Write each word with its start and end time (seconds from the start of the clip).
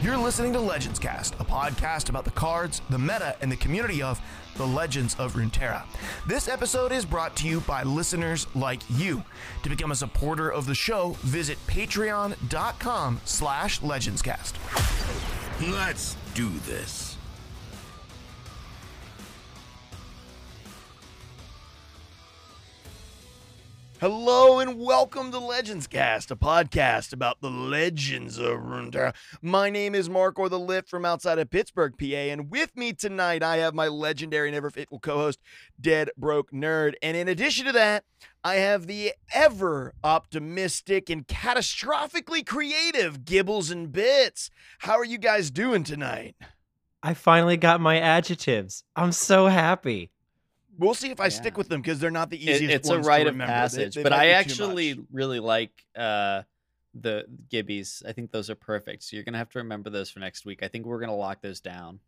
You're 0.00 0.16
listening 0.16 0.52
to 0.52 0.60
Legends 0.60 1.00
Cast, 1.00 1.34
a 1.40 1.44
podcast 1.44 2.08
about 2.08 2.24
the 2.24 2.30
cards, 2.30 2.82
the 2.88 2.98
meta, 2.98 3.34
and 3.40 3.50
the 3.50 3.56
community 3.56 4.00
of 4.00 4.20
the 4.56 4.64
Legends 4.64 5.16
of 5.16 5.34
Runeterra. 5.34 5.82
This 6.24 6.46
episode 6.46 6.92
is 6.92 7.04
brought 7.04 7.34
to 7.36 7.48
you 7.48 7.60
by 7.62 7.82
listeners 7.82 8.46
like 8.54 8.80
you. 8.90 9.24
To 9.64 9.68
become 9.68 9.90
a 9.90 9.96
supporter 9.96 10.50
of 10.50 10.66
the 10.66 10.74
show, 10.74 11.16
visit 11.22 11.58
patreon.com 11.66 13.20
slash 13.24 13.80
legendscast. 13.80 14.52
Let's 15.72 16.16
do 16.34 16.48
this. 16.60 17.07
Hello 24.00 24.60
and 24.60 24.78
welcome 24.78 25.32
to 25.32 25.40
Legends 25.40 25.88
Cast, 25.88 26.30
a 26.30 26.36
podcast 26.36 27.12
about 27.12 27.40
the 27.40 27.50
legends 27.50 28.38
of 28.38 28.60
Runeterra. 28.60 29.12
My 29.42 29.70
name 29.70 29.96
is 29.96 30.08
Mark 30.08 30.38
or 30.38 30.48
the 30.48 30.56
Lift 30.56 30.88
from 30.88 31.04
outside 31.04 31.40
of 31.40 31.50
Pittsburgh, 31.50 31.98
PA, 31.98 32.04
and 32.04 32.48
with 32.48 32.76
me 32.76 32.92
tonight 32.92 33.42
I 33.42 33.56
have 33.56 33.74
my 33.74 33.88
legendary 33.88 34.52
never 34.52 34.70
faithful 34.70 35.00
co-host, 35.00 35.40
Dead 35.80 36.10
Broke 36.16 36.52
Nerd. 36.52 36.94
And 37.02 37.16
in 37.16 37.26
addition 37.26 37.66
to 37.66 37.72
that, 37.72 38.04
I 38.44 38.54
have 38.56 38.86
the 38.86 39.14
ever 39.34 39.92
optimistic 40.04 41.10
and 41.10 41.26
catastrophically 41.26 42.46
creative 42.46 43.24
Gibbles 43.24 43.72
and 43.72 43.90
Bits. 43.90 44.48
How 44.78 44.96
are 44.96 45.04
you 45.04 45.18
guys 45.18 45.50
doing 45.50 45.82
tonight? 45.82 46.36
I 47.02 47.14
finally 47.14 47.56
got 47.56 47.80
my 47.80 47.98
adjectives. 47.98 48.84
I'm 48.94 49.10
so 49.10 49.48
happy. 49.48 50.12
We'll 50.78 50.94
see 50.94 51.10
if 51.10 51.20
I 51.20 51.24
Yeah. 51.24 51.28
stick 51.30 51.56
with 51.58 51.68
them 51.68 51.82
because 51.82 51.98
they're 51.98 52.10
not 52.10 52.30
the 52.30 52.36
easiest. 52.38 52.60
It- 52.60 52.64
easiest. 52.64 52.80
it's 52.80 52.88
a 52.88 52.92
ones 52.94 53.06
to 53.06 53.08
rite 53.08 53.26
of 53.26 53.34
remember. 53.34 53.52
They- 53.52 53.58
passage, 53.58 53.94
they 53.96 54.02
but 54.02 54.12
I 54.12 54.28
actually 54.28 54.98
really 55.12 55.40
like 55.40 55.72
uh, 55.96 56.42
the 56.94 57.26
Gibbies. 57.50 58.02
I 58.06 58.12
think 58.12 58.30
those 58.30 58.48
are 58.48 58.54
perfect. 58.54 59.02
So 59.02 59.16
you're 59.16 59.24
gonna 59.24 59.38
have 59.38 59.50
to 59.50 59.58
remember 59.58 59.90
those 59.90 60.08
for 60.10 60.20
next 60.20 60.44
week. 60.46 60.62
I 60.62 60.68
think 60.68 60.86
we're 60.86 61.00
gonna 61.00 61.16
lock 61.16 61.42
those 61.42 61.60
down. 61.60 62.00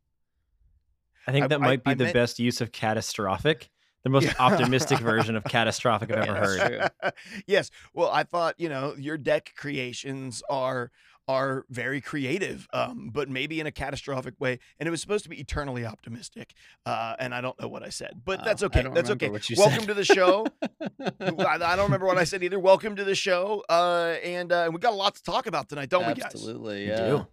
I 1.26 1.32
think 1.32 1.48
that 1.48 1.60
I- 1.60 1.64
might 1.64 1.84
be 1.84 1.90
I 1.90 1.94
the 1.94 2.04
meant- 2.04 2.14
best 2.14 2.38
use 2.38 2.60
of 2.60 2.72
catastrophic. 2.72 3.70
The 4.02 4.08
most 4.10 4.24
Yeah. 4.24 4.34
optimistic 4.38 4.98
version 5.00 5.36
of 5.36 5.44
catastrophic 5.44 6.10
I've 6.10 6.26
ever 6.28 6.56
Yeah, 6.56 6.88
heard. 7.02 7.12
yes. 7.46 7.70
Well, 7.92 8.08
I 8.10 8.22
thought 8.22 8.54
you 8.58 8.68
know 8.70 8.94
your 8.96 9.18
deck 9.18 9.52
creations 9.56 10.42
are 10.48 10.90
are 11.30 11.64
very 11.70 12.00
creative, 12.00 12.66
um, 12.72 13.10
but 13.12 13.28
maybe 13.28 13.60
in 13.60 13.66
a 13.66 13.70
catastrophic 13.70 14.34
way. 14.40 14.58
And 14.78 14.86
it 14.88 14.90
was 14.90 15.00
supposed 15.00 15.22
to 15.24 15.30
be 15.30 15.38
eternally 15.40 15.86
optimistic, 15.86 16.54
uh, 16.84 17.14
and 17.20 17.32
I 17.32 17.40
don't 17.40 17.58
know 17.60 17.68
what 17.68 17.84
I 17.84 17.88
said, 17.90 18.22
but 18.24 18.40
Oh, 18.40 18.44
that's 18.44 18.62
okay. 18.64 18.82
don't 18.82 18.94
That's 18.94 19.10
okay. 19.10 19.28
Welcome 19.28 19.80
said. 19.80 19.86
to 19.88 19.94
the 19.94 20.04
show. 20.04 20.46
I, 21.00 21.54
I 21.62 21.76
don't 21.76 21.84
remember 21.84 22.06
what 22.06 22.18
I 22.18 22.24
said 22.24 22.42
either. 22.42 22.58
Welcome 22.58 22.96
to 22.96 23.04
the 23.04 23.14
show, 23.14 23.62
uh, 23.68 24.16
and 24.24 24.50
uh, 24.50 24.70
we 24.72 24.80
got 24.80 24.92
a 24.92 24.96
lot 24.96 25.14
to 25.14 25.22
talk 25.22 25.46
about 25.46 25.68
tonight, 25.68 25.88
don't 25.88 26.06
we, 26.06 26.14
guys? 26.14 26.32
Absolutely, 26.34 26.90
We 26.90 26.96
do. 26.96 27.26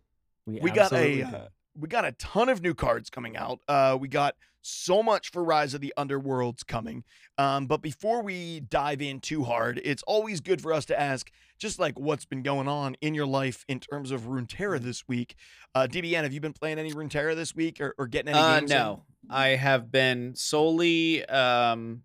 We 0.62 0.72
got 0.72 0.92
a, 0.92 0.96
absolutely 0.96 1.24
uh, 1.24 1.30
do. 1.32 1.38
we 1.80 1.88
got 1.88 2.06
a 2.06 2.12
ton 2.14 2.50
of 2.50 2.62
new 2.62 2.76
cards 2.76 3.10
coming 3.10 3.36
out. 3.36 3.60
Uh, 3.68 3.98
we 4.00 4.08
got 4.08 4.36
so 4.68 5.02
much 5.02 5.32
for 5.32 5.44
Rise 5.44 5.74
of 5.74 5.82
the 5.82 5.94
Underworlds 5.98 6.66
coming. 6.66 7.04
Um, 7.38 7.68
but 7.68 7.82
before 7.82 8.22
we 8.22 8.60
dive 8.60 9.02
in 9.02 9.20
too 9.20 9.44
hard, 9.44 9.80
it's 9.84 10.04
always 10.04 10.40
good 10.42 10.62
for 10.62 10.74
us 10.74 10.86
to 10.86 11.00
ask 11.00 11.32
just 11.58 11.80
like 11.80 11.98
what's 12.00 12.26
been 12.26 12.44
going 12.44 12.68
on 12.68 12.96
in 13.02 13.14
your 13.14 13.26
life 13.26 13.64
in 13.68 13.80
terms 13.80 14.12
of 14.12 14.22
Runeterra 14.24 14.80
this 14.82 15.08
week. 15.08 15.36
Uh, 15.74 15.88
DBN, 15.90 16.24
have 16.24 16.34
you 16.34 16.42
been 16.42 16.54
playing 16.54 16.80
any 16.80 16.92
Runeterra 16.92 17.36
this 17.36 17.56
week 17.56 17.80
or, 17.82 17.96
or 17.98 18.08
getting 18.08 18.30
any 18.30 18.40
Uh, 18.40 18.60
games? 18.60 18.72
in? 18.72 18.78
no, 18.78 19.04
I 19.30 19.50
have 19.50 19.92
been 19.92 20.36
solely 20.36 21.26
um, 21.26 22.04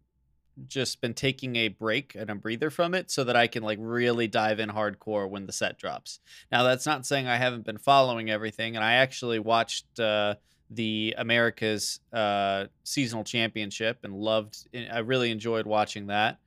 just 0.66 1.00
been 1.00 1.14
taking 1.14 1.56
a 1.56 1.69
break 1.69 2.14
and 2.14 2.30
a 2.30 2.34
breather 2.34 2.70
from 2.70 2.94
it 2.94 3.10
so 3.10 3.24
that 3.24 3.36
I 3.36 3.47
can 3.47 3.62
like 3.62 3.78
really 3.80 4.28
dive 4.28 4.60
in 4.60 4.69
hardcore 4.70 5.28
when 5.28 5.47
the 5.47 5.52
set 5.52 5.78
drops. 5.78 6.20
Now 6.50 6.62
that's 6.62 6.86
not 6.86 7.06
saying 7.06 7.26
I 7.26 7.36
haven't 7.36 7.64
been 7.64 7.78
following 7.78 8.30
everything, 8.30 8.76
and 8.76 8.84
I 8.84 8.94
actually 8.94 9.38
watched 9.38 9.98
uh, 9.98 10.34
the 10.75 11.15
Americas 11.19 12.01
uh, 12.12 12.67
seasonal 12.84 13.25
championship 13.25 13.98
and 14.05 14.15
loved. 14.15 14.66
I 14.93 14.99
really 14.99 15.31
enjoyed 15.31 15.66
watching 15.66 16.06
that. 16.09 16.38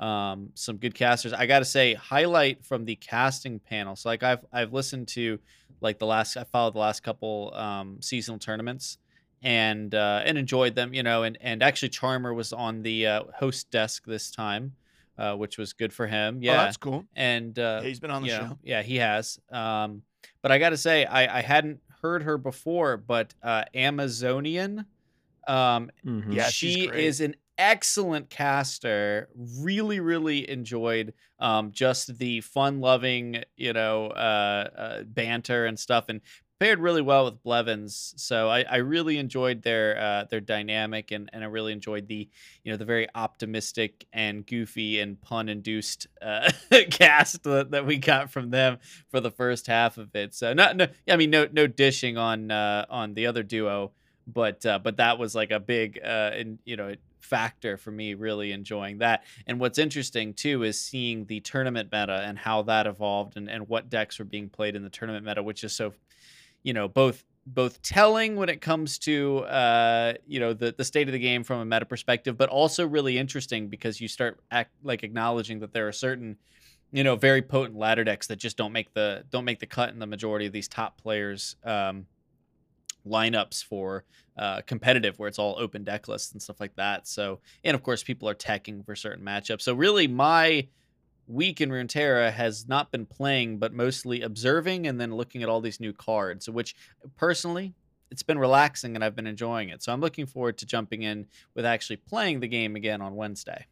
Um, 0.00 0.50
some 0.54 0.76
good 0.76 0.94
casters. 0.94 1.32
I 1.32 1.46
got 1.46 1.60
to 1.60 1.64
say, 1.64 1.94
highlight 1.94 2.64
from 2.64 2.84
the 2.84 2.96
casting 2.96 3.60
panel. 3.60 3.94
So 3.96 4.08
like 4.08 4.22
I've 4.22 4.44
I've 4.52 4.72
listened 4.72 5.08
to 5.08 5.38
like 5.80 5.98
the 5.98 6.06
last 6.06 6.36
I 6.36 6.44
followed 6.44 6.74
the 6.74 6.78
last 6.80 7.02
couple 7.02 7.52
um, 7.54 7.98
seasonal 8.00 8.38
tournaments 8.38 8.98
and 9.42 9.94
uh, 9.94 10.22
and 10.24 10.36
enjoyed 10.36 10.74
them, 10.74 10.94
you 10.94 11.02
know. 11.02 11.22
And 11.22 11.38
and 11.40 11.62
actually, 11.62 11.90
Charmer 11.90 12.34
was 12.34 12.52
on 12.52 12.82
the 12.82 13.06
uh, 13.06 13.22
host 13.36 13.70
desk 13.70 14.04
this 14.04 14.30
time, 14.32 14.74
uh, 15.16 15.36
which 15.36 15.58
was 15.58 15.72
good 15.72 15.92
for 15.92 16.06
him. 16.08 16.36
Oh, 16.38 16.40
Yeah, 16.42 16.56
that's 16.64 16.76
cool. 16.76 17.04
and 17.14 17.56
uh, 17.58 17.80
Yeah, 17.82 17.88
he's 17.88 18.00
been 18.00 18.10
on 18.10 18.22
the 18.22 18.28
show. 18.30 18.40
know, 18.40 18.58
yeah, 18.64 18.82
he 18.82 18.96
has. 18.96 19.38
Um, 19.52 20.02
but 20.42 20.50
I 20.50 20.58
got 20.58 20.70
to 20.70 20.76
say, 20.76 21.04
I 21.04 21.38
I 21.38 21.42
hadn't 21.42 21.80
heard 22.04 22.22
her 22.24 22.36
before, 22.38 22.98
but 22.98 23.34
uh, 23.42 23.64
Amazonian. 23.74 24.86
Um, 25.48 25.90
Mhm. 26.04 26.32
Yeah, 26.32 26.50
she 26.50 26.84
is 26.84 27.20
an 27.20 27.36
excellent 27.58 28.30
caster. 28.30 29.28
Really, 29.34 30.00
really 30.00 30.48
enjoyed 30.50 31.14
um, 31.38 31.72
just 31.72 32.18
the 32.18 32.40
fun-loving, 32.42 33.44
you 33.56 33.72
know, 33.72 34.08
uh, 34.08 34.70
uh, 34.76 35.02
banter 35.04 35.66
and 35.66 35.78
stuff, 35.78 36.06
and 36.08 36.20
paired 36.60 36.78
really 36.78 37.02
well 37.02 37.24
with 37.26 37.42
Blevins. 37.42 38.14
So 38.16 38.48
I, 38.48 38.64
I 38.68 38.76
really 38.76 39.18
enjoyed 39.18 39.62
their 39.62 39.98
uh, 39.98 40.24
their 40.24 40.40
dynamic, 40.40 41.10
and, 41.10 41.28
and 41.32 41.42
I 41.42 41.46
really 41.46 41.72
enjoyed 41.72 42.08
the, 42.08 42.28
you 42.62 42.72
know, 42.72 42.76
the 42.76 42.84
very 42.84 43.08
optimistic 43.14 44.06
and 44.12 44.46
goofy 44.46 45.00
and 45.00 45.20
pun-induced 45.20 46.06
uh, 46.22 46.50
cast 46.90 47.42
that, 47.44 47.72
that 47.72 47.86
we 47.86 47.98
got 47.98 48.30
from 48.30 48.50
them 48.50 48.78
for 49.10 49.20
the 49.20 49.30
first 49.30 49.66
half 49.66 49.98
of 49.98 50.14
it. 50.14 50.34
So 50.34 50.52
not, 50.52 50.76
no, 50.76 50.86
I 51.08 51.16
mean, 51.16 51.30
no, 51.30 51.48
no 51.52 51.66
dishing 51.66 52.16
on 52.16 52.50
uh, 52.50 52.86
on 52.88 53.14
the 53.14 53.26
other 53.26 53.42
duo 53.42 53.92
but 54.26 54.64
uh, 54.64 54.78
but 54.78 54.96
that 54.96 55.18
was 55.18 55.34
like 55.34 55.50
a 55.50 55.60
big 55.60 56.00
uh, 56.02 56.30
in, 56.36 56.58
you 56.64 56.76
know 56.76 56.94
factor 57.20 57.78
for 57.78 57.90
me 57.90 58.12
really 58.12 58.52
enjoying 58.52 58.98
that 58.98 59.24
and 59.46 59.58
what's 59.58 59.78
interesting 59.78 60.34
too 60.34 60.62
is 60.62 60.78
seeing 60.78 61.24
the 61.24 61.40
tournament 61.40 61.88
meta 61.90 62.22
and 62.22 62.38
how 62.38 62.60
that 62.60 62.86
evolved 62.86 63.38
and, 63.38 63.48
and 63.48 63.66
what 63.66 63.88
decks 63.88 64.18
were 64.18 64.26
being 64.26 64.50
played 64.50 64.76
in 64.76 64.82
the 64.82 64.90
tournament 64.90 65.24
meta 65.24 65.42
which 65.42 65.64
is 65.64 65.72
so 65.72 65.94
you 66.64 66.72
know 66.72 66.88
both 66.88 67.24
both 67.46 67.80
telling 67.82 68.36
when 68.36 68.48
it 68.48 68.60
comes 68.60 68.98
to 68.98 69.38
uh, 69.40 70.14
you 70.26 70.40
know 70.40 70.52
the, 70.52 70.74
the 70.76 70.84
state 70.84 71.06
of 71.08 71.12
the 71.12 71.18
game 71.20 71.44
from 71.44 71.60
a 71.60 71.64
meta 71.64 71.84
perspective 71.84 72.36
but 72.36 72.48
also 72.48 72.86
really 72.86 73.16
interesting 73.16 73.68
because 73.68 74.00
you 74.00 74.08
start 74.08 74.40
act, 74.50 74.72
like 74.82 75.04
acknowledging 75.04 75.60
that 75.60 75.72
there 75.72 75.86
are 75.86 75.92
certain 75.92 76.36
you 76.90 77.04
know 77.04 77.14
very 77.14 77.42
potent 77.42 77.78
ladder 77.78 78.02
decks 78.02 78.26
that 78.26 78.36
just 78.36 78.56
don't 78.56 78.72
make 78.72 78.92
the 78.94 79.24
don't 79.30 79.44
make 79.44 79.60
the 79.60 79.66
cut 79.66 79.90
in 79.90 80.00
the 80.00 80.06
majority 80.06 80.46
of 80.46 80.52
these 80.52 80.66
top 80.66 81.00
players 81.00 81.54
um, 81.64 82.06
lineups 83.06 83.62
for 83.62 84.04
uh, 84.36 84.60
competitive 84.62 85.18
where 85.18 85.28
it's 85.28 85.38
all 85.38 85.56
open 85.58 85.84
deck 85.84 86.08
lists 86.08 86.32
and 86.32 86.42
stuff 86.42 86.60
like 86.60 86.74
that. 86.76 87.06
So, 87.06 87.40
and 87.62 87.74
of 87.74 87.82
course, 87.82 88.02
people 88.02 88.28
are 88.28 88.34
teching 88.34 88.84
for 88.84 88.96
certain 88.96 89.24
matchups. 89.24 89.62
So, 89.62 89.74
really, 89.74 90.08
my 90.08 90.66
week 91.26 91.60
in 91.60 91.70
Runeterra 91.70 92.32
has 92.32 92.68
not 92.68 92.90
been 92.90 93.06
playing, 93.06 93.58
but 93.58 93.72
mostly 93.72 94.22
observing 94.22 94.86
and 94.86 95.00
then 95.00 95.14
looking 95.14 95.42
at 95.42 95.48
all 95.48 95.60
these 95.60 95.80
new 95.80 95.92
cards, 95.92 96.48
which 96.48 96.74
personally, 97.16 97.74
it's 98.10 98.22
been 98.22 98.38
relaxing 98.38 98.94
and 98.94 99.04
I've 99.04 99.16
been 99.16 99.26
enjoying 99.26 99.70
it. 99.70 99.82
So, 99.82 99.92
I'm 99.92 100.00
looking 100.00 100.26
forward 100.26 100.58
to 100.58 100.66
jumping 100.66 101.02
in 101.02 101.26
with 101.54 101.64
actually 101.64 101.96
playing 101.96 102.40
the 102.40 102.48
game 102.48 102.76
again 102.76 103.00
on 103.00 103.14
Wednesday. 103.14 103.66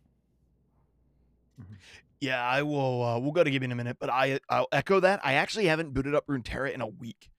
Yeah, 2.22 2.40
I 2.40 2.62
will. 2.62 3.02
Uh, 3.02 3.18
we'll 3.18 3.32
go 3.32 3.42
to 3.42 3.50
give 3.50 3.62
you 3.62 3.64
in 3.64 3.72
a 3.72 3.74
minute, 3.74 3.96
but 3.98 4.08
I 4.08 4.38
I'll 4.48 4.68
echo 4.70 5.00
that. 5.00 5.20
I 5.24 5.34
actually 5.34 5.66
haven't 5.66 5.92
booted 5.92 6.14
up 6.14 6.24
Runeterra 6.28 6.72
in 6.72 6.80
a 6.80 6.86
week. 6.86 7.31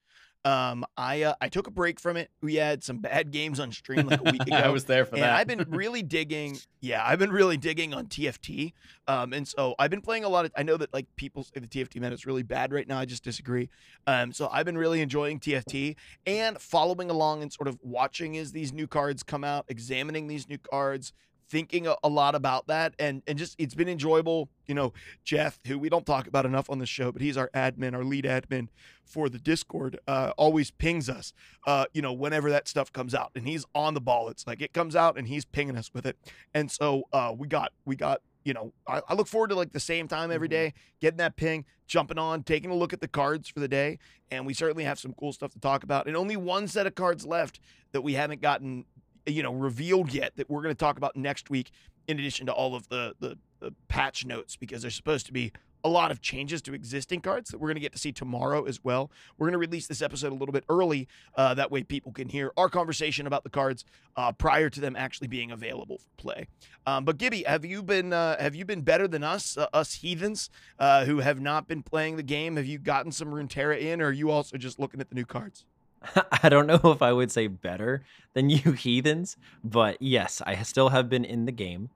Um, 0.45 0.85
I 0.97 1.23
uh, 1.23 1.35
I 1.39 1.47
took 1.47 1.67
a 1.67 1.71
break 1.71 1.99
from 1.99 2.17
it. 2.17 2.29
We 2.41 2.55
had 2.55 2.83
some 2.83 2.97
bad 2.97 3.31
games 3.31 3.59
on 3.59 3.71
stream 3.71 4.07
like 4.07 4.19
a 4.19 4.31
week 4.31 4.41
ago. 4.47 4.55
I 4.55 4.69
was 4.69 4.85
there 4.85 5.05
for 5.05 5.15
and 5.15 5.23
that. 5.23 5.33
I've 5.33 5.47
been 5.47 5.65
really 5.69 6.03
digging. 6.03 6.57
Yeah, 6.83 7.01
I've 7.01 7.17
been 7.17 7.31
really 7.31 7.55
digging 7.55 7.93
on 7.93 8.07
TFT. 8.07 8.73
Um, 9.07 9.31
and 9.31 9.47
so 9.47 9.73
I've 9.79 9.89
been 9.89 10.01
playing 10.01 10.25
a 10.25 10.27
lot 10.27 10.43
of. 10.43 10.51
I 10.57 10.63
know 10.63 10.75
that 10.75 10.93
like 10.93 11.07
people 11.15 11.45
say 11.45 11.61
the 11.61 11.67
TFT 11.67 12.01
meta 12.01 12.13
is 12.13 12.25
really 12.25 12.43
bad 12.43 12.73
right 12.73 12.85
now. 12.85 12.99
I 12.99 13.05
just 13.05 13.23
disagree. 13.23 13.69
Um, 14.05 14.33
so 14.33 14.49
I've 14.51 14.65
been 14.65 14.77
really 14.77 14.99
enjoying 14.99 15.39
TFT 15.39 15.95
and 16.25 16.59
following 16.59 17.09
along 17.09 17.41
and 17.41 17.53
sort 17.53 17.69
of 17.69 17.79
watching 17.81 18.35
as 18.35 18.51
these 18.51 18.73
new 18.73 18.85
cards 18.85 19.23
come 19.23 19.45
out, 19.45 19.63
examining 19.69 20.27
these 20.27 20.49
new 20.49 20.57
cards, 20.57 21.13
thinking 21.49 21.87
a, 21.87 21.95
a 22.03 22.09
lot 22.09 22.35
about 22.35 22.67
that, 22.67 22.93
and 22.99 23.21
and 23.27 23.37
just 23.37 23.55
it's 23.57 23.75
been 23.75 23.89
enjoyable. 23.89 24.49
You 24.67 24.75
know, 24.75 24.93
Jeff, 25.23 25.59
who 25.67 25.77
we 25.77 25.89
don't 25.89 26.05
talk 26.05 26.27
about 26.27 26.45
enough 26.45 26.69
on 26.69 26.79
the 26.79 26.85
show, 26.85 27.11
but 27.11 27.21
he's 27.21 27.37
our 27.37 27.49
admin, 27.53 27.93
our 27.93 28.03
lead 28.03 28.25
admin 28.25 28.69
for 29.05 29.27
the 29.29 29.37
Discord, 29.39 29.99
uh, 30.07 30.31
always 30.37 30.71
pings 30.71 31.09
us, 31.09 31.33
uh, 31.67 31.85
you 31.93 32.01
know, 32.01 32.13
whenever 32.13 32.49
that 32.49 32.67
stuff 32.67 32.91
comes 32.93 33.13
out, 33.13 33.31
and 33.35 33.47
he's 33.47 33.65
on 33.75 33.93
the 33.93 34.01
ball. 34.01 34.29
It's 34.29 34.47
like 34.47 34.61
it 34.61 34.73
comes 34.73 34.95
out, 34.95 35.17
and 35.17 35.27
he's 35.27 35.45
pinging 35.45 35.77
us 35.77 35.91
with 35.93 36.05
it, 36.05 36.17
and 36.53 36.71
so 36.71 37.03
uh, 37.13 37.33
we 37.37 37.47
got 37.47 37.71
we 37.85 37.95
got. 37.95 38.21
You 38.45 38.53
know, 38.53 38.73
I, 38.85 39.01
I 39.07 39.13
look 39.13 39.27
forward 39.27 39.51
to 39.51 39.55
like 39.55 39.71
the 39.71 39.79
same 39.79 40.05
time 40.09 40.29
every 40.29 40.49
Mhm. 40.49 40.73
getting 40.99 41.17
that 41.19 41.37
ping, 41.37 41.63
jumping 41.87 42.17
on, 42.17 42.43
taking 42.43 42.71
a 42.71 42.75
look 42.75 42.91
at 42.91 42.99
the 42.99 43.07
cards 43.07 43.47
for 43.47 43.61
the 43.61 43.69
day, 43.69 43.99
and 44.29 44.45
we 44.45 44.53
certainly 44.53 44.83
have 44.83 44.99
some 44.99 45.13
cool 45.13 45.31
stuff 45.31 45.53
to 45.53 45.59
talk 45.61 45.81
about. 45.81 46.07
And 46.07 46.17
only 46.17 46.35
one 46.35 46.67
set 46.67 46.85
of 46.85 46.93
cards 46.93 47.25
left 47.25 47.61
that 47.93 48.01
we 48.01 48.15
haven't 48.15 48.41
gotten, 48.41 48.83
you 49.25 49.43
know, 49.43 49.53
revealed 49.53 50.13
yet 50.13 50.35
that 50.35 50.49
we're 50.49 50.61
going 50.61 50.75
to 50.75 50.79
talk 50.79 50.97
about 50.97 51.15
next 51.15 51.49
week. 51.49 51.71
In 52.05 52.19
addition 52.19 52.47
to 52.47 52.51
all 52.51 52.75
of 52.75 52.89
the, 52.89 53.15
the 53.19 53.37
the 53.61 53.73
patch 53.87 54.25
notes, 54.25 54.57
because 54.57 54.81
there's 54.81 54.93
supposed 54.95 55.25
to 55.25 55.31
be 55.31 55.53
a 55.83 55.89
lot 55.89 56.11
of 56.11 56.21
changes 56.21 56.61
to 56.61 56.73
existing 56.73 57.19
cards 57.21 57.49
that 57.49 57.59
we're 57.59 57.67
going 57.67 57.75
to 57.75 57.81
get 57.81 57.91
to 57.91 57.97
see 57.97 58.11
tomorrow 58.11 58.63
as 58.63 58.83
well. 58.83 59.11
We're 59.37 59.47
going 59.47 59.53
to 59.53 59.57
release 59.57 59.87
this 59.87 60.01
episode 60.01 60.31
a 60.31 60.35
little 60.35 60.53
bit 60.53 60.63
early. 60.69 61.07
Uh, 61.35 61.53
that 61.55 61.71
way, 61.71 61.83
people 61.83 62.11
can 62.11 62.29
hear 62.29 62.51
our 62.55 62.69
conversation 62.69 63.27
about 63.27 63.43
the 63.43 63.49
cards 63.49 63.83
uh, 64.15 64.31
prior 64.31 64.69
to 64.69 64.79
them 64.79 64.95
actually 64.95 65.27
being 65.27 65.51
available 65.51 65.97
for 65.97 66.09
play. 66.17 66.47
Um, 66.85 67.05
but 67.05 67.17
Gibby, 67.17 67.43
have 67.43 67.65
you 67.65 67.83
been 67.83 68.13
uh, 68.13 68.39
have 68.39 68.55
you 68.55 68.65
been 68.65 68.81
better 68.81 69.07
than 69.07 69.23
us, 69.23 69.57
uh, 69.57 69.67
us 69.73 69.95
heathens 69.95 70.49
uh, 70.79 71.05
who 71.05 71.19
have 71.19 71.41
not 71.41 71.67
been 71.67 71.83
playing 71.83 72.15
the 72.15 72.23
game? 72.23 72.55
Have 72.55 72.65
you 72.65 72.79
gotten 72.79 73.11
some 73.11 73.29
Runeterra 73.29 73.79
in, 73.79 74.01
or 74.01 74.07
are 74.07 74.11
you 74.11 74.29
also 74.29 74.57
just 74.57 74.79
looking 74.79 75.01
at 75.01 75.09
the 75.09 75.15
new 75.15 75.25
cards? 75.25 75.65
I 76.43 76.49
don't 76.49 76.67
know 76.67 76.79
if 76.91 77.01
I 77.01 77.13
would 77.13 77.31
say 77.31 77.47
better 77.47 78.03
than 78.33 78.49
you 78.49 78.71
heathens, 78.73 79.37
but 79.63 80.01
yes, 80.01 80.41
I 80.45 80.61
still 80.63 80.89
have 80.89 81.09
been 81.09 81.25
in 81.25 81.45
the 81.45 81.51
game. 81.51 81.89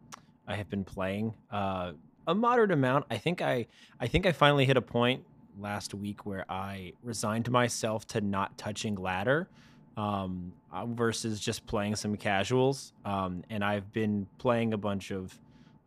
I 0.48 0.56
have 0.56 0.69
been 0.69 0.86
playing 0.86 1.33
uh, 1.51 1.92
a 2.25 2.36
moderate 2.36 2.71
amount. 2.71 3.06
I 3.12 3.18
think 3.18 3.42
I 3.42 3.68
I 4.00 4.07
think 4.07 4.25
I 4.25 4.31
finally 4.31 4.65
hit 4.65 4.77
a 4.77 4.81
point 4.81 5.24
last 5.59 5.94
week 5.94 6.25
where 6.25 6.45
I 6.50 6.94
resigned 7.04 7.50
myself 7.50 8.06
to 8.07 8.21
not 8.21 8.57
touching 8.57 8.95
ladder 8.95 9.50
um, 9.98 10.53
uh, 10.71 10.86
versus 10.86 11.39
just 11.39 11.65
playing 11.65 11.95
some 11.95 12.15
casuals. 12.15 12.94
Um, 13.03 13.44
and 13.50 13.63
I've 13.63 13.92
been 13.92 14.27
playing 14.38 14.74
a 14.74 14.77
bunch 14.77 15.12
of 15.12 15.38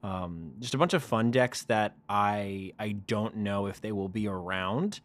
um, 0.02 0.52
just 0.60 0.74
a 0.74 0.78
bunch 0.78 0.94
of 0.94 1.02
fun 1.02 1.30
decks 1.30 1.62
that 1.64 1.94
I 2.08 2.72
I 2.78 2.92
don't 2.92 3.36
know 3.36 3.66
if 3.66 3.80
they 3.80 3.92
will 3.92 4.08
be 4.08 4.26
around 4.26 5.00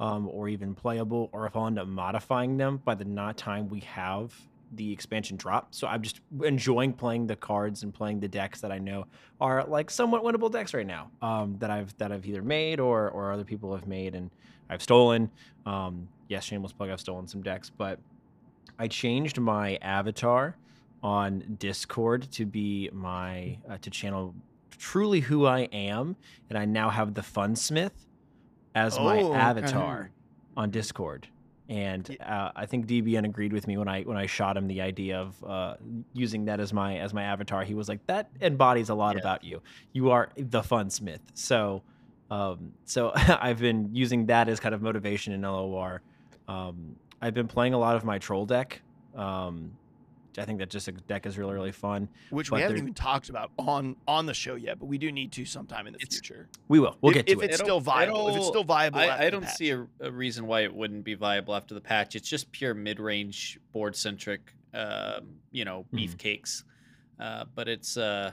um, 0.00 0.28
or 0.28 0.48
even 0.48 0.74
playable, 0.74 1.28
or 1.32 1.46
if 1.46 1.54
I'll 1.54 1.66
end 1.66 1.78
up 1.78 1.86
modifying 1.86 2.56
them 2.56 2.80
by 2.84 2.94
the 2.94 3.04
not 3.04 3.36
time 3.36 3.68
we 3.68 3.80
have 3.80 4.34
the 4.72 4.92
expansion 4.92 5.36
drop. 5.36 5.74
So 5.74 5.86
I'm 5.86 6.00
just 6.02 6.20
enjoying 6.42 6.92
playing 6.94 7.26
the 7.26 7.36
cards 7.36 7.82
and 7.82 7.92
playing 7.92 8.20
the 8.20 8.28
decks 8.28 8.60
that 8.62 8.72
I 8.72 8.78
know 8.78 9.06
are 9.40 9.64
like 9.64 9.90
somewhat 9.90 10.22
winnable 10.22 10.50
decks 10.50 10.72
right 10.74 10.86
now. 10.86 11.10
Um, 11.20 11.56
that 11.58 11.70
I've 11.70 11.96
that 11.98 12.12
I've 12.12 12.26
either 12.26 12.42
made 12.42 12.80
or 12.80 13.10
or 13.10 13.30
other 13.30 13.44
people 13.44 13.74
have 13.74 13.86
made 13.86 14.14
and 14.14 14.30
I've 14.70 14.82
stolen. 14.82 15.30
Um, 15.66 16.08
yes, 16.28 16.44
shameless 16.44 16.72
plug. 16.72 16.90
I've 16.90 17.00
stolen 17.00 17.26
some 17.26 17.42
decks, 17.42 17.70
but 17.70 17.98
I 18.78 18.88
changed 18.88 19.38
my 19.38 19.76
avatar 19.82 20.56
on 21.02 21.56
Discord 21.58 22.30
to 22.32 22.46
be 22.46 22.88
my 22.92 23.58
uh, 23.68 23.76
to 23.82 23.90
channel 23.90 24.34
truly 24.78 25.20
who 25.20 25.46
I 25.46 25.60
am, 25.72 26.16
and 26.48 26.56
I 26.56 26.64
now 26.64 26.88
have 26.88 27.12
the 27.12 27.20
Funsmith 27.20 27.90
as 28.74 28.98
my 28.98 29.20
Oh, 29.22 29.28
okay. 29.30 29.38
avatar 29.38 30.10
on 30.56 30.70
Discord. 30.70 31.26
And 31.68 32.16
uh, 32.20 32.50
I 32.56 32.66
think 32.66 32.86
DBN 32.86 33.24
agreed 33.24 33.52
with 33.52 33.68
me 33.68 33.76
when 33.76 33.86
I 33.86 34.02
when 34.02 34.16
I 34.16 34.26
shot 34.26 34.56
him 34.56 34.66
the 34.66 34.80
idea 34.80 35.20
of 35.20 35.44
uh, 35.44 35.74
using 36.12 36.46
that 36.46 36.58
as 36.58 36.72
my 36.72 36.98
as 36.98 37.14
my 37.14 37.22
avatar. 37.22 37.62
He 37.62 37.74
was 37.74 37.88
like, 37.88 38.04
"That 38.08 38.28
embodies 38.40 38.88
a 38.88 38.94
lot 38.94 39.14
Yeah. 39.14 39.20
about 39.20 39.44
you. 39.44 39.62
You 39.92 40.10
are 40.10 40.30
the 40.36 40.62
Funsmith." 40.62 41.20
So, 41.34 41.82
um, 42.28 42.72
so 42.86 43.12
I've 43.14 43.60
been 43.60 43.94
using 43.94 44.26
that 44.26 44.48
as 44.48 44.58
kind 44.58 44.74
of 44.74 44.82
motivation 44.82 45.32
in 45.32 45.42
LOR. 45.42 46.02
Um, 46.48 46.96
I've 47.22 47.34
been 47.34 47.46
playing 47.46 47.74
a 47.74 47.78
lot 47.78 47.94
of 47.94 48.04
my 48.04 48.18
troll 48.18 48.46
deck. 48.46 48.82
Um, 49.14 49.70
I 50.38 50.44
think 50.44 50.58
that 50.60 50.70
just 50.70 50.86
a 50.88 50.92
deck 50.92 51.26
is 51.26 51.36
really 51.38 51.54
really 51.54 51.72
fun. 51.72 52.08
Which 52.30 52.50
But 52.50 52.56
we 52.56 52.62
haven't 52.62 52.78
even 52.78 52.94
talked 52.94 53.28
about 53.30 53.50
on 53.58 53.96
on 54.06 54.26
the 54.26 54.34
show 54.34 54.54
yet, 54.54 54.78
but 54.78 54.86
we 54.86 54.96
do 54.98 55.10
need 55.10 55.32
to 55.32 55.44
sometime 55.44 55.86
in 55.86 55.92
the 55.92 55.98
future. 55.98 56.48
We 56.68 56.78
will. 56.80 56.96
We'll 57.00 57.10
if, 57.10 57.16
get 57.16 57.26
to 57.26 57.32
if 57.32 57.38
it. 57.42 57.44
it's 57.46 57.54
It'll- 57.54 57.66
still 57.66 57.80
viable. 57.80 58.28
If 58.28 58.36
it's 58.36 58.46
still 58.46 58.64
viable, 58.64 59.00
after 59.00 59.22
I, 59.22 59.26
I 59.26 59.30
don't 59.30 59.42
patch. 59.42 59.56
see 59.56 59.70
a, 59.70 59.86
a 60.00 60.10
reason 60.10 60.46
why 60.46 60.60
it 60.62 60.74
wouldn't 60.74 61.04
be 61.04 61.14
viable 61.14 61.54
after 61.54 61.74
the 61.74 61.80
patch. 61.80 62.14
It's 62.16 62.28
just 62.28 62.50
pure 62.52 62.74
mid-range 62.74 63.58
board 63.72 63.96
centric, 63.96 64.54
um, 64.74 65.34
you 65.50 65.64
know, 65.64 65.84
Mhm. 65.92 66.08
beefcakes. 66.14 66.64
Uh, 67.18 67.44
but 67.54 67.68
it's, 67.68 67.96
uh, 67.96 68.30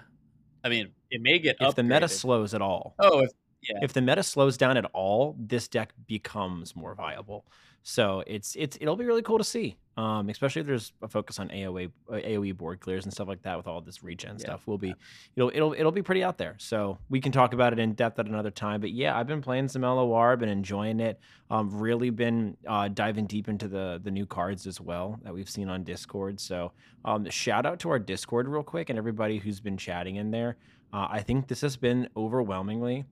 I 0.64 0.70
mean, 0.70 0.90
it 1.12 1.22
may 1.22 1.40
get 1.40 1.58
if 1.60 1.76
the 1.76 1.84
meta 1.84 2.08
slows 2.08 2.54
at 2.54 2.62
all, 2.62 2.96
Oh, 3.00 3.20
if, 3.24 3.32
yeah. 3.62 3.80
if 3.82 3.92
the 3.94 4.02
meta 4.02 4.24
slows 4.24 4.56
down 4.56 4.78
at 4.78 4.86
all, 4.94 5.36
this 5.40 5.68
deck 5.68 5.94
becomes 6.08 6.76
more 6.76 6.96
viable. 6.96 7.46
So 7.90 8.22
it's 8.28 8.54
it's 8.58 8.78
it'll 8.82 8.98
be 8.98 9.06
really 9.06 9.22
cool 9.22 9.38
to 9.38 9.46
see. 9.46 9.78
Um, 9.96 10.30
especially 10.30 10.60
if 10.60 10.68
there's 10.68 10.92
a 11.02 11.08
focus 11.08 11.40
on 11.40 11.48
AOE 11.48 11.90
uh, 12.10 12.16
AOE 12.16 12.56
board 12.58 12.82
clears 12.82 13.06
and 13.06 13.14
stuff 13.14 13.30
like 13.30 13.42
that 13.44 13.56
with 13.56 13.66
all 13.66 13.80
this 13.80 14.04
regen 14.04 14.32
Yeah. 14.34 14.38
stuff. 14.40 14.64
We'll 14.68 14.78
be 14.78 14.94
it'll 15.38 15.52
it'll 15.56 15.72
it'll 15.72 15.94
be 15.94 16.02
pretty 16.02 16.22
out 16.22 16.38
there. 16.38 16.56
So 16.58 16.98
we 17.10 17.22
can 17.22 17.32
talk 17.32 17.54
about 17.54 17.72
it 17.72 17.80
in 17.80 17.94
depth 17.94 18.20
at 18.20 18.26
another 18.26 18.52
time. 18.52 18.82
But 18.82 18.92
yeah, 18.92 19.18
I've 19.18 19.26
been 19.26 19.42
playing 19.42 19.70
some 19.70 19.84
LOR, 19.84 20.36
been 20.36 20.50
enjoying 20.50 21.00
it. 21.00 21.18
Um, 21.50 21.70
really 21.80 22.10
been 22.10 22.58
uh, 22.68 22.90
diving 22.90 23.26
deep 23.26 23.48
into 23.48 23.70
the 23.70 24.02
the 24.04 24.12
new 24.12 24.26
cards 24.26 24.68
as 24.68 24.82
well 24.82 25.18
that 25.24 25.34
we've 25.34 25.50
seen 25.50 25.70
on 25.70 25.86
Discord. 25.86 26.42
So 26.42 26.74
um, 27.06 27.30
shout 27.30 27.66
out 27.66 27.80
to 27.80 27.90
our 27.90 28.00
Discord 28.00 28.50
real 28.50 28.64
quick 28.64 28.90
and 28.90 29.00
everybody 29.00 29.38
who's 29.38 29.62
been 29.62 29.78
chatting 29.78 30.18
in 30.18 30.30
there. 30.30 30.58
Uh, 30.92 31.08
I 31.10 31.22
think 31.22 31.48
this 31.48 31.62
has 31.62 31.78
been 31.78 32.10
overwhelmingly 32.18 33.06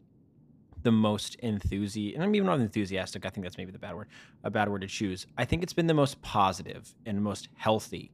the 0.85 0.91
most 0.91 1.33
enthusiastic, 1.39 2.13
and 2.13 2.23
I'm 2.23 2.35
even 2.35 2.45
not 2.45 2.59
enthusiastic. 2.59 3.25
I 3.25 3.29
think 3.29 3.43
that's 3.43 3.57
maybe 3.57 3.71
the 3.71 3.79
bad 3.79 3.95
word, 3.95 4.07
a 4.43 4.51
bad 4.51 4.69
word 4.69 4.81
to 4.81 4.87
choose. 4.87 5.25
I 5.35 5.43
think 5.43 5.63
it's 5.63 5.73
been 5.73 5.87
the 5.87 5.95
most 5.95 6.21
positive 6.21 6.93
and 7.07 7.21
most 7.21 7.49
healthy 7.55 8.11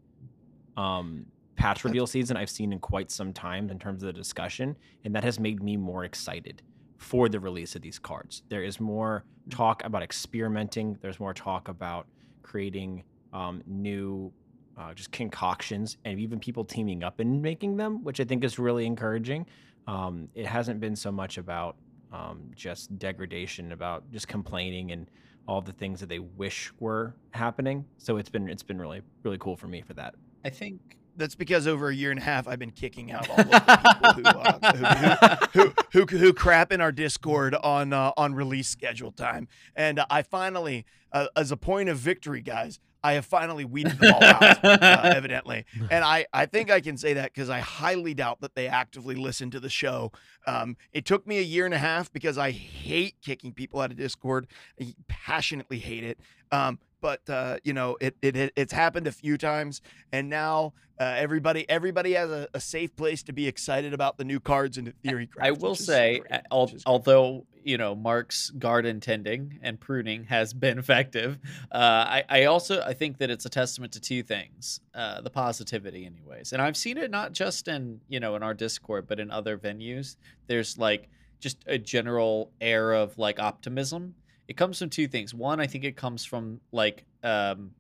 um, 0.78 1.26
patch 1.58 1.84
reveal 1.84 2.08
season 2.08 2.38
I've 2.38 2.50
seen 2.50 2.72
in 2.72 2.80
quite 2.80 3.12
some 3.12 3.34
time 3.34 3.70
in 3.70 3.78
terms 3.78 4.04
of 4.04 4.08
the 4.08 4.14
discussion, 4.14 4.78
and 5.04 5.14
that 5.14 5.26
has 5.26 5.38
made 5.38 5.62
me 5.62 5.76
more 5.76 6.06
excited 6.06 6.62
for 6.98 7.28
the 7.28 7.42
release 7.42 7.76
of 7.76 7.82
these 7.82 8.00
cards. 8.00 8.44
There 8.48 8.64
is 8.64 8.80
more 8.80 9.26
talk 9.50 9.84
about 9.84 10.02
experimenting. 10.02 10.98
There's 11.02 11.20
more 11.20 11.34
talk 11.34 11.68
about 11.68 12.08
creating 12.42 13.04
um, 13.34 13.62
new 13.68 14.32
uh, 14.78 14.94
just 14.94 15.12
concoctions 15.12 15.98
and 16.06 16.22
even 16.22 16.40
people 16.40 16.64
teaming 16.64 17.04
up 17.04 17.20
and 17.20 17.42
making 17.42 17.76
them, 17.76 18.02
which 18.02 18.22
I 18.22 18.24
think 18.24 18.46
is 18.46 18.58
really 18.58 18.86
encouraging. 18.86 19.46
Um, 19.88 20.30
it 20.36 20.46
hasn't 20.46 20.80
been 20.80 20.96
so 20.96 21.12
much 21.12 21.38
about 21.38 21.76
um, 22.12 22.52
just 22.56 22.98
degradation, 23.00 23.72
about 23.72 24.10
just 24.12 24.28
complaining 24.28 24.92
and 24.92 25.10
all 25.48 25.62
the 25.62 25.74
things 25.74 26.00
that 26.00 26.10
they 26.10 26.20
wish 26.20 26.72
were 26.80 27.16
happening. 27.32 27.86
So 27.98 28.18
it's 28.18 28.30
been 28.30 28.48
it's 28.48 28.64
been 28.64 28.80
really 28.80 29.02
really 29.24 29.38
cool 29.40 29.56
for 29.56 29.68
me 29.68 29.82
for 29.82 29.94
that. 29.96 30.16
I 30.46 30.50
think 30.50 30.98
That's 31.18 31.36
because 31.36 31.68
over 31.68 31.90
a 31.90 31.96
year 31.96 32.12
and 32.12 32.20
a 32.20 32.24
half, 32.24 32.48
I've 32.48 32.60
been 32.60 32.72
kicking 32.72 33.12
out 33.12 33.30
all 33.30 33.40
of 33.40 33.50
the 33.50 34.14
people 34.16 34.32
who, 34.32 34.86
uh, 34.86 35.38
who, 35.54 35.74
who, 35.92 36.06
who, 36.06 36.18
who, 36.18 36.34
crap 36.34 36.72
in 36.72 36.80
our 36.82 36.92
Discord 36.92 37.54
on 37.56 37.94
uh, 37.94 38.12
on 38.18 38.34
release 38.34 38.70
schedule 38.70 39.12
time. 39.12 39.48
And 39.76 40.00
uh, 40.00 40.06
I 40.10 40.22
finally, 40.22 40.86
uh, 41.12 41.28
as 41.36 41.52
a 41.52 41.58
point 41.58 41.90
of 41.90 41.98
victory, 41.98 42.42
guys, 42.42 42.80
I 43.04 43.14
have 43.14 43.26
finally 43.26 43.66
weeded 43.66 43.98
them 44.00 44.14
all 44.14 44.24
out, 44.24 44.64
uh, 44.64 45.02
evidently. 45.16 45.66
And 45.90 46.04
I, 46.04 46.26
I 46.34 46.46
think 46.46 46.70
I 46.70 46.82
can 46.82 46.98
say 46.98 47.14
that 47.14 47.34
because 47.34 47.50
I 47.50 47.60
highly 47.60 48.14
doubt 48.14 48.42
that 48.42 48.56
they 48.56 48.68
actively 48.68 49.16
listen 49.16 49.50
to 49.52 49.60
the 49.60 49.70
show. 49.70 50.12
Um, 50.46 50.78
it 50.94 51.06
took 51.06 51.26
me 51.26 51.40
a 51.40 51.44
year 51.44 51.66
and 51.66 51.74
a 51.74 51.80
half 51.80 52.12
because 52.14 52.38
I 52.38 52.52
hate 52.52 53.16
kicking 53.22 53.54
people 53.54 53.80
out 53.82 53.92
of 53.92 53.98
Discord. 53.98 54.48
I 54.80 54.94
passionately 55.08 55.80
hate 55.80 56.04
it. 56.04 56.20
Um, 56.52 56.80
but 57.02 57.28
uh, 57.30 57.58
you 57.64 57.74
know, 57.74 57.98
it, 58.00 58.16
it 58.22 58.36
it 58.36 58.54
it's 58.56 58.74
happened 58.74 59.08
a 59.08 59.12
few 59.12 59.38
times, 59.38 59.82
and 60.12 60.30
now 60.30 60.74
uh, 61.00 61.16
everybody 61.18 61.68
everybody 61.70 62.14
has 62.14 62.30
a, 62.30 62.48
a 62.54 62.60
safe 62.60 62.96
place 62.96 63.24
to 63.24 63.34
be 63.34 63.48
excited 63.48 63.94
about 63.94 64.18
the 64.18 64.24
new 64.24 64.40
cards 64.40 64.78
and 64.78 64.94
theory. 65.04 65.30
I 65.40 65.52
will 65.52 65.76
say, 65.76 66.20
great, 66.20 66.42
al- 66.52 66.66
which 66.66 66.76
is 66.76 66.84
great. 66.84 66.92
although 66.92 67.46
you 67.64 67.78
know 67.78 67.96
Mark's 67.96 68.52
garden 68.52 69.00
tending 69.00 69.60
and 69.62 69.80
pruning 69.80 70.26
has 70.26 70.54
been 70.54 70.78
effective, 70.80 71.40
uh, 71.72 71.78
I, 71.78 72.24
I 72.30 72.44
also 72.46 72.82
I 72.82 72.94
think 72.94 73.18
that 73.18 73.30
it's 73.30 73.46
a 73.46 73.50
testament 73.50 73.94
to 73.94 74.00
two 74.00 74.22
things: 74.24 74.80
uh, 74.94 75.22
the 75.22 75.32
positivity, 75.32 76.06
anyways. 76.06 76.54
And 76.54 76.62
I've 76.62 76.78
seen 76.78 76.98
it 76.98 77.10
not 77.10 77.34
just 77.34 77.68
in 77.68 78.02
you 78.08 78.20
know 78.20 78.36
in 78.36 78.44
our 78.44 78.54
Discord, 78.54 79.08
but 79.08 79.20
in 79.20 79.32
other 79.32 79.58
venues. 79.58 80.18
There's 80.48 80.78
like 80.78 81.10
just 81.40 81.58
a 81.66 81.78
general 81.78 82.52
air 82.62 82.94
of 82.94 83.18
like 83.18 83.40
optimism. 83.40 84.14
It 84.52 84.58
comes 84.58 84.80
from 84.80 84.90
two 84.90 85.08
things. 85.08 85.34
One, 85.34 85.62
I 85.62 85.66
think 85.66 85.86
it 85.86 85.96
comes 85.96 86.26
from 86.26 86.60
like 86.74 87.06
um, 87.24 87.72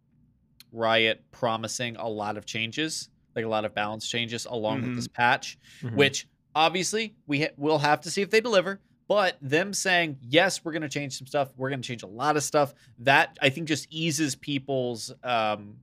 Riot 0.71 1.21
promising 1.31 1.97
a 1.97 2.07
lot 2.07 2.37
of 2.37 2.45
changes, 2.45 3.09
like 3.35 3.43
a 3.43 3.47
lot 3.49 3.65
of 3.65 3.75
balance 3.75 4.07
changes 4.07 4.45
along 4.45 4.83
with 4.83 4.91
Mhm. 4.91 4.95
this 4.95 5.07
patch 5.09 5.57
Mhm. 5.81 5.95
which 5.95 6.27
obviously 6.55 7.13
we 7.27 7.41
ha- 7.41 7.53
will 7.57 7.79
have 7.79 7.99
to 8.01 8.09
see 8.09 8.21
if 8.21 8.29
they 8.29 8.39
deliver. 8.39 8.79
But 9.09 9.37
them 9.41 9.73
saying 9.73 10.19
yes, 10.21 10.63
we're 10.63 10.71
going 10.71 10.81
to 10.83 10.87
change 10.89 11.17
some 11.17 11.27
stuff. 11.27 11.49
We're 11.57 11.67
going 11.69 11.81
to 11.81 11.87
change 11.87 12.03
a 12.03 12.07
lot 12.07 12.37
of 12.37 12.43
stuff. 12.43 12.73
That 12.99 13.37
I 13.41 13.49
think 13.49 13.67
just 13.67 13.87
eases 13.91 14.37
people's, 14.37 15.11
um, 15.23 15.75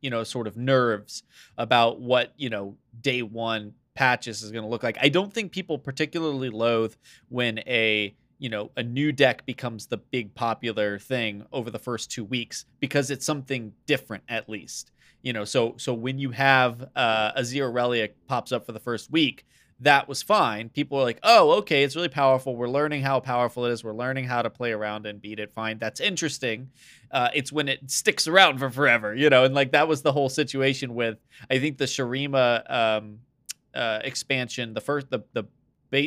you 0.00 0.10
know, 0.10 0.24
sort 0.24 0.48
of 0.48 0.56
nerves 0.56 1.22
about 1.56 2.00
what 2.00 2.32
you 2.36 2.50
know 2.50 2.76
day 3.00 3.22
one 3.22 3.74
patches 3.94 4.42
is 4.42 4.50
going 4.50 4.64
to 4.64 4.68
look 4.68 4.82
like. 4.82 4.98
I 5.00 5.08
don't 5.08 5.32
think 5.32 5.52
people 5.52 5.78
particularly 5.78 6.50
loathe 6.50 6.96
when 7.28 7.60
a 7.60 8.16
you 8.42 8.48
know 8.48 8.70
a 8.76 8.82
new 8.82 9.12
deck 9.12 9.46
becomes 9.46 9.86
the 9.86 9.96
big 9.96 10.34
popular 10.34 10.98
thing 10.98 11.46
over 11.52 11.70
the 11.70 11.78
first 11.78 12.10
two 12.10 12.24
weeks 12.24 12.66
because 12.80 13.10
it's 13.10 13.24
something 13.24 13.72
different 13.86 14.24
at 14.28 14.48
least 14.48 14.90
you 15.22 15.32
know? 15.32 15.44
So 15.44 15.74
so 15.78 15.94
when 15.94 16.18
you 16.18 16.30
have 16.32 16.88
uh, 16.94 17.32
a 17.34 17.44
zero 17.44 17.70
relic 17.70 18.16
pops 18.26 18.52
up 18.52 18.66
for 18.66 18.72
the 18.72 18.80
first 18.80 19.10
week 19.10 19.46
that 19.80 20.06
was 20.06 20.22
fine. 20.22 20.68
People 20.68 20.98
were 20.98 21.04
like 21.04 21.18
oh 21.22 21.52
okay 21.58 21.82
it's 21.82 21.96
really 21.96 22.08
powerful. 22.08 22.54
We're 22.54 22.68
learning 22.68 23.02
how 23.02 23.20
powerful 23.20 23.64
it 23.64 23.72
is. 23.72 23.82
We're 23.82 23.94
learning 23.94 24.26
how 24.26 24.42
to 24.42 24.50
play 24.50 24.72
around 24.72 25.06
and 25.06 25.20
beat 25.20 25.40
it. 25.40 25.52
Fine. 25.52 25.78
That's 25.78 26.00
interesting. 26.00 26.70
Uh, 27.10 27.30
it's 27.34 27.52
when 27.52 27.68
it 27.68 27.90
sticks 27.90 28.28
around 28.28 28.58
for 28.58 28.70
forever 28.70 29.14
you 29.14 29.30
know? 29.30 29.44
And 29.44 29.54
like 29.54 29.72
that 29.72 29.88
was 29.88 30.02
the 30.02 30.12
whole 30.12 30.28
situation 30.28 30.94
with 30.94 31.18
i 31.50 31.58
think 31.58 31.78
the 31.78 31.84
Shurima 31.84 32.70
um, 32.70 33.18
uh, 33.74 34.00
expansion 34.04 34.74
the 34.74 34.80
first 34.80 35.08
the, 35.10 35.20
the 35.32 35.44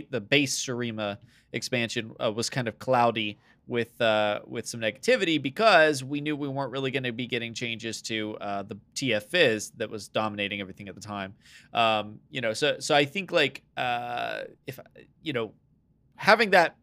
the 0.10 0.22
base 0.22 0.60
Shurima 0.60 1.18
expansion 1.56 2.14
uh, 2.24 2.32
was 2.32 2.50
kind 2.50 2.68
of 2.68 2.78
cloudy 2.78 3.40
with 3.68 4.00
uh, 4.00 4.42
with 4.46 4.68
some 4.68 4.80
negativity 4.80 5.42
because 5.42 6.04
we 6.04 6.22
knew 6.22 6.36
we 6.36 6.48
weren't 6.48 6.72
really 6.72 6.92
going 6.92 7.04
to 7.04 7.12
be 7.12 7.28
getting 7.28 7.54
changes 7.54 8.02
to 8.04 8.38
uh, 8.40 8.64
the 8.64 8.78
TF 8.94 9.24
Fizz 9.24 9.72
that 9.78 9.90
was 9.90 10.08
dominating 10.08 10.62
everything 10.62 10.88
at 10.88 10.96
the 10.96 11.02
time. 11.02 11.34
Um, 11.74 12.20
you 12.30 12.42
know, 12.42 12.54
so 12.54 12.80
so 12.80 12.96
I 12.96 13.06
think 13.06 13.32
like 13.32 13.64
uh, 13.76 14.42
if 14.68 14.80
you 15.24 15.34
know 15.34 15.54
having 16.16 16.52
that 16.52 16.76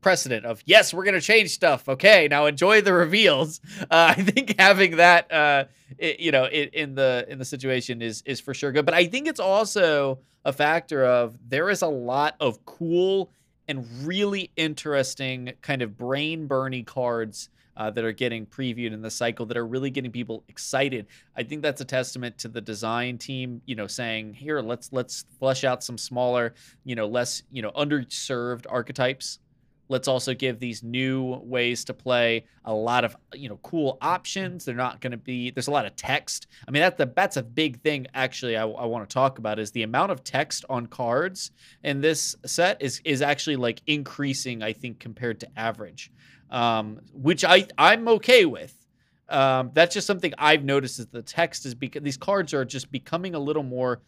precedent 0.00 0.46
of 0.46 0.62
yes 0.64 0.94
we're 0.94 1.04
going 1.04 1.14
to 1.14 1.20
change 1.20 1.50
stuff 1.50 1.86
okay 1.86 2.26
now 2.26 2.46
enjoy 2.46 2.80
the 2.80 2.90
reveals 2.90 3.60
uh, 3.82 3.84
i 3.90 4.14
think 4.14 4.58
having 4.58 4.96
that 4.96 5.30
uh, 5.30 5.64
it, 5.98 6.18
you 6.20 6.32
know 6.32 6.44
it, 6.44 6.72
in 6.72 6.94
the 6.94 7.26
in 7.28 7.38
the 7.38 7.44
situation 7.44 8.00
is 8.00 8.22
is 8.24 8.40
for 8.40 8.54
sure 8.54 8.72
good 8.72 8.86
but 8.86 8.94
i 8.94 9.04
think 9.04 9.28
it's 9.28 9.40
also 9.40 10.18
a 10.46 10.54
factor 10.54 11.04
of 11.04 11.38
there 11.46 11.68
is 11.68 11.82
a 11.82 11.86
lot 11.86 12.34
of 12.40 12.64
cool 12.64 13.30
and 13.70 13.86
really 14.04 14.50
interesting 14.56 15.52
kind 15.62 15.80
of 15.80 15.96
brain 15.96 16.48
burny 16.48 16.84
cards 16.84 17.48
uh, 17.76 17.88
that 17.88 18.04
are 18.04 18.12
getting 18.12 18.44
previewed 18.44 18.92
in 18.92 19.00
the 19.00 19.10
cycle 19.10 19.46
that 19.46 19.56
are 19.56 19.66
really 19.66 19.90
getting 19.90 20.10
people 20.10 20.42
excited. 20.48 21.06
I 21.36 21.44
think 21.44 21.62
that's 21.62 21.80
a 21.80 21.84
testament 21.84 22.36
to 22.38 22.48
the 22.48 22.60
design 22.60 23.16
team, 23.16 23.62
you 23.66 23.76
know, 23.76 23.86
saying 23.86 24.34
here 24.34 24.60
let's 24.60 24.92
let's 24.92 25.24
flesh 25.38 25.62
out 25.62 25.84
some 25.84 25.96
smaller, 25.96 26.54
you 26.84 26.96
know, 26.96 27.06
less 27.06 27.44
you 27.52 27.62
know 27.62 27.70
underserved 27.70 28.66
archetypes 28.68 29.38
let's 29.90 30.08
also 30.08 30.32
give 30.32 30.58
these 30.58 30.82
new 30.82 31.40
ways 31.42 31.84
to 31.84 31.92
play 31.92 32.46
a 32.64 32.72
lot 32.72 33.04
of 33.04 33.16
you 33.34 33.48
know 33.48 33.58
cool 33.62 33.98
options. 34.00 34.64
They're 34.64 34.74
not 34.74 35.00
going 35.00 35.10
to 35.10 35.18
be 35.18 35.50
there's 35.50 35.68
a 35.68 35.72
lot 35.72 35.84
of 35.84 35.94
text. 35.96 36.46
I 36.66 36.70
mean 36.70 36.80
that's 36.80 36.96
the 36.96 37.12
that's 37.14 37.36
a 37.36 37.42
big 37.42 37.80
thing 37.82 38.06
actually 38.14 38.56
i, 38.56 38.62
I 38.62 38.86
want 38.86 39.08
to 39.08 39.12
talk 39.12 39.38
about 39.38 39.58
is 39.58 39.70
the 39.70 39.82
amount 39.82 40.12
of 40.12 40.24
text 40.24 40.64
on 40.68 40.86
cards 40.86 41.50
in 41.82 42.00
this 42.00 42.36
set 42.46 42.80
is 42.80 43.00
is 43.04 43.22
actually 43.22 43.56
like 43.56 43.82
increasing 43.86 44.62
i 44.62 44.72
think 44.72 44.98
compared 44.98 45.40
to 45.40 45.48
average 45.58 46.10
um, 46.50 47.00
which 47.12 47.44
i 47.44 47.66
i'm 47.78 48.08
okay 48.08 48.44
with. 48.44 48.76
Um, 49.28 49.70
that's 49.74 49.94
just 49.94 50.06
something 50.06 50.32
i've 50.38 50.64
noticed 50.64 50.98
is 50.98 51.06
the 51.06 51.22
text 51.22 51.66
is 51.66 51.74
because 51.74 52.02
these 52.02 52.16
cards 52.16 52.52
are 52.52 52.64
just 52.64 52.90
becoming 52.90 53.34
a 53.34 53.38
little 53.38 53.62
more 53.62 54.02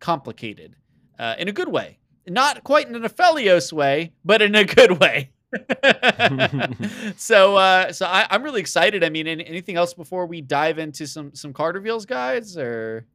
complicated 0.00 0.76
uh, 1.18 1.34
in 1.38 1.48
a 1.48 1.52
good 1.52 1.68
way 1.68 1.98
not 2.26 2.64
quite 2.64 2.88
in 2.88 2.94
an 2.94 3.02
Aphelios 3.02 3.72
way, 3.72 4.12
but 4.24 4.42
in 4.42 4.54
a 4.54 4.64
good 4.64 5.00
way. 5.00 5.30
so 7.16 7.56
uh 7.56 7.92
so 7.92 8.06
I, 8.06 8.26
I'm 8.30 8.42
really 8.42 8.60
excited. 8.60 9.04
I 9.04 9.10
mean, 9.10 9.26
anything 9.26 9.76
else 9.76 9.94
before 9.94 10.26
we 10.26 10.40
dive 10.40 10.78
into 10.78 11.06
some 11.06 11.34
some 11.34 11.52
card 11.52 11.76
reveals, 11.76 12.06
guys? 12.06 12.56
Or 12.56 13.06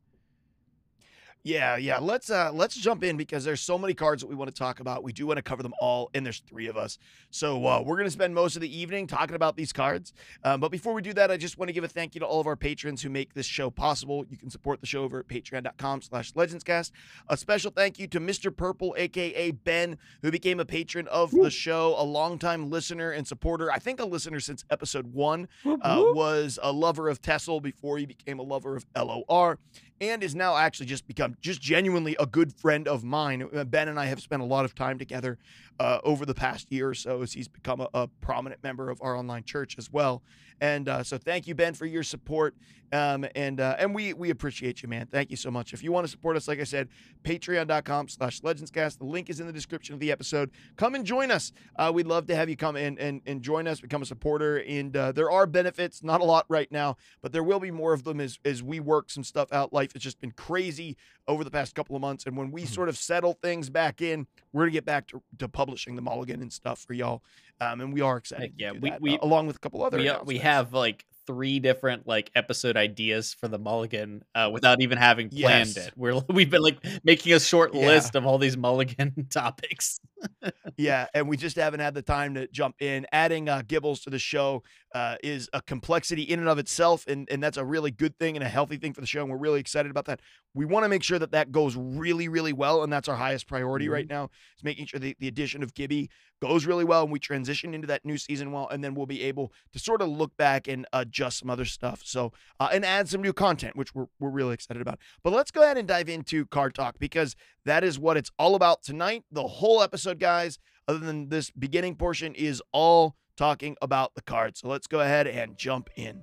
yeah, 1.43 1.75
yeah. 1.77 1.97
Let's 1.97 2.29
uh 2.29 2.51
let's 2.53 2.75
jump 2.75 3.03
in 3.03 3.17
because 3.17 3.43
there's 3.43 3.61
so 3.61 3.77
many 3.77 3.93
cards 3.93 4.21
that 4.21 4.27
we 4.27 4.35
want 4.35 4.49
to 4.49 4.55
talk 4.55 4.79
about. 4.79 5.03
We 5.03 5.11
do 5.11 5.25
want 5.25 5.37
to 5.37 5.41
cover 5.41 5.63
them 5.63 5.73
all, 5.81 6.11
and 6.13 6.23
there's 6.23 6.39
three 6.39 6.67
of 6.67 6.77
us. 6.77 6.99
So 7.31 7.65
uh, 7.65 7.81
we're 7.83 7.97
gonna 7.97 8.11
spend 8.11 8.35
most 8.35 8.55
of 8.55 8.61
the 8.61 8.77
evening 8.77 9.07
talking 9.07 9.35
about 9.35 9.55
these 9.55 9.73
cards. 9.73 10.13
Um, 10.43 10.59
but 10.59 10.69
before 10.69 10.93
we 10.93 11.01
do 11.01 11.13
that, 11.13 11.31
I 11.31 11.37
just 11.37 11.57
want 11.57 11.69
to 11.69 11.73
give 11.73 11.83
a 11.83 11.87
thank 11.87 12.13
you 12.13 12.19
to 12.19 12.25
all 12.27 12.39
of 12.39 12.47
our 12.47 12.55
patrons 12.55 13.01
who 13.01 13.09
make 13.09 13.33
this 13.33 13.47
show 13.47 13.71
possible. 13.71 14.23
You 14.29 14.37
can 14.37 14.51
support 14.51 14.81
the 14.81 14.87
show 14.87 15.03
over 15.03 15.19
at 15.19 15.27
patreon.com 15.27 16.03
slash 16.03 16.31
legendscast. 16.33 16.91
A 17.27 17.35
special 17.35 17.71
thank 17.71 17.97
you 17.97 18.05
to 18.07 18.19
Mr. 18.19 18.55
Purple, 18.55 18.93
aka 18.97 19.49
Ben, 19.51 19.97
who 20.21 20.29
became 20.29 20.59
a 20.59 20.65
patron 20.65 21.07
of 21.07 21.31
the 21.31 21.49
show, 21.49 21.95
a 21.97 22.03
longtime 22.03 22.69
listener 22.69 23.11
and 23.11 23.27
supporter. 23.27 23.71
I 23.71 23.79
think 23.79 23.99
a 23.99 24.05
listener 24.05 24.39
since 24.39 24.63
episode 24.69 25.11
one, 25.13 25.47
uh, 25.65 26.03
was 26.13 26.59
a 26.61 26.71
lover 26.71 27.09
of 27.09 27.21
Tessel 27.21 27.61
before 27.61 27.97
he 27.97 28.05
became 28.05 28.39
a 28.39 28.43
lover 28.43 28.75
of 28.75 28.85
LOR 28.95 29.57
and 30.01 30.23
is 30.23 30.33
now 30.33 30.57
actually 30.57 30.87
just 30.87 31.07
become 31.07 31.37
just 31.41 31.61
genuinely 31.61 32.15
a 32.19 32.25
good 32.25 32.51
friend 32.51 32.87
of 32.87 33.03
mine. 33.03 33.47
Uh, 33.55 33.63
ben 33.63 33.87
and 33.87 33.99
I 33.99 34.05
have 34.05 34.19
spent 34.19 34.41
a 34.41 34.45
lot 34.45 34.65
of 34.65 34.73
time 34.73 34.97
together 34.97 35.37
uh, 35.79 35.99
over 36.03 36.25
the 36.25 36.33
past 36.33 36.71
year 36.71 36.89
or 36.89 36.93
so 36.95 37.21
as 37.21 37.33
he's 37.33 37.47
become 37.47 37.79
a, 37.79 37.87
a, 37.93 38.07
prominent 38.19 38.63
member 38.63 38.89
of 38.89 38.99
our 39.01 39.15
online 39.15 39.43
church 39.43 39.75
as 39.77 39.91
well. 39.91 40.23
And 40.59 40.89
uh, 40.89 41.03
so 41.03 41.17
thank 41.19 41.47
you, 41.47 41.53
Ben, 41.53 41.75
for 41.75 41.85
your 41.85 42.03
support. 42.03 42.55
Um, 42.91 43.25
and 43.35 43.59
uh, 43.59 43.75
and 43.79 43.95
we 43.95 44.13
we 44.13 44.29
appreciate 44.29 44.83
you, 44.83 44.89
man. 44.89 45.07
Thank 45.07 45.31
you 45.31 45.37
so 45.37 45.49
much. 45.49 45.73
If 45.73 45.83
you 45.83 45.91
want 45.91 46.05
to 46.05 46.11
support 46.11 46.35
us, 46.35 46.47
like 46.47 46.59
I 46.59 46.65
said, 46.65 46.89
patreon.com 47.23 48.07
slash 48.09 48.41
legendscast. 48.41 48.97
The 48.97 49.05
link 49.05 49.29
is 49.29 49.39
in 49.39 49.47
the 49.47 49.53
description 49.53 49.93
of 49.93 49.99
the 49.99 50.11
episode. 50.11 50.51
Come 50.75 50.95
and 50.95 51.05
join 51.05 51.31
us. 51.31 51.51
Uh, 51.75 51.91
we'd 51.93 52.07
love 52.07 52.27
to 52.27 52.35
have 52.35 52.49
you 52.49 52.57
come 52.57 52.75
in 52.75 52.97
and, 52.99 53.21
and 53.25 53.41
join 53.41 53.67
us, 53.67 53.79
become 53.79 54.01
a 54.01 54.05
supporter. 54.05 54.57
And 54.57 54.95
uh, 54.95 55.11
there 55.11 55.31
are 55.31 55.45
benefits, 55.45 56.03
not 56.03 56.21
a 56.21 56.23
lot 56.23 56.45
right 56.49 56.71
now, 56.71 56.97
but 57.21 57.31
there 57.31 57.43
will 57.43 57.59
be 57.59 57.71
more 57.71 57.93
of 57.93 58.03
them 58.03 58.19
as, 58.19 58.39
as 58.45 58.63
we 58.63 58.79
work 58.79 59.09
some 59.09 59.23
stuff 59.23 59.51
out. 59.51 59.73
Life 59.73 59.93
has 59.93 60.01
just 60.01 60.19
been 60.19 60.31
crazy 60.31 60.97
over 61.27 61.43
the 61.43 61.51
past 61.51 61.75
couple 61.75 61.95
of 61.95 62.01
months. 62.01 62.25
And 62.25 62.35
when 62.35 62.51
we 62.51 62.63
mm-hmm. 62.63 62.73
sort 62.73 62.89
of 62.89 62.97
settle 62.97 63.37
things 63.41 63.69
back 63.69 64.01
in, 64.01 64.27
we're 64.51 64.63
going 64.63 64.71
to 64.71 64.77
get 64.77 64.85
back 64.85 65.07
to, 65.07 65.21
to 65.39 65.47
publishing 65.47 65.95
the 65.95 66.01
mulligan 66.01 66.41
and 66.41 66.51
stuff 66.51 66.79
for 66.79 66.93
y'all. 66.93 67.23
Um, 67.59 67.79
and 67.79 67.93
we 67.93 68.01
are 68.01 68.17
excited. 68.17 68.53
yeah, 68.57 68.71
we, 68.71 68.91
we 68.99 69.13
uh, 69.19 69.19
along 69.21 69.45
with 69.45 69.57
a 69.57 69.59
couple 69.59 69.83
other. 69.83 69.99
We, 69.99 70.09
uh, 70.09 70.23
we 70.23 70.39
have 70.39 70.73
like 70.73 71.05
three 71.25 71.59
different 71.59 72.07
like 72.07 72.31
episode 72.35 72.77
ideas 72.77 73.33
for 73.33 73.47
the 73.47 73.57
mulligan 73.57 74.23
uh, 74.35 74.49
without 74.51 74.81
even 74.81 74.97
having 74.97 75.29
planned 75.29 75.75
yes. 75.75 75.87
it. 75.87 75.93
We're 75.95 76.21
we've 76.29 76.49
been 76.49 76.61
like 76.61 76.83
making 77.03 77.33
a 77.33 77.39
short 77.39 77.73
yeah. 77.73 77.87
list 77.87 78.15
of 78.15 78.25
all 78.25 78.37
these 78.37 78.57
mulligan 78.57 79.27
topics. 79.29 79.99
yeah, 80.77 81.07
and 81.13 81.27
we 81.27 81.37
just 81.37 81.55
haven't 81.55 81.79
had 81.79 81.93
the 81.93 82.01
time 82.01 82.35
to 82.35 82.47
jump 82.47 82.75
in. 82.81 83.05
Adding 83.11 83.49
uh, 83.49 83.61
Gibbles 83.65 84.03
to 84.03 84.09
the 84.09 84.19
show 84.19 84.63
uh, 84.93 85.15
is 85.23 85.49
a 85.53 85.61
complexity 85.61 86.23
in 86.23 86.39
and 86.39 86.49
of 86.49 86.59
itself, 86.59 87.05
and 87.07 87.27
and 87.29 87.41
that's 87.41 87.57
a 87.57 87.65
really 87.65 87.91
good 87.91 88.17
thing 88.17 88.35
and 88.35 88.43
a 88.43 88.49
healthy 88.49 88.77
thing 88.77 88.93
for 88.93 89.01
the 89.01 89.07
show. 89.07 89.21
And 89.21 89.31
we're 89.31 89.37
really 89.37 89.59
excited 89.59 89.89
about 89.89 90.05
that. 90.05 90.19
We 90.53 90.65
want 90.65 90.83
to 90.83 90.89
make 90.89 91.03
sure 91.03 91.19
that 91.19 91.31
that 91.31 91.51
goes 91.51 91.75
really, 91.75 92.27
really 92.27 92.53
well, 92.53 92.83
and 92.83 92.91
that's 92.91 93.07
our 93.07 93.15
highest 93.15 93.47
priority 93.47 93.85
mm-hmm. 93.85 93.93
right 93.93 94.09
now. 94.09 94.29
Is 94.57 94.63
making 94.63 94.87
sure 94.87 94.99
the, 94.99 95.15
the 95.19 95.27
addition 95.27 95.63
of 95.63 95.73
Gibby 95.73 96.09
goes 96.41 96.65
really 96.65 96.83
well, 96.83 97.03
and 97.03 97.11
we 97.11 97.19
transition 97.19 97.73
into 97.73 97.87
that 97.87 98.03
new 98.03 98.17
season 98.17 98.51
well, 98.51 98.67
and 98.69 98.83
then 98.83 98.95
we'll 98.95 99.05
be 99.05 99.21
able 99.23 99.53
to 99.73 99.79
sort 99.79 100.01
of 100.01 100.09
look 100.09 100.35
back 100.37 100.67
and 100.67 100.85
adjust 100.91 101.39
some 101.39 101.49
other 101.49 101.65
stuff. 101.65 102.01
So 102.03 102.33
uh, 102.59 102.69
and 102.71 102.83
add 102.83 103.07
some 103.07 103.21
new 103.21 103.33
content, 103.33 103.75
which 103.75 103.93
we're 103.95 104.07
we're 104.19 104.29
really 104.29 104.53
excited 104.53 104.81
about. 104.81 104.99
But 105.23 105.33
let's 105.33 105.51
go 105.51 105.63
ahead 105.63 105.77
and 105.77 105.87
dive 105.87 106.09
into 106.09 106.45
card 106.47 106.75
talk 106.75 106.95
because 106.99 107.35
that 107.65 107.83
is 107.83 107.99
what 107.99 108.17
it's 108.17 108.31
all 108.37 108.55
about 108.55 108.83
tonight. 108.83 109.23
The 109.31 109.47
whole 109.47 109.81
episode, 109.81 110.19
guys, 110.19 110.59
other 110.87 110.99
than 110.99 111.29
this 111.29 111.51
beginning 111.51 111.95
portion, 111.95 112.33
is 112.35 112.61
all 112.71 113.15
talking 113.37 113.77
about 113.81 114.15
the 114.15 114.21
cards. 114.21 114.59
So 114.59 114.67
let's 114.67 114.87
go 114.87 114.99
ahead 114.99 115.27
and 115.27 115.57
jump 115.57 115.89
in. 115.95 116.21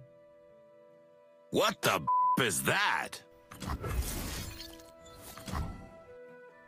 What 1.50 1.80
the 1.82 2.00
b- 2.36 2.44
is 2.44 2.62
that? 2.64 3.22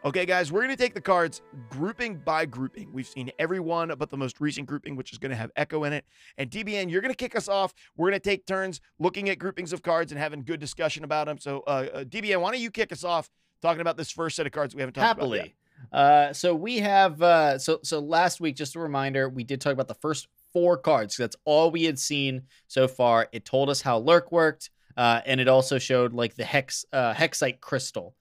Okay, 0.03 0.25
guys, 0.25 0.51
we're 0.51 0.63
going 0.63 0.75
to 0.75 0.83
take 0.83 0.95
the 0.95 1.01
cards 1.01 1.43
grouping 1.69 2.17
by 2.17 2.47
grouping. 2.47 2.91
We've 2.91 3.07
seen 3.07 3.31
every 3.39 3.61
one 3.61 3.93
but 3.99 4.09
the 4.09 4.17
most 4.17 4.41
recent 4.41 4.67
grouping, 4.67 4.97
which 4.97 5.13
is 5.13 5.19
going 5.19 5.31
to 5.31 5.37
have 5.37 5.51
Echo 5.57 5.85
in 5.85 5.93
it. 5.93 6.07
And 6.39 6.51
DBN, 6.51 6.91
you're 6.91 7.03
going 7.03 7.13
to 7.13 7.17
kick 7.17 7.37
us 7.37 7.49
off. 7.49 7.75
We're 7.99 8.09
going 8.09 8.19
to 8.19 8.29
take 8.31 8.47
turns 8.47 8.81
looking 8.99 9.29
at 9.29 9.39
groupings 9.39 9.75
of 9.75 9.83
cards 9.83 10.11
and 10.11 10.19
having 10.19 10.43
good 10.43 10.59
discussion 10.59 11.05
about 11.05 11.27
them. 11.27 11.37
So, 11.37 11.63
uh, 11.67 11.87
uh, 11.93 12.05
DBN, 12.05 12.41
why 12.41 12.51
don't 12.51 12.63
you 12.63 12.71
kick 12.71 12.93
us 12.93 13.05
off 13.05 13.29
talking 13.61 13.83
about 13.83 13.99
this 13.99 14.11
first 14.11 14.37
set 14.37 14.47
of 14.47 14.53
cards 14.53 14.75
we 14.75 14.81
haven't 14.81 14.95
talked 14.95 15.07
Happily. 15.07 15.39
about 15.39 15.49
yet? 15.93 15.99
Uh, 15.99 16.33
so 16.33 16.55
we 16.55 16.79
have 16.79 17.21
uh, 17.21 17.59
so 17.59 17.81
so 17.83 18.01
last 18.01 18.41
week, 18.41 18.57
just 18.57 18.77
a 18.77 18.79
reminder, 18.79 19.29
we 19.29 19.45
did 19.45 19.61
talk 19.61 19.75
about 19.75 19.89
the 19.89 19.95
first 19.95 20.29
four 20.53 20.79
cards. 20.79 21.17
That's 21.19 21.37
all 21.45 21.71
we 21.71 21.85
had 21.85 21.99
seen 21.99 22.43
so 22.69 22.89
far. 22.89 23.29
It 23.33 23.45
told 23.45 23.69
us 23.69 23.83
how 23.83 23.99
Lurk 23.99 24.33
worked, 24.33 24.71
uh, 24.97 25.21
and 25.27 25.41
it 25.41 25.49
also 25.49 25.79
showed 25.79 26.15
like 26.15 26.37
the 26.37 26.45
hex 26.45 26.87
uh, 26.93 27.13
hexite 27.13 27.61
crystal 27.61 28.15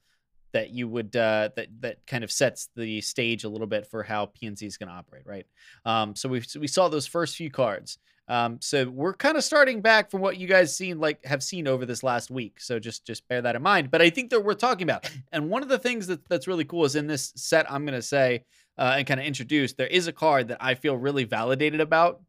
that 0.51 0.71
you 0.71 0.87
would 0.87 1.15
uh, 1.15 1.49
that 1.55 1.67
that 1.81 2.05
kind 2.07 2.23
of 2.23 2.31
sets 2.31 2.69
the 2.75 3.01
stage 3.01 3.43
a 3.43 3.49
little 3.49 3.67
bit 3.67 3.87
for 3.87 4.03
how 4.03 4.27
PNZ 4.27 4.63
is 4.63 4.77
going 4.77 4.89
to 4.89 4.95
operate, 4.95 5.23
right? 5.25 5.45
Um, 5.85 6.15
so 6.15 6.29
we 6.29 6.43
we 6.59 6.67
saw 6.67 6.87
those 6.89 7.07
first 7.07 7.35
few 7.35 7.49
cards. 7.49 7.97
Um, 8.29 8.59
so 8.61 8.87
we're 8.87 9.15
kind 9.15 9.37
of 9.37 9.43
starting 9.43 9.81
back 9.81 10.11
from 10.11 10.21
what 10.21 10.37
you 10.37 10.47
guys 10.47 10.75
seen 10.75 10.99
like 10.99 11.25
have 11.25 11.41
seen 11.41 11.67
over 11.67 11.85
this 11.85 12.03
last 12.03 12.29
week. 12.29 12.61
So 12.61 12.79
just 12.79 13.05
just 13.05 13.27
bear 13.27 13.41
that 13.41 13.55
in 13.55 13.61
mind. 13.63 13.89
But 13.89 14.03
I 14.03 14.11
think 14.11 14.29
they're 14.29 14.39
worth 14.39 14.59
talking 14.59 14.83
about. 14.83 15.09
And 15.31 15.49
one 15.49 15.63
of 15.63 15.69
the 15.69 15.79
things 15.79 16.07
that, 16.07 16.27
that's 16.29 16.47
really 16.47 16.65
cool 16.65 16.85
is 16.85 16.95
in 16.95 17.07
this 17.07 17.33
set, 17.35 17.71
I'm 17.71 17.85
gonna 17.85 18.01
say 18.01 18.45
uh, 18.77 18.95
and 18.97 19.07
kind 19.07 19.19
of 19.19 19.25
introduce, 19.25 19.73
there 19.73 19.87
is 19.87 20.07
a 20.07 20.13
card 20.13 20.49
that 20.49 20.57
I 20.61 20.75
feel 20.75 20.95
really 20.95 21.23
validated 21.23 21.81
about 21.81 22.21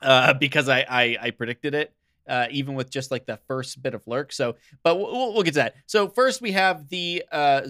uh, 0.00 0.34
because 0.34 0.68
I, 0.68 0.86
I 0.88 1.16
I 1.20 1.30
predicted 1.32 1.74
it. 1.74 1.92
Uh, 2.28 2.46
even 2.50 2.74
with 2.74 2.90
just 2.90 3.10
like 3.10 3.26
the 3.26 3.38
first 3.48 3.82
bit 3.82 3.94
of 3.94 4.06
lurk. 4.06 4.32
So, 4.32 4.56
but 4.82 4.96
we'll, 4.96 5.32
we'll 5.32 5.42
get 5.42 5.54
to 5.54 5.60
that. 5.60 5.74
So 5.86 6.08
first 6.08 6.40
we 6.40 6.52
have 6.52 6.88
the 6.88 7.24
uh, 7.32 7.62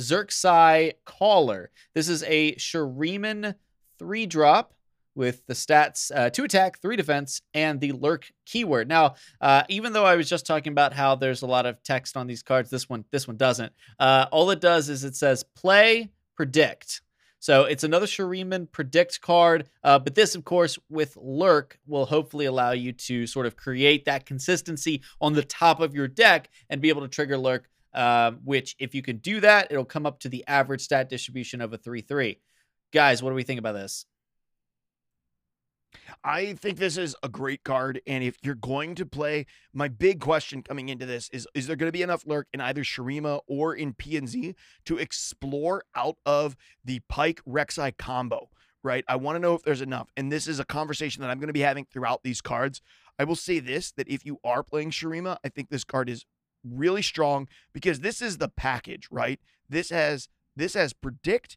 Caller. 1.05 1.71
This 1.95 2.09
is 2.09 2.25
a 2.25 2.55
Shuriman 2.57 3.55
three 3.99 4.27
drop 4.27 4.75
with 5.15 5.45
the 5.47 5.55
stats 5.55 6.13
uh, 6.15 6.31
two 6.31 6.45
attack, 6.45 6.81
three 6.81 6.97
defense, 6.97 7.43
and 7.53 7.81
the 7.81 7.93
lurk 7.93 8.31
keyword. 8.47 8.89
Now, 8.89 9.17
uh, 9.41 9.65
even 9.69 9.93
though 9.93 10.07
I 10.07 10.15
was 10.15 10.29
just 10.29 10.47
talking 10.47 10.73
about 10.73 10.93
how 10.93 11.17
there's 11.17 11.43
a 11.43 11.47
lot 11.47 11.67
of 11.67 11.83
text 11.83 12.17
on 12.17 12.27
these 12.27 12.43
cards, 12.43 12.71
this 12.71 12.89
one 12.89 13.05
this 13.11 13.27
one 13.27 13.37
doesn't. 13.37 13.73
Uh, 13.99 14.27
all 14.31 14.51
it 14.51 14.61
does 14.61 14.89
is 14.89 15.05
it 15.05 15.17
says 15.17 15.45
play, 15.57 16.11
predict. 16.37 17.03
So 17.41 17.65
it's 17.65 17.85
another 17.85 18.07
Shuriman 18.07 18.71
predict 18.73 19.21
card, 19.21 19.69
uh, 19.85 19.99
but 19.99 20.15
this, 20.15 20.35
of 20.35 20.45
course, 20.45 20.79
with 20.91 21.17
lurk, 21.17 21.79
will 21.87 22.07
hopefully 22.07 22.47
allow 22.47 22.73
you 22.73 22.93
to 22.93 23.27
sort 23.27 23.47
of 23.47 23.57
create 23.57 24.05
that 24.07 24.27
consistency 24.27 25.03
on 25.21 25.35
the 25.35 25.45
top 25.45 25.81
of 25.81 25.95
your 25.95 26.09
deck 26.09 26.51
and 26.69 26.81
be 26.81 26.89
able 26.89 27.03
to 27.03 27.09
trigger 27.09 27.39
lurk. 27.39 27.69
Um, 27.95 28.41
which, 28.45 28.77
if 28.79 28.95
you 28.95 29.03
can 29.03 29.17
do 29.17 29.41
that, 29.41 29.69
it'll 29.71 29.85
come 29.85 30.05
up 30.05 30.21
to 30.21 30.29
the 30.29 30.45
average 30.47 30.83
stat 30.83 31.09
distribution 31.09 31.61
of 31.61 31.73
a 31.73 31.79
three 31.79 32.03
three. 32.03 32.39
guys, 32.93 33.23
what 33.23 33.31
do 33.31 33.35
we 33.35 33.43
think 33.43 33.59
about 33.59 33.73
this? 33.73 34.07
I 36.25 36.55
think 36.55 36.79
this 36.79 36.97
is 36.97 37.17
a 37.23 37.29
great 37.29 37.65
card. 37.65 38.01
And 38.07 38.23
if 38.23 38.37
you're 38.43 38.55
going 38.55 38.95
to 38.97 39.07
play, 39.07 39.47
my 39.73 39.89
big 39.89 40.21
question 40.21 40.63
coming 40.63 40.89
into 40.89 41.07
this 41.07 41.29
is 41.31 41.47
is 41.55 41.67
there 41.67 41.77
going 41.77 41.89
to 41.89 41.97
be 41.97 42.03
enough 42.03 42.27
lurk 42.27 42.49
in 42.53 42.61
either 42.61 42.83
Shurima 42.83 43.41
or 43.47 43.75
in 43.75 43.95
PNZ 43.95 44.55
to 44.85 44.99
explore 44.99 45.85
out 45.95 46.17
of 46.27 46.57
the 46.85 47.01
Pyke 47.09 47.41
Rek'Sai 47.47 47.97
combo? 47.97 48.51
Right. 48.83 49.05
I 49.09 49.17
want 49.17 49.37
to 49.37 49.41
know 49.41 49.55
if 49.55 49.63
there's 49.63 49.81
enough. 49.81 50.11
And 50.17 50.31
this 50.31 50.47
is 50.47 50.61
a 50.61 50.65
conversation 50.65 51.23
that 51.23 51.31
I'm 51.31 51.39
going 51.39 51.49
to 51.49 51.53
be 51.53 51.61
having 51.61 51.85
throughout 51.85 52.23
these 52.23 52.41
cards. 52.41 52.81
I 53.19 53.25
will 53.25 53.37
say 53.37 53.59
this 53.59 53.91
that 53.93 54.09
if 54.09 54.25
you 54.25 54.39
are 54.45 54.63
playing 54.63 54.91
Shurima, 54.91 55.39
I 55.45 55.49
think 55.49 55.69
this 55.69 55.85
card 55.85 56.09
is 56.09 56.25
really 56.65 57.03
strong 57.03 57.49
because 57.73 58.01
this 58.01 58.23
is 58.23 58.39
the 58.39 58.49
package, 58.49 59.09
right? 59.11 59.41
This 59.69 59.91
has 59.91 60.29
this 60.57 60.75
has 60.75 60.93
predict 60.93 61.57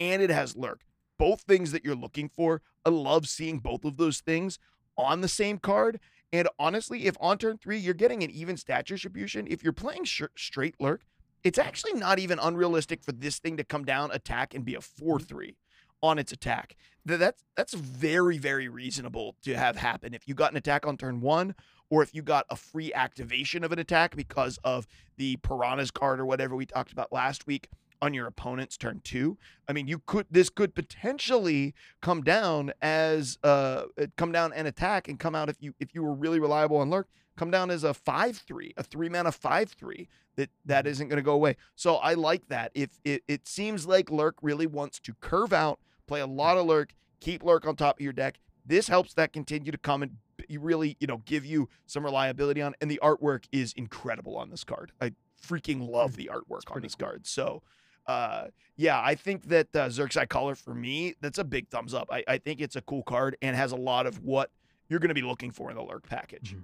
and 0.00 0.22
it 0.22 0.30
has 0.30 0.56
lurk. 0.56 0.80
Both 1.18 1.42
things 1.42 1.72
that 1.72 1.84
you're 1.84 1.94
looking 1.94 2.28
for. 2.28 2.62
I 2.84 2.90
love 2.90 3.28
seeing 3.28 3.58
both 3.58 3.84
of 3.84 3.96
those 3.96 4.20
things 4.20 4.58
on 4.96 5.20
the 5.20 5.28
same 5.28 5.58
card. 5.58 6.00
And 6.32 6.48
honestly, 6.58 7.06
if 7.06 7.16
on 7.20 7.38
turn 7.38 7.58
three 7.58 7.78
you're 7.78 7.94
getting 7.94 8.22
an 8.22 8.30
even 8.30 8.56
stat 8.56 8.86
distribution, 8.86 9.46
if 9.48 9.62
you're 9.62 9.72
playing 9.72 10.04
sh- 10.04 10.22
straight 10.36 10.74
lurk, 10.80 11.02
it's 11.44 11.58
actually 11.58 11.94
not 11.94 12.18
even 12.18 12.38
unrealistic 12.38 13.02
for 13.02 13.12
this 13.12 13.38
thing 13.38 13.56
to 13.56 13.64
come 13.64 13.84
down, 13.84 14.10
attack, 14.10 14.52
and 14.54 14.64
be 14.64 14.74
a 14.74 14.80
4 14.80 15.18
mm-hmm. 15.18 15.26
3 15.26 15.56
on 16.02 16.18
its 16.18 16.32
attack. 16.32 16.76
That's 17.04 17.44
that's 17.56 17.72
very 17.72 18.36
very 18.36 18.68
reasonable 18.68 19.36
to 19.42 19.56
have 19.56 19.76
happen 19.76 20.12
if 20.12 20.26
you 20.26 20.34
got 20.34 20.50
an 20.50 20.56
attack 20.56 20.86
on 20.86 20.96
turn 20.96 21.20
one, 21.20 21.54
or 21.88 22.02
if 22.02 22.14
you 22.14 22.22
got 22.22 22.46
a 22.50 22.56
free 22.56 22.92
activation 22.92 23.62
of 23.64 23.72
an 23.72 23.78
attack 23.78 24.16
because 24.16 24.58
of 24.64 24.86
the 25.16 25.36
piranhas 25.36 25.90
card 25.90 26.20
or 26.20 26.26
whatever 26.26 26.56
we 26.56 26.66
talked 26.66 26.92
about 26.92 27.12
last 27.12 27.46
week 27.46 27.68
on 28.00 28.14
your 28.14 28.26
opponent's 28.26 28.76
turn 28.76 29.00
two. 29.04 29.38
I 29.68 29.72
mean, 29.72 29.86
you 29.86 30.00
could 30.04 30.26
this 30.30 30.50
could 30.50 30.74
potentially 30.74 31.74
come 32.00 32.22
down 32.22 32.72
as 32.80 33.38
uh, 33.42 33.84
uh 34.00 34.06
come 34.16 34.32
down 34.32 34.52
and 34.52 34.68
attack 34.68 35.08
and 35.08 35.18
come 35.18 35.34
out 35.34 35.48
if 35.48 35.56
you 35.60 35.74
if 35.80 35.94
you 35.94 36.02
were 36.02 36.14
really 36.14 36.40
reliable 36.40 36.78
on 36.78 36.90
lurk, 36.90 37.08
come 37.36 37.50
down 37.50 37.70
as 37.70 37.84
a 37.84 37.94
five 37.94 38.36
three, 38.36 38.72
a 38.76 38.82
three 38.82 39.08
mana 39.08 39.32
five 39.32 39.70
three 39.70 40.08
that 40.36 40.50
that 40.64 40.84
mm-hmm. 40.84 40.90
isn't 40.90 41.08
going 41.08 41.18
to 41.18 41.22
go 41.22 41.32
away. 41.32 41.56
So 41.74 41.96
I 41.96 42.14
like 42.14 42.48
that. 42.48 42.72
If 42.74 42.90
it, 43.04 43.22
it 43.28 43.46
seems 43.46 43.86
like 43.86 44.10
lurk 44.10 44.36
really 44.42 44.66
wants 44.66 44.98
to 45.00 45.14
curve 45.20 45.52
out, 45.52 45.80
play 46.06 46.20
a 46.20 46.26
lot 46.26 46.56
of 46.56 46.66
lurk, 46.66 46.94
keep 47.20 47.42
lurk 47.42 47.66
on 47.66 47.76
top 47.76 47.98
of 47.98 48.00
your 48.00 48.12
deck. 48.12 48.38
This 48.64 48.88
helps 48.88 49.14
that 49.14 49.32
continue 49.32 49.72
to 49.72 49.78
come 49.78 50.02
and 50.02 50.16
you 50.48 50.60
really 50.60 50.96
you 51.00 51.06
know 51.06 51.22
give 51.24 51.44
you 51.44 51.68
some 51.86 52.04
reliability 52.04 52.62
on. 52.62 52.74
And 52.80 52.90
the 52.90 53.00
artwork 53.02 53.44
is 53.52 53.72
incredible 53.74 54.36
on 54.36 54.50
this 54.50 54.64
card. 54.64 54.92
I 55.00 55.12
freaking 55.42 55.88
love 55.88 56.12
mm. 56.12 56.16
the 56.16 56.30
artwork 56.32 56.74
on 56.74 56.82
this 56.82 56.94
cool. 56.94 57.08
card. 57.08 57.26
So 57.26 57.62
uh, 58.06 58.46
yeah, 58.76 59.00
I 59.02 59.14
think 59.14 59.48
that 59.48 59.74
uh, 59.74 59.88
Xer'Sai 59.88 60.28
Caller 60.28 60.54
for 60.54 60.74
me, 60.74 61.14
that's 61.20 61.38
a 61.38 61.44
big 61.44 61.68
thumbs 61.68 61.94
up. 61.94 62.08
I, 62.12 62.22
I 62.28 62.38
think 62.38 62.60
it's 62.60 62.76
a 62.76 62.82
cool 62.82 63.02
card 63.02 63.36
and 63.42 63.56
has 63.56 63.72
a 63.72 63.76
lot 63.76 64.06
of 64.06 64.22
what 64.22 64.50
you're 64.88 65.00
going 65.00 65.08
to 65.08 65.14
be 65.14 65.22
looking 65.22 65.50
for 65.50 65.70
in 65.70 65.76
the 65.76 65.82
lurk 65.82 66.08
package. 66.08 66.54
Mhm. 66.54 66.62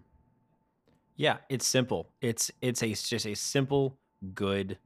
Yeah, 1.16 1.38
it's 1.48 1.66
simple. 1.66 2.08
It's 2.20 2.50
it's 2.60 2.82
a 2.82 2.88
it's 2.88 3.08
just 3.08 3.26
a 3.26 3.34
simple, 3.34 3.98
good 4.34 4.78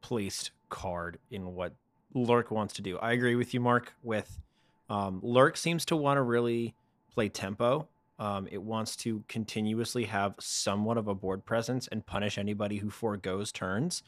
placed 0.00 0.50
card 0.68 1.18
in 1.30 1.54
what 1.54 1.74
Lurk 2.14 2.50
wants 2.50 2.74
to 2.74 2.82
do. 2.82 2.98
I 2.98 3.12
agree 3.12 3.36
with 3.36 3.54
you, 3.54 3.60
Mark. 3.60 3.94
With 4.02 4.40
um, 4.88 5.20
Lurk 5.22 5.56
seems 5.56 5.84
to 5.86 5.96
want 5.96 6.18
to 6.18 6.22
really 6.22 6.74
play 7.12 7.28
tempo. 7.28 7.88
Um, 8.18 8.46
it 8.50 8.62
wants 8.62 8.96
to 8.96 9.24
continuously 9.28 10.04
have 10.04 10.34
somewhat 10.38 10.98
of 10.98 11.08
a 11.08 11.14
board 11.14 11.44
presence 11.44 11.88
and 11.88 12.04
punish 12.04 12.36
anybody 12.38 12.76
who 12.76 12.90
foregoes 12.90 13.50
turns, 13.50 14.02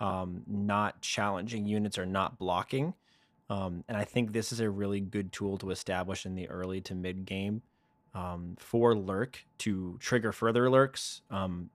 um, 0.00 0.42
not 0.46 1.00
challenging 1.00 1.66
units 1.66 1.98
or 1.98 2.06
not 2.06 2.38
blocking. 2.38 2.94
Um, 3.48 3.84
and 3.88 3.96
I 3.96 4.04
think 4.04 4.32
this 4.32 4.52
is 4.52 4.60
a 4.60 4.68
really 4.68 5.00
good 5.00 5.32
tool 5.32 5.56
to 5.58 5.70
establish 5.70 6.26
in 6.26 6.34
the 6.34 6.48
early 6.48 6.80
to 6.82 6.94
mid 6.94 7.24
game 7.24 7.62
um, 8.14 8.56
for 8.58 8.94
lurk 8.94 9.44
to 9.58 9.96
trigger 10.00 10.32
further 10.32 10.68
lurks 10.68 11.22
um, 11.30 11.70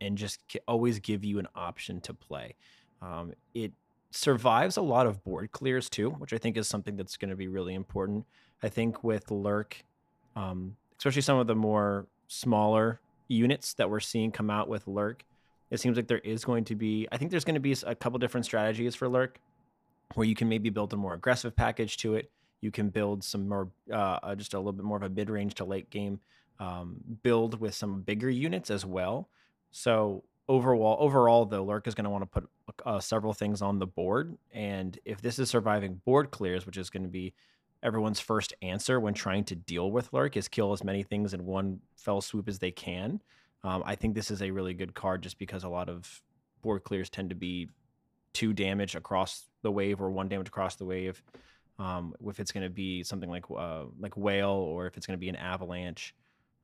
and 0.00 0.18
just 0.18 0.40
always 0.66 0.98
give 0.98 1.24
you 1.24 1.38
an 1.38 1.46
option 1.54 2.00
to 2.00 2.14
play. 2.14 2.56
Um, 3.00 3.34
it 3.54 3.72
survives 4.10 4.76
a 4.76 4.82
lot 4.82 5.06
of 5.06 5.22
board 5.24 5.52
clears 5.52 5.88
too, 5.88 6.10
which 6.10 6.32
I 6.32 6.38
think 6.38 6.56
is 6.56 6.68
something 6.68 6.96
that's 6.96 7.16
going 7.16 7.30
to 7.30 7.36
be 7.36 7.48
really 7.48 7.74
important. 7.74 8.26
I 8.62 8.68
think 8.68 9.04
with 9.04 9.30
lurk, 9.30 9.84
um, 10.34 10.76
especially 10.98 11.22
some 11.22 11.38
of 11.38 11.46
the 11.46 11.54
more 11.54 12.06
smaller 12.28 13.00
units 13.28 13.74
that 13.74 13.90
we're 13.90 14.00
seeing 14.00 14.30
come 14.30 14.50
out 14.50 14.68
with 14.68 14.86
lurk, 14.86 15.24
it 15.72 15.80
seems 15.80 15.96
like 15.96 16.06
there 16.06 16.18
is 16.18 16.44
going 16.44 16.64
to 16.66 16.76
be. 16.76 17.08
I 17.10 17.16
think 17.16 17.30
there's 17.30 17.44
going 17.44 17.54
to 17.54 17.60
be 17.60 17.74
a 17.84 17.94
couple 17.94 18.18
different 18.20 18.46
strategies 18.46 18.94
for 18.94 19.08
lurk, 19.08 19.40
where 20.14 20.26
you 20.26 20.34
can 20.34 20.48
maybe 20.48 20.70
build 20.70 20.92
a 20.92 20.96
more 20.96 21.14
aggressive 21.14 21.56
package 21.56 21.96
to 21.98 22.14
it 22.14 22.30
you 22.62 22.70
can 22.70 22.88
build 22.88 23.22
some 23.22 23.48
more 23.48 23.68
uh, 23.92 24.18
uh, 24.22 24.34
just 24.34 24.54
a 24.54 24.58
little 24.58 24.72
bit 24.72 24.84
more 24.84 24.96
of 24.96 25.02
a 25.02 25.08
mid-range 25.10 25.54
to 25.56 25.64
late 25.64 25.90
game 25.90 26.20
um, 26.58 26.96
build 27.22 27.60
with 27.60 27.74
some 27.74 28.00
bigger 28.00 28.30
units 28.30 28.70
as 28.70 28.86
well 28.86 29.28
so 29.70 30.24
overall 30.48 30.96
overall 30.98 31.44
though 31.44 31.64
lurk 31.64 31.86
is 31.86 31.94
going 31.94 32.04
to 32.04 32.10
want 32.10 32.22
to 32.22 32.26
put 32.26 32.48
uh, 32.86 32.98
several 32.98 33.34
things 33.34 33.60
on 33.60 33.78
the 33.78 33.86
board 33.86 34.38
and 34.52 34.98
if 35.04 35.20
this 35.20 35.38
is 35.38 35.50
surviving 35.50 36.00
board 36.04 36.30
clears 36.30 36.64
which 36.64 36.78
is 36.78 36.88
going 36.88 37.02
to 37.02 37.08
be 37.08 37.34
everyone's 37.82 38.20
first 38.20 38.54
answer 38.62 39.00
when 39.00 39.12
trying 39.12 39.44
to 39.44 39.54
deal 39.54 39.90
with 39.90 40.12
lurk 40.12 40.36
is 40.36 40.48
kill 40.48 40.72
as 40.72 40.84
many 40.84 41.02
things 41.02 41.34
in 41.34 41.44
one 41.44 41.80
fell 41.96 42.20
swoop 42.20 42.48
as 42.48 42.60
they 42.60 42.70
can 42.70 43.20
um, 43.64 43.82
i 43.86 43.94
think 43.94 44.14
this 44.14 44.30
is 44.30 44.42
a 44.42 44.50
really 44.50 44.74
good 44.74 44.94
card 44.94 45.22
just 45.22 45.38
because 45.38 45.64
a 45.64 45.68
lot 45.68 45.88
of 45.88 46.22
board 46.62 46.82
clears 46.84 47.10
tend 47.10 47.30
to 47.30 47.36
be 47.36 47.68
two 48.32 48.52
damage 48.52 48.94
across 48.94 49.46
the 49.62 49.70
wave 49.70 50.00
or 50.00 50.10
one 50.10 50.28
damage 50.28 50.48
across 50.48 50.76
the 50.76 50.84
wave 50.84 51.22
um, 51.78 52.14
if 52.26 52.38
it's 52.38 52.52
going 52.52 52.62
to 52.62 52.70
be 52.70 53.02
something 53.02 53.30
like 53.30 53.44
uh, 53.56 53.84
like 53.98 54.16
whale 54.16 54.50
or 54.50 54.86
if 54.86 54.96
it's 54.96 55.06
going 55.06 55.16
to 55.16 55.20
be 55.20 55.28
an 55.28 55.36
avalanche 55.36 56.14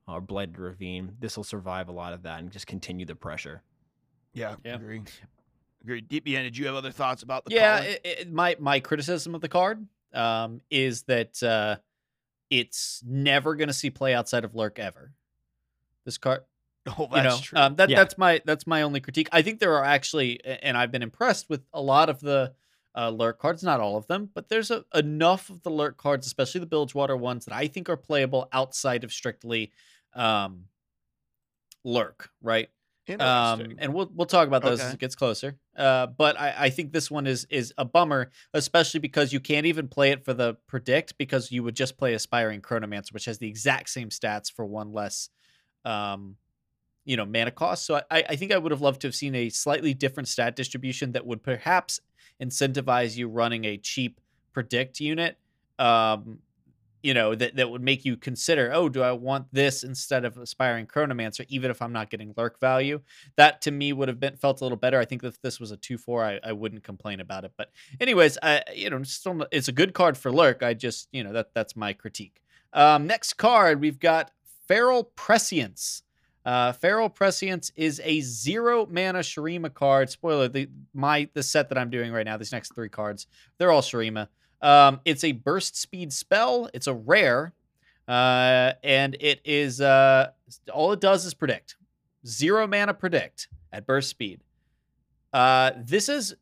or 0.07 0.21
blighted 0.21 0.57
ravine 0.57 1.11
this 1.19 1.35
will 1.37 1.43
survive 1.43 1.89
a 1.89 1.91
lot 1.91 2.13
of 2.13 2.23
that 2.23 2.39
and 2.39 2.51
just 2.51 2.67
continue 2.67 3.05
the 3.05 3.15
pressure 3.15 3.61
Yeah, 4.33 4.55
Yeah. 4.63 4.75
agree. 4.75 5.01
Agree. 5.83 6.01
DBN, 6.01 6.43
did 6.43 6.57
you 6.57 6.65
have 6.65 6.75
other 6.75 6.91
thoughts 6.91 7.23
about 7.23 7.45
the 7.45 7.51
card? 7.51 7.61
yeah, 7.61 7.79
it, 7.79 8.01
it, 8.03 8.33
my 8.33 8.55
my 8.59 8.79
criticism 8.81 9.33
of 9.33 9.39
the 9.39 9.47
card 9.47 9.85
um, 10.13 10.59
is 10.69 11.03
that 11.03 11.41
uh, 11.41 11.77
it's 12.49 13.01
never 13.07 13.55
going 13.55 13.69
to 13.69 13.73
see 13.73 13.89
play 13.89 14.13
outside 14.13 14.43
of 14.43 14.55
lurk 14.55 14.77
ever. 14.77 15.13
This 16.03 16.17
card, 16.17 16.41
Oh, 16.97 17.03
you 17.03 17.09
that's 17.11 17.35
know, 17.35 17.41
true. 17.41 17.59
um, 17.59 17.75
that 17.75 17.89
Yeah. 17.89 17.97
that's 17.97 18.17
my 18.17 18.41
that's 18.45 18.65
my 18.67 18.81
only 18.81 18.99
critique. 18.99 19.29
I 19.31 19.41
think 19.41 19.59
there 19.59 19.73
are 19.75 19.85
actually, 19.85 20.43
and 20.45 20.77
I've 20.77 20.91
been 20.91 21.03
impressed 21.03 21.49
with 21.49 21.61
a 21.73 21.81
lot 21.81 22.09
of 22.09 22.19
the 22.19 22.53
uh, 22.95 23.09
lurk 23.09 23.39
cards, 23.39 23.63
not 23.63 23.79
all 23.79 23.97
of 23.97 24.07
them, 24.07 24.29
but 24.33 24.49
there's 24.49 24.71
a, 24.71 24.83
enough 24.95 25.49
of 25.49 25.61
the 25.63 25.69
lurk 25.69 25.97
cards, 25.97 26.25
especially 26.25 26.59
the 26.59 26.65
Bilgewater 26.65 27.15
ones, 27.15 27.45
that 27.45 27.53
I 27.53 27.67
think 27.67 27.87
are 27.89 27.97
playable 27.97 28.49
outside 28.51 29.03
of 29.03 29.13
strictly 29.13 29.71
um, 30.13 30.65
lurk. 31.83 32.29
Right. 32.41 32.69
Um, 33.09 33.15
Interesting. 33.61 33.75
and 33.79 33.93
we'll 33.95 34.11
we'll 34.13 34.27
talk 34.27 34.47
about 34.47 34.61
those 34.61 34.79
as 34.79 34.93
it 34.93 34.99
gets 34.99 35.15
closer. 35.15 35.57
Uh, 35.75 36.05
but 36.05 36.39
I, 36.39 36.53
I 36.65 36.69
think 36.69 36.91
this 36.93 37.09
one 37.09 37.25
is 37.25 37.45
is 37.49 37.73
a 37.75 37.83
bummer, 37.85 38.29
especially 38.53 38.99
because 38.99 39.33
you 39.33 39.39
can't 39.39 39.65
even 39.65 39.87
play 39.87 40.11
it 40.11 40.23
for 40.23 40.33
the 40.35 40.57
predict 40.67 41.17
because 41.17 41.51
you 41.51 41.63
would 41.63 41.75
just 41.75 41.97
play 41.97 42.13
Aspiring 42.13 42.61
Chronomancer, 42.61 43.11
which 43.11 43.25
has 43.25 43.39
the 43.39 43.47
exact 43.47 43.89
same 43.89 44.09
stats 44.09 44.51
for 44.51 44.63
one 44.63 44.93
less, 44.93 45.29
um, 45.85 46.35
you 47.09 47.17
know, 47.17 47.25
mana 47.25 47.49
cost. 47.49 47.87
So 47.87 47.95
I, 48.11 48.23
I 48.29 48.35
think 48.35 48.51
I 48.51 48.57
would 48.59 48.71
have 48.71 48.81
loved 48.81 49.01
to 49.01 49.07
have 49.07 49.15
seen 49.15 49.33
a 49.33 49.49
slightly 49.49 49.95
different 49.95 50.27
stat 50.27 50.55
distribution 50.55 51.13
that 51.13 51.25
would 51.25 51.41
perhaps 51.41 51.99
incentivize 52.39 53.17
you 53.17 53.27
running 53.27 53.65
a 53.65 53.77
cheap 53.77 54.21
predict 54.53 54.99
unit. 54.99 55.35
Um, 55.79 56.37
you 57.01 57.15
know 57.15 57.33
that 57.33 57.55
that 57.55 57.71
would 57.71 57.81
make 57.81 58.03
you 58.03 58.17
consider 58.17 58.71
oh 58.73 58.89
do 58.89 59.01
i 59.01 59.13
want 59.13 59.47
this 59.53 59.83
instead 59.83 60.25
of 60.25 60.37
aspiring 60.37 60.85
chronomancer 60.85 61.45
even 61.47 61.71
if 61.71 61.81
i'm 61.81 61.93
not 61.93 62.09
getting 62.09 62.33
lurk 62.35 62.59
value? 62.59 62.99
That 63.37 63.61
to 63.61 63.71
me 63.71 63.93
would 63.93 64.09
have 64.09 64.19
been 64.19 64.35
felt 64.35 64.59
a 64.59 64.65
little 64.65 64.77
better. 64.77 64.99
I 64.99 65.05
think 65.05 65.23
if 65.23 65.41
this 65.41 65.61
was 65.61 65.71
a 65.71 65.77
2-4 65.77 66.41
i, 66.43 66.49
I 66.49 66.51
wouldn't 66.51 66.83
complain 66.83 67.21
about 67.21 67.45
it. 67.45 67.53
But 67.57 67.71
anyways 68.01 68.37
i 68.43 68.61
you 68.75 68.89
know 68.89 69.01
still 69.03 69.47
it's 69.49 69.69
a 69.69 69.71
good 69.71 69.93
card 69.93 70.17
for 70.17 70.29
lurk. 70.29 70.61
I 70.61 70.73
just 70.73 71.07
you 71.13 71.23
know 71.23 71.31
that 71.31 71.53
that's 71.55 71.75
my 71.75 71.93
critique. 71.93 72.41
Um 72.73 73.07
next 73.07 73.33
card 73.33 73.79
we've 73.79 73.99
got 73.99 74.31
feral 74.67 75.05
prescience 75.05 76.03
uh, 76.45 76.71
Feral 76.73 77.09
Prescience 77.09 77.71
is 77.75 78.01
a 78.03 78.21
zero 78.21 78.87
mana 78.89 79.19
Shurima 79.19 79.73
card. 79.73 80.09
Spoiler: 80.09 80.47
the 80.47 80.69
my 80.93 81.29
the 81.33 81.43
set 81.43 81.69
that 81.69 81.77
I'm 81.77 81.89
doing 81.89 82.11
right 82.11 82.25
now, 82.25 82.37
these 82.37 82.51
next 82.51 82.73
three 82.73 82.89
cards, 82.89 83.27
they're 83.57 83.71
all 83.71 83.81
Shurima. 83.81 84.27
Um, 84.61 84.99
it's 85.05 85.23
a 85.23 85.31
burst 85.31 85.77
speed 85.77 86.11
spell. 86.13 86.69
It's 86.73 86.87
a 86.87 86.93
rare, 86.93 87.53
uh, 88.07 88.73
and 88.83 89.15
it 89.19 89.41
is 89.43 89.81
uh, 89.81 90.31
all 90.73 90.91
it 90.93 91.01
does 91.01 91.25
is 91.25 91.33
predict. 91.33 91.75
Zero 92.25 92.67
mana 92.67 92.93
predict 92.93 93.47
at 93.71 93.85
burst 93.85 94.09
speed. 94.09 94.41
Uh, 95.31 95.71
this 95.77 96.09
is 96.09 96.35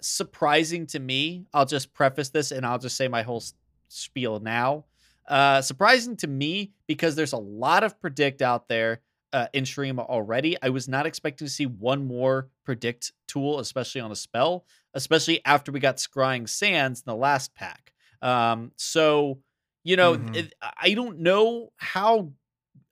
surprising 0.00 0.86
to 0.86 0.98
me. 0.98 1.46
I'll 1.52 1.66
just 1.66 1.92
preface 1.94 2.28
this 2.28 2.50
and 2.52 2.64
I'll 2.64 2.78
just 2.78 2.96
say 2.96 3.08
my 3.08 3.22
whole 3.22 3.42
spiel 3.88 4.40
now. 4.40 4.84
Uh, 5.26 5.60
surprising 5.60 6.16
to 6.16 6.28
me 6.28 6.72
because 6.86 7.16
there's 7.16 7.32
a 7.32 7.38
lot 7.38 7.82
of 7.82 8.00
predict 8.00 8.42
out 8.42 8.68
there 8.68 9.00
uh, 9.32 9.48
in 9.52 9.64
Shurima 9.64 10.06
already. 10.06 10.56
I 10.62 10.70
was 10.70 10.88
not 10.88 11.06
expecting 11.06 11.46
to 11.46 11.52
see 11.52 11.66
one 11.66 12.06
more 12.06 12.48
predict 12.64 13.12
tool, 13.28 13.58
especially 13.60 14.00
on 14.00 14.12
a 14.12 14.16
spell, 14.16 14.64
especially 14.94 15.44
after 15.44 15.72
we 15.72 15.80
got 15.80 15.96
Scrying 15.96 16.48
Sands 16.48 17.00
in 17.00 17.10
the 17.10 17.16
last 17.16 17.54
pack. 17.54 17.92
Um, 18.22 18.72
so 18.76 19.40
you 19.84 19.96
know, 19.96 20.16
Mhm. 20.16 20.36
it, 20.36 20.54
I 20.80 20.94
don't 20.94 21.20
know 21.20 21.72
how. 21.76 22.32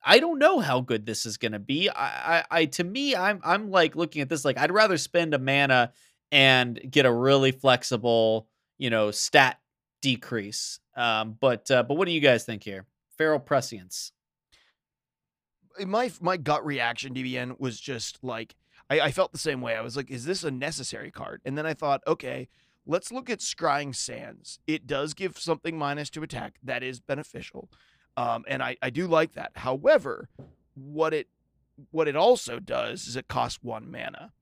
I 0.07 0.19
don't 0.19 0.39
know 0.39 0.61
how 0.61 0.81
good 0.81 1.07
this 1.07 1.25
is 1.27 1.39
going 1.39 1.53
to 1.53 1.59
be. 1.59 1.89
I, 1.89 2.39
I, 2.39 2.45
I, 2.51 2.65
to 2.67 2.85
me, 2.85 3.17
I'm, 3.17 3.41
I'm 3.43 3.71
like 3.71 3.97
looking 3.97 4.21
at 4.23 4.29
this 4.29 4.45
like 4.45 4.59
I'd 4.59 4.71
rather 4.71 4.99
spend 4.99 5.33
a 5.35 5.39
mana 5.39 5.93
and 6.31 6.79
get 6.91 7.07
a 7.07 7.13
really 7.13 7.53
flexible, 7.53 8.47
you 8.79 8.91
know, 8.91 9.11
stat 9.11 9.59
decrease. 10.03 10.79
Um, 10.95 11.37
but, 11.41 11.71
uh, 11.71 11.83
but 11.85 11.97
what 11.97 12.07
do 12.07 12.13
you 12.13 12.21
guys 12.21 12.45
think 12.45 12.63
here? 12.63 12.85
Feral 13.17 13.39
prescience. 13.41 14.13
My 15.87 16.11
my 16.21 16.37
gut 16.37 16.65
reaction, 16.65 17.15
DBN, 17.15 17.59
was 17.59 17.81
just 17.81 18.19
like 18.23 18.55
I, 18.91 19.01
I 19.01 19.11
felt 19.11 19.33
the 19.33 19.39
same 19.39 19.61
way. 19.61 19.77
I 19.77 19.81
was 19.81 19.97
like, 19.97 20.11
is 20.11 20.25
this 20.25 20.45
a 20.45 20.51
necessary 20.51 21.11
card? 21.11 21.41
And 21.45 21.57
then 21.57 21.67
I 21.67 21.75
thought, 21.75 22.03
okay, 22.07 22.49
let's 22.87 23.11
look 23.11 23.31
at 23.31 23.41
Scrying 23.41 23.95
Sands. 23.95 24.59
It 24.67 24.87
does 24.87 25.15
give 25.15 25.39
something 25.39 25.79
minus 25.79 26.11
to 26.11 26.23
attack. 26.23 26.57
That 26.63 26.83
is 26.83 27.01
beneficial. 27.01 27.71
Um, 28.17 28.45
and 28.47 28.63
I, 28.63 28.77
I 28.83 28.91
do 28.91 29.07
like 29.07 29.33
that. 29.33 29.53
However, 29.57 30.29
what 30.75 31.15
it 31.15 31.29
what 31.91 32.07
it 32.07 32.15
also 32.15 32.61
does 32.61 33.09
is 33.09 33.17
it 33.17 33.27
costs 33.27 33.59
one 33.63 33.91
mana. 33.91 34.33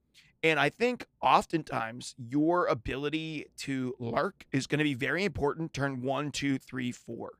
And 0.43 0.59
I 0.59 0.69
think 0.69 1.05
oftentimes 1.21 2.13
your 2.17 2.67
ability 2.67 3.45
to 3.59 3.95
lurk 3.97 4.45
is 4.51 4.67
going 4.67 4.79
to 4.79 4.83
be 4.83 4.93
very 4.93 5.23
important 5.23 5.73
turn 5.73 6.01
one, 6.01 6.31
two, 6.31 6.59
three, 6.59 6.91
four. 6.91 7.31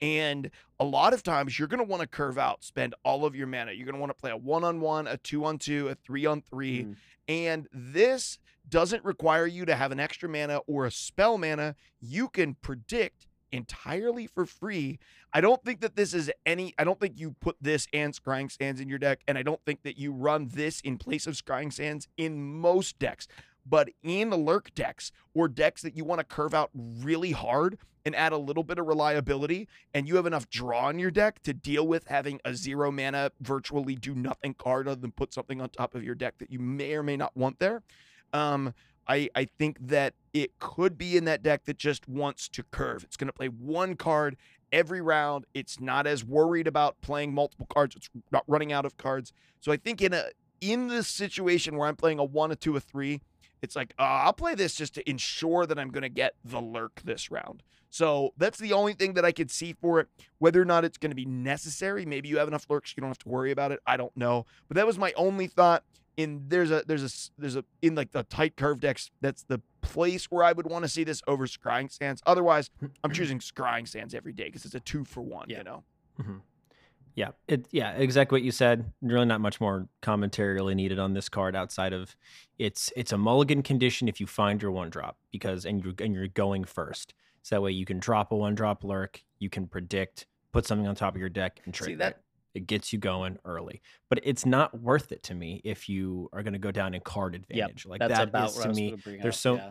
And 0.00 0.50
a 0.78 0.84
lot 0.84 1.12
of 1.12 1.22
times 1.22 1.58
you're 1.58 1.68
going 1.68 1.78
to 1.78 1.84
want 1.84 2.02
to 2.02 2.06
curve 2.06 2.38
out, 2.38 2.62
spend 2.62 2.94
all 3.02 3.24
of 3.24 3.34
your 3.34 3.46
mana. 3.46 3.72
You're 3.72 3.86
going 3.86 3.94
to 3.94 4.00
want 4.00 4.10
to 4.10 4.20
play 4.20 4.30
a 4.30 4.36
one 4.36 4.64
on 4.64 4.80
one, 4.80 5.06
a 5.06 5.16
two 5.16 5.44
on 5.44 5.58
two, 5.58 5.88
a 5.88 5.94
three 5.94 6.24
on 6.26 6.40
three. 6.40 6.84
Mm. 6.84 6.96
And 7.28 7.68
this 7.72 8.38
doesn't 8.68 9.04
require 9.04 9.46
you 9.46 9.64
to 9.64 9.74
have 9.74 9.92
an 9.92 10.00
extra 10.00 10.28
mana 10.28 10.58
or 10.66 10.86
a 10.86 10.90
spell 10.90 11.38
mana. 11.38 11.74
You 12.00 12.28
can 12.28 12.54
predict 12.54 13.26
entirely 13.50 14.26
for 14.26 14.46
free. 14.46 14.98
I 15.32 15.40
don't 15.40 15.62
think 15.64 15.80
that 15.80 15.96
this 15.96 16.14
is 16.14 16.30
any, 16.46 16.74
I 16.78 16.84
don't 16.84 17.00
think 17.00 17.18
you 17.18 17.34
put 17.40 17.56
this 17.60 17.86
and 17.92 18.14
Scrying 18.14 18.50
Sands 18.50 18.80
in 18.80 18.88
your 18.88 18.98
deck. 18.98 19.20
And 19.26 19.36
I 19.36 19.42
don't 19.42 19.60
think 19.64 19.82
that 19.82 19.98
you 19.98 20.12
run 20.12 20.48
this 20.52 20.80
in 20.80 20.98
place 20.98 21.26
of 21.26 21.34
Scrying 21.34 21.72
Sands 21.72 22.08
in 22.16 22.42
most 22.42 22.98
decks. 22.98 23.26
But 23.68 23.90
in 24.02 24.30
the 24.30 24.36
lurk 24.36 24.74
decks 24.74 25.12
or 25.34 25.48
decks 25.48 25.82
that 25.82 25.96
you 25.96 26.04
want 26.04 26.20
to 26.20 26.24
curve 26.24 26.54
out 26.54 26.70
really 26.74 27.32
hard 27.32 27.78
and 28.04 28.14
add 28.14 28.32
a 28.32 28.38
little 28.38 28.62
bit 28.62 28.78
of 28.78 28.86
reliability, 28.86 29.68
and 29.92 30.08
you 30.08 30.16
have 30.16 30.24
enough 30.24 30.48
draw 30.48 30.88
in 30.88 30.98
your 30.98 31.10
deck 31.10 31.42
to 31.42 31.52
deal 31.52 31.86
with 31.86 32.06
having 32.06 32.40
a 32.44 32.54
zero 32.54 32.90
mana, 32.90 33.30
virtually 33.40 33.94
do 33.94 34.14
nothing 34.14 34.54
card 34.54 34.88
other 34.88 35.00
than 35.00 35.12
put 35.12 35.34
something 35.34 35.60
on 35.60 35.68
top 35.68 35.94
of 35.94 36.02
your 36.02 36.14
deck 36.14 36.38
that 36.38 36.50
you 36.50 36.58
may 36.58 36.94
or 36.94 37.02
may 37.02 37.16
not 37.16 37.36
want 37.36 37.58
there. 37.58 37.82
Um, 38.32 38.72
I, 39.06 39.28
I 39.34 39.44
think 39.44 39.78
that 39.88 40.14
it 40.32 40.58
could 40.58 40.96
be 40.96 41.16
in 41.16 41.24
that 41.24 41.42
deck 41.42 41.64
that 41.64 41.78
just 41.78 42.08
wants 42.08 42.48
to 42.50 42.62
curve. 42.62 43.04
It's 43.04 43.16
going 43.16 43.28
to 43.28 43.32
play 43.32 43.48
one 43.48 43.96
card 43.96 44.36
every 44.70 45.00
round. 45.00 45.46
It's 45.54 45.80
not 45.80 46.06
as 46.06 46.24
worried 46.24 46.66
about 46.66 47.00
playing 47.00 47.34
multiple 47.34 47.66
cards. 47.66 47.96
It's 47.96 48.10
not 48.30 48.44
running 48.46 48.72
out 48.72 48.84
of 48.84 48.96
cards. 48.96 49.32
So 49.60 49.72
I 49.72 49.76
think 49.76 50.02
in 50.02 50.12
a 50.12 50.26
in 50.60 50.88
this 50.88 51.08
situation 51.08 51.76
where 51.76 51.88
I'm 51.88 51.96
playing 51.96 52.18
a 52.18 52.24
one, 52.24 52.50
a 52.50 52.56
two, 52.56 52.76
a 52.76 52.80
three, 52.80 53.20
it's 53.62 53.76
like 53.76 53.94
uh, 53.98 54.02
I'll 54.02 54.32
play 54.32 54.54
this 54.54 54.74
just 54.74 54.94
to 54.94 55.08
ensure 55.08 55.66
that 55.66 55.78
I'm 55.78 55.90
going 55.90 56.02
to 56.02 56.08
get 56.08 56.34
the 56.44 56.60
lurk 56.60 57.00
this 57.04 57.30
round. 57.30 57.62
So 57.90 58.34
that's 58.36 58.58
the 58.58 58.72
only 58.72 58.92
thing 58.92 59.14
that 59.14 59.24
I 59.24 59.32
could 59.32 59.50
see 59.50 59.72
for 59.72 60.00
it. 60.00 60.08
Whether 60.38 60.60
or 60.60 60.64
not 60.64 60.84
it's 60.84 60.98
going 60.98 61.10
to 61.10 61.16
be 61.16 61.24
necessary, 61.24 62.04
maybe 62.04 62.28
you 62.28 62.38
have 62.38 62.48
enough 62.48 62.66
lurks, 62.68 62.94
you 62.96 63.00
don't 63.00 63.10
have 63.10 63.18
to 63.18 63.28
worry 63.28 63.50
about 63.50 63.72
it. 63.72 63.80
I 63.86 63.96
don't 63.96 64.16
know, 64.16 64.46
but 64.68 64.76
that 64.76 64.86
was 64.86 64.98
my 64.98 65.12
only 65.16 65.46
thought. 65.46 65.84
In 66.16 66.46
there's 66.48 66.72
a 66.72 66.82
there's 66.84 67.04
a 67.04 67.40
there's 67.40 67.54
a 67.54 67.64
in 67.80 67.94
like 67.94 68.10
the 68.10 68.24
tight 68.24 68.56
curve 68.56 68.80
decks. 68.80 69.12
That's 69.20 69.44
the 69.44 69.60
place 69.82 70.24
where 70.24 70.42
I 70.42 70.50
would 70.50 70.66
want 70.66 70.84
to 70.84 70.88
see 70.88 71.04
this 71.04 71.22
over 71.28 71.46
scrying 71.46 71.92
sands. 71.92 72.20
Otherwise, 72.26 72.70
hmm, 72.80 72.86
I'm 73.04 73.10
hmm. 73.10 73.14
choosing 73.14 73.38
scrying 73.38 73.86
sands 73.86 74.16
every 74.16 74.32
day 74.32 74.46
because 74.46 74.64
it's 74.64 74.74
a 74.74 74.80
two 74.80 75.04
for 75.04 75.20
one. 75.20 75.46
Yeah. 75.48 75.58
You 75.58 75.64
know. 75.64 75.84
Mm-hmm. 76.20 76.36
Yeah, 77.18 77.30
it 77.48 77.66
yeah, 77.72 77.94
exactly 77.94 78.36
what 78.36 78.44
you 78.44 78.52
said. 78.52 78.92
Really 79.02 79.26
not 79.26 79.40
much 79.40 79.60
more 79.60 79.88
commentary 80.02 80.54
really 80.54 80.76
needed 80.76 81.00
on 81.00 81.14
this 81.14 81.28
card 81.28 81.56
outside 81.56 81.92
of 81.92 82.14
it's 82.58 82.92
it's 82.94 83.10
a 83.10 83.18
mulligan 83.18 83.64
condition 83.64 84.06
if 84.06 84.20
you 84.20 84.28
find 84.28 84.62
your 84.62 84.70
one 84.70 84.88
drop 84.88 85.16
because 85.32 85.66
and 85.66 85.82
you're 85.82 85.94
and 85.98 86.14
you're 86.14 86.28
going 86.28 86.62
first. 86.62 87.14
So 87.42 87.56
that 87.56 87.60
way 87.60 87.72
you 87.72 87.84
can 87.84 87.98
drop 87.98 88.30
a 88.30 88.36
one 88.36 88.54
drop 88.54 88.84
lurk, 88.84 89.20
you 89.40 89.50
can 89.50 89.66
predict, 89.66 90.26
put 90.52 90.64
something 90.64 90.86
on 90.86 90.94
top 90.94 91.16
of 91.16 91.20
your 91.20 91.28
deck 91.28 91.60
and 91.64 91.74
trigger 91.74 91.90
See 91.90 91.96
that? 91.96 92.12
it. 92.12 92.18
It 92.54 92.66
gets 92.68 92.92
you 92.92 93.00
going 93.00 93.36
early. 93.44 93.82
But 94.08 94.20
it's 94.22 94.46
not 94.46 94.80
worth 94.80 95.10
it 95.10 95.24
to 95.24 95.34
me 95.34 95.60
if 95.64 95.88
you 95.88 96.28
are 96.32 96.44
going 96.44 96.52
to 96.52 96.60
go 96.60 96.70
down 96.70 96.94
in 96.94 97.00
card 97.00 97.34
advantage. 97.34 97.84
like 97.84 97.98
That's 97.98 98.12
that 98.12 98.28
about 98.28 98.50
is 98.50 98.58
to 98.58 98.68
me 98.68 98.94
there's 99.04 99.34
up, 99.34 99.40
so 99.40 99.54
yeah. 99.56 99.70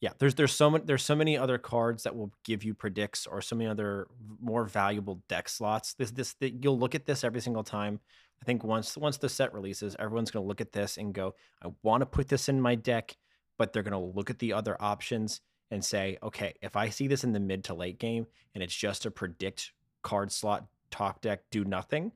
Yeah 0.00 0.10
there's 0.18 0.34
there's 0.34 0.54
so 0.54 0.70
many 0.70 0.84
there's 0.84 1.04
so 1.04 1.14
many 1.14 1.36
other 1.36 1.58
cards 1.58 2.04
that 2.04 2.16
will 2.16 2.32
give 2.44 2.64
you 2.64 2.74
predicts 2.74 3.26
or 3.26 3.40
so 3.40 3.56
many 3.56 3.68
other 3.68 4.08
more 4.40 4.64
valuable 4.64 5.22
deck 5.28 5.48
slots. 5.48 5.94
This 5.94 6.10
this 6.10 6.34
that 6.34 6.62
you'll 6.62 6.78
look 6.78 6.94
at 6.94 7.06
this 7.06 7.24
every 7.24 7.40
single 7.40 7.64
time. 7.64 8.00
I 8.40 8.44
think 8.44 8.64
once 8.64 8.96
once 8.96 9.18
the 9.18 9.28
set 9.28 9.52
releases 9.52 9.96
everyone's 9.98 10.30
going 10.30 10.44
to 10.44 10.48
look 10.48 10.60
at 10.60 10.72
this 10.72 10.96
and 10.96 11.12
go 11.12 11.34
i 11.62 11.68
want 11.82 12.02
to 12.02 12.06
put 12.06 12.28
this 12.28 12.48
in 12.48 12.60
my 12.60 12.74
deck 12.74 13.16
but 13.56 13.72
they're 13.72 13.82
going 13.82 13.92
to 13.92 14.16
look 14.16 14.30
at 14.30 14.38
the 14.38 14.52
other 14.52 14.76
options 14.80 15.40
and 15.70 15.84
say 15.84 16.18
okay 16.22 16.54
if 16.62 16.76
i 16.76 16.88
see 16.88 17.08
this 17.08 17.24
in 17.24 17.32
the 17.32 17.40
mid 17.40 17.64
to 17.64 17.74
late 17.74 17.98
game 17.98 18.26
and 18.54 18.62
it's 18.62 18.74
just 18.74 19.06
a 19.06 19.10
predict 19.10 19.72
card 20.02 20.30
slot 20.30 20.66
talk 20.90 21.20
deck 21.20 21.40
do 21.50 21.64
nothing 21.64 22.12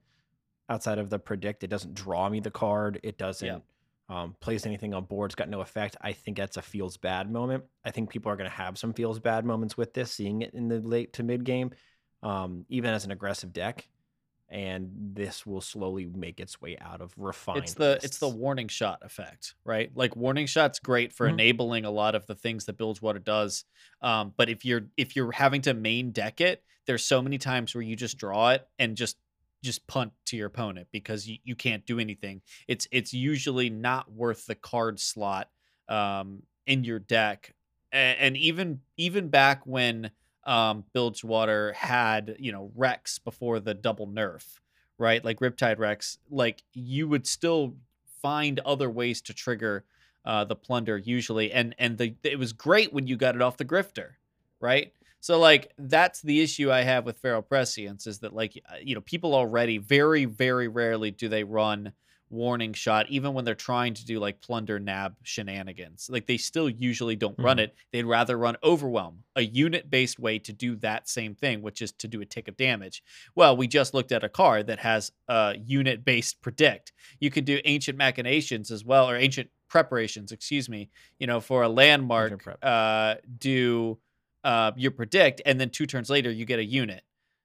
outside 0.68 0.98
of 0.98 1.10
the 1.10 1.18
predict 1.18 1.64
it 1.64 1.70
doesn't 1.70 1.94
draw 1.94 2.28
me 2.28 2.40
the 2.40 2.50
card 2.50 3.00
it 3.02 3.18
doesn't 3.18 3.64
um, 4.12 4.36
plays 4.40 4.66
anything 4.66 4.92
on 4.94 5.04
board. 5.04 5.30
It's 5.30 5.34
got 5.34 5.48
no 5.48 5.60
effect. 5.60 5.96
I 6.00 6.12
think 6.12 6.36
that's 6.36 6.56
a 6.58 6.62
feels 6.62 6.96
bad 6.96 7.30
moment. 7.30 7.64
I 7.84 7.90
think 7.90 8.10
people 8.10 8.30
are 8.30 8.36
going 8.36 8.50
to 8.50 8.56
have 8.56 8.76
some 8.76 8.92
feels 8.92 9.18
bad 9.20 9.44
moments 9.44 9.76
with 9.76 9.94
this, 9.94 10.12
seeing 10.12 10.42
it 10.42 10.52
in 10.54 10.68
the 10.68 10.80
late 10.80 11.14
to 11.14 11.22
mid 11.22 11.44
game, 11.44 11.70
um, 12.22 12.66
even 12.68 12.92
as 12.92 13.04
an 13.04 13.10
aggressive 13.10 13.52
deck. 13.52 13.88
And 14.48 14.90
this 15.14 15.46
will 15.46 15.62
slowly 15.62 16.04
make 16.04 16.38
its 16.38 16.60
way 16.60 16.76
out 16.78 17.00
of 17.00 17.14
refined. 17.16 17.62
it's 17.64 17.72
the 17.74 17.98
it's 18.02 18.18
the 18.18 18.28
warning 18.28 18.68
shot 18.68 18.98
effect 19.02 19.54
right 19.64 19.90
like 19.94 20.14
warning 20.14 20.44
shot's 20.46 20.78
great 20.78 21.10
for 21.14 21.26
Mhm. 21.26 21.32
enabling 21.32 21.84
a 21.86 21.90
lot 21.90 22.14
of 22.14 22.26
the 22.26 22.34
things 22.34 22.66
that 22.66 22.76
builds 22.76 23.00
what 23.00 23.16
it 23.16 23.24
does 23.24 23.64
um, 24.02 24.34
but 24.36 24.50
if 24.50 24.62
you're 24.66 24.88
if 24.98 25.16
you're 25.16 25.32
having 25.32 25.62
to 25.62 25.72
main 25.72 26.10
deck 26.10 26.42
it 26.42 26.62
there's 26.86 27.02
so 27.04 27.22
many 27.22 27.38
times 27.38 27.74
where 27.74 27.80
you 27.82 27.96
just 27.96 28.18
draw 28.18 28.50
it 28.50 28.66
and 28.78 28.94
just 28.94 29.16
just 29.62 29.86
punt 29.86 30.12
to 30.26 30.36
your 30.36 30.46
opponent 30.46 30.88
because 30.92 31.28
you, 31.28 31.38
you 31.44 31.54
can't 31.54 31.86
do 31.86 31.98
anything 31.98 32.40
it's 32.68 32.86
it's 32.90 33.12
usually 33.14 33.70
not 33.70 34.10
worth 34.10 34.46
the 34.46 34.54
card 34.54 34.98
slot 34.98 35.48
um, 35.88 36.42
in 36.66 36.84
your 36.84 36.98
deck 36.98 37.54
and, 37.92 38.18
and 38.18 38.36
even 38.36 38.80
even 38.96 39.28
back 39.28 39.62
when 39.66 40.10
um, 40.44 40.84
Bilgewater 40.92 41.72
had 41.72 42.36
you 42.38 42.52
know 42.52 42.70
Rex 42.74 43.18
before 43.18 43.60
the 43.60 43.74
double 43.74 44.08
nerf 44.08 44.44
right? 45.02 45.24
Like 45.24 45.40
Riptide 45.40 45.78
Rex, 45.78 46.18
like 46.30 46.62
you 46.72 47.08
would 47.08 47.26
still 47.26 47.74
find 48.22 48.60
other 48.60 48.88
ways 48.88 49.20
to 49.22 49.34
trigger 49.34 49.84
uh, 50.24 50.44
the 50.44 50.54
plunder 50.54 50.96
usually, 50.96 51.52
and 51.52 51.74
and 51.78 51.98
the 51.98 52.14
it 52.22 52.38
was 52.38 52.52
great 52.52 52.92
when 52.92 53.08
you 53.08 53.16
got 53.16 53.34
it 53.34 53.42
off 53.42 53.56
the 53.56 53.64
grifter, 53.64 54.10
right? 54.60 54.92
So 55.22 55.38
like 55.38 55.72
that's 55.78 56.20
the 56.20 56.40
issue 56.42 56.70
I 56.70 56.82
have 56.82 57.06
with 57.06 57.18
Feral 57.18 57.42
Prescience 57.42 58.06
is 58.06 58.18
that 58.18 58.34
like 58.34 58.60
you 58.82 58.94
know 58.94 59.00
people 59.00 59.34
already 59.34 59.78
very 59.78 60.24
very 60.26 60.68
rarely 60.68 61.10
do 61.12 61.28
they 61.28 61.44
run 61.44 61.92
warning 62.28 62.72
shot 62.72 63.06
even 63.10 63.34
when 63.34 63.44
they're 63.44 63.54
trying 63.54 63.92
to 63.92 64.06
do 64.06 64.18
like 64.18 64.40
plunder 64.40 64.78
nab 64.80 65.14
shenanigans 65.22 66.08
like 66.10 66.26
they 66.26 66.38
still 66.38 66.66
usually 66.66 67.14
don't 67.14 67.38
run 67.38 67.58
Mhm. 67.58 67.64
it 67.64 67.74
they'd 67.92 68.04
rather 68.06 68.38
run 68.38 68.56
overwhelm 68.64 69.22
a 69.36 69.42
unit 69.42 69.90
based 69.90 70.18
way 70.18 70.38
to 70.38 70.50
do 70.50 70.74
that 70.76 71.10
same 71.10 71.34
thing 71.34 71.60
which 71.60 71.82
is 71.82 71.92
to 71.92 72.08
do 72.08 72.22
a 72.22 72.24
tick 72.24 72.48
of 72.48 72.56
damage 72.56 73.02
well, 73.34 73.54
we 73.54 73.66
just 73.68 73.92
looked 73.92 74.12
at 74.12 74.24
a 74.24 74.30
card 74.30 74.66
that 74.68 74.78
has 74.78 75.12
a 75.28 75.56
unit 75.62 76.04
based 76.06 76.40
predict. 76.40 76.92
You 77.20 77.30
could 77.30 77.44
do 77.44 77.60
ancient 77.66 77.98
machinations 77.98 78.70
as 78.70 78.82
well, 78.84 79.08
or 79.10 79.16
ancient 79.16 79.50
preparations, 79.68 80.32
excuse 80.32 80.68
me, 80.70 80.88
you 81.18 81.26
know, 81.26 81.40
for 81.40 81.62
a 81.62 81.68
landmark, 81.68 82.32
uh, 82.62 83.16
do 83.38 83.98
uh, 84.44 84.72
your 84.76 84.90
predict, 84.90 85.40
and 85.46 85.60
then 85.60 85.70
two 85.70 85.86
turns 85.86 86.10
later, 86.10 86.30
you 86.30 86.44
get 86.44 86.58
a 86.58 86.64
unit. 86.64 87.02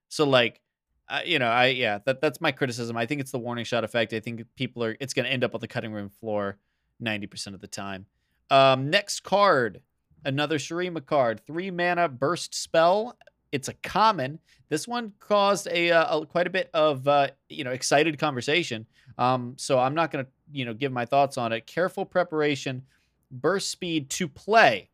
So, 0.10 0.28
like, 0.28 0.62
uh, 1.10 1.22
you 1.26 1.40
know, 1.40 1.48
I, 1.48 1.68
yeah, 1.68 2.00
that, 2.06 2.22
that's 2.22 2.42
my 2.42 2.52
criticism. 2.52 2.98
I 2.98 3.06
think 3.06 3.22
it's 3.22 3.32
the 3.32 3.40
warning 3.40 3.66
shot 3.66 3.84
effect. 3.84 4.14
I 4.14 4.20
think 4.20 4.44
people 4.56 4.84
are, 4.84 4.98
it's 5.00 5.14
going 5.14 5.26
to 5.26 5.32
end 5.32 5.44
up 5.44 5.54
on 5.56 5.62
the 5.62 5.68
cutting 5.68 5.94
room 5.94 6.10
floor 6.10 6.58
90% 7.02 7.54
of 7.54 7.62
the 7.62 7.68
time. 7.68 8.06
Um, 8.50 8.90
next 8.90 9.22
card, 9.22 9.82
another 10.26 10.58
Shurima 10.58 11.06
card, 11.06 11.42
three 11.46 11.72
mana 11.72 12.10
burst 12.10 12.56
spell. 12.56 13.18
It's 13.52 13.68
a 13.68 13.74
common. 13.74 14.40
This 14.70 14.88
one 14.88 15.14
caused 15.20 15.68
a, 15.68 15.92
uh, 15.92 16.20
a 16.20 16.26
quite 16.26 16.48
a 16.48 16.50
bit 16.50 16.70
of 16.74 17.08
uh, 17.08 17.30
you 17.50 17.64
know 17.64 17.72
excited 17.72 18.20
conversation. 18.20 18.86
Um, 19.18 19.54
so 19.58 19.80
I'm 19.80 19.96
not 19.96 20.12
going 20.12 20.26
to 20.26 20.32
you 20.52 20.66
know 20.66 20.74
give 20.74 20.92
my 20.92 21.06
thoughts 21.06 21.38
on 21.38 21.54
it. 21.54 21.66
Careful 21.66 22.06
preparation, 22.06 22.84
burst 23.32 23.72
speed 23.72 24.10
to 24.12 24.28
play. 24.28 24.90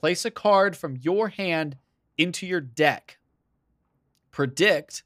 Place 0.00 0.24
a 0.24 0.30
card 0.30 0.78
from 0.78 0.96
your 0.96 1.28
hand 1.28 1.76
into 2.16 2.46
your 2.46 2.62
deck. 2.62 3.18
Predict, 4.30 5.02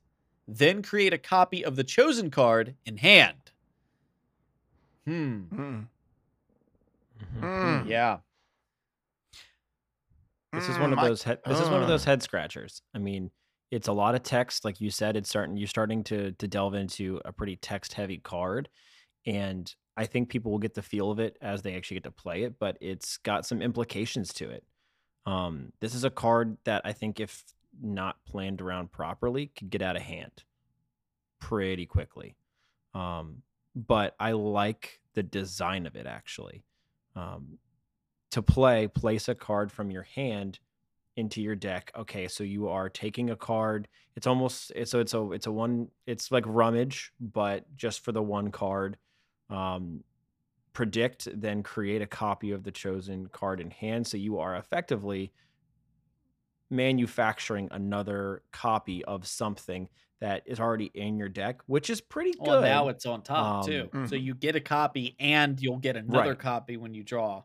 then 0.47 0.83
create 0.83 1.13
a 1.13 1.19
copy 1.19 1.65
of 1.65 1.75
the 1.75 1.83
chosen 1.83 2.31
card 2.31 2.77
in 2.87 2.99
hand. 2.99 3.51
Hmm. 5.05 5.43
Mm. 5.53 5.87
Mm. 7.41 7.89
Yeah. 7.89 8.19
This 10.53 10.69
is 10.69 10.79
one 10.79 10.91
Mm, 10.91 10.93
of 10.93 10.97
my- 10.99 11.09
those 11.09 11.23
head, 11.25 11.41
this 11.45 11.59
is 11.59 11.69
one 11.69 11.83
of 11.83 11.89
those 11.89 12.05
head 12.05 12.23
scratchers. 12.23 12.81
I 12.95 12.99
mean, 12.99 13.33
it's 13.73 13.89
a 13.89 13.93
lot 13.93 14.15
of 14.15 14.23
text, 14.23 14.65
like 14.65 14.81
you 14.81 14.91
said. 14.91 15.17
It's 15.17 15.29
starting 15.29 15.57
you're 15.57 15.67
starting 15.67 16.05
to 16.05 16.31
to 16.33 16.47
delve 16.47 16.75
into 16.75 17.21
a 17.25 17.33
pretty 17.33 17.57
text 17.57 17.95
heavy 17.95 18.19
card, 18.19 18.69
and 19.27 19.75
I 19.97 20.07
think 20.07 20.29
people 20.29 20.53
will 20.53 20.61
get 20.61 20.75
the 20.75 20.83
feel 20.83 21.11
of 21.11 21.19
it 21.19 21.37
as 21.41 21.63
they 21.63 21.75
actually 21.75 21.97
get 21.97 22.05
to 22.05 22.13
play 22.13 22.45
it. 22.45 22.61
But 22.61 22.79
it's 22.81 23.17
got 23.17 23.45
some 23.45 23.61
implications 23.61 24.33
to 24.35 24.49
it. 24.51 24.65
Um, 25.27 25.73
this 25.81 25.95
is 25.95 26.05
a 26.05 26.11
card 26.11 26.57
that 26.65 26.83
I 26.85 26.93
think, 26.93 27.21
if 27.21 27.45
not 27.83 28.17
planned 28.25 28.61
around 28.61 28.93
properly, 28.93 29.51
could 29.57 29.71
get 29.71 29.83
out 29.83 29.97
of 29.97 30.03
hand 30.03 30.45
pretty 31.41 31.87
quickly. 31.87 32.37
Um, 32.95 33.43
but 33.75 34.15
I 34.21 34.33
like 34.33 35.01
the 35.15 35.23
design 35.23 35.87
of 35.87 35.97
it 35.97 36.07
actually. 36.07 36.65
Um, 37.17 37.59
to 38.33 38.43
play, 38.43 38.89
place 38.89 39.29
a 39.29 39.35
card 39.35 39.71
from 39.71 39.91
your 39.91 40.03
hand 40.03 40.59
into 41.17 41.41
your 41.41 41.55
deck. 41.55 41.93
Okay, 41.97 42.27
so 42.29 42.43
you 42.43 42.69
are 42.69 42.89
taking 42.89 43.31
a 43.31 43.37
card. 43.37 43.89
It's 44.17 44.27
almost 44.27 44.73
so 44.85 45.01
it's 45.01 45.15
a 45.15 45.33
it's 45.33 45.47
a 45.47 45.53
one 45.53 45.89
it's 46.07 46.33
like 46.33 46.45
rummage, 46.47 47.13
but 47.21 47.65
just 47.77 48.05
for 48.05 48.13
the 48.13 48.23
one 48.23 48.51
card. 48.51 48.97
Um, 49.51 50.03
predict, 50.75 51.29
then 51.41 51.63
create 51.63 52.03
a 52.03 52.07
copy 52.07 52.53
of 52.53 52.65
the 52.65 52.73
chosen 52.73 53.29
card 53.29 53.61
in 53.61 53.71
hand. 53.71 54.07
So 54.07 54.19
you 54.19 54.39
are 54.39 54.57
effectively 54.57 55.33
manufacturing 56.71 57.69
another 57.71 58.43
copy 58.53 59.05
of 59.05 59.27
something 59.27 59.89
that 60.21 60.43
is 60.47 60.59
already 60.59 60.87
in 60.87 61.19
your 61.19 61.29
deck, 61.29 61.61
which 61.67 61.91
is 61.91 62.01
pretty 62.01 62.33
good. 62.43 62.47
Well, 62.47 62.63
now 62.63 62.89
it's 62.89 63.07
on 63.07 63.23
top 63.23 63.65
Um, 63.65 63.67
too. 63.67 63.91
So 64.05 64.17
mhm. 64.17 64.23
you 64.23 64.35
get 64.35 64.57
a 64.57 64.61
copy 64.61 65.17
and 65.19 65.61
you'll 65.61 65.79
get 65.79 65.97
another 65.97 66.31
Right. 66.31 66.39
copy 66.39 66.77
when 66.77 66.95
you 66.95 67.05
draw. 67.05 67.45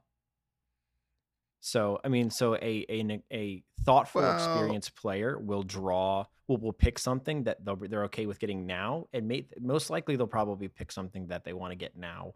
So 1.61 1.99
I 2.03 2.07
mean, 2.07 2.29
so 2.29 2.55
a 2.55 2.85
a 2.89 3.21
a 3.33 3.63
thoughtful, 3.81 4.21
Well- 4.21 4.33
experienced 4.33 4.95
player 4.95 5.37
will 5.37 5.63
draw 5.63 6.25
will 6.47 6.57
will 6.57 6.73
pick 6.73 6.97
something 6.97 7.43
that 7.43 7.63
they'll, 7.65 7.75
they're 7.75 8.05
okay 8.05 8.25
with 8.25 8.39
getting 8.39 8.65
now, 8.65 9.07
and 9.13 9.27
may, 9.27 9.47
most 9.59 9.89
likely 9.89 10.15
they'll 10.15 10.27
probably 10.27 10.67
pick 10.69 10.91
something 10.91 11.27
that 11.27 11.43
they 11.43 11.53
want 11.53 11.71
to 11.71 11.75
get 11.75 11.95
now, 11.97 12.33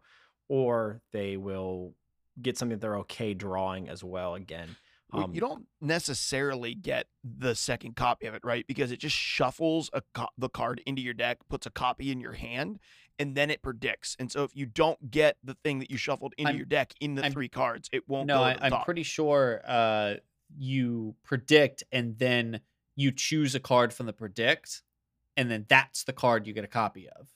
or 0.48 1.00
they 1.12 1.36
will 1.36 1.94
get 2.40 2.58
something 2.58 2.76
that 2.78 2.80
they're 2.80 2.98
okay 2.98 3.34
drawing 3.34 3.88
as 3.88 4.02
well. 4.04 4.34
Again, 4.34 4.76
um, 5.12 5.32
you 5.34 5.40
don't 5.40 5.66
necessarily 5.80 6.74
get 6.74 7.06
the 7.22 7.54
second 7.54 7.94
copy 7.96 8.26
of 8.26 8.34
it, 8.34 8.42
right? 8.44 8.66
Because 8.66 8.90
it 8.90 8.98
just 8.98 9.14
shuffles 9.16 9.88
a 9.92 10.02
co- 10.12 10.28
the 10.36 10.48
card 10.48 10.82
into 10.86 11.00
your 11.02 11.14
deck, 11.14 11.38
puts 11.48 11.66
a 11.66 11.70
copy 11.70 12.10
in 12.10 12.20
your 12.20 12.32
hand, 12.32 12.80
and 13.18 13.36
then 13.36 13.48
it 13.50 13.62
predicts. 13.62 14.16
And 14.18 14.30
so 14.32 14.42
if 14.42 14.56
you 14.56 14.66
don't 14.66 15.10
get 15.12 15.36
the 15.44 15.54
thing 15.62 15.78
that 15.78 15.90
you 15.90 15.96
shuffled 15.96 16.34
into 16.36 16.48
I'm- 16.50 16.56
your 16.56 16.66
deck 16.66 16.94
in 17.00 17.14
the 17.14 17.22
I'm- 17.22 17.32
three 17.32 17.48
cards, 17.48 17.88
it 17.92 18.08
won't 18.08 18.26
No, 18.26 18.38
go 18.38 18.42
I, 18.42 18.58
I'm 18.60 18.84
pretty 18.84 19.04
sure 19.04 19.62
uh, 19.64 20.14
you 20.56 21.14
predict 21.24 21.84
and 21.92 22.18
then 22.18 22.60
you 22.96 23.12
choose 23.12 23.54
a 23.54 23.60
card 23.60 23.92
from 23.92 24.06
the 24.06 24.12
predict, 24.12 24.82
and 25.36 25.48
then 25.50 25.66
that's 25.68 26.02
the 26.04 26.12
card 26.12 26.46
you 26.46 26.52
get 26.52 26.64
a 26.64 26.68
copy 26.68 27.08
of 27.08 27.28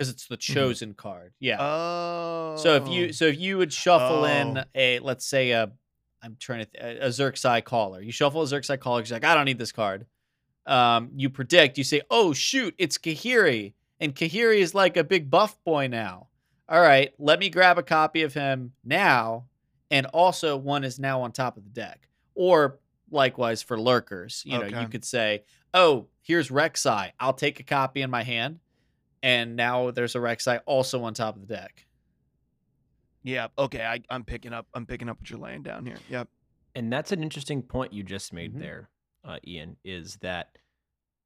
because 0.00 0.10
it's 0.10 0.26
the 0.28 0.36
chosen 0.38 0.94
card. 0.94 1.34
Yeah. 1.40 1.58
Oh. 1.60 2.54
So 2.56 2.74
if 2.76 2.88
you 2.88 3.12
so 3.12 3.26
if 3.26 3.38
you 3.38 3.58
would 3.58 3.70
shuffle 3.70 4.24
in 4.24 4.56
Oh. 4.56 4.64
a 4.74 4.98
let's 5.00 5.26
say 5.26 5.50
a 5.50 5.70
I'm 6.22 6.36
trying 6.40 6.60
to 6.60 6.64
th- 6.66 6.98
a 7.02 7.06
Xer'Sai 7.08 7.62
caller. 7.62 8.00
You 8.00 8.10
shuffle 8.10 8.40
a 8.42 8.46
Xer'Sai 8.46 8.78
caller. 8.80 9.02
You're 9.02 9.16
like, 9.16 9.24
I 9.24 9.34
don't 9.34 9.44
need 9.44 9.58
this 9.58 9.72
card. 9.72 10.06
Um, 10.66 11.10
you 11.16 11.28
predict. 11.28 11.76
You 11.76 11.84
say, 11.84 12.00
oh 12.10 12.32
shoot, 12.32 12.74
it's 12.78 12.96
Kahiri, 12.96 13.74
and 14.00 14.14
Kahiri 14.14 14.58
is 14.58 14.74
like 14.74 14.96
a 14.96 15.04
big 15.04 15.30
buff 15.30 15.62
boy 15.64 15.86
now. 15.88 16.28
All 16.66 16.80
right, 16.80 17.12
let 17.18 17.38
me 17.38 17.50
grab 17.50 17.76
a 17.78 17.82
copy 17.82 18.22
of 18.22 18.32
him 18.32 18.72
now, 18.82 19.46
and 19.90 20.06
also 20.06 20.56
one 20.56 20.82
is 20.84 20.98
now 20.98 21.20
on 21.22 21.32
top 21.32 21.58
of 21.58 21.64
the 21.64 21.70
deck. 21.70 22.08
Or 22.34 22.78
likewise 23.10 23.62
for 23.62 23.78
lurkers, 23.78 24.42
you 24.46 24.58
know, 24.58 24.66
you 24.80 24.88
could 24.88 25.04
say, 25.04 25.42
oh, 25.74 26.06
here's 26.22 26.48
Rek'Sai. 26.48 27.10
I'll 27.20 27.32
take 27.34 27.60
a 27.60 27.64
copy 27.64 28.00
in 28.02 28.10
my 28.10 28.22
hand, 28.22 28.60
and 29.22 29.56
now 29.56 29.90
there's 29.90 30.14
a 30.14 30.18
Rek'Sai 30.18 30.60
also 30.66 31.02
on 31.04 31.14
top 31.14 31.36
of 31.36 31.46
the 31.46 31.54
deck. 31.54 31.86
yeah, 33.22 33.48
okay, 33.58 33.84
I, 33.84 34.00
I'm 34.08 34.24
picking 34.24 34.52
up. 34.52 34.66
I'm 34.74 34.86
picking 34.86 35.08
up 35.08 35.18
what 35.18 35.28
you're 35.30 35.38
laying 35.38 35.62
down 35.62 35.84
here. 35.86 35.96
Yep. 36.08 36.28
and 36.74 36.92
that's 36.92 37.10
an 37.12 37.22
interesting 37.22 37.62
point 37.62 37.92
you 37.92 38.02
just 38.04 38.32
made 38.32 38.54
Mhm. 38.54 38.58
there, 38.60 38.88
uh, 39.24 39.38
Ian. 39.46 39.76
Is 39.84 40.16
that 40.22 40.56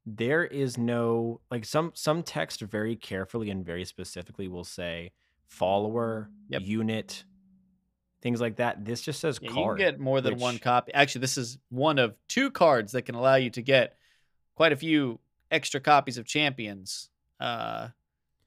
there 0.07 0.45
is 0.45 0.77
no 0.79 1.41
like 1.51 1.65
some 1.65 1.93
some 1.95 2.23
text 2.23 2.61
very 2.63 2.97
carefully 2.97 3.51
and 3.51 3.65
very 3.65 3.85
specifically 3.85 4.49
will 4.49 4.65
say 4.65 5.13
follower, 5.47 6.31
Yep. 6.49 6.63
unit, 6.63 7.25
things 8.23 8.41
like 8.41 8.57
that. 8.57 8.85
This 8.85 9.03
just 9.03 9.21
says 9.21 9.39
Yeah, 9.41 9.51
you 9.51 9.55
can 9.55 9.77
get 9.77 10.01
more 10.01 10.21
than 10.21 10.39
one 10.39 10.59
copy. 10.59 10.93
Actually, 10.95 11.21
this 11.21 11.37
is 11.39 11.59
one 11.69 11.99
of 11.99 12.17
two 12.27 12.51
cards 12.51 12.93
that 12.93 13.03
can 13.03 13.15
allow 13.15 13.37
you 13.37 13.51
to 13.51 13.63
get 13.63 13.97
quite 14.57 14.73
a 14.73 14.77
few 14.77 15.21
extra 15.51 15.79
copies 15.81 16.17
of 16.19 16.27
champions. 16.27 17.11
Uh, 17.45 17.89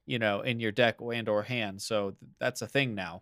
you 0.07 0.17
know, 0.17 0.41
in 0.41 0.59
your 0.59 0.71
deck 0.71 0.95
and 1.01 1.29
or 1.29 1.43
hand. 1.43 1.81
So 1.81 2.11
th- 2.11 2.31
that's 2.39 2.63
a 2.63 2.67
thing 2.67 2.95
now. 2.95 3.21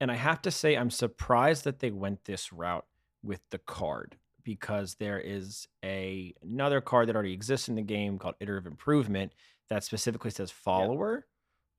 And 0.00 0.10
I 0.10 0.14
have 0.14 0.40
to 0.42 0.50
say, 0.50 0.76
I'm 0.76 0.90
surprised 0.90 1.64
that 1.64 1.80
they 1.80 1.90
went 1.90 2.26
this 2.26 2.52
route 2.52 2.86
with 3.24 3.40
the 3.50 3.58
card 3.58 4.16
because 4.44 4.94
there 4.94 5.18
is 5.18 5.66
a 5.84 6.32
another 6.42 6.80
card 6.80 7.08
that 7.08 7.16
already 7.16 7.32
exists 7.32 7.68
in 7.68 7.74
the 7.74 7.82
game 7.82 8.18
called 8.18 8.36
Iterative 8.38 8.70
Improvement 8.70 9.32
that 9.68 9.82
specifically 9.82 10.30
says 10.30 10.50
follower. 10.50 11.26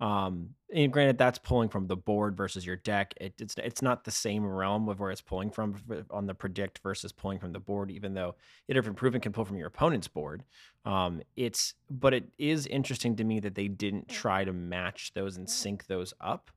Um, 0.02 0.56
and 0.74 0.92
granted, 0.92 1.20
that's 1.20 1.38
pulling 1.38 1.70
from 1.70 1.86
the 1.86 1.96
board 1.96 2.36
versus 2.36 2.66
your 2.66 2.78
deck. 2.78 3.14
It, 3.22 3.36
it's 3.40 3.56
it's 3.58 3.82
not 3.84 4.04
the 4.04 4.12
same 4.12 4.44
realm 4.46 4.90
of 4.90 5.00
where 5.00 5.12
it's 5.12 5.22
pulling 5.22 5.52
from 5.52 5.76
on 6.10 6.26
the 6.26 6.34
predict 6.34 6.80
versus 6.80 7.12
pulling 7.12 7.38
from 7.38 7.52
the 7.52 7.60
board. 7.60 7.92
Even 7.92 8.16
though 8.16 8.36
Iterative 8.68 8.90
Improvement 8.90 9.22
can 9.22 9.32
pull 9.32 9.46
from 9.46 9.58
your 9.58 9.68
opponent's 9.68 10.08
board, 10.08 10.44
um, 10.86 11.22
it's 11.36 11.76
but 11.90 12.16
it 12.16 12.30
is 12.40 12.66
interesting 12.66 13.16
to 13.18 13.24
me 13.24 13.40
that 13.42 13.54
they 13.54 13.68
didn't 13.68 14.10
try 14.10 14.44
to 14.44 14.52
match 14.52 15.12
those 15.14 15.38
and 15.38 15.48
sync 15.48 15.86
those 15.86 16.14
up. 16.20 16.50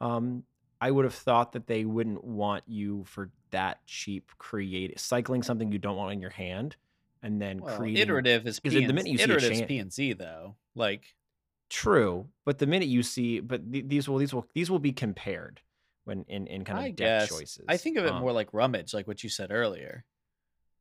Um, 0.00 0.44
I 0.80 0.90
would 0.92 1.04
have 1.06 1.14
thought 1.14 1.52
that 1.52 1.66
they 1.66 1.84
wouldn't 1.84 2.22
want 2.22 2.62
you 2.68 3.02
for 3.04 3.30
that 3.50 3.84
cheap 3.86 4.30
create 4.38 5.00
cycling 5.00 5.42
something 5.42 5.72
you 5.72 5.78
don't 5.78 5.96
want 5.96 6.12
in 6.12 6.20
your 6.20 6.30
hand 6.30 6.76
and 7.22 7.42
then 7.42 7.60
Well, 7.60 7.76
creating 7.76 8.02
iterative 8.02 8.46
is 8.46 8.60
because 8.60 8.78
P 8.78 8.86
the 8.86 8.92
minute 8.92 9.10
you 9.10 9.18
see 9.18 9.24
a 9.24 9.26
iterative 9.26 9.52
is 9.52 9.58
chan- 9.58 9.68
P 9.68 9.78
and 9.78 9.92
Z 9.92 10.12
though. 10.12 10.54
Like 10.76 11.15
true 11.68 12.28
but 12.44 12.58
the 12.58 12.66
minute 12.66 12.88
you 12.88 13.02
see 13.02 13.40
but 13.40 13.72
th- 13.72 13.86
these 13.88 14.08
will 14.08 14.18
these 14.18 14.32
will 14.32 14.46
these 14.54 14.70
will 14.70 14.78
be 14.78 14.92
compared 14.92 15.60
when 16.04 16.24
in 16.28 16.46
in 16.46 16.64
kind 16.64 16.78
of 16.78 16.84
I 16.84 16.88
deck 16.90 16.96
guess 16.96 17.28
choices 17.28 17.64
I 17.68 17.76
think 17.76 17.98
of 17.98 18.06
it 18.06 18.12
Um, 18.12 18.20
more 18.20 18.32
like 18.32 18.48
rummage, 18.52 18.94
like 18.94 19.06
what 19.06 19.22
you 19.24 19.28
said 19.28 19.50
earlier. 19.50 20.04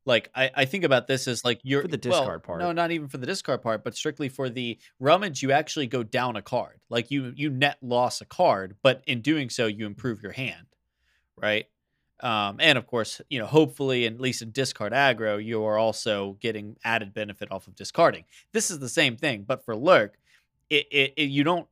Like 0.05 0.29
I, 0.35 0.51
I 0.53 0.65
think 0.65 0.83
about 0.83 1.07
this 1.07 1.27
as 1.27 1.43
like 1.43 1.59
you're 1.63 1.81
the 1.81 1.89
well, 1.89 1.97
discard 1.97 2.43
part. 2.43 2.61
No, 2.61 2.71
not 2.71 2.91
even 2.91 3.07
for 3.07 3.17
the 3.17 3.25
discard 3.25 3.63
part, 3.63 3.83
but 3.83 3.95
strictly 3.95 4.29
for 4.29 4.49
the 4.49 4.77
rummage. 4.99 5.41
You 5.41 5.51
actually 5.51 5.87
go 5.87 6.03
down 6.03 6.35
a 6.35 6.43
card. 6.43 6.79
Like 6.89 7.09
you 7.09 7.33
you 7.35 7.49
net 7.49 7.77
loss 7.81 8.21
a 8.21 8.25
card, 8.25 8.75
but 8.83 9.01
in 9.07 9.21
doing 9.21 9.49
so, 9.49 9.65
you 9.65 9.87
improve 9.87 10.21
your 10.21 10.33
hand, 10.33 10.67
right? 11.35 11.65
Um, 12.19 12.57
and 12.59 12.77
of 12.77 12.85
course, 12.85 13.19
you 13.29 13.39
know, 13.39 13.47
hopefully, 13.47 14.05
at 14.05 14.21
least 14.21 14.43
in 14.43 14.51
discard 14.51 14.93
aggro, 14.93 15.43
you 15.43 15.63
are 15.65 15.77
also 15.77 16.37
getting 16.39 16.77
added 16.83 17.13
benefit 17.13 17.51
off 17.51 17.67
of 17.67 17.75
discarding. 17.75 18.25
This 18.53 18.69
is 18.69 18.77
the 18.77 18.89
same 18.89 19.17
thing, 19.17 19.43
but 19.45 19.65
for 19.65 19.75
lurk, 19.75 20.17
it, 20.69 20.87
it, 20.91 21.13
it 21.17 21.23
you 21.23 21.43
don't 21.43 21.67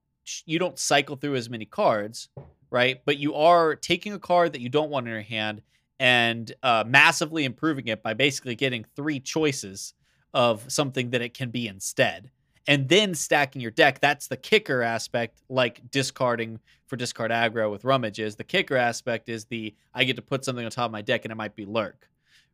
you 0.45 0.59
don't 0.59 0.79
cycle 0.79 1.15
through 1.15 1.35
as 1.35 1.49
many 1.49 1.65
cards, 1.65 2.29
right? 2.69 3.01
But 3.05 3.17
you 3.17 3.35
are 3.35 3.75
taking 3.75 4.13
a 4.13 4.19
card 4.19 4.53
that 4.53 4.61
you 4.61 4.69
don't 4.69 4.89
want 4.89 5.07
in 5.07 5.13
your 5.13 5.21
hand 5.21 5.61
and 5.99 6.51
uh, 6.63 6.83
massively 6.87 7.45
improving 7.45 7.87
it 7.87 8.01
by 8.01 8.13
basically 8.13 8.55
getting 8.55 8.85
three 8.95 9.19
choices 9.19 9.93
of 10.33 10.71
something 10.71 11.11
that 11.11 11.21
it 11.21 11.33
can 11.33 11.49
be 11.49 11.67
instead. 11.67 12.31
And 12.65 12.87
then 12.87 13.13
stacking 13.13 13.61
your 13.61 13.71
deck. 13.71 13.99
That's 13.99 14.27
the 14.27 14.37
kicker 14.37 14.81
aspect, 14.81 15.41
like 15.49 15.81
discarding 15.91 16.59
for 16.87 16.95
discard 16.95 17.29
aggro 17.29 17.69
with 17.69 17.83
rummage 17.83 18.19
is. 18.19 18.37
The 18.37 18.45
kicker 18.45 18.77
aspect 18.77 19.27
is 19.27 19.45
the 19.45 19.75
I 19.93 20.05
get 20.05 20.15
to 20.15 20.21
put 20.21 20.45
something 20.45 20.63
on 20.63 20.71
top 20.71 20.85
of 20.85 20.91
my 20.91 21.01
deck 21.01 21.25
and 21.25 21.31
it 21.31 21.35
might 21.35 21.55
be 21.55 21.65
lurk, 21.65 22.09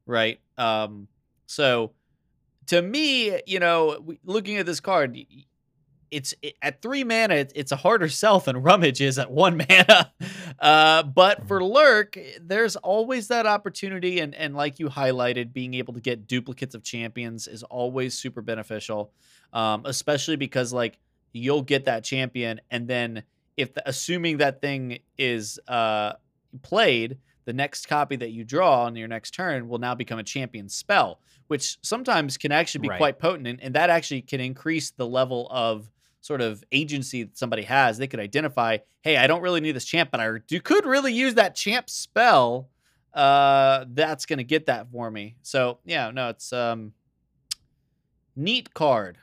right? 0.08 0.40
Um, 0.58 1.08
so 1.46 1.92
to 2.68 2.82
me, 2.82 3.40
you 3.46 3.60
know, 3.60 4.04
looking 4.24 4.58
at 4.58 4.66
this 4.66 4.80
card, 4.80 5.18
it's 6.12 6.34
it, 6.42 6.56
at 6.62 6.82
three 6.82 7.04
mana, 7.04 7.36
it's, 7.36 7.54
it's 7.56 7.72
a 7.72 7.76
harder 7.76 8.10
sell 8.10 8.40
than 8.40 8.58
rummage 8.58 9.02
is 9.02 9.20
at 9.20 9.30
one 9.32 9.58
mana. 9.70 10.12
Uh, 10.60 11.04
but 11.04 11.48
for 11.48 11.64
lurk, 11.64 12.18
there's 12.42 12.76
always 12.78 13.28
that 13.30 13.46
opportunity, 13.46 14.20
and 14.20 14.34
and 14.36 14.56
like 14.56 14.80
you 14.80 14.90
highlighted, 14.90 15.54
being 15.54 15.74
able 15.74 15.94
to 15.94 16.00
get 16.02 16.28
duplicates 16.28 16.76
of 16.76 16.84
champions 16.84 17.48
is 17.48 17.64
always 17.64 18.14
super 18.18 18.42
beneficial, 18.42 19.12
um, 19.54 19.84
especially 19.86 20.36
because 20.36 20.74
like 20.74 21.00
you'll 21.34 21.62
get 21.62 21.86
that 21.86 22.04
champion, 22.04 22.60
and 22.72 22.88
then 22.88 23.24
if 23.58 23.74
the, 23.74 23.88
assuming 23.88 24.38
that 24.38 24.62
thing 24.62 25.00
is 25.18 25.60
uh 25.68 26.14
played, 26.62 27.18
the 27.46 27.54
next 27.54 27.88
copy 27.88 28.16
that 28.16 28.32
you 28.32 28.44
draw 28.44 28.86
on 28.86 28.96
your 28.96 29.08
next 29.08 29.32
turn 29.34 29.68
will 29.68 29.78
now 29.78 29.94
become 29.96 30.18
a 30.20 30.24
champion 30.24 30.68
spell, 30.68 31.20
which 31.48 31.78
sometimes 31.82 32.38
can 32.38 32.52
actually 32.52 32.82
be 32.82 32.90
Right. 32.90 32.98
quite 32.98 33.20
potent, 33.20 33.48
and, 33.48 33.62
and 33.62 33.76
that 33.76 33.90
actually 33.90 34.22
can 34.24 34.40
increase 34.40 34.92
the 34.92 35.06
level 35.08 35.48
of 35.52 35.90
sort 36.22 36.42
of 36.42 36.64
agency 36.72 37.24
that 37.24 37.38
somebody 37.38 37.64
has. 37.64 37.98
They 37.98 38.08
could 38.08 38.20
identify, 38.20 38.78
hey, 39.02 39.18
I 39.18 39.28
don't 39.28 39.42
really 39.42 39.62
need 39.62 39.72
this 39.72 39.86
champ, 39.86 40.10
but 40.12 40.20
I 40.20 40.30
do, 40.48 40.60
could 40.60 40.86
really 40.86 41.14
use 41.14 41.36
that 41.36 41.56
champ 41.56 41.90
spell 41.90 42.70
uh, 43.14 43.86
that's 43.90 44.26
gonna 44.26 44.44
get 44.44 44.68
that 44.68 44.92
for 44.92 45.10
me. 45.10 45.36
So 45.42 45.80
yeah, 45.86 46.12
no, 46.12 46.30
it's 46.30 46.54
um, 46.54 46.94
neat 48.36 48.74
card. 48.74 49.18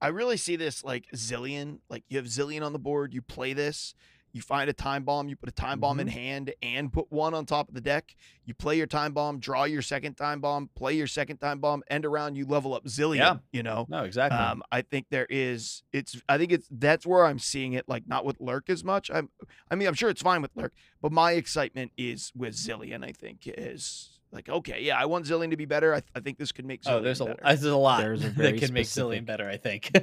I 0.00 0.08
really 0.08 0.36
see 0.36 0.56
this 0.56 0.84
like 0.84 1.10
Zilean. 1.14 1.78
Like 1.88 2.04
you 2.08 2.18
have 2.18 2.26
Zilean 2.26 2.62
on 2.62 2.72
the 2.72 2.78
board, 2.78 3.12
you 3.12 3.22
play 3.22 3.52
this, 3.52 3.94
you 4.32 4.42
find 4.42 4.68
a 4.68 4.72
time 4.72 5.04
bomb, 5.04 5.28
you 5.28 5.36
put 5.36 5.48
a 5.48 5.52
time 5.52 5.80
bomb 5.80 6.00
in 6.00 6.06
Mm-hmm. 6.08 6.16
hand 6.18 6.54
and 6.62 6.92
put 6.92 7.10
one 7.10 7.34
on 7.34 7.44
top 7.46 7.68
of 7.68 7.74
the 7.74 7.80
deck. 7.80 8.14
You 8.44 8.54
play 8.54 8.76
your 8.76 8.86
time 8.86 9.12
bomb, 9.12 9.38
draw 9.40 9.64
your 9.64 9.82
second 9.82 10.14
time 10.14 10.40
bomb, 10.40 10.70
play 10.74 10.94
your 10.94 11.06
second 11.06 11.38
time 11.38 11.58
bomb, 11.60 11.82
end 11.90 12.04
around, 12.06 12.36
you 12.36 12.46
level 12.46 12.72
up 12.74 12.84
Zilean. 12.84 13.16
Yeah. 13.16 13.36
You 13.52 13.62
know? 13.62 13.86
No, 13.88 14.04
exactly. 14.04 14.38
Um, 14.38 14.62
I 14.72 14.82
think 14.82 15.06
there 15.10 15.26
is 15.28 15.82
it's 15.92 16.20
I 16.28 16.38
think 16.38 16.52
it's 16.52 16.68
that's 16.70 17.06
where 17.06 17.24
I'm 17.26 17.38
seeing 17.38 17.72
it 17.74 17.88
like 17.88 18.06
not 18.06 18.24
with 18.24 18.40
Lurk 18.40 18.70
as 18.70 18.84
much. 18.84 19.10
I'm 19.12 19.28
I 19.70 19.74
mean 19.74 19.86
I'm 19.88 19.94
sure 19.94 20.08
it's 20.08 20.22
fine 20.22 20.42
with 20.42 20.52
Lurk, 20.56 20.72
but 21.02 21.12
my 21.12 21.32
excitement 21.32 21.92
is 21.96 22.32
with 22.34 22.54
Zilean, 22.54 23.04
I 23.04 23.12
think 23.12 23.42
is 23.46 24.18
like, 24.30 24.48
okay, 24.48 24.82
yeah, 24.82 24.98
I 24.98 25.06
want 25.06 25.24
Zilean 25.24 25.50
to 25.50 25.56
be 25.56 25.64
better. 25.64 25.94
I, 25.94 26.02
I 26.14 26.20
think 26.20 26.38
this 26.38 26.52
could 26.52 26.66
make 26.66 26.82
Zilean 26.82 26.92
oh, 26.92 27.00
there's 27.00 27.20
a 27.20 27.24
better. 27.26 27.40
there's 27.44 27.64
a 27.64 27.76
lot 27.76 28.00
There's 28.00 28.24
a 28.24 28.28
that 28.28 28.34
very 28.36 28.58
can 28.58 28.72
make 28.74 28.86
Zilean 28.86 29.24
better. 29.24 29.48
I 29.48 29.56
think. 29.56 29.90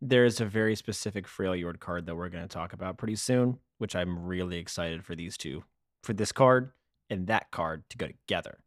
There's 0.00 0.40
a 0.40 0.44
very 0.44 0.76
specific 0.76 1.26
Freljord 1.26 1.80
card 1.80 2.06
that 2.06 2.14
we're 2.14 2.28
going 2.28 2.44
to 2.44 2.48
talk 2.48 2.72
about 2.72 2.98
pretty 2.98 3.16
soon, 3.16 3.58
which 3.78 3.96
I'm 3.96 4.26
really 4.26 4.58
excited 4.58 5.04
for 5.04 5.14
these 5.14 5.36
two, 5.36 5.64
for 6.02 6.12
this 6.12 6.32
card 6.32 6.70
and 7.10 7.26
that 7.26 7.50
card 7.50 7.82
to 7.90 7.96
go 7.96 8.06
together, 8.06 8.58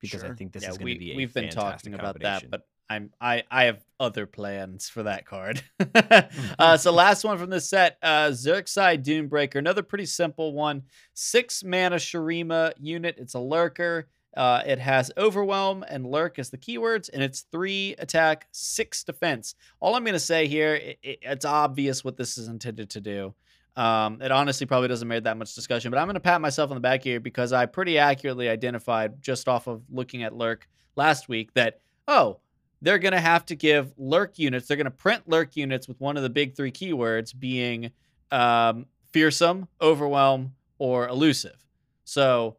because 0.00 0.22
I 0.22 0.32
think 0.32 0.52
this 0.52 0.62
yeah, 0.62 0.70
is 0.70 0.78
going 0.78 0.84
we 0.84 0.94
to 0.94 1.00
be 1.00 1.12
a 1.12 1.16
we've 1.16 1.34
been 1.34 1.50
talking 1.50 1.94
about 1.94 2.20
that, 2.20 2.48
but 2.50 2.66
I'm 2.90 3.10
I 3.20 3.44
I 3.50 3.64
have 3.64 3.84
other 4.00 4.26
plans 4.26 4.88
for 4.88 5.04
that 5.04 5.24
card. 5.24 5.62
uh, 6.58 6.76
so 6.76 6.92
last 6.92 7.24
one 7.24 7.38
from 7.38 7.48
the 7.48 7.60
set, 7.60 7.96
uh, 8.02 8.28
Xer'Sai 8.28 9.02
Dunebreaker, 9.02 9.56
another 9.56 9.84
pretty 9.84 10.06
simple 10.06 10.52
one. 10.52 10.82
Six 11.14 11.62
mana 11.62 11.96
Shurima 11.96 12.72
unit. 12.78 13.14
It's 13.18 13.34
a 13.34 13.40
lurker. 13.40 14.08
Uh, 14.36 14.62
it 14.64 14.78
has 14.78 15.10
overwhelm 15.18 15.84
and 15.88 16.06
lurk 16.06 16.38
as 16.38 16.50
the 16.50 16.58
keywords, 16.58 17.10
and 17.12 17.22
it's 17.22 17.40
three 17.52 17.94
attack, 17.98 18.46
six 18.52 19.02
defense. 19.04 19.54
All 19.80 19.94
I'm 19.96 20.04
gonna 20.04 20.18
say 20.20 20.46
here, 20.46 20.74
i 20.80 20.96
i- 21.04 21.18
it's 21.22 21.44
obvious 21.44 22.04
what 22.04 22.16
this 22.16 22.38
is 22.38 22.48
intended 22.48 22.90
to 22.90 23.00
do. 23.00 23.34
Um, 23.76 24.20
it 24.22 24.30
honestly 24.30 24.66
probably 24.66 24.88
doesn't 24.88 25.06
merit 25.08 25.24
that 25.24 25.36
much 25.36 25.54
discussion, 25.54 25.90
but 25.90 25.98
I'm 25.98 26.06
gonna 26.06 26.20
pat 26.20 26.40
myself 26.40 26.70
on 26.70 26.76
the 26.76 26.80
back 26.80 27.02
here 27.02 27.18
because 27.20 27.52
I 27.52 27.66
pretty 27.66 27.98
accurately 27.98 28.48
identified 28.48 29.20
just 29.20 29.48
off 29.48 29.66
of 29.66 29.82
looking 29.90 30.22
at 30.22 30.34
lurk 30.34 30.68
last 30.96 31.28
week 31.28 31.52
that 31.54 31.80
oh 32.06 32.38
they're 32.82 32.98
going 32.98 33.12
to 33.12 33.20
have 33.20 33.44
to 33.44 33.54
give 33.54 33.92
lurk 33.98 34.38
units. 34.38 34.66
They're 34.66 34.76
going 34.78 34.86
to 34.86 34.90
print 34.90 35.24
lurk 35.28 35.54
units 35.54 35.86
with 35.86 36.00
one 36.00 36.16
of 36.16 36.22
the 36.22 36.30
big 36.30 36.56
three 36.56 36.72
keywords 36.72 37.38
being 37.38 37.90
um, 38.30 38.86
fearsome, 39.12 39.68
overwhelm, 39.82 40.54
or 40.78 41.06
elusive. 41.06 41.62
So, 42.04 42.56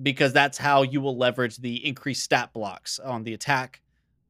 because 0.00 0.32
that's 0.32 0.58
how 0.58 0.82
you 0.82 1.00
will 1.00 1.16
leverage 1.16 1.56
the 1.58 1.86
increased 1.86 2.22
stat 2.22 2.52
blocks 2.52 2.98
on 2.98 3.24
the 3.24 3.34
attack 3.34 3.80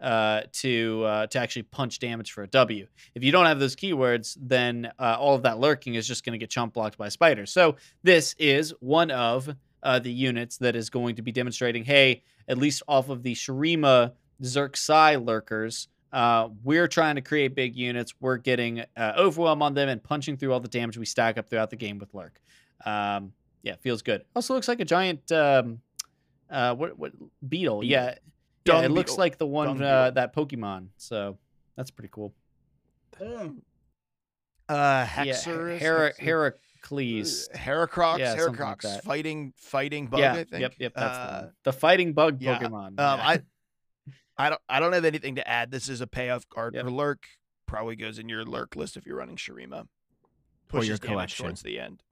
uh, 0.00 0.42
to 0.52 1.04
uh, 1.04 1.26
to 1.28 1.38
actually 1.38 1.62
punch 1.62 1.98
damage 2.00 2.32
for 2.32 2.42
a 2.42 2.48
W. 2.48 2.86
If 3.14 3.22
you 3.22 3.30
don't 3.30 3.46
have 3.46 3.60
those 3.60 3.76
keywords, 3.76 4.36
then 4.40 4.90
uh, 4.98 5.16
all 5.18 5.36
of 5.36 5.42
that 5.42 5.58
lurking 5.58 5.94
is 5.94 6.08
just 6.08 6.24
going 6.24 6.32
to 6.32 6.38
get 6.38 6.50
chump 6.50 6.74
blocked 6.74 6.98
by 6.98 7.08
spiders. 7.08 7.52
So 7.52 7.76
this 8.02 8.34
is 8.38 8.74
one 8.80 9.10
of 9.12 9.48
uh, 9.82 9.98
the 10.00 10.12
units 10.12 10.58
that 10.58 10.74
is 10.74 10.90
going 10.90 11.16
to 11.16 11.22
be 11.22 11.32
demonstrating, 11.32 11.84
hey, 11.84 12.22
at 12.48 12.58
least 12.58 12.82
off 12.88 13.08
of 13.08 13.22
the 13.22 13.34
Shurima 13.34 14.12
Xer'Sai 14.42 15.24
lurkers. 15.24 15.88
Uh, 16.12 16.48
we're 16.62 16.88
trying 16.88 17.14
to 17.14 17.22
create 17.22 17.54
big 17.54 17.74
units. 17.74 18.12
We're 18.20 18.36
getting 18.36 18.84
uh, 18.96 19.12
overwhelm 19.16 19.62
on 19.62 19.74
them 19.74 19.88
and 19.88 20.02
punching 20.02 20.36
through 20.36 20.52
all 20.52 20.60
the 20.60 20.68
damage 20.68 20.98
we 20.98 21.06
stack 21.06 21.38
up 21.38 21.48
throughout 21.48 21.70
the 21.70 21.76
game 21.76 21.98
with 21.98 22.12
lurk. 22.12 22.40
Um, 22.84 23.32
yeah, 23.62 23.76
feels 23.80 24.02
good. 24.02 24.24
Also 24.36 24.54
looks 24.54 24.68
like 24.68 24.80
a 24.80 24.84
giant 24.84 25.30
um, 25.32 25.80
uh, 26.50 26.74
what 26.74 26.98
what 26.98 27.12
beetle? 27.12 27.30
Beetle. 27.48 27.84
Yeah, 27.84 28.04
yeah. 28.06 28.14
Dung 28.64 28.84
It 28.84 28.90
looks 28.90 29.16
like 29.18 29.38
the 29.38 29.46
one 29.46 29.82
uh, 29.82 30.10
that 30.12 30.34
Pokemon. 30.34 30.88
So 30.96 31.38
that's 31.76 31.90
pretty 31.90 32.10
cool. 32.12 32.32
Uh, 33.20 33.48
Yeah, 34.68 35.06
Hexerus, 35.06 35.78
Hera, 35.78 36.12
Hexer- 36.12 36.18
Heracles. 36.20 37.48
uh, 37.52 37.56
Heracrox, 37.58 38.18
Yeah, 38.18 38.36
something 38.36 38.64
like 38.64 39.02
fighting, 39.02 39.52
fighting 39.56 40.06
bug. 40.06 40.20
yeah, 40.20 40.32
I 40.32 40.44
think. 40.44 40.60
yep, 40.62 40.74
yep. 40.78 40.92
That's 40.94 41.16
the, 41.18 41.22
Uh, 41.24 41.40
one. 41.42 41.52
the 41.64 41.72
fighting 41.72 42.12
bug 42.12 42.40
yeah, 42.40 42.58
Pokemon. 42.58 42.86
Um, 42.88 42.94
yeah. 42.98 43.26
I, 43.28 43.40
I 44.38 44.48
don't, 44.50 44.60
I 44.68 44.80
don't 44.80 44.92
have 44.92 45.04
anything 45.04 45.34
to 45.36 45.46
add. 45.48 45.70
This 45.70 45.88
is 45.88 46.00
a 46.00 46.06
payoff 46.06 46.48
card 46.48 46.74
Yep. 46.74 46.84
for 46.84 46.90
Lurk. 46.90 47.24
Probably 47.66 47.96
goes 47.96 48.18
in 48.18 48.28
your 48.28 48.44
Lurk 48.44 48.76
list 48.76 48.96
if 48.96 49.06
you're 49.06 49.16
running 49.16 49.36
Shurima. 49.36 49.86
Or 50.72 50.82
your 50.84 50.96
damage 50.96 51.00
collection. 51.02 51.44
towards 51.46 51.62
the 51.62 51.78
end, 51.78 52.02
or, 52.02 52.11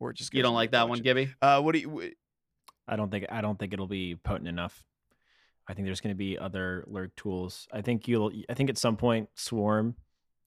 or 0.00 0.10
it 0.10 0.16
just 0.16 0.32
you 0.34 0.42
don't 0.42 0.54
like 0.54 0.72
that 0.72 0.88
one. 0.88 1.00
Gibby? 1.00 1.30
Uh, 1.40 1.60
what 1.60 1.72
do 1.72 1.78
you? 1.78 2.00
wh- 2.00 2.90
I 2.90 2.96
don't 2.96 3.10
think 3.10 3.26
I 3.30 3.40
don't 3.40 3.58
think 3.58 3.72
it'll 3.72 3.86
be 3.86 4.16
potent 4.16 4.48
enough. 4.48 4.84
I 5.68 5.74
think 5.74 5.86
there's 5.86 6.00
going 6.00 6.14
to 6.14 6.18
be 6.18 6.38
other 6.38 6.84
lurk 6.86 7.14
tools. 7.16 7.68
I 7.72 7.82
think 7.82 8.08
you'll. 8.08 8.32
I 8.48 8.54
think 8.54 8.70
at 8.70 8.78
some 8.78 8.96
point 8.96 9.28
swarm 9.34 9.96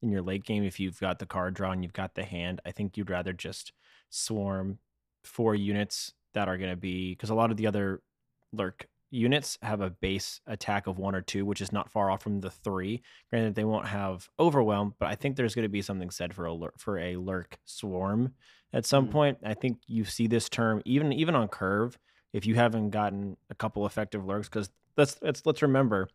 in 0.02 0.10
your 0.10 0.22
late 0.22 0.44
game 0.44 0.64
if 0.64 0.80
you've 0.80 1.00
got 1.00 1.20
the 1.20 1.26
card 1.28 1.54
draw 1.54 1.72
and 1.72 1.84
you've 1.84 1.94
got 1.94 2.16
the 2.16 2.24
hand. 2.24 2.60
I 2.66 2.72
think 2.72 2.98
you'd 2.98 3.10
rather 3.10 3.34
just 3.34 3.72
swarm 4.10 4.80
four 5.24 5.54
units 5.54 6.14
that 6.34 6.48
are 6.48 6.58
going 6.58 6.72
to 6.72 6.76
be 6.76 7.12
because 7.12 7.30
a 7.30 7.36
lot 7.36 7.52
of 7.52 7.58
the 7.58 7.68
other 7.68 8.02
lurk 8.52 8.88
units 9.12 9.58
have 9.62 9.82
a 9.82 9.90
base 9.90 10.42
attack 10.48 10.88
of 10.88 10.98
one 10.98 11.14
or 11.14 11.22
two, 11.22 11.46
which 11.46 11.62
is 11.62 11.72
not 11.72 11.92
far 11.92 12.10
off 12.10 12.24
from 12.24 12.40
the 12.40 12.50
three. 12.50 13.04
Granted, 13.30 13.56
they 13.56 13.66
won't 13.66 13.88
have 13.88 14.30
overwhelm, 14.40 14.96
but 15.00 15.10
I 15.10 15.16
think 15.16 15.36
there's 15.36 15.54
going 15.54 15.64
to 15.64 15.70
be 15.70 15.82
something 15.82 16.10
said 16.10 16.34
for 16.34 16.46
a 16.46 16.54
lurk, 16.54 16.80
for 16.80 16.98
a 16.98 17.18
lurk 17.18 17.60
swarm 17.66 18.34
at 18.74 18.86
some 18.86 19.08
Mhm. 19.08 19.12
point. 19.12 19.38
I 19.44 19.54
think 19.54 19.82
you 19.88 20.06
see 20.06 20.28
this 20.28 20.50
term 20.50 20.82
even 20.86 21.12
even 21.14 21.36
on 21.36 21.48
curve 21.50 22.00
if 22.34 22.46
you 22.46 22.56
haven't 22.56 22.92
gotten 22.92 23.38
a 23.50 23.56
couple 23.56 23.86
effective 23.86 24.26
lurks 24.26 24.48
because 24.48 24.70
let's 24.98 25.22
let's 25.22 25.46
let's 25.46 25.62
remember 25.62 26.08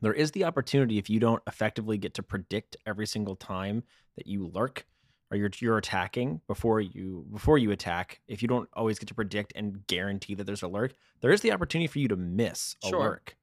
there 0.00 0.14
is 0.14 0.32
the 0.32 0.44
opportunity 0.44 0.98
if 0.98 1.08
you 1.10 1.20
don't 1.20 1.42
effectively 1.46 1.98
get 1.98 2.14
to 2.14 2.22
predict 2.22 2.76
every 2.86 3.06
single 3.06 3.36
time 3.36 3.84
that 4.16 4.26
you 4.26 4.46
lurk 4.46 4.86
or 5.32 5.36
you're 5.36 5.50
you're 5.58 5.78
attacking 5.78 6.40
before 6.46 6.80
you 6.80 7.24
before 7.32 7.56
you 7.56 7.70
attack 7.70 8.20
if 8.28 8.42
you 8.42 8.48
don't 8.48 8.68
always 8.74 8.98
get 8.98 9.08
to 9.08 9.14
predict 9.14 9.52
and 9.56 9.86
guarantee 9.86 10.34
that 10.34 10.44
there's 10.44 10.62
a 10.62 10.68
lurk 10.68 10.94
there 11.22 11.32
is 11.32 11.40
the 11.40 11.50
opportunity 11.50 11.86
for 11.86 11.98
you 11.98 12.08
to 12.08 12.16
miss 12.16 12.76
a 12.84 12.88
Sure. 12.88 13.00
lurk. 13.00 13.36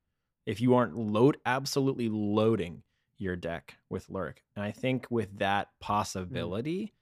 If 0.46 0.62
you 0.62 0.76
aren't 0.76 0.96
load 0.96 1.38
absolutely 1.46 2.08
loading 2.10 2.84
your 3.18 3.36
deck 3.36 3.76
with 3.90 4.10
lurk. 4.10 4.44
And 4.56 4.64
i 4.64 4.72
think 4.72 5.08
with 5.10 5.40
that 5.40 5.68
mm. 5.68 5.80
possibility 5.82 6.94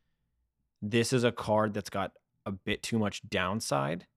this 0.82 1.12
is 1.12 1.24
a 1.24 1.32
card 1.32 1.74
that's 1.74 1.90
got 1.90 2.14
a 2.46 2.52
bit 2.52 2.82
too 2.82 2.98
much 2.98 3.28
downside 3.30 4.08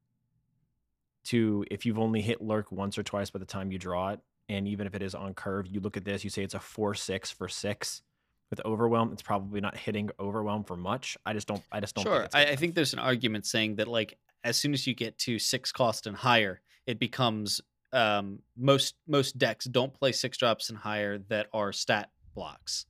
to 1.25 1.65
if 1.71 1.85
you've 1.85 1.99
only 1.99 2.21
hit 2.21 2.41
lurk 2.41 2.71
once 2.71 2.97
or 2.97 3.03
twice 3.03 3.31
by 3.31 3.39
the 3.39 3.45
time 3.45 3.73
you 3.73 3.79
draw 3.79 4.11
it 4.11 4.21
and 4.49 4.69
even 4.69 4.87
if 4.87 4.95
it 4.95 5.03
is 5.03 5.15
on 5.15 5.35
curve 5.35 5.67
you 5.67 5.81
look 5.81 5.97
at 5.97 6.05
this 6.05 6.23
you 6.23 6.31
say 6.31 6.45
it's 6.45 6.55
a 6.55 6.59
4-6 6.59 7.33
for 7.33 7.49
6 7.49 8.03
with 8.51 8.61
overwhelm 8.65 9.13
it's 9.13 9.23
probably 9.23 9.61
not 9.61 9.77
hitting 9.77 10.11
overwhelm 10.19 10.65
for 10.65 10.77
much 10.77 11.17
i 11.25 11.33
just 11.33 11.47
don't 11.47 11.63
i 11.73 11.81
just 11.81 11.95
don't 11.95 12.05
sure. 12.05 12.23
think 12.23 12.35
I, 12.35 12.43
I 12.53 12.57
think 12.57 12.75
there's 12.75 12.93
an 12.93 12.99
argument 12.99 13.47
saying 13.47 13.77
that 13.77 13.89
like 13.89 14.19
as 14.43 14.57
soon 14.57 14.73
as 14.73 14.87
you 14.87 14.95
get 14.95 15.19
to 15.19 15.39
six 15.39 15.71
cost 15.71 16.07
and 16.07 16.17
higher, 16.17 16.63
it 16.87 16.99
becomes 16.99 17.61
um, 17.93 18.39
most 18.57 18.95
most 19.07 19.37
decks 19.37 19.67
don't 19.67 19.93
play 19.93 20.13
six 20.13 20.39
drops 20.39 20.71
and 20.71 20.79
higher 20.79 21.19
that 21.29 21.49
are 21.53 21.73
stat 21.73 22.11
blocks. 22.35 22.87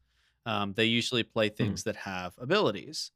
Um, 0.46 0.74
they 0.74 0.84
usually 0.84 1.24
play 1.24 1.48
Hmm. 1.48 1.56
things 1.56 1.84
that 1.84 1.96
have 1.96 2.34
abilities. 2.38 3.10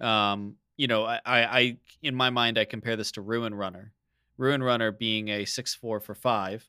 Um, 0.00 0.56
you 0.76 0.88
know, 0.88 1.04
I, 1.04 1.20
I, 1.24 1.44
I 1.44 1.76
in 2.02 2.14
my 2.14 2.30
mind 2.30 2.58
I 2.58 2.64
compare 2.64 2.96
this 2.96 3.12
to 3.12 3.20
Ruin 3.22 3.54
Runner. 3.54 3.92
Ruin 4.36 4.62
Runner 4.62 4.90
being 4.90 5.28
a 5.28 5.44
six 5.44 5.74
four 5.74 6.00
for 6.00 6.14
five, 6.16 6.68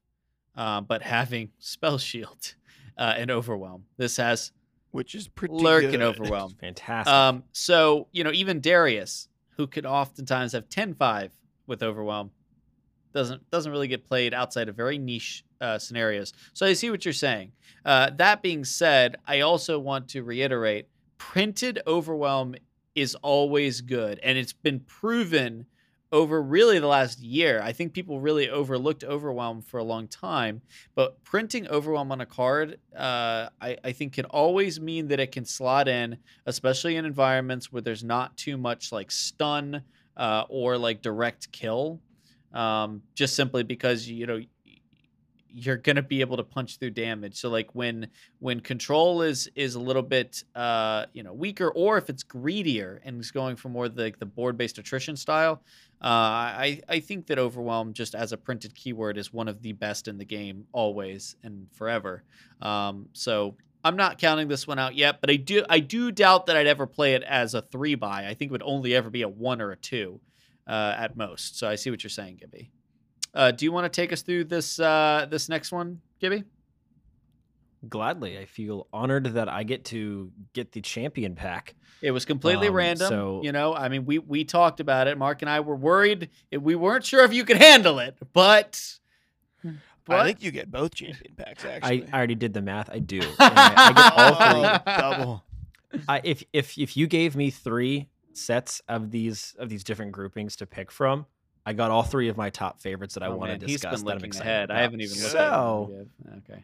uh, 0.55 0.81
but 0.81 1.01
having 1.17 1.49
spell 1.57 1.97
shield 1.97 2.53
uh, 2.95 3.15
and 3.17 3.31
overwhelm. 3.31 3.85
This 3.97 4.17
has 4.17 4.51
which 4.97 5.13
is 5.13 5.27
pretty 5.27 5.53
lurk 5.53 5.83
good. 5.83 5.93
and 5.93 6.01
overwhelm. 6.01 6.55
fantastic 6.59 7.13
Um, 7.13 7.43
so 7.51 8.07
you 8.11 8.23
know, 8.23 8.31
even 8.31 8.61
Darius, 8.61 9.27
who 9.55 9.67
could 9.67 9.85
oftentimes 9.85 10.53
have 10.53 10.67
10-5 10.69 11.29
with 11.67 11.83
overwhelm, 11.83 12.31
doesn't 13.13 13.47
doesn't 13.51 13.71
really 13.71 13.87
get 13.87 14.03
played 14.05 14.33
outside 14.33 14.69
of 14.69 14.75
very 14.75 14.97
niche 14.97 15.45
uh, 15.61 15.77
scenarios. 15.77 16.33
So 16.53 16.65
I 16.65 16.73
see 16.73 16.89
what 16.89 17.05
you're 17.05 17.13
saying. 17.13 17.51
Uh, 17.85 18.09
that 18.17 18.41
being 18.41 18.65
said, 18.65 19.17
I 19.27 19.41
also 19.41 19.77
want 19.77 20.07
to 20.09 20.23
reiterate: 20.23 20.87
printed 21.19 21.79
overwhelm 21.85 22.55
is 22.95 23.13
always 23.21 23.81
good, 23.81 24.19
and 24.23 24.35
it's 24.35 24.53
been 24.53 24.79
proven 24.79 25.67
over 26.11 26.41
really 26.41 26.79
the 26.79 26.87
last 26.87 27.19
year. 27.19 27.61
I 27.61 27.73
think 27.73 27.93
people 27.93 28.19
really 28.19 28.49
overlooked 28.49 29.03
overwhelm 29.03 29.61
for 29.61 29.77
a 29.77 29.83
long 29.83 30.07
time, 30.07 30.61
but 30.95 31.23
printing 31.23 31.67
overwhelm 31.67 32.11
on 32.11 32.21
a 32.21 32.25
card, 32.25 32.79
uh, 32.95 33.49
I, 33.61 33.77
I 33.83 33.91
think 33.91 34.13
can 34.13 34.25
always 34.25 34.79
mean 34.79 35.07
that 35.09 35.19
it 35.19 35.31
can 35.31 35.45
slot 35.45 35.87
in 35.87 36.17
especially 36.45 36.95
in 36.95 37.05
environments 37.05 37.71
where 37.71 37.81
there's 37.81 38.03
not 38.03 38.35
too 38.37 38.57
much 38.57 38.91
like 38.91 39.11
stun 39.11 39.83
uh, 40.15 40.43
or 40.49 40.77
like 40.77 41.01
direct 41.01 41.51
kill. 41.51 42.01
Um, 42.53 43.01
just 43.13 43.35
simply 43.35 43.63
because 43.63 44.07
you 44.07 44.25
know 44.25 44.41
you're 45.49 45.77
gonna 45.77 46.01
be 46.01 46.21
able 46.21 46.37
to 46.37 46.43
punch 46.43 46.77
through 46.77 46.91
damage. 46.91 47.35
So 47.35 47.49
like 47.49 47.73
when 47.73 48.07
when 48.39 48.59
control 48.59 49.21
is 49.21 49.49
is 49.55 49.75
a 49.75 49.79
little 49.79 50.01
bit 50.01 50.43
uh 50.55 51.05
you 51.13 51.23
know 51.23 51.33
weaker, 51.33 51.69
or 51.69 51.97
if 51.97 52.09
it's 52.09 52.23
greedier 52.23 53.01
and 53.05 53.19
is 53.19 53.31
going 53.31 53.55
for 53.55 53.69
more 53.69 53.89
the 53.89 54.13
the 54.19 54.25
board 54.25 54.57
based 54.57 54.77
attrition 54.77 55.15
style, 55.15 55.61
uh 56.01 56.07
I 56.07 56.81
I 56.87 56.99
think 56.99 57.27
that 57.27 57.39
overwhelm 57.39 57.93
just 57.93 58.15
as 58.15 58.31
a 58.31 58.37
printed 58.37 58.75
keyword 58.75 59.17
is 59.17 59.33
one 59.33 59.47
of 59.47 59.61
the 59.61 59.73
best 59.73 60.07
in 60.07 60.17
the 60.17 60.25
game 60.25 60.65
always 60.71 61.35
and 61.43 61.67
forever. 61.73 62.23
Um, 62.61 63.09
so 63.13 63.55
I'm 63.83 63.95
not 63.95 64.17
counting 64.17 64.47
this 64.47 64.67
one 64.67 64.79
out 64.79 64.95
yet, 64.95 65.21
but 65.21 65.29
I 65.29 65.37
do 65.37 65.63
I 65.69 65.79
do 65.79 66.11
doubt 66.11 66.47
that 66.47 66.57
I'd 66.57 66.67
ever 66.67 66.85
play 66.85 67.13
it 67.13 67.23
as 67.23 67.53
a 67.53 67.61
three 67.61 67.95
buy. 67.95 68.27
I 68.27 68.33
think 68.33 68.49
it 68.49 68.51
would 68.51 68.63
only 68.63 68.93
ever 68.95 69.09
be 69.09 69.21
a 69.21 69.29
one 69.29 69.61
or 69.61 69.71
a 69.71 69.77
two 69.77 70.19
uh, 70.67 70.95
at 70.97 71.15
most. 71.15 71.57
So 71.57 71.69
I 71.69 71.75
see 71.75 71.89
what 71.89 72.03
you're 72.03 72.09
saying, 72.09 72.37
Gibby. 72.41 72.71
Uh, 73.33 73.51
do 73.51 73.65
you 73.65 73.71
want 73.71 73.91
to 73.91 74.01
take 74.01 74.11
us 74.13 74.21
through 74.21 74.45
this 74.45 74.79
uh, 74.79 75.27
this 75.29 75.49
next 75.49 75.71
one, 75.71 76.01
Gibby? 76.19 76.43
Gladly, 77.87 78.39
I 78.39 78.45
feel 78.45 78.87
honored 78.91 79.25
that 79.35 79.47
I 79.47 79.63
get 79.63 79.85
to 79.85 80.31
get 80.53 80.71
the 80.71 80.81
champion 80.81 81.35
pack. 81.35 81.75
It 82.01 82.11
was 82.11 82.25
completely 82.25 82.67
Um, 82.69 82.73
random. 82.73 83.07
so- 83.07 83.41
you 83.43 83.51
know, 83.51 83.73
I 83.75 83.87
mean, 83.89 84.05
we 84.05 84.17
we 84.19 84.43
talked 84.43 84.79
about 84.79 85.07
it. 85.07 85.17
Mark 85.17 85.41
and 85.43 85.49
I 85.49 85.59
were 85.59 85.75
worried. 85.75 86.29
We 86.51 86.75
weren't 86.75 87.05
sure 87.05 87.23
if 87.23 87.33
you 87.33 87.43
could 87.45 87.57
handle 87.57 87.99
it, 87.99 88.15
but 88.33 88.81
I 90.09 90.23
think 90.25 90.41
you 90.41 90.51
get 90.51 90.71
both 90.71 90.95
champion 90.95 91.35
packs. 91.35 91.65
Actually, 91.65 92.07
I 92.11 92.17
already 92.17 92.35
did 92.35 92.53
the 92.53 92.61
math. 92.61 92.89
I 92.89 92.99
do. 92.99 93.19
I, 93.39 93.73
I 93.75 93.93
get 93.93 94.13
all 94.13 94.35
three. 94.35 94.81
Oh, 94.95 94.97
double. 94.97 95.43
I, 96.09 96.21
if 96.23 96.43
if 96.53 96.77
if 96.77 96.97
you 96.97 97.07
gave 97.07 97.35
me 97.35 97.51
three 97.51 98.07
sets 98.33 98.81
of 98.87 99.11
these 99.11 99.55
of 99.59 99.69
these 99.69 99.83
different 99.83 100.11
groupings 100.13 100.55
to 100.57 100.65
pick 100.65 100.91
from, 100.91 101.25
I 101.67 101.73
got 101.73 101.91
all 101.91 102.03
three 102.03 102.29
of 102.29 102.37
my 102.37 102.49
top 102.49 102.79
favorites 102.79 103.15
that 103.15 103.23
I 103.23 103.27
Oh, 103.27 103.35
want 103.35 103.51
man, 103.51 103.59
to 103.59 103.65
he's 103.65 103.81
discuss. 103.81 103.99
been 103.99 104.05
that 104.05 104.11
I'm 104.13 104.21
looking 104.21 104.39
ahead. 104.41 104.71
I 104.71 104.79
haven't 104.79 105.01
even 105.01 105.17
looked 105.17 105.31
so, 105.31 105.89
at 105.91 105.99
it. 105.99 106.07
yet. 106.25 106.37
Okay. 106.49 106.63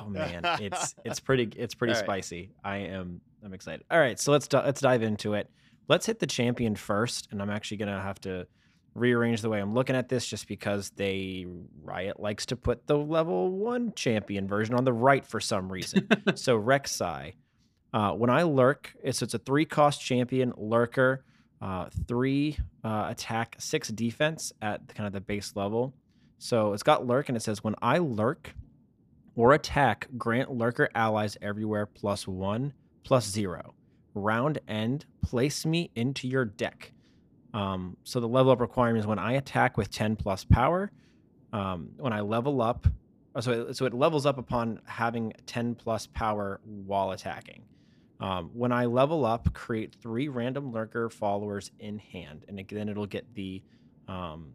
Oh 0.00 0.08
man, 0.08 0.42
it's 0.60 0.94
it's 1.04 1.18
pretty 1.18 1.48
it's 1.56 1.74
pretty 1.74 1.94
right. 1.94 2.04
spicy. 2.04 2.52
I 2.62 2.76
am 2.76 3.20
I'm 3.44 3.52
excited. 3.52 3.84
All 3.90 3.98
right, 3.98 4.20
so 4.20 4.30
let's 4.30 4.46
di- 4.46 4.64
let's 4.64 4.80
dive 4.80 5.02
into 5.02 5.34
it. 5.34 5.50
Let's 5.88 6.06
hit 6.06 6.20
the 6.20 6.26
champion 6.28 6.76
first, 6.76 7.28
and 7.32 7.42
I'm 7.42 7.50
actually 7.50 7.78
gonna 7.78 8.00
have 8.00 8.20
to 8.20 8.46
rearrange 8.94 9.40
the 9.40 9.48
way 9.48 9.58
I'm 9.60 9.74
looking 9.74 9.96
at 9.96 10.08
this 10.08 10.24
just 10.24 10.46
because 10.46 10.90
they 10.90 11.46
Riot 11.82 12.20
likes 12.20 12.46
to 12.46 12.56
put 12.56 12.86
the 12.86 12.96
level 12.96 13.50
one 13.50 13.92
champion 13.96 14.46
version 14.46 14.76
on 14.76 14.84
the 14.84 14.92
right 14.92 15.26
for 15.26 15.40
some 15.40 15.72
reason. 15.72 16.06
so 16.36 16.56
Rek'Sai, 16.60 17.34
uh, 17.92 18.12
when 18.12 18.30
I 18.30 18.44
lurk, 18.44 18.94
it's 19.02 19.20
it's 19.20 19.34
a 19.34 19.38
three 19.38 19.64
cost 19.64 20.00
champion 20.00 20.52
lurker, 20.56 21.24
uh, 21.62 21.86
three 22.08 22.58
uh, 22.82 23.06
attack, 23.08 23.54
six 23.58 23.88
defense 23.88 24.52
at 24.60 24.88
the 24.88 24.94
kind 24.94 25.06
of 25.06 25.12
the 25.12 25.20
base 25.20 25.52
level. 25.54 25.94
So 26.38 26.72
it's 26.72 26.82
got 26.82 27.06
lurk, 27.06 27.28
and 27.28 27.36
it 27.36 27.40
says 27.40 27.62
when 27.62 27.76
I 27.80 27.98
lurk 27.98 28.54
or 29.36 29.52
attack, 29.54 30.08
grant 30.18 30.50
lurker 30.50 30.88
allies 30.94 31.38
everywhere 31.40 31.86
plus 31.86 32.26
one, 32.26 32.72
plus 33.04 33.26
zero. 33.30 33.74
Round 34.14 34.58
end, 34.66 35.06
place 35.22 35.64
me 35.64 35.90
into 35.94 36.26
your 36.26 36.44
deck. 36.44 36.92
Um, 37.54 37.96
so 38.02 38.18
the 38.18 38.28
level 38.28 38.52
up 38.52 38.60
requirement 38.60 39.00
is 39.00 39.06
when 39.06 39.18
I 39.18 39.34
attack 39.34 39.76
with 39.76 39.90
10 39.90 40.16
plus 40.16 40.44
power. 40.44 40.90
Um, 41.52 41.90
when 41.98 42.12
I 42.12 42.20
level 42.20 42.60
up, 42.60 42.86
oh, 43.34 43.40
so 43.40 43.52
it, 43.52 43.76
so 43.76 43.86
it 43.86 43.94
levels 43.94 44.26
up 44.26 44.38
upon 44.38 44.80
having 44.84 45.32
10 45.46 45.76
plus 45.76 46.06
power 46.08 46.60
while 46.64 47.12
attacking. 47.12 47.62
Um, 48.22 48.50
when 48.54 48.70
I 48.70 48.84
level 48.84 49.26
up, 49.26 49.52
create 49.52 49.96
three 50.00 50.28
random 50.28 50.72
lurker 50.72 51.10
followers 51.10 51.72
in 51.80 51.98
hand, 51.98 52.44
and 52.46 52.64
then 52.68 52.88
it'll 52.88 53.06
get 53.06 53.26
the 53.34 53.62
um, 54.06 54.52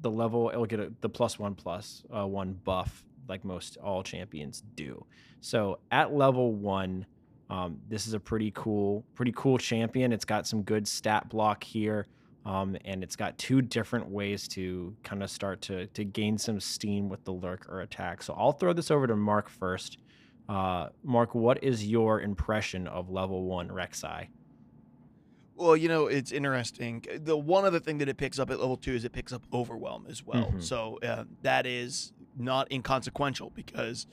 the 0.00 0.10
level. 0.10 0.50
It'll 0.52 0.66
get 0.66 0.80
a, 0.80 0.92
the 1.00 1.08
plus 1.08 1.38
one 1.38 1.54
plus 1.54 2.02
uh, 2.14 2.26
one 2.26 2.58
buff 2.64 3.04
like 3.28 3.44
most 3.44 3.76
all 3.78 4.02
champions 4.02 4.62
do. 4.74 5.04
So 5.40 5.78
at 5.92 6.12
level 6.12 6.52
one, 6.52 7.06
um, 7.50 7.78
this 7.88 8.06
is 8.08 8.14
a 8.14 8.20
pretty 8.20 8.52
cool, 8.54 9.04
pretty 9.14 9.32
cool 9.36 9.58
champion. 9.58 10.12
It's 10.12 10.24
got 10.24 10.46
some 10.46 10.62
good 10.62 10.88
stat 10.88 11.28
block 11.28 11.62
here, 11.62 12.06
um, 12.44 12.76
and 12.84 13.04
it's 13.04 13.16
got 13.16 13.38
two 13.38 13.62
different 13.62 14.08
ways 14.08 14.48
to 14.48 14.92
kind 15.04 15.22
of 15.22 15.30
start 15.30 15.60
to 15.62 15.86
to 15.86 16.04
gain 16.04 16.36
some 16.36 16.58
steam 16.58 17.08
with 17.08 17.22
the 17.24 17.32
lurker 17.32 17.82
attack. 17.82 18.24
So 18.24 18.34
I'll 18.36 18.52
throw 18.52 18.72
this 18.72 18.90
over 18.90 19.06
to 19.06 19.14
Mark 19.14 19.48
first. 19.48 19.98
Uh, 20.48 20.88
Mark, 21.02 21.34
what 21.34 21.62
is 21.62 21.86
your 21.86 22.20
impression 22.20 22.86
of 22.86 23.10
level 23.10 23.44
one 23.44 23.68
Rek'Sai? 23.68 24.28
Well, 25.56 25.76
you 25.76 25.88
know, 25.88 26.06
it's 26.06 26.32
interesting. 26.32 27.04
The 27.24 27.36
one 27.36 27.64
other 27.64 27.80
thing 27.80 27.98
that 27.98 28.08
it 28.08 28.16
picks 28.18 28.38
up 28.38 28.50
at 28.50 28.60
level 28.60 28.76
two 28.76 28.92
is 28.92 29.04
it 29.04 29.12
picks 29.12 29.32
up 29.32 29.42
overwhelm 29.52 30.06
as 30.08 30.24
well. 30.24 30.52
Mhm. 30.52 30.62
So 30.62 30.98
uh, 31.02 31.24
that 31.42 31.66
is 31.66 32.12
not 32.36 32.70
inconsequential 32.70 33.50
because 33.54 34.06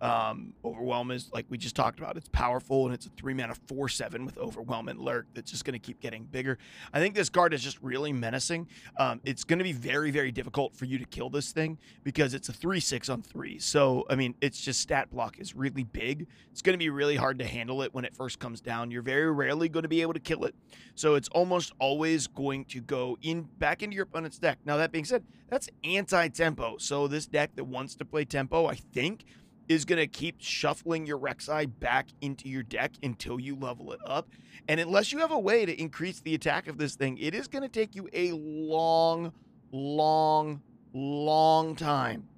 um, 0.00 0.52
overwhelm 0.64 1.10
is 1.10 1.30
like 1.32 1.46
we 1.48 1.58
just 1.58 1.76
talked 1.76 1.98
about. 1.98 2.16
It's 2.16 2.28
powerful 2.28 2.86
and 2.86 2.94
it's 2.94 3.06
a 3.06 3.10
three 3.10 3.34
mana 3.34 3.54
four 3.66 3.88
seven 3.88 4.24
with 4.24 4.38
overwhelm 4.38 4.88
and 4.88 4.98
lurk 4.98 5.26
that's 5.34 5.50
just 5.50 5.64
going 5.64 5.72
to 5.74 5.78
keep 5.78 6.00
getting 6.00 6.24
bigger. 6.24 6.58
I 6.92 7.00
think 7.00 7.14
this 7.14 7.28
card 7.28 7.54
is 7.54 7.62
just 7.62 7.80
really 7.82 8.12
menacing. 8.12 8.68
Um, 8.98 9.20
it's 9.24 9.44
going 9.44 9.58
to 9.58 9.64
be 9.64 9.72
very 9.72 10.10
very 10.10 10.30
difficult 10.30 10.76
for 10.76 10.84
you 10.84 10.98
to 10.98 11.04
kill 11.04 11.30
this 11.30 11.52
thing 11.52 11.78
because 12.04 12.34
it's 12.34 12.48
a 12.48 12.52
three 12.52 12.80
six 12.80 13.08
on 13.08 13.22
three. 13.22 13.58
So 13.58 14.06
I 14.08 14.14
mean, 14.14 14.34
it's 14.40 14.60
just 14.60 14.80
stat 14.80 15.10
block 15.10 15.38
is 15.38 15.54
really 15.54 15.84
big. 15.84 16.26
It's 16.52 16.62
going 16.62 16.74
to 16.74 16.78
be 16.78 16.90
really 16.90 17.16
hard 17.16 17.38
to 17.38 17.44
handle 17.44 17.82
it 17.82 17.94
when 17.94 18.04
it 18.04 18.14
first 18.16 18.38
comes 18.38 18.60
down. 18.60 18.90
You're 18.90 19.02
very 19.02 19.30
rarely 19.30 19.68
going 19.68 19.84
to 19.84 19.88
be 19.88 20.02
able 20.02 20.14
to 20.14 20.20
kill 20.20 20.44
it. 20.44 20.54
So 20.94 21.14
it's 21.14 21.28
almost 21.28 21.72
always 21.78 22.26
going 22.26 22.64
to 22.66 22.80
go 22.80 23.16
in 23.22 23.42
back 23.58 23.82
into 23.82 23.94
your 23.94 24.04
opponent's 24.04 24.38
deck. 24.38 24.58
Now 24.64 24.76
that 24.78 24.92
being 24.92 25.04
said, 25.04 25.24
that's 25.48 25.68
anti-tempo. 25.84 26.78
So 26.78 27.06
this 27.06 27.26
deck 27.26 27.54
that 27.56 27.64
wants 27.64 27.94
to 27.96 28.04
play 28.04 28.24
tempo, 28.24 28.66
I 28.66 28.74
think, 28.74 29.24
is 29.68 29.84
going 29.84 29.98
to 29.98 30.06
keep 30.06 30.36
shuffling 30.38 31.06
your 31.06 31.18
Rek'Sai 31.18 31.70
back 31.78 32.08
into 32.20 32.48
your 32.48 32.62
deck 32.62 32.92
until 33.02 33.38
you 33.38 33.54
level 33.54 33.92
it 33.92 34.00
up. 34.04 34.28
And 34.66 34.80
unless 34.80 35.12
you 35.12 35.18
have 35.18 35.30
a 35.30 35.38
way 35.38 35.66
to 35.66 35.80
increase 35.80 36.20
the 36.20 36.34
attack 36.34 36.68
of 36.68 36.78
this 36.78 36.94
thing, 36.94 37.18
it 37.18 37.34
is 37.34 37.48
going 37.48 37.62
to 37.62 37.68
take 37.68 37.94
you 37.94 38.08
a 38.12 38.32
long, 38.32 39.32
long, 39.70 40.62
long 40.92 41.76
time 41.76 42.28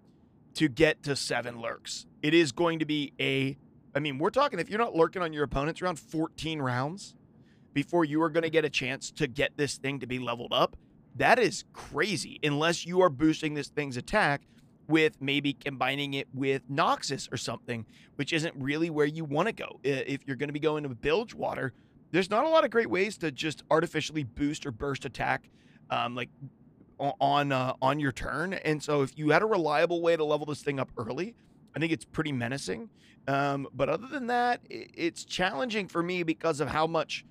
to 0.55 0.68
get 0.68 1.03
to 1.05 1.14
seven 1.14 1.61
lurks. 1.61 2.07
It 2.22 2.35
is 2.35 2.53
going 2.53 2.81
to 2.81 2.85
be 2.85 3.12
a 3.20 3.57
I 3.95 3.99
mean, 3.99 4.18
we're 4.18 4.31
talking 4.31 4.59
if 4.61 4.70
you're 4.70 4.78
not 4.78 4.95
lurking 4.95 5.20
on 5.20 5.33
your 5.33 5.43
opponents 5.43 5.83
around 5.83 5.99
14 5.99 6.62
rounds 6.62 7.14
before 7.72 8.05
you 8.05 8.22
are 8.22 8.31
going 8.31 8.43
to 8.43 8.51
get 8.51 8.64
a 8.64 8.70
chance 8.70 9.11
to 9.12 9.26
get 9.26 9.57
this 9.57 9.78
thing 9.78 9.99
to 10.01 10.07
be 10.07 10.18
leveled 10.18 10.53
up. 10.53 10.76
That 11.16 11.39
is 11.39 11.64
crazy 11.72 12.39
unless 12.43 12.87
you 12.87 13.01
are 13.01 13.11
boosting 13.11 13.55
this 13.55 13.68
thing's 13.68 13.97
attack 13.97 14.43
with 14.91 15.20
maybe 15.20 15.55
combining 15.55 16.14
it 16.14 16.28
with 16.34 16.68
Noxus 16.70 17.32
or 17.32 17.36
something, 17.36 17.86
which 18.16 18.32
isn't 18.32 18.55
really 18.59 18.91
where 18.91 19.07
you 19.07 19.24
want 19.24 19.47
to 19.49 19.53
go. 19.53 19.80
If 19.82 20.26
you're 20.26 20.36
going 20.36 20.49
to 20.49 20.53
be 20.53 20.61
going 20.61 20.82
to 20.82 20.88
Bilgewater, 20.91 21.72
there's 22.11 22.28
not 22.28 22.45
a 22.45 22.49
lot 22.49 22.64
of 22.64 22.70
great 22.70 22.91
ways 22.91 23.16
to 23.18 23.30
just 23.30 23.62
artificially 23.70 24.24
boost 24.24 24.66
or 24.66 24.72
burst 24.72 25.05
attack 25.05 25.49
um, 25.91 26.14
like 26.14 26.28
on 26.99 27.53
uh, 27.53 27.72
on 27.80 27.99
your 27.99 28.12
turn. 28.12 28.53
And 28.53 28.82
so 28.82 29.03
if 29.03 29.16
you 29.16 29.30
had 29.30 29.43
a 29.43 29.47
reliable 29.47 30.03
way 30.03 30.16
to 30.16 30.24
level 30.24 30.45
this 30.47 30.62
thing 30.62 30.78
up 30.78 30.91
early, 30.99 31.34
I 31.74 31.78
think 31.78 31.93
it's 31.93 32.05
pretty 32.05 32.32
menacing. 32.32 32.91
Um, 33.28 33.68
but 33.72 33.88
other 33.88 34.09
than 34.09 34.26
that, 34.26 34.61
it's 34.68 35.24
challenging 35.24 35.88
for 35.88 36.03
me 36.03 36.22
because 36.24 36.61
of 36.61 36.68
how 36.68 36.86
much 36.86 37.24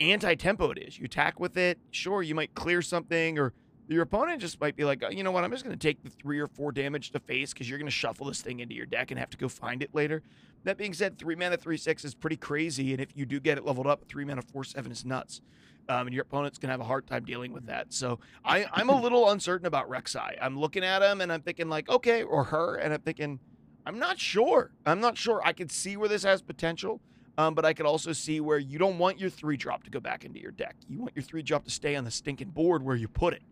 anti-tempo 0.00 0.70
it 0.72 0.78
is. 0.78 0.98
You 0.98 1.04
attack 1.04 1.40
with 1.40 1.56
it, 1.56 1.78
sure, 1.90 2.22
you 2.22 2.34
might 2.34 2.54
clear 2.54 2.82
something, 2.82 3.38
or 3.38 3.52
your 3.94 4.02
opponent 4.02 4.40
just 4.40 4.60
might 4.60 4.76
be 4.76 4.84
like, 4.84 5.02
"Oh, 5.02 5.10
you 5.10 5.24
know 5.24 5.32
what, 5.32 5.44
I'm 5.44 5.50
just 5.50 5.64
going 5.64 5.76
to 5.76 5.88
take 5.88 6.02
the 6.02 6.10
three 6.10 6.38
or 6.38 6.46
four 6.46 6.72
damage 6.72 7.10
to 7.10 7.18
face 7.18 7.52
because 7.52 7.68
you're 7.68 7.78
going 7.78 7.86
to 7.86 7.92
shuffle 7.92 8.26
this 8.26 8.40
thing 8.40 8.60
into 8.60 8.74
your 8.74 8.86
deck 8.86 9.10
and 9.10 9.18
have 9.18 9.30
to 9.30 9.36
go 9.36 9.48
find 9.48 9.82
it 9.82 9.94
later. 9.94 10.22
That 10.64 10.76
being 10.76 10.94
said, 10.94 11.18
three 11.18 11.34
mana 11.34 11.56
three 11.56 11.76
six 11.76 12.04
is 12.04 12.14
pretty 12.14 12.36
crazy, 12.36 12.92
and 12.92 13.00
if 13.00 13.16
you 13.16 13.26
do 13.26 13.40
get 13.40 13.58
it 13.58 13.64
leveled 13.64 13.86
up, 13.86 14.04
three 14.08 14.24
mana 14.24 14.42
four 14.42 14.64
seven 14.64 14.92
is 14.92 15.04
nuts. 15.04 15.40
Um, 15.88 16.06
and 16.06 16.14
your 16.14 16.22
opponent's 16.22 16.58
gonna 16.58 16.72
have 16.72 16.80
a 16.80 16.84
hard 16.84 17.06
time 17.06 17.24
dealing 17.24 17.52
with 17.52 17.66
that. 17.66 17.92
So 17.92 18.20
I, 18.44 18.66
I'm 18.72 18.90
a 18.90 19.00
little 19.00 19.28
uncertain 19.32 19.66
about 19.66 19.88
Rek'Sai. 19.88 20.36
I'm 20.40 20.58
looking 20.58 20.84
at 20.84 21.02
him 21.02 21.20
and 21.20 21.32
I'm 21.32 21.40
thinking 21.40 21.68
like, 21.68 21.88
okay, 21.88 22.22
or 22.22 22.44
her, 22.44 22.76
and 22.76 22.94
I'm 22.94 23.00
thinking, 23.00 23.40
I'm 23.86 23.98
not 23.98 24.18
sure. 24.20 24.70
I'm 24.86 25.00
not 25.00 25.16
sure. 25.18 25.40
I 25.44 25.52
could 25.52 25.72
see 25.72 25.96
where 25.96 26.08
this 26.08 26.22
has 26.22 26.42
potential, 26.42 27.00
um, 27.38 27.54
but 27.54 27.64
I 27.64 27.72
could 27.72 27.86
also 27.86 28.12
see 28.12 28.40
where 28.40 28.58
you 28.58 28.78
don't 28.78 28.98
want 28.98 29.18
your 29.18 29.30
three 29.30 29.56
drop 29.56 29.82
to 29.84 29.90
go 29.90 29.98
back 29.98 30.24
into 30.24 30.38
your 30.38 30.52
deck. 30.52 30.76
You 30.88 31.00
want 31.00 31.12
your 31.16 31.24
three 31.24 31.42
drop 31.42 31.64
to 31.64 31.70
stay 31.70 31.96
on 31.96 32.04
the 32.04 32.10
stinking 32.10 32.50
board 32.50 32.84
where 32.84 32.94
you 32.94 33.08
put 33.08 33.34
it. 33.34 33.42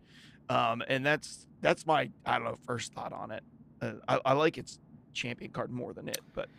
Um, 0.49 0.83
and 0.87 1.05
that's 1.05 1.47
that's 1.61 1.85
my 1.85 2.09
I 2.25 2.35
don't 2.35 2.45
know 2.45 2.57
first 2.65 2.93
thought 2.93 3.13
on 3.13 3.31
it. 3.31 3.43
Uh, 3.81 3.93
I, 4.07 4.19
I 4.25 4.33
like 4.33 4.57
its 4.57 4.79
champion 5.13 5.51
card 5.51 5.71
more 5.71 5.93
than 5.93 6.07
it, 6.07 6.19
but 6.33 6.49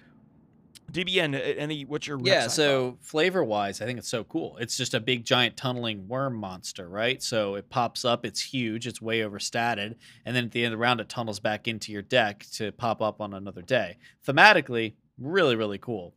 DBN, 0.92 1.40
any 1.58 1.84
what's 1.84 2.06
your 2.06 2.18
Yeah, 2.22 2.48
so 2.48 2.98
flavor 3.00 3.44
wise, 3.44 3.80
I 3.80 3.86
think 3.86 3.98
it's 3.98 4.08
so 4.08 4.24
cool. 4.24 4.56
It's 4.58 4.76
just 4.76 4.94
a 4.94 5.00
big 5.00 5.24
giant 5.24 5.56
tunneling 5.56 6.08
worm 6.08 6.34
monster, 6.36 6.88
right? 6.88 7.22
So 7.22 7.54
it 7.54 7.70
pops 7.70 8.04
up, 8.04 8.24
it's 8.24 8.40
huge, 8.40 8.86
it's 8.86 9.00
way 9.00 9.22
overstated, 9.22 9.96
and 10.24 10.36
then 10.36 10.46
at 10.46 10.50
the 10.52 10.64
end 10.64 10.72
of 10.72 10.78
the 10.78 10.82
round, 10.82 11.00
it 11.00 11.08
tunnels 11.08 11.38
back 11.40 11.68
into 11.68 11.92
your 11.92 12.02
deck 12.02 12.44
to 12.54 12.72
pop 12.72 13.00
up 13.02 13.20
on 13.20 13.34
another 13.34 13.62
day. 13.62 13.98
Thematically, 14.26 14.94
really, 15.18 15.56
really 15.56 15.78
cool. 15.78 16.14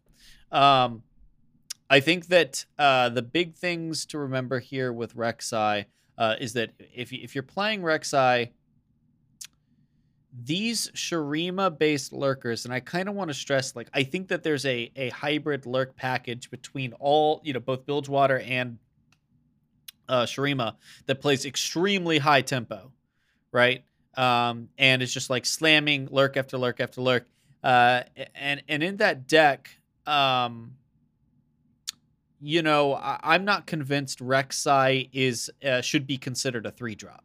Um, 0.52 1.04
I 1.90 2.00
think 2.00 2.28
that 2.28 2.66
uh, 2.80 3.10
the 3.10 3.22
big 3.22 3.56
things 3.56 4.06
to 4.08 4.18
remember 4.18 4.60
here 4.60 4.92
with 4.92 5.16
Rek'Sai 5.16 5.86
uh, 6.18 6.36
is 6.40 6.54
that 6.54 6.72
if, 6.94 7.12
if 7.12 7.36
you're 7.36 7.44
playing 7.44 7.82
Rek'Sai, 7.82 8.50
these 10.46 10.90
Shurima 10.92 11.78
based 11.78 12.12
lurkers, 12.12 12.66
and 12.66 12.74
I 12.74 12.80
kind 12.80 13.08
of 13.08 13.16
want 13.16 13.30
to 13.30 13.34
stress 13.34 13.76
like 13.76 13.88
I 13.94 14.04
think 14.04 14.30
that 14.30 14.42
there's 14.42 14.66
a 14.66 14.92
a 14.96 15.10
hybrid 15.10 15.66
lurk 15.66 15.96
package 15.96 16.50
between 16.50 16.94
all 16.94 17.40
you 17.44 17.54
know 17.54 17.60
both 17.60 17.86
Bilgewater 17.86 18.40
and 18.40 18.80
uh, 20.10 20.24
Shurima 20.24 20.76
that 21.06 21.22
plays 21.22 21.46
extremely 21.46 22.18
high 22.18 22.42
tempo, 22.42 22.92
right? 23.52 23.84
Um, 24.16 24.70
and 24.78 25.02
it's 25.02 25.14
just 25.14 25.30
like 25.30 25.46
slamming 25.46 26.08
lurk 26.12 26.38
after 26.38 26.58
lurk 26.58 26.80
after 26.80 27.02
lurk. 27.02 27.28
Uh, 27.64 28.04
and 28.36 28.64
and 28.68 28.84
in 28.84 28.98
that 28.98 29.28
deck, 29.28 29.70
um, 30.06 30.76
you 32.44 32.62
know, 32.62 32.94
I, 32.94 33.36
am 33.36 33.46
not 33.46 33.66
convinced 33.66 34.20
Rek'Sai 34.20 35.10
is 35.14 35.50
uh, 35.66 35.80
should 35.80 36.06
be 36.06 36.18
considered 36.18 36.66
a 36.66 36.72
three 36.72 36.94
drop. 36.94 37.24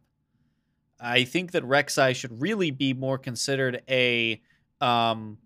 I 0.97 1.25
think 1.25 1.51
that 1.51 1.63
Rek'Sai 1.63 2.15
should 2.15 2.41
really 2.41 2.71
be 2.71 2.93
more 2.93 3.17
considered 3.17 3.81
a 3.89 4.41
um, 4.79 5.37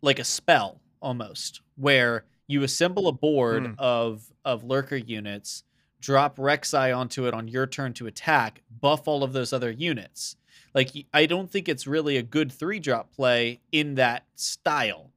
like 0.00 0.18
a 0.18 0.24
spell 0.24 0.80
almost, 1.02 1.60
where 1.76 2.24
you 2.46 2.62
assemble 2.62 3.06
a 3.08 3.12
board 3.12 3.64
Mm. 3.64 3.74
of 3.78 4.32
of 4.46 4.64
lurker 4.64 4.96
units, 4.96 5.64
drop 6.00 6.38
Rek'Sai 6.38 6.96
onto 6.96 7.26
it 7.26 7.34
on 7.34 7.48
your 7.48 7.66
turn 7.66 7.92
to 7.94 8.06
attack, 8.06 8.62
buff 8.80 9.06
all 9.06 9.22
of 9.22 9.34
those 9.34 9.52
other 9.52 9.70
units. 9.70 10.36
Like 10.72 10.90
I 11.12 11.26
don't 11.26 11.50
think 11.50 11.68
it's 11.68 11.86
really 11.86 12.16
a 12.16 12.22
good 12.22 12.50
three 12.50 12.80
drop 12.80 13.12
play 13.12 13.60
in 13.72 13.96
that 13.96 14.24
style. 14.36 15.10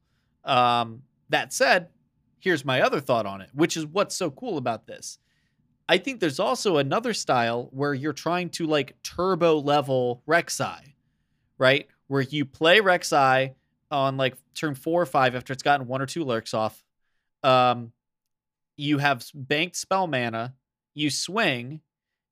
Um, 0.43 1.04
that 1.30 1.54
said, 1.54 1.89
here's 2.48 2.64
my 2.64 2.82
other 2.82 3.02
thought 3.02 3.26
on 3.26 3.41
it, 3.41 3.50
which 3.54 3.76
is 3.76 3.86
what's 3.86 4.16
so 4.16 4.32
cool 4.32 4.58
about 4.58 4.88
this. 4.88 5.20
I 5.89 5.98
think 5.98 6.22
there's 6.22 6.39
also 6.39 6.78
another 6.78 7.14
style 7.14 7.68
where 7.72 7.93
you're 7.93 8.14
trying 8.14 8.52
to 8.52 8.66
like 8.66 8.95
turbo 9.04 9.60
level 9.60 10.24
Rek'Sai, 10.26 10.93
right? 11.58 11.88
Where 12.08 12.22
you 12.22 12.45
play 12.45 12.80
Rek'Sai 12.80 13.56
on 13.91 14.16
like 14.16 14.38
turn 14.56 14.76
four 14.76 15.02
or 15.02 15.06
five 15.06 15.36
after 15.36 15.52
it's 15.52 15.62
gotten 15.62 15.88
one 15.88 16.02
or 16.02 16.06
two 16.06 16.24
lurks 16.24 16.54
off. 16.54 16.82
Um, 17.43 17.91
you 18.78 18.98
have 19.00 19.26
banked 19.34 19.76
spell 19.76 20.08
mana, 20.08 20.54
you 20.93 21.10
swing 21.10 21.82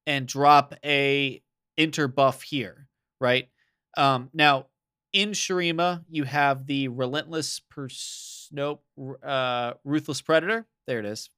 and 0.07 0.25
drop 0.25 0.75
a 0.85 1.41
inter 1.75 2.07
buff 2.07 2.41
here, 2.41 2.87
right? 3.19 3.49
Um, 3.97 4.29
now 4.33 4.67
in 5.15 5.31
Shurima, 5.31 6.03
you 6.09 6.25
have 6.25 6.67
the 6.67 6.89
relentless 6.89 7.61
purs- 7.69 8.49
nope, 8.51 8.83
uh, 9.23 9.73
ruthless 9.85 10.21
predator. 10.21 10.67
There 10.87 10.99
it 10.99 11.05
is. 11.05 11.29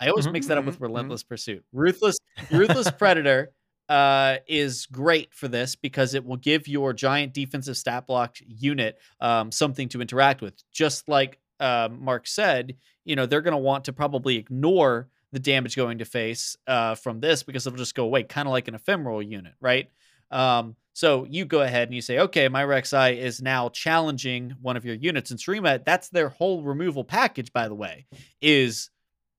I 0.00 0.08
always 0.08 0.26
Mhm, 0.26 0.32
mix 0.32 0.46
that 0.46 0.58
up 0.58 0.64
mhm, 0.64 0.66
with 0.66 0.78
mhm. 0.78 0.82
relentless 0.82 1.22
pursuit. 1.24 1.64
Ruthless, 1.72 2.16
ruthless 2.50 2.90
predator 2.90 3.50
uh, 3.88 4.36
is 4.46 4.86
great 4.86 5.34
for 5.34 5.48
this 5.48 5.74
because 5.74 6.14
it 6.14 6.24
will 6.24 6.36
give 6.36 6.68
your 6.68 6.92
giant 6.92 7.34
defensive 7.34 7.76
stat 7.76 8.06
block 8.06 8.36
unit 8.46 8.98
um, 9.20 9.50
something 9.50 9.88
to 9.90 10.00
interact 10.00 10.40
with. 10.40 10.54
Just 10.72 11.08
like 11.08 11.40
um, 11.60 12.04
Mark 12.04 12.26
said, 12.26 12.76
you 13.04 13.16
know 13.16 13.26
they're 13.26 13.40
going 13.42 13.52
to 13.52 13.58
want 13.58 13.84
to 13.86 13.92
probably 13.92 14.36
ignore 14.36 15.08
the 15.32 15.40
damage 15.40 15.74
going 15.76 15.98
to 15.98 16.04
face 16.04 16.56
uh, 16.68 16.94
from 16.94 17.20
this 17.20 17.42
because 17.42 17.66
it'll 17.66 17.76
just 17.78 17.94
go 17.94 18.04
away, 18.04 18.22
kind 18.22 18.46
of 18.46 18.52
like 18.52 18.68
an 18.68 18.74
ephemeral 18.76 19.22
unit, 19.22 19.54
right? 19.60 19.90
Um, 20.30 20.76
so 20.96 21.26
you 21.28 21.44
go 21.44 21.60
ahead 21.60 21.88
and 21.88 21.94
you 21.94 22.00
say, 22.00 22.20
okay, 22.20 22.48
my 22.48 22.64
Rek'Sai 22.64 23.18
is 23.18 23.42
now 23.42 23.68
challenging 23.68 24.54
one 24.62 24.78
of 24.78 24.86
your 24.86 24.94
units 24.94 25.30
in 25.30 25.36
Shurima. 25.36 25.84
That's 25.84 26.08
their 26.08 26.30
whole 26.30 26.62
removal 26.62 27.04
package, 27.04 27.52
by 27.52 27.68
the 27.68 27.74
way, 27.74 28.06
is 28.40 28.88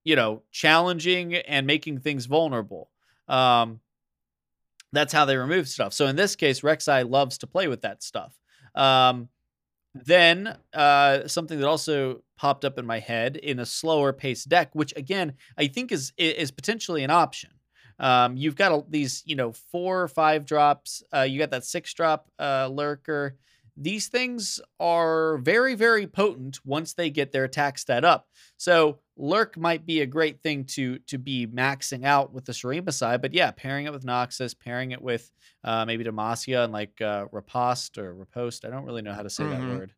you 0.04 0.16
know 0.16 0.44
challenging 0.52 1.34
and 1.34 1.66
making 1.66 2.02
things 2.02 2.28
vulnerable. 2.28 2.92
Um, 3.28 3.80
that's 4.94 5.12
how 5.12 5.26
they 5.26 5.36
remove 5.36 5.68
stuff. 5.68 5.94
So 5.94 6.06
in 6.06 6.16
this 6.16 6.36
case, 6.36 6.62
Rek'Sai 6.62 7.10
loves 7.10 7.40
to 7.40 7.48
play 7.48 7.68
with 7.68 7.82
that 7.82 8.04
stuff. 8.04 8.38
Um, 8.76 9.28
then 9.96 10.60
uh, 10.76 11.28
something 11.28 11.60
that 11.60 11.68
also 11.68 12.22
popped 12.38 12.66
up 12.66 12.78
in 12.78 12.86
my 12.86 13.00
head 13.00 13.36
in 13.36 13.58
a 13.58 13.66
slower 13.66 14.14
paced 14.14 14.48
deck, 14.48 14.70
which 14.76 14.94
again 14.96 15.34
I 15.58 15.66
think 15.66 15.92
is 15.92 16.14
is 16.20 16.52
potentially 16.52 17.04
an 17.04 17.10
option. 17.10 17.50
Um, 18.00 18.38
you've 18.38 18.56
got 18.56 18.72
a, 18.72 18.84
these, 18.90 19.24
you 19.26 19.36
know, 19.36 19.52
four 19.52 20.02
or 20.02 20.08
five 20.08 20.46
drops. 20.46 21.04
Uh, 21.14 21.22
you 21.22 21.40
got 21.40 21.52
that 21.52 21.66
six 21.66 21.94
drop 21.94 22.30
uh, 22.40 22.68
lurker. 22.72 23.36
These 23.80 24.08
things 24.08 24.60
are 24.80 25.38
very, 25.38 25.76
very 25.76 26.08
potent 26.08 26.60
once 26.66 26.94
they 26.94 27.10
get 27.12 27.32
their 27.32 27.44
attack 27.44 27.78
stat 27.78 28.04
up. 28.04 28.28
So 28.58 29.00
lurk 29.16 29.56
might 29.56 29.86
be 29.86 30.02
a 30.02 30.06
great 30.08 30.42
thing 30.42 30.66
to 30.66 30.98
to 31.00 31.18
be 31.20 31.46
maxing 31.46 32.04
out 32.04 32.34
with 32.34 32.46
the 32.46 32.54
Shurima 32.54 32.92
side, 32.92 33.22
but 33.22 33.34
yeah, 33.36 33.52
pairing 33.52 33.86
it 33.86 33.92
with 33.94 34.04
Noxus, 34.04 34.58
pairing 34.58 34.92
it 34.92 35.02
with 35.02 35.32
uh, 35.64 35.86
maybe 35.86 36.04
Demacia 36.04 36.64
and 36.64 36.74
like 36.74 37.00
uh, 37.02 37.26
Riposte 37.32 38.00
or 38.00 38.16
Riposte. 38.16 38.66
I 38.66 38.70
don't 38.72 38.86
really 38.86 39.04
know 39.04 39.14
how 39.14 39.22
to 39.24 39.30
say 39.30 39.44
Mhm. 39.44 39.50
that 39.52 39.60
word. 39.60 39.94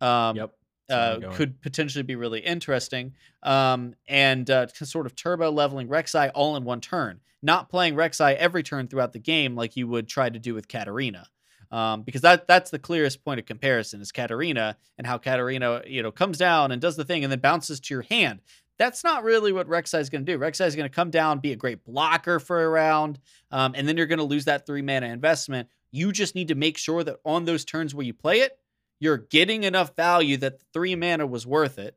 Um, 0.00 0.36
Yep. 0.36 0.52
Uh, 0.88 0.94
That's 0.94 0.98
where 0.98 1.14
I'm 1.14 1.20
going. 1.20 1.34
could 1.36 1.62
potentially 1.62 2.02
be 2.02 2.16
really 2.16 2.40
interesting. 2.40 3.14
Um, 3.42 3.94
and 4.08 4.48
uh, 4.50 4.66
sort 4.68 5.06
of 5.06 5.16
turbo 5.16 5.50
leveling 5.50 5.88
Rek'Sai 5.88 6.30
all 6.34 6.56
in 6.56 6.64
one 6.64 6.80
turn, 6.80 7.20
not 7.42 7.68
playing 7.68 7.94
Rek'Sai 7.94 8.36
every 8.36 8.62
turn 8.62 8.88
throughout 8.88 9.12
the 9.12 9.18
game 9.18 9.54
like 9.54 9.76
you 9.76 9.86
would 9.88 10.08
try 10.08 10.28
to 10.28 10.38
do 10.38 10.54
with 10.54 10.68
Katarina. 10.68 11.28
Um, 11.70 12.02
because 12.02 12.20
that 12.20 12.46
that's 12.46 12.70
the 12.70 12.78
clearest 12.78 13.24
point 13.24 13.40
of 13.40 13.46
comparison 13.46 14.00
is 14.00 14.12
Katarina 14.12 14.76
and 14.98 15.06
how 15.06 15.18
Katarina 15.18 15.82
you 15.84 16.00
know 16.02 16.12
comes 16.12 16.38
down 16.38 16.70
and 16.70 16.80
does 16.80 16.96
the 16.96 17.04
thing 17.04 17.24
and 17.24 17.32
then 17.32 17.40
bounces 17.40 17.80
to 17.80 17.94
your 17.94 18.02
hand. 18.02 18.40
That's 18.78 19.02
not 19.02 19.24
really 19.24 19.52
what 19.52 19.68
Rek'Sai 19.68 20.00
is 20.00 20.10
going 20.10 20.24
to 20.24 20.32
do. 20.32 20.38
Rek'Sai 20.38 20.66
is 20.66 20.76
going 20.76 20.88
to 20.88 20.94
come 20.94 21.10
down, 21.10 21.40
be 21.40 21.52
a 21.52 21.56
great 21.56 21.84
blocker 21.84 22.38
for 22.38 22.62
a 22.62 22.68
round, 22.68 23.18
um, 23.50 23.72
and 23.74 23.88
then 23.88 23.96
you're 23.96 24.06
going 24.06 24.18
to 24.18 24.24
lose 24.24 24.44
that 24.44 24.66
three 24.66 24.82
mana 24.82 25.06
investment. 25.06 25.68
You 25.90 26.12
just 26.12 26.34
need 26.34 26.48
to 26.48 26.54
make 26.54 26.76
sure 26.78 27.02
that 27.02 27.16
on 27.24 27.46
those 27.46 27.64
turns 27.64 27.94
where 27.94 28.04
you 28.06 28.12
play 28.14 28.40
it, 28.40 28.58
you're 28.98 29.18
getting 29.18 29.64
enough 29.64 29.94
value 29.96 30.36
that 30.38 30.58
the 30.58 30.64
three 30.72 30.94
mana 30.94 31.26
was 31.26 31.46
worth 31.46 31.78
it, 31.78 31.96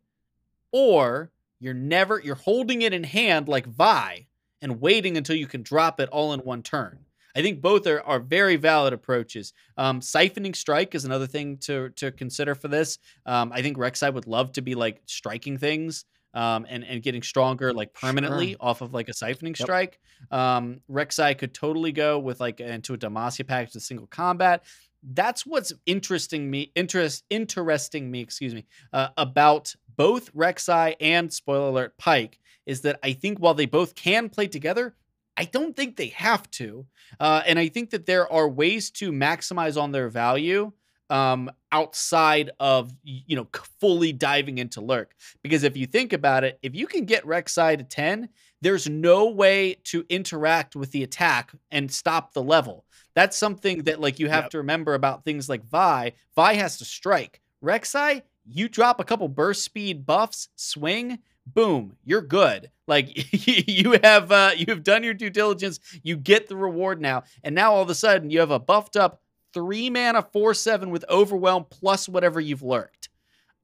or 0.72 1.32
you're 1.60 1.74
never 1.74 2.20
you're 2.24 2.36
holding 2.36 2.82
it 2.82 2.94
in 2.94 3.04
hand 3.04 3.48
like 3.48 3.66
Vi 3.66 4.28
and 4.62 4.82
waiting 4.82 5.18
until 5.18 5.36
you 5.36 5.48
can 5.48 5.62
drop 5.62 6.00
it 6.00 6.10
all 6.10 6.34
in 6.34 6.42
one 6.42 6.64
turn. 6.64 7.00
I 7.36 7.42
think 7.42 7.62
both 7.62 7.86
are, 7.88 8.02
are 8.02 8.20
very 8.20 8.56
valid 8.56 8.92
approaches. 8.92 9.54
Um, 9.78 10.00
siphoning 10.02 10.56
strike 10.56 10.96
is 10.96 11.06
another 11.06 11.28
thing 11.28 11.58
to 11.60 11.90
to 11.92 12.12
consider 12.12 12.56
for 12.56 12.68
this. 12.68 12.98
Um, 13.26 13.52
I 13.54 13.62
think 13.62 13.78
Rek'Sai 13.78 14.14
would 14.14 14.28
love 14.28 14.52
to 14.54 14.62
be 14.62 14.76
like 14.76 15.02
striking 15.06 15.58
things 15.58 16.06
um, 16.34 16.66
and 16.68 16.84
and 16.84 17.02
getting 17.02 17.22
stronger 17.22 17.72
like 17.74 17.94
permanently 17.94 18.56
off 18.60 18.82
of 18.82 18.94
like 18.94 19.10
a 19.10 19.14
siphoning 19.14 19.58
Yep. 19.58 19.66
strike. 19.66 20.00
Um, 20.32 20.82
Rek'Sai 20.90 21.38
could 21.38 21.54
totally 21.54 21.92
go 21.92 22.20
with 22.20 22.40
like 22.40 22.60
into 22.60 22.94
a 22.94 22.98
Demacia 22.98 23.46
package 23.48 23.76
with 23.76 23.84
single 23.84 24.08
combat. 24.08 24.64
That's 25.04 25.46
what's 25.46 25.72
interesting 25.86 26.50
me 26.50 26.72
interest 26.76 27.24
interesting 27.30 28.12
me 28.12 28.22
excuse 28.22 28.54
me 28.54 28.66
uh, 28.92 29.10
about 29.18 29.76
both 29.96 30.34
Rek'Sai 30.34 30.96
and 31.00 31.32
spoiler 31.32 31.70
alert 31.70 31.98
Pike 31.98 32.40
is 32.66 32.82
that 32.82 33.00
I 33.04 33.14
think 33.14 33.40
while 33.40 33.54
they 33.54 33.66
both 33.66 33.96
can 33.96 34.30
play 34.30 34.48
together, 34.48 34.96
I 35.36 35.46
don't 35.46 35.76
think 35.76 35.96
they 35.96 36.08
have 36.10 36.50
to. 36.52 36.86
Uh, 37.20 37.42
and 37.48 37.58
I 37.58 37.70
think 37.70 37.92
that 37.92 38.06
there 38.06 38.32
are 38.32 38.48
ways 38.48 38.92
to 38.92 39.12
maximize 39.12 39.82
on 39.82 39.92
their 39.92 40.10
value 40.10 40.72
um, 41.10 41.50
outside 41.72 42.52
of 42.60 42.92
you 43.04 43.36
know 43.36 43.48
fully 43.80 44.14
diving 44.14 44.58
into 44.58 44.82
lurk. 44.82 45.16
Because 45.42 45.64
if 45.64 45.76
you 45.76 45.86
think 45.86 46.14
about 46.14 46.44
it, 46.44 46.60
if 46.62 46.76
you 46.76 46.88
can 46.88 47.06
get 47.06 47.26
Rek'Sai 47.26 47.78
to 47.78 47.84
ten, 47.84 48.30
there's 48.62 48.90
no 48.90 49.30
way 49.30 49.76
to 49.86 50.06
interact 50.10 50.76
with 50.76 50.92
the 50.92 51.04
attack 51.04 51.52
and 51.72 51.92
stop 51.92 52.34
the 52.34 52.44
level. 52.44 52.86
That's 53.20 53.36
something 53.36 53.84
that 53.84 54.00
like 54.00 54.18
you 54.18 54.30
have 54.30 54.46
Yep. 54.46 54.52
to 54.52 54.58
remember 54.60 54.94
about 54.94 55.26
things 55.26 55.50
like 55.50 55.62
Vi. 55.66 56.14
Vi 56.38 56.54
has 56.54 56.78
to 56.78 56.86
strike. 56.86 57.42
Rek'Sai, 57.62 58.22
you 58.46 58.70
drop 58.70 59.02
a 59.02 59.04
couple 59.04 59.28
burst 59.28 59.64
speed 59.66 60.06
buffs, 60.06 60.48
swing, 60.56 61.20
boom, 61.46 61.98
you're 62.06 62.22
good. 62.22 62.72
Like 62.88 63.10
you 63.68 64.00
have 64.04 64.32
uh, 64.32 64.52
you 64.56 64.68
have 64.70 64.84
done 64.84 65.04
your 65.04 65.14
due 65.14 65.30
diligence. 65.30 65.82
You 66.02 66.16
get 66.16 66.48
the 66.48 66.56
reward 66.56 67.02
now, 67.02 67.24
and 67.44 67.54
now 67.54 67.74
all 67.74 67.82
of 67.82 67.90
a 67.90 67.96
sudden 67.96 68.30
you 68.30 68.40
have 68.40 68.52
a 68.52 68.60
buffed 68.60 68.96
up 68.96 69.22
three 69.54 69.90
mana 69.90 70.22
four 70.32 70.54
seven 70.54 70.90
with 70.90 71.04
overwhelm 71.10 71.66
plus 71.70 72.08
whatever 72.08 72.40
you've 72.40 72.64
lurked. 72.64 73.10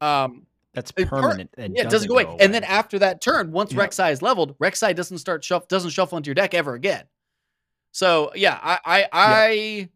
Um, 0.01 0.47
That's 0.73 0.91
permanent. 0.91 1.51
and 1.57 1.77
yeah, 1.77 1.83
it 1.83 1.89
doesn't 1.89 2.09
go 2.09 2.19
away. 2.19 2.35
And 2.41 2.53
then 2.53 2.65
after 2.65 2.99
that 2.99 3.21
turn, 3.21 3.53
once 3.53 3.71
Yeah. 3.71 3.79
Rek'Sai 3.85 4.11
is 4.11 4.21
leveled, 4.21 4.57
Rek'Sai 4.59 4.93
doesn't 4.93 5.19
start 5.19 5.45
shuff 5.45 5.69
doesn't 5.69 5.91
shuffle 5.91 6.17
into 6.17 6.27
your 6.27 6.35
deck 6.35 6.53
ever 6.53 6.73
again. 6.73 7.05
So 7.95 8.31
yeah, 8.35 8.59
I 8.61 8.79
I, 8.85 9.07
I 9.13 9.89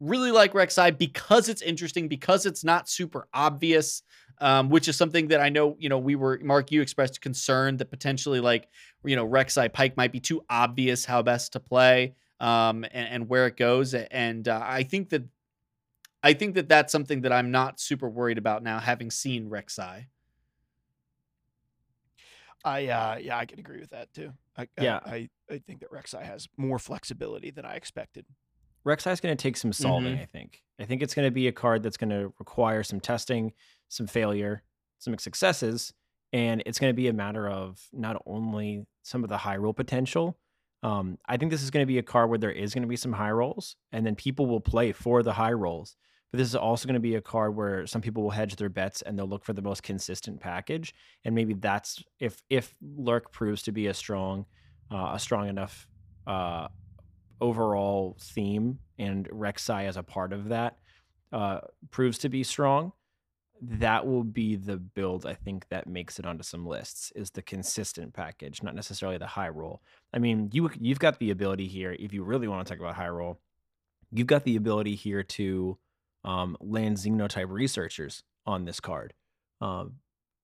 really 0.00 0.30
like 0.30 0.54
Rek'Sai 0.54 0.96
because 0.96 1.50
it's 1.50 1.60
interesting, 1.60 2.08
because 2.08 2.46
it's 2.46 2.64
not 2.64 2.88
super 2.88 3.28
obvious. 3.34 4.02
Um, 4.38 4.70
which 4.70 4.88
is 4.88 4.96
something 4.96 5.28
that 5.28 5.40
I 5.40 5.50
know, 5.50 5.76
you 5.78 5.88
know, 5.88 5.98
we 5.98 6.16
were 6.16 6.40
Mark, 6.42 6.72
you 6.72 6.80
expressed 6.82 7.20
concern 7.20 7.76
that 7.76 7.90
potentially 7.90 8.40
like, 8.40 8.66
you 9.04 9.14
know, 9.14 9.28
Rek'Sai 9.28 9.72
Pike 9.72 9.96
might 9.96 10.10
be 10.10 10.18
too 10.18 10.42
obvious 10.50 11.04
how 11.04 11.22
best 11.22 11.52
to 11.52 11.60
play 11.60 12.14
um, 12.40 12.84
and, 12.84 13.08
and 13.08 13.28
where 13.28 13.46
it 13.46 13.56
goes. 13.56 13.94
And 13.94 14.48
uh, 14.48 14.60
I 14.64 14.82
think 14.82 15.10
that 15.10 15.22
I 16.24 16.32
think 16.32 16.54
that 16.54 16.68
that's 16.68 16.90
something 16.90 17.20
that 17.20 17.32
I'm 17.32 17.50
not 17.52 17.78
super 17.78 18.08
worried 18.08 18.38
about 18.38 18.64
now, 18.64 18.80
having 18.80 19.10
seen 19.12 19.50
Rek'Sai. 19.50 20.06
I 22.64 22.86
uh 22.88 23.18
yeah, 23.20 23.38
I 23.38 23.46
can 23.46 23.58
agree 23.58 23.80
with 23.80 23.90
that 23.90 24.12
too. 24.12 24.32
I, 24.56 24.68
Yeah. 24.80 25.00
I, 25.04 25.10
I 25.10 25.28
I 25.54 25.58
think 25.58 25.80
that 25.80 25.90
Rek'Sai 25.90 26.22
has 26.22 26.48
more 26.56 26.78
flexibility 26.78 27.50
than 27.50 27.64
I 27.64 27.74
expected. 27.74 28.26
Rek'Sai 28.86 29.12
is 29.12 29.20
going 29.20 29.36
to 29.36 29.40
take 29.40 29.56
some 29.56 29.72
solving. 29.72 30.14
Mm-hmm. 30.14 30.22
I 30.22 30.26
think. 30.26 30.62
I 30.80 30.84
think 30.84 31.02
it's 31.02 31.14
going 31.14 31.26
to 31.26 31.32
be 31.32 31.46
a 31.48 31.52
card 31.52 31.82
that's 31.82 31.96
going 31.96 32.10
to 32.10 32.32
require 32.38 32.82
some 32.82 33.00
testing, 33.00 33.52
some 33.88 34.06
failure, 34.06 34.62
some 34.98 35.16
successes, 35.18 35.92
and 36.32 36.62
it's 36.66 36.78
going 36.78 36.90
to 36.90 36.96
be 36.96 37.08
a 37.08 37.12
matter 37.12 37.48
of 37.48 37.80
not 37.92 38.20
only 38.26 38.84
some 39.02 39.22
of 39.22 39.30
the 39.30 39.36
high 39.38 39.56
roll 39.56 39.72
potential. 39.72 40.38
Um, 40.82 41.18
I 41.28 41.36
think 41.36 41.52
this 41.52 41.62
is 41.62 41.70
going 41.70 41.82
to 41.82 41.86
be 41.86 41.98
a 41.98 42.02
card 42.02 42.28
where 42.28 42.38
there 42.38 42.50
is 42.50 42.74
going 42.74 42.82
to 42.82 42.88
be 42.88 42.96
some 42.96 43.12
high 43.12 43.30
rolls, 43.30 43.76
and 43.92 44.04
then 44.04 44.16
people 44.16 44.46
will 44.46 44.60
play 44.60 44.90
for 44.90 45.22
the 45.22 45.34
high 45.34 45.52
rolls. 45.52 45.96
But 46.32 46.38
this 46.38 46.48
is 46.48 46.56
also 46.56 46.86
going 46.86 46.94
to 46.94 47.00
be 47.00 47.16
a 47.16 47.20
card 47.20 47.54
where 47.54 47.86
some 47.86 48.00
people 48.00 48.22
will 48.22 48.30
hedge 48.30 48.56
their 48.56 48.70
bets 48.70 49.02
and 49.02 49.18
they'll 49.18 49.28
look 49.28 49.44
for 49.44 49.52
the 49.52 49.60
most 49.60 49.82
consistent 49.82 50.40
package. 50.40 50.94
And 51.24 51.34
maybe 51.34 51.52
that's 51.52 52.02
if 52.18 52.42
if 52.48 52.74
Lurk 52.80 53.30
proves 53.32 53.62
to 53.64 53.72
be 53.72 53.86
a 53.88 53.94
strong, 53.94 54.46
uh, 54.90 55.10
a 55.12 55.18
strong 55.18 55.48
enough 55.48 55.86
uh, 56.26 56.68
overall 57.40 58.16
theme, 58.18 58.78
and 58.98 59.28
Rek'Sai 59.28 59.86
as 59.86 59.98
a 59.98 60.02
part 60.02 60.32
of 60.32 60.48
that 60.48 60.78
uh, 61.32 61.60
proves 61.90 62.16
to 62.18 62.30
be 62.30 62.42
strong, 62.44 62.92
that 63.60 64.06
will 64.06 64.24
be 64.24 64.56
the 64.56 64.78
build 64.78 65.26
I 65.26 65.34
think 65.34 65.68
that 65.68 65.86
makes 65.86 66.18
it 66.18 66.24
onto 66.24 66.42
some 66.42 66.66
lists 66.66 67.12
is 67.14 67.30
the 67.30 67.42
consistent 67.42 68.14
package, 68.14 68.62
not 68.62 68.74
necessarily 68.74 69.18
the 69.18 69.26
high 69.26 69.50
roll. 69.50 69.82
I 70.14 70.18
mean, 70.18 70.48
you 70.54 70.70
you've 70.80 70.98
got 70.98 71.18
the 71.18 71.30
ability 71.30 71.68
here 71.68 71.94
if 71.98 72.14
you 72.14 72.24
really 72.24 72.48
want 72.48 72.66
to 72.66 72.72
talk 72.72 72.80
about 72.80 72.94
high 72.94 73.10
roll, 73.10 73.38
you've 74.10 74.26
got 74.26 74.44
the 74.44 74.56
ability 74.56 74.94
here 74.94 75.22
to 75.22 75.76
um, 76.24 76.56
land 76.60 76.96
xenotype 76.96 77.50
researchers 77.50 78.22
on 78.46 78.64
this 78.64 78.80
card 78.80 79.12
um, 79.60 79.94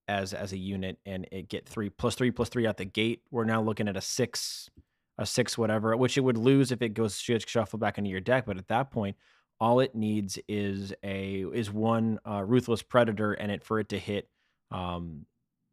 as 0.06 0.32
as 0.32 0.52
a 0.52 0.58
unit 0.58 0.98
and 1.04 1.26
it 1.30 1.48
get 1.48 1.68
three 1.68 1.90
plus 1.90 2.14
three 2.14 2.30
plus 2.30 2.48
three 2.48 2.66
out 2.66 2.76
the 2.76 2.84
gate. 2.84 3.22
We're 3.30 3.44
now 3.44 3.62
looking 3.62 3.88
at 3.88 3.96
a 3.96 4.00
six, 4.00 4.70
a 5.18 5.26
six 5.26 5.58
whatever, 5.58 5.96
which 5.96 6.16
it 6.16 6.22
would 6.22 6.38
lose 6.38 6.72
if 6.72 6.82
it 6.82 6.94
goes 6.94 7.18
shuffle 7.20 7.78
back 7.78 7.98
into 7.98 8.10
your 8.10 8.20
deck. 8.20 8.46
But 8.46 8.58
at 8.58 8.68
that 8.68 8.90
point, 8.90 9.16
all 9.60 9.80
it 9.80 9.94
needs 9.94 10.38
is 10.48 10.92
a 11.02 11.44
is 11.52 11.70
one 11.70 12.18
uh, 12.28 12.42
ruthless 12.44 12.82
predator 12.82 13.32
and 13.32 13.50
it 13.50 13.64
for 13.64 13.80
it 13.80 13.88
to 13.90 13.98
hit 13.98 14.28
um, 14.70 15.26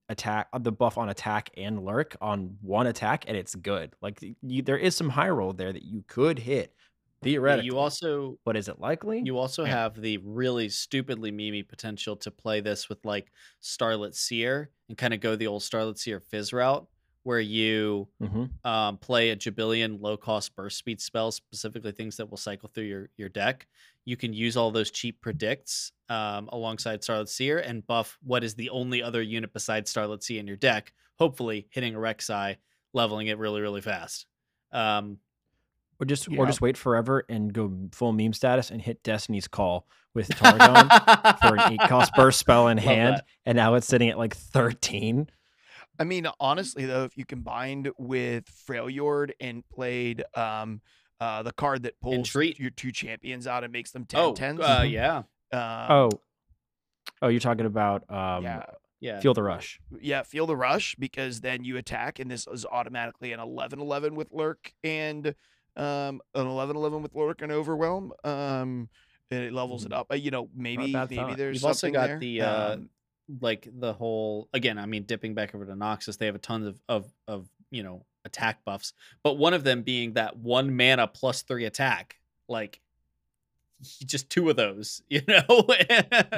attack 0.09 0.47
the 0.59 0.71
buff 0.71 0.97
on 0.97 1.09
attack 1.09 1.49
and 1.57 1.83
lurk 1.83 2.15
on 2.21 2.57
one 2.61 2.87
attack 2.87 3.25
and 3.27 3.37
it's 3.37 3.55
good. 3.55 3.93
Like 4.01 4.19
you, 4.41 4.61
there 4.61 4.77
is 4.77 4.95
some 4.95 5.09
high 5.09 5.29
roll 5.29 5.53
there 5.53 5.73
that 5.73 5.83
you 5.83 6.03
could 6.07 6.39
hit 6.39 6.73
theoretically. 7.25 7.65
you 7.65 7.77
also 7.77 8.39
but 8.45 8.57
is 8.57 8.67
it 8.67 8.79
likely? 8.79 9.19
You 9.25 9.37
also 9.37 9.65
Yeah. 9.65 9.71
have 9.71 9.99
the 10.01 10.17
really 10.19 10.69
stupidly 10.69 11.31
memey 11.31 11.67
potential 11.67 12.15
to 12.17 12.31
play 12.31 12.61
this 12.61 12.89
with 12.89 13.03
like 13.05 13.31
Starlit 13.61 14.15
Seer 14.15 14.71
and 14.89 14.97
kind 14.97 15.13
of 15.13 15.19
go 15.21 15.35
the 15.35 15.47
old 15.47 15.63
Starlit 15.63 15.97
Seer 15.97 16.19
Fizz 16.19 16.53
route, 16.53 16.87
where 17.23 17.39
you 17.39 18.09
hmm 18.19 18.57
um, 18.63 18.97
play 18.97 19.29
a 19.29 19.35
jabillion 19.35 20.01
low 20.01 20.17
cost 20.17 20.55
burst 20.55 20.77
speed 20.77 20.99
spells, 20.99 21.35
specifically 21.35 21.91
things 21.91 22.17
that 22.17 22.29
will 22.29 22.37
cycle 22.37 22.69
through 22.73 22.85
your, 22.85 23.09
your 23.17 23.29
deck. 23.29 23.67
You 24.05 24.17
can 24.17 24.33
use 24.33 24.57
all 24.57 24.71
those 24.71 24.91
cheap 24.91 25.21
predicts 25.21 25.91
um, 26.09 26.49
alongside 26.51 27.03
Starlit 27.03 27.29
Seer 27.29 27.59
and 27.59 27.85
buff 27.85 28.17
what 28.21 28.43
is 28.43 28.55
the 28.55 28.69
only 28.71 29.03
other 29.03 29.21
unit 29.21 29.53
besides 29.53 29.89
Starlit 29.91 30.23
Seer 30.23 30.39
in 30.39 30.47
your 30.47 30.57
deck, 30.57 30.93
hopefully 31.19 31.67
hitting 31.71 31.95
a 31.95 31.99
Rek'Sai, 31.99 32.57
leveling 32.93 33.27
it 33.27 33.37
really, 33.37 33.61
really 33.61 33.81
fast. 33.81 34.25
Um, 34.71 35.19
Or 35.99 36.05
just 36.05 36.27
or 36.29 36.45
just 36.45 36.59
wait 36.59 36.75
forever 36.75 37.23
and 37.29 37.53
go 37.53 37.71
full 37.93 38.11
meme 38.11 38.33
status 38.33 38.69
and 38.69 38.81
hit 38.81 39.01
Destiny's 39.03 39.47
Call 39.47 39.87
with 40.13 40.29
Targon 40.29 40.89
for 41.41 41.55
an 41.55 41.73
eight 41.73 41.79
cost 41.87 42.13
burst 42.17 42.39
spell 42.39 42.67
in 42.67 42.77
Love 42.77 42.85
hand, 42.85 43.15
that. 43.17 43.25
and 43.45 43.55
now 43.55 43.75
it's 43.75 43.87
sitting 43.87 44.09
at 44.09 44.17
like 44.17 44.35
thirteen. 44.35 45.29
I 45.97 46.03
mean, 46.03 46.27
honestly 46.39 46.85
though, 46.85 47.05
if 47.05 47.17
you 47.17 47.25
combined 47.25 47.91
with 47.97 48.45
Freljord 48.67 49.31
and 49.39 49.67
played 49.69 50.23
um 50.33 50.81
uh 51.21 51.43
the 51.43 51.53
card 51.53 51.83
that 51.83 51.99
pulls 52.01 52.15
Entreat. 52.15 52.59
your 52.59 52.71
two 52.71 52.91
champions 52.91 53.47
out 53.47 53.63
and 53.63 53.71
makes 53.71 53.91
them 53.91 54.03
10 54.05 54.19
oh, 54.19 54.33
10s. 54.33 54.59
uh, 54.59 54.83
yeah. 54.83 55.17
um, 55.53 55.91
oh, 55.91 56.09
oh, 57.21 57.27
you're 57.29 57.39
talking 57.39 57.65
about 57.65 58.03
um, 58.09 58.43
yeah. 58.43 58.63
Yeah. 59.01 59.19
Feel 59.19 59.33
the 59.33 59.43
Rush. 59.43 59.79
Yeah, 60.01 60.23
feel 60.23 60.47
the 60.47 60.55
rush 60.55 60.95
because 60.95 61.41
then 61.41 61.63
you 61.63 61.77
attack 61.77 62.19
and 62.19 62.31
this 62.31 62.47
is 62.47 62.65
automatically 62.65 63.33
an 63.33 63.39
11-11 63.39 64.11
with 64.13 64.31
lurk 64.31 64.73
and 64.83 65.35
um 65.77 66.21
an 66.33 66.45
11-11 66.45 67.01
with 67.01 67.13
lurk 67.15 67.41
and 67.41 67.51
overwhelm. 67.51 68.13
Um 68.23 68.89
and 69.31 69.43
it 69.43 69.53
levels 69.53 69.85
it 69.85 69.91
up. 69.93 70.07
Uh, 70.11 70.15
You 70.15 70.31
know, 70.31 70.49
maybe 70.55 70.93
maybe 70.93 71.15
thought. 71.15 71.37
there's 71.37 71.55
You've 71.55 71.65
also 71.65 71.89
got 71.91 72.07
there. 72.07 72.19
the, 72.19 72.41
uh, 72.41 72.73
Um, 72.73 72.89
like 73.41 73.67
the 73.79 73.91
whole 73.91 74.47
again 74.53 74.77
i 74.77 74.85
mean 74.85 75.01
dipping 75.01 75.33
back 75.33 75.55
over 75.55 75.65
to 75.65 75.73
noxus 75.73 76.15
they 76.19 76.27
have 76.27 76.35
a 76.35 76.39
ton 76.39 76.61
of 76.67 76.79
of 76.87 77.11
of 77.27 77.49
you 77.71 77.81
know 77.81 78.05
attack 78.23 78.63
buffs 78.63 78.93
but 79.23 79.33
one 79.39 79.55
of 79.55 79.63
them 79.63 79.81
being 79.81 80.13
that 80.13 80.37
one 80.37 80.75
mana 80.77 81.07
plus 81.07 81.41
three 81.41 81.65
attack 81.65 82.19
like 82.47 82.79
just 84.05 84.29
two 84.29 84.47
of 84.49 84.55
those 84.55 85.01
you 85.09 85.21
know 85.27 85.65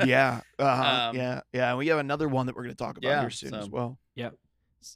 yeah, 0.05 0.39
uh-huh, 0.57 1.09
Um, 1.09 1.15
yeah, 1.17 1.41
yeah. 1.53 1.69
And 1.69 1.77
we 1.77 1.88
have 1.88 1.99
another 1.99 2.27
one 2.29 2.45
that 2.47 2.55
we're 2.55 2.63
going 2.63 2.75
to 2.75 2.83
talk 2.83 2.97
about 2.97 3.07
yeah, 3.09 3.19
here 3.21 3.29
soon 3.29 3.53
as 3.53 3.69
well. 3.69 3.99
Yeah. 4.15 4.29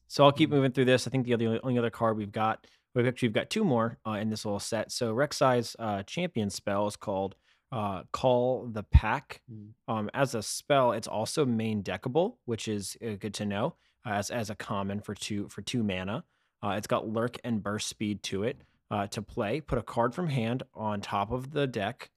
So 0.07 0.23
I'll 0.23 0.31
keep 0.31 0.49
Mhm. 0.49 0.53
moving 0.53 0.71
through 0.71 0.85
this. 0.85 1.07
I 1.07 1.09
think 1.11 1.25
the 1.25 1.33
other 1.33 1.59
only 1.63 1.77
other 1.77 1.89
card 1.89 2.17
we've 2.17 2.31
got, 2.31 2.65
we've 2.93 3.07
actually 3.07 3.29
got 3.29 3.49
two 3.49 3.63
more 3.63 3.97
uh, 4.05 4.11
in 4.11 4.29
this 4.29 4.45
little 4.45 4.59
set. 4.59 4.91
So 4.91 5.13
Rek'Sai's 5.13 5.75
uh, 5.79 6.03
champion 6.03 6.49
spell 6.49 6.87
is 6.87 6.95
called 6.95 7.35
uh, 7.71 8.03
Call 8.11 8.67
the 8.71 8.83
Pack. 8.83 9.41
Mm. 9.51 9.69
Um, 9.87 10.09
as 10.13 10.35
a 10.35 10.43
spell, 10.43 10.91
it's 10.91 11.07
also 11.07 11.45
main 11.45 11.83
deckable, 11.83 12.35
which 12.45 12.67
is 12.67 12.97
uh, 13.05 13.15
good 13.19 13.33
to 13.35 13.45
know 13.45 13.75
uh, 14.05 14.11
as 14.11 14.29
as 14.29 14.49
a 14.49 14.55
common 14.55 14.99
for 15.01 15.15
two 15.15 15.47
for 15.49 15.61
two 15.61 15.83
mana. 15.83 16.23
Uh, 16.63 16.71
it's 16.71 16.87
got 16.87 17.07
lurk 17.07 17.37
and 17.43 17.63
burst 17.63 17.87
speed 17.87 18.21
to 18.23 18.43
it. 18.43 18.61
Uh, 18.91 19.07
to 19.07 19.21
play, 19.21 19.61
put 19.61 19.77
a 19.77 19.81
card 19.81 20.13
from 20.13 20.27
hand 20.27 20.63
on 20.73 20.99
top 20.99 21.31
of 21.31 21.51
the 21.51 21.65
deck. 21.65 22.09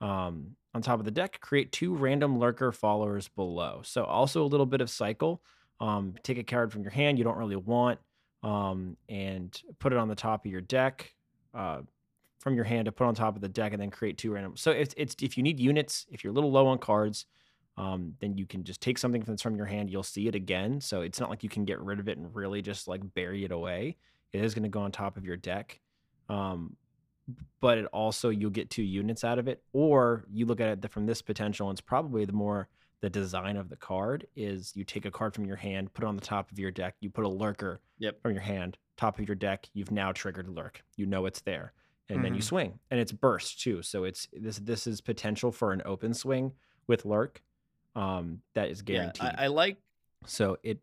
Um, 0.00 0.56
on 0.74 0.80
top 0.80 0.98
of 0.98 1.04
the 1.04 1.10
deck, 1.10 1.38
create 1.42 1.72
two 1.72 1.94
random 1.94 2.38
lurker 2.38 2.72
followers 2.72 3.28
below. 3.28 3.82
So 3.84 4.04
also 4.04 4.42
a 4.42 4.48
little 4.48 4.64
bit 4.64 4.80
of 4.80 4.88
cycle. 4.88 5.42
Um, 5.78 6.14
take 6.22 6.38
a 6.38 6.42
card 6.42 6.72
from 6.72 6.82
your 6.82 6.90
hand 6.90 7.18
you 7.18 7.24
don't 7.24 7.36
really 7.36 7.56
want, 7.56 7.98
um, 8.42 8.96
and 9.08 9.60
put 9.78 9.92
it 9.92 9.98
on 9.98 10.08
the 10.08 10.14
top 10.14 10.44
of 10.44 10.50
your 10.50 10.60
deck. 10.60 11.14
Uh, 11.54 11.82
from 12.42 12.56
your 12.56 12.64
hand 12.64 12.86
to 12.86 12.92
put 12.92 13.06
on 13.06 13.14
top 13.14 13.36
of 13.36 13.40
the 13.40 13.48
deck, 13.48 13.72
and 13.72 13.80
then 13.80 13.88
create 13.90 14.18
two 14.18 14.32
random. 14.32 14.56
So 14.56 14.72
it's 14.72 14.92
it's 14.96 15.14
if 15.22 15.36
you 15.36 15.44
need 15.44 15.60
units, 15.60 16.06
if 16.10 16.24
you're 16.24 16.32
a 16.32 16.34
little 16.34 16.50
low 16.50 16.66
on 16.66 16.78
cards, 16.78 17.24
um, 17.76 18.14
then 18.20 18.36
you 18.36 18.46
can 18.46 18.64
just 18.64 18.80
take 18.80 18.98
something 18.98 19.22
that's 19.22 19.42
from 19.42 19.54
your 19.54 19.66
hand. 19.66 19.90
You'll 19.90 20.02
see 20.02 20.26
it 20.26 20.34
again. 20.34 20.80
So 20.80 21.02
it's 21.02 21.20
not 21.20 21.30
like 21.30 21.44
you 21.44 21.48
can 21.48 21.64
get 21.64 21.80
rid 21.80 22.00
of 22.00 22.08
it 22.08 22.18
and 22.18 22.34
really 22.34 22.60
just 22.60 22.88
like 22.88 23.14
bury 23.14 23.44
it 23.44 23.52
away. 23.52 23.96
It 24.32 24.44
is 24.44 24.54
going 24.54 24.64
to 24.64 24.68
go 24.68 24.80
on 24.80 24.90
top 24.90 25.16
of 25.16 25.24
your 25.24 25.36
deck. 25.36 25.78
Um, 26.28 26.76
but 27.60 27.78
it 27.78 27.86
also 27.86 28.30
you'll 28.30 28.50
get 28.50 28.70
two 28.70 28.82
units 28.82 29.22
out 29.22 29.38
of 29.38 29.46
it, 29.46 29.62
or 29.72 30.24
you 30.32 30.44
look 30.44 30.60
at 30.60 30.84
it 30.84 30.90
from 30.90 31.06
this 31.06 31.22
potential, 31.22 31.68
and 31.68 31.76
it's 31.76 31.80
probably 31.80 32.24
the 32.24 32.32
more 32.32 32.68
the 33.02 33.10
design 33.10 33.56
of 33.56 33.68
the 33.68 33.76
card 33.76 34.26
is 34.36 34.72
you 34.74 34.84
take 34.84 35.04
a 35.04 35.10
card 35.10 35.34
from 35.34 35.44
your 35.44 35.56
hand, 35.56 35.92
put 35.92 36.04
it 36.04 36.06
on 36.06 36.14
the 36.16 36.22
top 36.22 36.50
of 36.50 36.58
your 36.58 36.70
deck, 36.70 36.94
you 37.00 37.10
put 37.10 37.24
a 37.24 37.28
lurker 37.28 37.80
Yep. 37.98 38.22
from 38.22 38.32
your 38.32 38.40
hand, 38.40 38.78
top 38.96 39.18
of 39.18 39.28
your 39.28 39.34
deck, 39.34 39.68
you've 39.74 39.90
now 39.90 40.12
triggered 40.12 40.48
lurk. 40.48 40.82
You 40.96 41.06
know 41.06 41.26
it's 41.26 41.40
there. 41.40 41.72
And 42.08 42.24
then 42.24 42.34
you 42.34 42.40
Mhm. 42.40 42.44
swing. 42.44 42.80
And 42.90 43.00
it's 43.00 43.12
burst 43.12 43.60
too. 43.60 43.82
So 43.82 44.04
it's 44.04 44.28
this 44.32 44.58
this 44.58 44.86
is 44.86 45.00
potential 45.00 45.50
for 45.52 45.72
an 45.72 45.82
open 45.84 46.14
swing 46.14 46.52
with 46.86 47.04
lurk. 47.04 47.42
Um, 47.94 48.42
that 48.54 48.68
is 48.70 48.78
yeah 48.86 49.10
guaranteed. 49.12 49.34
I, 49.36 49.44
I 49.44 49.46
like 49.48 49.76
so 50.26 50.56
it 50.62 50.78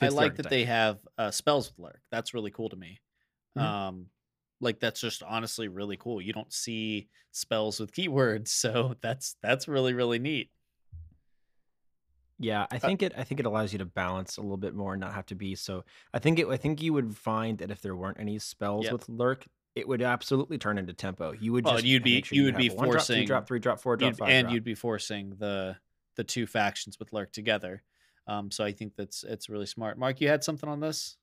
i 0.00 0.08
like 0.08 0.36
that 0.36 0.50
they 0.50 0.64
have 0.64 0.98
uh 1.16 1.30
spells 1.30 1.70
with 1.70 1.78
lurk 1.78 2.02
that's 2.10 2.34
really 2.34 2.50
cool 2.50 2.68
to 2.68 2.76
me 2.76 3.00
Mhm. 3.56 3.62
um 3.62 4.06
like 4.60 4.78
that's 4.80 5.00
just 5.00 5.22
honestly 5.22 5.68
really 5.68 5.96
cool 5.96 6.20
you 6.20 6.32
don't 6.34 6.52
see 6.52 7.08
spells 7.32 7.80
with 7.80 7.92
keywords 7.92 8.48
so 8.62 8.94
that's 9.00 9.36
that's 9.42 9.66
really 9.68 9.94
really 9.94 10.18
neat 10.18 10.50
Yeah, 12.38 12.66
I 12.70 12.78
think 12.78 13.02
it. 13.02 13.12
I 13.16 13.22
think 13.24 13.40
it 13.40 13.46
allows 13.46 13.72
you 13.72 13.78
to 13.78 13.84
balance 13.84 14.36
a 14.36 14.40
little 14.40 14.56
bit 14.56 14.74
more 14.74 14.94
and 14.94 15.00
not 15.00 15.14
have 15.14 15.26
to 15.26 15.34
be 15.34 15.54
so. 15.54 15.84
I 16.12 16.18
think 16.18 16.38
it. 16.38 16.48
I 16.48 16.56
think 16.56 16.82
you 16.82 16.92
would 16.92 17.16
find 17.16 17.58
that 17.58 17.70
if 17.70 17.80
there 17.80 17.94
weren't 17.94 18.18
any 18.18 18.38
spells 18.40 18.84
Yep. 18.86 18.92
with 18.92 19.08
lurk, 19.08 19.46
it 19.76 19.86
would 19.86 20.02
absolutely 20.02 20.58
turn 20.58 20.76
into 20.78 20.92
tempo. 20.92 21.32
You 21.32 21.52
would 21.52 21.64
Well, 21.64 21.74
just 21.74 21.84
you'd 21.84 22.02
be- 22.02 22.22
sure 22.22 22.34
you 22.36 22.44
would 22.44 22.54
would 22.54 22.58
be 22.58 22.64
have 22.68 22.72
a 22.74 22.76
one 22.76 22.88
drop, 22.90 23.02
two 23.02 23.12
forcing- 23.12 23.26
drop, 23.26 23.46
three 23.46 23.58
drop, 23.60 23.80
four 23.80 23.96
drop, 23.96 24.08
You'd- 24.10 24.18
five 24.18 24.28
and 24.30 24.44
drop. 24.46 24.54
you'd 24.54 24.64
be 24.64 24.74
forcing 24.74 25.30
the 25.38 25.76
the 26.16 26.24
two 26.24 26.46
factions 26.46 26.98
with 26.98 27.12
lurk 27.12 27.32
together 27.32 27.82
um 28.28 28.48
so 28.52 28.62
i 28.64 28.70
think 28.70 28.94
that's 28.94 29.24
it's 29.24 29.48
really 29.48 29.66
smart 29.66 29.98
mark 29.98 30.20
you 30.20 30.28
had 30.28 30.44
something 30.44 30.68
on 30.70 30.78
this 30.78 31.16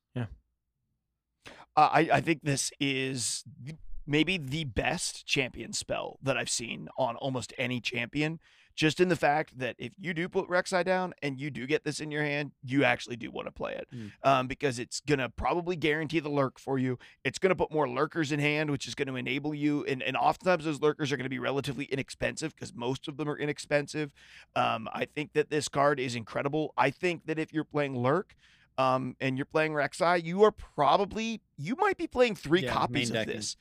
Uh, 1.74 1.88
I, 1.90 2.00
I 2.12 2.20
think 2.20 2.42
this 2.42 2.70
is 2.78 3.44
th- 3.64 3.78
maybe 4.06 4.36
the 4.36 4.64
best 4.64 5.24
champion 5.26 5.72
spell 5.72 6.18
that 6.22 6.36
I've 6.36 6.50
seen 6.50 6.88
on 6.98 7.16
almost 7.16 7.54
any 7.56 7.80
champion. 7.80 8.40
Just 8.74 9.00
in 9.00 9.08
the 9.08 9.16
fact 9.16 9.58
that 9.58 9.76
if 9.78 9.92
you 9.98 10.14
do 10.14 10.28
put 10.28 10.48
Rek'Sai 10.48 10.84
down 10.84 11.12
and 11.22 11.38
you 11.40 11.50
do 11.50 11.66
get 11.66 11.84
this 11.84 12.00
in 12.00 12.10
your 12.10 12.22
hand, 12.22 12.52
you 12.64 12.84
actually 12.84 13.16
do 13.16 13.30
want 13.30 13.46
to 13.46 13.52
play 13.52 13.74
it 13.74 13.86
Mm. 13.92 14.10
um, 14.22 14.46
because 14.46 14.78
it's 14.78 15.00
gonna 15.00 15.28
probably 15.28 15.76
guarantee 15.76 16.20
the 16.20 16.28
lurk 16.30 16.58
for 16.58 16.78
you. 16.78 16.98
It's 17.24 17.38
gonna 17.38 17.54
put 17.54 17.70
more 17.70 17.88
lurkers 17.88 18.32
in 18.32 18.40
hand, 18.40 18.70
which 18.70 18.86
is 18.88 18.94
gonna 18.94 19.14
enable 19.14 19.54
you. 19.54 19.84
And 19.84 20.02
and 20.02 20.16
oftentimes 20.16 20.64
those 20.64 20.80
lurkers 20.80 21.12
are 21.12 21.16
gonna 21.16 21.28
be 21.28 21.38
relatively 21.38 21.84
inexpensive 21.86 22.54
because 22.54 22.72
most 22.74 23.08
of 23.08 23.16
them 23.16 23.28
are 23.28 23.36
inexpensive. 23.38 24.12
Um, 24.56 24.88
I 24.92 25.04
think 25.04 25.32
that 25.34 25.50
this 25.50 25.68
card 25.68 26.00
is 26.00 26.14
incredible. 26.14 26.72
I 26.76 26.90
think 26.90 27.26
that 27.26 27.38
if 27.38 27.52
you're 27.52 27.64
playing 27.64 27.96
lurk, 27.96 28.34
um, 28.78 29.16
and 29.20 29.36
you're 29.36 29.44
playing 29.44 29.72
Rek'Sai, 29.72 30.24
you 30.24 30.42
are 30.44 30.50
probably 30.50 31.42
you 31.58 31.76
might 31.76 31.98
be 31.98 32.06
playing 32.06 32.34
three 32.34 32.62
Yeah, 32.62 32.72
copies 32.72 33.10
of 33.10 33.26
this 33.26 33.56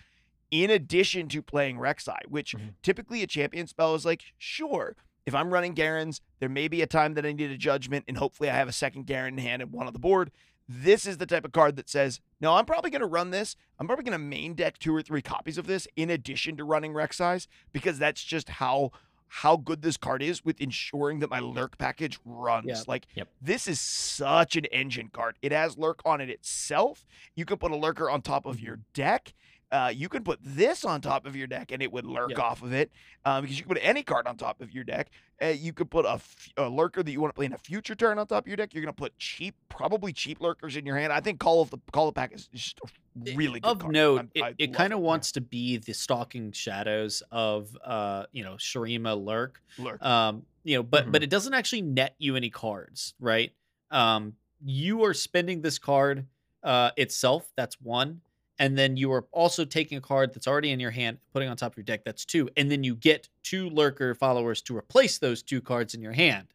in 0.51 0.69
addition 0.69 1.27
to 1.29 1.41
playing 1.41 1.77
Rek'Sai, 1.77 2.19
which 2.27 2.53
Mhm. 2.53 2.73
typically 2.83 3.23
a 3.23 3.27
champion 3.27 3.67
spell 3.67 3.95
is 3.95 4.05
like, 4.05 4.23
sure, 4.37 4.95
if 5.25 5.33
I'm 5.33 5.53
running 5.53 5.73
Garens, 5.73 6.19
there 6.39 6.49
may 6.49 6.67
be 6.67 6.81
a 6.81 6.87
time 6.87 7.13
that 7.13 7.25
I 7.25 7.31
need 7.31 7.49
a 7.51 7.57
judgment, 7.57 8.05
and 8.07 8.17
hopefully 8.17 8.49
I 8.49 8.55
have 8.55 8.67
a 8.67 8.73
second 8.73 9.05
Garen 9.07 9.37
in 9.39 9.43
hand 9.43 9.61
and 9.61 9.71
one 9.71 9.87
on 9.87 9.93
the 9.93 9.99
board. 9.99 10.31
This 10.67 11.05
is 11.05 11.17
the 11.17 11.25
type 11.25 11.43
of 11.45 11.51
card 11.51 11.75
that 11.77 11.89
says, 11.89 12.21
no, 12.39 12.53
I'm 12.55 12.65
probably 12.65 12.91
going 12.91 13.01
to 13.01 13.07
run 13.07 13.31
this. 13.31 13.55
I'm 13.79 13.87
probably 13.87 14.03
going 14.05 14.13
to 14.13 14.17
main 14.25 14.53
deck 14.53 14.77
two 14.77 14.95
or 14.95 15.01
three 15.01 15.21
copies 15.21 15.57
of 15.57 15.67
this 15.67 15.87
in 15.95 16.09
addition 16.09 16.55
to 16.57 16.63
running 16.63 16.93
Rek'Sai's 16.93 17.47
because 17.73 17.97
that's 17.99 18.23
just 18.23 18.49
how 18.49 18.91
how 19.35 19.55
good 19.55 19.81
this 19.81 19.95
card 19.95 20.21
is 20.21 20.43
with 20.43 20.59
ensuring 20.59 21.19
that 21.19 21.29
my 21.29 21.39
lurk 21.39 21.77
package 21.77 22.19
runs. 22.25 22.67
Yep. 22.67 22.87
Like 22.89 23.07
Yep. 23.15 23.29
this 23.41 23.65
is 23.65 23.79
such 23.79 24.57
an 24.57 24.65
engine 24.65 25.07
card. 25.07 25.37
It 25.41 25.53
has 25.53 25.77
lurk 25.77 26.01
on 26.03 26.19
it 26.19 26.29
itself. 26.29 27.05
You 27.33 27.45
can 27.45 27.55
put 27.57 27.71
a 27.71 27.77
lurker 27.77 28.09
on 28.09 28.21
top 28.21 28.45
of 28.45 28.59
your 28.59 28.81
deck. 28.93 29.33
Uh, 29.71 29.89
you 29.95 30.09
can 30.09 30.21
put 30.23 30.37
this 30.43 30.83
on 30.83 30.99
top 30.99 31.25
of 31.25 31.33
your 31.35 31.47
deck 31.47 31.71
and 31.71 31.81
it 31.81 31.89
would 31.91 32.05
lurk 32.05 32.37
off 32.37 32.61
of 32.61 32.73
it 32.73 32.91
um, 33.23 33.41
because 33.43 33.57
you 33.57 33.63
can 33.63 33.73
put 33.73 33.81
any 33.81 34.03
card 34.03 34.27
on 34.27 34.35
top 34.35 34.59
of 34.61 34.73
your 34.73 34.83
deck. 34.83 35.09
Uh, 35.41 35.47
you 35.47 35.71
could 35.71 35.89
put 35.89 36.05
a, 36.05 36.11
f- 36.15 36.49
a 36.57 36.67
lurker 36.67 37.01
that 37.01 37.09
you 37.11 37.21
want 37.21 37.33
to 37.33 37.35
play 37.37 37.45
in 37.45 37.53
a 37.53 37.57
future 37.57 37.95
turn 37.95 38.19
on 38.19 38.27
top 38.27 38.43
of 38.43 38.47
your 38.49 38.57
deck. 38.57 38.73
You're 38.73 38.83
going 38.83 38.93
to 38.93 38.97
put 39.01 39.17
cheap, 39.17 39.55
probably 39.69 40.11
cheap 40.11 40.41
lurkers 40.41 40.75
in 40.75 40.85
your 40.85 40.97
hand. 40.97 41.13
I 41.13 41.21
think 41.21 41.39
Call 41.39 41.61
of 41.61 41.69
the 41.69 41.77
Call 41.93 42.09
of 42.09 42.13
the 42.13 42.19
Pack 42.19 42.33
is 42.33 42.47
just 42.53 42.79
really 43.35 43.61
good 43.61 43.69
of 43.69 43.79
card. 43.79 43.93
note, 43.93 44.17
I'm- 44.17 44.31
it, 44.35 44.55
it 44.59 44.73
kind 44.73 44.91
of 44.91 44.99
wants 44.99 45.31
to 45.33 45.41
be 45.41 45.77
the 45.77 45.93
stalking 45.93 46.51
shadows 46.51 47.23
of 47.31 47.75
uh, 47.83 48.25
you 48.33 48.43
know, 48.43 48.55
Shurima 48.55 49.15
Lurk. 49.23 49.61
lurk. 49.79 50.01
Um, 50.03 50.43
you 50.65 50.75
know, 50.75 50.83
but 50.83 51.03
Mm-hmm. 51.03 51.11
but 51.11 51.23
it 51.23 51.29
doesn't 51.29 51.53
actually 51.53 51.81
net 51.83 52.13
you 52.19 52.35
any 52.35 52.49
cards, 52.49 53.13
right? 53.21 53.51
Um, 53.89 54.33
you 54.63 55.05
are 55.05 55.13
spending 55.13 55.61
this 55.61 55.79
card 55.79 56.25
uh 56.61 56.91
itself, 56.97 57.51
that's 57.55 57.79
one. 57.81 58.21
And 58.61 58.77
then 58.77 58.95
you 58.95 59.11
are 59.11 59.25
also 59.31 59.65
taking 59.65 59.97
a 59.97 60.01
card 60.01 60.35
that's 60.35 60.45
already 60.45 60.69
in 60.69 60.79
your 60.79 60.91
hand, 60.91 61.17
putting 61.33 61.49
on 61.49 61.57
top 61.57 61.73
of 61.73 61.77
your 61.77 61.83
deck, 61.83 62.03
that's 62.05 62.23
two. 62.23 62.47
And 62.55 62.69
then 62.69 62.83
you 62.83 62.95
get 62.95 63.27
two 63.41 63.71
lurker 63.71 64.13
followers 64.13 64.61
to 64.61 64.77
replace 64.77 65.17
those 65.17 65.41
two 65.41 65.61
cards 65.61 65.95
in 65.95 66.01
your 66.03 66.11
hand. 66.11 66.45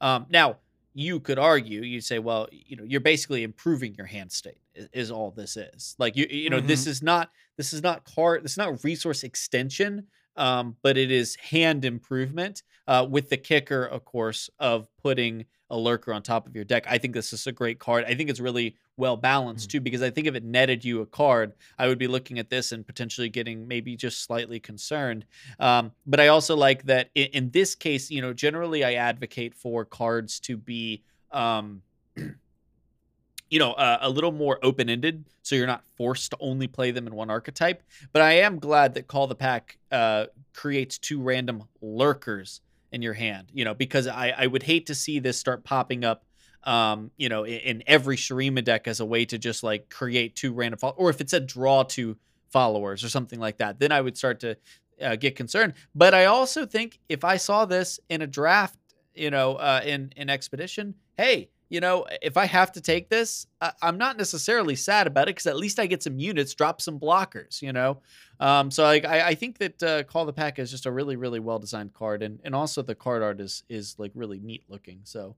Um, 0.00 0.26
now, 0.30 0.58
you 0.94 1.18
could 1.18 1.40
argue, 1.40 1.82
you'd 1.82 2.04
say, 2.04 2.20
well, 2.20 2.46
you 2.52 2.76
know, 2.76 2.84
you're 2.84 3.00
basically 3.00 3.42
improving 3.42 3.96
your 3.96 4.06
hand 4.06 4.30
state 4.30 4.60
is, 4.76 4.88
is 4.92 5.10
all 5.10 5.32
this 5.32 5.56
is. 5.56 5.96
Like 5.98 6.16
you, 6.16 6.28
you 6.30 6.50
know, 6.50 6.60
this 6.60 6.86
is 6.86 7.02
not 7.02 7.32
this 7.56 7.72
is 7.72 7.82
not 7.82 8.04
card, 8.04 8.44
this 8.44 8.52
is 8.52 8.56
not 8.56 8.84
resource 8.84 9.24
extension, 9.24 10.06
um, 10.36 10.76
but 10.82 10.96
it 10.96 11.10
is 11.10 11.34
hand 11.34 11.84
improvement. 11.84 12.62
Uh, 12.86 13.06
with 13.10 13.28
the 13.28 13.36
kicker, 13.36 13.84
of 13.84 14.04
course, 14.04 14.50
of 14.60 14.86
putting 15.02 15.46
a 15.68 15.76
lurker 15.76 16.12
on 16.12 16.22
top 16.22 16.46
of 16.46 16.54
your 16.54 16.64
deck. 16.64 16.84
I 16.88 16.98
think 16.98 17.14
this 17.14 17.32
is 17.32 17.46
a 17.46 17.52
great 17.52 17.78
card. 17.78 18.04
I 18.04 18.14
think 18.14 18.30
it's 18.30 18.40
really 18.40 18.76
well 19.00 19.16
balanced 19.16 19.70
too, 19.70 19.80
because 19.80 20.02
I 20.02 20.10
think 20.10 20.28
if 20.28 20.34
it 20.36 20.44
netted 20.44 20.84
you 20.84 21.00
a 21.00 21.06
card, 21.06 21.54
I 21.78 21.88
would 21.88 21.98
be 21.98 22.06
looking 22.06 22.38
at 22.38 22.50
this 22.50 22.70
and 22.70 22.86
potentially 22.86 23.28
getting 23.28 23.66
maybe 23.66 23.96
just 23.96 24.22
slightly 24.22 24.60
concerned. 24.60 25.24
Um, 25.58 25.92
but 26.06 26.20
I 26.20 26.28
also 26.28 26.54
like 26.54 26.84
that 26.84 27.10
in, 27.14 27.26
in 27.32 27.50
this 27.50 27.74
case, 27.74 28.10
you 28.10 28.22
know, 28.22 28.32
generally 28.32 28.84
I 28.84 28.94
advocate 28.94 29.54
for 29.54 29.84
cards 29.84 30.38
to 30.40 30.56
be, 30.56 31.02
um, 31.32 31.82
you 32.16 33.58
know, 33.58 33.72
uh, 33.72 33.98
a 34.02 34.08
little 34.08 34.32
more 34.32 34.60
open 34.62 34.88
ended, 34.88 35.24
so 35.42 35.56
you're 35.56 35.66
not 35.66 35.84
forced 35.96 36.30
to 36.30 36.36
only 36.38 36.68
play 36.68 36.92
them 36.92 37.08
in 37.08 37.14
one 37.14 37.30
archetype. 37.30 37.82
But 38.12 38.22
I 38.22 38.34
am 38.34 38.60
glad 38.60 38.94
that 38.94 39.08
Call 39.08 39.26
the 39.26 39.34
Pack 39.34 39.78
uh, 39.90 40.26
creates 40.54 40.98
two 40.98 41.20
random 41.20 41.64
lurkers 41.80 42.60
in 42.92 43.02
your 43.02 43.14
hand, 43.14 43.48
you 43.52 43.64
know, 43.64 43.74
because 43.74 44.06
I, 44.06 44.34
I 44.36 44.46
would 44.46 44.62
hate 44.62 44.86
to 44.86 44.94
see 44.94 45.18
this 45.18 45.38
start 45.38 45.64
popping 45.64 46.04
up, 46.04 46.24
um, 46.64 47.10
you 47.16 47.28
know, 47.28 47.44
in, 47.44 47.60
in 47.60 47.82
every 47.86 48.16
Shurima 48.16 48.64
deck 48.64 48.86
as 48.86 49.00
a 49.00 49.06
way 49.06 49.24
to 49.26 49.38
just 49.38 49.62
like 49.62 49.88
create 49.90 50.36
two 50.36 50.52
random, 50.52 50.78
fol- 50.78 50.94
or 50.96 51.10
if 51.10 51.20
it's 51.20 51.32
a 51.32 51.40
draw 51.40 51.82
two 51.82 52.16
followers 52.48 53.04
or 53.04 53.08
something 53.08 53.38
like 53.38 53.58
that, 53.58 53.78
then 53.78 53.92
I 53.92 54.00
would 54.00 54.16
start 54.16 54.40
to 54.40 54.56
uh, 55.00 55.16
get 55.16 55.36
concerned. 55.36 55.74
But 55.94 56.14
I 56.14 56.26
also 56.26 56.66
think 56.66 56.98
if 57.08 57.24
I 57.24 57.36
saw 57.36 57.64
this 57.64 58.00
in 58.08 58.22
a 58.22 58.26
draft, 58.26 58.78
you 59.14 59.30
know, 59.30 59.54
uh, 59.54 59.80
in 59.84 60.12
in 60.16 60.30
expedition, 60.30 60.94
hey, 61.16 61.50
you 61.68 61.80
know, 61.80 62.06
if 62.20 62.36
I 62.36 62.46
have 62.46 62.72
to 62.72 62.80
take 62.80 63.08
this, 63.08 63.46
I, 63.60 63.72
I'm 63.80 63.96
not 63.96 64.18
necessarily 64.18 64.74
sad 64.74 65.06
about 65.06 65.28
it 65.28 65.36
because 65.36 65.46
at 65.46 65.56
least 65.56 65.78
I 65.78 65.86
get 65.86 66.02
some 66.02 66.18
units, 66.18 66.54
drop 66.54 66.80
some 66.80 66.98
blockers, 66.98 67.62
you 67.62 67.72
know. 67.72 67.98
Um, 68.40 68.70
so 68.70 68.84
I, 68.84 69.28
I 69.28 69.34
think 69.34 69.58
that 69.58 69.82
uh, 69.82 70.02
Call 70.04 70.26
the 70.26 70.32
Pack 70.32 70.58
is 70.58 70.70
just 70.70 70.86
a 70.86 70.90
really 70.90 71.16
really 71.16 71.40
well 71.40 71.58
designed 71.58 71.94
card, 71.94 72.22
and 72.22 72.40
and 72.44 72.54
also 72.54 72.82
the 72.82 72.94
card 72.94 73.22
art 73.22 73.40
is 73.40 73.62
is 73.68 73.94
like 73.98 74.12
really 74.14 74.40
neat 74.40 74.64
looking. 74.68 75.00
So 75.04 75.36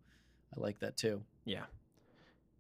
I 0.57 0.61
like 0.61 0.79
that 0.81 0.97
too. 0.97 1.23
Yeah. 1.45 1.65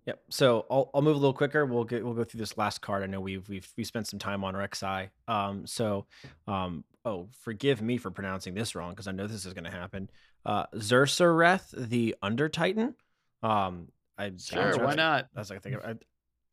Yep. 0.07 0.21
So 0.31 0.67
I'll, 0.71 0.91
I'll 0.95 1.03
move 1.03 1.15
a 1.15 1.19
little 1.19 1.33
quicker. 1.33 1.65
We'll 1.65 1.85
get 1.85 2.05
we'll 2.05 2.15
go 2.15 2.25
through 2.25 2.41
this 2.41 2.59
last 2.59 2.81
card. 2.81 3.03
I 3.03 3.07
know 3.07 3.21
we've 3.21 3.49
we've 3.49 3.69
we 3.77 3.85
spent 3.85 4.09
some 4.09 4.19
time 4.19 4.43
on 4.45 4.55
Rek'Sai. 4.55 5.11
Um. 5.29 5.67
So, 5.67 6.07
um. 6.49 6.85
Oh, 7.05 7.29
forgive 7.41 7.83
me 7.83 7.99
for 7.99 8.11
pronouncing 8.11 8.55
this 8.55 8.75
wrong 8.75 8.91
because 8.91 9.09
I 9.09 9.13
know 9.13 9.27
this 9.27 9.45
is 9.45 9.53
going 9.55 9.65
to 9.65 9.71
happen. 9.71 10.09
Uh, 10.47 10.67
Zersereth, 10.75 11.73
the 11.89 12.17
Under 12.23 12.49
Titan. 12.49 12.95
Um. 13.43 13.89
I 14.19 14.33
Sure, 14.37 14.77
why 14.85 14.95
not? 14.95 15.29
That's 15.35 15.51
like 15.51 15.59
I 15.59 15.61
think 15.61 15.77
I, 15.85 15.95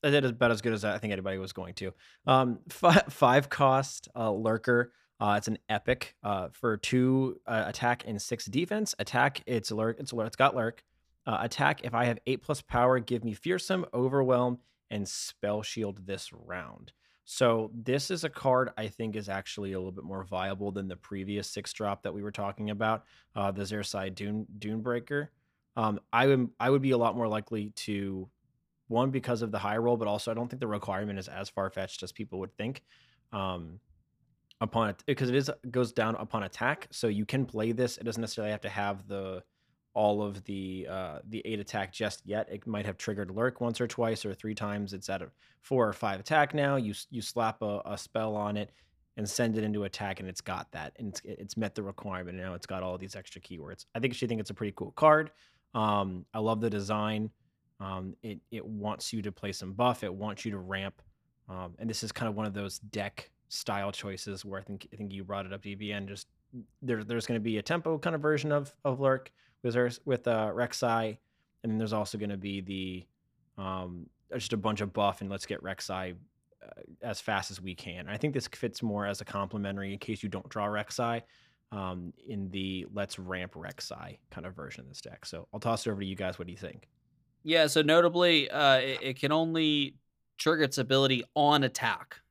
I 0.03 0.09
did 0.11 0.25
about 0.25 0.51
as 0.51 0.61
good 0.61 0.73
as 0.73 0.85
I 0.85 0.97
think 0.97 1.11
anybody 1.13 1.37
was 1.39 1.53
going 1.53 1.73
to. 1.75 1.93
Um. 2.27 2.59
Five, 2.69 3.05
five 3.09 3.49
cost 3.49 4.09
uh, 4.15 4.31
lurker. 4.31 4.91
Uh, 5.19 5.35
it's 5.37 5.47
an 5.47 5.57
epic. 5.67 6.15
Uh, 6.23 6.49
for 6.51 6.77
two 6.77 7.41
uh, 7.47 7.63
attack 7.67 8.03
and 8.07 8.21
six 8.21 8.45
defense. 8.45 8.93
Attack. 8.99 9.41
It's 9.47 9.71
lurk. 9.71 9.99
It's 9.99 10.13
lurk. 10.13 10.27
It's 10.27 10.35
got 10.35 10.55
lurk. 10.55 10.83
Uh, 11.25 11.37
attack, 11.41 11.81
if 11.83 11.93
I 11.93 12.05
have 12.05 12.19
8 12.25 12.41
plus 12.41 12.61
power, 12.61 12.99
give 12.99 13.23
me 13.23 13.33
Fearsome, 13.33 13.85
Overwhelm, 13.93 14.59
and 14.89 15.07
Spell 15.07 15.61
Shield 15.61 16.05
this 16.05 16.31
round. 16.33 16.91
So 17.25 17.69
this 17.75 18.09
is 18.09 18.23
a 18.23 18.29
card 18.29 18.71
I 18.75 18.87
think 18.87 19.15
is 19.15 19.29
actually 19.29 19.73
a 19.73 19.77
little 19.77 19.91
bit 19.91 20.03
more 20.03 20.23
viable 20.23 20.71
than 20.71 20.87
the 20.87 20.95
previous 20.95 21.47
six 21.47 21.71
drop 21.73 22.01
that 22.01 22.13
we 22.13 22.23
were 22.23 22.31
talking 22.31 22.71
about, 22.71 23.03
uh, 23.35 23.51
the 23.51 23.61
Xer'Sai 23.61 24.15
Dune 24.15 24.47
Dunebreaker. 24.57 25.27
Um, 25.75 25.99
I 26.11 26.25
would 26.25 26.49
I 26.59 26.71
would 26.71 26.81
be 26.81 26.91
a 26.91 26.97
lot 26.97 27.15
more 27.15 27.27
likely 27.27 27.69
to 27.75 28.27
one 28.87 29.11
because 29.11 29.43
of 29.43 29.51
the 29.51 29.59
high 29.59 29.77
roll, 29.77 29.95
but 29.95 30.07
also 30.07 30.31
I 30.31 30.33
don't 30.33 30.49
think 30.49 30.59
the 30.59 30.67
requirement 30.67 31.19
is 31.19 31.27
as 31.27 31.49
far 31.49 31.69
fetched 31.69 32.01
as 32.01 32.11
people 32.11 32.39
would 32.39 32.57
think. 32.57 32.81
Um, 33.31 33.79
upon 34.61 34.89
it 34.89 35.03
because 35.05 35.29
it 35.29 35.35
is 35.35 35.51
goes 35.71 35.93
down 35.93 36.15
upon 36.15 36.43
attack, 36.43 36.87
so 36.91 37.07
you 37.07 37.25
can 37.25 37.45
play 37.45 37.71
this. 37.71 37.97
It 37.97 38.03
doesn't 38.03 38.21
necessarily 38.21 38.51
have 38.51 38.61
to 38.61 38.69
have 38.69 39.07
the 39.07 39.43
all 39.93 40.21
of 40.21 40.43
the 40.45 40.87
uh, 40.89 41.19
the 41.29 41.41
eight 41.45 41.59
attack 41.59 41.91
just 41.91 42.21
yet. 42.25 42.47
It 42.51 42.65
might 42.67 42.85
have 42.85 42.97
triggered 42.97 43.31
lurk 43.31 43.61
once 43.61 43.81
or 43.81 43.87
twice 43.87 44.25
or 44.25 44.33
three 44.33 44.55
times. 44.55 44.93
It's 44.93 45.09
at 45.09 45.21
a 45.21 45.29
four 45.61 45.87
or 45.87 45.93
five 45.93 46.19
attack 46.19 46.53
now. 46.53 46.75
You 46.75 46.93
you 47.09 47.21
slap 47.21 47.61
a, 47.61 47.81
a 47.85 47.97
spell 47.97 48.35
on 48.35 48.57
it 48.57 48.71
and 49.17 49.29
send 49.29 49.57
it 49.57 49.63
into 49.63 49.83
attack, 49.83 50.19
and 50.19 50.29
it's 50.29 50.41
got 50.41 50.71
that, 50.71 50.93
and 50.97 51.09
it's 51.09 51.21
it's 51.25 51.57
met 51.57 51.75
the 51.75 51.83
requirement. 51.83 52.37
And 52.37 52.45
now 52.45 52.53
it's 52.53 52.65
got 52.65 52.83
all 52.83 52.97
these 52.97 53.15
extra 53.15 53.41
keywords. 53.41 53.85
I 53.95 53.99
think 53.99 54.13
she 54.13 54.27
think 54.27 54.39
it's 54.39 54.49
a 54.49 54.53
pretty 54.53 54.73
cool 54.75 54.91
card. 54.91 55.31
Um, 55.73 56.25
I 56.33 56.39
love 56.39 56.61
the 56.61 56.69
design. 56.69 57.29
Um, 57.79 58.15
it 58.23 58.39
it 58.51 58.65
wants 58.65 59.11
you 59.11 59.21
to 59.23 59.31
play 59.31 59.51
some 59.51 59.73
buff. 59.73 60.03
It 60.03 60.13
wants 60.13 60.45
you 60.45 60.51
to 60.51 60.59
ramp, 60.59 61.01
um, 61.49 61.75
and 61.79 61.89
this 61.89 62.03
is 62.03 62.11
kind 62.11 62.29
of 62.29 62.35
one 62.35 62.45
of 62.45 62.53
those 62.53 62.79
deck 62.79 63.31
style 63.49 63.91
choices 63.91 64.45
where 64.45 64.59
I 64.59 64.63
think 64.63 64.87
I 64.93 64.95
think 64.95 65.11
you 65.11 65.23
brought 65.23 65.45
it 65.45 65.53
up, 65.53 65.63
DBN. 65.63 66.07
Just 66.07 66.27
there, 66.81 67.03
there's 67.03 67.25
going 67.25 67.39
to 67.39 67.43
be 67.43 67.57
a 67.57 67.61
tempo 67.61 67.97
kind 67.97 68.15
of 68.15 68.21
version 68.21 68.51
of 68.51 68.73
of 68.85 68.99
lurk 68.99 69.31
with 69.63 69.75
Urs- 69.75 69.99
with 70.05 70.27
uh, 70.27 70.51
Rek'Sai, 70.53 71.17
and 71.63 71.71
then 71.71 71.77
there's 71.77 71.93
also 71.93 72.17
going 72.17 72.29
to 72.29 72.37
be 72.37 72.61
the 72.61 73.61
um, 73.61 74.05
just 74.33 74.53
a 74.53 74.57
bunch 74.57 74.81
of 74.81 74.93
buff 74.93 75.21
and 75.21 75.29
let's 75.29 75.45
get 75.45 75.61
Rek'Sai 75.63 76.13
uh, 76.63 76.67
as 77.01 77.19
fast 77.19 77.51
as 77.51 77.59
we 77.61 77.75
can. 77.75 78.07
I 78.07 78.17
think 78.17 78.33
this 78.33 78.47
fits 78.47 78.81
more 78.81 79.05
as 79.05 79.21
a 79.21 79.25
complementary 79.25 79.91
in 79.91 79.99
case 79.99 80.23
you 80.23 80.29
don't 80.29 80.47
draw 80.49 80.65
Rek'Sai 80.67 81.23
um, 81.71 82.13
in 82.27 82.49
the 82.51 82.85
let's 82.93 83.19
ramp 83.19 83.53
Rek'Sai 83.55 84.17
kind 84.31 84.47
of 84.47 84.55
version 84.55 84.81
of 84.81 84.89
this 84.89 85.01
deck. 85.01 85.25
So 85.25 85.47
I'll 85.53 85.59
toss 85.59 85.85
it 85.85 85.89
over 85.91 85.99
to 86.01 86.05
you 86.07 86.15
guys. 86.15 86.39
What 86.39 86.45
do 86.47 86.51
you 86.51 86.57
think? 86.57 86.87
Yeah. 87.43 87.67
So 87.67 87.81
notably, 87.81 88.49
uh, 88.49 88.77
it, 88.77 88.99
it 89.01 89.19
can 89.19 89.31
only 89.31 89.95
trigger 90.37 90.63
its 90.63 90.77
ability 90.77 91.23
on 91.35 91.63
attack. 91.63 92.21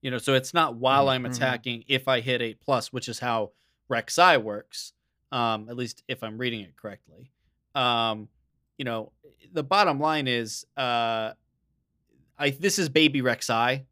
You 0.00 0.12
know, 0.12 0.18
so 0.18 0.34
it's 0.34 0.54
not 0.54 0.76
while 0.76 1.08
I'm 1.08 1.24
Mhm. 1.24 1.34
attacking 1.34 1.84
if 1.88 2.06
I 2.06 2.20
hit 2.20 2.40
eight 2.40 2.60
plus, 2.60 2.92
which 2.92 3.08
is 3.08 3.18
how 3.18 3.50
Rek'Sai 3.90 4.40
works. 4.40 4.92
Um, 5.30 5.68
at 5.68 5.76
least 5.76 6.02
if 6.08 6.22
I'm 6.22 6.38
reading 6.38 6.60
it 6.60 6.76
correctly. 6.76 7.30
Um, 7.74 8.28
you 8.78 8.84
know, 8.84 9.12
the 9.52 9.62
bottom 9.62 10.00
line 10.00 10.26
is, 10.26 10.66
uh, 10.76 11.32
I 12.38 12.50
this 12.50 12.78
is 12.78 12.88
baby 12.88 13.20
Rek'Sai. 13.20 13.84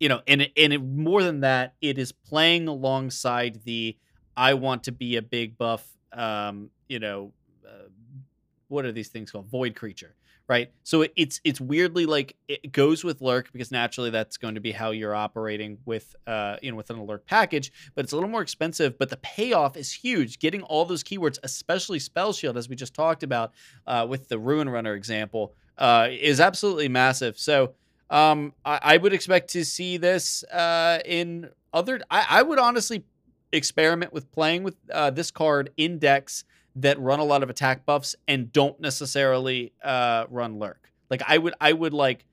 You 0.00 0.08
know, 0.08 0.22
and 0.26 0.48
and 0.56 0.72
it, 0.72 0.78
more 0.78 1.22
than 1.22 1.40
that, 1.40 1.74
it 1.80 1.98
is 1.98 2.12
playing 2.12 2.68
alongside 2.68 3.60
the 3.64 3.96
I 4.36 4.54
want 4.54 4.84
to 4.84 4.92
be 4.92 5.16
a 5.16 5.22
big 5.22 5.58
buff. 5.58 5.84
Um, 6.12 6.70
you 6.88 7.00
know, 7.00 7.32
uh, 7.66 7.88
what 8.68 8.84
are 8.84 8.92
these 8.92 9.08
things 9.08 9.30
called? 9.30 9.46
Void 9.46 9.74
creature, 9.74 10.14
right? 10.48 10.72
So 10.82 11.02
it, 11.02 11.12
it's 11.14 11.40
it's 11.44 11.60
weirdly 11.60 12.06
like 12.06 12.36
it 12.48 12.72
goes 12.72 13.04
with 13.04 13.20
lurk 13.20 13.52
because 13.52 13.70
naturally 13.70 14.10
that's 14.10 14.36
going 14.36 14.54
to 14.54 14.60
be 14.60 14.72
how 14.72 14.90
you're 14.90 15.14
operating 15.14 15.78
with 15.84 16.16
uh 16.26 16.56
you 16.62 16.70
know 16.70 16.76
within 16.76 16.96
a 16.96 17.04
lurk 17.04 17.26
package, 17.26 17.70
but 17.94 18.04
it's 18.04 18.12
a 18.12 18.16
little 18.16 18.30
more 18.30 18.42
expensive. 18.42 18.98
But 18.98 19.10
the 19.10 19.18
payoff 19.18 19.76
is 19.76 19.92
huge. 19.92 20.38
Getting 20.38 20.62
all 20.62 20.84
those 20.84 21.04
keywords, 21.04 21.38
especially 21.42 21.98
spell 21.98 22.32
shield, 22.32 22.56
as 22.56 22.68
we 22.68 22.76
just 22.76 22.94
talked 22.94 23.22
about 23.22 23.52
uh, 23.86 24.06
with 24.08 24.28
the 24.28 24.38
ruin 24.38 24.68
runner 24.68 24.94
example, 24.94 25.54
uh, 25.76 26.08
is 26.10 26.40
absolutely 26.40 26.88
massive. 26.88 27.38
So 27.38 27.74
Um, 28.10 28.54
I, 28.64 28.94
I 28.94 28.96
would 28.96 29.12
expect 29.12 29.50
to 29.50 29.64
see 29.64 29.98
this 29.98 30.42
uh, 30.44 30.98
in 31.04 31.50
other. 31.74 32.00
I, 32.10 32.40
I 32.40 32.42
would 32.42 32.58
honestly 32.58 33.04
experiment 33.52 34.12
with 34.14 34.32
playing 34.32 34.62
with 34.62 34.76
uh, 34.90 35.10
this 35.10 35.30
card 35.30 35.70
in 35.76 35.98
decks 35.98 36.44
that 36.82 36.98
run 37.00 37.18
a 37.18 37.24
lot 37.24 37.42
of 37.42 37.50
attack 37.50 37.84
buffs 37.84 38.14
and 38.26 38.52
don't 38.52 38.80
necessarily 38.80 39.72
uh, 39.82 40.24
run 40.30 40.58
lurk. 40.58 40.90
Like 41.10 41.22
I 41.26 41.38
would, 41.38 41.54
I 41.60 41.72
would 41.72 41.92
like 41.92 42.24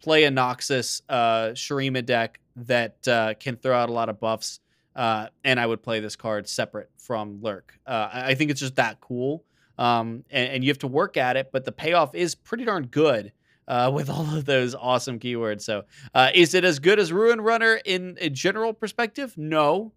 play 0.00 0.24
a 0.24 0.30
Noxus 0.30 1.02
uh, 1.08 1.48
Shurima 1.52 2.04
deck 2.04 2.40
that 2.56 3.06
uh, 3.06 3.34
can 3.34 3.56
throw 3.56 3.76
out 3.76 3.88
a 3.88 3.92
lot 3.92 4.08
of 4.08 4.20
buffs, 4.20 4.60
uh, 4.96 5.28
and 5.44 5.58
I 5.60 5.66
would 5.66 5.82
play 5.82 6.00
this 6.00 6.16
card 6.16 6.48
separate 6.48 6.90
from 6.96 7.40
lurk. 7.40 7.78
Uh, 7.86 8.08
I 8.12 8.34
think 8.34 8.50
it's 8.50 8.60
just 8.60 8.76
that 8.76 9.00
cool, 9.00 9.44
um, 9.78 10.24
and, 10.30 10.52
and 10.52 10.64
you 10.64 10.70
have 10.70 10.78
to 10.78 10.88
work 10.88 11.16
at 11.16 11.36
it, 11.36 11.50
but 11.52 11.64
the 11.64 11.72
payoff 11.72 12.14
is 12.14 12.34
pretty 12.34 12.64
darn 12.64 12.86
good. 12.86 13.32
Uh, 13.66 13.90
with 13.94 14.08
all 14.08 14.34
of 14.34 14.46
those 14.46 14.74
awesome 14.74 15.18
keywords, 15.18 15.60
so 15.60 15.82
uh, 16.14 16.30
is 16.34 16.54
it 16.54 16.64
as 16.64 16.78
good 16.78 16.98
as 16.98 17.12
Ruin 17.12 17.38
Runner 17.38 17.78
in 17.84 18.16
a 18.18 18.30
general 18.30 18.72
perspective? 18.72 19.36
No, 19.36 19.92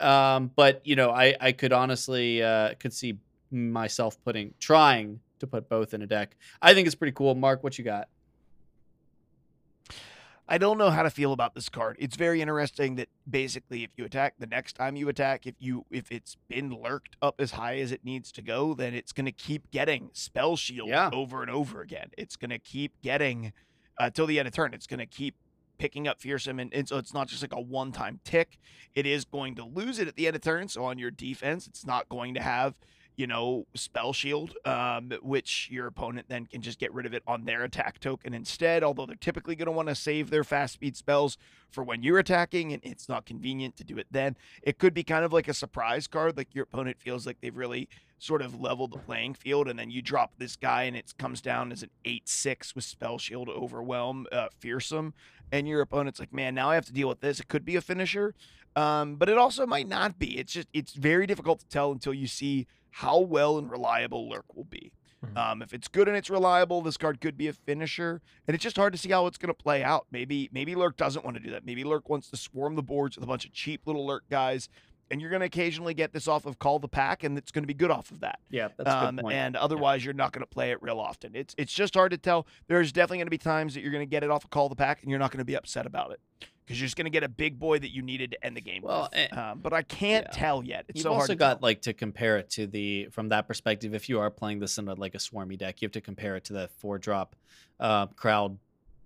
um, 0.00 0.50
but 0.56 0.84
you 0.84 0.96
know, 0.96 1.10
I 1.10 1.36
I 1.40 1.52
could 1.52 1.72
honestly 1.72 2.42
uh, 2.42 2.74
could 2.80 2.92
see 2.92 3.18
myself 3.52 4.16
putting 4.24 4.54
trying 4.58 5.20
to 5.38 5.46
put 5.46 5.68
both 5.68 5.92
in 5.94 6.02
a 6.02 6.06
deck. 6.06 6.36
I 6.60 6.72
think 6.74 6.86
it's 6.86 6.94
pretty 6.94 7.12
cool. 7.12 7.34
Mark, 7.34 7.62
what 7.62 7.78
you 7.78 7.84
got? 7.84 8.08
I 10.48 10.58
don't 10.58 10.76
know 10.76 10.90
how 10.90 11.02
to 11.02 11.10
feel 11.10 11.32
about 11.32 11.54
this 11.54 11.68
card. 11.68 11.96
It's 11.98 12.16
very 12.16 12.42
interesting 12.42 12.96
that 12.96 13.08
basically 13.30 13.84
if 13.84 13.90
you 13.96 14.04
attack 14.04 14.34
the 14.38 14.46
next 14.46 14.74
time 14.74 14.96
you 14.96 15.08
attack, 15.08 15.46
if 15.46 15.54
you 15.60 15.86
if 15.90 16.10
it's 16.10 16.36
been 16.48 16.70
lurked 16.70 17.16
up 17.22 17.36
as 17.40 17.52
high 17.52 17.78
as 17.78 17.92
it 17.92 18.04
needs 18.04 18.32
to 18.32 18.42
go, 18.42 18.74
then 18.74 18.92
it's 18.92 19.12
going 19.12 19.24
to 19.26 19.32
keep 19.32 19.70
getting 19.70 20.10
spell 20.12 20.56
shield 20.56 20.88
Yeah. 20.88 21.10
over 21.12 21.42
and 21.42 21.50
over 21.50 21.80
again. 21.80 22.10
It's 22.18 22.36
going 22.36 22.50
to 22.50 22.58
keep 22.58 23.00
getting 23.02 23.52
uh, 23.98 24.10
till 24.10 24.26
the 24.26 24.38
end 24.38 24.48
of 24.48 24.52
turn. 24.52 24.74
It's 24.74 24.86
going 24.86 24.98
to 25.00 25.06
keep 25.06 25.36
picking 25.78 26.06
up 26.06 26.20
fearsome 26.20 26.58
and, 26.58 26.72
and 26.74 26.88
so 26.88 26.98
it's 26.98 27.14
not 27.14 27.28
just 27.28 27.42
like 27.42 27.54
a 27.54 27.60
one-time 27.60 28.20
tick. 28.24 28.58
It 28.94 29.06
is 29.06 29.24
going 29.24 29.54
to 29.56 29.64
lose 29.64 29.98
it 29.98 30.06
at 30.08 30.16
the 30.16 30.26
end 30.26 30.36
of 30.36 30.42
turn. 30.42 30.68
So 30.68 30.84
on 30.84 30.98
your 30.98 31.10
defense, 31.10 31.66
it's 31.66 31.86
not 31.86 32.08
going 32.08 32.34
to 32.34 32.42
have 32.42 32.74
you 33.16 33.26
know, 33.26 33.66
spell 33.74 34.12
shield, 34.12 34.54
um, 34.64 35.12
which 35.22 35.68
your 35.70 35.86
opponent 35.86 36.26
then 36.28 36.46
can 36.46 36.62
just 36.62 36.78
get 36.78 36.92
rid 36.94 37.06
of 37.06 37.12
it 37.12 37.22
on 37.26 37.44
their 37.44 37.62
attack 37.64 38.00
token 38.00 38.32
instead. 38.34 38.82
Although 38.82 39.06
they're 39.06 39.16
typically 39.16 39.54
going 39.54 39.66
to 39.66 39.72
want 39.72 39.88
to 39.88 39.94
save 39.94 40.30
their 40.30 40.44
fast 40.44 40.74
speed 40.74 40.96
spells 40.96 41.36
for 41.70 41.84
when 41.84 42.02
you're 42.02 42.18
attacking, 42.18 42.72
and 42.72 42.82
it's 42.84 43.08
not 43.08 43.26
convenient 43.26 43.76
to 43.76 43.84
do 43.84 43.98
it 43.98 44.06
then. 44.10 44.36
It 44.62 44.78
could 44.78 44.94
be 44.94 45.02
kind 45.02 45.24
of 45.24 45.32
like 45.32 45.48
a 45.48 45.54
surprise 45.54 46.06
card, 46.06 46.36
like 46.36 46.54
your 46.54 46.64
opponent 46.64 46.98
feels 47.00 47.26
like 47.26 47.40
they've 47.40 47.56
really 47.56 47.88
sort 48.18 48.40
of 48.40 48.60
leveled 48.60 48.92
the 48.92 48.98
playing 48.98 49.34
field, 49.34 49.68
and 49.68 49.78
then 49.78 49.90
you 49.90 50.00
drop 50.00 50.32
this 50.38 50.56
guy, 50.56 50.84
and 50.84 50.96
it 50.96 51.12
comes 51.18 51.40
down 51.40 51.72
as 51.72 51.82
an 51.82 51.90
eight-six 52.04 52.74
with 52.74 52.84
spell 52.84 53.18
shield, 53.18 53.48
overwhelm, 53.48 54.26
uh, 54.30 54.46
fearsome, 54.58 55.12
and 55.50 55.66
your 55.66 55.80
opponent's 55.80 56.20
like, 56.20 56.32
man, 56.32 56.54
now 56.54 56.70
I 56.70 56.76
have 56.76 56.86
to 56.86 56.92
deal 56.92 57.08
with 57.08 57.20
this. 57.20 57.40
It 57.40 57.48
could 57.48 57.64
be 57.64 57.76
a 57.76 57.80
finisher. 57.80 58.34
Um, 58.74 59.16
but 59.16 59.28
it 59.28 59.36
also 59.36 59.66
might 59.66 59.86
not 59.86 60.18
be. 60.18 60.38
It's 60.38 60.54
just 60.54 60.68
it's 60.72 60.94
very 60.94 61.26
difficult 61.26 61.60
to 61.60 61.68
tell 61.68 61.92
until 61.92 62.14
you 62.14 62.26
see 62.26 62.66
how 62.92 63.18
well 63.18 63.58
and 63.58 63.70
reliable 63.70 64.28
Lurk 64.28 64.54
will 64.54 64.64
be. 64.64 64.92
Mhm. 65.24 65.36
Um, 65.36 65.62
if 65.62 65.72
it's 65.72 65.86
good 65.88 66.08
and 66.08 66.16
it's 66.16 66.28
reliable, 66.30 66.82
this 66.82 66.96
card 66.96 67.20
could 67.20 67.36
be 67.36 67.46
a 67.46 67.52
finisher, 67.52 68.20
and 68.48 68.54
it's 68.54 68.62
just 68.62 68.76
hard 68.76 68.92
to 68.92 68.98
see 68.98 69.10
how 69.10 69.26
it's 69.26 69.38
going 69.38 69.54
to 69.54 69.62
play 69.62 69.82
out. 69.84 70.06
Maybe 70.10 70.48
maybe 70.52 70.74
Lurk 70.74 70.96
doesn't 70.96 71.24
want 71.24 71.36
to 71.36 71.42
do 71.42 71.50
that. 71.50 71.64
Maybe 71.64 71.84
Lurk 71.84 72.08
wants 72.08 72.28
to 72.30 72.36
swarm 72.36 72.74
the 72.74 72.82
boards 72.82 73.16
with 73.16 73.22
a 73.24 73.26
bunch 73.28 73.44
of 73.44 73.52
cheap 73.52 73.82
little 73.86 74.04
Lurk 74.04 74.24
guys, 74.28 74.68
and 75.12 75.20
you're 75.20 75.30
going 75.30 75.38
to 75.40 75.46
occasionally 75.46 75.94
get 75.94 76.12
this 76.12 76.26
off 76.26 76.44
of 76.44 76.58
Call 76.58 76.80
the 76.80 76.88
Pack, 76.88 77.22
and 77.22 77.38
it's 77.38 77.52
going 77.52 77.62
to 77.62 77.68
be 77.68 77.74
good 77.74 77.92
off 77.92 78.10
of 78.10 78.18
that. 78.20 78.40
Yeah, 78.50 78.68
that's 78.76 78.88
a 78.90 78.96
Um, 79.08 79.16
good 79.16 79.22
point. 79.22 79.36
and 79.36 79.54
otherwise, 79.56 80.04
you're 80.04 80.12
not 80.14 80.32
going 80.32 80.42
to 80.42 80.46
play 80.50 80.72
it 80.72 80.82
real 80.82 80.98
often. 80.98 81.36
It's 81.36 81.54
it's 81.56 81.72
just 81.72 81.94
hard 81.94 82.10
to 82.10 82.18
tell. 82.18 82.46
There's 82.66 82.90
definitely 82.90 83.18
going 83.18 83.26
to 83.26 83.30
be 83.30 83.38
times 83.38 83.74
that 83.74 83.82
you're 83.82 83.92
going 83.92 84.02
to 84.04 84.10
get 84.10 84.24
it 84.24 84.30
off 84.30 84.42
of 84.42 84.50
Call 84.50 84.68
the 84.68 84.74
Pack, 84.76 85.02
and 85.02 85.10
you're 85.10 85.20
not 85.20 85.30
going 85.30 85.38
to 85.38 85.44
be 85.44 85.54
upset 85.56 85.86
about 85.86 86.10
it 86.10 86.20
because 86.64 86.80
you're 86.80 86.86
just 86.86 86.96
going 86.96 87.04
to 87.06 87.10
get 87.10 87.22
a 87.22 87.28
big 87.28 87.58
boy 87.58 87.78
that 87.78 87.90
you 87.90 88.02
needed 88.02 88.32
to 88.32 88.44
end 88.44 88.56
the 88.56 88.60
game. 88.60 88.82
Well, 88.82 89.08
with. 89.12 89.32
eh, 89.32 89.36
um, 89.36 89.60
but 89.60 89.72
I 89.72 89.82
can't 89.82 90.26
yeah. 90.28 90.38
tell 90.38 90.64
yet. 90.64 90.84
It's 90.88 90.98
You've 90.98 91.04
so 91.04 91.12
also 91.12 91.34
got 91.34 91.54
tell. 91.54 91.58
like 91.62 91.82
to 91.82 91.92
compare 91.92 92.38
it 92.38 92.50
to 92.50 92.66
the 92.66 93.08
from 93.10 93.28
that 93.30 93.48
perspective. 93.48 93.94
If 93.94 94.08
you 94.08 94.20
are 94.20 94.30
playing 94.30 94.60
this 94.60 94.78
in 94.78 94.88
a, 94.88 94.94
like 94.94 95.14
a 95.14 95.18
swarmy 95.18 95.58
deck, 95.58 95.82
you 95.82 95.86
have 95.86 95.92
to 95.92 96.00
compare 96.00 96.36
it 96.36 96.44
to 96.44 96.52
the 96.52 96.68
four 96.78 96.98
drop 96.98 97.36
uh, 97.80 98.06
crowd 98.06 98.58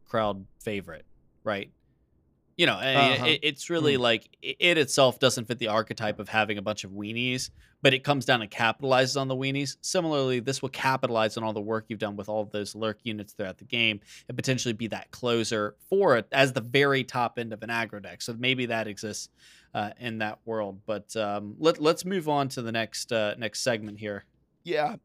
crowd 0.07 0.47
favorite, 0.61 1.05
right? 1.45 1.71
You 2.57 2.65
know, 2.67 2.75
Uh-huh. 2.75 3.27
it, 3.27 3.41
it's 3.43 3.69
really 3.69 3.97
Mm. 3.97 4.01
like 4.01 4.31
it 4.41 4.79
itself 4.79 5.19
doesn't 5.19 5.45
fit 5.47 5.59
the 5.59 5.69
archetype 5.69 6.19
of 6.19 6.29
having 6.31 6.57
a 6.57 6.63
bunch 6.63 6.85
of 6.85 6.91
weenies, 6.91 7.51
but 7.83 7.93
it 7.93 8.03
comes 8.03 8.25
down 8.25 8.41
and 8.41 8.51
capitalizes 8.51 9.21
on 9.21 9.29
the 9.29 9.37
weenies. 9.37 9.77
Similarly, 9.83 10.41
this 10.41 10.63
will 10.63 10.71
capitalize 10.71 11.37
on 11.37 11.45
all 11.45 11.53
the 11.53 11.61
work 11.61 11.85
you've 11.89 11.99
done 11.99 12.17
with 12.17 12.31
all 12.31 12.41
of 12.41 12.51
those 12.53 12.75
lurk 12.75 12.99
units 13.03 13.35
throughout 13.35 13.59
the 13.59 13.65
game 13.67 14.01
and 14.29 14.39
potentially 14.39 14.73
be 14.73 14.87
that 14.87 15.11
closer 15.11 15.77
for 15.91 16.17
it 16.17 16.27
as 16.33 16.55
the 16.55 16.63
very 16.63 17.05
top 17.05 17.39
end 17.39 17.53
of 17.53 17.63
an 17.63 17.69
aggro 17.69 18.03
deck. 18.03 18.23
So 18.23 18.33
maybe 18.39 18.65
that 18.67 18.87
exists 18.89 19.29
uh, 19.75 19.91
in 20.01 20.19
that 20.19 20.39
world. 20.47 20.81
But 20.87 21.15
um, 21.15 21.57
let 21.59 21.79
let's 21.79 22.07
move 22.07 22.27
on 22.27 22.49
to 22.51 22.63
the 22.63 22.73
next 22.73 23.13
uh, 23.13 23.35
next 23.37 23.61
segment 23.61 23.99
here. 23.99 24.25
Yeah. 24.65 24.97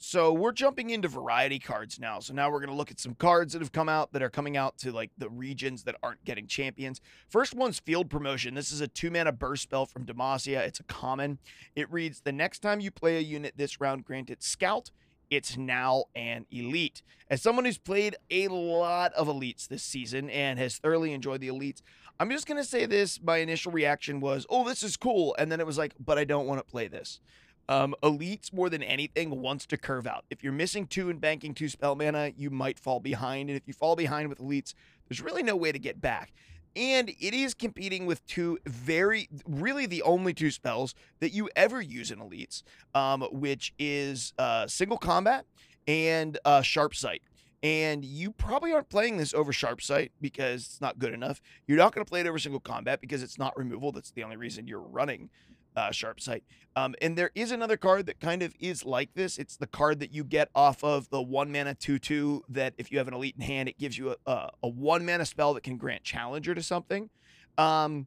So 0.00 0.32
we're 0.32 0.52
jumping 0.52 0.90
into 0.90 1.08
variety 1.08 1.58
cards 1.58 1.98
now. 1.98 2.20
So 2.20 2.32
now 2.32 2.50
we're 2.50 2.60
going 2.60 2.70
to 2.70 2.76
look 2.76 2.90
at 2.90 3.00
some 3.00 3.14
cards 3.14 3.52
that 3.52 3.60
have 3.60 3.72
come 3.72 3.88
out 3.88 4.12
that 4.12 4.22
are 4.22 4.30
coming 4.30 4.56
out 4.56 4.78
to 4.78 4.92
like 4.92 5.10
the 5.18 5.28
regions 5.28 5.82
that 5.84 5.96
aren't 6.02 6.24
getting 6.24 6.46
champions. 6.46 7.00
First 7.28 7.54
one's 7.54 7.80
Field 7.80 8.08
Promotion. 8.08 8.54
This 8.54 8.70
is 8.70 8.80
a 8.80 8.86
two 8.86 9.10
mana 9.10 9.32
burst 9.32 9.64
spell 9.64 9.86
from 9.86 10.06
Demacia. 10.06 10.60
It's 10.60 10.78
a 10.78 10.84
common. 10.84 11.38
It 11.74 11.90
reads 11.90 12.20
The 12.20 12.32
next 12.32 12.60
time 12.60 12.80
you 12.80 12.92
play 12.92 13.16
a 13.16 13.20
unit 13.20 13.54
this 13.56 13.80
round, 13.80 14.04
grant 14.04 14.30
it 14.30 14.42
Scout. 14.42 14.92
It's 15.30 15.58
now 15.58 16.04
an 16.14 16.46
elite. 16.50 17.02
As 17.28 17.42
someone 17.42 17.64
who's 17.64 17.76
played 17.76 18.16
a 18.30 18.48
lot 18.48 19.12
of 19.12 19.26
elites 19.26 19.68
this 19.68 19.82
season 19.82 20.30
and 20.30 20.58
has 20.58 20.78
thoroughly 20.78 21.12
enjoyed 21.12 21.40
the 21.40 21.48
elites, 21.48 21.82
I'm 22.20 22.30
just 22.30 22.46
going 22.46 22.56
to 22.56 22.68
say 22.68 22.86
this. 22.86 23.20
My 23.22 23.38
initial 23.38 23.70
reaction 23.70 24.20
was, 24.20 24.46
oh, 24.48 24.66
this 24.66 24.82
is 24.82 24.96
cool. 24.96 25.36
And 25.38 25.52
then 25.52 25.60
it 25.60 25.66
was 25.66 25.76
like, 25.76 25.94
but 26.00 26.18
I 26.18 26.24
don't 26.24 26.46
want 26.46 26.60
to 26.60 26.70
play 26.70 26.88
this. 26.88 27.20
Um, 27.68 27.94
elites 28.02 28.52
more 28.52 28.70
than 28.70 28.82
anything 28.82 29.42
wants 29.42 29.66
to 29.66 29.76
curve 29.76 30.06
out. 30.06 30.24
If 30.30 30.42
you're 30.42 30.52
missing 30.52 30.86
two 30.86 31.10
and 31.10 31.20
banking 31.20 31.52
two 31.52 31.68
spell 31.68 31.94
mana, 31.94 32.32
you 32.36 32.50
might 32.50 32.78
fall 32.78 32.98
behind. 32.98 33.50
And 33.50 33.56
if 33.56 33.66
you 33.66 33.74
fall 33.74 33.94
behind 33.94 34.28
with 34.28 34.38
elites, 34.38 34.72
there's 35.08 35.20
really 35.20 35.42
no 35.42 35.54
way 35.54 35.72
to 35.72 35.78
get 35.78 36.00
back. 36.00 36.32
And 36.76 37.10
it 37.20 37.34
is 37.34 37.54
competing 37.54 38.06
with 38.06 38.24
two 38.26 38.58
very, 38.64 39.28
really 39.46 39.86
the 39.86 40.02
only 40.02 40.32
two 40.32 40.50
spells 40.50 40.94
that 41.20 41.32
you 41.32 41.50
ever 41.56 41.80
use 41.80 42.10
in 42.10 42.20
elites, 42.20 42.62
um, 42.94 43.22
which 43.32 43.74
is 43.78 44.32
uh, 44.38 44.66
single 44.66 44.98
combat 44.98 45.44
and 45.86 46.38
uh, 46.44 46.62
sharp 46.62 46.94
sight. 46.94 47.22
And 47.62 48.04
you 48.04 48.30
probably 48.30 48.72
aren't 48.72 48.88
playing 48.88 49.16
this 49.16 49.34
over 49.34 49.52
sharp 49.52 49.82
sight 49.82 50.12
because 50.20 50.66
it's 50.66 50.80
not 50.80 51.00
good 51.00 51.12
enough. 51.12 51.40
You're 51.66 51.78
not 51.78 51.92
going 51.92 52.04
to 52.04 52.08
play 52.08 52.20
it 52.20 52.26
over 52.28 52.38
single 52.38 52.60
combat 52.60 53.00
because 53.00 53.22
it's 53.22 53.38
not 53.38 53.56
removal. 53.56 53.90
That's 53.90 54.12
the 54.12 54.22
only 54.22 54.36
reason 54.36 54.68
you're 54.68 54.78
running 54.78 55.30
uh, 55.76 55.90
sharp 55.90 56.20
sight. 56.20 56.44
Um, 56.76 56.94
and 57.02 57.16
there 57.16 57.30
is 57.34 57.50
another 57.50 57.76
card 57.76 58.06
that 58.06 58.20
kind 58.20 58.42
of 58.42 58.54
is 58.60 58.84
like 58.84 59.14
this. 59.14 59.38
It's 59.38 59.56
the 59.56 59.66
card 59.66 59.98
that 60.00 60.12
you 60.12 60.22
get 60.22 60.48
off 60.54 60.84
of 60.84 61.10
the 61.10 61.20
one 61.20 61.50
mana 61.50 61.74
2 61.74 61.98
2 61.98 62.44
that 62.50 62.74
if 62.78 62.92
you 62.92 62.98
have 62.98 63.08
an 63.08 63.14
elite 63.14 63.34
in 63.36 63.42
hand, 63.42 63.68
it 63.68 63.78
gives 63.78 63.98
you 63.98 64.10
a, 64.10 64.30
a, 64.30 64.50
a 64.62 64.68
one 64.68 65.04
mana 65.04 65.24
spell 65.24 65.54
that 65.54 65.62
can 65.62 65.76
grant 65.76 66.04
challenger 66.04 66.54
to 66.54 66.62
something. 66.62 67.10
Um, 67.56 68.06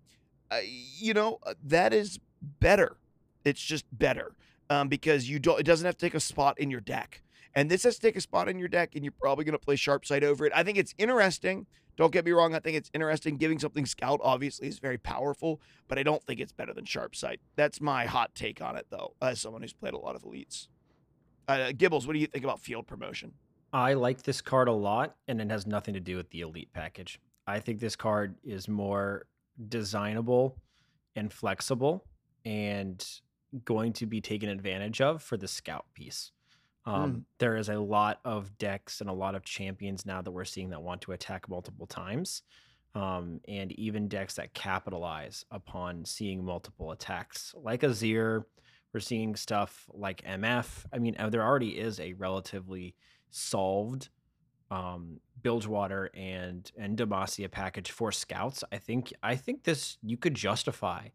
uh, 0.50 0.60
you 0.64 1.14
know, 1.14 1.40
uh, 1.44 1.54
that 1.64 1.94
is 1.94 2.20
better. 2.60 2.98
It's 3.44 3.62
just 3.62 3.86
better 3.92 4.36
um, 4.70 4.88
because 4.88 5.30
you 5.30 5.40
don't, 5.40 5.60
it 5.60 5.64
doesn't 5.64 5.86
have 5.86 5.98
to 5.98 6.06
take 6.06 6.16
a 6.16 6.20
spot 6.20 6.60
in 6.60 6.72
your 6.72 6.82
deck. 6.82 7.22
And 7.54 7.70
this 7.70 7.84
has 7.84 7.96
to 7.96 8.02
take 8.02 8.16
a 8.16 8.22
spot 8.22 8.48
in 8.48 8.58
your 8.58 8.70
deck, 8.70 8.96
and 8.96 9.04
you're 9.04 9.14
probably 9.20 9.44
going 9.44 9.54
to 9.54 9.60
play 9.60 9.76
sharp 9.76 10.06
sight 10.06 10.24
over 10.24 10.46
it. 10.46 10.54
I 10.56 10.64
think 10.64 10.78
it's 10.78 10.96
interesting. 10.98 11.66
Don't 11.98 12.12
get 12.12 12.26
me 12.26 12.32
wrong. 12.32 12.56
I 12.56 12.60
think 12.60 12.78
it's 12.78 12.90
interesting. 12.94 13.38
Giving 13.38 13.60
something 13.60 13.86
scout 13.86 14.20
obviously 14.24 14.68
is 14.68 14.80
very 14.80 14.98
powerful, 14.98 15.62
but 15.88 15.98
I 16.00 16.04
don't 16.04 16.24
think 16.24 16.40
it's 16.40 16.52
better 16.52 16.74
than 16.74 16.86
sharp 16.86 17.16
sight. 17.16 17.40
That's 17.56 17.82
my 17.82 18.06
hot 18.06 18.34
take 18.34 18.62
on 18.62 18.76
it, 18.76 18.88
though, 18.90 19.14
as 19.22 19.40
someone 19.40 19.62
who's 19.62 19.74
played 19.74 19.94
a 19.94 19.98
lot 19.98 20.16
of 20.16 20.24
elites. 20.24 20.68
Uh, 21.48 21.72
Gibbles, 21.72 22.08
what 22.08 22.14
do 22.14 22.20
you 22.20 22.28
think 22.28 22.44
about 22.44 22.60
field 22.60 22.88
promotion? 22.88 23.34
I 23.74 23.94
like 23.94 24.24
this 24.24 24.42
card 24.42 24.68
a 24.68 24.74
lot, 24.74 25.16
and 25.28 25.42
it 25.42 25.50
has 25.50 25.66
nothing 25.66 25.94
to 25.94 26.00
do 26.00 26.18
with 26.18 26.30
the 26.30 26.42
elite 26.42 26.70
package. 26.74 27.20
I 27.48 27.60
think 27.60 27.80
this 27.80 27.96
card 27.96 28.36
is 28.44 28.68
more 28.68 29.26
designable 29.68 30.58
and 31.16 31.32
flexible 31.32 32.06
and 32.46 33.06
going 33.66 33.94
to 33.94 34.06
be 34.06 34.22
taken 34.22 34.50
advantage 34.50 35.02
of 35.02 35.22
for 35.22 35.38
the 35.38 35.48
scout 35.48 35.86
piece. 35.94 36.32
Um, 36.86 37.26
There 37.38 37.58
is 37.58 37.70
a 37.70 37.80
lot 37.80 38.20
of 38.26 38.58
decks 38.58 39.02
and 39.02 39.10
a 39.10 39.14
lot 39.14 39.36
of 39.36 39.44
champions 39.44 40.06
now 40.06 40.22
that 40.22 40.32
we're 40.32 40.46
seeing 40.46 40.70
that 40.70 40.82
want 40.82 41.02
to 41.02 41.12
attack 41.12 41.48
multiple 41.48 41.86
times. 41.88 42.44
Um, 42.94 43.40
and 43.48 43.72
even 43.74 44.08
decks 44.10 44.36
that 44.36 44.54
capitalize 44.54 45.46
upon 45.50 46.04
seeing 46.04 46.44
multiple 46.44 46.92
attacks, 46.92 47.54
like 47.56 47.82
Azir. 47.82 48.44
We're 48.94 49.00
seeing 49.00 49.36
stuff 49.38 49.88
like 49.94 50.22
MF. 50.26 50.86
I 50.92 50.98
mean, 51.00 51.16
uh, 51.18 51.30
there 51.30 51.44
already 51.44 51.70
is 51.80 52.00
a 52.00 52.14
relatively 52.14 52.96
solved 53.30 54.10
um 54.70 55.20
Bilgewater 55.42 56.10
and 56.14 56.70
and 56.78 56.98
Demacia 56.98 57.50
package 57.50 57.92
for 57.92 58.12
scouts. 58.12 58.64
I 58.72 58.78
think 58.78 59.14
I 59.24 59.36
think 59.36 59.64
this 59.64 59.98
you 60.02 60.18
could 60.18 60.34
justify 60.34 61.08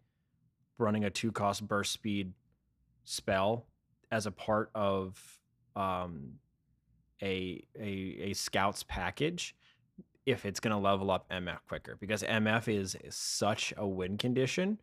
running 0.78 1.04
a 1.04 1.10
two 1.10 1.32
cost 1.32 1.66
burst 1.66 1.92
speed 1.92 2.32
spell 3.04 3.66
as 4.10 4.26
a 4.26 4.30
part 4.30 4.70
of 4.74 5.38
um 5.76 6.32
a 7.22 7.64
a 7.78 8.18
a 8.22 8.32
scouts 8.32 8.82
package 8.82 9.54
if 10.26 10.44
it's 10.44 10.58
going 10.58 10.72
to 10.72 10.76
level 10.76 11.10
up 11.10 11.28
MF 11.30 11.58
quicker 11.68 11.96
because 12.00 12.22
MF 12.24 12.68
is, 12.68 12.96
is 12.96 13.14
such 13.14 13.72
a 13.76 13.86
win 13.86 14.18
condition 14.18 14.78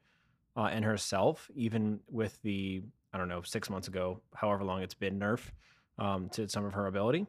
uh, 0.55 0.69
in 0.73 0.83
herself, 0.83 1.51
even 1.53 1.99
with 2.09 2.41
the, 2.43 2.81
I 3.11 3.17
don't 3.17 3.27
know, 3.27 3.41
six 3.41 3.69
months 3.69 3.89
ago, 3.89 4.21
however 4.33 4.63
long 4.63 4.81
it's 4.81 4.93
been 4.93 5.19
nerf 5.19 5.41
um, 5.99 6.29
to 6.29 6.47
some 6.47 6.65
of 6.65 6.73
her 6.73 6.87
ability. 6.87 7.27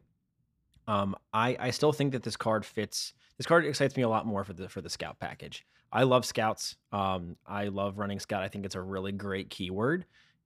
Um, 0.86 1.16
I, 1.32 1.56
I 1.58 1.70
still 1.70 1.92
think 1.92 2.12
that 2.12 2.22
this 2.22 2.36
card 2.36 2.64
fits. 2.64 3.14
This 3.36 3.46
card 3.46 3.64
excites 3.66 3.96
me 3.96 4.04
a 4.04 4.08
lot 4.08 4.26
more 4.26 4.44
for 4.44 4.52
the 4.52 4.68
for 4.68 4.80
the 4.80 4.90
scout 4.90 5.18
package. 5.18 5.66
I 5.90 6.02
love 6.02 6.24
scouts. 6.24 6.76
Um, 6.92 7.36
I 7.46 7.68
love 7.68 7.98
running 7.98 8.20
scout. 8.20 8.42
I 8.42 8.48
think 8.48 8.66
it's 8.66 8.74
a 8.74 8.80
really 8.80 9.12
great 9.12 9.48
keyword, 9.48 10.04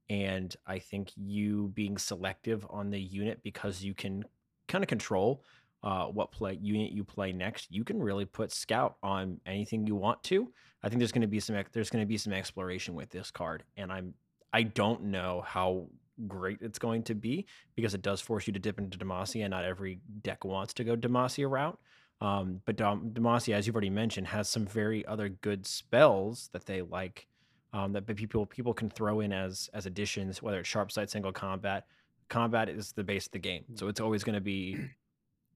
and 0.09 0.55
I 0.65 0.79
think 0.79 1.11
you 1.15 1.71
being 1.73 1.97
selective 1.97 2.65
on 2.69 2.89
the 2.89 2.99
unit 2.99 3.41
because 3.43 3.83
you 3.83 3.93
can 3.93 4.23
kind 4.67 4.83
of 4.83 4.87
control 4.87 5.43
uh, 5.83 6.05
what 6.05 6.31
play 6.31 6.57
unit 6.61 6.91
you 6.91 7.03
play 7.03 7.31
next. 7.31 7.71
You 7.71 7.83
can 7.83 8.01
really 8.01 8.25
put 8.25 8.51
scout 8.51 8.97
on 9.01 9.39
anything 9.45 9.87
you 9.87 9.95
want 9.95 10.21
to. 10.23 10.51
I 10.83 10.89
think 10.89 10.99
there's 10.99 11.11
going 11.11 11.21
to 11.21 11.27
be 11.27 11.39
some 11.39 11.55
there's 11.71 11.89
going 11.89 12.03
to 12.03 12.07
be 12.07 12.17
some 12.17 12.33
exploration 12.33 12.95
with 12.95 13.09
this 13.09 13.31
card, 13.31 13.63
and 13.77 13.91
I'm 13.91 14.13
I 14.51 14.63
don't 14.63 15.05
know 15.05 15.43
how 15.45 15.87
great 16.27 16.57
it's 16.61 16.79
going 16.79 17.03
to 17.03 17.15
be 17.15 17.45
because 17.75 17.93
it 17.93 18.01
does 18.01 18.19
force 18.19 18.45
you 18.45 18.53
to 18.53 18.59
dip 18.59 18.77
into 18.77 18.97
Demacia. 18.97 19.43
And 19.43 19.51
not 19.51 19.63
every 19.63 19.99
deck 20.21 20.43
wants 20.43 20.73
to 20.75 20.83
go 20.83 20.95
Demacia 20.95 21.49
route. 21.49 21.79
Um, 22.21 22.61
but 22.65 22.75
Dom- 22.75 23.11
Demacia, 23.11 23.53
as 23.53 23.65
you've 23.65 23.75
already 23.75 23.89
mentioned, 23.89 24.27
has 24.27 24.49
some 24.49 24.65
very 24.65 25.05
other 25.05 25.29
good 25.29 25.65
spells 25.65 26.49
that 26.51 26.65
they 26.65 26.81
like 26.81 27.27
um, 27.73 27.93
that 27.93 28.05
people 28.07 28.45
people 28.45 28.73
can 28.73 28.89
throw 28.89 29.19
in 29.19 29.31
as 29.31 29.69
as 29.73 29.85
additions, 29.85 30.41
whether 30.41 30.59
it's 30.59 30.69
sharp 30.69 30.91
sight, 30.91 31.09
single 31.09 31.31
combat. 31.31 31.85
Combat 32.27 32.69
is 32.69 32.91
the 32.91 33.03
base 33.03 33.25
of 33.25 33.31
the 33.31 33.39
game, 33.39 33.63
so 33.75 33.87
it's 33.87 33.99
always 33.99 34.23
going 34.23 34.35
to 34.35 34.41
be 34.41 34.77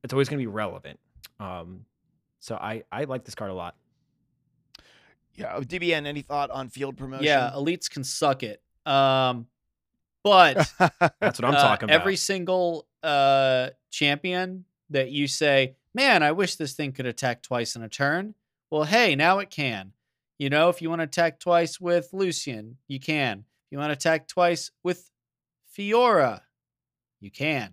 it's 0.04 0.14
always 0.14 0.30
going 0.30 0.40
to 0.40 0.44
be 0.44 0.48
relevant. 0.48 1.00
Um, 1.40 1.86
so 2.40 2.56
I 2.56 2.84
I 2.92 3.06
like 3.06 3.24
this 3.24 3.36
card 3.36 3.52
a 3.52 3.54
lot. 3.54 3.76
Yeah, 5.36 5.60
DBN. 5.60 6.06
Any 6.06 6.22
thought 6.22 6.52
on 6.52 6.70
field 6.70 6.98
promotion? 6.98 7.26
Yeah, 7.26 7.52
elites 7.56 7.90
can 7.90 8.04
suck 8.04 8.44
it. 8.44 8.62
Um, 8.86 9.48
but 10.24 10.72
That's 10.80 11.40
what 11.40 11.46
I'm 11.46 11.56
uh, 11.56 11.62
talking 11.62 11.90
about. 11.90 12.00
Every 12.00 12.16
single 12.16 12.88
uh 13.02 13.70
champion 13.90 14.66
that 14.92 15.10
you 15.12 15.28
say, 15.28 15.76
"Man, 15.94 16.22
I 16.22 16.32
wish 16.32 16.56
this 16.56 16.74
thing 16.74 16.92
could 16.92 17.06
attack 17.06 17.42
twice 17.42 17.76
in 17.76 17.82
a 17.82 17.90
turn." 17.90 18.36
Well, 18.70 18.84
hey, 18.84 19.16
now 19.16 19.40
it 19.40 19.50
can. 19.50 19.94
You 20.44 20.50
know, 20.50 20.68
if 20.68 20.82
you 20.82 20.90
want 20.90 21.00
to 21.00 21.06
attack 21.06 21.40
twice 21.40 21.80
with 21.80 22.10
Lucian, 22.12 22.76
you 22.90 23.00
can. 23.00 23.46
If 23.48 23.72
you 23.72 23.78
want 23.78 23.92
to 23.92 23.94
attack 23.94 24.28
twice 24.28 24.72
with 24.84 25.10
Fiora, 25.74 26.42
you 27.22 27.32
can. 27.32 27.72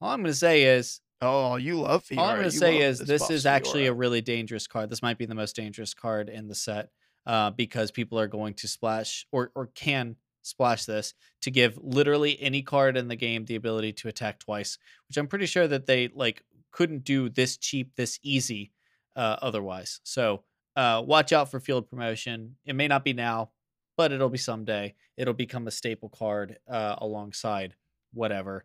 All 0.00 0.12
I'm 0.12 0.20
going 0.20 0.32
to 0.32 0.34
say 0.34 0.62
is 0.62 1.02
oh, 1.20 1.56
you 1.56 1.78
love 1.80 2.02
Fiora. 2.02 2.18
all 2.18 2.28
I'm 2.30 2.38
going 2.38 2.50
to 2.50 2.56
say 2.56 2.78
is 2.78 2.98
this 2.98 3.20
buff 3.20 3.30
is 3.30 3.44
actually 3.44 3.84
Fiora. 3.84 3.90
a 3.90 3.92
really 3.92 4.22
dangerous 4.22 4.66
card. 4.66 4.88
This 4.88 5.02
might 5.02 5.18
be 5.18 5.26
the 5.26 5.34
most 5.34 5.54
dangerous 5.54 5.92
card 5.92 6.30
in 6.30 6.48
the 6.48 6.54
set 6.54 6.88
uh, 7.26 7.50
because 7.50 7.90
people 7.90 8.18
are 8.18 8.26
going 8.26 8.54
to 8.54 8.66
splash 8.66 9.26
or 9.30 9.52
or 9.54 9.66
can 9.66 10.16
splash 10.40 10.86
this 10.86 11.12
to 11.42 11.50
give 11.50 11.78
literally 11.82 12.40
any 12.40 12.62
card 12.62 12.96
in 12.96 13.08
the 13.08 13.16
game 13.16 13.44
the 13.44 13.56
ability 13.56 13.92
to 13.92 14.08
attack 14.08 14.38
twice, 14.38 14.78
which 15.10 15.18
I'm 15.18 15.28
pretty 15.28 15.44
sure 15.44 15.68
that 15.68 15.84
they 15.84 16.08
like 16.08 16.42
couldn't 16.72 17.04
do 17.04 17.28
this 17.28 17.58
cheap, 17.58 17.96
this 17.96 18.18
easy 18.22 18.72
uh, 19.14 19.36
otherwise. 19.42 20.00
So 20.04 20.44
uh, 20.76 21.02
watch 21.06 21.32
out 21.32 21.50
for 21.50 21.60
field 21.60 21.88
promotion. 21.88 22.56
It 22.64 22.74
may 22.74 22.88
not 22.88 23.04
be 23.04 23.12
now, 23.12 23.50
but 23.96 24.12
it'll 24.12 24.28
be 24.28 24.38
someday. 24.38 24.94
It'll 25.16 25.34
become 25.34 25.66
a 25.66 25.70
staple 25.70 26.08
card 26.08 26.58
uh, 26.68 26.96
alongside 26.98 27.74
whatever 28.12 28.64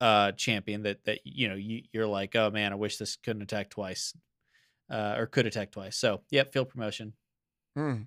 uh 0.00 0.30
champion 0.32 0.82
that 0.82 1.02
that 1.04 1.20
you 1.24 1.48
know 1.48 1.54
you, 1.54 1.82
you're 1.90 2.06
like 2.06 2.36
oh 2.36 2.50
man 2.50 2.70
i 2.70 2.74
wish 2.74 2.98
this 2.98 3.16
couldn't 3.16 3.40
attack 3.40 3.70
twice 3.70 4.12
uh 4.90 5.14
or 5.16 5.26
could 5.26 5.46
attack 5.46 5.70
twice 5.72 5.96
so 5.96 6.20
yep 6.30 6.52
field 6.52 6.68
promotion 6.68 7.14
Hmm. 7.74 8.02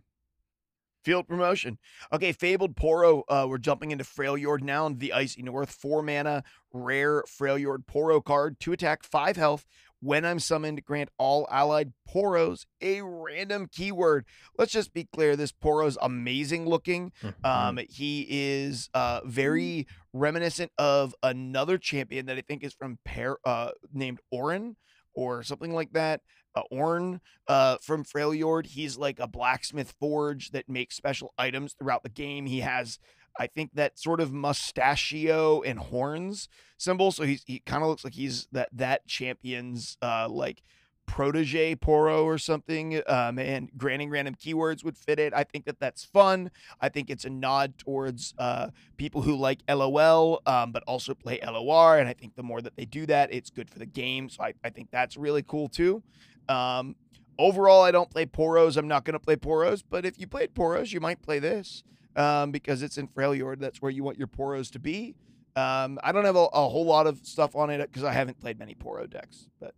Field 1.03 1.27
promotion. 1.27 1.77
Okay, 2.11 2.31
Fabled 2.31 2.75
Poro. 2.75 3.23
Uh, 3.29 3.45
we're 3.49 3.57
jumping 3.57 3.91
into 3.91 4.03
Freljord 4.03 4.61
now 4.61 4.85
in 4.85 4.97
the 4.97 5.13
Icy 5.13 5.41
North. 5.43 5.71
Four 5.71 6.01
mana, 6.01 6.43
rare 6.73 7.23
Freljord 7.23 7.85
Poro 7.85 8.23
card. 8.23 8.59
Two 8.59 8.73
attack, 8.73 9.03
five 9.03 9.37
health. 9.37 9.65
When 10.01 10.23
I'm 10.23 10.39
summoned, 10.39 10.83
grant 10.85 11.09
all 11.17 11.45
allied 11.51 11.91
Poros 12.09 12.65
a 12.81 13.01
random 13.01 13.67
keyword. 13.69 14.25
Let's 14.57 14.71
just 14.71 14.93
be 14.93 15.03
clear 15.11 15.35
this 15.35 15.51
Poro's 15.51 15.97
amazing 16.01 16.67
looking. 16.67 17.11
Mm-hmm. 17.21 17.45
Um, 17.45 17.79
he 17.89 18.25
is 18.29 18.89
uh 18.93 19.21
very 19.25 19.87
reminiscent 20.13 20.71
of 20.77 21.13
another 21.21 21.77
champion 21.77 22.27
that 22.27 22.37
I 22.37 22.41
think 22.41 22.63
is 22.63 22.73
from 22.73 22.97
pair 23.03 23.37
uh 23.45 23.71
named 23.93 24.19
Orin 24.31 24.77
or 25.13 25.43
something 25.43 25.73
like 25.73 25.91
that. 25.93 26.21
Uh, 26.55 26.61
Orn 26.71 27.21
uh 27.47 27.77
from 27.81 28.03
Freljord. 28.03 28.67
He's 28.67 28.97
like 28.97 29.19
a 29.19 29.27
blacksmith 29.27 29.93
forge 29.99 30.51
that 30.51 30.67
makes 30.67 30.95
special 30.95 31.33
items 31.37 31.73
throughout 31.73 32.03
the 32.03 32.09
game. 32.09 32.45
He 32.45 32.61
has 32.61 32.99
I 33.37 33.47
think 33.47 33.71
that 33.75 33.97
sort 33.99 34.19
of 34.19 34.33
mustachio 34.33 35.61
and 35.61 35.79
horns 35.79 36.49
symbol. 36.77 37.11
So 37.11 37.23
he's 37.23 37.43
he 37.45 37.59
kind 37.59 37.83
of 37.83 37.89
looks 37.89 38.03
like 38.03 38.13
he's 38.13 38.47
that 38.51 38.69
that 38.73 39.07
champion's 39.07 39.97
uh 40.01 40.27
like 40.29 40.63
protege 41.09 41.75
Poro 41.75 42.23
or 42.23 42.37
something. 42.37 43.01
Um, 43.07 43.39
and 43.39 43.69
granting 43.75 44.09
random 44.11 44.35
keywords 44.35 44.83
would 44.83 44.95
fit 44.95 45.19
it. 45.19 45.33
I 45.33 45.43
think 45.43 45.65
that 45.65 45.79
that's 45.79 46.05
fun. 46.05 46.51
I 46.79 46.89
think 46.89 47.09
it's 47.09 47.25
a 47.25 47.29
nod 47.31 47.77
towards 47.79 48.35
uh, 48.37 48.69
people 48.95 49.23
who 49.23 49.35
like 49.35 49.59
LOL, 49.67 50.41
um, 50.45 50.71
but 50.71 50.83
also 50.83 51.15
play 51.15 51.39
LOR. 51.43 51.97
And 51.97 52.07
I 52.07 52.13
think 52.13 52.35
the 52.35 52.43
more 52.43 52.61
that 52.61 52.75
they 52.77 52.85
do 52.85 53.07
that, 53.07 53.33
it's 53.33 53.49
good 53.49 53.71
for 53.71 53.79
the 53.79 53.87
game. 53.87 54.29
So 54.29 54.43
I, 54.43 54.53
I 54.63 54.69
think 54.69 54.89
that's 54.91 55.17
really 55.17 55.41
cool 55.41 55.67
too. 55.67 56.03
Um, 56.49 56.95
overall, 57.37 57.83
I 57.83 57.91
don't 57.91 58.09
play 58.09 58.25
Poros. 58.25 58.75
I'm 58.75 58.87
not 58.87 59.05
going 59.05 59.13
to 59.13 59.19
play 59.19 59.35
Poros, 59.35 59.83
but 59.89 60.05
if 60.05 60.19
you 60.19 60.27
played 60.27 60.53
Poros, 60.53 60.91
you 60.91 60.99
might 60.99 61.21
play 61.21 61.39
this 61.39 61.83
um, 62.15 62.51
because 62.51 62.83
it's 62.83 62.97
in 62.97 63.07
Freljord. 63.07 63.59
That's 63.59 63.81
where 63.81 63.91
you 63.91 64.03
want 64.03 64.17
your 64.17 64.27
Poros 64.27 64.69
to 64.71 64.79
be. 64.79 65.15
Um, 65.55 65.99
I 66.03 66.11
don't 66.11 66.25
have 66.25 66.35
a, 66.35 66.47
a 66.53 66.69
whole 66.69 66.85
lot 66.85 67.07
of 67.07 67.25
stuff 67.25 67.55
on 67.55 67.69
it 67.69 67.79
because 67.79 68.03
I 68.03 68.13
haven't 68.13 68.39
played 68.39 68.59
many 68.59 68.75
Poro 68.75 69.09
decks, 69.09 69.47
but 69.59 69.73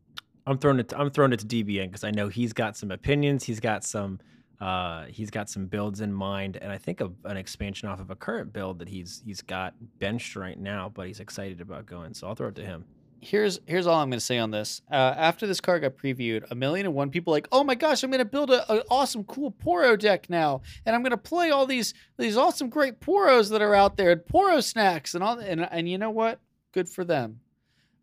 I'm 0.45 0.57
throwing 0.57 0.79
it. 0.79 0.93
I'm 0.95 1.09
throwing 1.09 1.33
it 1.33 1.39
to 1.39 1.45
DBN 1.45 1.87
because 1.87 2.03
I 2.03 2.11
know 2.11 2.27
he's 2.27 2.53
got 2.53 2.75
some 2.77 2.91
opinions. 2.91 3.43
He's 3.43 3.59
got 3.59 3.83
some. 3.83 4.19
Uh, 4.59 5.05
he's 5.05 5.31
got 5.31 5.49
some 5.49 5.65
builds 5.65 6.01
in 6.01 6.13
mind, 6.13 6.57
and 6.61 6.71
I 6.71 6.77
think 6.77 7.01
of 7.01 7.15
an 7.25 7.35
expansion 7.35 7.89
off 7.89 7.99
of 7.99 8.11
a 8.11 8.15
current 8.15 8.53
build 8.53 8.77
that 8.79 8.89
he's 8.89 9.23
he's 9.25 9.41
got 9.41 9.73
benched 9.97 10.35
right 10.35 10.59
now, 10.59 10.91
but 10.93 11.07
he's 11.07 11.19
excited 11.19 11.61
about 11.61 11.85
going. 11.87 12.13
So 12.13 12.27
I'll 12.27 12.35
throw 12.35 12.49
it 12.49 12.55
to 12.55 12.65
him. 12.65 12.85
Here's 13.21 13.59
here's 13.67 13.85
all 13.85 13.99
i'm 13.99 14.09
going 14.09 14.19
to 14.19 14.25
say 14.25 14.39
on 14.39 14.49
this. 14.51 14.81
Uh, 14.91 14.95
after 14.95 15.45
this 15.45 15.61
card 15.61 15.83
got 15.83 15.95
previewed 15.95 16.43
a 16.49 16.55
million 16.55 16.87
and 16.87 16.95
one 16.95 17.11
people 17.11 17.31
like 17.31 17.47
oh 17.51 17.63
my 17.63 17.75
gosh 17.75 18.03
i'm 18.03 18.09
going 18.09 18.19
to 18.19 18.25
build 18.25 18.49
a, 18.49 18.73
a 18.73 18.83
awesome 18.89 19.23
cool 19.23 19.51
poro 19.51 19.97
deck 19.97 20.29
now 20.29 20.61
and 20.85 20.95
i'm 20.95 21.03
going 21.03 21.11
to 21.11 21.17
play 21.17 21.51
all 21.51 21.65
these 21.67 21.93
these 22.17 22.35
awesome 22.35 22.67
great 22.67 22.99
poros 22.99 23.49
that 23.51 23.61
are 23.61 23.75
out 23.75 23.95
there 23.95 24.11
and 24.11 24.21
poro 24.21 24.61
snacks 24.61 25.13
and 25.13 25.23
all 25.23 25.37
and, 25.37 25.61
and 25.71 25.87
you 25.87 25.97
know 25.97 26.09
what? 26.09 26.39
Good 26.73 26.89
for 26.89 27.03
them. 27.03 27.39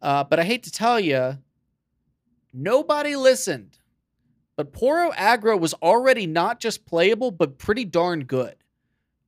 Uh, 0.01 0.23
but 0.23 0.39
i 0.39 0.45
hate 0.45 0.63
to 0.63 0.71
tell 0.71 1.01
you 1.01 1.37
nobody 2.53 3.17
listened 3.17 3.79
but 4.57 4.73
poro 4.73 5.13
aggro 5.15 5.59
was 5.59 5.75
already 5.75 6.27
not 6.27 6.61
just 6.61 6.87
playable 6.87 7.33
but 7.33 7.59
pretty 7.59 7.85
darn 7.85 8.25
good. 8.25 8.55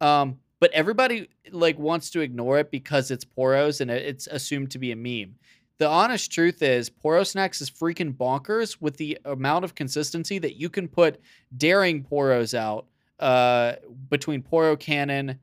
Um, 0.00 0.38
but 0.60 0.70
everybody 0.72 1.28
like 1.50 1.78
wants 1.78 2.10
to 2.10 2.20
ignore 2.20 2.58
it 2.58 2.70
because 2.70 3.10
it's 3.10 3.24
poros 3.24 3.80
and 3.80 3.90
it's 3.90 4.26
assumed 4.28 4.70
to 4.70 4.78
be 4.78 4.92
a 4.92 4.96
meme 4.96 5.34
the 5.80 5.88
honest 5.88 6.30
truth 6.30 6.62
is 6.62 6.90
Poro 6.90 7.26
Snacks 7.26 7.62
is 7.62 7.70
freaking 7.70 8.14
bonkers 8.14 8.76
with 8.82 8.98
the 8.98 9.18
amount 9.24 9.64
of 9.64 9.74
consistency 9.74 10.38
that 10.38 10.56
you 10.56 10.68
can 10.68 10.86
put 10.86 11.18
daring 11.56 12.04
Poros 12.04 12.52
out 12.52 12.84
uh, 13.18 13.76
between 14.10 14.42
Poro 14.42 14.78
Cannon, 14.78 15.38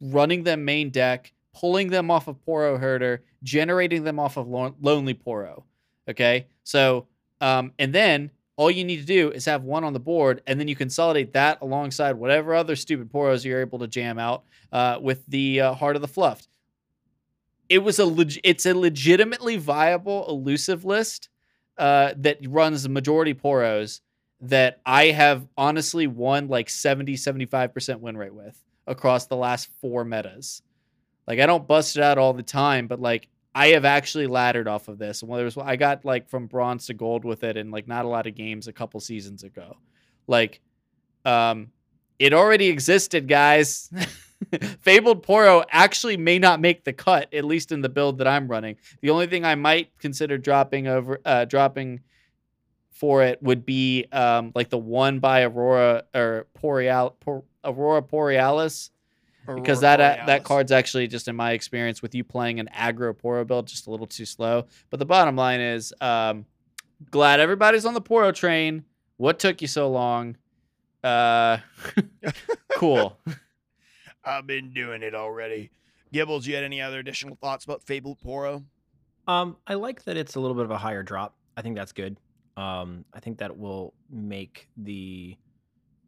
running 0.00 0.42
them 0.42 0.64
main 0.64 0.90
deck, 0.90 1.32
pulling 1.54 1.90
them 1.90 2.10
off 2.10 2.26
of 2.26 2.44
Poro 2.44 2.76
Herder, 2.78 3.22
generating 3.44 4.02
them 4.02 4.18
off 4.18 4.36
of 4.36 4.48
Lon- 4.48 4.74
Lonely 4.80 5.14
Poro. 5.14 5.62
Okay, 6.08 6.48
so 6.64 7.06
um, 7.40 7.72
and 7.78 7.94
then 7.94 8.32
all 8.56 8.68
you 8.68 8.82
need 8.82 8.98
to 8.98 9.06
do 9.06 9.30
is 9.30 9.44
have 9.44 9.62
one 9.62 9.84
on 9.84 9.92
the 9.92 10.00
board, 10.00 10.42
and 10.48 10.58
then 10.58 10.66
you 10.66 10.74
consolidate 10.74 11.34
that 11.34 11.58
alongside 11.62 12.16
whatever 12.16 12.56
other 12.56 12.74
stupid 12.74 13.12
Poros 13.12 13.44
you're 13.44 13.60
able 13.60 13.78
to 13.78 13.86
jam 13.86 14.18
out 14.18 14.42
uh, 14.72 14.98
with 15.00 15.24
the 15.28 15.60
uh, 15.60 15.74
Heart 15.74 15.94
of 15.94 16.02
the 16.02 16.08
Fluft 16.08 16.48
it 17.72 17.82
was 17.82 17.98
a 17.98 18.04
leg- 18.04 18.40
it's 18.44 18.66
a 18.66 18.74
legitimately 18.74 19.56
viable 19.56 20.28
elusive 20.28 20.84
list 20.84 21.30
uh, 21.78 22.12
that 22.18 22.36
runs 22.46 22.82
the 22.82 22.90
majority 22.90 23.32
poros 23.32 24.00
that 24.42 24.80
I 24.84 25.06
have 25.06 25.46
honestly 25.56 26.06
won 26.06 26.48
like 26.48 26.68
70 26.68 27.14
75% 27.14 28.00
win 28.00 28.18
rate 28.18 28.34
with 28.34 28.62
across 28.86 29.26
the 29.26 29.36
last 29.36 29.70
four 29.80 30.04
metas. 30.04 30.60
Like 31.26 31.40
I 31.40 31.46
don't 31.46 31.66
bust 31.66 31.96
it 31.96 32.02
out 32.02 32.18
all 32.18 32.34
the 32.34 32.42
time, 32.42 32.88
but 32.88 33.00
like 33.00 33.28
I 33.54 33.68
have 33.68 33.86
actually 33.86 34.26
laddered 34.26 34.68
off 34.68 34.88
of 34.88 34.98
this. 34.98 35.22
And 35.22 35.30
well, 35.30 35.38
there's 35.38 35.56
I 35.56 35.76
got 35.76 36.04
like 36.04 36.28
from 36.28 36.48
bronze 36.48 36.88
to 36.88 36.94
gold 36.94 37.24
with 37.24 37.42
it 37.42 37.56
in 37.56 37.70
like 37.70 37.88
not 37.88 38.04
a 38.04 38.08
lot 38.08 38.26
of 38.26 38.34
games 38.34 38.68
a 38.68 38.72
couple 38.74 39.00
seasons 39.00 39.44
ago. 39.44 39.78
Like 40.26 40.60
um 41.24 41.68
it 42.18 42.34
already 42.34 42.66
existed, 42.66 43.28
guys. 43.28 43.90
Fabled 44.80 45.26
Poro 45.26 45.64
actually 45.70 46.16
may 46.16 46.38
not 46.38 46.60
make 46.60 46.84
the 46.84 46.92
cut, 46.92 47.32
at 47.32 47.44
least 47.44 47.72
in 47.72 47.80
the 47.80 47.88
build 47.88 48.18
that 48.18 48.26
I'm 48.26 48.48
running. 48.48 48.76
The 49.00 49.10
only 49.10 49.26
thing 49.26 49.44
I 49.44 49.54
might 49.54 49.96
consider 49.98 50.38
dropping 50.38 50.86
over, 50.86 51.20
uh, 51.24 51.44
dropping 51.44 52.00
for 52.90 53.22
it 53.22 53.42
would 53.42 53.66
be 53.66 54.06
um, 54.12 54.52
like 54.54 54.70
the 54.70 54.78
one 54.78 55.18
by 55.18 55.42
Aurora 55.42 56.04
or 56.14 56.46
Boreal, 56.60 57.16
Por, 57.20 57.44
Aurora 57.64 58.02
Borealis 58.02 58.90
because 59.46 59.82
Aurora 59.82 59.98
that 59.98 60.20
uh, 60.20 60.26
that 60.26 60.44
card's 60.44 60.70
actually 60.70 61.08
just 61.08 61.26
in 61.26 61.34
my 61.34 61.52
experience 61.52 62.00
with 62.00 62.14
you 62.14 62.22
playing 62.22 62.60
an 62.60 62.68
aggro 62.74 63.12
Poro 63.12 63.46
build 63.46 63.66
just 63.66 63.86
a 63.86 63.90
little 63.90 64.06
too 64.06 64.24
slow. 64.24 64.66
But 64.90 65.00
the 65.00 65.06
bottom 65.06 65.36
line 65.36 65.60
is, 65.60 65.92
um, 66.00 66.46
glad 67.10 67.40
everybody's 67.40 67.84
on 67.84 67.94
the 67.94 68.00
Poro 68.00 68.32
train. 68.34 68.84
What 69.16 69.38
took 69.38 69.60
you 69.60 69.68
so 69.68 69.90
long? 69.90 70.36
Uh, 71.02 71.58
cool. 72.76 73.18
I've 74.24 74.46
been 74.46 74.72
doing 74.72 75.02
it 75.02 75.14
already. 75.14 75.70
Gibbles, 76.12 76.46
you 76.46 76.54
had 76.54 76.64
any 76.64 76.80
other 76.80 76.98
additional 76.98 77.36
thoughts 77.36 77.64
about 77.64 77.82
Fabled 77.82 78.18
Poro? 78.24 78.64
Um, 79.26 79.56
I 79.66 79.74
like 79.74 80.04
that 80.04 80.16
it's 80.16 80.34
a 80.34 80.40
little 80.40 80.54
bit 80.54 80.64
of 80.64 80.70
a 80.70 80.78
higher 80.78 81.02
drop. 81.02 81.36
I 81.56 81.62
think 81.62 81.76
that's 81.76 81.92
good. 81.92 82.18
Um, 82.56 83.04
I 83.14 83.20
think 83.20 83.38
that 83.38 83.56
will 83.56 83.94
make 84.10 84.68
the 84.76 85.36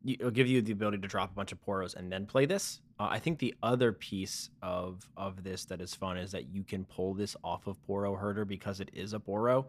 it'll 0.06 0.30
give 0.30 0.46
you 0.46 0.60
the 0.60 0.72
ability 0.72 0.98
to 0.98 1.08
drop 1.08 1.30
a 1.30 1.34
bunch 1.34 1.52
of 1.52 1.64
poros 1.64 1.96
and 1.96 2.12
then 2.12 2.26
play 2.26 2.44
this. 2.44 2.80
Uh, 3.00 3.08
I 3.10 3.18
think 3.18 3.38
the 3.38 3.54
other 3.62 3.92
piece 3.92 4.50
of 4.62 5.08
of 5.16 5.42
this 5.42 5.64
that 5.66 5.80
is 5.80 5.94
fun 5.94 6.18
is 6.18 6.30
that 6.32 6.48
you 6.48 6.62
can 6.62 6.84
pull 6.84 7.14
this 7.14 7.34
off 7.42 7.66
of 7.66 7.78
Poro 7.88 8.18
Herder 8.18 8.44
because 8.44 8.80
it 8.80 8.90
is 8.92 9.14
a 9.14 9.18
Poro, 9.18 9.66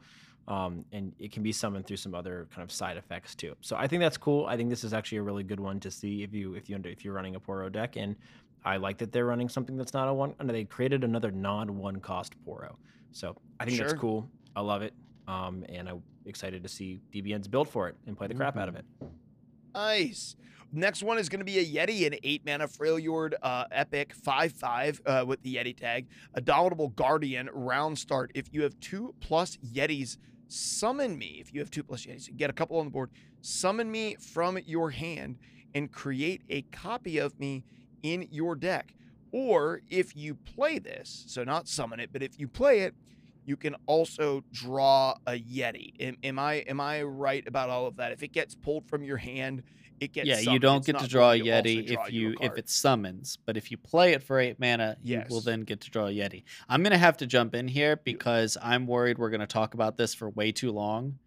um, 0.47 0.85
and 0.91 1.13
it 1.19 1.31
can 1.31 1.41
be 1.43 1.51
summoned 1.51 1.85
through 1.87 1.97
some 1.97 2.13
other 2.13 2.47
kind 2.53 2.63
of 2.63 2.71
side 2.71 2.97
effects 2.97 3.33
too. 3.35 3.55
So 3.61 3.75
I 3.75 3.87
think 3.87 4.01
that's 4.01 4.17
cool. 4.17 4.45
I 4.45 4.55
think 4.57 4.69
this 4.69 4.83
is 4.83 4.93
actually 4.93 5.17
a 5.19 5.23
really 5.23 5.43
good 5.43 5.59
one 5.59 5.79
to 5.81 5.89
see 5.91 6.23
if 6.23 6.33
you 6.33 6.53
if 6.53 6.69
you 6.69 6.75
under- 6.75 6.89
if 6.89 7.03
you're 7.03 7.13
running 7.13 7.35
a 7.35 7.39
Poro 7.39 7.71
deck, 7.71 7.95
and 7.95 8.15
I 8.63 8.77
like 8.77 8.97
that 8.99 9.11
they're 9.11 9.25
running 9.25 9.49
something 9.49 9.77
that's 9.77 9.93
not 9.93 10.07
a 10.07 10.13
one. 10.13 10.35
And 10.39 10.49
they 10.49 10.63
created 10.65 11.03
another 11.03 11.31
non 11.31 11.77
one 11.77 11.99
cost 11.99 12.33
Poro. 12.45 12.75
So 13.11 13.35
I 13.59 13.65
think 13.65 13.77
Sure. 13.77 13.87
that's 13.87 13.99
cool. 13.99 14.29
I 14.55 14.61
love 14.61 14.81
it. 14.81 14.93
Um, 15.27 15.65
and 15.69 15.89
I'm 15.89 16.03
excited 16.25 16.61
to 16.63 16.69
see 16.69 16.99
DBN's 17.13 17.47
build 17.47 17.67
for 17.69 17.87
it 17.89 17.95
and 18.05 18.15
play 18.17 18.27
the 18.27 18.35
crap 18.35 18.57
out 18.57 18.69
of 18.69 18.75
it. 18.75 18.85
Nice. 19.73 20.35
Next 20.71 21.03
one 21.03 21.17
is 21.17 21.29
going 21.29 21.39
to 21.39 21.45
be 21.45 21.59
a 21.59 21.65
Yeti, 21.65 22.05
an 22.05 22.15
eight 22.23 22.45
mana 22.45 22.67
Freljord 22.67 23.33
uh, 23.41 23.65
epic 23.71 24.13
5 24.13 24.51
5 24.51 25.01
uh, 25.05 25.23
with 25.25 25.41
the 25.41 25.55
Yeti 25.55 25.75
tag. 25.75 26.07
A 26.33 26.41
Dominable 26.41 26.89
Guardian, 26.89 27.49
round 27.53 27.97
start. 27.97 28.31
If 28.35 28.53
you 28.53 28.63
have 28.63 28.77
two 28.79 29.13
plus 29.21 29.57
Yetis, 29.57 30.17
summon 30.47 31.17
me. 31.17 31.37
If 31.39 31.53
you 31.53 31.59
have 31.59 31.71
two 31.71 31.83
plus 31.83 32.05
Yetis, 32.05 32.35
get 32.35 32.49
a 32.49 32.53
couple 32.53 32.77
on 32.77 32.85
the 32.85 32.91
board. 32.91 33.09
Summon 33.41 33.91
me 33.91 34.15
from 34.15 34.57
your 34.65 34.91
hand 34.91 35.37
and 35.73 35.91
create 35.91 36.41
a 36.49 36.61
copy 36.63 37.17
of 37.17 37.39
me 37.39 37.63
in 38.03 38.27
your 38.31 38.55
deck. 38.55 38.93
Or 39.31 39.81
if 39.89 40.15
you 40.15 40.35
play 40.35 40.79
this, 40.79 41.25
so 41.27 41.43
not 41.43 41.67
summon 41.67 41.99
it, 41.99 42.09
but 42.13 42.23
if 42.23 42.39
you 42.39 42.47
play 42.47 42.81
it, 42.81 42.95
you 43.45 43.55
can 43.57 43.75
also 43.85 44.43
draw 44.51 45.15
a 45.27 45.33
Yeti. 45.33 45.93
Am, 45.99 46.17
am 46.23 46.39
I 46.39 46.55
am 46.55 46.79
I 46.79 47.03
right 47.03 47.45
about 47.47 47.69
all 47.69 47.85
of 47.85 47.97
that? 47.97 48.11
If 48.11 48.23
it 48.23 48.31
gets 48.31 48.55
pulled 48.55 48.87
from 48.87 49.03
your 49.03 49.17
hand, 49.17 49.63
it 49.99 50.13
gets 50.13 50.27
yeah, 50.27 50.39
you 50.39 50.59
don't 50.59 50.77
It's 50.77 50.87
get 50.87 50.99
to 50.99 51.07
draw 51.07 51.31
a 51.31 51.37
going 51.37 51.45
to 51.45 51.51
also 51.55 51.69
Yeti 51.69 51.87
draw 51.87 52.05
if 52.05 52.13
you 52.13 52.35
if 52.41 52.57
it 52.57 52.69
summons, 52.69 53.37
but 53.45 53.57
if 53.57 53.71
you 53.71 53.77
play 53.77 54.13
it 54.13 54.23
for 54.23 54.39
eight 54.39 54.59
mana, 54.59 54.97
you 55.01 55.23
will 55.29 55.41
then 55.41 55.61
get 55.61 55.81
to 55.81 55.89
draw 55.89 56.07
a 56.07 56.11
Yeti. 56.11 56.43
I'm 56.69 56.83
gonna 56.83 56.97
have 56.97 57.17
to 57.17 57.27
jump 57.27 57.55
in 57.55 57.67
here 57.67 57.95
because 57.97 58.57
I'm 58.61 58.87
worried 58.87 59.17
we're 59.17 59.29
gonna 59.29 59.47
talk 59.47 59.73
about 59.73 59.97
this 59.97 60.13
for 60.13 60.29
way 60.29 60.51
too 60.51 60.71
long. 60.71 61.19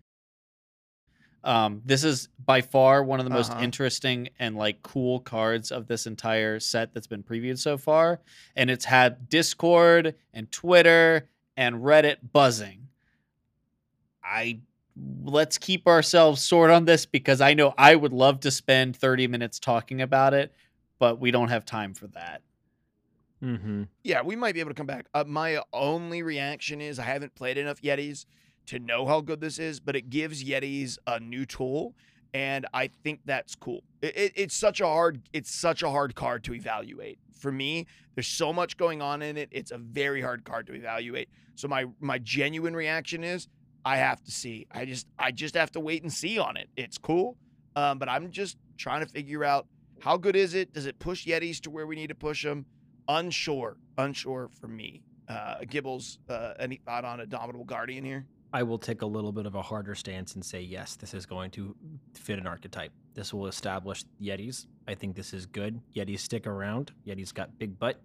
Um, 1.45 1.83
this 1.85 2.03
is 2.05 2.29
by 2.45 2.61
far 2.61 3.03
one 3.05 3.21
of 3.21 3.25
the 3.25 3.31
most 3.31 3.53
Uh-huh. 3.53 3.63
interesting 3.63 4.29
and 4.39 4.57
like 4.57 4.83
cool 4.83 5.21
cards 5.21 5.71
of 5.71 5.87
this 5.87 6.07
entire 6.07 6.59
set 6.59 6.93
that's 6.93 7.07
been 7.07 7.23
previewed 7.23 7.59
so 7.59 7.79
far, 7.79 8.21
and 8.57 8.69
it's 8.71 8.85
had 8.85 9.29
Discord 9.29 10.17
and 10.35 10.51
Twitter 10.51 11.29
and 11.57 11.77
Reddit 11.77 12.19
buzzing. 12.33 12.89
I 14.23 14.61
let's 15.25 15.59
keep 15.59 15.87
ourselves 15.87 16.45
short 16.47 16.71
on 16.71 16.85
this 16.85 17.07
because 17.07 17.41
I 17.41 17.55
know 17.55 17.75
I 17.79 17.95
would 17.95 18.13
love 18.13 18.41
to 18.41 18.51
spend 18.51 18.97
30 18.97 19.29
minutes 19.29 19.59
talking 19.59 20.01
about 20.01 20.35
it, 20.35 20.53
but 20.99 21.21
we 21.21 21.31
don't 21.31 21.49
have 21.49 21.65
time 21.65 21.95
for 21.95 22.07
that. 22.09 22.43
Mm-hmm. 23.43 23.85
Yeah, 24.03 24.23
we 24.23 24.35
might 24.35 24.55
be 24.55 24.61
able 24.61 24.71
to 24.71 24.75
come 24.75 24.87
back. 24.87 25.07
Uh, 25.15 25.25
my 25.27 25.63
only 25.73 26.23
reaction 26.23 26.81
is 26.81 26.99
I 26.99 27.05
haven't 27.05 27.35
played 27.35 27.57
enough 27.57 27.81
Yetis 27.83 28.25
to 28.67 28.79
know 28.79 29.07
how 29.07 29.21
good 29.21 29.41
this 29.41 29.59
is, 29.59 29.81
but 29.81 29.95
it 29.95 30.11
gives 30.11 30.43
Yetis 30.43 30.99
a 31.07 31.21
new 31.21 31.47
tool, 31.47 31.95
and 32.35 32.67
I 32.75 32.89
think 32.89 33.21
that's 33.25 33.55
cool. 33.55 33.85
It, 34.03 34.17
it, 34.17 34.33
it's 34.35 34.57
such 34.57 34.81
a 34.81 34.87
hard 34.87 35.23
it's 35.33 35.55
such 35.55 35.83
a 35.83 35.91
hard 35.91 36.15
card 36.15 36.43
to 36.45 36.55
evaluate. 36.55 37.19
For 37.33 37.53
me, 37.53 37.87
there's 38.17 38.27
so 38.27 38.53
much 38.53 38.77
going 38.77 39.01
on 39.01 39.23
in 39.23 39.37
it. 39.37 39.49
It's 39.53 39.71
a 39.71 39.79
very 39.79 40.21
hard 40.21 40.45
card 40.45 40.67
to 40.67 40.75
evaluate. 40.75 41.29
So 41.55 41.69
my 41.69 41.87
my 42.01 42.19
genuine 42.19 42.75
reaction 42.75 43.23
is 43.23 43.47
I 43.85 43.97
have 43.97 44.23
to 44.25 44.31
see. 44.31 44.67
I 44.71 44.85
just 44.85 45.07
I 45.19 45.31
just 45.31 45.55
have 45.55 45.71
to 45.73 45.81
wait 45.81 46.03
and 46.03 46.13
see 46.13 46.39
on 46.39 46.57
it. 46.57 46.69
It's 46.77 46.99
cool, 46.99 47.37
um, 47.77 47.99
but 47.99 48.09
I'm 48.09 48.31
just 48.31 48.57
trying 48.77 49.01
to 49.01 49.07
figure 49.07 49.45
out 49.45 49.67
how 50.01 50.17
good 50.17 50.37
is 50.37 50.55
it. 50.55 50.73
Does 50.73 50.87
it 50.87 50.99
push 50.99 51.27
Yetis 51.27 51.61
to 51.63 51.71
where 51.71 51.87
we 51.87 51.97
need 51.97 52.09
to 52.09 52.15
push 52.15 52.45
them? 52.45 52.67
unsure, 53.09 53.77
unsure 53.97 54.51
for 54.61 54.69
me. 54.69 55.03
Uh, 55.29 55.57
Gibbles, 55.63 56.19
uh, 56.29 56.55
any 56.59 56.77
thought 56.77 57.05
on 57.05 57.21
a 57.21 57.27
dominable 57.27 57.65
guardian 57.65 58.05
here? 58.05 58.27
I 58.53 58.63
will 58.63 58.79
take 58.79 59.03
a 59.03 59.07
little 59.07 59.33
bit 59.33 59.45
of 59.45 59.55
a 59.57 59.63
harder 59.63 59.95
stance 59.95 60.35
and 60.35 60.45
say 60.45 60.63
yes, 60.63 60.97
this 60.97 61.13
is 61.13 61.27
going 61.27 61.51
to 61.53 61.75
fit 62.15 62.39
an 62.39 62.47
archetype. 62.47 62.93
This 63.15 63.35
will 63.35 63.47
establish 63.47 64.05
Yetis. 64.23 64.67
I 64.87 64.95
think 64.95 65.17
this 65.17 65.35
is 65.35 65.45
good. 65.45 65.81
Yetis 65.95 66.21
stick 66.21 66.47
around. 66.47 66.93
Yetis 67.07 67.35
got 67.35 67.59
big 67.59 67.79
butt. 67.79 68.01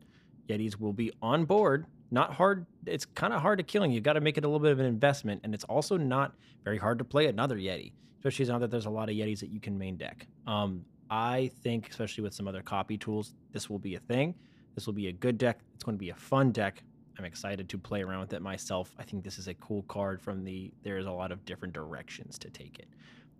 Yetis 0.50 0.80
will 0.80 0.94
be 0.94 1.12
on 1.22 1.46
board. 1.46 1.86
Not 2.12 2.34
hard. 2.34 2.66
It's 2.86 3.06
kind 3.06 3.34
of 3.34 3.42
hard 3.42 3.58
to 3.60 3.64
killing. 3.64 3.92
You 3.92 4.02
got 4.02 4.14
to 4.14 4.22
make 4.22 4.38
it 4.38 4.44
a 4.44 4.48
little 4.48 4.60
bit 4.60 4.72
of 4.72 4.80
an 4.80 4.86
investment, 4.86 5.42
and 5.44 5.54
it's 5.54 5.64
also 5.64 5.98
not 5.98 6.34
very 6.64 6.78
hard 6.78 7.00
to 7.00 7.04
play 7.04 7.28
another 7.28 7.58
Yeti, 7.58 7.92
especially 8.20 8.46
now 8.46 8.60
that 8.60 8.70
there's 8.70 8.86
a 8.86 8.92
lot 8.92 9.10
of 9.10 9.16
Yetis 9.16 9.40
that 9.40 9.50
you 9.50 9.60
can 9.60 9.78
main 9.78 9.98
deck. 9.98 10.28
Um, 10.46 10.86
I 11.10 11.52
think, 11.62 11.90
especially 11.90 12.24
with 12.24 12.34
some 12.34 12.48
other 12.48 12.62
copy 12.62 12.98
tools, 12.98 13.34
this 13.52 13.70
will 13.70 13.80
be 13.80 13.96
a 13.96 14.00
thing. 14.00 14.36
This 14.76 14.86
will 14.86 14.94
be 14.94 15.08
a 15.08 15.12
good 15.12 15.38
deck. 15.38 15.60
It's 15.76 15.84
going 15.84 15.96
to 15.96 16.00
be 16.00 16.10
a 16.10 16.16
fun 16.16 16.52
deck. 16.52 16.84
I'm 17.18 17.26
excited 17.26 17.70
to 17.70 17.78
play 17.78 18.02
around 18.02 18.22
with 18.22 18.34
it 18.34 18.42
myself. 18.42 18.96
I 18.98 19.04
think 19.04 19.24
this 19.24 19.38
is 19.38 19.48
a 19.48 19.54
cool 19.56 19.84
card 19.84 20.22
from 20.22 20.44
the 20.44 20.72
there's 20.82 21.06
a 21.06 21.12
lot 21.12 21.32
of 21.32 21.46
different 21.46 21.74
directions 21.74 22.40
to 22.40 22.50
take 22.50 22.80
it. 22.80 22.88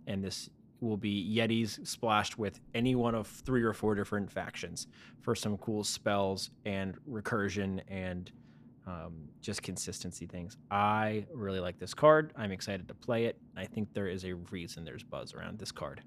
And 0.06 0.22
this 0.22 0.48
will 0.84 0.96
be 0.96 1.34
Yetis 1.36 1.86
splashed 1.86 2.38
with 2.38 2.60
any 2.74 2.94
one 2.94 3.14
of 3.14 3.26
three 3.26 3.62
or 3.62 3.72
four 3.72 3.94
different 3.94 4.30
factions 4.30 4.86
for 5.20 5.34
some 5.34 5.56
cool 5.58 5.82
spells 5.82 6.50
and 6.64 6.96
recursion 7.08 7.80
and 7.88 8.30
um, 8.86 9.28
just 9.40 9.62
consistency 9.62 10.26
things. 10.26 10.56
I 10.70 11.26
really 11.32 11.60
like 11.60 11.78
this 11.78 11.94
card. 11.94 12.32
I'm 12.36 12.52
excited 12.52 12.86
to 12.88 12.94
play 12.94 13.24
it. 13.24 13.38
I 13.56 13.64
think 13.64 13.92
there 13.94 14.08
is 14.08 14.24
a 14.24 14.34
reason 14.34 14.84
there's 14.84 15.02
buzz 15.02 15.34
around 15.34 15.58
this 15.58 15.72
card. 15.72 16.02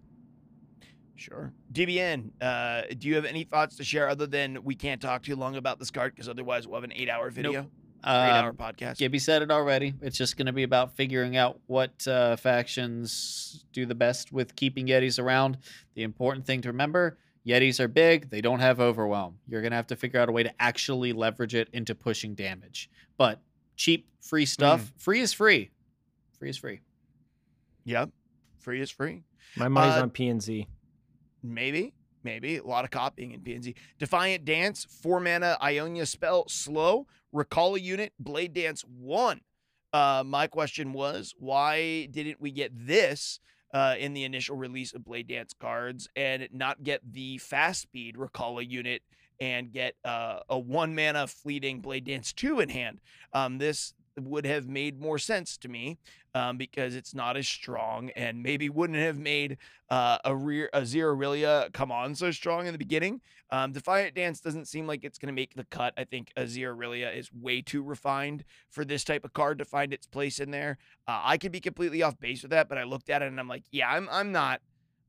Sure. 1.16 1.52
DBN, 1.74 2.30
uh, 2.42 2.84
do 3.00 3.08
you 3.08 3.16
have 3.16 3.26
any 3.26 3.44
thoughts 3.44 3.76
to 3.78 3.84
share 3.84 4.08
other 4.08 4.28
than 4.28 4.64
we 4.64 4.76
can't 4.76 5.02
talk 5.02 5.24
too 5.24 5.36
long 5.36 5.56
about 5.56 5.80
this 5.80 5.90
card 5.90 6.14
because 6.14 6.30
otherwise 6.30 6.68
we'll 6.68 6.80
have 6.80 6.84
an 6.84 6.94
eight 6.96 7.10
hour 7.10 7.32
video, 7.32 7.62
eight 7.64 7.68
hour 8.12 8.50
Um, 8.50 8.56
podcast? 8.56 8.98
Gibby 8.98 9.20
said 9.20 9.42
it 9.42 9.52
already. 9.52 9.94
It's 10.02 10.18
just 10.18 10.38
going 10.38 10.46
to 10.48 10.54
be 10.54 10.64
about 10.64 10.96
figuring 10.96 11.36
out 11.38 11.60
what 11.68 12.08
uh, 12.08 12.36
factions 12.38 13.66
do 13.74 13.86
the 13.86 13.96
best 13.96 14.32
with 14.32 14.56
keeping 14.56 14.88
Yetis 14.88 15.20
around. 15.22 15.58
The 15.96 16.04
important 16.04 16.46
thing 16.46 16.62
to 16.62 16.70
remember 16.70 17.18
Yetis 17.46 17.80
are 17.80 17.88
big, 17.88 18.30
they 18.30 18.42
don't 18.42 18.60
have 18.60 18.80
overwhelm. 18.80 19.40
You're 19.48 19.62
going 19.62 19.72
to 19.72 19.78
have 19.78 19.88
to 19.88 19.96
figure 19.96 20.20
out 20.20 20.28
a 20.30 20.32
way 20.32 20.44
to 20.44 20.54
actually 20.62 21.14
leverage 21.14 21.56
it 21.56 21.70
into 21.74 21.96
pushing 21.96 22.36
damage. 22.36 22.90
But 23.18 23.40
cheap, 23.76 24.08
free 24.22 24.46
stuff, 24.46 24.92
free 24.98 25.22
is 25.22 25.32
free. 25.34 25.72
Free 26.40 26.50
is 26.50 26.58
free. 26.58 26.82
Yep. 27.86 28.10
Free 28.60 28.82
is 28.82 28.92
free. 28.92 29.24
My 29.56 29.70
money's 29.70 29.96
Uh, 29.96 30.02
on 30.02 30.10
PNZ. 30.12 30.68
Maybe. 31.42 31.94
Maybe. 32.24 32.58
A 32.58 32.64
lot 32.64 32.84
of 32.84 32.92
copying 32.92 33.32
in 33.32 33.42
PNZ. 33.42 33.76
Defiant 34.00 34.46
Dance, 34.46 34.86
four 34.86 35.20
mana 35.20 35.58
Ionia 35.62 36.06
spell, 36.06 36.48
slow. 36.48 37.08
Recall 37.32 37.76
a 37.76 37.80
unit, 37.80 38.14
Blade 38.20 38.54
Dance 38.54 38.84
one. 38.84 39.42
Uh, 39.94 40.24
my 40.26 40.48
question 40.48 40.94
was, 40.94 41.34
why 41.38 42.06
didn't 42.08 42.42
we 42.42 42.52
get 42.52 42.72
this 42.74 43.40
uh, 43.74 43.96
in 43.98 44.14
the 44.14 44.24
initial 44.24 44.56
release 44.56 44.94
of 44.94 45.04
Blade 45.06 45.28
Dance 45.28 45.54
cards 45.60 46.08
and 46.16 46.48
not 46.52 46.84
get 46.84 47.02
the 47.10 47.38
fast 47.38 47.82
speed 47.82 48.18
Recall 48.18 48.60
a 48.60 48.64
unit 48.64 49.02
and 49.40 49.72
get 49.72 49.96
uh, 50.04 50.40
a 50.50 50.58
one 50.58 50.96
mana 50.96 51.28
fleeting 51.28 51.80
Blade 51.80 52.06
Dance 52.06 52.34
two 52.34 52.60
in 52.60 52.70
hand? 52.70 53.00
Um, 53.34 53.58
this 53.58 53.94
would 54.20 54.46
have 54.46 54.68
made 54.68 55.00
more 55.00 55.18
sense 55.18 55.58
to 55.58 55.68
me 55.68 55.98
um, 56.34 56.58
because 56.58 56.96
it's 56.96 57.14
not 57.14 57.38
as 57.38 57.48
strong 57.48 58.10
and 58.12 58.44
maybe 58.44 58.70
wouldn't 58.70 59.00
have 59.00 59.18
made 59.18 59.58
uh, 59.90 60.18
a 60.26 60.36
rear 60.36 60.70
a 60.74 61.70
come 61.74 61.92
on 61.92 62.16
so 62.16 62.32
strong 62.32 62.68
in 62.68 62.74
the 62.74 62.78
beginning. 62.78 63.22
Um, 63.50 63.72
Defiant 63.72 64.16
Dance 64.16 64.42
doesn't 64.42 64.68
seem 64.68 64.88
like 64.88 65.04
it's 65.04 65.18
going 65.18 65.28
to 65.28 65.34
make 65.34 65.56
the 65.56 65.66
cut. 65.66 65.94
I 65.98 66.04
think 66.04 66.32
a 66.36 66.44
Azirelia 66.44 67.16
is 67.16 67.32
way 67.34 67.62
too 67.62 67.82
refined 67.82 68.44
for 68.70 68.84
this 68.84 69.04
type 69.04 69.24
of 69.24 69.34
card 69.34 69.60
to 69.60 69.66
find 69.66 69.94
its 69.94 70.06
place 70.06 70.40
in 70.40 70.52
there. 70.52 70.78
Uh, 71.08 71.22
I 71.24 71.38
could 71.38 71.52
be 71.52 71.60
completely 71.62 72.04
off 72.04 72.20
base 72.20 72.42
with 72.42 72.52
that, 72.52 72.68
but 72.70 72.78
I 72.78 72.84
looked 72.84 73.10
at 73.10 73.22
it 73.22 73.28
and 73.28 73.40
I'm 73.40 73.48
like, 73.48 73.64
yeah, 73.72 73.90
I'm 73.90 74.08
I'm 74.12 74.32
not. 74.32 74.62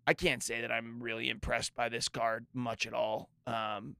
I 0.06 0.14
can't 0.14 0.42
say 0.42 0.62
that 0.62 0.72
I'm 0.72 1.02
really 1.02 1.28
impressed 1.28 1.74
by 1.74 1.90
this 1.90 2.08
card 2.08 2.46
much 2.54 2.86
at 2.86 2.94
all. 2.94 3.28
Um, 3.46 3.96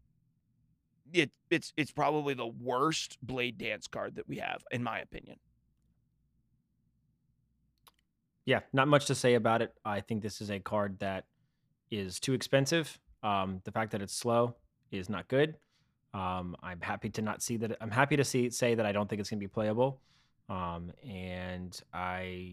it 1.12 1.30
it's 1.50 1.72
it's 1.76 1.90
probably 1.90 2.34
the 2.34 2.46
worst 2.46 3.18
Blade 3.22 3.58
Dance 3.58 3.86
card 3.86 4.16
that 4.16 4.28
we 4.28 4.38
have, 4.38 4.62
in 4.70 4.82
my 4.82 5.00
opinion. 5.00 5.36
Yeah, 8.44 8.60
not 8.72 8.88
much 8.88 9.06
to 9.06 9.14
say 9.14 9.34
about 9.34 9.60
it. 9.60 9.74
I 9.84 10.00
think 10.00 10.22
this 10.22 10.40
is 10.40 10.50
a 10.50 10.58
card 10.58 10.98
that 11.00 11.24
is 11.90 12.18
too 12.18 12.32
expensive. 12.32 12.98
Um, 13.22 13.60
the 13.64 13.72
fact 13.72 13.92
that 13.92 14.00
it's 14.00 14.14
slow 14.14 14.56
is 14.90 15.10
not 15.10 15.28
good. 15.28 15.56
Um, 16.14 16.56
I'm 16.62 16.80
happy 16.80 17.10
to 17.10 17.22
not 17.22 17.42
see 17.42 17.56
that. 17.58 17.76
I'm 17.80 17.90
happy 17.90 18.16
to 18.16 18.24
see 18.24 18.48
say 18.50 18.74
that 18.74 18.86
I 18.86 18.92
don't 18.92 19.08
think 19.08 19.20
it's 19.20 19.28
going 19.28 19.38
to 19.38 19.44
be 19.44 19.48
playable. 19.48 20.00
Um, 20.48 20.92
and 21.06 21.78
I 21.92 22.52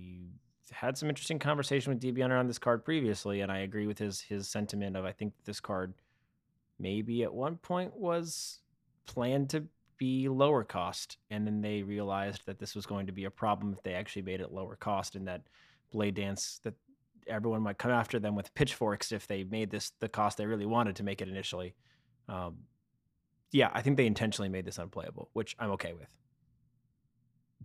had 0.71 0.97
some 0.97 1.07
interesting 1.07 1.39
conversation 1.39 1.93
with 1.93 2.01
DBN 2.01 2.37
on 2.37 2.47
this 2.47 2.59
card 2.59 2.83
previously, 2.83 3.41
and 3.41 3.51
I 3.51 3.59
agree 3.59 3.87
with 3.87 3.97
his 3.97 4.19
his 4.19 4.49
sentiment 4.49 4.97
of 4.97 5.05
I 5.05 5.11
think 5.11 5.33
this 5.45 5.59
card 5.59 5.93
maybe 6.79 7.23
at 7.23 7.33
one 7.33 7.57
point 7.57 7.95
was 7.95 8.59
planned 9.05 9.49
to 9.51 9.65
be 9.97 10.27
lower 10.27 10.63
cost, 10.63 11.17
and 11.29 11.45
then 11.45 11.61
they 11.61 11.81
realized 11.81 12.45
that 12.45 12.59
this 12.59 12.75
was 12.75 12.85
going 12.85 13.05
to 13.05 13.11
be 13.11 13.25
a 13.25 13.31
problem 13.31 13.73
if 13.73 13.81
they 13.83 13.93
actually 13.93 14.23
made 14.23 14.41
it 14.41 14.51
lower 14.51 14.75
cost, 14.75 15.15
and 15.15 15.27
that 15.27 15.41
Blade 15.91 16.15
Dance 16.15 16.59
that 16.63 16.73
everyone 17.27 17.61
might 17.61 17.77
come 17.77 17.91
after 17.91 18.19
them 18.19 18.35
with 18.35 18.53
pitchforks 18.55 19.11
if 19.11 19.27
they 19.27 19.43
made 19.43 19.69
this 19.69 19.91
the 19.99 20.09
cost 20.09 20.37
they 20.37 20.45
really 20.45 20.65
wanted 20.65 20.95
to 20.97 21.03
make 21.03 21.21
it 21.21 21.27
initially. 21.27 21.75
Um, 22.27 22.57
yeah, 23.51 23.69
I 23.73 23.81
think 23.81 23.97
they 23.97 24.05
intentionally 24.05 24.49
made 24.49 24.65
this 24.65 24.77
unplayable, 24.77 25.29
which 25.33 25.55
I'm 25.59 25.71
okay 25.71 25.93
with. 25.93 26.13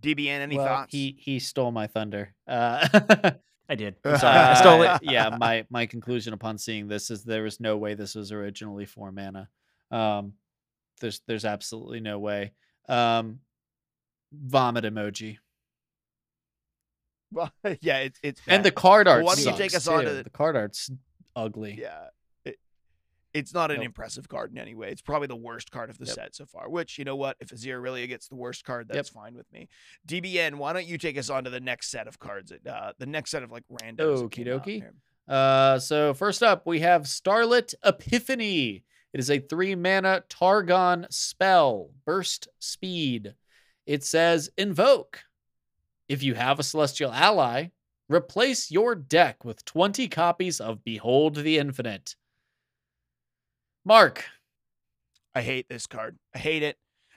DBN, 0.01 0.41
any 0.41 0.57
well, 0.57 0.67
thoughts? 0.67 0.93
he 0.93 1.17
he 1.19 1.39
stole 1.39 1.73
my 1.73 1.87
thunder. 1.87 2.33
Uh, 2.47 3.33
I 3.71 3.77
did. 3.77 3.95
I'm 4.05 4.19
sorry. 4.19 4.37
I 4.39 4.55
stole 4.55 4.83
it. 4.83 5.01
yeah, 5.03 5.37
my 5.41 5.65
my 5.71 5.87
conclusion 5.87 6.33
upon 6.35 6.59
seeing 6.59 6.89
this 6.89 7.11
is 7.11 7.23
there 7.23 7.45
was 7.45 7.61
no 7.61 7.77
way 7.77 7.95
this 7.95 8.17
was 8.17 8.33
originally 8.33 8.85
four 8.85 9.13
mana. 9.13 9.49
Um, 9.93 10.33
there's 11.01 11.21
there's 11.29 11.45
absolutely 11.45 12.01
no 12.01 12.19
way. 12.19 12.53
Um, 12.89 13.39
vomit 14.33 14.85
emoji. 14.85 15.39
Well, 17.33 17.53
yeah, 17.81 17.99
it's 17.99 18.19
it's 18.23 18.41
And 18.49 18.65
the 18.65 18.71
bad. 18.71 18.75
card 18.75 19.07
Well, 19.07 19.17
art. 19.17 19.25
why 19.25 19.35
don't 19.37 19.45
you 19.47 19.57
take 19.57 19.75
us 19.75 19.87
on 19.87 20.05
to 20.05 20.11
the- 20.15 20.23
the 20.25 20.31
card 20.31 20.57
art's 20.57 20.91
ugly. 21.37 21.79
yeah. 21.81 22.09
It, 23.35 23.39
it's 23.39 23.55
not 23.55 23.71
an 23.71 23.79
Nope. 23.79 23.87
impressive 23.87 24.29
card 24.29 24.53
in 24.53 24.59
any 24.59 24.75
way. 24.75 24.91
It's 24.91 25.03
probably 25.03 25.29
the 25.29 25.37
worst 25.37 25.71
card 25.71 25.91
of 25.91 25.99
the 25.99 26.07
Yep. 26.07 26.15
set 26.15 26.35
so 26.35 26.47
far. 26.47 26.69
Which 26.69 26.99
you 26.99 27.05
know 27.05 27.17
what? 27.17 27.37
If 27.41 27.49
Azir 27.51 27.83
really 27.83 28.07
gets 28.07 28.29
the 28.29 28.37
worst 28.37 28.65
card, 28.65 28.87
Yep. 28.89 28.95
that's 28.97 29.09
fine 29.09 29.35
with 29.35 29.51
me. 29.53 29.69
DBN, 30.07 30.57
why 30.57 30.73
don't 30.73 30.87
you 30.87 30.99
take 30.99 31.17
us 31.19 31.31
on 31.31 31.45
to 31.45 31.51
the 31.51 31.61
next 31.61 31.91
set 31.91 32.07
of 32.09 32.19
cards? 32.19 32.53
Uh, 32.53 32.93
the 32.99 33.07
next 33.07 33.31
set 33.31 33.43
of 33.43 33.51
like 33.51 33.65
randoms. 33.71 33.97
that 33.97 34.31
Okie 34.31 34.47
dokie. 34.47 34.91
Uh, 35.29 35.79
so 35.79 36.13
first 36.15 36.43
up, 36.43 36.67
we 36.67 36.81
have 36.81 37.07
Starlit 37.07 37.75
Epiphany. 37.85 38.85
It 39.13 39.21
is 39.21 39.31
a 39.31 39.39
three 39.41 39.75
mana 39.75 40.23
Targon 40.29 41.07
spell, 41.11 41.91
burst 42.05 42.49
speed. 42.59 43.35
It 43.87 44.05
says 44.05 44.51
invoke. 44.57 45.25
If 46.09 46.23
you 46.23 46.35
have 46.35 46.59
a 46.59 46.63
celestial 46.65 47.13
ally, 47.13 47.69
replace 48.09 48.71
your 48.71 48.95
deck 48.97 49.45
with 49.45 49.65
20 49.65 50.09
copies 50.09 50.61
of 50.61 50.83
Behold 50.85 51.37
the 51.37 51.59
Infinite. 51.59 52.17
Mark, 53.85 54.25
I 55.35 55.43
hate 55.43 55.69
this 55.69 55.87
card. 55.87 56.19
I 56.35 56.39
hate 56.39 56.63
it. 56.63 56.77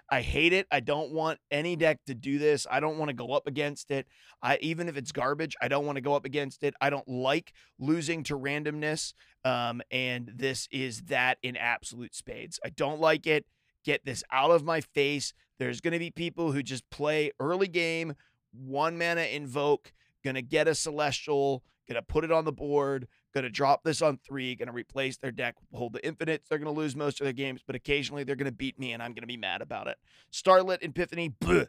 I 0.10 0.22
hate 0.22 0.54
it. 0.54 0.68
I 0.72 0.80
don't 0.80 1.12
want 1.12 1.40
any 1.50 1.76
deck 1.76 2.00
to 2.08 2.14
do 2.14 2.38
this. 2.38 2.68
I 2.70 2.80
don't 2.80 2.98
want 2.98 3.10
to 3.10 3.16
go 3.16 3.32
up 3.32 3.48
against 3.48 3.90
it. 3.90 4.06
I 4.42 4.58
even 4.62 4.88
if 4.88 4.96
it's 4.96 5.12
garbage, 5.12 5.56
I 5.62 5.68
don't 5.68 5.86
want 5.86 5.96
to 5.96 6.02
go 6.02 6.14
up 6.14 6.26
against 6.26 6.64
it. 6.64 6.74
I 6.80 6.90
don't 6.90 7.08
like 7.08 7.54
losing 7.80 8.24
to 8.24 8.38
randomness. 8.38 9.14
Um, 9.44 9.82
and 9.92 10.32
this 10.36 10.68
is 10.72 11.02
that 11.04 11.38
in 11.42 11.58
absolute 11.58 12.14
spades. 12.14 12.60
I 12.64 12.70
don't 12.70 13.00
like 13.00 13.28
it. 13.28 13.46
Get 13.84 14.06
this 14.06 14.24
out 14.32 14.52
of 14.52 14.64
my 14.64 14.82
face. 14.82 15.34
There's 15.58 15.82
gonna 15.82 16.00
be 16.00 16.12
people 16.12 16.52
who 16.52 16.64
just 16.64 16.90
play 16.90 17.32
early 17.40 17.68
game, 17.68 18.14
one 18.52 18.98
mana 18.98 19.24
invoke, 19.24 19.92
gonna 20.24 20.42
get 20.42 20.68
a 20.68 20.76
celestial, 20.76 21.64
gonna 21.88 22.02
put 22.02 22.24
it 22.24 22.32
on 22.32 22.46
the 22.46 22.52
board, 22.52 23.08
gonna 23.34 23.50
drop 23.50 23.84
this 23.84 24.02
on 24.02 24.18
three, 24.26 24.56
gonna 24.56 24.72
replace 24.72 25.18
their 25.18 25.32
deck, 25.32 25.56
hold 25.74 25.94
the 25.94 26.06
infinites. 26.06 26.48
They're 26.50 26.60
gonna 26.60 26.72
lose 26.72 26.96
most 26.96 27.20
of 27.20 27.26
their 27.26 27.34
games, 27.34 27.62
but 27.66 27.76
occasionally 27.76 28.24
they're 28.24 28.36
gonna 28.36 28.52
beat 28.52 28.78
me, 28.80 28.94
and 28.94 29.02
I'm 29.02 29.14
gonna 29.14 29.28
be 29.28 29.38
mad 29.38 29.62
about 29.62 29.88
it. 29.88 29.98
Starlit 30.32 30.82
Epiphany, 30.84 31.30
bleh, 31.42 31.68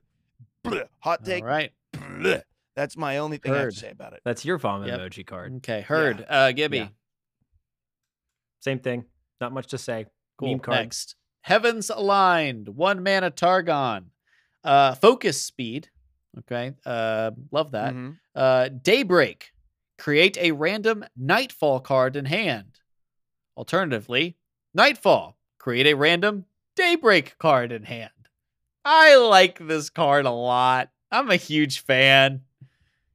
bleh. 0.65 0.87
hot 1.01 1.25
take. 1.25 1.45
right. 1.45 1.73
bleh. 1.95 2.43
That's 2.77 2.97
my 2.97 3.19
only 3.19 3.37
thing 3.39 3.53
I 3.53 3.59
have 3.59 3.71
to 3.71 3.79
say 3.79 3.91
about 3.91 4.15
it. 4.15 4.21
That's 4.25 4.45
your 4.45 4.59
vomit 4.59 4.89
Yep. 4.89 4.99
emoji 5.01 5.25
card. 5.27 5.55
Okay, 5.59 5.81
heard. 5.83 6.27
Uh, 6.29 6.51
Gibby. 6.53 6.79
Yeah. 6.79 6.89
Same 8.61 8.79
thing. 8.81 9.05
Not 9.41 9.53
much 9.53 9.69
to 9.69 9.79
say. 9.79 10.07
Cool. 10.39 10.49
Meme 10.51 10.59
card. 10.61 10.79
Next, 10.79 11.17
Heavens 11.43 11.91
Aligned, 11.91 12.69
one 12.69 13.03
mana 13.03 13.31
Targon, 13.31 14.07
uh, 14.65 14.95
focus 14.97 15.41
speed. 15.41 15.89
Okay, 16.41 16.73
uh, 16.85 17.31
love 17.53 17.71
that. 17.73 17.95
Mhm. 17.95 18.19
Uh, 18.35 18.69
Daybreak, 18.71 19.53
create 19.99 20.37
a 20.39 20.53
random 20.53 21.05
Nightfall 21.17 21.81
card 21.81 22.17
in 22.17 22.25
hand. 22.25 22.81
Alternatively, 23.57 24.37
Nightfall, 24.75 25.37
create 25.59 25.87
a 25.87 25.95
random 25.95 26.47
Daybreak 26.77 27.39
card 27.39 27.71
in 27.71 27.85
hand. 27.85 28.11
I 28.85 29.17
like 29.17 29.59
this 29.59 29.91
card 29.91 30.27
a 30.27 30.31
lot. 30.31 30.91
I'm 31.11 31.31
a 31.31 31.37
huge 31.37 31.81
fan. 31.81 32.43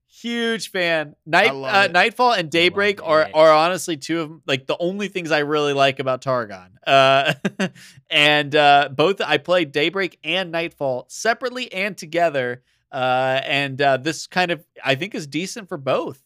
Huge 0.07 0.71
fan. 0.71 1.15
Night 1.25 1.51
uh. 1.51 1.87
Nightfall 1.87 2.33
and 2.33 2.49
Daybreak 2.49 3.03
are 3.03 3.29
are 3.33 3.51
honestly 3.51 3.95
two 3.95 4.21
of 4.21 4.31
like 4.47 4.65
the 4.65 4.77
only 4.79 5.07
things 5.07 5.31
I 5.31 5.39
really 5.39 5.73
like 5.73 5.99
about 5.99 6.21
Targon. 6.21 6.71
Uh, 6.85 7.33
and 8.09 8.55
uh, 8.55 8.89
both 8.91 9.21
I 9.21 9.37
played 9.37 9.71
Daybreak 9.71 10.17
and 10.23 10.51
Nightfall 10.51 11.05
separately 11.09 11.71
and 11.71 11.97
together. 11.97 12.63
Uh, 12.91 13.39
and 13.43 13.79
uh, 13.81 13.97
this 13.97 14.25
kind 14.25 14.51
of 14.51 14.63
I 14.83 14.95
think 14.95 15.13
is 15.13 15.27
decent 15.27 15.69
for 15.69 15.77
both. 15.77 16.21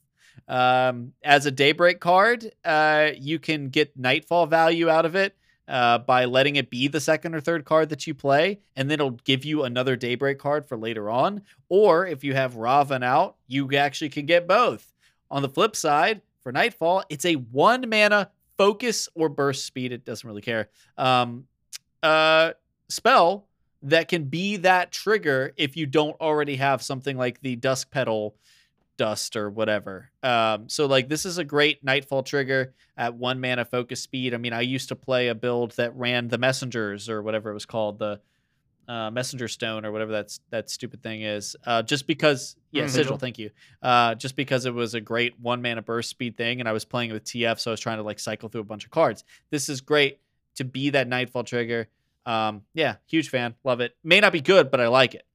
Um, 0.48 1.14
as 1.24 1.46
a 1.46 1.52
Daybreak 1.52 2.00
card, 2.00 2.52
uh, 2.66 3.12
you 3.18 3.40
can 3.40 3.70
get 3.70 3.98
Nightfall 3.98 4.46
value 4.46 4.90
out 4.90 5.06
of 5.06 5.16
it 5.16 5.36
uh, 5.68 6.00
by 6.00 6.26
letting 6.26 6.58
it 6.58 6.70
be 6.70 6.88
the 6.88 7.00
second 7.00 7.36
or 7.36 7.42
third 7.42 7.66
card 7.66 7.90
that 7.90 8.06
you 8.06 8.14
play, 8.14 8.60
and 8.76 8.90
then 8.90 9.00
it'll 9.00 9.12
give 9.12 9.46
you 9.46 9.64
another 9.64 9.96
Daybreak 9.96 10.40
card 10.40 10.66
for 10.66 10.78
later 10.78 11.10
on. 11.10 11.42
Or 11.70 12.06
if 12.06 12.24
you 12.24 12.34
have 12.34 12.56
Raven 12.56 13.04
out, 13.04 13.38
you 13.48 13.70
actually 13.76 14.10
can 14.10 14.26
get 14.26 14.48
both. 14.48 14.94
On 15.32 15.42
the 15.42 15.50
flip 15.50 15.76
side, 15.76 16.22
for 16.42 16.52
Nightfall, 16.52 17.04
it's 17.10 17.26
a 17.26 17.36
one 17.36 17.90
mana 17.90 18.30
focus 18.58 19.10
or 19.16 19.30
burst 19.30 19.66
speed. 19.66 19.92
It 19.92 20.06
doesn't 20.06 20.28
really 20.28 20.42
care. 20.42 20.70
Um, 20.98 21.46
uh, 22.04 22.52
spell 22.90 23.48
that 23.82 24.08
can 24.08 24.26
be 24.26 24.58
that 24.58 24.92
trigger 24.92 25.54
if 25.58 25.76
you 25.76 25.86
don't 25.86 26.20
already 26.22 26.58
have 26.58 26.82
something 26.82 27.18
like 27.18 27.42
the 27.42 27.56
Dusk 27.56 27.92
Petal 27.92 28.36
dust 28.98 29.36
or 29.36 29.50
whatever. 29.50 30.12
Um, 30.22 30.70
so 30.70 30.86
like 30.86 31.10
this 31.10 31.26
is 31.26 31.38
a 31.38 31.44
great 31.44 31.84
Nightfall 31.84 32.24
trigger 32.24 32.74
at 32.98 33.16
one 33.16 33.42
mana 33.42 33.66
focus 33.66 34.02
speed. 34.02 34.34
I 34.34 34.38
mean, 34.38 34.54
I 34.54 34.62
used 34.62 34.90
to 34.90 34.96
play 34.96 35.30
a 35.30 35.36
build 35.36 35.72
that 35.78 35.96
ran 35.96 36.28
the 36.28 36.38
messengers 36.38 37.10
or 37.10 37.22
whatever 37.22 37.50
it 37.50 37.54
was 37.54 37.66
called, 37.66 38.00
the 38.00 38.20
uh, 38.88 39.10
messenger 39.12 39.48
stone 39.48 39.86
or 39.86 39.92
whatever 39.94 40.12
that's 40.12 40.42
that 40.50 40.70
stupid 40.70 41.02
thing 41.02 41.22
is. 41.22 41.56
Uh, 41.66 41.82
just 41.82 42.06
because, 42.06 42.56
yeah, 42.72 42.84
Mhm. 42.84 42.90
sigil. 42.90 43.04
Sigil. 43.04 43.18
Thank 43.18 43.40
you. 43.40 43.50
Uh, 43.82 44.14
just 44.16 44.36
because 44.36 44.66
it 44.66 44.74
was 44.74 44.94
a 44.94 45.02
great 45.02 45.40
one 45.40 45.62
mana 45.62 45.82
burst 45.82 46.10
speed 46.10 46.36
thing, 46.36 46.60
and 46.60 46.68
I 46.68 46.74
was 46.74 46.84
playing 46.86 47.12
with 47.14 47.24
TF, 47.24 47.60
so 47.60 47.72
I 47.72 47.74
was 47.74 47.80
trying 47.80 47.98
to 47.98 48.04
like 48.04 48.20
cycle 48.20 48.50
through 48.50 48.62
a 48.62 48.66
bunch 48.66 48.84
of 48.86 48.92
cards. 48.92 49.24
This 49.52 49.70
is 49.70 49.80
great 49.82 50.20
to 50.56 50.66
be 50.66 50.90
that 50.92 51.08
Nightfall 51.08 51.46
trigger. 51.46 51.88
Um, 52.26 52.64
yeah, 52.74 52.96
huge 53.08 53.30
fan, 53.30 53.56
love 53.64 53.80
it. 53.80 53.96
May 54.04 54.20
not 54.20 54.34
be 54.34 54.42
good, 54.42 54.70
but 54.70 54.80
I 54.82 54.88
like 54.88 55.16
it. 55.16 55.26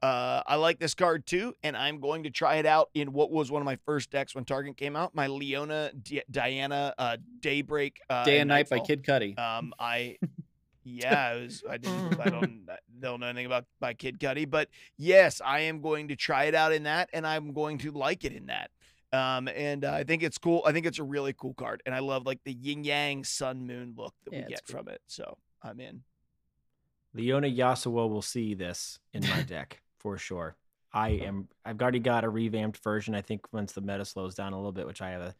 Uh, 0.00 0.42
I 0.46 0.54
like 0.54 0.78
this 0.78 0.94
card 0.94 1.26
too, 1.26 1.54
and 1.64 1.76
I'm 1.76 1.98
going 1.98 2.22
to 2.22 2.30
try 2.30 2.56
it 2.56 2.66
out 2.66 2.88
in 2.94 3.12
what 3.12 3.32
was 3.32 3.50
one 3.50 3.60
of 3.60 3.66
my 3.66 3.76
first 3.84 4.10
decks 4.10 4.32
when 4.34 4.44
Targon 4.44 4.74
came 4.76 4.94
out. 4.94 5.12
My 5.14 5.26
Leona 5.26 5.90
Di- 5.92 6.22
Diana 6.30 6.94
uh, 6.98 7.16
Daybreak 7.40 8.00
uh, 8.08 8.24
Day 8.24 8.38
and 8.38 8.48
Night 8.48 8.68
by 8.68 8.78
Kid 8.78 9.02
Cudi. 9.02 9.36
Um, 9.36 9.72
I, 9.78 10.16
yeah, 10.84 11.32
it 11.32 11.42
was. 11.42 11.64
I 11.68 11.78
didn't. 11.78 12.20
I 12.20 12.30
don't. 12.30 12.60
I 12.70 12.76
don't 13.00 13.18
know 13.20 13.26
anything 13.26 13.46
about 13.46 13.64
by 13.80 13.92
Kid 13.94 14.20
Cudi, 14.20 14.48
but 14.48 14.68
yes, 14.96 15.40
I 15.44 15.60
am 15.60 15.80
going 15.80 16.08
to 16.08 16.16
try 16.16 16.44
it 16.44 16.54
out 16.54 16.72
in 16.72 16.84
that, 16.84 17.10
and 17.12 17.26
I'm 17.26 17.52
going 17.52 17.78
to 17.78 17.90
like 17.90 18.24
it 18.24 18.32
in 18.32 18.46
that. 18.46 18.70
Um, 19.12 19.48
and 19.48 19.84
uh, 19.84 19.92
I 19.94 20.04
think 20.04 20.22
it's 20.22 20.38
cool. 20.38 20.62
I 20.64 20.70
think 20.72 20.86
it's 20.86 20.98
a 21.00 21.02
really 21.04 21.32
cool 21.36 21.54
card, 21.54 21.82
and 21.86 21.92
I 21.94 21.98
love 21.98 22.24
like 22.24 22.38
the 22.44 22.52
yin 22.52 22.84
yang 22.84 23.24
sun 23.24 23.66
moon 23.66 23.94
look 23.96 24.14
that 24.26 24.32
Yeah, 24.34 24.42
we 24.44 24.48
get 24.50 24.62
cool. 24.64 24.76
from 24.78 24.88
it. 24.90 25.00
So 25.08 25.38
I'm 25.60 25.80
in. 25.80 26.02
Leona 27.14 27.48
Yasuo 27.48 28.08
will 28.08 28.22
see 28.22 28.54
this 28.54 29.00
in 29.12 29.26
my 29.28 29.42
deck 29.42 29.80
for 29.98 30.18
sure. 30.18 30.56
I 30.92 31.10
am. 31.10 31.48
I've 31.64 31.80
already 31.80 31.98
got 31.98 32.24
a 32.24 32.30
revamped 32.30 32.82
version. 32.82 33.14
I 33.14 33.20
think 33.20 33.52
once 33.52 33.72
the 33.72 33.80
meta 33.80 34.04
slows 34.04 34.34
down 34.34 34.52
a 34.52 34.56
little 34.56 34.72
bit, 34.72 34.86
which 34.86 35.02
I 35.02 35.10
have 35.10 35.20
a, 35.20 35.34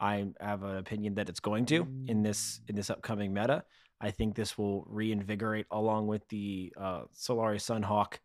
I 0.00 0.26
have 0.40 0.62
an 0.62 0.76
opinion 0.78 1.14
that 1.16 1.28
it's 1.28 1.40
going 1.40 1.66
to 1.66 1.86
in 2.06 2.22
this 2.22 2.60
in 2.68 2.74
this 2.74 2.90
upcoming 2.90 3.32
meta. 3.32 3.64
I 4.00 4.10
think 4.10 4.34
this 4.34 4.58
will 4.58 4.84
reinvigorate 4.88 5.66
along 5.70 6.06
with 6.06 6.26
the 6.28 6.72
uh, 6.76 7.02
Solari 7.14 7.56
Sunhawk 7.56 8.18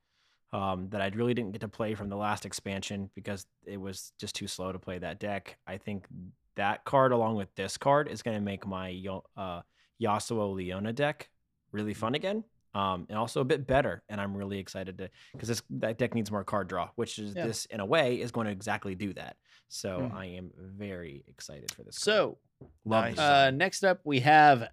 um, 0.51 0.89
that 0.89 1.01
I 1.01 1.07
really 1.09 1.33
didn't 1.33 1.51
get 1.51 1.61
to 1.61 1.67
play 1.67 1.95
from 1.95 2.09
the 2.09 2.15
last 2.15 2.45
expansion 2.45 3.09
because 3.13 3.45
it 3.65 3.79
was 3.79 4.11
just 4.19 4.35
too 4.35 4.47
slow 4.47 4.71
to 4.71 4.79
play 4.79 4.97
that 4.99 5.19
deck. 5.19 5.57
I 5.67 5.77
think 5.77 6.07
that 6.55 6.83
card 6.85 7.11
along 7.11 7.35
with 7.35 7.53
this 7.55 7.77
card 7.77 8.07
is 8.07 8.21
going 8.21 8.35
to 8.35 8.43
make 8.43 8.65
my 8.65 8.89
uh, 9.37 9.61
Yasuo 10.01 10.55
Leona 10.55 10.91
deck 10.91 11.29
really 11.71 11.93
fun 11.93 12.15
again. 12.15 12.43
Um, 12.73 13.05
and 13.09 13.17
also 13.17 13.41
a 13.41 13.45
bit 13.45 13.65
better. 13.67 14.03
And 14.09 14.19
I'm 14.21 14.35
really 14.35 14.59
excited 14.59 14.97
to 14.99 15.09
because 15.33 15.47
this 15.47 15.61
that 15.71 15.97
deck 15.97 16.13
needs 16.13 16.31
more 16.31 16.43
card 16.43 16.67
draw, 16.67 16.89
which 16.95 17.17
is 17.19 17.33
Yeah. 17.35 17.47
this 17.47 17.65
in 17.65 17.79
a 17.79 17.85
way 17.85 18.19
is 18.21 18.31
going 18.31 18.45
to 18.45 18.51
exactly 18.51 18.95
do 18.95 19.13
that. 19.13 19.37
So 19.67 19.99
Mhm. 19.99 20.13
I 20.13 20.25
am 20.25 20.51
very 20.57 21.23
excited 21.27 21.71
for 21.73 21.83
this. 21.83 21.97
So 21.97 22.37
love 22.85 23.05
Nice. 23.15 23.17
Uh, 23.19 23.51
next 23.51 23.83
up, 23.83 24.01
we 24.03 24.19
have 24.21 24.69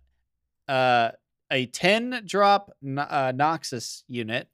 uh, 0.68 1.12
a 1.50 1.66
10 1.66 2.22
drop 2.26 2.72
no- 2.82 3.02
uh, 3.02 3.30
Noxus 3.32 4.02
unit, 4.08 4.48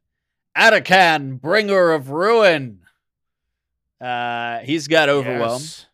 Atakan, 0.56 1.40
Bringer 1.40 1.92
of 1.92 2.10
Ruin. 2.10 2.80
Uh, 4.00 4.58
he's 4.60 4.88
got 4.88 5.08
Overwhelm. 5.08 5.60
Yes. 5.62 5.86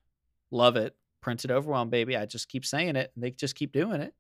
Love 0.51 0.77
it. 0.77 0.97
Printed 1.21 1.51
Overwhelm, 1.51 1.91
baby. 1.91 2.17
I 2.17 2.27
just 2.27 2.49
keep 2.49 2.65
saying 2.65 2.97
it, 2.97 3.13
and 3.15 3.23
they 3.23 3.31
just 3.31 3.55
keep 3.55 3.71
doing 3.73 4.01
it. 4.01 4.15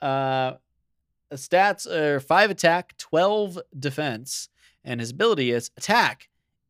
Uh, 0.00 0.54
stats 1.34 1.90
are 1.90 2.20
5 2.20 2.50
attack, 2.50 2.96
12 2.98 3.58
defense, 3.78 4.48
and 4.84 5.00
his 5.00 5.10
ability 5.10 5.50
is 5.50 5.70
attack. 5.76 6.28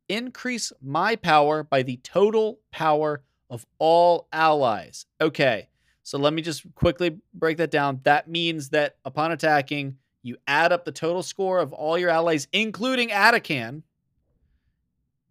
Increase 0.09 0.71
my 0.81 1.15
power 1.15 1.63
by 1.63 1.83
the 1.83 1.97
total 2.03 2.59
power 2.71 3.23
of 3.49 3.65
all 3.79 4.27
allies. 4.31 5.05
Okay. 5.21 5.69
So 6.03 6.17
let 6.17 6.33
me 6.33 6.41
just 6.41 6.63
quickly 6.75 7.17
break 7.33 7.57
that 7.57 7.71
down. 7.71 8.01
That 8.03 8.27
means 8.27 8.69
that 8.69 8.97
upon 9.05 9.31
attacking, 9.31 9.97
you 10.21 10.37
add 10.47 10.71
up 10.73 10.85
the 10.85 10.91
total 10.91 11.23
score 11.23 11.59
of 11.59 11.71
all 11.71 11.97
your 11.97 12.09
allies, 12.09 12.47
including 12.51 13.09
Atakan, 13.09 13.83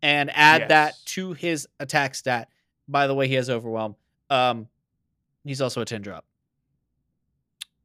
and 0.02 0.30
add 0.34 0.68
that 0.68 0.94
to 1.06 1.32
his 1.34 1.68
attack 1.78 2.14
stat. 2.14 2.48
By 2.88 3.06
the 3.06 3.14
way, 3.14 3.28
he 3.28 3.34
has 3.34 3.48
overwhelm. 3.48 3.96
Um, 4.30 4.68
he's 5.44 5.60
also 5.60 5.82
a 5.82 5.84
10 5.84 6.02
drop. 6.02 6.24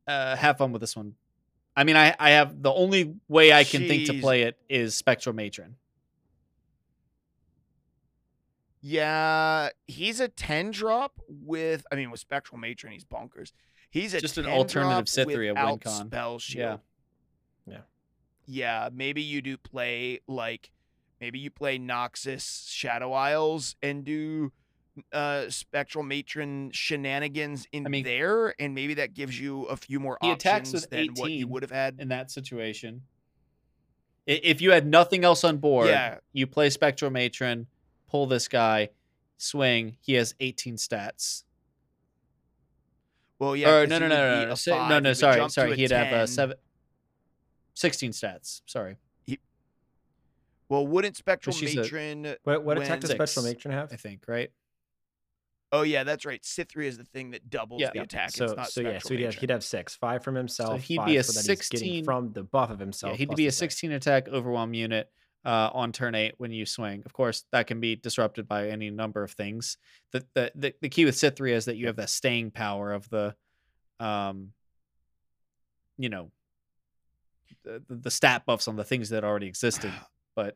Uh, 0.08 0.36
have 0.36 0.58
fun 0.58 0.72
with 0.72 0.82
this 0.82 0.96
one. 0.96 1.16
I 1.78 1.84
mean, 1.84 1.96
I, 1.96 2.16
I 2.20 2.32
have 2.32 2.64
the 2.64 2.74
only 2.74 3.14
way 3.28 3.54
I 3.54 3.64
can 3.64 3.88
think 3.88 4.08
to 4.08 4.20
play 4.20 4.42
it 4.42 4.58
is 4.68 4.96
Spectral 4.96 5.36
Matron. 5.36 5.76
Yeah, 8.82 9.70
he's 9.86 10.20
a 10.20 10.28
10 10.28 10.72
drop 10.72 11.20
with, 11.28 11.86
I 11.92 11.96
mean, 11.96 12.10
with 12.10 12.20
Spectral 12.20 12.60
Matron, 12.60 12.94
he's 12.94 13.06
bonkers. 13.06 13.52
He's 13.92 14.16
a 14.16 14.20
Just 14.20 14.40
an 14.40 14.46
10 14.46 14.54
alternative 14.54 15.06
drop 15.54 15.80
WinCon. 15.84 16.08
Spell 16.08 16.40
shield. 16.40 16.80
Yeah. 17.68 17.74
Yeah. 17.74 17.82
Yeah, 18.48 18.90
maybe 18.92 19.22
you 19.22 19.44
do 19.44 19.56
play 19.56 20.22
like, 20.28 20.72
maybe 21.22 21.38
you 21.38 21.52
play 21.52 21.78
Noxus 21.78 22.72
Shadow 22.72 23.14
Isles 23.14 23.76
and 23.84 24.04
do 24.04 24.52
uh 25.12 25.50
Spectral 25.50 26.04
Matron 26.04 26.72
shenanigans 26.74 27.68
in 27.72 27.86
I 27.86 27.90
mean- 27.90 28.04
there, 28.04 28.54
and 28.60 28.74
maybe 28.76 28.96
that 28.96 29.14
gives 29.14 29.40
you 29.40 29.64
a 29.66 29.78
few 29.78 30.00
more 30.00 30.18
He 30.22 30.30
options 30.32 30.42
attacks 30.44 30.74
with 30.74 30.90
than 30.90 31.08
what 31.16 31.32
you 31.32 31.48
would 31.48 31.64
have 31.64 31.72
had. 31.72 31.96
in 32.00 32.08
that 32.10 32.32
situation. 32.32 33.04
If 34.26 34.62
you 34.62 34.72
had 34.72 34.86
nothing 34.86 35.24
else 35.24 35.44
on 35.46 35.58
board, 35.58 35.88
Yeah. 35.88 36.18
you 36.34 36.48
play 36.48 36.70
Spectral 36.70 37.10
Matron, 37.12 37.68
pull 38.08 38.26
this 38.28 38.48
guy, 38.50 38.90
swing. 39.38 39.96
He 40.02 40.14
has 40.14 40.36
18 40.42 40.76
stats. 40.76 41.44
Well, 43.40 43.56
yeah. 43.56 43.70
or 43.70 43.82
'cause 43.84 43.90
no, 43.92 43.96
he 43.96 44.00
no, 44.00 44.06
would 44.06 44.10
no, 44.10 44.16
be 44.16 44.46
no, 44.46 44.76
a 44.76 44.78
no, 44.78 44.90
no, 44.90 45.00
no. 45.00 45.14
Sorry, 45.14 45.50
sorry. 45.50 45.76
He'd 45.78 45.92
have 45.92 46.08
uh, 46.08 46.18
10. 46.20 46.28
seven, 46.28 46.58
16 47.76 48.12
stats. 48.12 48.62
Sorry, 48.66 48.98
Well, 50.70 50.86
wouldn't 50.86 51.16
Spectral 51.16 51.56
she's 51.56 51.78
a- 51.78 51.82
Matron? 51.82 52.24
what 52.44 52.64
what 52.64 52.66
when- 52.66 52.82
attack 52.82 53.00
does 53.00 53.12
Spectral 53.12 53.46
Matron 53.46 53.74
have? 53.74 53.94
I 53.94 53.96
think 53.96 54.24
right. 54.28 54.52
Oh 55.72 55.82
yeah, 55.82 56.04
that's 56.04 56.26
right. 56.26 56.44
Cytherea 56.46 56.88
is 56.88 56.98
the 56.98 57.04
thing 57.04 57.32
that 57.32 57.50
doubles 57.50 57.82
Yeah. 57.82 57.90
the 57.94 58.02
attack. 58.02 58.32
So 58.32 58.46
it's 58.46 58.56
not 58.56 58.72
so 58.72 58.82
yeah, 58.82 59.00
so 59.00 59.16
he'd 59.16 59.24
have, 59.24 59.36
he'd 59.36 59.50
have 59.50 59.64
six, 59.64 59.96
five 59.96 60.24
from 60.24 60.36
himself. 60.36 60.82
he'd 60.82 60.98
five 60.98 61.08
be 61.08 61.18
a 61.18 61.24
for 61.24 61.34
that 61.34 61.40
he's 61.40 61.70
getting 61.70 61.88
16 61.88 62.06
from 62.06 62.32
the 62.34 62.44
buff 62.44 62.70
of 62.70 62.80
himself. 62.80 63.14
Yeah, 63.14 63.18
he'd 63.18 63.36
be 63.36 63.48
a 63.48 63.52
16 63.52 63.92
attack 63.92 64.30
overwhelm 64.30 64.74
unit 64.74 65.12
uh, 65.44 65.70
on 65.74 65.92
turn 65.92 66.16
eight 66.16 66.36
when 66.38 66.52
you 66.52 66.66
swing. 66.66 67.04
Of 67.06 67.12
course, 67.12 67.44
that 67.52 67.68
can 67.68 67.82
be 67.82 67.96
disrupted 67.98 68.48
by 68.48 68.70
any 68.70 68.90
number 68.90 69.24
of 69.24 69.32
things. 69.32 69.78
The 70.14 70.26
the 70.34 70.52
the, 70.56 70.74
the 70.82 70.90
key 70.90 71.04
with 71.06 71.18
Cytherea 71.18 71.58
is 71.58 71.66
that 71.66 71.76
you 71.76 71.88
have 71.88 71.98
that 71.98 72.10
staying 72.10 72.52
power 72.52 72.94
of 72.94 73.10
the, 73.10 73.36
um, 74.00 74.54
you 75.98 76.08
know, 76.10 76.32
the, 77.66 77.84
the 77.88 77.96
the 77.96 78.12
stat 78.12 78.44
buffs 78.46 78.68
on 78.70 78.78
the 78.78 78.84
things 78.86 79.10
that 79.10 79.24
already 79.24 79.48
existed. 79.48 79.92
But 80.36 80.56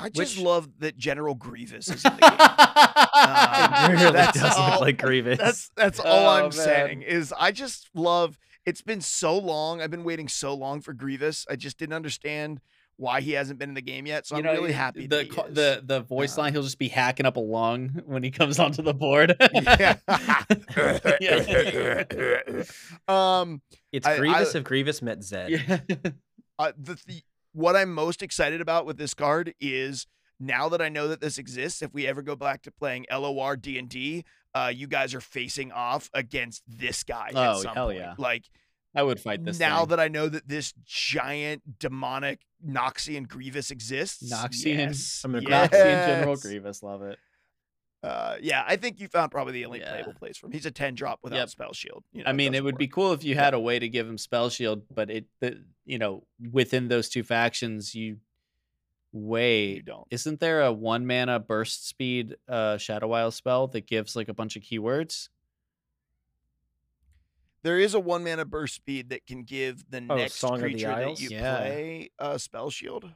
I 0.00 0.08
just 0.08 0.36
Which- 0.36 0.44
love 0.44 0.68
that 0.78 0.96
General 0.96 1.34
Grievous 1.34 1.88
is 1.88 2.04
in 2.04 2.12
the 2.14 2.20
game. 2.20 2.40
Um, 2.40 3.92
It 3.92 4.00
really 4.00 4.12
that's 4.12 4.40
does 4.40 4.56
all- 4.56 4.70
look 4.72 4.80
like 4.80 4.98
Grievous. 4.98 5.38
That's 5.38 5.70
that's 5.76 6.00
all 6.00 6.26
Oh, 6.26 6.36
I'm 6.36 6.42
man. 6.44 6.52
saying 6.52 7.02
is 7.02 7.34
I 7.38 7.52
just 7.52 7.88
love. 7.94 8.38
It's 8.66 8.82
been 8.82 9.00
so 9.00 9.38
long. 9.38 9.80
I've 9.80 9.90
been 9.90 10.04
waiting 10.04 10.28
so 10.28 10.54
long 10.54 10.80
for 10.80 10.92
Grievous. 10.92 11.46
I 11.50 11.56
just 11.56 11.78
didn't 11.78 11.94
understand 11.94 12.60
why 12.96 13.22
he 13.22 13.32
hasn't 13.32 13.58
been 13.58 13.70
in 13.70 13.74
the 13.74 13.80
game 13.80 14.06
yet. 14.06 14.26
So 14.26 14.36
you 14.36 14.40
I'm 14.40 14.44
know, 14.46 14.52
really 14.60 14.72
happy. 14.72 15.06
The 15.06 15.16
that 15.16 15.22
he 15.24 15.30
ca- 15.30 15.44
is. 15.44 15.54
the 15.54 15.82
the 15.84 16.00
voice 16.00 16.36
Um, 16.36 16.42
line 16.44 16.52
he'll 16.52 16.62
just 16.62 16.78
be 16.78 16.88
hacking 16.88 17.24
up 17.26 17.36
a 17.36 17.40
lung 17.40 18.02
when 18.04 18.22
he 18.22 18.30
comes 18.30 18.58
onto 18.58 18.82
the 18.82 18.94
board. 18.94 19.34
yeah. 19.54 19.96
um. 23.08 23.62
It's 23.92 24.06
I- 24.06 24.14
I- 24.14 24.18
Grievous 24.18 24.54
if 24.54 24.64
Grievous 24.64 25.02
met 25.02 25.22
Zed. 25.22 25.50
yeah. 25.50 25.78
uh, 26.58 26.72
the, 26.78 26.98
the 27.06 27.22
what 27.52 27.76
I'm 27.76 27.92
most 27.92 28.22
excited 28.22 28.60
about 28.60 28.86
with 28.86 28.96
this 28.96 29.14
card 29.14 29.54
is 29.60 30.06
now 30.38 30.68
that 30.70 30.80
I 30.80 30.88
know 30.88 31.08
that 31.08 31.20
this 31.20 31.38
exists. 31.38 31.82
If 31.82 31.92
we 31.92 32.06
ever 32.06 32.22
go 32.22 32.36
back 32.36 32.62
to 32.62 32.70
playing 32.70 33.06
LOR 33.10 33.56
D 33.56 33.78
and 33.78 33.88
D, 33.88 34.24
uh, 34.54 34.72
you 34.74 34.86
guys 34.86 35.14
are 35.14 35.20
facing 35.20 35.70
off 35.72 36.10
against 36.14 36.62
this 36.66 37.04
guy. 37.04 37.30
Oh, 37.34 37.58
at 37.58 37.62
some 37.62 37.74
hell 37.74 37.86
point. 37.88 37.98
yeah. 37.98 38.14
Like 38.18 38.44
I 38.94 39.02
would 39.02 39.20
fight 39.20 39.44
this 39.44 39.58
now 39.60 39.80
thing. 39.80 39.88
that 39.90 40.00
I 40.00 40.08
know 40.08 40.28
that 40.28 40.48
this 40.48 40.72
giant 40.84 41.78
demonic 41.78 42.40
Noxian 42.66 43.28
Grievous 43.28 43.70
exists. 43.70 44.32
Noxian- 44.32 44.76
yes, 44.78 45.22
I'm 45.24 45.32
gonna 45.32 45.46
Noxie 45.46 45.74
and 45.74 46.10
General. 46.20 46.36
Grievous 46.36 46.82
love 46.82 47.02
it. 47.02 47.18
Uh, 48.02 48.36
yeah, 48.40 48.64
I 48.66 48.76
think 48.76 48.98
you 48.98 49.08
found 49.08 49.30
probably 49.30 49.52
the 49.52 49.66
only 49.66 49.80
Yeah. 49.80 49.90
playable 49.90 50.14
place 50.14 50.38
for 50.38 50.46
him. 50.46 50.52
He's 50.52 50.64
a 50.64 50.70
ten 50.70 50.94
drop 50.94 51.20
without 51.22 51.36
Yep. 51.36 51.48
spell 51.50 51.72
shield. 51.74 52.02
You 52.12 52.22
I 52.24 52.32
mean, 52.32 52.48
it 52.48 52.50
doesn't 52.52 52.64
would 52.64 52.78
be 52.78 52.88
cool 52.88 53.12
if 53.12 53.22
you 53.24 53.34
had 53.34 53.52
a 53.52 53.60
way 53.60 53.78
to 53.78 53.88
give 53.88 54.08
him 54.08 54.16
spell 54.16 54.48
shield, 54.48 54.84
but 54.94 55.10
it, 55.10 55.26
the, 55.40 55.62
you 55.84 55.98
know, 55.98 56.26
within 56.50 56.88
those 56.88 57.10
two 57.10 57.22
factions, 57.22 57.94
you 57.94 58.18
wait. 59.12 59.74
You 59.76 59.82
don't. 59.82 60.06
Isn't 60.10 60.40
there 60.40 60.62
a 60.62 60.72
one 60.72 61.06
mana 61.06 61.38
burst 61.40 61.86
speed 61.88 62.36
uh 62.48 62.78
Shadow 62.78 63.12
Isle 63.12 63.32
spell 63.32 63.66
that 63.68 63.86
gives 63.86 64.16
like 64.16 64.28
a 64.28 64.34
bunch 64.34 64.56
of 64.56 64.62
keywords? 64.62 65.28
There 67.62 67.78
is 67.78 67.92
a 67.92 68.00
one 68.00 68.24
mana 68.24 68.46
burst 68.46 68.74
speed 68.76 69.10
that 69.10 69.26
can 69.26 69.42
give 69.42 69.90
the 69.90 70.00
Oh, 70.08 70.16
next 70.16 70.36
Song 70.36 70.54
of 70.54 70.60
the 70.60 70.70
creature 70.72 70.94
that 70.96 71.20
you 71.20 71.28
Yeah. 71.30 71.56
play 71.58 72.10
a 72.18 72.38
spell 72.38 72.70
shield. 72.70 73.14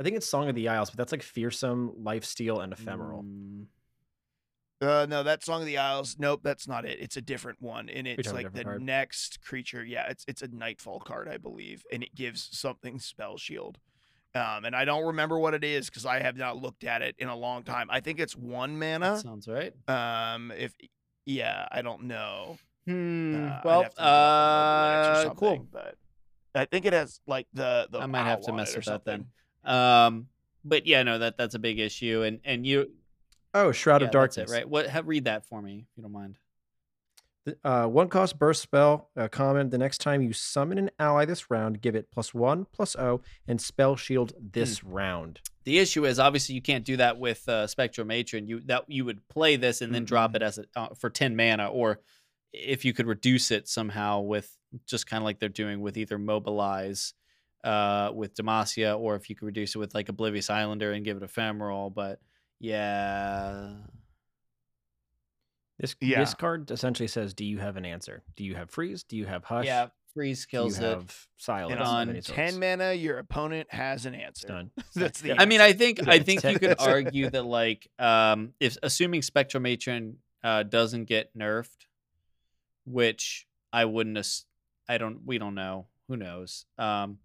I 0.00 0.02
think 0.02 0.16
it's 0.16 0.26
Song 0.26 0.48
of 0.48 0.54
the 0.54 0.68
Isles, 0.68 0.88
but 0.88 0.96
that's 0.96 1.12
like 1.12 1.22
fearsome, 1.22 1.92
lifesteal, 2.02 2.64
and 2.64 2.72
ephemeral. 2.72 3.22
Mm, 3.22 3.66
Uh, 4.80 5.04
no, 5.06 5.22
that 5.22 5.44
Song 5.44 5.60
of 5.60 5.66
the 5.66 5.76
Isles. 5.76 6.16
Nope, 6.18 6.40
that's 6.42 6.66
not 6.66 6.86
it. 6.86 6.98
It's 7.00 7.18
a 7.18 7.20
different 7.20 7.60
one, 7.60 7.90
and 7.90 8.06
it's 8.06 8.32
like 8.32 8.50
the 8.54 8.64
card? 8.64 8.82
next 8.82 9.42
creature. 9.42 9.84
Yeah, 9.84 10.06
it's 10.08 10.24
it's 10.26 10.40
a 10.40 10.48
Nightfall 10.48 11.00
card, 11.00 11.28
I 11.28 11.36
believe, 11.36 11.84
and 11.92 12.02
it 12.02 12.14
gives 12.14 12.48
something 12.50 12.98
spell 12.98 13.36
shield. 13.36 13.78
Um, 14.34 14.64
and 14.64 14.74
I 14.74 14.86
don't 14.86 15.04
remember 15.04 15.38
what 15.38 15.52
it 15.52 15.64
is 15.64 15.90
because 15.90 16.06
I 16.06 16.20
have 16.20 16.36
not 16.36 16.56
looked 16.56 16.84
at 16.84 17.02
it 17.02 17.14
in 17.18 17.28
a 17.28 17.36
long 17.36 17.62
time. 17.62 17.88
I 17.90 18.00
think 18.00 18.20
it's 18.20 18.34
one 18.34 18.78
that 18.78 19.00
mana. 19.00 19.18
sounds 19.18 19.46
right. 19.46 19.74
Um, 19.86 20.50
if 20.56 20.72
yeah, 21.26 21.68
I 21.70 21.82
don't 21.82 22.04
know. 22.04 22.56
Hmm. 22.86 23.34
Uh, 23.34 23.60
well, 23.64 23.82
have 23.82 23.94
to 23.94 24.00
look 24.00 24.08
it 24.08 24.14
up 24.14 24.40
on 24.48 24.76
Mobalytics 24.80 25.26
or 25.26 25.30
uh, 25.30 25.34
cool. 25.34 25.68
But 25.70 25.94
I 26.54 26.64
think 26.64 26.86
it 26.86 26.94
has 26.94 27.20
like 27.26 27.48
the 27.52 27.86
the. 27.90 27.98
I 27.98 28.06
might 28.06 28.24
have 28.24 28.40
to 28.42 28.52
mess 28.54 28.72
it 28.72 28.76
with 28.76 28.86
that 28.86 29.04
then. 29.04 29.26
Um, 29.64 30.28
but 30.64 30.86
yeah, 30.86 31.02
no, 31.02 31.18
that 31.18 31.36
that's 31.36 31.54
a 31.54 31.58
big 31.58 31.78
issue, 31.78 32.22
and 32.22 32.40
and 32.44 32.66
you, 32.66 32.90
Oh, 33.52 33.72
Shroud 33.72 34.00
yeah, 34.00 34.06
of 34.06 34.12
Darkness. 34.12 34.50
it, 34.50 34.54
right? 34.54 34.68
What? 34.68 34.86
Have, 34.86 35.08
read 35.08 35.24
that 35.24 35.44
for 35.46 35.60
me, 35.60 35.86
if 35.90 35.96
you 35.96 36.02
don't 36.02 36.12
mind. 36.12 36.38
Uh, 37.64 37.86
one 37.86 38.08
cost 38.08 38.38
burst 38.38 38.62
spell, 38.62 39.08
uh, 39.16 39.26
common. 39.26 39.70
The 39.70 39.78
next 39.78 39.98
time 39.98 40.20
you 40.22 40.32
summon 40.32 40.78
an 40.78 40.90
ally 40.98 41.24
this 41.24 41.50
round, 41.50 41.80
give 41.80 41.94
it 41.94 42.10
plus 42.10 42.34
one, 42.34 42.66
plus 42.72 42.94
O, 42.96 43.22
and 43.48 43.60
spell 43.60 43.96
shield 43.96 44.34
this 44.38 44.84
round. 44.84 45.40
The 45.64 45.78
issue 45.78 46.04
is 46.04 46.18
obviously 46.18 46.54
you 46.54 46.62
can't 46.62 46.84
do 46.84 46.98
that 46.98 47.18
with 47.18 47.48
uh, 47.48 47.66
Spectral 47.66 48.06
Matron. 48.06 48.46
You 48.46 48.60
that 48.66 48.84
you 48.88 49.04
would 49.04 49.26
play 49.28 49.56
this 49.56 49.80
and 49.80 49.94
then 49.94 50.04
drop 50.04 50.36
it 50.36 50.42
as 50.42 50.58
a, 50.58 50.64
uh, 50.76 50.88
for 50.94 51.08
ten 51.10 51.34
mana, 51.34 51.68
or 51.68 52.00
if 52.52 52.84
you 52.84 52.92
could 52.92 53.06
reduce 53.06 53.50
it 53.50 53.68
somehow 53.68 54.20
with 54.20 54.56
just 54.86 55.06
kind 55.06 55.22
of 55.22 55.24
like 55.24 55.38
they're 55.38 55.48
doing 55.48 55.80
with 55.80 55.96
either 55.96 56.18
Mobilize 56.18 57.14
uh, 57.64 58.10
with 58.14 58.34
Demacia, 58.34 58.98
or 58.98 59.16
if 59.16 59.28
you 59.30 59.36
could 59.36 59.46
reduce 59.46 59.74
it 59.74 59.78
with 59.78 59.94
like 59.94 60.08
Oblivious 60.08 60.48
Islander 60.50 60.92
and 60.92 61.04
give 61.04 61.16
it 61.16 61.22
Ephemeral. 61.22 61.90
But 61.90 62.20
yeah, 62.58 63.72
This 65.78 65.96
Yeah. 66.00 66.20
this 66.20 66.34
card 66.34 66.70
essentially 66.70 67.06
says, 67.08 67.32
"Do 67.32 67.44
you 67.44 67.58
have 67.58 67.76
an 67.76 67.86
answer? 67.86 68.22
Do 68.36 68.44
you 68.44 68.54
have 68.54 68.70
freeze? 68.70 69.02
Do 69.02 69.16
you 69.16 69.24
have 69.24 69.44
hush? 69.44 69.64
yeah, 69.64 69.88
freeze 70.12 70.44
Do 70.44 70.48
you 70.56 70.62
kills 70.62 70.78
it. 70.78 70.98
silence?" 71.38 71.72
And 71.72 71.80
on 71.82 72.10
any 72.10 72.20
sorts?" 72.20 72.36
Ten 72.36 72.60
mana, 72.60 72.92
your 72.92 73.16
opponent 73.18 73.72
has 73.72 74.04
an 74.04 74.14
answer. 74.14 74.46
done. 74.48 74.70
That's 74.94 75.22
the. 75.22 75.40
I 75.40 75.46
mean, 75.46 75.62
I 75.62 75.72
think 75.72 76.06
I 76.06 76.18
think 76.18 76.44
you 76.44 76.58
could 76.58 76.76
argue 76.80 77.30
that 77.30 77.44
like 77.46 77.88
um 77.98 78.52
if 78.60 78.76
assuming 78.82 79.22
Spectral 79.22 79.62
Matron 79.62 80.18
uh 80.44 80.64
doesn't 80.64 81.04
get 81.06 81.34
nerfed, 81.34 81.86
which 82.84 83.46
I 83.72 83.86
wouldn't 83.86 84.18
as- 84.18 84.44
I 84.86 84.98
don't 84.98 85.24
we 85.24 85.38
don't 85.38 85.54
know. 85.54 85.86
who 86.08 86.16
knows? 86.18 86.66
Um, 86.76 87.20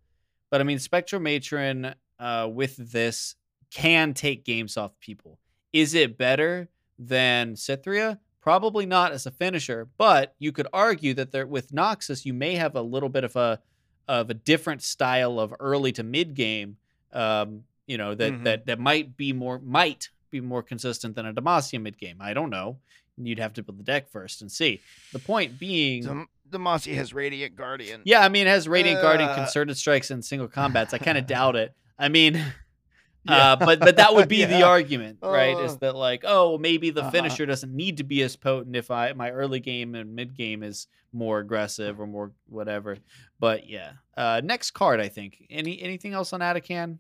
but 0.50 0.62
I 0.62 0.64
mean, 0.64 0.80
Spectral 0.80 1.22
Matron 1.22 1.96
uh, 2.20 2.48
with 2.52 2.78
this 2.92 3.36
can 3.72 4.14
take 4.14 4.46
games 4.46 4.78
off 4.78 4.98
people. 5.00 5.40
Is 5.74 5.94
it 5.94 6.18
better 6.18 6.70
than 6.98 7.56
Cytherea? 7.56 8.20
Probably 8.42 8.86
not 8.86 9.12
as 9.12 9.26
a 9.26 9.32
finisher, 9.32 9.90
but 9.98 10.36
you 10.40 10.52
could 10.52 10.68
argue 10.72 11.14
that 11.16 11.32
there 11.32 11.48
with 11.48 11.72
Noxus 11.72 12.26
you 12.26 12.34
may 12.34 12.56
have 12.56 12.76
a 12.76 12.82
little 12.82 13.10
bit 13.10 13.24
of 13.24 13.36
a 13.36 13.60
of 14.08 14.30
a 14.30 14.36
different 14.36 14.84
style 14.84 15.40
of 15.40 15.54
early 15.60 15.92
to 15.94 16.04
mid 16.04 16.36
game. 16.36 16.78
Um, 17.12 17.64
you 17.88 17.98
know 17.98 18.14
that 18.16 18.34
Mhm. 18.34 18.44
that 18.44 18.66
that 18.68 18.80
might 18.80 19.18
be 19.18 19.34
more 19.34 19.60
might 19.60 20.10
be 20.30 20.42
more 20.42 20.62
consistent 20.62 21.16
than 21.16 21.26
a 21.26 21.34
Demacia 21.34 21.82
mid 21.82 21.98
game. 21.98 22.18
I 22.20 22.34
don't 22.34 22.50
know. 22.52 22.78
You'd 23.18 23.40
have 23.40 23.54
to 23.54 23.64
build 23.64 23.80
the 23.80 23.84
deck 23.84 24.10
first 24.10 24.42
and 24.42 24.52
see. 24.52 24.82
The 25.14 25.20
point 25.20 25.58
being, 25.58 26.04
Dem- 26.04 26.28
Demacia 26.50 26.96
has 26.96 27.14
Radiant 27.14 27.56
Guardian. 27.56 28.02
yeah, 28.06 28.22
I 28.22 28.30
mean, 28.30 28.46
it 28.48 28.50
has 28.50 28.68
Radiant 28.68 29.02
Guardian, 29.02 29.30
Uh. 29.30 29.36
concerted 29.36 29.78
strikes, 29.78 30.12
and 30.12 30.24
single 30.24 30.48
combats. 30.48 30.94
I 30.94 30.98
kind 30.98 31.18
of 31.18 31.26
doubt 31.36 31.56
it. 31.56 31.74
I 31.98 32.10
mean, 32.10 32.36
Yeah. 33.28 33.54
uh, 33.54 33.56
but 33.56 33.80
but 33.80 33.96
that 33.96 34.14
would 34.14 34.28
be 34.28 34.46
the 34.46 34.62
argument, 34.62 35.18
right? 35.24 35.58
Is 35.60 35.72
Uh. 35.74 35.78
that 35.82 35.96
like, 35.96 36.24
oh, 36.28 36.58
maybe 36.60 36.92
the 36.92 37.02
Uh-huh. 37.02 37.10
finisher 37.12 37.46
doesn't 37.48 37.74
need 37.74 37.98
to 37.98 38.04
be 38.04 38.22
as 38.22 38.36
potent 38.36 38.76
if 38.76 38.92
I 38.92 39.14
my 39.14 39.32
early 39.32 39.60
game 39.60 39.96
and 39.96 40.14
mid 40.16 40.36
game 40.38 40.62
is 40.62 40.86
more 41.12 41.40
aggressive 41.40 42.00
or 42.00 42.06
more 42.06 42.34
whatever. 42.50 42.98
But 43.40 43.68
yeah, 43.68 43.94
uh, 44.16 44.42
next 44.44 44.72
card, 44.72 45.00
I 45.00 45.08
think. 45.08 45.44
Any 45.50 45.82
anything 45.82 46.14
else 46.14 46.34
on 46.34 46.42
Atakan? 46.42 47.00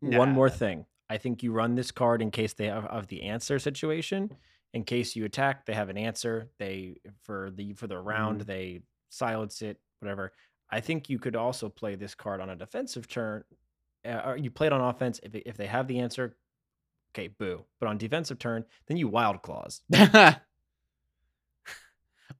One 0.00 0.30
more 0.30 0.48
thing. 0.48 0.86
I 1.10 1.18
think 1.18 1.42
you 1.42 1.52
run 1.52 1.74
this 1.74 1.90
card 1.90 2.22
in 2.22 2.30
case 2.30 2.54
they 2.54 2.66
have 2.66 2.86
of 2.86 3.08
the 3.08 3.24
answer 3.24 3.58
situation. 3.58 4.30
In 4.72 4.84
case 4.84 5.16
you 5.16 5.24
attack, 5.24 5.66
they 5.66 5.74
have 5.74 5.88
an 5.88 5.96
answer. 5.98 6.48
They 6.58 6.96
for 7.22 7.50
the 7.50 7.72
for 7.74 7.86
the 7.86 7.98
round 7.98 8.42
they 8.42 8.82
silence 9.08 9.62
it. 9.62 9.78
Whatever. 10.00 10.32
I 10.70 10.80
think 10.80 11.10
you 11.10 11.18
could 11.18 11.34
also 11.34 11.68
play 11.68 11.96
this 11.96 12.14
card 12.14 12.40
on 12.40 12.50
a 12.50 12.56
defensive 12.56 13.08
turn. 13.08 13.42
Uh, 14.04 14.22
or 14.24 14.36
you 14.36 14.50
play 14.50 14.68
it 14.68 14.72
on 14.72 14.80
offense 14.80 15.18
if 15.22 15.34
if 15.34 15.56
they 15.56 15.66
have 15.66 15.88
the 15.88 15.98
answer. 15.98 16.36
Okay, 17.12 17.28
boo. 17.28 17.64
But 17.80 17.88
on 17.88 17.98
defensive 17.98 18.38
turn, 18.38 18.64
then 18.86 18.96
you 18.96 19.08
wild 19.08 19.42
claws. 19.42 19.82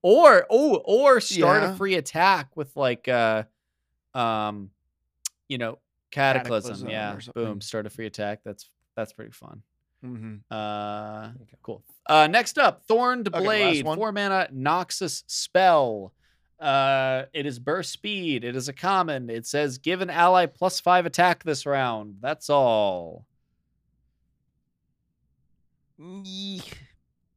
or 0.02 0.47
oh, 0.48 0.77
or 0.85 1.20
start 1.20 1.62
Yeah. 1.62 1.73
a 1.73 1.77
free 1.77 1.97
attack 1.97 2.57
with 2.57 2.77
like 2.77 3.09
uh 3.09 3.44
um 4.15 4.70
you 5.48 5.59
know 5.59 5.78
cataclysm, 6.11 6.86
Cataclysm 6.86 6.89
yeah 6.89 7.19
boom 7.35 7.61
start 7.61 7.86
a 7.86 7.90
free 7.90 8.07
attack 8.07 8.40
that's 8.44 8.69
that's 8.97 9.12
pretty 9.12 9.31
fun 9.32 9.62
Mm-hmm. 10.05 10.36
uh 10.51 11.28
cool. 11.62 11.82
Uh 12.06 12.27
next 12.27 12.59
up 12.59 12.82
thorned 12.86 13.28
Okay, 13.28 13.39
last 13.39 13.82
blade 13.82 13.85
four 13.85 14.12
mana 14.12 14.48
noxus 14.55 15.22
spell. 15.27 16.12
Uh 16.59 17.24
it 17.32 17.44
is 17.47 17.59
burst 17.59 17.93
speed. 17.93 18.44
It 18.44 18.56
is 18.56 18.68
a 18.68 18.72
common. 18.72 19.28
It 19.28 19.47
says 19.47 19.78
give 19.78 20.01
an 20.01 20.10
ally 20.10 20.47
plus 20.47 20.81
five 20.81 21.05
attack 21.06 21.44
this 21.44 21.66
round. 21.66 22.16
That's 22.20 22.48
all. 22.48 23.27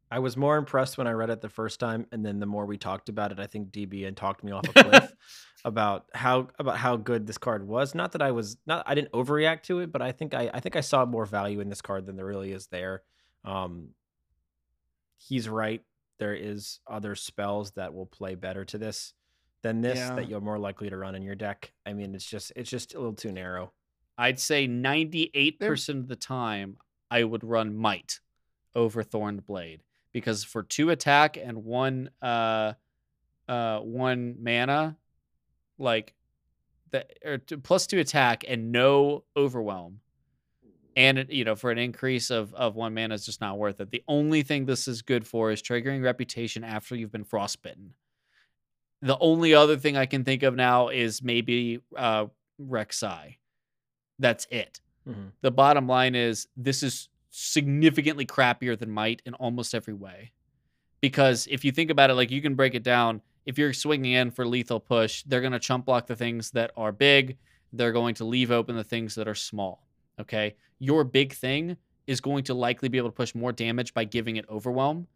I 0.10 0.20
was 0.20 0.38
more 0.38 0.58
impressed 0.58 0.98
when 0.98 1.08
I 1.08 1.12
read 1.12 1.30
it 1.32 1.42
the 1.42 1.50
first 1.50 1.80
time, 1.80 2.06
and 2.12 2.26
then 2.26 2.40
the 2.40 2.46
more 2.46 2.66
we 2.66 2.78
talked 2.78 3.10
about 3.10 3.32
it, 3.32 3.40
I 3.40 3.48
think 3.48 3.72
DB 3.72 4.06
had 4.06 4.16
talked 4.16 4.44
me 4.44 4.52
off 4.52 4.64
a 4.70 4.84
cliff 4.84 5.12
about 5.66 6.06
how 6.14 6.50
about 6.60 6.78
how 6.78 6.98
good 6.98 7.26
this 7.26 7.38
card 7.38 7.66
was. 7.68 7.96
Not 7.96 8.12
that 8.14 8.22
I 8.22 8.32
was 8.32 8.58
not 8.66 8.84
I 8.86 8.96
didn't 8.96 9.12
overreact 9.14 9.64
to 9.64 9.80
it, 9.80 9.92
but 9.92 10.02
I 10.02 10.12
think 10.12 10.34
I 10.34 10.50
I 10.54 10.60
think 10.60 10.76
I 10.76 10.82
saw 10.82 11.06
more 11.06 11.26
value 11.26 11.60
in 11.60 11.70
this 11.70 11.82
card 11.82 12.06
than 12.06 12.16
there 12.16 12.26
really 12.26 12.52
is 12.52 12.68
there. 12.68 13.02
Um, 13.46 13.90
he's 15.18 15.48
right. 15.50 15.82
There 16.20 16.34
is 16.36 16.80
other 16.88 17.16
spells 17.16 17.72
that 17.72 17.94
will 17.94 18.06
play 18.06 18.36
better 18.36 18.66
to 18.66 18.78
this 18.78 19.14
than 19.62 19.82
this 19.82 19.98
Yeah. 19.98 20.16
that 20.16 20.28
you're 20.30 20.42
more 20.42 20.60
likely 20.60 20.90
to 20.90 20.98
run 20.98 21.16
in 21.16 21.24
your 21.24 21.36
deck. 21.36 21.72
I 21.86 21.94
mean, 21.94 22.14
it's 22.16 22.26
just 22.30 22.52
it's 22.56 22.70
just 22.70 22.94
a 22.94 22.98
little 22.98 23.14
too 23.14 23.32
narrow. 23.32 23.74
I'd 24.18 24.40
say 24.40 24.68
98% 24.68 25.90
of 26.00 26.08
the 26.08 26.16
time 26.16 26.78
I 27.10 27.24
would 27.24 27.44
run 27.44 27.76
Might 27.76 28.20
over 28.76 29.02
Thorned 29.02 29.46
Blade 29.46 29.82
because 30.12 30.44
for 30.44 30.62
two 30.62 30.90
attack 30.92 31.38
and 31.38 31.64
one 31.64 32.10
uh 32.22 32.74
uh 33.48 33.80
one 33.80 34.36
mana 34.40 34.98
like 35.84 36.14
the 36.92 37.06
or 37.24 37.38
two, 37.38 37.58
plus 37.60 37.86
two 37.88 38.00
attack 38.00 38.44
and 38.48 38.72
no 38.72 39.24
overwhelm 39.38 40.00
and 40.96 41.18
it- 41.18 41.32
you 41.32 41.44
know 41.44 41.56
for 41.56 41.72
an 41.72 41.78
increase 41.78 42.30
of 42.30 42.54
of 42.54 42.76
one 42.76 42.94
mana 42.94 43.16
is 43.16 43.26
just 43.26 43.42
not 43.42 43.58
worth 43.58 43.80
it. 43.82 43.92
The 43.92 44.04
only 44.08 44.44
thing 44.44 44.66
this 44.66 44.88
is 44.88 45.02
good 45.02 45.28
for 45.28 45.52
is 45.52 45.62
triggering 45.62 46.04
reputation 46.04 46.64
after 46.64 46.96
you've 46.96 47.12
been 47.12 47.24
frostbitten. 47.24 47.94
The 49.02 49.18
only 49.20 49.54
other 49.54 49.76
thing 49.78 49.98
I 49.98 50.06
can 50.06 50.24
think 50.24 50.44
of 50.44 50.56
now 50.56 50.90
is 50.90 51.22
maybe 51.22 51.80
uh 51.98 52.28
Rek'Sai. 52.62 53.38
That's 54.20 54.46
it. 54.52 54.80
Mhm. 55.08 55.32
The 55.42 55.52
bottom 55.52 55.88
line 55.88 56.16
is 56.16 56.48
this 56.56 56.84
is 56.84 57.10
significantly 57.30 58.26
crappier 58.26 58.78
than 58.78 58.92
Might 58.92 59.22
in 59.26 59.34
almost 59.34 59.74
every 59.74 59.94
way. 59.96 60.32
Because 61.02 61.48
if 61.48 61.66
you 61.66 61.72
think 61.72 61.90
about 61.90 62.12
it, 62.12 62.14
like 62.14 62.32
you 62.32 62.42
can 62.42 62.56
break 62.56 62.76
it 62.76 62.84
down. 62.84 63.22
If 63.46 63.58
you're 63.58 63.74
swinging 63.74 64.14
in 64.14 64.32
for 64.32 64.46
lethal 64.48 64.80
push, 64.80 65.24
they're 65.24 65.42
going 65.42 65.54
to 65.54 65.60
chump 65.60 65.86
block 65.86 66.08
the 66.08 66.16
things 66.16 66.52
that 66.52 66.72
are 66.78 66.92
big. 66.92 67.38
They're 67.72 67.92
going 67.92 68.16
to 68.16 68.26
leave 68.26 68.52
open 68.52 68.76
the 68.76 68.84
things 68.84 69.16
that 69.16 69.28
are 69.28 69.36
small. 69.36 69.88
Okay. 70.20 70.56
Your 70.80 71.04
big 71.04 71.34
thing 71.34 71.78
is 72.08 72.22
going 72.22 72.44
to 72.46 72.54
likely 72.54 72.90
be 72.90 72.98
able 72.98 73.10
to 73.10 73.16
push 73.16 73.34
more 73.34 73.52
damage 73.52 73.94
by 73.94 74.04
giving 74.04 74.36
it 74.36 74.46
overwhelm. 74.50 75.08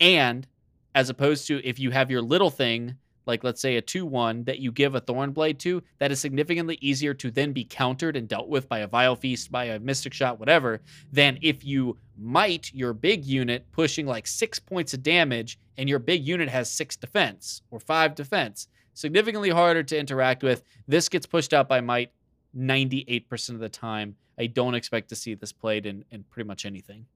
And 0.00 0.46
as 0.94 1.10
opposed 1.10 1.46
to 1.48 1.66
if 1.66 1.78
you 1.78 1.90
have 1.90 2.10
your 2.10 2.22
little 2.22 2.50
thing, 2.50 2.96
like 3.26 3.44
let's 3.44 3.60
say 3.60 3.76
a 3.76 3.82
2 3.82 4.06
1 4.06 4.44
that 4.44 4.58
you 4.58 4.72
give 4.72 4.94
a 4.94 5.00
Thorn 5.00 5.32
Blade 5.32 5.58
to, 5.60 5.82
that 5.98 6.12
is 6.12 6.20
significantly 6.20 6.78
easier 6.80 7.14
to 7.14 7.30
then 7.30 7.52
be 7.52 7.64
countered 7.64 8.16
and 8.16 8.28
dealt 8.28 8.48
with 8.48 8.68
by 8.68 8.80
a 8.80 8.86
Vile 8.86 9.16
Feast, 9.16 9.50
by 9.50 9.64
a 9.64 9.80
Mystic 9.80 10.14
Shot, 10.14 10.38
whatever, 10.38 10.80
than 11.12 11.38
if 11.42 11.64
you 11.64 11.98
might 12.16 12.72
your 12.72 12.92
big 12.92 13.24
unit 13.24 13.66
pushing 13.72 14.06
like 14.06 14.26
six 14.26 14.58
points 14.58 14.94
of 14.94 15.02
damage 15.02 15.58
and 15.76 15.88
your 15.88 15.98
big 15.98 16.26
unit 16.26 16.48
has 16.48 16.70
six 16.70 16.96
defense 16.96 17.62
or 17.70 17.80
five 17.80 18.14
defense. 18.14 18.68
Significantly 18.94 19.50
harder 19.50 19.82
to 19.82 19.98
interact 19.98 20.42
with. 20.42 20.62
This 20.88 21.08
gets 21.08 21.26
pushed 21.26 21.52
out 21.52 21.68
by 21.68 21.82
might 21.82 22.12
98% 22.56 23.50
of 23.50 23.58
the 23.58 23.68
time. 23.68 24.16
I 24.38 24.46
don't 24.46 24.74
expect 24.74 25.10
to 25.10 25.16
see 25.16 25.34
this 25.34 25.52
played 25.52 25.84
in, 25.84 26.04
in 26.10 26.24
pretty 26.24 26.46
much 26.46 26.64
anything. 26.64 27.06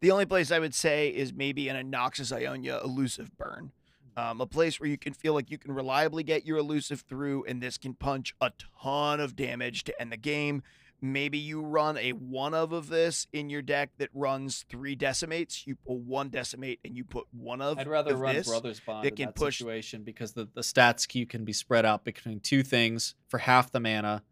The 0.00 0.10
only 0.12 0.26
place 0.26 0.52
I 0.52 0.60
would 0.60 0.74
say 0.74 1.08
is 1.08 1.32
maybe 1.32 1.68
in 1.68 1.76
a 1.76 1.82
Noxus 1.82 2.32
Ionia 2.32 2.80
elusive 2.84 3.36
burn. 3.36 3.72
Um, 4.18 4.40
a 4.40 4.46
place 4.46 4.80
where 4.80 4.88
you 4.88 4.98
can 4.98 5.12
feel 5.12 5.32
like 5.32 5.48
you 5.48 5.58
can 5.58 5.72
reliably 5.72 6.24
get 6.24 6.44
your 6.44 6.58
elusive 6.58 7.02
through, 7.02 7.44
and 7.44 7.62
this 7.62 7.78
can 7.78 7.94
punch 7.94 8.34
a 8.40 8.50
ton 8.82 9.20
of 9.20 9.36
damage 9.36 9.84
to 9.84 10.00
end 10.00 10.10
the 10.10 10.16
game. 10.16 10.64
Maybe 11.00 11.38
you 11.38 11.62
run 11.62 11.96
a 11.96 12.10
one 12.10 12.52
of 12.52 12.72
of 12.72 12.88
this 12.88 13.28
in 13.32 13.48
your 13.48 13.62
deck 13.62 13.90
that 13.98 14.08
runs 14.12 14.64
three 14.68 14.96
decimates. 14.96 15.68
You 15.68 15.76
pull 15.76 16.00
one 16.00 16.30
decimate 16.30 16.80
and 16.84 16.96
you 16.96 17.04
put 17.04 17.26
one 17.30 17.60
of. 17.60 17.78
I'd 17.78 17.86
rather 17.86 18.14
of 18.14 18.20
run 18.20 18.34
this. 18.34 18.48
Brothers 18.48 18.80
Bond 18.80 19.06
in 19.06 19.14
can 19.14 19.26
that 19.26 19.36
push- 19.36 19.58
situation 19.58 20.02
because 20.02 20.32
the, 20.32 20.48
the 20.52 20.62
stats 20.62 21.06
queue 21.06 21.24
can 21.24 21.44
be 21.44 21.52
spread 21.52 21.86
out 21.86 22.04
between 22.04 22.40
two 22.40 22.64
things 22.64 23.14
for 23.28 23.38
half 23.38 23.70
the 23.70 23.78
mana, 23.78 24.24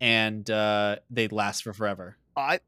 and 0.00 0.50
uh, 0.50 0.96
they 1.10 1.28
last 1.28 1.62
for 1.62 1.72
forever. 1.72 2.16
I, 2.36 2.58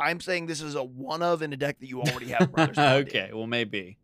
I'm 0.00 0.20
saying 0.20 0.46
this 0.46 0.62
is 0.62 0.74
a 0.74 0.82
one 0.82 1.20
of 1.20 1.42
in 1.42 1.52
a 1.52 1.56
deck 1.58 1.80
that 1.80 1.88
you 1.90 2.00
already 2.00 2.28
have. 2.28 2.50
Brothers 2.54 2.76
Bond 2.76 3.02
in. 3.02 3.06
okay, 3.08 3.30
well 3.34 3.46
maybe. 3.46 3.98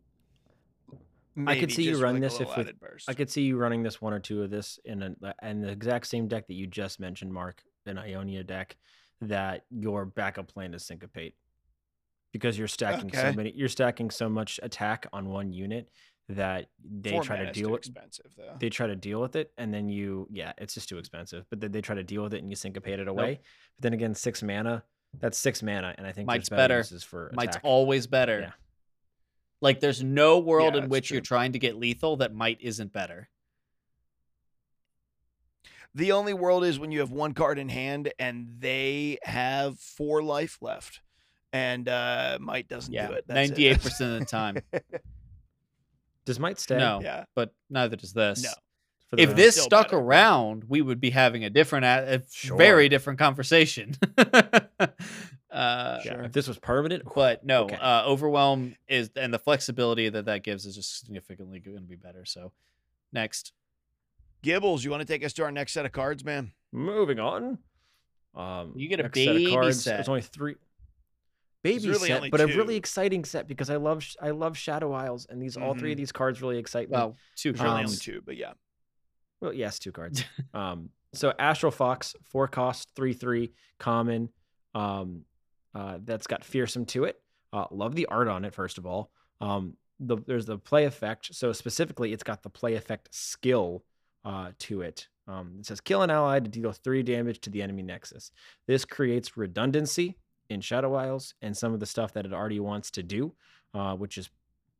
I 1.47 1.59
could 1.59 1.71
see 1.71 1.83
you 1.83 1.99
run 2.01 2.15
like, 2.15 2.21
this 2.21 2.33
if 2.35 2.39
little 2.41 2.55
with- 2.57 2.67
added 2.67 2.79
burst. 2.79 3.09
I 3.09 3.13
could 3.13 3.29
see 3.29 3.43
you 3.43 3.57
running 3.57 3.83
this 3.83 4.01
one 4.01 4.13
or 4.13 4.19
two 4.19 4.43
of 4.43 4.49
this 4.49 4.79
in 4.85 5.01
a 5.01 5.33
and 5.41 5.63
uh, 5.63 5.67
the 5.67 5.73
exact 5.73 6.07
same 6.07 6.27
deck 6.27 6.47
that 6.47 6.53
you 6.53 6.67
just 6.67 6.99
mentioned, 6.99 7.33
Mark, 7.33 7.63
an 7.85 7.97
Ionia 7.97 8.43
deck, 8.43 8.77
that 9.21 9.65
your 9.69 10.05
backup 10.05 10.47
plan 10.47 10.73
is 10.73 10.85
syncopate. 10.85 11.35
Because 12.31 12.57
you're 12.57 12.67
stacking 12.67 13.11
so 13.13 13.31
many 13.33 13.53
you're 13.55 13.69
stacking 13.69 14.09
so 14.09 14.27
much 14.27 14.59
attack 14.63 15.05
on 15.13 15.29
one 15.29 15.53
unit 15.53 15.89
that 16.29 16.69
they 16.83 17.11
Four 17.11 17.23
try 17.23 17.37
to 17.37 17.51
deal 17.51 17.69
with 17.69 17.79
expensive 17.79 18.33
though. 18.37 18.55
they 18.59 18.69
try 18.69 18.87
to 18.87 18.95
deal 18.95 19.21
with 19.21 19.35
it 19.35 19.51
and 19.57 19.73
then 19.73 19.89
you 19.89 20.27
yeah, 20.31 20.53
it's 20.57 20.73
just 20.73 20.89
too 20.89 20.97
expensive. 20.97 21.45
But 21.49 21.59
then 21.59 21.71
they 21.71 21.81
try 21.81 21.95
to 21.95 22.03
deal 22.03 22.23
with 22.23 22.33
it 22.33 22.41
and 22.41 22.49
you 22.49 22.55
syncopate 22.55 22.99
it 22.99 23.07
away. 23.07 23.39
But 23.77 23.81
then 23.83 23.93
again, 23.93 24.15
six 24.15 24.41
mana, 24.41 24.83
that's 25.19 25.37
six 25.37 25.61
mana, 25.61 25.93
and 25.97 26.07
I 26.07 26.11
think 26.11 26.27
Might's 26.27 26.49
better 26.49 26.79
better. 26.79 26.99
for 26.99 27.31
Might's 27.35 27.57
always 27.61 28.07
better. 28.07 28.39
Yeah. 28.39 28.51
Like 29.63 29.79
there's 29.79 30.03
no 30.03 30.39
world 30.39 30.73
Yeah, 30.73 30.79
in 30.79 30.83
that's 30.83 30.91
which 30.91 31.09
you're 31.09 31.21
trying 31.21 31.53
to 31.53 31.59
get 31.59 31.77
lethal 31.77 32.17
that 32.17 32.33
might 32.35 32.57
isn't 32.59 32.91
better. 32.91 33.29
The 35.95 36.11
only 36.11 36.33
world 36.33 36.65
is 36.65 36.77
when 36.77 36.91
you 36.91 36.99
have 36.99 37.11
one 37.11 37.33
card 37.33 37.57
in 37.57 37.69
hand 37.69 38.11
and 38.19 38.47
they 38.59 39.19
have 39.23 39.79
four 39.79 40.21
life 40.21 40.57
left, 40.61 40.99
and 41.53 41.87
uh, 41.87 42.39
Might 42.41 42.67
doesn't 42.67 42.91
Yeah, 42.93 43.07
do 43.07 43.13
it. 43.13 43.25
That's 43.27 43.49
ninety-eight 43.49 43.81
percent 43.81 44.13
of 44.15 44.19
the 44.19 44.25
time. 44.25 44.57
Does 46.25 46.39
might 46.39 46.59
stay? 46.59 46.77
No, 46.77 46.99
yeah. 47.03 47.25
but 47.35 47.53
neither 47.69 47.95
does 47.97 48.13
this. 48.13 48.43
No. 48.43 48.49
If 49.17 49.35
this 49.35 49.55
Still 49.55 49.65
stuck 49.65 49.87
better, 49.87 49.97
around, 49.97 50.63
we 50.69 50.81
would 50.81 50.99
be 51.01 51.09
having 51.11 51.43
a 51.43 51.49
different, 51.49 51.85
a, 51.85 52.15
a 52.15 52.21
Sure. 52.31 52.57
very 52.57 52.87
different 52.89 53.19
conversation. 53.19 53.93
uh, 55.53 55.99
Sure. 56.01 56.23
if 56.23 56.31
this 56.33 56.47
was 56.47 56.57
permanent, 56.59 57.03
But 57.15 57.45
no, 57.45 57.63
Okay. 57.65 57.75
uh, 57.75 58.05
overwhelm 58.05 58.75
is 58.87 59.09
and 59.15 59.33
the 59.33 59.39
flexibility 59.39 60.09
that 60.09 60.25
that 60.25 60.43
gives 60.43 60.65
is 60.65 60.75
just 60.75 60.99
significantly 60.99 61.59
going 61.59 61.77
to 61.77 61.83
be 61.83 61.95
better. 61.95 62.25
So 62.25 62.51
Next. 63.11 63.53
Gibbles, 64.43 64.83
you 64.83 64.89
want 64.91 65.01
to 65.01 65.05
take 65.07 65.23
us 65.23 65.31
to 65.33 65.43
our 65.43 65.51
next 65.51 65.71
set 65.73 65.85
of 65.85 65.91
cards, 65.91 66.25
man? 66.25 66.51
Moving 66.71 67.19
on. 67.19 67.59
Um, 68.35 68.73
You 68.75 68.89
get 68.89 68.99
a 68.99 69.03
next 69.03 69.19
set 69.19 69.27
of 69.29 69.35
baby 69.35 69.51
cards. 69.51 69.83
set. 69.83 69.99
It's 69.99 70.09
only 70.09 70.21
three. 70.21 70.55
Baby 71.61 71.87
really 71.87 72.07
set, 72.09 72.17
only 72.17 72.29
but 72.29 72.41
a 72.41 72.47
really 72.47 72.75
exciting 72.75 73.23
set 73.23 73.47
because 73.47 73.69
I 73.69 73.77
love 73.77 74.03
I 74.21 74.31
love 74.31 74.57
Shadow 74.57 74.91
Isles 74.91 75.27
and 75.29 75.41
these 75.41 75.55
all 75.55 75.73
three 75.75 75.91
of 75.91 75.95
Mhm. 75.95 75.99
these 75.99 76.11
cards 76.11 76.41
really 76.41 76.57
excite 76.57 76.89
me. 76.89 76.93
Well, 76.95 77.15
two 77.35 77.53
There's 77.53 77.61
really 77.61 77.79
Um, 77.81 77.85
only 77.85 77.97
two, 77.97 78.21
but 78.25 78.35
yeah. 78.35 78.53
Well, 79.39 79.53
yes, 79.53 79.79
two 79.79 79.93
cards. 79.93 80.23
um, 80.53 80.89
so 81.13 81.33
Astral 81.39 81.71
Fox, 81.71 82.15
four 82.23 82.49
cost, 82.49 82.89
three 82.95 83.13
three, 83.13 83.53
common. 83.77 84.29
Um, 84.75 85.23
uh, 85.75 85.99
that's 86.03 86.27
got 86.27 86.43
fearsome 86.43 86.85
to 86.87 87.05
it. 87.05 87.19
Uh, 87.51 87.65
love 87.71 87.95
the 87.95 88.05
art 88.07 88.27
on 88.27 88.45
it. 88.45 88.53
First 88.53 88.77
of 88.77 88.85
all, 88.85 89.11
um, 89.41 89.75
the 89.99 90.17
there's 90.25 90.45
the 90.45 90.57
play 90.57 90.85
effect. 90.85 91.33
So 91.33 91.51
specifically, 91.53 92.13
it's 92.13 92.23
got 92.23 92.43
the 92.43 92.49
play 92.49 92.75
effect 92.75 93.09
skill 93.13 93.83
uh, 94.25 94.51
to 94.59 94.81
it. 94.81 95.07
Um, 95.27 95.57
it 95.59 95.65
says 95.65 95.79
kill 95.79 96.01
an 96.01 96.09
ally 96.09 96.39
to 96.39 96.49
deal 96.49 96.71
three 96.71 97.03
damage 97.03 97.39
to 97.41 97.49
the 97.49 97.61
enemy 97.61 97.83
nexus. 97.83 98.31
This 98.67 98.85
creates 98.85 99.37
redundancy 99.37 100.17
in 100.49 100.61
Shadow 100.61 100.95
Isles 100.95 101.33
and 101.41 101.55
some 101.55 101.73
of 101.73 101.79
the 101.79 101.85
stuff 101.85 102.13
that 102.13 102.25
it 102.25 102.33
already 102.33 102.59
wants 102.59 102.91
to 102.91 103.03
do, 103.03 103.33
uh, 103.73 103.95
which 103.95 104.17
is 104.17 104.29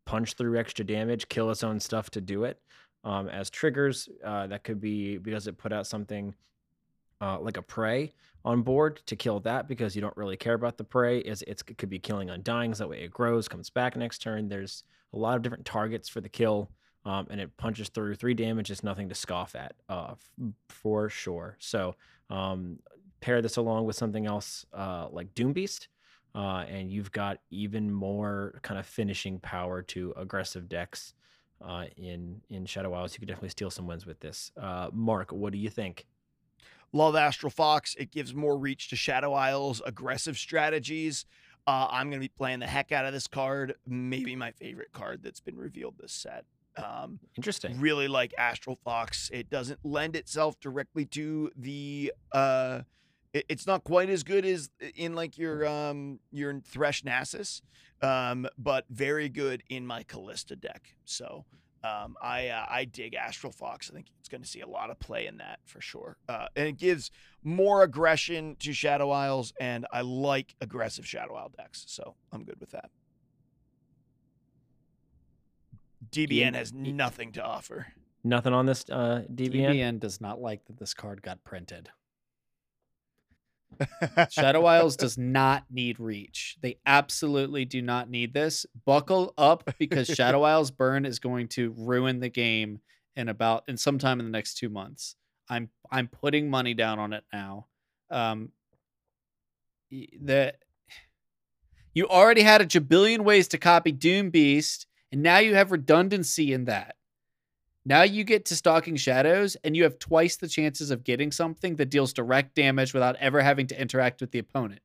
punch 0.05 0.33
through 0.33 0.57
extra 0.59 0.83
damage, 0.83 1.29
kill 1.29 1.49
its 1.49 1.63
own 1.63 1.79
stuff 1.79 2.09
to 2.11 2.21
do 2.21 2.43
it 2.43 2.59
um, 3.03 3.29
as 3.29 3.49
triggers. 3.49 4.09
Uh, 4.23 4.47
that 4.47 4.63
could 4.63 4.81
be 4.81 5.17
because 5.17 5.47
it 5.47 5.57
put 5.57 5.71
out 5.71 5.87
something 5.87 6.33
uh, 7.21 7.39
like 7.39 7.57
a 7.57 7.61
prey 7.61 8.13
on 8.45 8.61
board 8.61 9.01
to 9.05 9.15
kill 9.15 9.39
that 9.41 9.67
because 9.67 9.95
you 9.95 10.01
don't 10.01 10.15
really 10.17 10.37
care 10.37 10.53
about 10.53 10.77
the 10.77 10.83
prey. 10.83 11.19
Is 11.19 11.43
it 11.43 11.61
could 11.77 11.89
be 11.89 11.99
killing 11.99 12.29
undying, 12.29 12.73
so 12.73 12.83
That 12.83 12.89
way 12.89 13.03
it 13.03 13.11
grows, 13.11 13.47
comes 13.47 13.69
back 13.69 13.95
next 13.95 14.19
turn. 14.19 14.49
There's 14.49 14.83
a 15.13 15.17
lot 15.17 15.35
of 15.35 15.41
different 15.41 15.65
targets 15.65 16.09
for 16.09 16.21
the 16.21 16.29
kill, 16.29 16.71
um, 17.05 17.27
and 17.29 17.39
it 17.39 17.55
punches 17.57 17.89
through 17.89 18.15
three 18.15 18.33
damage. 18.33 18.71
It's 18.71 18.83
nothing 18.83 19.09
to 19.09 19.15
scoff 19.15 19.55
at, 19.55 19.75
uh, 19.89 20.11
f- 20.13 20.31
for 20.69 21.09
sure. 21.09 21.57
So 21.59 21.95
um, 22.29 22.79
pair 23.21 23.41
this 23.41 23.57
along 23.57 23.85
with 23.85 23.95
something 23.95 24.25
else 24.25 24.65
uh, 24.73 25.07
like 25.11 25.33
Doom 25.35 25.53
Beast. 25.53 25.87
Uh, 26.35 26.65
and 26.67 26.91
you've 26.91 27.11
got 27.11 27.37
even 27.51 27.91
more 27.91 28.59
kind 28.63 28.79
of 28.79 28.87
finishing 28.87 29.39
power 29.39 29.83
to 29.83 30.13
aggressive 30.17 30.67
decks 30.67 31.13
uh, 31.61 31.85
in 31.95 32.41
in 32.49 32.65
Shadow 32.65 32.93
Isles. 32.93 33.13
You 33.13 33.19
could 33.19 33.27
definitely 33.27 33.49
steal 33.49 33.69
some 33.69 33.85
wins 33.85 34.07
with 34.07 34.19
this. 34.19 34.51
Uh, 34.59 34.89
Mark, 34.91 35.31
what 35.31 35.53
do 35.53 35.59
you 35.59 35.69
think? 35.69 36.07
Love 36.93 37.15
Astral 37.15 37.49
Fox. 37.49 37.95
It 37.97 38.11
gives 38.11 38.33
more 38.33 38.57
reach 38.57 38.89
to 38.89 38.95
Shadow 38.95 39.33
Isles, 39.33 39.81
aggressive 39.85 40.37
strategies. 40.37 41.25
Uh, 41.65 41.87
I'm 41.89 42.09
going 42.09 42.19
to 42.21 42.23
be 42.25 42.31
playing 42.37 42.59
the 42.59 42.67
heck 42.67 42.91
out 42.91 43.05
of 43.05 43.13
this 43.13 43.27
card. 43.27 43.75
Maybe 43.87 44.35
my 44.35 44.51
favorite 44.51 44.91
card 44.93 45.21
that's 45.23 45.39
been 45.39 45.57
revealed 45.57 45.95
this 45.99 46.11
set. 46.13 46.45
Um, 46.77 47.19
Interesting. 47.35 47.79
really 47.79 48.07
like 48.07 48.33
Astral 48.37 48.77
Fox. 48.83 49.29
It 49.33 49.49
doesn't 49.49 49.79
lend 49.83 50.15
itself 50.15 50.59
directly 50.59 51.05
to 51.07 51.51
the. 51.55 52.13
Uh, 52.31 52.81
it- 53.33 53.45
it's 53.49 53.65
not 53.65 53.83
quite 53.83 54.09
as 54.09 54.23
good 54.23 54.45
as 54.45 54.69
in 54.95 55.13
like 55.15 55.37
your 55.37 55.65
um 55.67 56.19
your 56.31 56.59
Thresh 56.61 57.03
Nasus, 57.03 57.61
um, 58.01 58.47
but 58.57 58.85
very 58.89 59.29
good 59.29 59.63
in 59.69 59.87
my 59.87 60.03
Kalista 60.03 60.59
deck. 60.59 60.95
So 61.05 61.45
um, 61.83 62.15
I 62.21 62.47
uh, 62.47 62.65
I 62.69 62.85
dig 62.85 63.13
Astral 63.13 63.51
Fox. 63.51 63.89
I 63.89 63.93
think 63.93 64.07
it's 64.19 64.29
going 64.29 64.41
to 64.41 64.47
see 64.47 64.61
a 64.61 64.67
lot 64.67 64.89
of 64.89 64.99
play 64.99 65.27
in 65.27 65.37
that 65.37 65.59
for 65.65 65.81
sure. 65.81 66.17
Uh, 66.29 66.47
and 66.55 66.67
it 66.67 66.77
gives 66.77 67.11
more 67.43 67.83
aggression 67.83 68.55
to 68.59 68.73
Shadow 68.73 69.11
Isles, 69.11 69.53
and 69.59 69.85
I 69.91 70.01
like 70.01 70.55
aggressive 70.61 71.05
Shadow 71.05 71.35
Isle 71.35 71.51
decks. 71.57 71.83
So 71.87 72.15
I'm 72.31 72.43
good 72.43 72.59
with 72.59 72.71
that. 72.71 72.89
DBN 76.11 76.55
has 76.55 76.73
nothing 76.73 77.31
to 77.33 77.43
offer. 77.43 77.87
Nothing 78.23 78.53
on 78.53 78.65
this 78.65 78.85
uh, 78.89 79.23
DBN. 79.33 79.75
DBN 79.75 79.99
does 79.99 80.21
not 80.21 80.39
like 80.39 80.65
that 80.65 80.77
this 80.77 80.93
card 80.93 81.21
got 81.21 81.43
printed. 81.43 81.89
Shadow 84.29 84.65
Isles 84.65 84.95
does 84.95 85.17
not 85.17 85.65
need 85.69 85.99
reach. 85.99 86.57
They 86.61 86.77
absolutely 86.85 87.65
do 87.65 87.81
not 87.81 88.09
need 88.09 88.33
this. 88.33 88.65
Buckle 88.85 89.33
up 89.37 89.69
because 89.77 90.07
Shadow 90.15 90.43
Isles 90.43 90.71
burn 90.71 91.05
is 91.05 91.19
going 91.19 91.47
to 91.49 91.73
ruin 91.77 92.19
the 92.19 92.29
game 92.29 92.79
in 93.15 93.29
about 93.29 93.63
in 93.67 93.77
sometime 93.77 94.19
in 94.19 94.25
the 94.25 94.31
next 94.31 94.55
two 94.55 94.69
months. 94.69 95.15
I'm 95.49 95.69
I'm 95.91 96.07
putting 96.07 96.49
money 96.49 96.73
down 96.73 96.99
on 96.99 97.13
it 97.13 97.23
now. 97.31 97.67
Um, 98.09 98.51
the 99.91 100.53
you 101.93 102.07
already 102.07 102.41
had 102.41 102.61
a 102.61 102.65
jabillion 102.65 103.19
ways 103.19 103.47
to 103.49 103.57
copy 103.57 103.91
Doom 103.91 104.31
Beast, 104.31 104.87
and 105.11 105.21
now 105.21 105.37
you 105.37 105.55
have 105.55 105.71
redundancy 105.71 106.53
in 106.53 106.65
that. 106.65 106.95
Now 107.85 108.03
you 108.03 108.23
get 108.23 108.45
to 108.45 108.55
Stalking 108.55 108.95
Shadows, 108.95 109.57
and 109.63 109.75
you 109.75 109.83
have 109.83 109.99
twice 109.99 110.37
the 110.37 110.47
chances 110.47 110.89
of 110.89 111.03
getting 111.03 111.31
something 111.31 111.75
that 111.75 111.89
deals 111.89 112.13
direct 112.13 112.55
damage 112.55 112.93
without 112.93 113.17
ever 113.17 113.41
having 113.41 113.67
to 113.67 113.79
interact 113.79 114.21
with 114.21 114.31
the 114.31 114.39
opponent. 114.39 114.81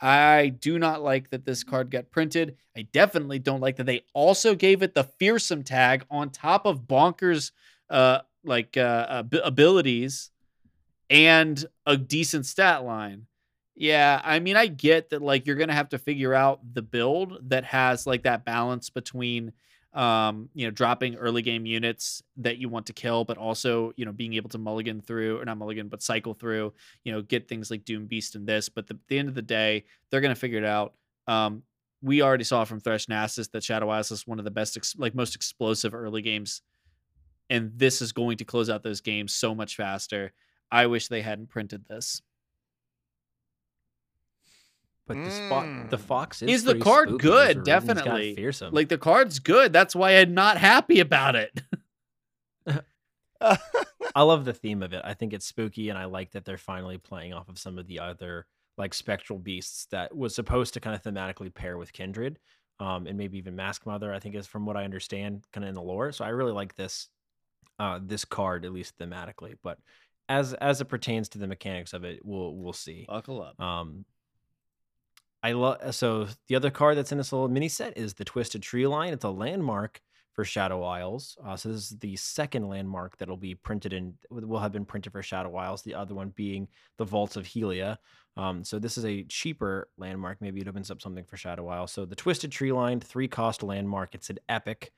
I 0.00 0.48
do 0.48 0.78
not 0.78 1.02
like 1.02 1.30
that 1.30 1.44
this 1.44 1.64
card 1.64 1.90
got 1.90 2.10
printed. 2.10 2.56
I 2.76 2.82
definitely 2.82 3.38
don't 3.38 3.60
like 3.60 3.76
that 3.76 3.86
they 3.86 4.02
also 4.12 4.54
gave 4.54 4.82
it 4.82 4.94
the 4.94 5.04
fearsome 5.04 5.62
tag 5.62 6.04
on 6.10 6.30
top 6.30 6.66
of 6.66 6.82
bonkers 6.82 7.52
uh 7.88 8.20
like 8.44 8.76
uh 8.76 9.06
ab- 9.08 9.40
abilities 9.44 10.30
and 11.08 11.64
a 11.86 11.96
decent 11.96 12.46
stat 12.46 12.84
line. 12.84 13.26
Yeah, 13.74 14.20
I 14.24 14.40
mean 14.40 14.56
I 14.56 14.66
get 14.66 15.10
that 15.10 15.22
like 15.22 15.46
you're 15.46 15.56
going 15.56 15.68
to 15.68 15.74
have 15.74 15.90
to 15.90 15.98
figure 15.98 16.34
out 16.34 16.60
the 16.74 16.82
build 16.82 17.50
that 17.50 17.64
has 17.64 18.06
like 18.06 18.24
that 18.24 18.44
balance 18.44 18.90
between 18.90 19.52
um, 19.96 20.50
you 20.52 20.66
know, 20.66 20.70
dropping 20.70 21.14
early 21.16 21.40
game 21.40 21.64
units 21.64 22.22
that 22.36 22.58
you 22.58 22.68
want 22.68 22.86
to 22.86 22.92
kill, 22.92 23.24
but 23.24 23.38
also, 23.38 23.92
you 23.96 24.04
know, 24.04 24.12
being 24.12 24.34
able 24.34 24.50
to 24.50 24.58
mulligan 24.58 25.00
through, 25.00 25.40
or 25.40 25.44
not 25.46 25.56
mulligan, 25.56 25.88
but 25.88 26.02
cycle 26.02 26.34
through, 26.34 26.74
you 27.02 27.12
know, 27.12 27.22
get 27.22 27.48
things 27.48 27.70
like 27.70 27.84
Doom 27.86 28.06
Beast 28.06 28.34
and 28.34 28.46
this. 28.46 28.68
But 28.68 28.86
the, 28.86 28.98
the 29.08 29.18
end 29.18 29.30
of 29.30 29.34
the 29.34 29.42
day, 29.42 29.86
they're 30.10 30.20
going 30.20 30.34
to 30.34 30.40
figure 30.40 30.58
it 30.58 30.64
out. 30.64 30.92
Um, 31.26 31.62
we 32.02 32.20
already 32.20 32.44
saw 32.44 32.64
from 32.64 32.78
Thresh 32.78 33.06
Nasus 33.06 33.50
that 33.52 33.64
Shadow 33.64 33.88
Isles 33.88 34.10
is 34.10 34.26
one 34.26 34.38
of 34.38 34.44
the 34.44 34.50
best, 34.50 34.76
ex- 34.76 34.96
like 34.98 35.14
most 35.14 35.34
explosive 35.34 35.94
early 35.94 36.20
games. 36.20 36.60
And 37.48 37.72
this 37.74 38.02
is 38.02 38.12
going 38.12 38.36
to 38.36 38.44
close 38.44 38.68
out 38.68 38.82
those 38.82 39.00
games 39.00 39.32
so 39.32 39.54
much 39.54 39.76
faster. 39.76 40.32
I 40.70 40.88
wish 40.88 41.08
they 41.08 41.22
hadn't 41.22 41.48
printed 41.48 41.86
this. 41.88 42.20
But 45.06 45.22
the 45.22 45.30
spot, 45.30 45.66
the 45.90 45.96
Mm. 45.98 46.00
fox 46.00 46.42
is 46.42 46.50
Is 46.50 46.64
the 46.64 46.78
card 46.78 47.08
spooky. 47.08 47.22
good? 47.22 47.34
There's 47.34 47.56
a 47.56 47.58
reason 47.58 47.64
Definitely. 47.96 48.34
fearsome. 48.34 48.74
Like 48.74 48.88
the 48.88 48.98
card's 48.98 49.38
good. 49.38 49.72
That's 49.72 49.94
why 49.94 50.12
I'm 50.18 50.34
not 50.34 50.56
happy 50.58 50.98
about 51.00 51.36
it. 51.36 51.62
I 53.40 54.22
love 54.22 54.44
the 54.44 54.52
theme 54.54 54.82
of 54.82 54.92
it. 54.92 55.02
I 55.04 55.14
think 55.14 55.32
it's 55.32 55.46
spooky, 55.46 55.90
and 55.90 55.98
I 55.98 56.06
like 56.06 56.32
that 56.32 56.44
they're 56.44 56.56
finally 56.58 56.98
playing 56.98 57.34
off 57.34 57.48
of 57.48 57.58
some 57.58 57.78
of 57.78 57.86
the 57.86 58.00
other 58.00 58.46
like 58.78 58.94
spectral 58.94 59.38
beasts 59.38 59.86
that 59.90 60.14
was 60.14 60.34
supposed 60.34 60.74
to 60.74 60.80
kind 60.80 60.94
of 60.96 61.02
thematically 61.02 61.52
pair 61.54 61.78
with 61.78 61.92
Kindred, 61.92 62.38
um, 62.80 63.06
and 63.06 63.16
maybe 63.16 63.38
even 63.38 63.54
Mask 63.56 63.86
Mother. 63.86 64.12
I 64.12 64.18
think 64.18 64.34
is 64.34 64.46
from 64.46 64.66
what 64.66 64.76
I 64.76 64.84
understand, 64.84 65.44
kind 65.52 65.64
of 65.64 65.68
in 65.68 65.74
the 65.74 65.82
lore. 65.82 66.12
So 66.12 66.24
I 66.24 66.28
really 66.30 66.52
like 66.52 66.74
this, 66.74 67.08
uh, 67.78 68.00
this 68.02 68.24
card 68.24 68.64
at 68.64 68.72
least 68.72 68.98
thematically. 68.98 69.54
But 69.62 69.78
as 70.28 70.54
as 70.54 70.80
it 70.80 70.86
pertains 70.86 71.28
to 71.30 71.38
the 71.38 71.46
mechanics 71.46 71.92
of 71.92 72.04
it, 72.04 72.20
we'll 72.24 72.54
we'll 72.56 72.72
see. 72.72 73.04
Buckle 73.08 73.42
up. 73.42 73.60
Um, 73.60 74.04
I 75.42 75.52
love 75.52 75.94
so 75.94 76.28
the 76.48 76.56
other 76.56 76.70
card 76.70 76.96
that's 76.96 77.12
in 77.12 77.18
this 77.18 77.32
little 77.32 77.48
mini 77.48 77.68
set 77.68 77.96
is 77.96 78.14
the 78.14 78.24
Twisted 78.24 78.62
Tree 78.62 78.86
line. 78.86 79.12
It's 79.12 79.24
a 79.24 79.30
landmark 79.30 80.00
for 80.36 80.44
Shadow 80.44 80.84
Isles. 80.84 81.38
Uh, 81.44 81.56
so 81.56 81.70
this 81.70 81.90
is 81.90 81.98
the 81.98 82.14
second 82.16 82.68
landmark 82.68 83.16
that'll 83.16 83.38
be 83.38 83.54
printed 83.54 83.94
in 83.94 84.14
will 84.30 84.58
have 84.58 84.72
been 84.72 84.84
printed 84.84 85.12
for 85.12 85.22
Shadow 85.22 85.56
Isles. 85.56 85.82
The 85.82 85.94
other 85.94 86.14
one 86.14 86.28
being 86.36 86.68
the 86.98 87.06
Vaults 87.06 87.36
of 87.36 87.46
Helia. 87.46 87.96
Um, 88.36 88.62
so 88.62 88.78
this 88.78 88.98
is 88.98 89.06
a 89.06 89.22
cheaper 89.24 89.88
landmark. 89.96 90.42
Maybe 90.42 90.60
it 90.60 90.68
opens 90.68 90.90
up 90.90 91.00
something 91.00 91.24
for 91.24 91.38
Shadow 91.38 91.68
Isles. 91.68 91.90
So 91.90 92.04
the 92.04 92.14
Twisted 92.14 92.52
Tree 92.52 92.70
line, 92.70 93.00
three 93.00 93.28
cost 93.28 93.62
landmark. 93.62 94.14
It's 94.14 94.28
an 94.28 94.38
epic. 94.46 94.92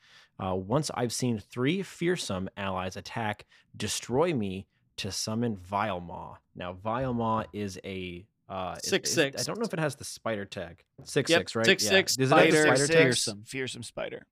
Uh, 0.45 0.57
once 0.57 0.91
I've 0.95 1.13
seen 1.13 1.39
three 1.39 1.83
fearsome 1.83 2.49
allies 2.57 2.97
attack, 2.97 3.47
destroy 3.77 4.35
me 4.35 4.67
to 4.97 5.13
summon 5.13 5.57
Vilemaw. 5.57 6.39
Now 6.57 6.73
Vilemaw 6.73 7.45
is 7.53 7.79
a 7.85 8.27
uh, 8.49 8.77
Six, 8.83 9.09
is- 9.11 9.15
six. 9.15 9.43
I 9.43 9.45
don't 9.45 9.59
know 9.59 9.67
if 9.67 9.73
it 9.75 9.81
has 9.81 9.97
the 9.97 10.05
spider 10.05 10.45
tag. 10.45 10.83
Six 11.05 11.31
Yep, 11.31 11.41
six 11.41 11.57
right? 11.57 11.67
six, 11.67 11.85
Yeah. 11.85 11.91
six, 11.91 12.17
Does 12.17 12.31
it 12.33 12.35
have 12.37 12.47
the 12.47 12.53
spider, 12.53 12.63
spider 12.67 12.77
six, 12.79 12.89
tag? 12.89 13.03
fearsome. 13.05 13.43
fearsome 13.45 13.83
spider. 13.83 14.27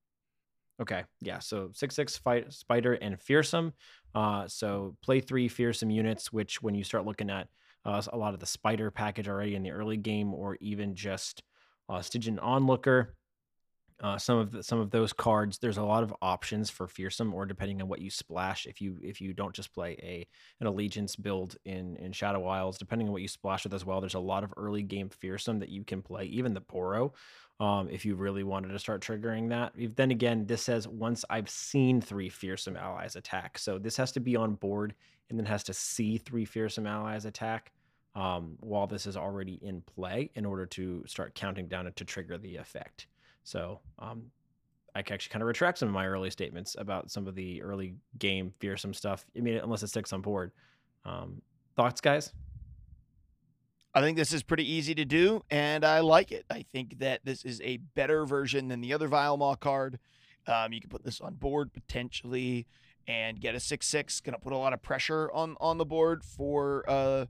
Okay, 0.80 1.04
yeah. 1.20 1.38
So 1.38 1.70
six 1.74 1.94
six 1.94 2.16
fight 2.18 2.52
spider 2.52 2.92
and 2.94 3.20
fearsome. 3.20 3.72
Uh, 4.14 4.46
so 4.46 4.96
play 5.02 5.20
three 5.20 5.48
fearsome 5.48 5.90
units, 5.90 6.32
which 6.32 6.60
when 6.62 6.74
you 6.74 6.84
start 6.84 7.06
looking 7.06 7.30
at 7.30 7.48
uh, 7.84 8.02
a 8.12 8.16
lot 8.16 8.34
of 8.34 8.40
the 8.40 8.46
spider 8.46 8.90
package 8.90 9.28
already 9.28 9.54
in 9.54 9.62
the 9.62 9.70
early 9.70 9.96
game, 9.96 10.34
or 10.34 10.56
even 10.60 10.94
just 10.94 11.42
uh, 11.88 12.02
Stygian 12.02 12.38
onlooker, 12.38 13.14
uh, 14.02 14.18
some 14.18 14.38
of 14.38 14.50
the, 14.50 14.62
some 14.62 14.78
of 14.78 14.90
those 14.90 15.12
cards, 15.12 15.58
there's 15.58 15.78
a 15.78 15.82
lot 15.82 16.02
of 16.02 16.14
options 16.20 16.70
for 16.70 16.86
fearsome, 16.86 17.32
or 17.34 17.46
depending 17.46 17.80
on 17.80 17.88
what 17.88 18.00
you 18.00 18.10
splash. 18.10 18.66
If 18.66 18.80
you 18.80 18.98
if 19.02 19.20
you 19.20 19.32
don't 19.32 19.54
just 19.54 19.72
play 19.72 19.96
a 20.02 20.26
an 20.60 20.66
allegiance 20.66 21.16
build 21.16 21.56
in 21.64 21.96
in 21.96 22.12
Shadow 22.12 22.46
Isles, 22.46 22.78
depending 22.78 23.08
on 23.08 23.12
what 23.12 23.22
you 23.22 23.28
splash 23.28 23.64
with 23.64 23.74
as 23.74 23.84
well, 23.84 24.00
there's 24.00 24.14
a 24.14 24.20
lot 24.20 24.44
of 24.44 24.52
early 24.56 24.82
game 24.82 25.08
fearsome 25.08 25.58
that 25.60 25.70
you 25.70 25.84
can 25.84 26.02
play. 26.02 26.24
Even 26.26 26.54
the 26.54 26.60
Poro 26.60 27.12
Um, 27.58 27.88
if 27.90 28.04
you 28.04 28.16
really 28.16 28.44
wanted 28.44 28.68
to 28.68 28.78
start 28.78 29.00
triggering 29.00 29.48
that. 29.48 29.72
Then 29.96 30.10
again, 30.10 30.46
this 30.46 30.62
says 30.62 30.86
once 30.86 31.24
I've 31.30 31.48
seen 31.48 32.02
three 32.02 32.28
fearsome 32.28 32.76
allies 32.76 33.16
attack. 33.16 33.58
So 33.58 33.78
this 33.78 33.96
has 33.96 34.12
to 34.12 34.20
be 34.20 34.36
on 34.36 34.56
board 34.56 34.94
and 35.30 35.38
then 35.38 35.46
has 35.46 35.64
to 35.64 35.72
see 35.72 36.18
three 36.18 36.44
fearsome 36.44 36.86
allies 36.86 37.24
attack 37.24 37.72
um, 38.14 38.56
while 38.60 38.86
this 38.86 39.06
is 39.06 39.16
already 39.16 39.58
in 39.62 39.80
play 39.80 40.30
in 40.34 40.44
order 40.44 40.66
to 40.66 41.02
start 41.06 41.34
counting 41.34 41.66
down 41.66 41.90
to 41.90 42.04
trigger 42.04 42.36
the 42.38 42.56
effect. 42.56 43.06
So 43.46 43.78
um, 44.00 44.24
I 44.92 45.02
can 45.02 45.14
actually 45.14 45.30
kind 45.30 45.42
of 45.42 45.46
retract 45.46 45.78
some 45.78 45.88
of 45.88 45.94
my 45.94 46.04
early 46.04 46.30
statements 46.30 46.74
about 46.76 47.12
some 47.12 47.28
of 47.28 47.36
the 47.36 47.62
early 47.62 47.94
game 48.18 48.52
fearsome 48.58 48.92
stuff. 48.92 49.24
I 49.36 49.40
mean, 49.40 49.56
unless 49.58 49.84
it 49.84 49.86
sticks 49.88 50.12
on 50.12 50.20
board. 50.20 50.50
Um, 51.04 51.42
thoughts, 51.76 52.00
guys? 52.00 52.32
I 53.94 54.00
think 54.00 54.16
this 54.16 54.32
is 54.32 54.42
pretty 54.42 54.68
easy 54.68 54.96
to 54.96 55.04
do, 55.04 55.44
and 55.48 55.84
I 55.84 56.00
like 56.00 56.32
it. 56.32 56.44
I 56.50 56.64
think 56.72 56.98
that 56.98 57.20
this 57.24 57.44
is 57.44 57.60
a 57.62 57.76
better 57.76 58.26
version 58.26 58.66
than 58.66 58.80
the 58.80 58.92
other 58.92 59.08
Vilemaw 59.08 59.60
card. 59.60 60.00
Um, 60.48 60.72
you 60.72 60.80
can 60.80 60.90
put 60.90 61.04
this 61.04 61.20
on 61.20 61.34
board 61.34 61.72
potentially 61.72 62.66
and 63.06 63.40
get 63.40 63.54
a 63.54 63.60
six 63.60 63.86
six. 63.86 64.20
Going 64.20 64.34
to 64.34 64.40
put 64.40 64.52
a 64.52 64.58
lot 64.58 64.72
of 64.72 64.82
pressure 64.82 65.30
on 65.32 65.56
on 65.60 65.78
the 65.78 65.86
board 65.86 66.24
for 66.24 66.84
uh, 66.88 67.26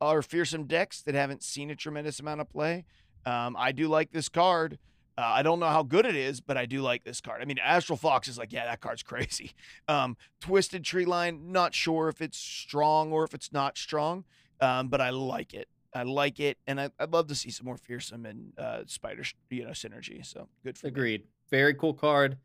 our 0.00 0.20
fearsome 0.20 0.64
decks 0.64 1.00
that 1.02 1.14
haven't 1.14 1.44
seen 1.44 1.70
a 1.70 1.76
tremendous 1.76 2.18
amount 2.18 2.40
of 2.40 2.50
play. 2.50 2.86
Um, 3.24 3.56
I 3.56 3.70
do 3.70 3.86
like 3.86 4.10
this 4.10 4.28
card. 4.28 4.78
Uh, 5.20 5.34
I 5.34 5.42
don't 5.42 5.60
know 5.60 5.68
how 5.68 5.82
good 5.82 6.06
it 6.06 6.16
is, 6.16 6.40
but 6.40 6.56
I 6.56 6.64
do 6.64 6.80
like 6.80 7.04
this 7.04 7.20
card. 7.20 7.42
I 7.42 7.44
mean, 7.44 7.58
Astral 7.62 7.98
Fox 7.98 8.26
is 8.26 8.38
like, 8.38 8.54
yeah, 8.54 8.64
that 8.64 8.80
card's 8.80 9.02
crazy. 9.12 9.52
Um, 9.86 10.16
Twisted 10.40 10.82
Tree 10.82 11.04
Line, 11.04 11.52
not 11.52 11.74
sure 11.74 12.08
if 12.08 12.22
it's 12.22 12.38
strong 12.38 13.12
or 13.12 13.24
if 13.24 13.34
it's 13.34 13.52
not 13.52 13.76
strong, 13.76 14.24
um, 14.62 14.88
but 14.88 15.02
I 15.02 15.10
like 15.10 15.52
it. 15.52 15.68
I 15.94 16.04
like 16.04 16.40
it, 16.40 16.56
and 16.66 16.80
I, 16.80 16.90
I'd 16.98 17.12
love 17.12 17.26
to 17.26 17.34
see 17.34 17.50
some 17.50 17.66
more 17.66 17.76
fearsome 17.76 18.24
and 18.24 18.52
uh, 18.56 18.84
spider, 18.86 19.24
you 19.50 19.64
know, 19.64 19.70
synergy. 19.70 20.24
So 20.24 20.48
good 20.64 20.78
for 20.78 20.86
me. 20.86 20.92
Agreed. 20.92 21.24
Very 21.50 21.74
cool 21.74 21.94
card. 21.94 22.38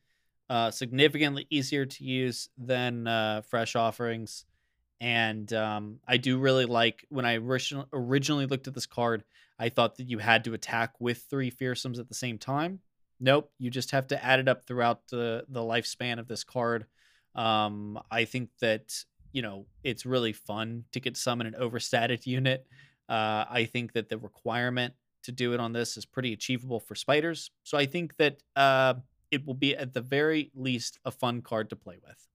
Uh, 0.49 0.69
significantly 0.69 1.47
easier 1.49 1.85
to 1.85 2.03
use 2.03 2.49
than 2.57 3.07
uh, 3.07 3.41
fresh 3.47 3.75
offerings, 3.75 4.45
and 4.99 5.53
um, 5.53 5.99
I 6.07 6.17
do 6.17 6.39
really 6.39 6.65
like 6.65 7.05
when 7.09 7.25
I 7.25 7.37
originally 7.93 8.47
looked 8.47 8.67
at 8.67 8.73
this 8.73 8.87
card. 8.87 9.23
I 9.57 9.69
thought 9.69 9.95
that 9.97 10.09
you 10.09 10.17
had 10.19 10.43
to 10.45 10.53
attack 10.53 10.93
with 10.99 11.23
three 11.29 11.49
fearsomes 11.51 11.99
at 11.99 12.09
the 12.09 12.15
same 12.15 12.37
time. 12.37 12.79
Nope, 13.19 13.51
you 13.57 13.69
just 13.69 13.91
have 13.91 14.07
to 14.07 14.23
add 14.23 14.39
it 14.39 14.47
up 14.47 14.65
throughout 14.65 15.07
the 15.09 15.45
the 15.47 15.61
lifespan 15.61 16.19
of 16.19 16.27
this 16.27 16.43
card. 16.43 16.85
Um, 17.33 17.99
I 18.11 18.25
think 18.25 18.49
that 18.61 18.93
you 19.31 19.41
know 19.41 19.65
it's 19.83 20.05
really 20.05 20.33
fun 20.33 20.83
to 20.91 20.99
get 20.99 21.15
summon 21.17 21.47
an 21.47 21.55
overstated 21.55 22.25
unit. 22.27 22.67
Uh, 23.07 23.45
I 23.49 23.65
think 23.71 23.93
that 23.93 24.09
the 24.09 24.17
requirement 24.17 24.93
to 25.23 25.31
do 25.31 25.53
it 25.53 25.59
on 25.59 25.73
this 25.73 25.95
is 25.97 26.05
pretty 26.05 26.33
achievable 26.33 26.79
for 26.79 26.95
spiders. 26.95 27.51
So 27.63 27.77
I 27.77 27.85
think 27.85 28.17
that 28.17 28.43
uh, 28.55 28.95
it 29.31 29.45
will 29.45 29.53
be 29.53 29.75
at 29.75 29.93
the 29.93 30.01
very 30.01 30.51
least 30.53 30.99
a 31.05 31.11
fun 31.11 31.41
card 31.41 31.69
to 31.69 31.75
play 31.75 31.97
with. 32.05 32.27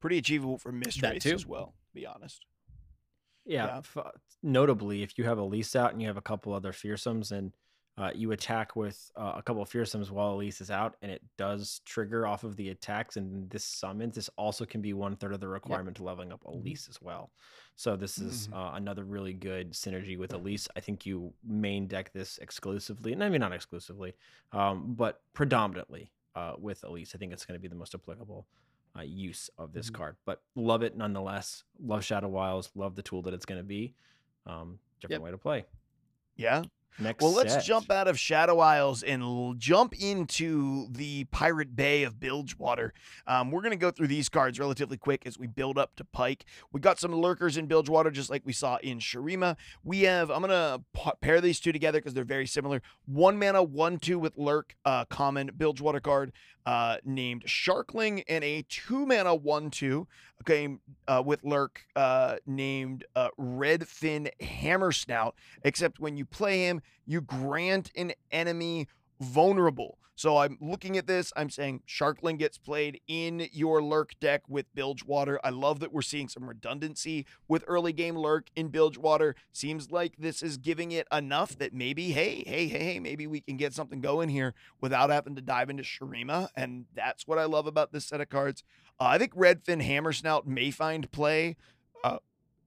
Pretty 0.00 0.18
achievable 0.18 0.58
for 0.58 0.70
mist 0.72 1.00
That 1.00 1.12
race 1.14 1.22
too. 1.22 1.34
as 1.34 1.46
well. 1.46 1.74
To 1.88 1.94
be 1.94 2.06
honest. 2.06 2.44
Yeah. 3.46 3.66
Yeah. 3.66 3.78
f- 3.78 4.12
notably, 4.42 5.02
if 5.02 5.18
you 5.18 5.24
have 5.24 5.38
Elise 5.38 5.76
out 5.76 5.92
and 5.92 6.00
you 6.00 6.08
have 6.08 6.16
a 6.16 6.22
couple 6.22 6.52
other 6.52 6.72
fearsomes 6.72 7.32
and 7.32 7.52
uh, 7.96 8.10
you 8.12 8.32
attack 8.32 8.74
with 8.74 9.08
uh, 9.16 9.34
a 9.36 9.42
couple 9.42 9.62
of 9.62 9.70
fearsomes 9.70 10.10
while 10.10 10.32
Elise 10.34 10.60
is 10.60 10.68
out, 10.68 10.96
and 11.00 11.12
it 11.12 11.22
does 11.38 11.80
trigger 11.84 12.26
off 12.26 12.42
of 12.42 12.56
the 12.56 12.70
attacks, 12.70 13.16
and 13.16 13.48
this 13.50 13.64
summons. 13.64 14.16
This 14.16 14.28
also 14.36 14.64
can 14.64 14.80
be 14.82 14.92
one 14.92 15.14
third 15.14 15.32
of 15.32 15.38
the 15.38 15.46
requirement 15.46 15.96
to 15.98 16.02
leveling 16.02 16.32
up 16.32 16.44
Elise 16.44 16.88
as 16.88 17.00
well. 17.00 17.30
So 17.76 17.94
this 17.94 18.18
is 18.18 18.48
Mhm. 18.48 18.54
uh, 18.56 18.74
another 18.74 19.04
really 19.04 19.32
good 19.32 19.72
synergy 19.74 20.18
with 20.18 20.32
Elise. 20.34 20.66
I 20.74 20.80
think 20.80 21.06
you 21.06 21.32
main 21.44 21.86
deck 21.86 22.12
this 22.12 22.38
exclusively, 22.38 23.12
and 23.12 23.22
I 23.22 23.28
mean 23.28 23.40
not 23.42 23.52
exclusively, 23.52 24.14
um, 24.50 24.94
but 24.94 25.22
predominantly 25.32 26.10
uh, 26.34 26.54
with 26.58 26.82
Elise. 26.82 27.14
I 27.14 27.18
think 27.18 27.32
it's 27.32 27.44
going 27.46 27.56
to 27.56 27.62
be 27.62 27.68
the 27.68 27.76
most 27.76 27.94
applicable 27.94 28.44
uh, 28.98 29.02
use 29.02 29.50
of 29.58 29.72
this 29.72 29.86
Mm-hmm. 29.86 29.96
card. 29.96 30.16
But 30.24 30.42
love 30.54 30.82
it 30.82 30.96
nonetheless. 30.96 31.64
Love 31.80 32.04
Shadow 32.04 32.28
Wilds. 32.28 32.70
Love 32.74 32.94
the 32.94 33.02
tool 33.02 33.22
that 33.22 33.34
it's 33.34 33.46
going 33.46 33.60
to 33.60 33.64
be. 33.66 33.94
Um, 34.46 34.78
different 35.00 35.20
Yep. 35.20 35.24
way 35.24 35.30
to 35.30 35.38
play. 35.38 35.64
Yeah. 36.36 36.64
Next, 36.96 37.20
Well, 37.24 37.32
let's 37.32 37.66
jump 37.66 37.90
out 37.90 38.06
of 38.06 38.16
Shadow 38.20 38.60
Isles 38.60 39.02
and 39.02 39.20
l- 39.20 39.54
jump 39.58 40.00
into 40.00 40.86
the 40.92 41.24
Pirate 41.24 41.74
Bay 41.74 42.04
of 42.04 42.20
Bilgewater. 42.20 42.94
Um, 43.26 43.50
we're 43.50 43.62
going 43.62 43.72
to 43.72 43.76
go 43.76 43.90
through 43.90 44.06
these 44.06 44.28
cards 44.28 44.60
relatively 44.60 44.96
quick 44.96 45.26
as 45.26 45.36
we 45.36 45.48
build 45.48 45.76
up 45.76 45.96
to 45.96 46.04
Pyke. 46.04 46.44
We 46.70 46.78
got 46.78 47.00
some 47.00 47.12
lurkers 47.12 47.56
in 47.56 47.66
Bilgewater, 47.66 48.12
just 48.12 48.30
like 48.30 48.42
we 48.46 48.52
saw 48.52 48.76
in 48.76 49.00
Shurima. 49.00 49.56
We 49.82 50.02
have, 50.02 50.30
I'm 50.30 50.40
going 50.40 50.50
to 50.50 51.16
pair 51.20 51.40
these 51.40 51.58
two 51.58 51.72
together 51.72 51.98
because 51.98 52.14
they're 52.14 52.22
very 52.22 52.46
similar. 52.46 52.80
One 53.06 53.40
mana, 53.40 53.64
one, 53.64 53.98
two 53.98 54.20
with 54.20 54.38
lurk, 54.38 54.76
uh, 54.84 55.04
common 55.06 55.50
Bilgewater 55.56 55.98
card 55.98 56.30
uh, 56.66 56.96
named 57.04 57.44
Sharkling, 57.44 58.24
and 58.28 58.42
a 58.44 58.62
two 58.68 59.06
mana, 59.06 59.34
one, 59.34 59.70
two 59.70 60.06
game 60.44 60.80
uh, 61.08 61.22
with 61.24 61.42
lurk 61.44 61.86
uh, 61.96 62.36
named 62.46 63.04
uh, 63.16 63.28
Redfin 63.38 64.28
Hammersnout 64.40 65.32
except 65.62 66.00
when 66.00 66.16
you 66.16 66.24
play 66.24 66.66
him, 66.66 66.82
you 67.06 67.20
grant 67.20 67.90
an 67.96 68.12
enemy 68.30 68.88
vulnerable. 69.24 69.98
So 70.16 70.36
I'm 70.36 70.56
looking 70.60 70.96
at 70.96 71.08
this, 71.08 71.32
I'm 71.34 71.50
saying 71.50 71.82
Sharkling 71.88 72.38
gets 72.38 72.56
played 72.56 73.00
in 73.08 73.48
your 73.52 73.82
lurk 73.82 74.12
deck 74.20 74.42
with 74.48 74.72
Bilgewater. 74.72 75.40
I 75.42 75.50
love 75.50 75.80
that 75.80 75.92
we're 75.92 76.02
seeing 76.02 76.28
some 76.28 76.48
redundancy 76.48 77.26
with 77.48 77.64
early 77.66 77.92
game 77.92 78.16
lurk 78.16 78.46
in 78.54 78.68
Bilgewater. 78.68 79.34
Seems 79.52 79.90
like 79.90 80.14
this 80.16 80.40
is 80.40 80.56
giving 80.56 80.92
it 80.92 81.08
enough 81.10 81.58
that 81.58 81.74
maybe, 81.74 82.12
hey, 82.12 82.44
hey, 82.46 82.68
hey, 82.68 82.84
hey, 82.84 83.00
maybe 83.00 83.26
we 83.26 83.40
can 83.40 83.56
get 83.56 83.74
something 83.74 84.00
going 84.00 84.28
here 84.28 84.54
without 84.80 85.10
having 85.10 85.34
to 85.34 85.42
dive 85.42 85.68
into 85.68 85.82
Shurima. 85.82 86.48
And 86.54 86.84
that's 86.94 87.26
what 87.26 87.40
I 87.40 87.46
love 87.46 87.66
about 87.66 87.90
this 87.90 88.04
set 88.04 88.20
of 88.20 88.28
cards. 88.28 88.62
Uh, 89.00 89.06
I 89.06 89.18
think 89.18 89.34
Redfin 89.34 89.82
Hammersnout 89.82 90.46
may 90.46 90.70
find 90.70 91.10
play 91.10 91.56
uh, 92.04 92.18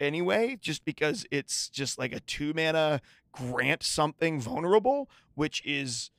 anyway, 0.01 0.57
just 0.59 0.83
because 0.83 1.25
it's 1.31 1.69
just 1.69 1.97
like 1.97 2.11
a 2.11 2.19
two 2.19 2.53
mana 2.53 2.99
grant 3.31 3.83
something 3.83 4.41
vulnerable, 4.41 5.09
which 5.35 5.65
is 5.65 6.11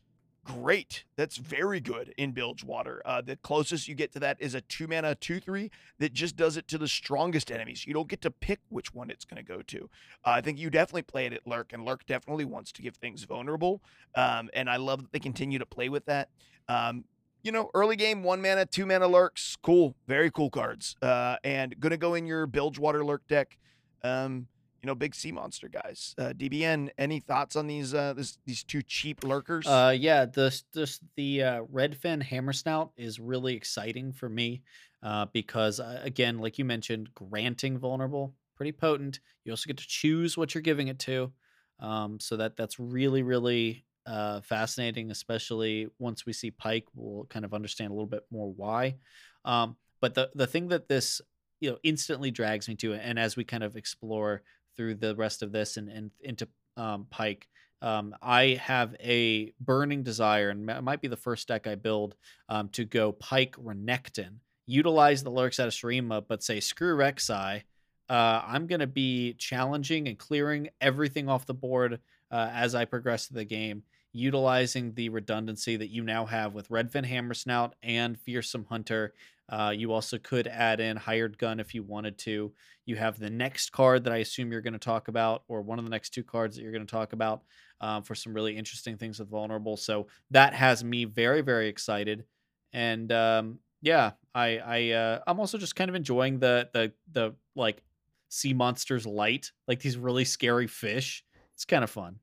great. 0.49 1.05
That's 1.17 1.37
very 1.37 1.81
good 1.81 2.15
in 2.17 2.33
Bilgewater. 2.33 3.03
Uh, 3.05 3.21
the 3.21 3.37
closest 3.37 3.89
you 3.89 3.95
get 3.95 4.13
to 4.13 4.21
that 4.21 4.37
is 4.41 4.55
a 4.55 4.61
two 4.63 4.87
mana 4.87 5.15
two 5.15 5.41
three 5.41 5.71
that 5.99 6.13
just 6.13 6.37
does 6.37 6.57
it 6.57 6.67
to 6.69 6.79
the 6.79 6.89
strongest 6.89 7.51
enemies. 7.51 7.87
You 7.87 7.95
don't 7.95 8.09
get 8.09 8.21
to 8.23 8.31
pick 8.31 8.61
which 8.69 8.95
one 8.95 9.11
it's 9.11 9.25
going 9.25 9.45
to 9.45 9.47
go 9.47 9.63
to. 9.63 9.91
Uh, 10.25 10.31
I 10.31 10.41
think 10.41 10.59
you 10.59 10.71
definitely 10.71 11.03
play 11.03 11.27
it 11.27 11.33
at 11.33 11.47
Lurk, 11.47 11.73
and 11.73 11.85
Lurk 11.85 12.07
definitely 12.07 12.45
wants 12.45 12.73
to 12.73 12.83
give 12.83 12.97
things 12.97 13.25
vulnerable. 13.25 13.83
Um, 14.15 14.51
and 14.55 14.71
I 14.71 14.77
love 14.77 15.03
that 15.03 15.13
they 15.13 15.19
continue 15.19 15.59
to 15.59 15.67
play 15.67 15.89
with 15.89 16.07
that. 16.07 16.31
Um, 16.69 17.05
you 17.43 17.53
know, 17.53 17.71
early 17.75 17.97
game, 17.97 18.23
one 18.23 18.43
mana, 18.43 18.67
two 18.67 18.87
mana 18.87 19.07
lurks, 19.07 19.57
cool, 19.63 19.95
very 20.07 20.31
cool 20.31 20.51
cards. 20.51 20.97
Uh, 21.01 21.37
and 21.45 21.79
gonna 21.79 21.97
go 21.97 22.15
in 22.15 22.27
your 22.27 22.47
Bilgewater 22.47 23.05
lurk 23.05 23.27
deck. 23.29 23.57
Um, 24.03 24.49
you 24.83 24.87
know, 24.87 24.95
big 24.95 25.15
sea 25.15 25.33
monster 25.33 25.69
guys. 25.69 26.15
Uh, 26.19 26.33
DBN, 26.37 26.91
any 26.99 27.21
thoughts 27.21 27.57
on 27.57 27.67
these 27.67 27.95
uh, 27.95 28.15
this, 28.15 28.39
these 28.47 28.63
two 28.63 28.83
cheap 28.83 29.25
lurkers? 29.25 29.67
Uh, 29.67 29.95
yeah, 29.97 30.25
this 30.25 30.65
this 30.73 31.01
the 31.17 31.43
uh, 31.43 31.63
Redfin 31.73 32.23
Hammersnout 32.23 32.91
is 32.97 33.19
really 33.19 33.55
exciting 33.55 34.13
for 34.13 34.29
me 34.29 34.63
uh, 35.03 35.27
because 35.33 35.81
uh, 35.81 36.01
again, 36.03 36.39
like 36.39 36.59
you 36.59 36.65
mentioned, 36.65 37.13
granting 37.15 37.79
vulnerable, 37.79 38.35
pretty 38.57 38.73
potent. 38.73 39.21
You 39.45 39.53
also 39.53 39.67
get 39.67 39.79
to 39.79 39.89
choose 39.89 40.37
what 40.37 40.55
you're 40.55 40.63
giving 40.63 40.89
it 40.89 40.99
to, 41.01 41.33
um, 41.81 42.21
so 42.21 42.37
that 42.37 42.57
that's 42.57 42.79
really 42.79 43.23
really 43.23 43.85
uh, 44.07 44.41
fascinating. 44.43 45.11
Especially 45.11 45.89
once 45.99 46.25
we 46.25 46.33
see 46.33 46.53
Pyke, 46.53 46.87
we'll 46.95 47.25
kind 47.27 47.45
of 47.45 47.53
understand 47.53 47.91
a 47.91 47.95
little 47.95 48.07
bit 48.07 48.25
more 48.31 48.53
why. 48.53 48.97
Um, 49.45 49.77
but 50.01 50.15
the 50.15 50.31
the 50.35 50.47
thing 50.47 50.69
that 50.69 50.89
this 50.89 51.21
you 51.61 51.71
know 51.71 51.79
instantly 51.83 52.31
drags 52.31 52.69
me 52.69 52.75
to, 52.77 52.95
and 52.95 53.19
as 53.19 53.37
we 53.37 53.45
kind 53.45 53.65
of 53.65 53.77
explore 53.77 54.43
through 54.79 54.95
the 54.95 55.15
rest 55.15 55.43
of 55.43 55.53
this 55.53 55.77
and 55.77 55.91
and 55.91 56.11
into 56.23 56.49
um, 56.79 57.07
Pyke 57.11 57.47
um, 57.81 58.15
I 58.21 58.59
have 58.63 58.97
a 59.01 59.53
burning 59.61 60.03
desire, 60.03 60.51
and 60.51 60.69
it 60.69 60.83
might 60.83 61.01
be 61.01 61.09
the 61.09 61.17
first 61.17 61.49
deck 61.49 61.67
I 61.67 61.77
build 61.77 62.17
um, 62.49 62.69
to 62.71 62.85
go 62.85 63.13
Pyke 63.13 63.57
Renekton. 63.57 64.39
Utilize 64.67 65.23
the 65.23 65.31
lurks 65.31 65.61
out 65.61 65.69
of 65.69 65.75
Shurima, 65.75 66.25
but 66.27 66.43
say 66.43 66.61
screw 66.61 66.97
Rek'Sai. 66.97 67.63
Uh, 68.09 68.43
I'm 68.45 68.67
going 68.67 68.81
to 68.81 68.87
be 68.87 69.35
challenging 69.35 70.09
and 70.09 70.19
clearing 70.19 70.71
everything 70.81 71.29
off 71.29 71.47
the 71.47 71.55
board 71.55 72.01
uh, 72.31 72.51
as 72.53 72.75
I 72.75 72.85
progress 72.85 73.27
through 73.27 73.39
the 73.39 73.45
game, 73.45 73.85
utilizing 74.13 74.95
the 74.95 75.11
redundancy 75.11 75.77
that 75.77 75.91
you 75.91 76.03
now 76.03 76.27
have 76.27 76.55
with 76.55 76.71
Redfin 76.71 77.07
Hammersnout 77.07 77.73
and 77.83 78.19
Fearsome 78.19 78.67
Hunter. 78.69 79.15
Uh, 79.49 79.73
you 79.75 79.93
also 79.93 80.19
could 80.19 80.47
add 80.47 80.79
in 80.79 80.97
Hired 80.97 81.39
Gun 81.39 81.59
if 81.59 81.75
you 81.75 81.83
wanted 81.83 82.19
to. 82.19 82.53
You 82.85 82.97
have 82.97 83.19
the 83.19 83.31
next 83.31 83.71
card 83.71 84.05
that 84.05 84.13
I 84.13 84.19
assume 84.19 84.53
you're 84.53 84.61
going 84.61 84.73
to 84.75 84.79
talk 84.79 85.09
about, 85.09 85.45
or 85.49 85.63
one 85.63 85.79
of 85.79 85.85
the 85.85 85.91
next 85.91 86.11
two 86.11 86.23
cards 86.23 86.57
that 86.57 86.63
you're 86.63 86.73
going 86.73 86.87
to 86.87 86.91
talk 86.91 87.13
about 87.13 87.43
um, 87.81 88.03
for 88.03 88.15
some 88.15 88.35
really 88.35 88.57
interesting 88.57 88.97
things 88.97 89.19
with 89.19 89.31
Vulnerable. 89.31 89.77
So 89.77 90.09
that 90.31 90.53
has 90.53 90.85
me 90.85 91.05
very, 91.05 91.41
very 91.41 91.69
excited. 91.69 92.25
And 92.73 93.11
um, 93.11 93.59
yeah, 93.81 94.13
I, 94.35 94.59
I, 94.59 94.91
uh, 94.91 95.21
I'm 95.27 95.41
also 95.41 95.57
just 95.57 95.77
kind 95.77 95.89
of 95.89 95.95
enjoying 95.95 96.39
the, 96.39 96.69
the, 96.73 96.93
the 97.13 97.35
like 97.55 97.83
sea 98.29 98.53
monsters 98.53 99.07
light, 99.07 99.53
like 99.67 99.81
these 99.81 99.97
really 99.97 100.25
scary 100.25 100.67
fish. 100.67 101.25
It's 101.55 101.65
kind 101.65 101.85
of 101.85 101.91
fun. 101.91 102.17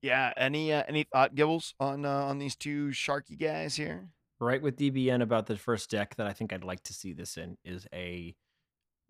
Yeah. 0.00 0.32
Any 0.36 0.72
uh, 0.72 0.84
any 0.86 1.04
thought, 1.04 1.34
Gibbles, 1.34 1.74
on 1.80 2.04
uh, 2.04 2.08
on 2.08 2.38
these 2.38 2.54
two 2.54 2.88
sharky 2.88 3.36
guys 3.36 3.74
here? 3.74 4.08
Right 4.40 4.62
with 4.62 4.76
DBN 4.76 5.22
about 5.22 5.46
the 5.46 5.56
first 5.56 5.90
deck 5.90 6.14
that 6.16 6.26
I 6.26 6.32
think 6.32 6.52
I'd 6.52 6.64
like 6.64 6.82
to 6.84 6.92
see 6.92 7.12
this 7.12 7.36
in 7.36 7.56
is 7.64 7.86
a 7.92 8.34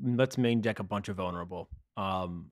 let's 0.02 0.38
main 0.38 0.60
deck 0.60 0.78
a 0.78 0.84
bunch 0.84 1.09
of 1.09 1.16
vulnerable. 1.16 1.68
Um, 1.96 2.50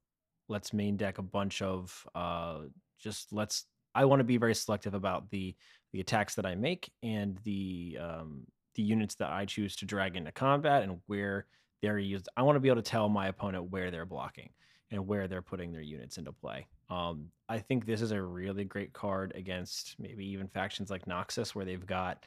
let's 0.48 0.72
main 0.72 0.96
deck 0.96 1.18
a 1.18 1.22
bunch 1.22 1.62
of 1.62 2.06
uh, 2.14 2.62
just 2.98 3.32
let's. 3.32 3.64
I 3.94 4.04
want 4.04 4.20
to 4.20 4.24
be 4.24 4.36
very 4.36 4.54
selective 4.54 4.94
about 4.94 5.30
the 5.30 5.54
the 5.92 6.00
attacks 6.00 6.34
that 6.34 6.46
I 6.46 6.54
make 6.54 6.90
and 7.02 7.38
the 7.44 7.98
um, 8.00 8.46
the 8.74 8.82
units 8.82 9.14
that 9.16 9.30
I 9.30 9.46
choose 9.46 9.76
to 9.76 9.86
drag 9.86 10.16
into 10.16 10.32
combat 10.32 10.82
and 10.82 11.00
where 11.06 11.46
they're 11.82 11.98
used. 11.98 12.28
I 12.36 12.42
want 12.42 12.56
to 12.56 12.60
be 12.60 12.68
able 12.68 12.82
to 12.82 12.90
tell 12.90 13.08
my 13.08 13.28
opponent 13.28 13.70
where 13.70 13.90
they're 13.90 14.06
blocking 14.06 14.50
and 14.90 15.06
where 15.06 15.26
they're 15.26 15.42
putting 15.42 15.72
their 15.72 15.82
units 15.82 16.18
into 16.18 16.32
play. 16.32 16.66
Um, 16.90 17.30
I 17.48 17.58
think 17.58 17.86
this 17.86 18.02
is 18.02 18.12
a 18.12 18.22
really 18.22 18.64
great 18.64 18.92
card 18.92 19.32
against 19.34 19.96
maybe 19.98 20.24
even 20.26 20.46
factions 20.48 20.90
like 20.90 21.06
Noxus, 21.06 21.54
where 21.54 21.64
they've 21.64 21.84
got 21.84 22.24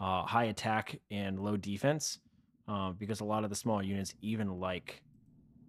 uh, 0.00 0.24
high 0.24 0.44
attack 0.44 0.98
and 1.10 1.38
low 1.38 1.56
defense, 1.56 2.18
uh, 2.68 2.90
because 2.92 3.20
a 3.20 3.24
lot 3.24 3.44
of 3.44 3.50
the 3.50 3.56
small 3.56 3.82
units, 3.82 4.14
even 4.22 4.48
like 4.48 5.02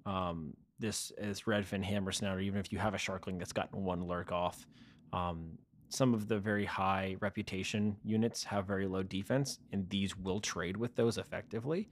um, 0.05 0.53
this 0.79 1.11
Redfin 1.17 1.83
Hammer 1.83 2.11
Snouter, 2.11 2.41
even 2.43 2.59
if 2.59 2.71
you 2.71 2.79
have 2.79 2.93
a 2.93 2.97
Sharkling 2.97 3.37
that's 3.39 3.53
gotten 3.53 3.83
one 3.83 4.03
lurk 4.05 4.31
off, 4.31 4.65
um, 5.13 5.57
some 5.91 6.13
of 6.13 6.27
the 6.27 6.39
very 6.39 6.65
high 6.65 7.15
reputation 7.19 7.97
units 8.03 8.43
have 8.43 8.67
very 8.67 8.87
low 8.87 9.03
defense, 9.03 9.59
and 9.71 9.89
these 9.89 10.15
will 10.15 10.39
trade 10.39 10.77
with 10.77 10.95
those 10.95 11.17
effectively. 11.17 11.89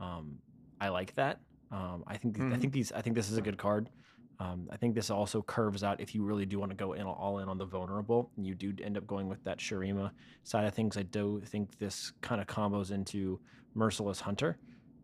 Um, 0.00 0.40
I 0.80 0.88
like 0.88 1.14
that. 1.14 1.40
Um, 1.70 2.04
I 2.06 2.16
think 2.16 2.36
th- 2.36 2.48
I 2.50 2.56
Mhm. 2.56 2.60
think 2.60 2.72
these 2.72 2.92
I 2.92 3.02
think 3.02 3.16
this 3.16 3.30
is 3.30 3.38
a 3.38 3.42
good 3.42 3.58
card. 3.58 3.90
Um, 4.38 4.68
I 4.70 4.76
think 4.76 4.94
this 4.94 5.08
also 5.10 5.40
curves 5.42 5.82
out 5.82 6.00
if 6.00 6.14
you 6.14 6.22
really 6.22 6.44
do 6.44 6.58
want 6.58 6.70
to 6.70 6.76
go 6.76 6.92
in 6.92 7.06
all 7.06 7.38
in 7.38 7.48
on 7.48 7.56
the 7.56 7.64
vulnerable, 7.64 8.30
and 8.36 8.46
you 8.46 8.54
do 8.54 8.72
end 8.82 8.98
up 8.98 9.06
going 9.06 9.28
with 9.28 9.42
that 9.44 9.58
Shurima 9.58 10.10
side 10.44 10.66
of 10.66 10.74
things. 10.74 10.96
I 10.98 11.04
do 11.04 11.40
think 11.46 11.78
this 11.78 12.12
kind 12.20 12.40
of 12.40 12.46
combos 12.46 12.90
into 12.90 13.40
Merciless 13.74 14.20
Hunter, 14.20 14.58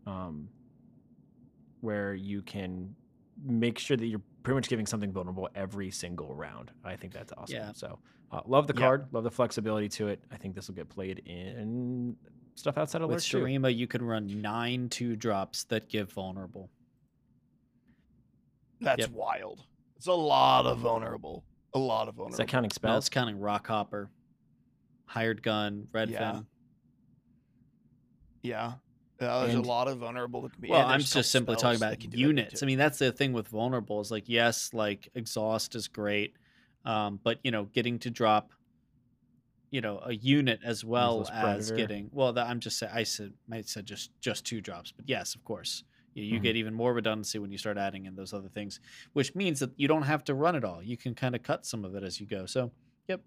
um, 0.07 0.49
where 1.81 2.15
you 2.15 2.43
can 2.43 2.95
make 3.45 3.79
sure 3.79 3.97
that 3.97 4.07
you're 4.07 4.21
pretty 4.43 4.57
much 4.57 4.69
giving 4.69 4.87
something 4.87 5.13
vulnerable 5.13 5.49
every 5.55 5.91
single 5.91 6.35
round. 6.35 6.71
I 6.85 6.97
think 6.97 7.13
that's 7.13 7.33
awesome. 7.37 7.57
Yeah. 7.57 7.73
So 7.75 7.99
uh, 8.31 8.41
love 8.47 8.67
the 8.67 8.75
Yeah. 8.75 8.81
card, 8.81 9.07
love 9.13 9.25
the 9.25 9.31
flexibility 9.31 9.89
to 9.91 10.09
it. 10.09 10.23
I 10.31 10.37
think 10.37 10.55
this 10.55 10.69
will 10.69 10.75
get 10.75 10.89
played 10.89 11.23
in 11.27 12.17
stuff 12.55 12.77
outside 12.77 13.03
of 13.03 13.09
With 13.09 13.17
Lurk 13.17 13.23
too. 13.23 13.69
You 13.69 13.87
can 13.87 14.03
run 14.03 14.43
nine 14.43 14.89
two 14.89 15.17
drops 15.17 15.65
that 15.65 15.89
give 15.89 16.13
vulnerable. 16.13 16.71
That's 18.83 19.01
Yep. 19.01 19.11
wild. 19.11 19.65
It's 19.97 20.07
a 20.09 20.13
lot 20.13 20.67
of 20.67 20.79
vulnerable. 20.79 21.45
A 21.75 21.79
lot 21.79 22.09
of 22.09 22.15
Is 22.15 22.17
vulnerable. 22.17 22.37
that 22.39 22.49
counting 22.49 22.69
No, 22.71 22.75
spells? 22.75 23.05
it's 23.05 23.09
counting 23.09 23.39
Rockhopper, 23.39 24.09
Hired 25.07 25.43
Gun, 25.43 25.89
Redfin. 25.93 26.11
Yeah. 26.11 26.41
yeah. 28.43 28.73
Yeah, 29.21 29.39
there's 29.43 29.55
And- 29.55 29.65
a 29.65 29.69
lot 29.69 29.87
of 29.87 29.99
vulnerable 29.99 30.43
that 30.43 30.53
can 30.53 30.61
be. 30.61 30.69
Well, 30.69 30.85
I'm 30.85 30.99
just 31.01 31.31
simply 31.31 31.55
talking 31.55 31.77
about 31.77 32.01
can 32.01 32.11
do 32.11 32.17
that 32.17 32.21
units. 32.21 32.63
I 32.63 32.67
mean, 32.67 32.79
that's 32.79 32.99
the 32.99 33.13
thing 33.13 33.33
with 33.33 33.47
vulnerable 33.47 34.01
is 34.01 34.11
like, 34.11 34.29
yes, 34.29 34.75
like 34.75 35.09
exhaust 35.15 35.77
is 35.77 35.87
great, 35.87 36.35
um, 36.85 37.21
but 37.23 37.39
you 37.45 37.53
know, 37.53 37.67
getting 37.67 38.01
to 38.01 38.11
drop, 38.11 38.51
you 39.71 39.81
know, 39.81 40.01
a 40.01 40.13
unit 40.13 40.59
as 40.65 40.85
well 40.85 41.21
as 41.21 41.31
Predator. 41.31 41.77
getting. 41.77 42.11
Well, 42.13 42.33
that, 42.33 42.49
I'm 42.49 42.59
just 42.59 42.79
saying, 42.79 42.91
I 42.93 43.05
said, 43.05 43.33
I 43.51 43.61
said 43.61 43.87
just 43.87 44.11
just 44.21 44.45
two 44.45 44.61
drops, 44.61 44.91
but 44.91 45.09
yes, 45.09 45.37
of 45.37 45.45
course, 45.45 45.85
you, 46.15 46.25
you 46.25 46.39
Mhm. 46.39 46.43
get 46.43 46.57
even 46.57 46.75
more 46.75 46.95
redundancy 46.95 47.39
when 47.39 47.51
you 47.53 47.59
start 47.59 47.79
adding 47.79 48.07
in 48.07 48.15
those 48.17 48.33
other 48.33 48.49
things, 48.49 48.81
which 49.13 49.35
means 49.35 49.61
that 49.61 49.73
you 49.79 49.89
don't 49.89 50.03
have 50.03 50.25
to 50.25 50.35
run 50.35 50.57
it 50.57 50.65
all. 50.65 50.83
You 50.83 50.97
can 50.97 51.15
kind 51.15 51.35
of 51.35 51.43
cut 51.43 51.67
some 51.67 51.85
of 51.85 51.95
it 51.95 52.03
as 52.03 52.21
you 52.21 52.27
go. 52.27 52.47
So, 52.47 52.73
yep, 53.09 53.23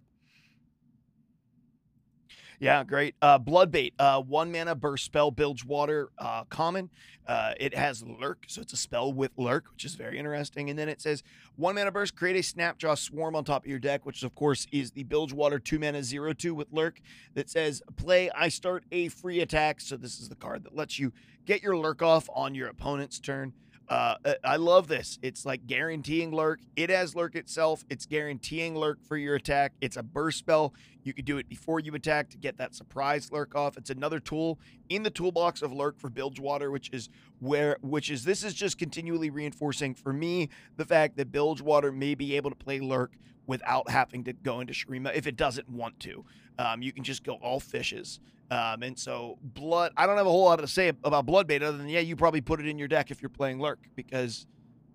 Yeah, 2.59 2.83
great. 2.83 3.15
Uh, 3.21 3.39
Bloodbait, 3.39 3.93
uh, 3.99 4.21
one 4.21 4.51
mana 4.51 4.75
burst 4.75 5.05
spell, 5.05 5.31
Bilgewater, 5.31 6.09
uh, 6.17 6.45
common. 6.45 6.89
Uh, 7.27 7.53
it 7.59 7.75
has 7.75 8.03
lurk, 8.03 8.45
so 8.47 8.61
it's 8.61 8.73
a 8.73 8.77
spell 8.77 9.11
with 9.11 9.31
lurk, 9.35 9.71
which 9.71 9.83
is 9.83 9.95
very 9.95 10.17
interesting. 10.17 10.69
And 10.69 10.77
then 10.77 10.87
it 10.87 11.01
says 11.01 11.23
one 11.55 11.75
mana 11.75 11.91
burst, 11.91 12.15
create 12.15 12.35
a 12.35 12.39
snapjaw 12.39 12.97
swarm 12.97 13.35
on 13.35 13.43
top 13.43 13.63
of 13.63 13.67
your 13.67 13.79
deck, 13.79 14.05
which 14.05 14.23
of 14.23 14.35
course 14.35 14.67
is 14.71 14.91
the 14.91 15.03
Bilgewater 15.03 15.59
two 15.59 15.79
mana 15.79 16.03
zero 16.03 16.33
two 16.33 16.53
with 16.53 16.67
lurk. 16.71 17.01
That 17.33 17.49
says 17.49 17.81
play. 17.97 18.29
I 18.31 18.49
start 18.49 18.85
a 18.91 19.09
free 19.09 19.41
attack, 19.41 19.81
so 19.81 19.97
this 19.97 20.19
is 20.19 20.29
the 20.29 20.35
card 20.35 20.63
that 20.63 20.75
lets 20.75 20.99
you 20.99 21.11
get 21.45 21.61
your 21.61 21.77
lurk 21.77 22.01
off 22.01 22.29
on 22.33 22.55
your 22.55 22.67
opponent's 22.67 23.19
turn. 23.19 23.53
Uh, 23.87 24.15
uh, 24.25 24.33
I 24.43 24.55
love 24.55 24.87
this. 24.87 25.19
It's 25.21 25.45
like 25.45 25.67
guaranteeing 25.67 26.31
lurk. 26.31 26.59
It 26.75 26.89
has 26.89 27.15
lurk 27.15 27.35
itself. 27.35 27.85
It's 27.89 28.05
guaranteeing 28.05 28.75
lurk 28.75 29.03
for 29.03 29.15
your 29.15 29.35
attack. 29.35 29.73
It's 29.79 29.95
a 29.95 30.03
burst 30.03 30.39
spell. 30.39 30.73
You 31.03 31.13
can 31.13 31.23
do 31.23 31.37
it 31.37 31.47
before 31.47 31.79
you 31.79 31.93
attack 31.93 32.29
to 32.31 32.37
get 32.37 32.57
that 32.57 32.73
surprise 32.73 33.31
lurk 33.31 33.53
off. 33.55 33.77
It's 33.77 33.91
another 33.91 34.19
tool 34.19 34.59
in 34.89 35.03
the 35.03 35.11
toolbox 35.11 35.61
of 35.61 35.71
lurk 35.71 35.99
for 35.99 36.09
Bilgewater, 36.09 36.71
which 36.71 36.89
is 36.91 37.09
where 37.39 37.77
which 37.81 38.09
is 38.09 38.23
this 38.23 38.43
is 38.43 38.55
just 38.55 38.79
continually 38.79 39.29
reinforcing 39.29 39.93
for 39.93 40.11
me 40.11 40.49
the 40.77 40.85
fact 40.85 41.17
that 41.17 41.31
Bilgewater 41.31 41.91
may 41.91 42.15
be 42.15 42.35
able 42.35 42.49
to 42.49 42.55
play 42.55 42.79
lurk 42.79 43.11
without 43.47 43.89
having 43.89 44.23
to 44.25 44.33
go 44.33 44.59
into 44.59 44.73
Shurima 44.73 45.13
if 45.15 45.27
it 45.27 45.35
doesn't 45.35 45.69
want 45.69 45.99
to. 46.01 46.25
Um, 46.57 46.81
you 46.81 46.91
can 46.91 47.03
just 47.03 47.23
go 47.23 47.33
all 47.35 47.59
fishes. 47.59 48.19
Um, 48.51 48.83
and 48.83 48.97
so 48.97 49.37
blood, 49.41 49.91
I 49.97 50.05
don't 50.05 50.17
have 50.17 50.27
a 50.27 50.29
whole 50.29 50.45
lot 50.45 50.57
to 50.57 50.67
say 50.67 50.89
about 51.03 51.25
Bloodbait 51.25 51.61
other 51.63 51.77
than 51.77 51.89
yeah, 51.89 51.99
you 52.01 52.15
probably 52.15 52.41
put 52.41 52.59
it 52.59 52.67
in 52.67 52.77
your 52.77 52.87
deck 52.87 53.09
if 53.11 53.21
you're 53.21 53.29
playing 53.29 53.59
lurk 53.59 53.79
because 53.95 54.45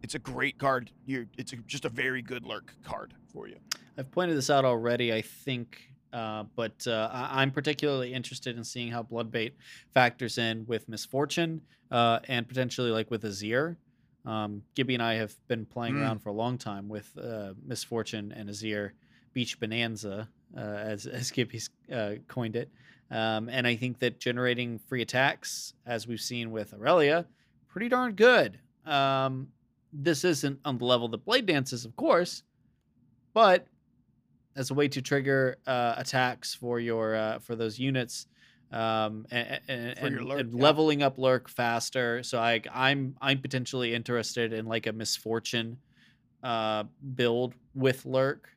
it's 0.03 0.15
a 0.15 0.19
great 0.21 0.59
card. 0.59 0.91
You're 1.05 1.27
it's 1.37 1.53
a, 1.53 1.57
just 1.57 1.85
a 1.85 1.89
very 1.89 2.23
good 2.23 2.45
lurk 2.45 2.75
card 2.85 3.15
for 3.33 3.49
you. 3.49 3.57
I've 3.99 4.11
pointed 4.11 4.37
this 4.37 4.51
out 4.51 4.65
already, 4.65 5.13
I 5.13 5.21
think, 5.23 5.91
uh, 6.13 6.45
but 6.55 6.87
uh, 6.87 7.11
I- 7.13 7.43
I'm 7.43 7.51
particularly 7.51 8.15
interested 8.15 8.57
in 8.57 8.63
seeing 8.65 8.91
how 8.93 9.03
Bloodbait 9.03 9.53
factors 9.93 10.39
in 10.39 10.65
with 10.67 10.89
Miss 10.89 11.05
Fortune 11.05 11.61
uh, 11.91 12.21
and 12.29 12.47
potentially 12.49 12.91
like 12.93 13.11
with 13.11 13.25
Azir. 13.25 13.77
Um, 14.27 14.63
Gibby 14.75 14.95
and 14.95 15.03
I 15.03 15.15
have 15.15 15.35
been 15.49 15.65
playing 15.67 15.95
Mm. 15.95 16.03
around 16.03 16.19
for 16.21 16.29
a 16.29 16.33
long 16.35 16.59
time 16.59 16.89
with 16.89 17.17
uh, 17.19 17.55
Miss 17.65 17.83
Fortune 17.85 18.33
and 18.33 18.49
Azir 18.51 18.91
Beach 19.33 19.59
Bonanza, 19.59 20.29
uh, 20.57 20.61
as 20.61 21.07
as 21.21 21.31
Gibby's 21.31 21.71
uh, 21.93 22.15
coined 22.29 22.57
it. 22.57 22.71
Um, 23.11 23.49
and 23.49 23.67
I 23.67 23.77
think 23.77 23.99
that 24.01 24.21
generating 24.21 24.79
free 24.79 25.03
attacks, 25.03 25.75
as 25.87 26.07
we've 26.07 26.21
seen 26.21 26.51
with 26.53 26.73
Azirelia, 26.73 27.27
pretty 27.69 27.89
darn 27.89 28.13
good. 28.15 28.59
Um, 28.87 29.49
this 29.93 30.25
isn't 30.25 30.61
on 30.65 30.79
the 30.79 30.85
level 30.85 31.09
that 31.09 31.25
Blade 31.25 31.47
Dance 31.47 31.73
is, 31.73 31.85
of 31.85 31.97
course, 31.97 32.45
but 33.35 33.67
as 34.57 34.71
a 34.71 34.75
way 34.75 34.87
to 34.89 35.01
trigger 35.03 35.57
uh, 35.67 35.95
attacks 35.97 36.55
for 36.55 36.79
your 36.79 37.15
uh, 37.17 37.39
for 37.41 37.57
those 37.57 37.79
units 37.79 38.27
um, 38.73 39.27
and, 39.31 39.61
and, 39.69 39.99
For 39.99 40.09
your 40.09 40.19
and- 40.21 40.29
lurk, 40.29 40.41
and 40.41 40.53
yeah. 40.55 40.63
leveling 40.63 41.03
up 41.03 41.19
lurk 41.19 41.49
faster. 41.49 42.23
So 42.23 42.39
I 42.39 42.63
I'm 42.73 43.17
I'm 43.21 43.41
potentially 43.41 43.95
interested 43.95 44.53
in 44.53 44.67
like 44.67 44.87
a 44.87 44.93
Miss 44.93 45.17
Fortune 45.17 45.79
uh, 46.43 46.85
build 47.15 47.55
with 47.75 48.07
lurk 48.07 48.49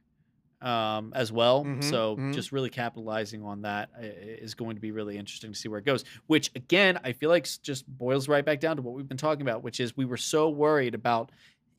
um, 0.61 1.11
as 1.13 1.29
well. 1.31 1.65
Mhm, 1.65 1.83
So 1.83 2.15
mhm. 2.15 2.33
just 2.33 2.53
really 2.53 2.69
capitalizing 2.69 3.43
on 3.43 3.63
that 3.63 3.89
i- 3.99 4.03
is 4.05 4.53
going 4.53 4.75
to 4.75 4.81
be 4.81 4.91
really 4.91 5.17
interesting 5.17 5.51
to 5.51 5.57
see 5.57 5.67
where 5.67 5.79
it 5.79 5.85
goes. 5.85 6.05
Which 6.27 6.51
again, 6.55 6.97
I 7.03 7.11
feel 7.11 7.29
like 7.29 7.45
just 7.61 7.85
boils 7.87 8.29
right 8.29 8.45
back 8.45 8.61
down 8.61 8.77
to 8.77 8.81
what 8.81 8.93
we've 8.95 9.07
been 9.07 9.17
talking 9.17 9.41
about, 9.41 9.61
which 9.63 9.81
is 9.81 9.97
we 9.97 10.05
were 10.05 10.15
so 10.15 10.49
worried 10.49 10.95
about, 10.95 11.31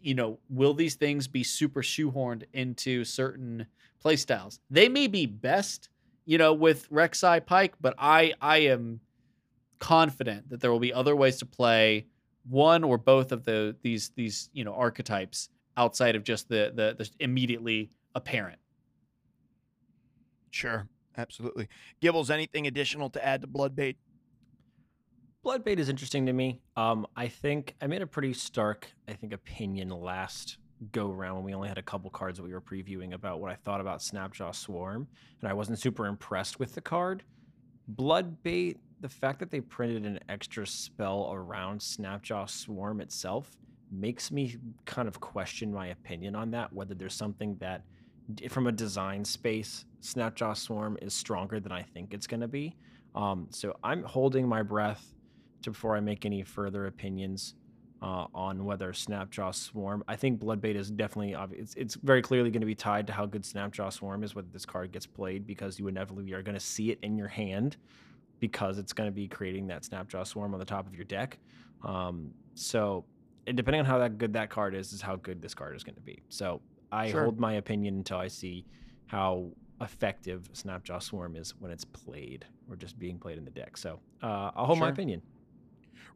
you 0.03 0.15
know, 0.15 0.39
will 0.51 0.75
these 0.75 0.97
things 0.97 1.27
be 1.27 1.43
super 1.43 1.81
shoehorned 1.83 2.43
into 2.53 3.05
certain 3.05 3.65
playstyles? 4.05 4.59
They 4.69 4.91
may 4.91 5.07
be 5.07 5.25
best, 5.25 5.89
you 6.25 6.39
know, 6.39 6.53
with 6.53 6.89
Rek'Sai 6.91 7.45
Pyke, 7.45 7.75
but 7.81 7.95
I 7.99 8.35
I 8.41 8.59
am 8.59 9.01
confident 9.79 10.49
that 10.51 10.61
there 10.61 10.71
will 10.71 10.81
be 10.81 10.93
other 10.93 11.15
ways 11.15 11.39
to 11.39 11.47
play 11.47 12.07
one 12.49 12.85
or 12.85 12.99
both 12.99 13.33
of 13.33 13.45
the 13.45 13.77
these 13.83 14.11
these 14.17 14.51
you 14.53 14.65
know 14.65 14.75
archetypes 14.75 15.49
outside 15.77 16.17
of 16.17 16.25
just 16.25 16.49
the 16.49 16.73
the, 16.75 16.95
the 16.97 17.11
immediately 17.21 17.91
apparent. 18.15 18.59
Sure, 20.51 20.87
absolutely. 21.17 21.69
Gibbles, 22.01 22.31
anything 22.31 22.67
additional 22.67 23.11
to 23.11 23.25
add 23.25 23.41
to 23.41 23.49
Bloodbait? 23.49 23.97
Bloodbait 25.45 25.79
is 25.79 25.89
interesting 25.89 26.27
to 26.27 26.33
me. 26.33 26.63
Um, 26.77 27.07
I 27.17 27.29
think 27.29 27.75
I 27.83 27.87
made 27.87 28.03
a 28.03 28.07
pretty 28.07 28.33
stark, 28.33 28.89
I 29.09 29.13
think, 29.13 29.33
opinion 29.33 29.91
last 29.91 30.59
go 30.93 31.11
around 31.11 31.37
when 31.37 31.45
we 31.45 31.55
only 31.55 31.69
had 31.69 31.79
a 31.79 31.83
couple 31.83 32.11
cards 32.11 32.39
that 32.39 32.45
we 32.45 32.53
were 32.53 32.61
previewing 32.61 33.15
about 33.15 33.41
what 33.41 33.51
I 33.51 33.55
thought 33.55 33.81
about 33.81 34.01
Snapjaw 34.01 34.55
Swarm, 34.55 35.07
and 35.41 35.49
I 35.49 35.53
wasn't 35.53 35.79
super 35.79 36.07
impressed 36.07 36.59
with 36.59 36.75
the 36.75 36.81
card. 36.81 37.23
Bloodbait, 37.95 38.77
the 39.01 39.09
fact 39.09 39.39
that 39.41 39.51
they 39.51 39.61
printed 39.61 40.05
an 40.07 40.19
extra 40.29 40.67
spell 40.67 41.31
around 41.33 41.81
Snapjaw 41.81 42.49
Swarm 42.49 43.01
itself 43.01 43.51
makes 43.91 44.31
me 44.31 44.57
kind 44.87 45.09
of 45.09 45.21
question 45.21 45.73
my 45.73 45.89
opinion 45.89 46.35
on 46.35 46.51
that, 46.51 46.73
whether 46.73 46.95
there's 46.95 47.15
something 47.15 47.57
that 47.61 47.85
from 48.49 48.67
a 48.67 48.73
design 48.73 49.25
space, 49.25 49.85
Snapjaw 50.01 50.57
Swarm 50.57 50.97
is 51.03 51.13
stronger 51.15 51.61
than 51.61 51.73
I 51.73 51.83
think 51.83 52.15
it's 52.15 52.27
going 52.27 52.41
to 52.41 52.49
be. 52.49 52.77
Um, 53.15 53.47
so 53.51 53.77
I'm 53.85 54.03
holding 54.03 54.49
my 54.49 54.63
breath 54.63 55.13
to 55.63 55.71
before 55.71 55.97
I 55.97 56.01
make 56.01 56.25
any 56.25 56.43
further 56.43 56.87
opinions. 56.87 57.55
Uh, 58.05 58.27
on 58.35 58.67
whether 58.67 58.93
Snapjaw 58.93 59.55
Swarm. 59.55 60.05
I 60.07 60.15
think 60.17 60.39
Bloodbait 60.39 60.75
is 60.77 60.91
definitely 60.91 61.35
it's 61.59 61.75
it's 61.75 61.95
very 61.95 62.21
clearly 62.21 62.51
going 62.51 62.61
to 62.61 62.67
be 62.67 62.75
tied 62.75 63.07
to 63.07 63.15
how 63.15 63.25
good 63.25 63.43
Snapjaw 63.45 63.91
Swarm 63.91 64.23
is 64.23 64.35
whether 64.35 64.49
this 64.53 64.67
card 64.67 64.93
gets 64.93 65.07
played 65.07 65.47
because 65.47 65.79
you 65.79 65.89
inevitably 65.89 66.31
are 66.35 66.43
going 66.43 66.55
to 66.55 66.61
see 66.61 66.91
it 66.91 66.99
in 67.03 67.17
your 67.17 67.29
hand 67.29 67.79
because 68.41 68.77
it's 68.79 68.93
going 68.93 69.09
to 69.09 69.15
be 69.15 69.27
creating 69.27 69.67
that 69.69 69.85
Snapjaw 69.85 70.27
Swarm 70.27 70.53
on 70.53 70.61
the 70.61 70.67
top 70.67 70.87
of 70.87 70.95
your 70.95 71.07
deck. 71.07 71.39
Um, 71.83 72.31
so 72.55 73.07
depending 73.47 73.81
on 73.81 73.87
how 73.87 73.99
that 73.99 74.19
good 74.19 74.35
that 74.35 74.51
card 74.51 74.75
is, 74.75 74.93
is 74.93 75.01
how 75.01 75.17
good 75.17 75.41
this 75.41 75.55
card 75.55 75.75
is 75.75 75.83
going 75.83 75.95
to 75.95 76.03
be. 76.03 76.23
So 76.29 76.61
I 76.93 77.11
Sure. 77.11 77.23
hold 77.25 77.41
my 77.41 77.55
opinion 77.55 77.95
until 77.97 78.19
I 78.19 78.29
see 78.29 78.67
how 79.07 79.51
effective 79.81 80.51
Snapjaw 80.53 81.03
Swarm 81.03 81.37
is 81.37 81.55
when 81.59 81.71
it's 81.71 81.85
played 81.85 82.45
or 82.69 82.77
just 82.77 82.99
being 82.99 83.19
played 83.19 83.39
in 83.39 83.45
the 83.47 83.51
deck. 83.51 83.79
So 83.79 83.99
uh, 84.23 84.51
I'll 84.55 84.67
hold 84.67 84.79
my 84.79 84.91
opinion. 84.91 85.23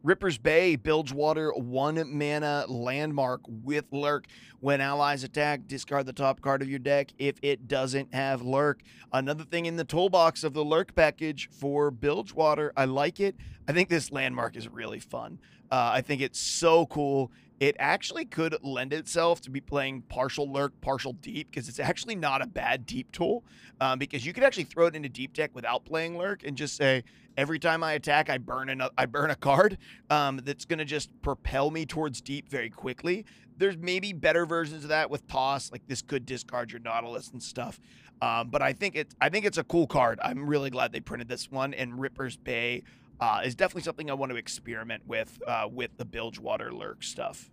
Ripper's 0.02 0.39
Bay, 0.39 0.77
Bilgewater, 0.77 1.52
one 1.52 2.02
mana 2.16 2.65
landmark 2.69 3.40
with 3.47 3.85
Lurk. 3.90 4.27
When 4.60 4.81
allies 4.81 5.24
attack, 5.24 5.66
discard 5.66 6.06
the 6.06 6.12
top 6.12 6.40
card 6.40 6.62
of 6.62 6.69
your 6.69 6.78
deck 6.78 7.12
if 7.19 7.36
it 7.43 7.69
doesn't 7.69 8.15
have 8.15 8.43
Lurk. 8.43 8.82
Another 9.12 9.44
thing 9.44 9.66
in 9.66 9.77
the 9.77 9.85
toolbox 9.85 10.44
of 10.44 10.52
the 10.52 10.65
Lurk 10.65 10.94
package 10.94 11.48
for 11.51 11.90
Bilgewater, 11.90 12.73
I 12.77 12.85
like 12.86 13.20
it. 13.20 13.36
I 13.69 13.73
think 13.73 13.89
this 13.89 14.10
landmark 14.10 14.56
is 14.56 14.69
really 14.69 15.01
fun. 15.01 15.39
Uh, 15.70 15.90
I 15.94 16.01
think 16.01 16.23
it's 16.23 16.40
so 16.40 16.86
cool. 16.86 17.31
It 17.60 17.76
actually 17.78 18.24
could 18.24 18.56
lend 18.62 18.93
itself 18.93 19.40
to 19.43 19.51
be 19.51 19.60
playing 19.60 20.02
partial 20.02 20.52
Lurk, 20.52 20.80
partial 20.80 21.12
Deep, 21.14 21.51
because 21.51 21.68
it's 21.68 21.80
actually 21.80 22.14
not 22.14 22.40
a 22.40 22.47
bad 22.47 22.86
Deep 22.86 23.10
tool. 23.12 23.44
Um, 23.80 23.98
because 23.98 24.24
you 24.24 24.32
could 24.32 24.44
actually 24.44 24.64
throw 24.64 24.86
it 24.86 24.94
into 24.97 25.09
Deep 25.09 25.32
deck 25.32 25.51
without 25.55 25.85
playing 25.85 26.18
Lurk 26.18 26.44
and 26.44 26.56
just 26.56 26.76
say, 26.76 27.02
every 27.39 27.59
time 27.60 27.85
I 27.85 27.93
attack, 27.93 28.28
I 28.28 28.36
burn 28.39 28.68
an, 28.68 28.82
I 28.98 29.06
burn 29.06 29.30
a 29.30 29.36
card 29.36 29.78
um, 30.10 30.40
that's 30.44 30.64
going 30.64 30.80
to 30.80 30.85
just 30.85 31.10
propel 31.22 31.70
me 31.70 31.86
towards 31.86 32.20
deep 32.20 32.48
very 32.51 32.68
quickly. 32.68 33.24
There's 33.56 33.76
maybe 33.76 34.12
better 34.12 34.44
versions 34.44 34.82
of 34.82 34.90
that 34.90 35.09
with 35.09 35.26
toss, 35.28 35.72
like 35.72 35.86
this 35.86 36.02
could 36.02 36.26
discard 36.26 36.72
your 36.72 36.80
Nautilus 36.80 37.30
and 37.30 37.43
stuff. 37.43 37.80
Um, 38.20 38.51
but 38.51 38.60
I 38.60 38.72
think 38.72 38.97
it's 38.97 39.14
I 39.20 39.28
think 39.28 39.44
it's 39.44 39.59
a 39.59 39.64
cool 39.64 39.86
card. 39.86 40.18
I'm 40.22 40.47
really 40.47 40.70
glad 40.70 40.93
they 40.93 41.01
printed 41.01 41.28
this 41.28 41.51
one, 41.51 41.72
and 41.74 42.01
Ripper's 42.01 42.36
Bay 42.36 42.82
uh, 43.20 43.43
is 43.45 43.55
definitely 43.55 43.82
something 43.82 44.11
I 44.11 44.15
want 44.15 44.31
to 44.32 44.36
experiment 44.36 45.03
with 45.07 45.40
uh, 45.47 45.69
with 45.70 45.97
the 45.97 46.05
Bilgewater 46.05 46.73
Lurk 46.73 47.03
stuff. 47.03 47.51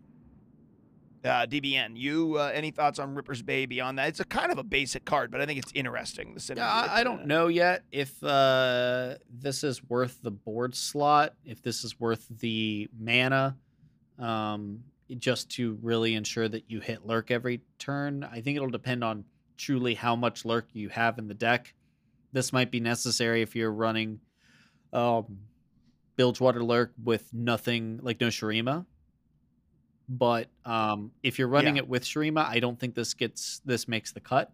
Uh, 1.24 1.48
DBN, 1.48 1.94
you 1.96 2.38
uh, 2.38 2.52
any 2.54 2.70
thoughts 2.70 3.00
on 3.00 3.16
Ripper's 3.16 3.42
Bay 3.42 3.66
beyond 3.66 3.98
that? 3.98 4.10
It's 4.10 4.20
a 4.20 4.26
kind 4.26 4.52
of 4.52 4.60
a 4.60 4.64
basic 4.64 5.06
card, 5.06 5.32
but 5.32 5.42
I 5.42 5.48
think 5.48 5.58
it's 5.58 5.72
interesting. 5.74 6.36
The 6.36 6.54
Yeah, 6.56 6.72
I, 6.72 7.00
I 7.00 7.04
don't 7.04 7.26
know 7.26 7.48
yet 7.48 7.84
if 7.92 8.24
uh, 8.24 9.16
this 9.28 9.64
is 9.64 9.84
worth 9.90 10.20
the 10.22 10.30
board 10.30 10.76
slot, 10.76 11.34
if 11.44 11.64
this 11.64 11.84
is 11.84 12.00
worth 12.00 12.28
the 12.30 12.88
mana, 13.00 13.58
um, 14.20 14.84
just 15.18 15.50
to 15.52 15.80
really 15.82 16.14
ensure 16.14 16.48
that 16.48 16.70
you 16.70 16.80
hit 16.80 17.08
lurk 17.08 17.32
every 17.32 17.62
turn. 17.80 18.24
I 18.24 18.42
think 18.42 18.56
it'll 18.56 18.70
depend 18.70 19.04
on 19.04 19.26
truly 19.58 19.96
how 19.96 20.16
much 20.16 20.46
lurk 20.46 20.68
you 20.74 20.90
have 20.90 21.18
in 21.18 21.28
the 21.28 21.34
deck. 21.34 21.74
This 22.34 22.54
might 22.54 22.70
be 22.70 22.80
necessary 22.80 23.42
if 23.42 23.56
you're 23.56 23.72
running 23.72 24.20
um, 24.94 25.40
Bilgewater 26.16 26.64
lurk 26.64 26.94
with 27.04 27.34
nothing 27.34 28.00
like 28.02 28.20
no 28.22 28.28
Shurima. 28.28 28.86
But 30.08 30.48
um, 30.66 31.12
if 31.24 31.40
you're 31.40 31.48
running 31.48 31.78
Yeah. 31.78 31.84
it 31.84 31.88
with 31.90 32.04
Shurima, 32.04 32.46
I 32.46 32.60
don't 32.60 32.80
think 32.80 32.96
this 32.96 33.14
gets 33.14 33.62
this 33.66 33.88
makes 33.88 34.12
the 34.12 34.20
cut. 34.20 34.52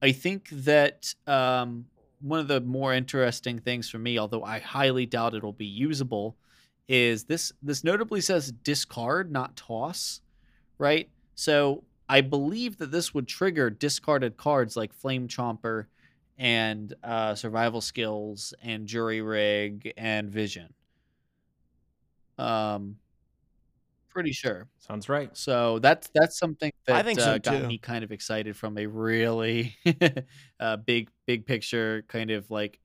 I 0.00 0.12
think 0.12 0.48
that 0.50 1.14
um, 1.26 1.86
one 2.20 2.40
of 2.40 2.48
the 2.48 2.60
more 2.60 2.92
interesting 2.92 3.60
things 3.60 3.88
for 3.88 3.98
me, 3.98 4.18
although 4.18 4.42
I 4.42 4.58
highly 4.58 5.06
doubt 5.06 5.34
it'll 5.34 5.52
be 5.52 5.66
usable, 5.66 6.36
is 6.88 7.24
this 7.24 7.52
this 7.62 7.84
notably 7.84 8.20
says 8.20 8.50
discard, 8.50 9.30
not 9.30 9.56
toss, 9.56 10.20
right? 10.78 11.08
So 11.36 11.84
I 12.08 12.20
believe 12.20 12.78
that 12.78 12.90
this 12.90 13.14
would 13.14 13.28
trigger 13.28 13.70
discarded 13.70 14.36
cards 14.36 14.76
like 14.76 14.92
Flame 14.92 15.28
Chomper 15.28 15.86
and 16.36 16.92
uh, 17.04 17.36
Survival 17.36 17.80
Skills 17.80 18.52
and 18.62 18.86
Jury 18.86 19.22
Rig 19.22 19.92
and 19.96 20.28
Vision. 20.28 20.74
Um, 22.42 22.96
pretty 24.08 24.32
sure. 24.32 24.68
Sounds 24.78 25.08
right. 25.08 25.34
So 25.36 25.78
that's 25.78 26.10
that's 26.14 26.38
something 26.38 26.72
that 26.86 26.96
I 26.96 27.02
think 27.02 27.20
uh, 27.20 27.38
got 27.38 27.60
too. 27.60 27.66
me 27.66 27.78
kind 27.78 28.04
of 28.04 28.12
excited 28.12 28.56
from 28.56 28.76
a 28.78 28.86
really 28.86 29.76
uh, 30.60 30.76
big 30.76 31.10
big 31.26 31.46
picture 31.46 32.04
kind 32.08 32.30
of 32.30 32.50
like 32.50 32.78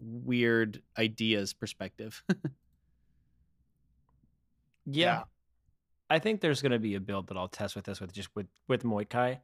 weird 0.00 0.82
ideas 0.96 1.52
perspective. 1.54 2.22
Yeah. 4.90 5.24
I 6.08 6.18
think 6.18 6.40
there's 6.40 6.62
going 6.62 6.72
to 6.72 6.78
be 6.78 6.94
a 6.94 7.00
build 7.00 7.26
that 7.26 7.36
I'll 7.36 7.48
test 7.48 7.76
with 7.76 7.84
this 7.84 8.00
with 8.00 8.10
just 8.10 8.34
with 8.34 8.46
with 8.68 8.84
Moikai, 8.84 9.38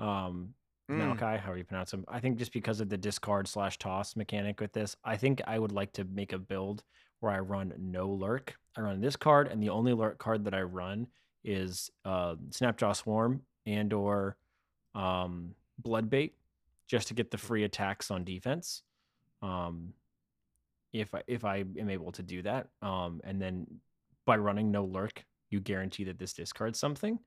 um, 0.00 0.54
Mm. 0.90 0.96
Malachi, 0.96 1.40
however 1.40 1.58
you 1.58 1.64
pronounce 1.64 1.92
him. 1.92 2.04
I 2.08 2.18
think 2.18 2.36
just 2.36 2.52
because 2.52 2.80
of 2.80 2.88
the 2.88 2.98
discard 2.98 3.46
slash 3.46 3.78
toss 3.78 4.16
mechanic 4.16 4.60
with 4.60 4.72
this, 4.72 4.96
I 5.04 5.16
think 5.16 5.40
I 5.46 5.56
would 5.58 5.70
like 5.70 5.92
to 5.92 6.04
make 6.04 6.32
a 6.32 6.38
build 6.38 6.82
where 7.20 7.32
I 7.32 7.38
run 7.38 7.72
no 7.78 8.08
lurk. 8.08 8.56
I 8.76 8.80
run 8.80 9.00
this 9.00 9.16
card, 9.16 9.48
and 9.48 9.62
the 9.62 9.70
only 9.70 9.92
lurk 9.92 10.18
card 10.18 10.44
that 10.44 10.54
I 10.54 10.62
run 10.62 11.06
is 11.44 11.90
uh, 12.04 12.34
Snapjaw 12.50 12.96
Swarm 12.96 13.42
and 13.66 13.92
or 13.92 14.36
um, 14.94 15.54
Bloodbait, 15.82 16.32
just 16.86 17.08
to 17.08 17.14
get 17.14 17.30
the 17.30 17.38
free 17.38 17.64
attacks 17.64 18.10
on 18.10 18.24
defense. 18.24 18.82
Um, 19.42 19.94
if 20.92 21.14
I 21.14 21.22
if 21.26 21.44
I 21.44 21.64
am 21.78 21.88
able 21.88 22.12
to 22.12 22.22
do 22.22 22.42
that, 22.42 22.68
um, 22.82 23.20
and 23.24 23.40
then 23.40 23.66
by 24.26 24.36
running 24.36 24.70
no 24.70 24.84
lurk, 24.84 25.24
you 25.50 25.60
guarantee 25.60 26.04
that 26.04 26.18
this 26.18 26.32
discards 26.32 26.78
something. 26.78 27.18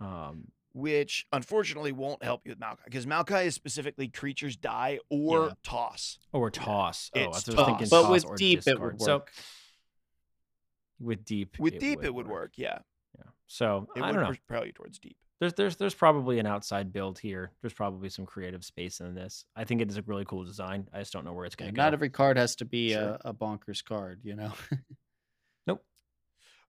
Um, 0.00 0.48
which 0.76 1.26
unfortunately 1.32 1.90
won't 1.90 2.22
help 2.22 2.42
you 2.44 2.50
with 2.50 2.60
Maokai 2.60 2.84
because 2.84 3.06
Maokai 3.06 3.46
is 3.46 3.54
specifically 3.54 4.08
creatures 4.08 4.56
die 4.56 4.98
or 5.08 5.46
Yeah. 5.46 5.52
toss. 5.62 6.18
or 6.34 6.50
toss. 6.50 7.10
Oh, 7.14 7.20
I 7.20 7.24
It's 7.24 7.46
was 7.46 7.56
thinking 7.56 7.76
toss. 7.78 7.88
but 7.90 8.02
toss 8.02 8.10
with 8.10 8.24
or 8.26 8.36
deep 8.36 8.58
it 8.58 8.64
discard. 8.66 8.92
would 8.92 9.00
So 9.02 9.14
work. 9.16 9.32
with 11.00 11.24
deep, 11.24 11.58
With 11.58 11.78
deep, 11.78 12.04
it 12.04 12.14
would 12.14 12.26
work. 12.28 12.52
Yeah, 12.58 12.78
Yeah. 13.18 13.24
So 13.46 13.88
it 13.96 14.02
I 14.02 14.06
would 14.08 14.12
don't 14.16 14.22
know. 14.24 14.36
propel 14.46 14.66
you 14.66 14.72
towards 14.72 14.98
deep. 14.98 15.16
There's 15.40 15.54
there's 15.54 15.76
there's 15.76 15.94
probably 15.94 16.38
an 16.38 16.46
outside 16.46 16.92
build 16.92 17.18
here. 17.18 17.52
There's 17.62 17.74
probably 17.74 18.08
some 18.10 18.24
creative 18.26 18.64
space 18.64 19.00
in 19.00 19.14
this. 19.14 19.44
I 19.54 19.64
think 19.64 19.80
it 19.82 19.90
is 19.90 19.96
a 19.98 20.02
really 20.02 20.24
cool 20.26 20.44
design. 20.44 20.88
I 20.94 20.98
just 21.00 21.12
don't 21.12 21.24
know 21.24 21.32
where 21.32 21.44
it's 21.46 21.54
going 21.56 21.70
to 21.70 21.76
go. 21.76 21.82
not 21.82 21.92
every 21.94 22.08
card 22.10 22.36
has 22.38 22.56
to 22.56 22.64
be 22.66 22.92
Sure. 22.92 23.18
a, 23.24 23.30
a 23.30 23.34
bonkers 23.34 23.82
card, 23.84 24.20
you 24.24 24.34
know. 24.34 24.52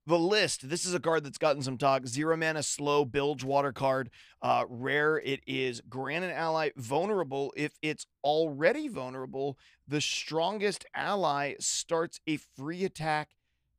The 0.08 0.18
list. 0.18 0.70
This 0.70 0.86
is 0.86 0.94
a 0.94 1.00
card 1.00 1.22
that's 1.22 1.36
gotten 1.36 1.60
some 1.60 1.76
talk. 1.76 2.06
Zero 2.06 2.34
mana, 2.34 2.62
slow, 2.62 3.04
Bilgewater 3.04 3.74
card. 3.74 4.08
Uh, 4.40 4.64
rare. 4.66 5.18
It 5.18 5.40
is 5.46 5.82
grant 5.86 6.24
an 6.24 6.30
ally 6.30 6.70
vulnerable 6.78 7.52
if 7.54 7.74
it's 7.82 8.06
already 8.24 8.88
vulnerable. 8.88 9.58
The 9.86 10.00
strongest 10.00 10.86
ally 10.94 11.56
starts 11.60 12.20
a 12.26 12.38
free 12.38 12.86
attack, 12.86 13.32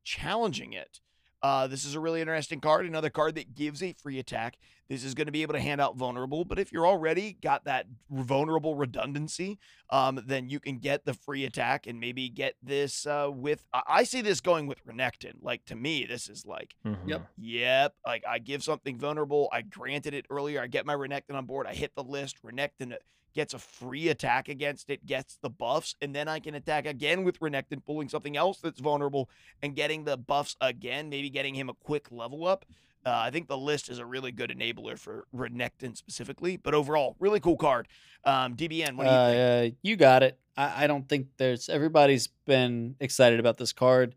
challenging 0.03 0.71
it. 0.71 0.99
Uh, 1.41 1.67
this 1.67 1.85
is 1.85 1.95
a 1.95 1.99
really 1.99 2.19
interesting 2.21 2.59
card. 2.59 2.85
Another 2.85 3.09
card 3.09 3.35
that 3.35 3.55
gives 3.55 3.81
a 3.81 3.93
free 3.93 4.19
attack. 4.19 4.57
This 4.89 5.03
is 5.03 5.13
going 5.13 5.27
to 5.27 5.31
be 5.31 5.43
able 5.43 5.53
to 5.53 5.59
hand 5.59 5.79
out 5.79 5.95
vulnerable, 5.95 6.43
but 6.43 6.57
if 6.59 6.71
you're 6.71 6.87
already 6.87 7.37
got 7.41 7.63
that 7.65 7.85
vulnerable 8.09 8.75
redundancy, 8.75 9.59
um, 9.91 10.19
then 10.25 10.49
you 10.49 10.59
can 10.59 10.79
get 10.79 11.05
the 11.05 11.13
free 11.13 11.45
attack 11.45 11.85
and 11.87 11.99
maybe 11.99 12.27
get 12.27 12.55
this 12.63 13.05
uh, 13.05 13.29
with. 13.31 13.63
I 13.71 13.81
I 13.87 14.03
see 14.03 14.21
this 14.21 14.41
going 14.41 14.65
with 14.67 14.83
Renekton. 14.85 15.35
Like 15.41 15.63
to 15.65 15.75
me, 15.75 16.05
this 16.05 16.27
is 16.27 16.45
like, 16.45 16.75
Mhm. 16.85 17.23
yep. 17.37 17.95
Like 18.05 18.23
I 18.27 18.39
give 18.39 18.63
something 18.63 18.97
vulnerable. 18.97 19.47
I 19.53 19.61
granted 19.61 20.13
it 20.15 20.25
earlier. 20.29 20.61
I 20.61 20.67
get 20.67 20.85
my 20.85 20.95
Renekton 20.95 21.35
on 21.35 21.45
board. 21.45 21.67
I 21.67 21.73
hit 21.75 21.93
the 21.95 22.03
list. 22.03 22.37
Renekton 22.43 22.95
gets 23.33 23.53
a 23.53 23.59
free 23.59 24.09
attack 24.09 24.49
against 24.49 24.89
it, 24.89 25.05
gets 25.05 25.37
the 25.41 25.49
buffs, 25.49 25.95
and 26.01 26.15
then 26.15 26.27
I 26.27 26.39
can 26.39 26.55
attack 26.55 26.85
again 26.85 27.23
with 27.23 27.39
Renekton, 27.39 27.85
pulling 27.85 28.09
something 28.09 28.35
else 28.35 28.59
that's 28.59 28.79
vulnerable 28.79 29.29
and 29.61 29.75
getting 29.75 30.03
the 30.03 30.17
buffs 30.17 30.55
again. 30.61 31.09
Maybe 31.09 31.29
getting 31.29 31.55
him 31.55 31.69
a 31.69 31.73
quick 31.73 32.07
level 32.11 32.45
up. 32.45 32.65
Uh, 33.05 33.11
I 33.11 33.31
think 33.31 33.47
the 33.47 33.57
list 33.57 33.89
is 33.89 33.99
a 33.99 34.05
really 34.05 34.31
good 34.31 34.49
enabler 34.49 34.99
for 34.99 35.25
Renekton 35.35 35.95
specifically, 35.95 36.57
but 36.57 36.73
overall, 36.73 37.15
really 37.19 37.39
cool 37.39 37.55
card. 37.55 37.87
Um, 38.25 38.55
DBN, 38.55 38.97
what 38.97 39.05
do 39.05 39.09
you 39.09 39.15
uh, 39.15 39.31
think? 39.31 39.73
uh, 39.73 39.77
you 39.81 39.95
got 39.95 40.23
it. 40.23 40.37
I, 40.57 40.83
I 40.83 40.87
don't 40.87 41.07
think 41.07 41.27
there's 41.37 41.69
everybody's 41.69 42.27
been 42.45 42.95
excited 42.99 43.39
about 43.39 43.57
this 43.57 43.71
card. 43.71 44.15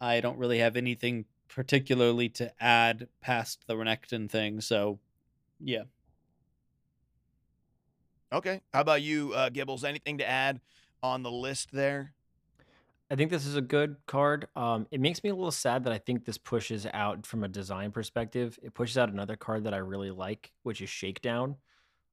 I 0.00 0.20
don't 0.20 0.38
really 0.38 0.58
have 0.60 0.76
anything 0.76 1.24
particularly 1.48 2.28
to 2.28 2.52
add 2.62 3.08
past 3.20 3.64
the 3.66 3.74
Renekton 3.74 4.30
thing. 4.30 4.60
So, 4.60 4.98
yeah. 5.58 5.82
Okay. 8.32 8.60
How 8.72 8.80
about 8.80 9.02
you, 9.02 9.32
uh, 9.34 9.50
Gibbles? 9.50 9.84
Anything 9.84 10.18
to 10.18 10.28
add 10.28 10.60
on 11.02 11.22
the 11.22 11.30
list 11.30 11.72
there? 11.72 12.14
I 13.10 13.16
think 13.16 13.30
this 13.30 13.44
is 13.44 13.56
a 13.56 13.60
good 13.60 13.96
card. 14.06 14.46
Um, 14.54 14.86
it 14.92 15.00
makes 15.00 15.24
me 15.24 15.30
a 15.30 15.34
little 15.34 15.50
sad 15.50 15.82
that 15.84 15.92
I 15.92 15.98
think 15.98 16.24
this 16.24 16.38
pushes 16.38 16.86
out 16.94 17.26
from 17.26 17.42
a 17.42 17.48
design 17.48 17.90
perspective. 17.90 18.58
It 18.62 18.72
pushes 18.74 18.96
out 18.98 19.08
another 19.08 19.34
card 19.36 19.64
that 19.64 19.74
I 19.74 19.78
really 19.78 20.12
like, 20.12 20.52
which 20.62 20.80
is 20.80 20.88
Shakedown. 20.88 21.56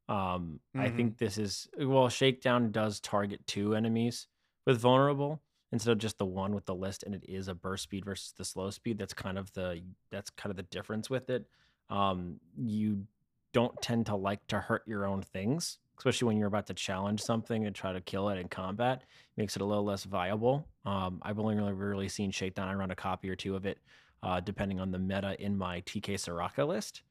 Um, 0.10 0.60
I 0.78 0.90
Mhm. 0.90 0.98
think 0.98 1.18
this 1.18 1.38
is 1.38 1.70
well, 1.80 2.10
Shakedown 2.10 2.72
does 2.72 3.00
target 3.00 3.46
two 3.48 3.76
enemies 3.76 4.28
with 4.66 4.80
vulnerable, 4.80 5.42
instead 5.72 5.92
of 5.92 6.00
just 6.00 6.18
the 6.18 6.26
one 6.26 6.56
with 6.56 6.66
the 6.66 6.76
list, 6.76 7.04
and 7.04 7.16
it 7.16 7.24
is 7.28 7.48
a 7.48 7.56
burst 7.56 7.84
speed 7.84 8.06
versus 8.06 8.34
the 8.38 8.46
slow 8.46 8.70
speed. 8.72 8.98
That's 8.98 9.14
kind 9.14 9.38
of 9.38 9.52
the 9.54 9.84
that's 10.12 10.30
kind 10.32 10.52
of 10.52 10.58
the 10.58 10.64
difference 10.64 11.10
with 11.10 11.30
it. 11.30 11.46
Um, 11.90 12.40
you 12.58 13.08
don't 13.54 13.80
tend 13.82 14.08
to 14.08 14.16
like 14.16 14.48
to 14.48 14.60
hurt 14.60 14.84
your 14.88 15.06
own 15.06 15.22
things, 15.24 15.80
especially 15.98 16.28
when 16.28 16.38
you're 16.38 16.48
about 16.48 16.68
to 16.68 16.74
challenge 16.74 17.22
something 17.22 17.66
and 17.66 17.76
try 17.76 17.94
to 17.94 18.02
kill 18.02 18.30
it 18.30 18.38
in 18.38 18.48
combat. 18.48 19.04
Makes 19.36 19.56
it 19.56 19.62
a 19.62 19.66
little 19.66 19.84
less 19.84 20.04
viable. 20.04 20.68
Um, 20.86 21.20
I've 21.22 21.40
only 21.40 21.56
really 21.56 21.74
really 21.74 22.10
seen 22.10 22.32
Shakedown. 22.32 22.68
I 22.68 22.74
run 22.74 22.92
a 22.92 22.96
copy 22.96 23.30
or 23.30 23.36
two 23.36 23.56
of 23.56 23.66
it, 23.66 23.80
uh, 24.24 24.40
depending 24.40 24.80
on 24.80 24.92
the 24.92 25.00
meta 25.00 25.36
in 25.40 25.58
my 25.58 25.82
TK 25.82 26.16
Soraka 26.16 26.68
list. 26.68 27.04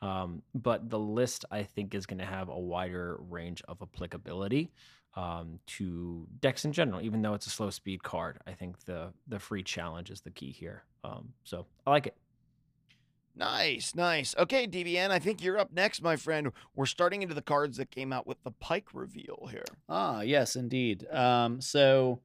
Um, 0.00 0.42
but 0.54 0.90
the 0.90 0.98
list 0.98 1.44
I 1.50 1.62
think 1.62 1.94
is 1.94 2.06
going 2.06 2.18
to 2.18 2.26
have 2.26 2.48
a 2.48 2.58
wider 2.58 3.18
range 3.30 3.62
of 3.68 3.80
applicability 3.80 4.72
um, 5.14 5.60
to 5.66 6.26
decks 6.40 6.64
in 6.64 6.72
general. 6.72 7.00
Even 7.00 7.22
though 7.22 7.34
it's 7.34 7.46
a 7.46 7.50
slow 7.50 7.70
speed 7.70 8.02
card, 8.02 8.38
I 8.46 8.52
think 8.52 8.84
the 8.84 9.12
the 9.28 9.38
free 9.38 9.62
challenge 9.62 10.10
is 10.10 10.20
the 10.20 10.30
key 10.30 10.50
here. 10.50 10.84
Um, 11.04 11.32
so 11.44 11.66
I 11.86 11.90
like 11.90 12.06
it. 12.08 12.16
Nice, 13.34 13.94
nice. 13.94 14.34
Okay, 14.36 14.66
DBN, 14.66 15.10
I 15.10 15.18
think 15.18 15.42
you're 15.42 15.58
up 15.58 15.72
next, 15.72 16.02
my 16.02 16.16
friend. 16.16 16.52
We're 16.74 16.84
starting 16.86 17.22
into 17.22 17.34
the 17.34 17.40
cards 17.42 17.78
that 17.78 17.90
came 17.90 18.12
out 18.12 18.26
with 18.26 18.42
the 18.44 18.50
Pyke 18.50 18.88
reveal 18.92 19.48
here. 19.50 19.64
Ah, 19.88 20.20
yes, 20.20 20.54
indeed. 20.54 21.06
Um, 21.10 21.60
so 21.60 22.20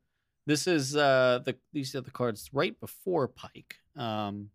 this 0.46 0.68
is 0.68 0.96
uh 0.96 1.40
the 1.46 1.56
these 1.74 1.94
are 1.96 2.02
the 2.02 2.12
cards 2.12 2.50
right 2.54 2.78
before 2.80 3.28
Pyke. 3.28 3.76
Um, 3.96 4.50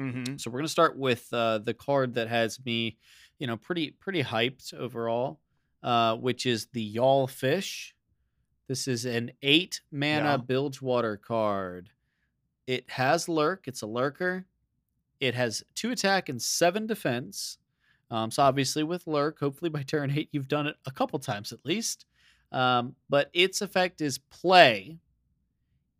Mm-hmm. 0.00 0.36
so 0.36 0.48
we're 0.48 0.60
gonna 0.60 0.68
start 0.68 0.96
with 0.96 1.26
uh 1.32 1.58
the 1.58 1.74
card 1.74 2.14
that 2.14 2.28
has 2.28 2.64
me, 2.64 2.98
you 3.40 3.48
know, 3.48 3.56
pretty 3.56 3.90
pretty 3.90 4.22
hyped 4.22 4.72
overall, 4.72 5.40
uh, 5.82 6.14
which 6.14 6.46
is 6.46 6.66
the 6.72 6.80
Y'all 6.80 7.26
Fish. 7.26 7.96
This 8.68 8.86
is 8.86 9.04
an 9.06 9.32
eight 9.42 9.80
mana 9.90 10.22
Yeah. 10.24 10.36
Bilgewater 10.36 11.16
card. 11.16 11.90
It 12.68 12.88
has 12.90 13.28
lurk. 13.28 13.66
It's 13.66 13.82
a 13.82 13.88
lurker. 13.88 14.46
It 15.20 15.34
has 15.34 15.62
two 15.74 15.90
attack 15.90 16.28
and 16.28 16.40
seven 16.40 16.86
defense. 16.86 17.58
Um, 18.10 18.30
so 18.30 18.42
obviously 18.42 18.82
with 18.82 19.06
lurk, 19.06 19.38
hopefully 19.38 19.70
by 19.70 19.82
turn 19.86 20.10
eight 20.10 20.28
you've 20.32 20.48
done 20.48 20.66
it 20.66 20.76
a 20.86 20.90
couple 20.90 21.18
times 21.18 21.52
at 21.52 21.64
least. 21.64 22.06
Um, 22.52 22.94
but 23.08 23.30
its 23.32 23.60
effect 23.60 24.00
is 24.00 24.18
play. 24.18 24.98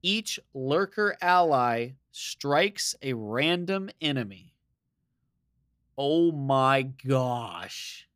Each 0.03 0.39
lurker 0.55 1.17
ally 1.21 1.91
strikes 2.13 2.95
a 3.03 3.13
random 3.13 3.91
enemy. 4.01 4.55
Oh 5.97 6.31
my 6.31 6.83
gosh. 6.83 8.09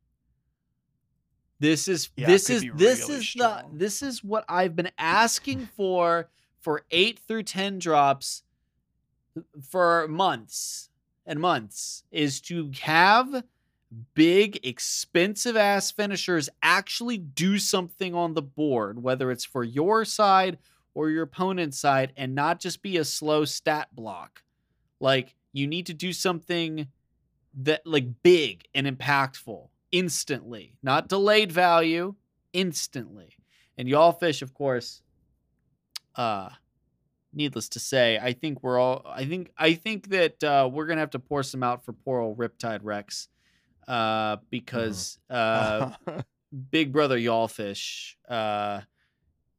This 1.59 1.87
is 1.87 2.09
Yeah, 2.15 2.27
this 2.27 2.49
is 2.49 2.65
this 2.75 3.07
really 3.07 3.19
is 3.19 3.33
the 3.33 3.65
this 3.73 4.01
is 4.01 4.23
what 4.23 4.45
I've 4.49 4.75
been 4.75 4.91
asking 4.97 5.67
for 5.77 6.29
for 6.59 6.83
8 6.91 7.19
through 7.27 7.43
10 7.43 7.79
drops 7.79 8.43
for 9.69 10.07
months 10.07 10.89
and 11.25 11.39
months 11.39 12.03
is 12.11 12.41
to 12.41 12.71
have 12.81 13.43
big 14.15 14.59
expensive 14.65 15.55
ass 15.55 15.91
finishers 15.91 16.49
actually 16.61 17.17
do 17.17 17.59
something 17.59 18.15
on 18.15 18.33
the 18.33 18.41
board 18.41 19.01
whether 19.01 19.29
it's 19.29 19.45
for 19.45 19.63
your 19.63 20.03
side 20.03 20.57
or 20.93 21.09
your 21.09 21.23
opponent's 21.23 21.79
side 21.79 22.13
and 22.17 22.35
not 22.35 22.59
just 22.59 22.81
be 22.81 22.97
a 22.97 23.05
slow 23.05 23.45
stat 23.45 23.89
block. 23.93 24.43
Like 24.99 25.35
you 25.51 25.67
need 25.67 25.87
to 25.87 25.93
do 25.93 26.13
something 26.13 26.87
that 27.55 27.85
like 27.85 28.23
big 28.23 28.65
and 28.73 28.87
impactful 28.87 29.67
instantly 29.91 30.75
not 30.81 31.07
delayed 31.07 31.51
value 31.51 32.15
instantly. 32.51 33.35
And 33.77 33.87
Jaull-fish 33.87 34.41
of 34.41 34.53
course 34.53 35.01
uh 36.15 36.49
needless 37.33 37.69
to 37.69 37.79
say 37.79 38.19
i 38.21 38.33
think 38.33 38.61
we're 38.63 38.79
all 38.79 39.01
i 39.05 39.25
think 39.25 39.51
i 39.57 39.73
think 39.73 40.09
that 40.09 40.43
uh 40.43 40.69
we're 40.71 40.85
gonna 40.85 40.99
have 40.99 41.09
to 41.09 41.19
pour 41.19 41.43
some 41.43 41.63
out 41.63 41.83
for 41.83 41.93
poor 41.93 42.19
old 42.19 42.37
riptide 42.37 42.79
rex 42.83 43.27
uh 43.87 44.37
because 44.49 45.19
uh 45.29 45.91
big 46.71 46.91
brother 46.91 47.19
Jaull-fish 47.19 48.17
uh 48.29 48.81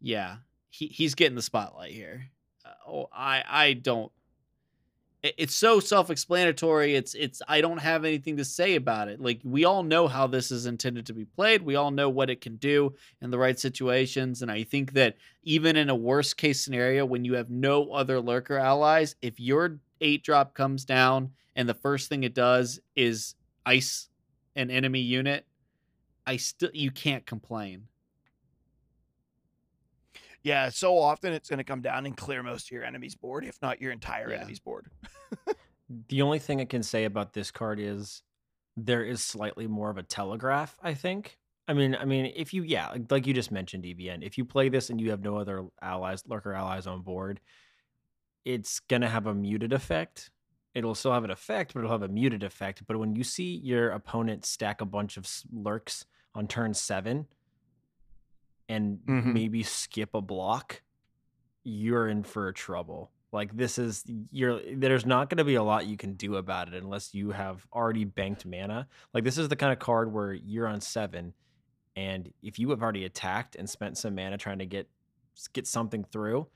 yeah 0.01 0.37
he, 0.71 0.87
he's 0.87 1.15
getting 1.15 1.37
the 1.37 1.43
spotlight 1.43 1.93
here. 1.93 2.31
Uh, 2.65 2.91
oh 2.91 3.09
i 3.13 3.45
i 3.49 3.73
don't 3.75 4.11
it's 5.25 5.55
so 5.55 5.81
self-explanatory 5.81 6.95
it's 6.95 7.15
it's 7.15 7.41
i 7.49 7.63
don't 7.63 7.79
have 7.79 8.05
anything 8.05 8.37
to 8.37 8.45
say 8.45 8.75
about 8.75 9.09
it. 9.09 9.21
Like 9.21 9.41
we 9.43 9.65
all 9.65 9.83
know 9.83 10.07
how 10.07 10.27
this 10.27 10.51
is 10.51 10.67
intended 10.67 11.07
to 11.07 11.15
be 11.15 11.25
played 11.25 11.63
we 11.63 11.77
all 11.77 11.91
know 11.91 12.11
what 12.11 12.29
it 12.29 12.43
can 12.43 12.57
do 12.57 12.95
in 13.23 13.31
the 13.31 13.39
right 13.39 13.59
situations 13.59 14.43
and 14.43 14.51
i 14.51 14.63
think 14.63 14.93
that 14.93 15.17
even 15.43 15.77
in 15.77 15.89
a 15.89 15.95
worst 15.95 16.37
case 16.37 16.63
scenario 16.63 17.07
when 17.07 17.25
you 17.25 17.35
have 17.35 17.49
no 17.49 17.91
other 17.91 18.21
lurker 18.21 18.59
allies 18.59 19.17
if 19.23 19.41
your 19.41 19.79
eight 20.03 20.23
drop 20.23 20.53
comes 20.53 20.85
down 20.85 21.31
and 21.57 21.69
the 21.69 21.75
first 21.75 22.09
thing 22.09 22.23
it 22.23 22.35
does 22.35 22.79
is 22.95 23.35
ice 23.65 24.09
an 24.57 24.71
enemy 24.71 25.01
unit 25.01 25.47
i 26.27 26.37
still 26.37 26.71
you 26.75 26.91
can't 26.91 27.25
complain 27.25 27.87
yeah, 30.45 30.69
so 30.69 30.97
often 30.99 31.33
it's 31.33 31.49
going 31.49 31.59
to 31.59 31.65
come 31.65 31.81
down 31.81 32.07
and 32.07 32.17
clear 32.17 32.43
most 32.43 32.69
of 32.69 32.71
your 32.71 32.85
enemy's 32.85 33.15
board, 33.17 33.45
if 33.45 33.61
not 33.61 33.81
your 33.81 33.91
entire 33.91 34.31
Yeah. 34.31 34.37
enemy's 34.37 34.61
board. 34.61 34.87
The 36.09 36.23
only 36.23 36.39
thing 36.39 36.61
I 36.61 36.65
can 36.65 36.83
say 36.83 37.05
about 37.05 37.33
this 37.33 37.51
card 37.51 37.79
is 37.81 38.23
there 38.77 39.05
is 39.05 39.23
slightly 39.23 39.67
more 39.67 39.91
of 39.91 39.99
a 39.99 40.03
telegraph, 40.03 40.77
I 40.83 40.95
think. 40.95 41.39
I 41.69 41.73
mean, 41.75 41.95
I 41.95 42.05
mean, 42.05 42.33
if 42.37 42.53
you 42.55 42.63
yeah, 42.63 42.89
like- 42.91 43.11
like 43.11 43.27
you 43.27 43.35
just 43.35 43.51
mentioned, 43.51 43.85
DBN, 43.85 44.23
if 44.23 44.37
you 44.39 44.45
play 44.45 44.69
this 44.69 44.91
and 44.91 45.01
you 45.01 45.11
have 45.11 45.21
no 45.23 45.37
other 45.39 45.67
allies, 45.83 46.27
lurker 46.27 46.53
allies 46.53 46.87
on 46.87 47.01
board, 47.03 47.41
it's 48.45 48.81
gonna 48.81 49.09
have 49.09 49.27
a 49.27 49.35
muted 49.35 49.73
effect. 49.73 50.31
It'll 50.75 50.95
still 50.95 51.13
have 51.13 51.25
an 51.25 51.31
effect, 51.31 51.73
but 51.73 51.81
it'll 51.81 51.93
have 51.93 52.03
a 52.03 52.09
muted 52.09 52.43
effect. 52.43 52.83
But 52.87 52.99
when 52.99 53.15
you 53.15 53.25
see 53.25 53.57
your 53.57 53.91
opponent 53.91 54.45
stack 54.45 54.81
a 54.81 54.85
bunch 54.87 55.17
of 55.17 55.27
lurks 55.53 56.05
on 56.35 56.49
turn 56.49 56.75
seven 56.75 57.29
and 58.69 58.99
Mhm. 59.07 59.33
maybe 59.35 59.63
skip 59.63 60.15
a 60.15 60.21
block, 60.21 60.83
you're 61.63 62.09
in 62.09 62.23
for 62.25 62.53
trouble. 62.53 63.11
Like 63.33 63.57
this 63.57 63.79
is 63.79 64.05
you're 64.31 64.61
there's 64.77 65.05
not 65.05 65.29
going 65.29 65.39
to 65.39 65.45
be 65.45 65.57
a 65.57 65.63
lot 65.63 65.87
you 65.87 65.97
can 65.97 66.15
do 66.15 66.37
about 66.37 66.69
it 66.73 66.81
unless 66.83 67.15
you 67.15 67.33
have 67.33 67.67
already 67.73 68.05
banked 68.05 68.47
mana. 68.47 68.87
Like 69.13 69.25
this 69.25 69.39
is 69.39 69.49
the 69.49 69.57
kind 69.57 69.73
of 69.73 69.79
card 69.81 70.13
where 70.13 70.33
you're 70.33 70.69
on 70.69 70.81
7 70.81 71.35
and 71.97 72.33
if 72.43 72.59
you 72.59 72.71
have 72.71 72.83
already 72.83 73.05
attacked 73.05 73.57
and 73.57 73.69
spent 73.69 73.99
some 73.99 74.15
mana 74.15 74.39
trying 74.39 74.59
to 74.61 74.67
get 74.67 74.89
get 75.53 75.67
something 75.67 76.05
through 76.05 76.47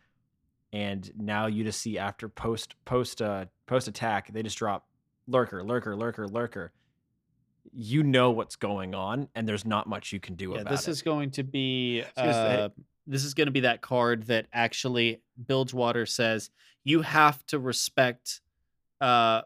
and 0.73 1.11
now 1.17 1.47
you 1.47 1.65
just 1.65 1.81
see 1.81 1.99
after 1.99 2.29
post 2.29 2.75
post 2.85 3.21
uh 3.23 3.47
post 3.67 3.89
attack 3.89 4.33
they 4.33 4.43
just 4.43 4.59
drop 4.59 4.87
lurker 5.27 5.65
lurker 5.65 5.97
lurker 5.97 6.29
lurker 6.29 6.73
you 7.73 8.03
know 8.03 8.31
what's 8.31 8.57
going 8.57 8.95
on 8.95 9.29
and 9.35 9.49
there's 9.49 9.65
not 9.65 9.87
much 9.89 10.13
you 10.13 10.21
can 10.21 10.35
do 10.35 10.55
yeah 10.55 10.61
about 10.61 10.71
this 10.71 10.89
it. 10.89 10.93
is 10.93 11.03
going 11.03 11.31
to 11.31 11.43
be 11.43 12.03
gonna 12.17 12.33
say- 12.33 12.63
uh, 12.63 12.69
this 13.07 13.25
is 13.25 13.33
going 13.33 13.47
to 13.47 13.53
be 13.53 13.61
that 13.61 13.81
card 13.81 14.25
that 14.25 14.47
actually 14.53 15.21
bilgewater 15.47 16.05
says 16.07 16.51
you 16.85 17.03
have 17.03 17.45
to 17.47 17.59
respect 17.59 18.41
uh 19.01 19.43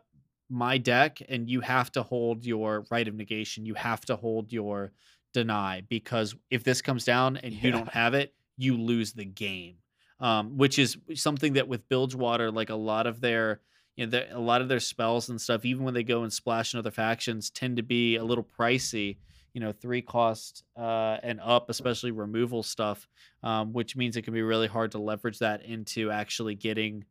my 0.49 0.77
deck 0.77 1.23
and 1.29 1.49
you 1.49 1.61
have 1.61 1.91
to 1.91 2.03
hold 2.03 2.45
your 2.45 2.85
right 2.91 3.09
of 3.09 3.15
negation. 3.15 3.65
You 3.65 3.73
have 3.73 4.03
to 4.03 4.17
hold 4.17 4.53
your 4.53 4.93
deny 5.33 5.83
because 5.89 6.35
if 6.51 6.63
this 6.63 6.83
comes 6.83 7.07
down 7.07 7.39
and 7.39 7.55
you 7.55 7.73
don't 7.73 7.89
have 7.89 8.13
it 8.13 8.35
you 8.59 8.77
lose 8.77 9.15
the 9.15 9.25
game. 9.25 9.77
Um 10.21 10.59
which 10.59 10.79
is 10.79 10.99
something 11.15 11.55
that 11.55 11.69
with 11.69 11.89
bilgewater 11.89 12.51
like 12.51 12.69
a 12.71 12.75
lot 12.75 13.07
of 13.07 13.21
their 13.21 13.61
you 13.97 14.07
know 14.07 14.23
a 14.33 14.41
lot 14.41 14.61
of 14.61 14.69
their 14.69 14.81
spells 14.81 15.29
and 15.29 15.41
stuff 15.41 15.65
even 15.65 15.85
when 15.85 15.95
they 15.95 16.03
go 16.03 16.23
and 16.23 16.33
splash 16.33 16.73
in 16.75 16.79
other 16.79 16.91
factions 16.91 17.51
tend 17.51 17.77
to 17.77 17.83
be 17.83 18.17
a 18.17 18.25
little 18.25 18.45
pricey 18.59 19.17
you 19.53 19.61
know 19.61 19.73
three 19.73 20.01
cost 20.01 20.65
uh 20.77 21.19
and 21.23 21.41
up 21.43 21.69
especially 21.69 22.11
removal 22.11 22.63
stuff 22.63 23.07
um 23.43 23.73
which 23.73 23.97
means 23.97 24.17
it 24.17 24.23
can 24.23 24.33
be 24.33 24.43
really 24.43 24.67
hard 24.67 24.91
to 24.91 24.99
leverage 24.99 25.39
that 25.39 25.63
into 25.65 26.11
actually 26.11 26.55
getting 26.55 27.05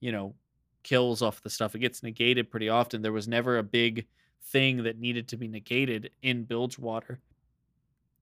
you 0.00 0.12
know 0.12 0.34
kills 0.84 1.20
off 1.20 1.42
the 1.42 1.50
stuff. 1.50 1.74
It 1.74 1.80
gets 1.80 2.02
negated 2.02 2.50
pretty 2.50 2.70
often. 2.70 3.02
There 3.02 3.12
was 3.12 3.28
never 3.28 3.58
a 3.58 3.62
big 3.62 4.06
thing 4.42 4.84
that 4.84 4.98
needed 4.98 5.28
to 5.28 5.36
be 5.36 5.48
negated 5.48 6.10
in 6.22 6.44
bilgewater 6.44 7.20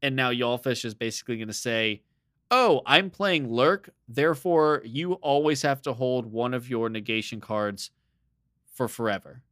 and 0.02 0.16
now 0.16 0.32
Jaull-fish 0.32 0.84
is 0.84 0.94
basically 0.94 1.36
going 1.36 1.48
to 1.48 1.54
say 1.54 2.02
oh 2.50 2.80
i'm 2.86 3.10
playing 3.10 3.48
lurk 3.48 3.90
therefore 4.08 4.82
you 4.84 5.12
always 5.14 5.62
have 5.62 5.80
to 5.82 5.92
hold 5.92 6.26
one 6.26 6.54
of 6.54 6.68
your 6.68 6.88
negation 6.88 7.40
cards 7.40 7.90
for 8.76 8.86
forever 8.88 9.42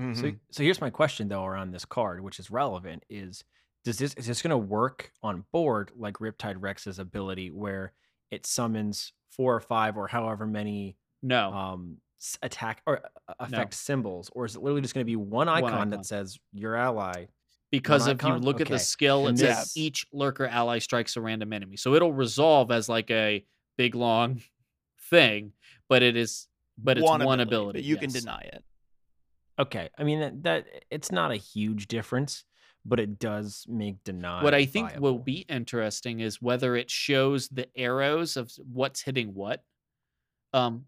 Mm-hmm. 0.00 0.14
So, 0.14 0.32
so 0.50 0.62
here's 0.62 0.80
my 0.80 0.90
question 0.90 1.28
though 1.28 1.44
around 1.44 1.72
this 1.72 1.84
card, 1.84 2.22
which 2.22 2.38
is 2.38 2.50
relevant: 2.50 3.04
is 3.10 3.44
does 3.84 3.98
this 3.98 4.14
is 4.14 4.26
this 4.26 4.40
going 4.40 4.50
to 4.50 4.58
work 4.58 5.12
on 5.22 5.44
board 5.52 5.90
like 5.96 6.14
Riptide 6.14 6.56
Rex's 6.58 6.98
ability, 6.98 7.50
where 7.50 7.92
it 8.30 8.46
summons 8.46 9.12
four 9.30 9.54
or 9.54 9.60
five 9.60 9.96
or 9.98 10.08
however 10.08 10.46
many 10.46 10.96
no 11.22 11.52
um 11.52 11.98
attack 12.42 12.82
or 12.86 13.00
uh, 13.28 13.34
affect 13.40 13.74
symbols, 13.74 14.30
or 14.34 14.46
is 14.46 14.56
it 14.56 14.62
literally 14.62 14.80
just 14.80 14.94
going 14.94 15.04
to 15.04 15.10
be 15.10 15.16
one 15.16 15.48
icon, 15.48 15.70
icon. 15.72 15.90
that 15.90 16.06
says 16.06 16.38
your 16.52 16.76
ally 16.76 17.26
because 17.70 18.06
if 18.06 18.22
you 18.22 18.28
icon? 18.30 18.42
look 18.42 18.62
at 18.62 18.68
the 18.68 18.78
skill, 18.78 19.26
it 19.26 19.30
And 19.30 19.38
says 19.38 19.72
each 19.76 20.06
lurker 20.12 20.46
ally 20.46 20.78
strikes 20.78 21.16
a 21.16 21.20
random 21.20 21.52
enemy. 21.52 21.76
So 21.76 21.94
it'll 21.94 22.12
resolve 22.12 22.70
as 22.70 22.88
like 22.88 23.10
a 23.10 23.44
big 23.76 23.94
long 23.94 24.40
thing, 25.10 25.52
but 25.90 26.02
it 26.02 26.16
is 26.16 26.46
but 26.82 26.98
it's 26.98 27.04
one, 27.04 27.40
ability. 27.40 27.78
but 27.78 27.84
you 27.84 27.96
can 27.96 28.10
deny 28.10 28.40
it. 28.52 28.64
Okay, 29.58 29.90
I 29.98 30.04
mean 30.04 30.20
that, 30.20 30.42
that 30.44 30.66
it's 30.90 31.12
not 31.12 31.30
a 31.30 31.36
huge 31.36 31.86
difference, 31.88 32.44
but 32.84 32.98
it 32.98 33.18
does 33.18 33.66
make 33.68 34.02
deny. 34.04 34.42
What 34.42 34.54
I 34.54 34.64
think 34.64 34.92
will 34.98 35.18
be 35.18 35.44
interesting 35.48 36.20
is 36.20 36.40
whether 36.40 36.76
it 36.76 36.90
shows 36.90 37.48
the 37.48 37.68
arrows 37.76 38.36
of 38.36 38.50
what's 38.72 39.02
hitting 39.02 39.34
what. 39.34 39.62
Um, 40.54 40.86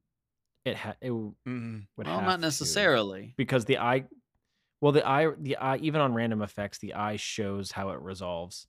it, 0.65 0.77
ha- 0.77 0.95
it 1.01 1.09
w- 1.09 1.35
Mhm. 1.47 1.87
would 1.97 2.07
well, 2.07 2.17
have 2.17 2.25
not 2.27 2.37
to, 2.37 2.41
necessarily. 2.43 3.35
because 3.37 3.65
the 3.67 3.79
eye, 3.79 4.05
well, 4.81 4.93
the 4.93 5.07
eye, 5.07 5.29
the 5.39 5.57
eye, 5.57 5.77
even 5.79 6.01
on 6.01 6.15
random 6.15 6.41
effects, 6.41 6.79
the 6.79 6.95
eye 6.95 7.17
shows 7.17 7.73
how 7.73 7.91
it 7.91 8.01
resolves. 8.01 8.67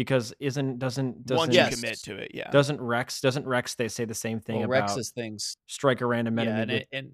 Because 0.00 0.32
isn't 0.40 0.78
doesn't 0.78 1.26
doesn't 1.26 1.36
Once 1.36 1.54
Yes. 1.54 1.72
you 1.72 1.76
commit 1.76 1.98
to 2.04 2.16
it, 2.16 2.30
yeah. 2.32 2.50
doesn't 2.50 2.80
Rex 2.80 3.20
doesn't 3.20 3.46
Rex 3.46 3.74
they 3.74 3.86
say 3.88 4.06
the 4.06 4.14
same 4.14 4.40
thing 4.40 4.56
Well, 4.60 4.64
about 4.64 4.88
Rex's 4.88 5.10
things, 5.10 5.58
strike 5.66 6.00
a 6.00 6.06
random 6.06 6.38
yeah, 6.38 6.44
enemy 6.44 6.60
and, 6.62 6.70
with- 6.70 6.80
it, 6.80 6.88
and 6.90 7.10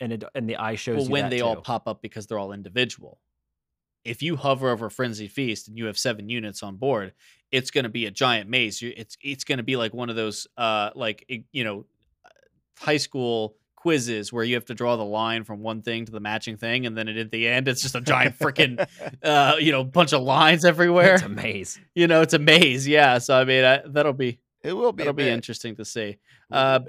and 0.00 0.12
it 0.14 0.24
and 0.34 0.48
the 0.50 0.56
eye 0.56 0.74
shows 0.74 1.02
well, 1.02 1.10
when 1.10 1.30
they 1.30 1.42
all 1.42 1.54
pop 1.54 1.86
up 1.86 2.02
because 2.02 2.26
they're 2.26 2.40
all 2.40 2.50
individual. 2.50 3.20
If 4.04 4.20
you 4.20 4.34
hover 4.34 4.68
over 4.70 4.90
Frenzy 4.90 5.28
Feast 5.28 5.68
and 5.68 5.78
you 5.78 5.86
have 5.86 5.96
seven 5.96 6.28
units 6.28 6.64
on 6.64 6.74
board, 6.74 7.12
it's 7.52 7.70
going 7.70 7.84
to 7.84 7.88
be 7.88 8.06
a 8.06 8.10
giant 8.10 8.50
maze. 8.50 8.82
It's 8.82 9.16
it's 9.22 9.44
going 9.44 9.58
to 9.58 9.62
be 9.62 9.76
like 9.76 9.94
one 9.94 10.10
of 10.10 10.16
those 10.16 10.48
uh 10.56 10.90
like 10.96 11.24
you 11.52 11.62
know 11.62 11.86
high 12.80 12.96
school 12.96 13.54
quizzes 13.84 14.32
where 14.32 14.42
you 14.42 14.54
have 14.54 14.64
to 14.64 14.74
draw 14.74 14.96
the 14.96 15.04
line 15.04 15.44
from 15.44 15.60
one 15.60 15.82
thing 15.82 16.06
to 16.06 16.10
the 16.10 16.20
matching 16.20 16.56
thing, 16.56 16.86
and 16.86 16.96
then 16.96 17.06
at 17.06 17.30
the 17.30 17.46
end 17.46 17.68
it's 17.68 17.82
just 17.82 17.94
a 17.94 18.00
giant 18.00 18.38
freaking 18.38 18.82
uh 19.22 19.56
you 19.60 19.72
know 19.72 19.84
bunch 19.84 20.14
of 20.14 20.22
lines 20.22 20.64
everywhere. 20.64 21.16
It's 21.16 21.22
a 21.22 21.28
maze. 21.28 21.78
you 21.94 22.06
know, 22.06 22.22
it's 22.22 22.32
a 22.32 22.38
maze. 22.38 22.88
Yeah, 22.88 23.18
so 23.18 23.38
I 23.38 23.44
mean 23.44 23.62
I, 23.62 23.82
that'll 23.84 24.14
be 24.14 24.40
it 24.62 24.72
will 24.72 24.92
be. 24.92 25.02
that'll 25.02 25.12
be 25.12 25.24
bit. 25.24 25.34
interesting 25.34 25.76
to 25.76 25.84
see. 25.84 26.00
Will 26.00 26.10
be 26.10 26.16
a 26.50 26.56
Uh. 26.56 26.80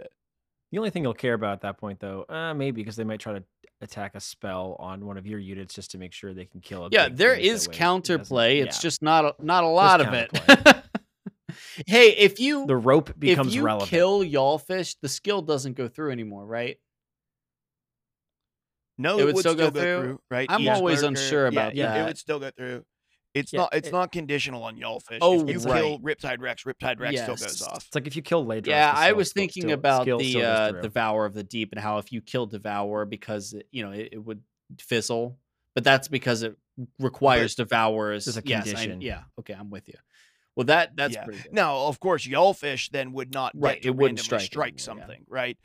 The 0.72 0.80
only 0.80 0.90
thing 0.90 1.04
you'll 1.04 1.14
care 1.14 1.36
about 1.36 1.54
at 1.54 1.62
that 1.62 1.78
point, 1.78 2.00
though, 2.00 2.26
uh, 2.28 2.54
maybe 2.54 2.82
because 2.82 2.96
they 2.98 3.04
might 3.06 3.20
try 3.20 3.34
to 3.34 3.44
attack 3.82 4.16
a 4.16 4.20
spell 4.20 4.76
on 4.80 5.06
one 5.06 5.18
of 5.18 5.28
your 5.28 5.40
units 5.40 5.74
just 5.74 5.92
to 5.92 5.98
make 5.98 6.12
sure 6.12 6.34
they 6.34 6.46
can 6.46 6.60
kill 6.60 6.86
it. 6.86 6.94
Yeah, 6.94 7.08
there 7.10 7.36
is 7.36 7.68
counterplay. 7.68 8.62
It's 8.62 8.82
just 8.82 9.02
not 9.02 9.26
a, 9.26 9.36
not 9.40 9.64
a 9.64 9.68
lot 9.68 10.02
of 10.02 10.14
it. 10.14 10.32
hey, 11.88 12.10
if 12.10 12.40
you 12.40 12.66
the 12.66 12.76
rope 12.76 13.18
becomes 13.18 13.50
if 13.50 13.56
you 13.56 13.64
relevant. 13.64 13.90
kill 13.90 14.24
Jaull-fish, 14.24 14.96
the 15.02 15.10
skill 15.10 15.42
doesn't 15.42 15.74
go 15.74 15.88
through 15.88 16.12
anymore, 16.12 16.46
right? 16.46 16.78
No, 18.98 19.18
it 19.18 19.22
it, 19.22 19.26
would 19.26 19.36
would 19.36 19.42
still 19.42 19.54
still, 19.54 19.72
go 19.72 19.72
go, 19.72 19.82
through? 19.82 20.02
through. 20.04 20.22
Right? 20.32 20.48
I'm 20.50 20.62
Each 20.62 20.70
always 20.70 21.02
lurker- 21.02 21.08
unsure 21.10 21.48
about 21.48 21.76
yeah, 21.76 21.88
that. 21.88 22.02
It 22.02 22.06
would 22.06 22.18
still 22.18 22.40
go 22.40 22.50
through. 22.52 22.86
It's 23.34 23.52
Yeah, 23.52 23.62
not. 23.62 23.74
It's 23.76 23.90
it- 23.90 23.92
not 23.92 24.12
conditional 24.14 24.64
on 24.64 24.80
Jaull-fish. 24.80 25.20
Oh, 25.22 25.42
if 25.46 25.50
you 25.50 25.70
right. 25.70 25.82
kill 25.82 26.00
Riptide 26.00 26.40
Rex, 26.40 26.64
Riptide 26.64 27.02
Rex 27.02 27.22
still 27.22 27.36
goes 27.36 27.62
off. 27.62 27.86
It's 27.86 27.94
like 27.94 28.08
if 28.08 28.16
you 28.16 28.22
kill 28.22 28.46
Ladros. 28.46 28.68
yeah, 28.68 28.94
I 28.96 29.12
was 29.12 29.30
still- 29.32 29.42
thinking 29.42 29.64
still- 29.64 29.74
about 29.74 30.04
skill 30.04 30.18
the 30.20 30.30
still 30.32 30.46
uh, 30.50 30.70
through. 30.72 30.82
Devour 30.84 31.26
of 31.26 31.34
the 31.34 31.44
Deep 31.44 31.74
and 31.74 31.82
how 31.82 31.98
if 31.98 32.14
you 32.14 32.22
kill 32.22 32.46
Devourer 32.46 33.06
because 33.06 33.54
you 33.72 33.84
know 33.84 33.92
it, 33.92 34.10
it 34.14 34.18
would 34.20 34.42
fizzle, 34.80 35.38
but 35.74 35.84
that's 35.84 36.08
because 36.08 36.44
it 36.44 36.56
requires 37.00 37.56
Devour's. 37.56 38.24
There's 38.26 38.38
a 38.38 38.42
yes, 38.46 38.62
I- 38.68 38.72
condition. 38.72 39.02
yeah, 39.02 39.24
okay, 39.40 39.54
I'm 39.54 39.70
with 39.70 39.90
you. 39.90 39.96
Well, 40.56 40.68
that 40.68 40.96
that's 40.96 41.16
yeah. 41.16 41.26
pretty 41.26 41.44
good. 41.44 41.52
Now, 41.54 41.88
of 41.88 42.00
course, 42.00 42.24
Jaull-fish 42.24 42.88
then 42.92 43.12
would 43.12 43.34
not 43.34 43.52
Right, 43.54 43.74
get 43.76 43.84
to 43.84 43.88
it 43.90 43.96
wouldn't 43.98 44.20
strike 44.22 44.40
strike, 44.44 44.74
anymore, 44.76 44.78
yeah. 44.80 45.06
something, 45.08 45.26
right? 45.28 45.58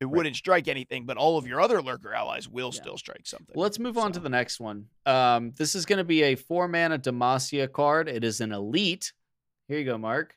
It 0.00 0.04
wouldn't 0.06 0.36
strike 0.36 0.68
anything, 0.68 1.06
but 1.06 1.16
all 1.16 1.38
of 1.38 1.46
your 1.46 1.60
other 1.60 1.82
lurker 1.82 2.14
allies 2.14 2.48
will 2.48 2.70
Yeah. 2.72 2.80
still 2.80 2.96
strike 2.98 3.26
something. 3.26 3.52
Well, 3.56 3.64
let's 3.64 3.78
move 3.80 3.98
on 3.98 4.12
to 4.12 4.20
the 4.20 4.28
next 4.28 4.60
one. 4.60 4.88
Um, 5.06 5.52
this 5.56 5.74
is 5.74 5.86
going 5.86 5.96
to 5.98 6.04
be 6.04 6.22
a 6.22 6.34
four 6.36 6.68
mana 6.68 6.98
Demacia 6.98 7.70
card. 7.72 8.08
It 8.08 8.22
is 8.22 8.40
an 8.40 8.52
elite. 8.52 9.12
Here 9.66 9.78
you 9.78 9.84
go, 9.84 9.98
Mark. 9.98 10.36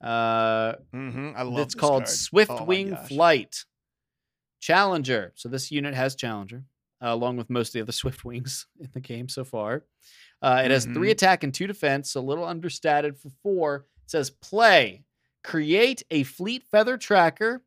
Uh, 0.00 0.74
Mhm, 0.94 1.34
I 1.36 1.42
love. 1.42 1.58
it's 1.60 1.74
this 1.74 1.80
called 1.80 2.04
card. 2.04 2.08
Swift 2.16 2.50
Oh 2.52 2.64
Wing. 2.64 2.96
Flight. 3.08 3.64
Challenger. 4.60 5.32
So 5.34 5.48
this 5.48 5.70
unit 5.70 5.94
has 5.94 6.14
Challenger, 6.14 6.64
uh, 7.02 7.08
along 7.08 7.36
with 7.36 7.50
most 7.50 7.68
of 7.70 7.72
the 7.74 7.80
other 7.82 7.92
Swift 7.92 8.24
Wings 8.24 8.66
in 8.78 8.88
the 8.92 9.00
game 9.00 9.28
so 9.28 9.44
far. 9.44 9.84
Uh, 10.40 10.62
it 10.64 10.70
has 10.70 10.84
three 10.86 11.08
Mhm. 11.08 11.12
attack 11.12 11.44
and 11.44 11.52
two 11.54 11.66
defense, 11.66 12.12
so 12.12 12.20
a 12.20 12.22
little 12.22 12.44
understated 12.44 13.18
for 13.18 13.30
four. 13.42 13.86
It 14.04 14.10
says 14.10 14.30
play, 14.30 15.04
create 15.44 16.02
a 16.10 16.22
Fleet 16.24 16.64
Feather 16.64 16.96
Tracker, 16.96 17.62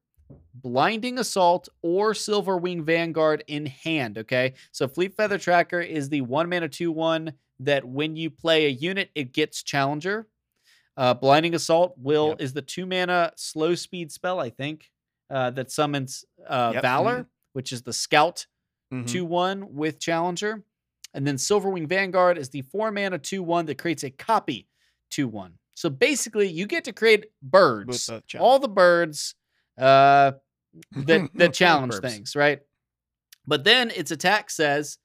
Blinding 0.53 1.19
Assault, 1.19 1.69
or 1.81 2.14
Silverwing 2.14 2.84
Vanguard 2.84 3.43
in 3.47 3.65
hand. 3.65 4.18
Okay, 4.18 4.53
so 4.72 4.88
Fleet 4.88 5.15
Feather 5.15 5.38
Tracker 5.38 5.81
is 5.81 6.10
the 6.10 6.22
one 6.22 6.49
mana 6.49 6.68
two 6.69 6.91
one 6.91 7.34
that 7.60 7.85
when 7.85 8.15
you 8.15 8.30
play 8.30 8.65
a 8.65 8.69
unit, 8.69 9.10
it 9.15 9.31
gets 9.34 9.64
Challenger. 9.64 10.27
Uh, 10.97 11.14
Blinding 11.14 11.53
Assault 11.56 11.93
will 11.97 12.30
Yep. 12.30 12.41
is 12.41 12.53
the 12.53 12.61
two 12.61 12.85
mana 12.85 13.31
slow 13.35 13.76
speed 13.76 14.11
spell, 14.11 14.39
I 14.39 14.49
think, 14.49 14.89
uh, 15.30 15.52
that 15.52 15.72
summons 15.72 16.26
uh, 16.47 16.72
Yep, 16.73 16.81
Valor, 16.81 17.27
which 17.53 17.72
is 17.72 17.81
the 17.84 17.93
Scout 17.93 18.47
Mhm. 18.93 19.07
two 19.07 19.26
one 19.26 19.73
with 19.76 19.99
Challenger, 19.99 20.64
and 21.14 21.26
then 21.27 21.35
Silverwing 21.35 21.88
Vanguard 21.88 22.38
is 22.38 22.49
the 22.49 22.61
four 22.61 22.91
mana 22.91 23.19
two 23.19 23.43
one 23.43 23.65
that 23.68 23.77
creates 23.77 24.03
a 24.03 24.10
copy 24.10 24.68
two 25.10 25.27
one. 25.27 25.57
So 25.76 25.89
basically, 25.89 26.47
you 26.47 26.65
get 26.65 26.85
to 26.85 26.93
create 26.93 27.26
birds, 27.41 27.88
With 27.88 28.06
the 28.06 28.23
challenge. 28.27 28.43
all 28.45 28.60
the 28.60 28.68
birds 28.69 29.35
uh, 29.77 30.34
that 30.95 31.30
that 31.35 31.53
challenge 31.53 31.95
things, 31.95 32.35
right? 32.35 32.60
But 33.47 33.64
then 33.64 33.91
its 33.91 34.11
attack 34.11 34.49
says, 34.49 34.97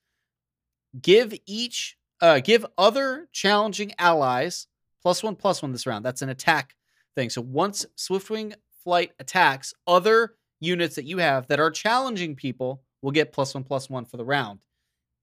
give 1.00 1.34
each 1.46 1.96
uh, 2.20 2.40
give 2.40 2.66
other 2.76 3.28
challenging 3.32 3.92
allies 3.98 4.66
plus 5.02 5.22
one 5.22 5.36
plus 5.36 5.62
one 5.62 5.72
this 5.72 5.86
round. 5.86 6.04
That's 6.04 6.22
an 6.22 6.28
attack 6.28 6.74
thing. 7.14 7.30
So 7.30 7.40
once 7.40 7.86
Swiftwing 7.96 8.54
Flight 8.84 9.12
attacks, 9.18 9.74
other 9.86 10.34
units 10.58 10.96
that 10.96 11.04
you 11.04 11.18
have 11.18 11.46
that 11.48 11.60
are 11.60 11.70
challenging 11.70 12.36
people 12.36 12.82
will 13.02 13.10
get 13.10 13.32
plus 13.32 13.54
one 13.54 13.64
plus 13.64 13.88
one 13.90 14.04
for 14.04 14.16
the 14.16 14.24
round. 14.24 14.60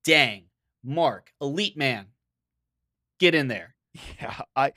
Dang, 0.04 0.44
Mark, 0.84 1.32
Elite 1.40 1.76
Man, 1.76 2.06
get 3.18 3.34
in 3.34 3.48
there. 3.48 3.74
Yeah, 4.20 4.42
I. 4.54 4.72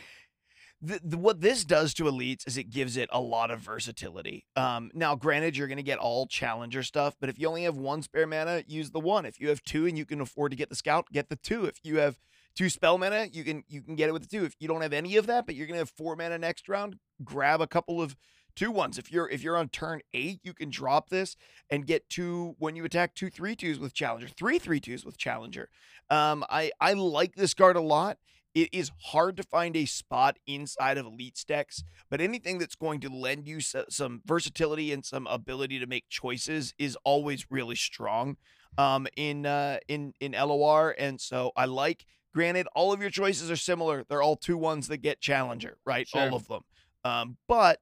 The, 0.84 1.18
what 1.18 1.42
this 1.42 1.64
does 1.64 1.94
to 1.96 2.06
elites 2.06 2.48
is 2.48 2.58
it 2.58 2.72
gives 2.72 2.98
it 2.98 3.08
a 3.12 3.22
lot 3.22 3.52
of 3.52 3.60
versatility. 3.60 4.46
Um, 4.56 4.90
now, 4.96 5.16
granted, 5.16 5.56
you're 5.56 5.68
going 5.68 5.78
to 5.78 5.84
get 5.84 6.00
all 6.00 6.26
challenger 6.26 6.82
stuff, 6.82 7.16
but 7.20 7.30
if 7.30 7.38
you 7.38 7.48
only 7.48 7.64
have 7.64 7.78
one 7.78 8.02
spare 8.02 8.26
mana, 8.26 8.64
use 8.66 8.90
the 8.90 9.00
one. 9.00 9.26
If 9.26 9.40
you 9.40 9.50
have 9.50 9.64
two 9.64 9.86
and 9.86 9.96
you 9.96 10.06
can 10.06 10.22
afford 10.22 10.52
to 10.52 10.58
get 10.58 10.70
the 10.70 10.76
scout, 10.76 11.06
get 11.12 11.30
the 11.30 11.36
two. 11.36 11.66
If 11.66 11.80
you 11.84 11.98
have 11.98 12.18
two 12.56 12.68
spell 12.68 12.98
mana, 12.98 13.28
you 13.32 13.44
can 13.44 13.64
you 13.68 13.82
can 13.82 13.96
get 13.96 14.10
it 14.10 14.14
with 14.14 14.28
the 14.28 14.38
two. 14.38 14.44
If 14.44 14.56
you 14.60 14.68
don't 14.68 14.82
have 14.82 14.94
any 14.94 15.18
of 15.18 15.28
that, 15.28 15.46
but 15.46 15.54
you're 15.54 15.68
going 15.68 15.76
to 15.76 15.82
have 15.82 15.90
four 15.92 16.16
mana 16.16 16.40
next 16.40 16.68
round, 16.68 16.98
grab 17.24 17.62
a 17.62 17.68
couple 17.68 18.02
of 18.02 18.16
two 18.56 18.72
ones. 18.72 18.98
If 18.98 19.12
you're 19.12 19.30
if 19.30 19.44
you're 19.44 19.58
on 19.58 19.70
turn 19.70 20.02
eight, 20.14 20.40
you 20.44 20.54
can 20.54 20.70
drop 20.70 21.10
this 21.10 21.36
and 21.70 21.86
get 21.86 22.10
two 22.10 22.56
when 22.58 22.76
you 22.76 22.84
attack 22.86 23.14
two 23.14 23.30
three 23.30 23.56
twos 23.56 23.80
with 23.80 23.94
challenger, 23.94 24.28
three 24.28 24.60
three 24.60 24.80
twos 24.80 25.06
with 25.06 25.18
challenger. 25.18 25.70
Um, 26.10 26.44
I 26.50 26.72
I 26.80 26.94
like 26.94 27.36
this 27.36 27.54
card 27.54 27.76
a 27.76 27.82
lot. 27.82 28.18
It 28.54 28.70
is 28.74 28.92
hard 29.06 29.38
to 29.38 29.44
find 29.44 29.76
a 29.76 29.86
spot 29.86 30.38
inside 30.46 30.98
of 30.98 31.06
elite 31.06 31.44
decks, 31.48 31.84
but 32.10 32.20
anything 32.20 32.58
that's 32.60 32.76
going 32.76 33.00
to 33.02 33.10
lend 33.10 33.48
you 33.48 33.60
some 33.62 34.22
versatility 34.26 34.92
and 34.92 35.06
some 35.06 35.26
ability 35.28 35.80
to 35.80 35.88
make 35.88 36.10
choices 36.10 36.74
is 36.78 36.98
always 37.04 37.50
really 37.50 37.76
strong 37.76 38.38
um, 38.78 39.08
in 39.16 39.46
uh, 39.46 39.78
in 39.88 40.14
in 40.20 40.34
LOR. 40.34 40.96
And 40.98 41.20
so 41.20 41.52
I 41.56 41.66
like. 41.66 42.06
Granted, 42.34 42.68
all 42.74 42.94
of 42.94 43.02
your 43.02 43.10
choices 43.10 43.52
are 43.52 43.58
similar. 43.58 44.06
They're 44.08 44.22
all 44.22 44.38
two 44.38 44.58
ones 44.58 44.88
that 44.88 45.00
get 45.00 45.20
challenger, 45.20 45.78
right? 45.86 46.08
Sure. 46.08 46.22
All 46.22 46.36
of 46.36 46.48
them. 46.48 46.62
Um, 47.04 47.38
but 47.48 47.80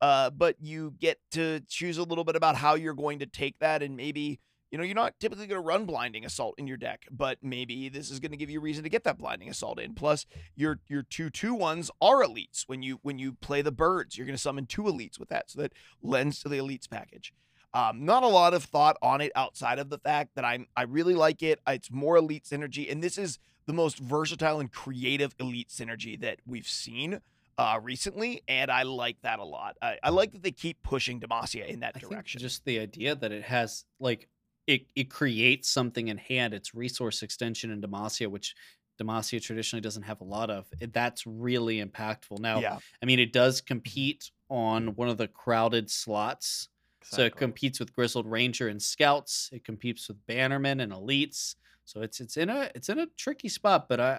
uh, 0.00 0.30
but 0.30 0.56
you 0.60 0.94
get 1.00 1.18
to 1.32 1.60
choose 1.68 1.98
a 1.98 2.04
little 2.04 2.24
bit 2.24 2.36
about 2.36 2.54
how 2.54 2.74
you're 2.74 2.94
going 2.94 3.18
to 3.18 3.26
take 3.26 3.58
that 3.58 3.82
and 3.82 3.96
maybe 3.96 4.38
you 4.70 4.78
know 4.78 4.84
you're 4.84 4.94
not 4.94 5.18
typically 5.18 5.46
going 5.46 5.60
to 5.60 5.66
run 5.66 5.84
blinding 5.84 6.24
assault 6.24 6.54
in 6.58 6.66
your 6.66 6.76
deck 6.76 7.06
but 7.10 7.38
maybe 7.42 7.88
this 7.88 8.10
is 8.10 8.20
going 8.20 8.30
to 8.30 8.36
give 8.36 8.50
you 8.50 8.58
a 8.58 8.62
reason 8.62 8.82
to 8.82 8.90
get 8.90 9.04
that 9.04 9.18
blinding 9.18 9.48
assault 9.48 9.80
in 9.80 9.94
plus 9.94 10.26
your 10.54 10.78
your 10.88 11.02
two 11.02 11.30
two 11.30 11.54
ones 11.54 11.90
are 12.00 12.22
elites 12.22 12.64
when 12.66 12.82
you 12.82 12.98
when 13.02 13.18
you 13.18 13.32
play 13.32 13.62
the 13.62 13.72
birds 13.72 14.16
you're 14.16 14.26
going 14.26 14.36
to 14.36 14.40
summon 14.40 14.66
two 14.66 14.82
elites 14.82 15.18
with 15.18 15.28
that 15.28 15.50
so 15.50 15.60
that 15.60 15.72
lends 16.02 16.40
to 16.40 16.48
the 16.48 16.58
elites 16.58 16.88
package 16.88 17.32
um, 17.74 18.04
not 18.04 18.22
a 18.22 18.28
lot 18.28 18.54
of 18.54 18.64
thought 18.64 18.96
on 19.02 19.20
it 19.20 19.30
outside 19.36 19.78
of 19.78 19.90
the 19.90 19.98
fact 19.98 20.34
that 20.36 20.44
I'm 20.44 20.66
I 20.76 20.84
really 20.84 21.14
like 21.14 21.42
it. 21.42 21.60
It's 21.66 21.90
more 21.90 22.16
elite 22.16 22.44
synergy, 22.44 22.90
and 22.90 23.02
this 23.02 23.18
is 23.18 23.38
the 23.66 23.74
most 23.74 23.98
versatile 23.98 24.58
and 24.58 24.72
creative 24.72 25.34
elite 25.38 25.68
synergy 25.68 26.18
that 26.20 26.38
we've 26.46 26.66
seen 26.66 27.20
uh, 27.58 27.78
recently, 27.82 28.42
and 28.48 28.70
I 28.70 28.84
like 28.84 29.20
that 29.22 29.38
a 29.38 29.44
lot. 29.44 29.76
I, 29.82 29.98
I 30.02 30.10
like 30.10 30.32
that 30.32 30.42
they 30.42 30.50
keep 30.50 30.82
pushing 30.82 31.20
Demacia 31.20 31.66
in 31.66 31.80
that 31.80 31.92
I 31.96 31.98
direction. 31.98 32.40
just 32.40 32.64
the 32.64 32.78
idea 32.78 33.14
that 33.14 33.32
it 33.32 33.42
has 33.44 33.84
like 34.00 34.28
it 34.68 34.86
it 34.94 35.10
creates 35.10 35.68
something 35.68 36.08
in 36.08 36.18
hand. 36.18 36.54
It's 36.54 36.74
resource 36.74 37.22
extension 37.22 37.70
in 37.70 37.80
Demacia, 37.80 38.28
which 38.28 38.54
Demacia 39.00 39.42
traditionally 39.42 39.80
doesn't 39.80 40.02
have 40.02 40.20
a 40.20 40.24
lot 40.24 40.50
of. 40.50 40.66
That's 40.92 41.26
really 41.26 41.82
impactful. 41.82 42.38
Now, 42.38 42.60
yeah, 42.60 42.78
I 43.02 43.06
mean, 43.06 43.18
it 43.18 43.32
does 43.32 43.60
mm-hmm. 43.60 43.66
compete 43.66 44.30
on 44.48 44.88
one 44.94 45.08
of 45.08 45.16
the 45.16 45.26
crowded 45.26 45.90
slots. 45.90 46.68
So 47.02 47.22
it 47.22 47.36
competes 47.36 47.80
with 47.80 47.94
Grizzled 47.94 48.26
Ranger 48.26 48.68
and 48.68 48.82
Scouts. 48.82 49.48
It 49.50 49.64
competes 49.64 50.08
with 50.08 50.18
Bannermen 50.26 50.82
and 50.82 50.92
Elites. 50.92 51.54
So 51.86 52.02
it's 52.02 52.20
it's 52.20 52.36
in 52.36 52.50
a 52.50 52.70
it's 52.74 52.90
in 52.90 52.98
a 52.98 53.06
tricky 53.16 53.48
spot, 53.48 53.88
but 53.88 53.98
I, 53.98 54.18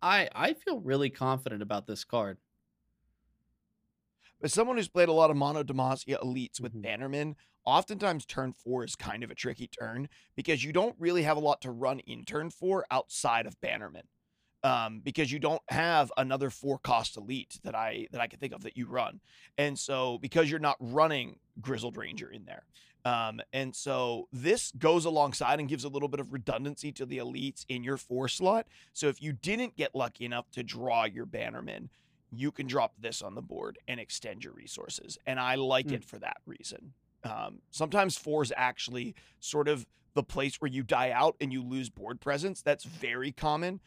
I 0.00 0.28
I 0.32 0.52
feel 0.52 0.78
really 0.78 1.10
confident 1.10 1.62
about 1.62 1.88
this 1.88 2.04
card. 2.04 2.38
As 4.42 4.52
someone 4.52 4.76
who's 4.76 4.88
played 4.88 5.08
a 5.08 5.12
lot 5.12 5.30
of 5.30 5.36
Mono 5.36 5.62
Demacia 5.62 6.20
elites 6.22 6.60
with 6.60 6.74
Mhm. 6.74 6.82
Bannerman, 6.82 7.36
oftentimes 7.64 8.26
turn 8.26 8.52
four 8.52 8.84
is 8.84 8.94
kind 8.94 9.24
of 9.24 9.30
a 9.30 9.34
tricky 9.34 9.66
turn 9.66 10.08
because 10.36 10.62
you 10.62 10.72
don't 10.72 10.94
really 10.98 11.22
have 11.22 11.36
a 11.36 11.40
lot 11.40 11.60
to 11.62 11.70
run 11.70 12.00
in 12.00 12.24
turn 12.24 12.50
four 12.50 12.84
outside 12.90 13.46
of 13.46 13.60
Bannerman. 13.60 14.08
Um, 14.64 15.00
because 15.00 15.30
you 15.32 15.38
don't 15.38 15.62
have 15.70 16.12
another 16.16 16.50
four 16.50 16.78
cost 16.80 17.16
elite 17.16 17.60
that 17.62 17.74
I 17.76 18.08
that 18.10 18.20
I 18.20 18.26
can 18.26 18.40
think 18.40 18.52
of 18.52 18.62
that 18.64 18.76
you 18.76 18.86
run. 18.88 19.20
And 19.56 19.78
so 19.78 20.18
because 20.18 20.50
you're 20.50 20.58
not 20.58 20.76
running 20.80 21.38
Grizzled 21.60 21.96
Ranger 21.96 22.30
in 22.30 22.44
there. 22.46 22.66
Um, 23.04 23.40
and 23.52 23.76
so 23.76 24.28
this 24.32 24.72
goes 24.72 25.04
alongside 25.04 25.60
and 25.60 25.68
gives 25.68 25.84
a 25.84 25.88
little 25.88 26.08
bit 26.08 26.20
of 26.20 26.32
redundancy 26.32 26.92
to 26.92 27.06
the 27.06 27.18
elites 27.18 27.64
in 27.68 27.84
your 27.84 27.96
four 27.96 28.28
slot. 28.28 28.66
So 28.92 29.08
if 29.08 29.22
you 29.22 29.32
didn't 29.32 29.76
get 29.76 29.94
lucky 29.94 30.24
enough 30.24 30.50
to 30.52 30.64
draw 30.64 31.04
your 31.04 31.26
Bannerman, 31.26 31.90
you 32.32 32.50
can 32.52 32.66
drop 32.66 32.94
this 32.98 33.22
on 33.22 33.34
the 33.34 33.42
board 33.42 33.78
and 33.88 34.00
extend 34.00 34.44
your 34.44 34.52
resources. 34.52 35.18
And 35.26 35.38
I 35.40 35.54
like 35.56 35.86
Hmm. 35.88 35.94
it 35.94 36.04
for 36.04 36.18
that 36.18 36.38
reason. 36.46 36.92
Um, 37.24 37.60
sometimes 37.70 38.16
four 38.16 38.42
is 38.42 38.52
actually 38.56 39.14
sort 39.40 39.68
of 39.68 39.86
the 40.14 40.22
place 40.22 40.60
where 40.60 40.70
you 40.70 40.82
die 40.82 41.10
out 41.10 41.36
and 41.40 41.52
you 41.52 41.62
lose 41.62 41.90
board 41.90 42.20
presence. 42.20 42.62
That's 42.62 42.84
very 42.84 43.32
common. 43.32 43.80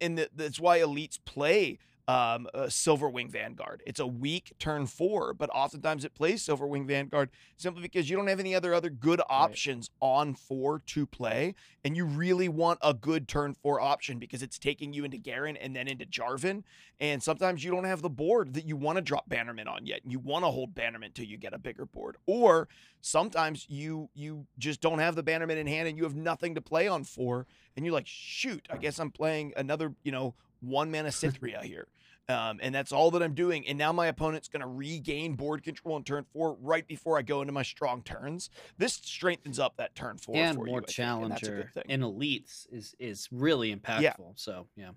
And 0.00 0.26
that's 0.34 0.58
why 0.58 0.80
elites 0.80 1.18
play 1.24 1.78
um, 2.08 2.46
a 2.54 2.66
Silverwing 2.66 3.30
Vanguard. 3.30 3.82
It's 3.84 3.98
a 3.98 4.06
weak 4.06 4.52
turn 4.58 4.86
four, 4.86 5.34
but 5.34 5.50
oftentimes 5.50 6.04
it 6.04 6.14
plays 6.14 6.46
Silverwing 6.46 6.86
Vanguard 6.86 7.30
simply 7.56 7.82
because 7.82 8.08
you 8.08 8.16
don't 8.16 8.28
have 8.28 8.38
any 8.38 8.54
other 8.54 8.72
other 8.72 8.90
good 8.90 9.20
options 9.28 9.90
on 10.00 10.34
four 10.34 10.80
to 10.86 11.04
play, 11.04 11.54
and 11.84 11.96
you 11.96 12.04
really 12.04 12.48
want 12.48 12.78
a 12.82 12.94
good 12.94 13.26
turn 13.26 13.54
four 13.54 13.80
option 13.80 14.18
because 14.18 14.42
it's 14.42 14.58
taking 14.58 14.92
you 14.92 15.04
into 15.04 15.16
Garen 15.16 15.56
and 15.56 15.74
then 15.74 15.88
into 15.88 16.06
Jarvan, 16.06 16.62
and 17.00 17.20
sometimes 17.20 17.64
you 17.64 17.72
don't 17.72 17.84
have 17.84 18.02
the 18.02 18.10
board 18.10 18.54
that 18.54 18.66
you 18.66 18.76
want 18.76 18.96
to 18.96 19.02
drop 19.02 19.28
Bannerman 19.28 19.66
on 19.66 19.84
yet. 19.84 20.02
And 20.04 20.12
you 20.12 20.20
want 20.20 20.44
to 20.44 20.50
hold 20.50 20.74
Bannerman 20.74 21.10
till 21.12 21.26
you 21.26 21.36
get 21.36 21.54
a 21.54 21.58
bigger 21.58 21.86
board, 21.86 22.18
or 22.26 22.68
sometimes 23.00 23.66
you 23.68 24.10
you 24.14 24.46
just 24.58 24.80
don't 24.80 25.00
have 25.00 25.16
the 25.16 25.24
Bannerman 25.24 25.58
in 25.58 25.66
hand 25.66 25.88
and 25.88 25.98
you 25.98 26.04
have 26.04 26.16
nothing 26.16 26.54
to 26.54 26.60
play 26.60 26.86
on 26.86 27.02
four, 27.02 27.48
and 27.74 27.84
you're 27.84 27.94
like, 27.94 28.06
shoot, 28.06 28.64
I 28.70 28.76
guess 28.76 29.00
I'm 29.00 29.10
playing 29.10 29.54
another 29.56 29.92
you 30.04 30.12
know 30.12 30.34
one 30.60 30.90
mana 30.90 31.12
Cytherea 31.12 31.62
here. 31.62 31.88
Um, 32.28 32.58
and 32.60 32.74
that's 32.74 32.90
all 32.90 33.12
that 33.12 33.22
I'm 33.22 33.34
doing. 33.34 33.66
And 33.68 33.78
now 33.78 33.92
my 33.92 34.08
opponent's 34.08 34.48
going 34.48 34.60
to 34.62 34.66
regain 34.66 35.34
board 35.34 35.62
control 35.62 35.94
on 35.94 36.02
turn 36.02 36.24
four 36.32 36.56
right 36.60 36.86
before 36.86 37.16
I 37.16 37.22
go 37.22 37.40
into 37.40 37.52
my 37.52 37.62
strong 37.62 38.02
turns. 38.02 38.50
This 38.78 38.94
strengthens 38.94 39.60
up 39.60 39.76
that 39.76 39.94
turn 39.94 40.18
four 40.18 40.34
and 40.36 40.56
for 40.58 40.64
more 40.64 40.80
you, 40.80 40.84
I 40.88 40.92
think, 40.92 40.98
and 41.22 41.30
that's 41.30 41.42
a 41.42 41.46
challenger 41.46 41.56
good 41.62 41.74
thing. 41.74 41.84
in 41.88 42.00
elites 42.00 42.66
is 42.72 42.96
is 42.98 43.28
really 43.30 43.74
impactful. 43.74 44.32
So 44.34 44.66
yeah. 44.76 44.90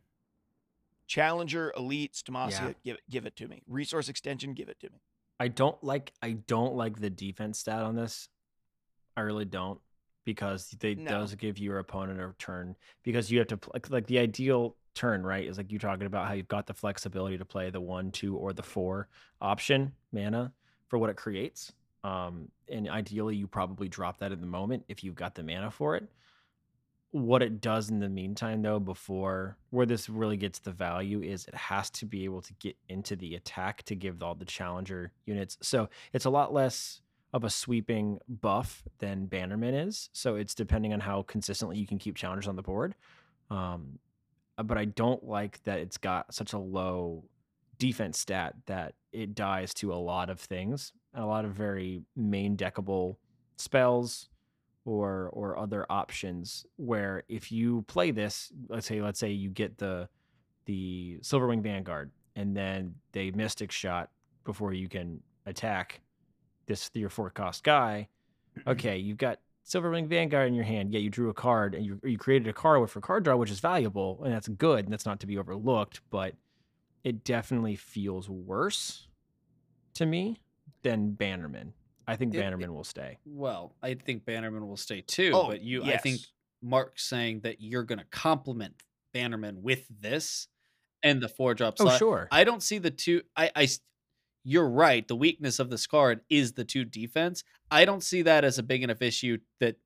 Challenger, 1.08 1.74
elites, 1.78 2.22
Demacia, 2.22 2.50
Yeah. 2.52 2.74
give 2.84 2.96
it, 2.96 3.02
give 3.10 3.26
it 3.26 3.36
to 3.38 3.48
me. 3.48 3.64
Resource 3.68 4.10
extension, 4.10 4.54
give 4.54 4.70
it 4.70 4.80
to 4.82 4.90
me. 4.90 5.00
I 5.40 5.48
don't 5.48 5.82
like 5.84 6.14
I 6.22 6.32
don't 6.34 6.76
like 6.76 7.00
the 7.00 7.10
defense 7.10 7.60
stat 7.60 7.82
on 7.84 7.96
this. 7.96 8.28
I 9.16 9.22
really 9.22 9.46
don't 9.46 9.80
because 10.26 10.70
they 10.80 10.96
No. 10.96 11.10
does 11.10 11.36
give 11.36 11.58
your 11.60 11.80
opponent 11.80 12.20
a 12.20 12.34
turn 12.40 12.76
because 13.04 13.32
you 13.32 13.40
have 13.40 13.48
to 13.50 13.60
like, 13.74 13.90
like 13.90 14.08
the 14.08 14.20
ideal 14.20 14.76
turn 15.00 15.26
right 15.26 15.48
is 15.48 15.58
like 15.58 15.72
you 15.72 15.80
talking 15.80 16.08
about 16.08 16.28
how 16.28 16.34
you've 16.34 16.50
got 16.50 16.68
the 16.68 16.74
flexibility 16.74 17.38
to 17.38 17.46
play 17.46 17.70
the 17.70 17.80
one, 17.80 18.12
two, 18.12 18.36
or 18.36 18.52
the 18.52 18.62
four 18.62 19.08
option 19.40 19.94
mana 20.12 20.52
for 20.90 21.00
what 21.00 21.10
it 21.10 21.16
creates. 21.16 21.72
Um, 22.04 22.50
and 22.68 22.90
ideally 22.90 23.38
you 23.38 23.48
probably 23.48 23.88
drop 23.88 24.20
that 24.20 24.34
in 24.34 24.42
the 24.42 24.48
moment 24.48 24.84
if 24.90 25.02
you've 25.02 25.16
got 25.16 25.36
the 25.36 25.44
mana 25.44 25.72
for 25.72 25.96
it. 25.96 26.10
What 27.12 27.42
it 27.42 27.62
does 27.62 27.90
in 27.90 28.00
the 28.00 28.10
meantime, 28.10 28.62
though, 28.62 28.80
before 28.80 29.56
where 29.70 29.86
this 29.86 30.10
really 30.10 30.36
gets 30.36 30.60
the 30.60 30.72
value 30.72 31.22
is 31.22 31.46
it 31.46 31.56
has 31.56 31.90
to 31.92 32.06
be 32.06 32.26
able 32.26 32.42
to 32.42 32.54
get 32.56 32.76
into 32.90 33.16
the 33.16 33.36
attack 33.36 33.84
to 33.84 33.96
give 33.96 34.22
all 34.22 34.36
the 34.36 34.44
challenger 34.44 35.14
units. 35.26 35.58
So 35.62 35.88
it's 36.12 36.26
a 36.26 36.30
lot 36.30 36.54
less 36.54 37.00
of 37.32 37.46
a 37.46 37.50
sweeping 37.50 38.20
buff 38.28 38.84
than 38.98 39.28
Bannerman 39.28 39.76
is. 39.76 40.10
So 40.12 40.36
it's 40.36 40.54
depending 40.54 40.92
on 40.92 41.00
how 41.00 41.22
consistently 41.22 41.78
you 41.78 41.88
can 41.88 42.00
keep 42.00 42.18
challengers 42.18 42.50
on 42.50 42.58
the 42.58 42.62
board. 42.62 42.96
Um, 43.50 43.98
Uh, 44.60 44.64
but 44.64 44.78
I 44.78 44.86
don't 44.86 45.24
like 45.24 45.64
that 45.64 45.80
it's 45.80 45.98
got 45.98 46.34
such 46.34 46.52
a 46.52 46.60
low 46.60 47.24
defense 47.78 48.20
stat 48.20 48.56
that 48.66 48.94
it 49.14 49.34
dies 49.34 49.74
to 49.76 49.94
a 49.94 49.96
lot 49.96 50.30
of 50.30 50.40
things, 50.40 50.92
a 51.14 51.26
lot 51.26 51.46
of 51.46 51.54
very 51.54 52.02
main 52.16 52.58
deckable 52.58 53.16
spells 53.56 54.28
or 54.86 55.30
or 55.34 55.58
other 55.58 55.86
options 55.90 56.66
where 56.76 57.24
if 57.30 57.52
you 57.52 57.84
play 57.84 58.12
this, 58.12 58.52
let's 58.68 58.86
say 58.86 59.02
let's 59.02 59.20
say 59.20 59.32
you 59.32 59.50
get 59.50 59.78
the 59.78 60.10
the 60.66 61.18
Silverwing 61.22 61.64
Vanguard 61.64 62.12
and 62.36 62.56
then 62.56 62.96
they 63.14 63.32
Mystic 63.32 63.72
shot 63.72 64.10
before 64.44 64.74
you 64.74 64.90
can 64.90 65.22
attack 65.46 66.02
this 66.66 66.92
your 66.94 67.10
four 67.10 67.30
cost 67.30 67.64
guy. 67.64 68.10
Okay, 68.68 68.98
you've 68.98 69.18
got 69.18 69.40
Silverwing 69.70 70.08
Vanguard 70.08 70.48
in 70.48 70.56
your 70.56 70.64
hand. 70.64 70.92
Yeah, 70.92 71.00
you 71.00 71.10
drew 71.12 71.30
a 71.30 71.34
card 71.34 71.76
and 71.76 71.86
you 71.86 72.00
you 72.04 72.18
created 72.18 72.48
a 72.48 72.54
card 72.54 72.82
with 72.82 72.90
for 72.92 73.02
card 73.02 73.24
draw, 73.24 73.36
which 73.36 73.52
is 73.52 73.60
valuable 73.60 74.22
and 74.24 74.34
that's 74.34 74.48
good 74.48 74.86
and 74.86 74.92
that's 74.92 75.06
not 75.06 75.20
to 75.20 75.28
be 75.28 75.38
overlooked, 75.38 76.02
but 76.10 76.34
it 77.04 77.24
definitely 77.24 77.76
feels 77.76 78.28
worse 78.30 79.08
to 79.94 80.06
me 80.06 80.42
than 80.82 81.12
Bannerman. 81.12 81.74
I 82.08 82.16
think 82.16 82.34
It- 82.34 82.38
it- 82.38 82.42
Bannerman 82.42 82.74
will 82.74 82.84
stay. 82.84 83.20
Well, 83.26 83.76
I 83.84 83.94
think 83.94 84.26
Bannerman 84.26 84.68
will 84.68 84.78
stay 84.78 85.02
too. 85.02 85.32
Oh, 85.34 85.48
but 85.48 85.62
you, 85.62 85.84
I 85.84 85.98
think 85.98 86.18
yes. 86.20 86.28
Mark's 86.62 87.04
saying 87.06 87.42
that 87.42 87.62
you're 87.62 87.84
going 87.84 88.00
to 88.00 88.06
complement 88.06 88.74
Bannerman 89.14 89.62
with 89.62 89.86
this 90.02 90.48
and 91.04 91.22
the 91.22 91.30
four 91.30 91.54
drop 91.54 91.76
Oh, 91.80 91.96
sure. 91.98 92.28
I 92.32 92.44
don't 92.44 92.64
see 92.64 92.80
the 92.80 92.92
two. 92.92 93.22
I, 93.36 93.52
I, 93.56 93.68
you're 94.44 94.70
right. 94.70 95.08
The 95.08 95.16
weakness 95.16 95.60
of 95.60 95.70
this 95.70 95.88
card 95.88 96.22
is 96.30 96.54
the 96.54 96.64
two 96.64 96.86
defense. 96.86 97.44
I 97.70 97.86
don't 97.86 98.04
see 98.04 98.22
that 98.24 98.44
as 98.44 98.58
a 98.58 98.64
big 98.64 98.84
enough 98.84 99.02
issue 99.02 99.40
that 99.60 99.78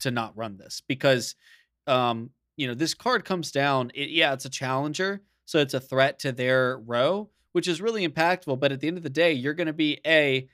to 0.00 0.10
not 0.10 0.36
run 0.36 0.58
this 0.58 0.82
because, 0.86 1.34
um, 1.86 2.30
you 2.56 2.66
know, 2.66 2.74
this 2.74 2.94
card 2.94 3.24
comes 3.24 3.50
down. 3.50 3.90
It, 3.94 4.10
yeah, 4.10 4.32
it's 4.32 4.44
a 4.44 4.50
challenger, 4.50 5.22
so 5.44 5.58
it's 5.58 5.74
a 5.74 5.80
threat 5.80 6.18
to 6.20 6.32
their 6.32 6.78
row, 6.78 7.30
which 7.52 7.68
is 7.68 7.80
really 7.80 8.06
impactful. 8.06 8.60
But 8.60 8.72
at 8.72 8.80
the 8.80 8.88
end 8.88 8.96
of 8.96 9.02
the 9.02 9.10
day, 9.10 9.32
you're 9.32 9.54
going 9.54 9.66
to 9.66 9.72
be 9.72 10.00
a 10.06 10.48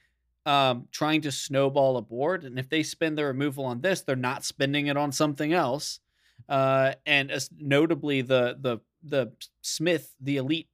um, 0.45 0.89
trying 0.91 1.21
to 1.23 1.33
snowball 1.33 1.97
a 1.97 2.03
board, 2.03 2.45
and 2.45 2.59
if 2.59 2.69
they 2.69 2.83
spend 2.83 3.17
their 3.17 3.29
removal 3.29 3.65
on 3.65 3.81
this, 3.81 4.03
they're 4.03 4.17
not 4.17 4.45
spending 4.45 4.89
it 4.89 4.97
on 4.97 5.13
something 5.13 5.53
else. 5.53 6.01
Uh, 6.49 6.95
and 7.07 7.31
as 7.31 7.49
notably, 7.57 8.23
the 8.23 8.57
the 8.61 8.79
the 9.05 9.33
Smith, 9.63 10.15
the 10.21 10.37
elite 10.37 10.69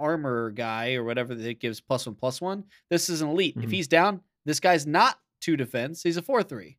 armor 0.00 0.50
guy 0.50 0.94
or 0.94 1.04
whatever 1.04 1.34
that 1.34 1.60
gives 1.60 1.80
plus 1.80 2.06
one 2.06 2.14
plus 2.16 2.40
one. 2.40 2.64
This 2.88 3.08
is 3.08 3.20
an 3.22 3.28
elite. 3.28 3.56
If 3.58 3.68
Mhm. 3.68 3.72
he's 3.72 3.86
down, 3.88 4.22
this 4.44 4.58
guy's 4.58 4.86
not 4.86 5.20
two 5.40 5.56
defense. 5.56 6.02
He's 6.02 6.16
a 6.16 6.22
four 6.22 6.42
three. 6.42 6.78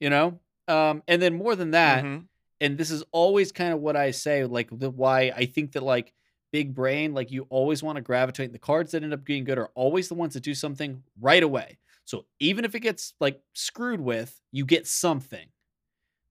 You 0.00 0.10
know, 0.10 0.38
um, 0.68 1.02
and 1.08 1.20
then 1.20 1.34
more 1.34 1.56
than 1.56 1.72
that, 1.72 2.04
Mhm. 2.04 2.28
and 2.60 2.78
this 2.78 2.90
is 2.90 3.02
always 3.10 3.50
kind 3.50 3.72
of 3.72 3.80
what 3.80 3.96
I 3.96 4.10
say, 4.12 4.44
like 4.44 4.68
the 4.76 4.90
why 4.90 5.32
I 5.34 5.46
think 5.46 5.72
that 5.72 5.82
like 5.82 6.12
big 6.52 6.74
brain, 6.74 7.14
like 7.14 7.30
you 7.30 7.46
always 7.50 7.82
want 7.82 7.96
to 7.96 8.02
gravitate. 8.02 8.52
The 8.52 8.58
cards 8.58 8.92
that 8.92 9.02
end 9.02 9.12
up 9.12 9.24
being 9.24 9.44
good 9.44 9.58
are 9.58 9.70
always 9.74 10.08
the 10.08 10.14
ones 10.14 10.34
that 10.34 10.42
do 10.42 10.54
something 10.54 11.02
right 11.20 11.42
away. 11.42 11.78
So 12.04 12.26
even 12.38 12.64
if 12.64 12.74
it 12.74 12.80
gets 12.80 13.12
like 13.20 13.42
screwed 13.54 14.00
with, 14.00 14.40
you 14.52 14.64
get 14.64 14.86
something. 14.86 15.48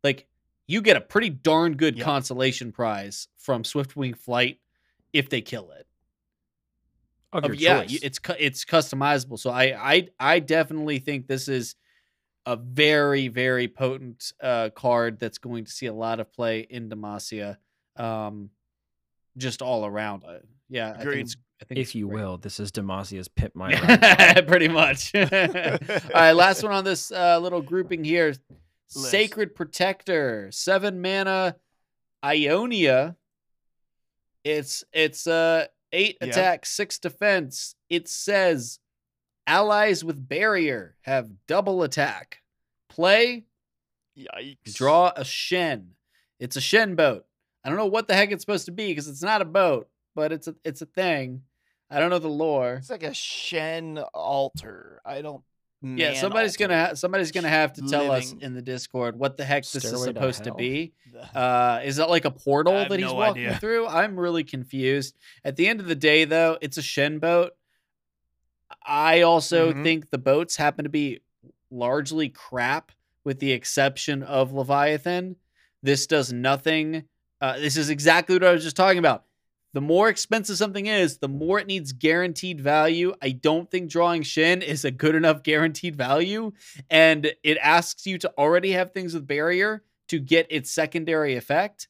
Like 0.04 0.28
you 0.66 0.82
get 0.82 0.98
a 0.98 1.02
pretty 1.02 1.30
darn 1.30 1.76
good 1.76 1.98
Yeah. 1.98 2.04
consolation 2.06 2.72
prize 2.72 3.28
from 3.38 3.64
Swiftwing 3.64 4.18
Flight 4.18 4.60
if 5.18 5.30
they 5.30 5.42
kill 5.42 5.72
it. 5.72 5.86
Of 7.34 7.44
Of- 7.44 7.50
your 7.52 7.56
yeah, 7.56 7.84
choice. 7.84 8.00
it's 8.02 8.20
it's 8.40 8.66
customizable. 8.66 9.38
So 9.38 9.50
I 9.50 9.96
I 9.96 10.08
I 10.20 10.40
definitely 10.40 11.00
think 11.00 11.28
this 11.28 11.48
is 11.48 11.76
a 12.46 12.56
very 12.56 13.28
very 13.28 13.68
potent 13.68 14.32
uh, 14.42 14.70
card 14.70 15.20
that's 15.20 15.38
going 15.38 15.66
to 15.66 15.72
see 15.72 15.88
a 15.88 15.94
lot 15.94 16.20
of 16.22 16.32
play 16.32 16.62
in 16.62 16.90
Demacia, 16.90 17.58
um, 17.98 18.50
just 19.38 19.62
all 19.62 19.86
around. 19.86 20.24
Uh, 20.24 20.40
yeah, 20.70 20.96
I 20.98 21.04
think 21.04 21.16
it's. 21.16 21.36
I 21.62 21.66
think 21.66 21.80
if 21.80 21.96
you 21.96 22.08
great. 22.08 22.22
will, 22.22 22.38
this 22.38 22.60
is 22.60 22.72
Demacia's 22.72 23.28
Pit 23.28 23.52
My 23.56 23.74
pretty 24.48 24.68
much. 24.68 25.14
all 25.16 25.26
right, 25.26 26.32
last 26.32 26.64
one 26.64 26.72
on 26.72 26.84
this 26.84 27.12
uh, 27.12 27.40
little 27.40 27.62
grouping 27.62 28.04
here: 28.06 28.28
List. 28.28 29.12
Sacred 29.12 29.54
Protector, 29.56 30.50
seven 30.52 31.02
mana, 31.02 31.56
Ionia. 32.24 33.18
It's 34.48 34.84
it's 34.94 35.28
uh 35.28 35.68
eight 35.92 36.18
Yeah. 36.22 36.28
attack, 36.30 36.66
six 36.66 37.00
defense. 37.00 37.76
It 37.90 38.08
says 38.08 38.80
allies 39.46 40.04
with 40.04 40.28
barrier 40.28 40.96
have 41.02 41.30
double 41.48 41.84
attack. 41.84 42.40
Play, 42.90 43.46
Yikes. 44.18 44.74
draw 44.74 45.12
a 45.16 45.24
Shen. 45.26 45.92
It's 46.40 46.56
a 46.56 46.62
Shen 46.62 46.96
boat. 46.96 47.26
I 47.64 47.70
don't 47.70 47.78
know 47.78 47.86
what 47.88 48.08
the 48.08 48.14
heck 48.16 48.32
it's 48.32 48.42
supposed 48.44 48.66
to 48.66 48.72
be 48.72 48.88
because 48.88 49.08
it's 49.08 49.22
not 49.24 49.42
a 49.42 49.46
boat, 49.46 49.90
but 50.16 50.32
it's 50.32 50.48
a 50.48 50.56
it's 50.64 50.82
a 50.82 50.86
thing. 50.86 51.44
I 51.90 52.00
don't 52.00 52.10
know 52.10 52.20
the 52.20 52.28
lore. 52.30 52.76
It's 52.76 52.90
like 52.90 53.04
a 53.04 53.14
Shen 53.14 53.98
altar. 54.14 55.02
I 55.06 55.22
don't. 55.22 55.44
Yeah, 55.82 56.14
somebody's 56.16 56.58
gonna 56.58 56.88
ha- 56.88 56.94
somebody's 56.96 57.32
gonna 57.32 57.50
have 57.50 57.74
to 57.74 57.82
tell 57.88 58.12
us 58.12 58.32
living- 58.34 58.42
in 58.42 58.54
the 58.56 58.62
Discord 58.64 59.18
what 59.20 59.38
the 59.38 59.46
heck 59.46 59.64
this 59.64 59.76
is 59.76 59.84
Stairway 59.84 60.08
to 60.08 60.14
supposed 60.14 60.44
to 60.46 60.50
hell? 60.50 60.58
be. 60.58 60.94
Uh, 61.34 61.82
is 61.84 61.96
that 61.96 62.10
like 62.12 62.26
a 62.26 62.32
portal 62.32 62.76
I 62.76 62.80
have 62.82 62.90
that 62.90 63.00
he's 63.00 63.08
no 63.08 63.16
walking 63.16 63.46
idea. 63.48 63.58
through? 63.60 63.88
I'm 63.88 64.20
really 64.20 64.44
confused. 64.44 65.16
At 65.44 65.56
the 65.56 65.68
end 65.68 65.80
of 65.80 65.88
the 65.88 65.96
day, 65.96 66.26
though, 66.26 66.60
it's 66.62 66.78
a 66.78 66.82
Shen 66.84 67.18
boat. 67.18 67.54
I 68.86 69.22
also 69.22 69.74
Mhm. 69.74 69.84
think 69.84 70.10
the 70.10 70.18
boats 70.20 70.56
happen 70.58 70.84
to 70.84 70.90
be 70.90 71.22
largely 71.72 72.30
crap, 72.30 72.92
with 73.24 73.40
the 73.40 73.52
exception 73.52 74.22
of 74.24 74.54
Leviathan. 74.54 75.38
This 75.84 76.06
does 76.08 76.32
nothing. 76.32 77.06
Uh, 77.42 77.58
this 77.60 77.78
is 77.78 77.90
exactly 77.90 78.36
what 78.36 78.44
I 78.44 78.52
was 78.52 78.64
just 78.64 78.76
talking 78.76 79.00
about. 79.00 79.26
The 79.78 79.82
more 79.82 80.10
expensive 80.10 80.58
something 80.58 80.88
is, 80.88 81.20
the 81.20 81.28
more 81.28 81.60
it 81.60 81.68
needs 81.68 81.92
guaranteed 81.92 82.60
value. 82.60 83.14
I 83.22 83.30
don't 83.30 83.70
think 83.70 83.92
drawing 83.92 84.24
Shen 84.24 84.64
is 84.64 84.84
a 84.84 84.90
good 84.90 85.14
enough 85.14 85.44
guaranteed 85.44 85.96
value. 85.96 86.54
And 86.90 87.32
it 87.44 87.60
asks 87.62 88.08
you 88.08 88.18
to 88.18 88.34
already 88.40 88.72
have 88.72 88.92
things 88.92 89.14
with 89.14 89.28
barrier 89.28 89.84
to 90.08 90.18
get 90.18 90.48
its 90.50 90.72
secondary 90.72 91.36
effect. 91.36 91.90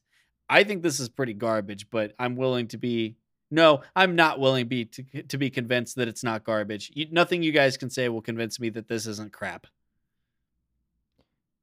I 0.50 0.64
think 0.64 0.82
this 0.82 1.00
is 1.00 1.08
pretty 1.08 1.32
garbage, 1.32 1.88
but 1.88 2.12
I'm 2.18 2.36
willing 2.36 2.66
to 2.68 2.76
be 2.76 3.16
no, 3.50 3.80
I'm 3.96 4.14
not 4.14 4.38
willing 4.38 4.68
be 4.68 4.84
to, 4.84 5.22
to 5.22 5.38
be 5.38 5.48
convinced 5.48 5.96
that 5.96 6.08
it's 6.08 6.22
not 6.22 6.44
garbage. 6.44 6.92
You, 6.92 7.06
nothing 7.10 7.42
you 7.42 7.52
guys 7.52 7.78
can 7.78 7.88
say 7.88 8.10
will 8.10 8.20
convince 8.20 8.60
me 8.60 8.68
that 8.68 8.88
this 8.88 9.06
isn't 9.06 9.32
crap. 9.32 9.66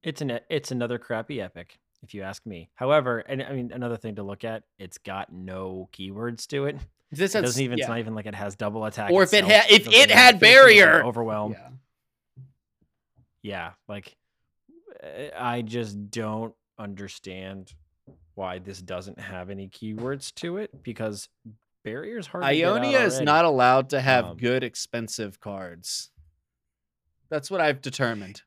It's 0.02 0.22
an 0.22 0.40
it's 0.50 0.72
another 0.72 0.98
crappy 0.98 1.40
epic, 1.40 1.78
if 2.04 2.14
you 2.14 2.22
ask 2.24 2.46
me. 2.46 2.70
However, 2.76 3.20
and 3.20 3.42
I 3.44 3.52
mean 3.54 3.72
another 3.72 3.98
thing 3.98 4.16
to 4.16 4.24
look 4.24 4.44
at, 4.44 4.64
it's 4.80 4.98
got 4.98 5.32
no 5.32 5.90
keywords 5.94 6.48
to 6.48 6.66
it. 6.66 6.78
This 7.12 7.36
It 7.36 7.42
doesn't 7.44 7.62
even. 7.62 7.80
It's 7.80 7.88
not 7.88 8.00
even 8.00 8.16
like 8.16 8.26
it 8.26 8.36
has 8.36 8.56
double 8.56 8.84
attack. 8.86 9.12
Or 9.12 9.24
if 9.24 9.34
it 9.34 9.46
had- 9.46 9.70
if 9.70 9.88
it 9.88 9.94
had 9.94 10.10
it 10.10 10.12
have 10.12 10.40
barrier. 10.40 11.04
overwhelm. 11.04 11.54
Yeah. 11.54 11.70
yeah 13.42 13.72
like 13.88 14.16
uh, 15.04 15.08
i 15.40 15.62
just 15.62 16.10
don't 16.10 16.54
understand 16.80 17.74
why 18.34 18.60
this 18.60 18.82
doesn't 18.82 19.20
have 19.20 19.50
any 19.50 19.70
keywords 19.70 20.34
to 20.36 20.58
it 20.58 20.84
because 20.84 21.30
barriers 21.84 22.28
hard 22.28 22.44
Ionia 22.44 23.00
is 23.02 23.22
not 23.22 23.46
allowed 23.46 23.92
to 23.92 24.02
have 24.02 24.26
Um, 24.26 24.38
good 24.38 24.64
expensive 24.64 25.40
cards. 25.40 26.10
That's 27.30 27.50
what 27.50 27.62
I've 27.62 27.82
determined. 27.82 28.42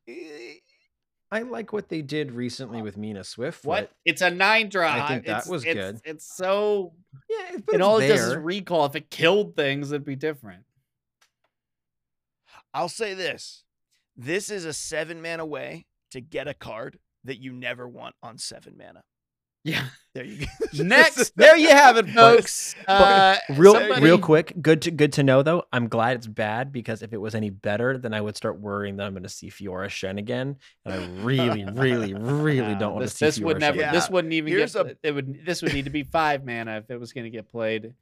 I 1.31 1.43
like 1.43 1.73
what 1.75 1.89
they 1.91 2.01
did 2.01 2.33
recently 2.33 2.81
with 2.81 2.97
mina 2.97 3.23
swift 3.23 3.65
What? 3.65 3.91
It's 4.05 4.23
a 4.23 4.31
nine 4.31 4.69
drop. 4.71 4.97
I 4.97 5.09
think 5.09 5.27
that 5.27 5.31
It's- 5.31 5.49
was 5.49 5.65
it's- 5.65 5.93
good. 5.93 6.01
It's 6.05 6.37
so 6.37 6.95
yeah 7.29 7.57
but 7.67 7.75
and 7.75 7.75
it's 7.75 7.83
all 7.83 7.99
it 7.99 8.09
does 8.09 8.21
is 8.29 8.37
recall. 8.37 8.87
If 8.87 8.97
it 8.97 9.11
killed 9.11 9.55
things, 9.57 9.93
it'd 9.93 10.05
be 10.05 10.17
different. 10.17 10.65
I'll 12.75 12.89
say 12.89 13.15
this: 13.15 13.65
this 14.17 14.51
is 14.51 14.65
a 14.65 14.73
seven 14.73 15.21
mana 15.23 15.45
way 15.45 15.87
to 16.13 16.21
get 16.21 16.49
a 16.49 16.55
card 16.55 16.99
that 17.25 17.39
you 17.39 17.53
never 17.53 17.87
want 17.89 18.15
on 18.23 18.39
seven 18.39 18.77
mana. 18.79 19.05
Yeah. 19.69 19.85
There 20.15 20.25
you 20.25 20.47
go. 20.47 20.47
Next, 20.83 21.33
there 21.37 21.57
you 21.57 21.69
have 21.69 21.97
it, 21.97 22.09
folks. 22.09 22.75
Uh, 22.89 23.37
real 23.51 23.75
somebody- 23.75 24.03
real 24.03 24.19
quick 24.19 24.53
good 24.61 24.83
to 24.83 24.91
good 24.91 25.13
to 25.13 25.23
know 25.23 25.43
though 25.43 25.63
i'm 25.73 25.87
glad 25.89 26.17
it's 26.17 26.27
bad 26.27 26.73
because 26.73 27.03
if 27.03 27.13
it 27.13 27.19
was 27.19 27.35
any 27.35 27.51
better 27.51 27.99
then 27.99 28.13
i 28.15 28.21
would 28.21 28.37
start 28.37 28.59
worrying 28.59 28.97
that 28.97 29.07
i'm 29.07 29.13
going 29.13 29.23
to 29.23 29.29
see 29.29 29.49
fiora 29.51 29.89
shen 29.89 30.19
again 30.19 30.57
and 30.85 30.95
i 30.95 31.07
really 31.23 31.65
really 31.67 32.15
really 32.15 32.73
Nah, 32.73 32.79
don't 32.79 32.95
want 32.97 33.07
to 33.07 33.15
see 33.15 33.27
this 33.27 33.39
would 33.39 33.61
never. 33.61 33.79
Shen. 33.79 33.93
This 33.93 34.09
wouldn't 34.11 34.33
even 34.33 34.53
Here's 34.53 34.73
get. 34.75 34.87
a- 34.87 34.97
it 35.03 35.13
would. 35.15 35.45
This 35.45 35.63
would 35.63 35.75
need 35.75 35.85
to 35.85 35.91
be 35.91 36.03
five 36.03 36.45
mana 36.45 36.79
if 36.79 36.91
it 36.91 36.99
was 36.99 37.13
going 37.13 37.25
to 37.25 37.31
get 37.31 37.49
played 37.49 37.93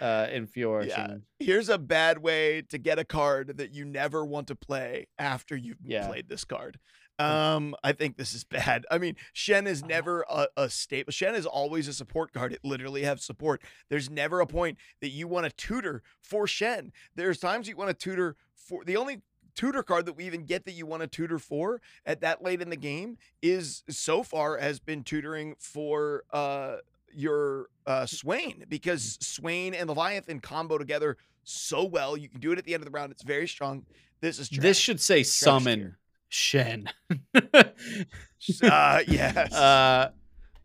uh, 0.00 0.28
in 0.32 0.46
Fjord. 0.46 0.86
Yeah. 0.86 1.16
Here's 1.40 1.68
a 1.68 1.76
bad 1.78 2.18
way 2.18 2.62
to 2.70 2.78
get 2.78 2.98
a 3.00 3.04
card 3.04 3.56
that 3.58 3.74
you 3.74 3.84
never 3.84 4.24
want 4.24 4.46
to 4.46 4.54
play 4.54 5.08
after 5.18 5.56
you've 5.56 5.78
Yeah. 5.84 6.06
played 6.06 6.28
this 6.28 6.44
card. 6.44 6.78
Um, 7.18 7.74
I 7.82 7.92
think 7.92 8.16
this 8.16 8.34
is 8.34 8.44
bad. 8.58 8.86
I 8.90 8.98
mean, 8.98 9.16
Shen 9.32 9.66
is 9.66 9.84
never 9.84 10.24
a, 10.28 10.48
a 10.56 10.70
staple. 10.70 11.12
Shen 11.12 11.34
is 11.34 11.46
always 11.46 11.88
a 11.88 11.92
support 11.92 12.32
card. 12.32 12.52
It 12.52 12.60
literally 12.64 13.02
has 13.02 13.22
support. 13.22 13.62
There's 13.88 14.10
never 14.10 14.40
a 14.40 14.46
point 14.46 14.78
that 15.00 15.10
you 15.10 15.28
want 15.28 15.46
to 15.46 15.50
tutor 15.50 16.02
for 16.20 16.46
Shen. 16.46 16.92
There's 17.14 17.38
times 17.38 17.68
you 17.68 17.76
want 17.76 17.90
to 17.90 17.94
tutor 17.94 18.36
for 18.54 18.84
the 18.84 18.96
only 18.96 19.22
tutor 19.54 19.82
card 19.82 20.06
that 20.06 20.12
we 20.12 20.24
even 20.24 20.44
get 20.44 20.64
that 20.66 20.72
you 20.72 20.86
want 20.86 21.02
to 21.02 21.08
tutor 21.08 21.38
for 21.38 21.80
at 22.06 22.20
that 22.20 22.44
late 22.44 22.62
in 22.62 22.70
the 22.70 22.76
game 22.76 23.18
is 23.42 23.82
so 23.88 24.22
far 24.22 24.56
has 24.56 24.78
been 24.78 25.02
tutoring 25.02 25.56
for 25.58 26.22
uh 26.32 26.76
your 27.12 27.66
uh 27.84 28.06
Swain 28.06 28.64
because 28.68 29.18
Swain 29.20 29.74
and 29.74 29.88
Leviathan 29.88 30.38
combo 30.38 30.78
together 30.78 31.16
so 31.42 31.84
well. 31.84 32.16
You 32.16 32.28
can 32.28 32.40
do 32.40 32.52
it 32.52 32.58
at 32.58 32.64
the 32.64 32.74
end 32.74 32.82
of 32.82 32.84
the 32.84 32.90
round. 32.92 33.10
It's 33.10 33.22
very 33.22 33.48
strong. 33.48 33.84
This 34.20 34.38
is 34.38 34.48
This 34.48 34.78
should 34.78 35.00
say 35.00 35.22
summon 35.22 35.78
tier. 35.78 35.98
Shen. 36.28 36.88
uh 37.34 39.00
yes. 39.06 39.52
uh, 39.54 40.10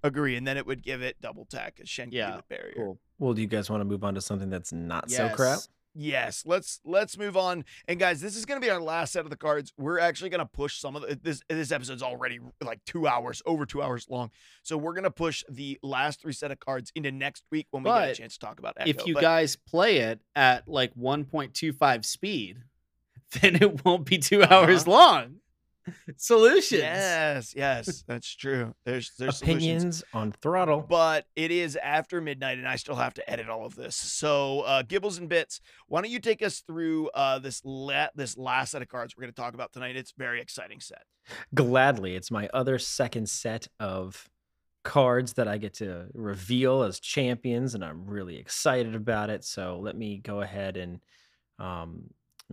Agree. 0.06 0.36
And 0.36 0.46
then 0.46 0.58
it 0.58 0.66
would 0.68 0.84
give 0.84 1.02
it 1.02 1.16
double 1.22 1.44
attack 1.44 1.80
as 1.82 1.88
Shen 1.90 2.10
Yeah, 2.12 2.42
barrier. 2.50 2.74
cool. 2.76 3.00
well 3.20 3.34
do 3.34 3.42
you 3.42 3.48
guys 3.48 3.70
want 3.70 3.82
to 3.82 3.86
move 3.86 4.04
on 4.04 4.16
to 4.16 4.22
something 4.22 4.50
that's 4.50 4.74
not 4.74 5.10
so 5.10 5.30
crap 5.30 5.60
Yes. 5.60 5.70
Yes, 5.96 6.44
let's 6.48 6.80
let's 6.84 7.20
move 7.20 7.38
on. 7.38 7.66
And 7.88 8.00
guys, 8.00 8.20
this 8.20 8.36
is 8.36 8.46
going 8.46 8.60
to 8.60 8.66
be 8.66 8.72
our 8.72 8.82
last 8.82 9.14
set 9.14 9.26
of 9.26 9.30
the 9.30 9.36
cards. 9.38 9.72
We're 9.78 10.00
actually 10.00 10.32
going 10.32 10.40
to 10.40 10.48
push 10.48 10.80
some 10.80 10.96
of 10.96 11.04
the, 11.04 11.20
this. 11.22 11.44
This 11.48 11.72
episode's 11.72 12.02
already 12.02 12.40
like 12.64 12.84
two 12.84 13.06
hours, 13.08 13.44
over 13.46 13.64
two 13.68 13.80
hours 13.84 14.08
long. 14.10 14.32
So 14.64 14.76
we're 14.76 14.94
going 14.94 15.04
to 15.04 15.12
push 15.12 15.44
the 15.48 15.78
last 15.84 16.20
three 16.20 16.34
set 16.34 16.50
of 16.50 16.60
cards 16.60 16.92
into 16.96 17.12
next 17.12 17.44
week 17.52 17.68
when 17.70 17.84
we 17.84 17.92
get 17.92 18.10
a 18.10 18.16
chance 18.16 18.34
to 18.34 18.40
talk 18.40 18.58
about. 18.58 18.74
It. 18.82 18.88
If 18.88 19.06
you 19.06 19.14
But 19.14 19.22
guys 19.22 19.56
play 19.56 19.98
it 19.98 20.20
at 20.36 20.68
like 20.68 20.96
1.25 20.96 22.04
speed, 22.06 22.58
then 23.42 23.58
it 23.62 23.86
won't 23.86 24.06
be 24.06 24.18
2 24.18 24.46
hours 24.46 24.88
Uh-huh. 24.88 24.92
long. 24.92 25.36
Solutions. 26.18 26.82
yes, 26.82 27.54
yes, 27.56 28.04
that's 28.08 28.36
true. 28.36 28.74
There's 28.86 29.12
there's 29.18 29.38
solutions. 29.38 29.64
opinions 29.64 30.04
on 30.14 30.32
throttle 30.42 30.86
but 30.88 31.26
it 31.36 31.52
is 31.52 31.76
after 31.76 32.22
midnight 32.22 32.58
and 32.58 32.68
I 32.68 32.76
still 32.78 32.96
have 32.96 33.14
to 33.16 33.30
edit 33.30 33.50
all 33.50 33.66
of 33.66 33.76
this. 33.76 33.96
So, 33.96 34.62
uh, 34.62 34.84
Gibbles 34.84 35.18
and 35.20 35.28
Bits, 35.30 35.60
why 35.88 36.02
don't 36.02 36.12
you 36.12 36.20
take 36.20 36.42
us 36.42 36.60
through 36.62 37.10
uh, 37.10 37.40
this 37.40 37.62
la- 37.66 38.08
this 38.16 38.38
last 38.38 38.72
set 38.72 38.82
of 38.82 38.88
cards 38.88 39.16
we're 39.18 39.22
going 39.24 39.34
to 39.34 39.42
talk 39.42 39.54
about 39.54 39.74
tonight? 39.74 39.96
It's 39.96 40.12
a 40.12 40.22
very 40.22 40.42
exciting 40.42 40.80
set. 40.80 41.04
gladly 41.54 42.16
it's 42.16 42.30
my 42.32 42.50
other 42.54 42.78
second 42.78 43.30
set 43.30 43.68
of 43.80 44.30
cards 44.84 45.34
that 45.34 45.48
i 45.48 45.58
get 45.58 45.74
to 45.76 46.08
reveal 46.14 46.84
as 46.84 47.00
champions 47.00 47.74
and 47.76 47.86
i'm 47.86 48.06
really 48.06 48.36
excited 48.38 48.94
about 48.94 49.30
it 49.30 49.42
so 49.46 49.80
let 49.82 49.96
me 49.96 50.18
go 50.18 50.42
ahead 50.42 50.76
and 50.76 51.00
um 51.60 52.04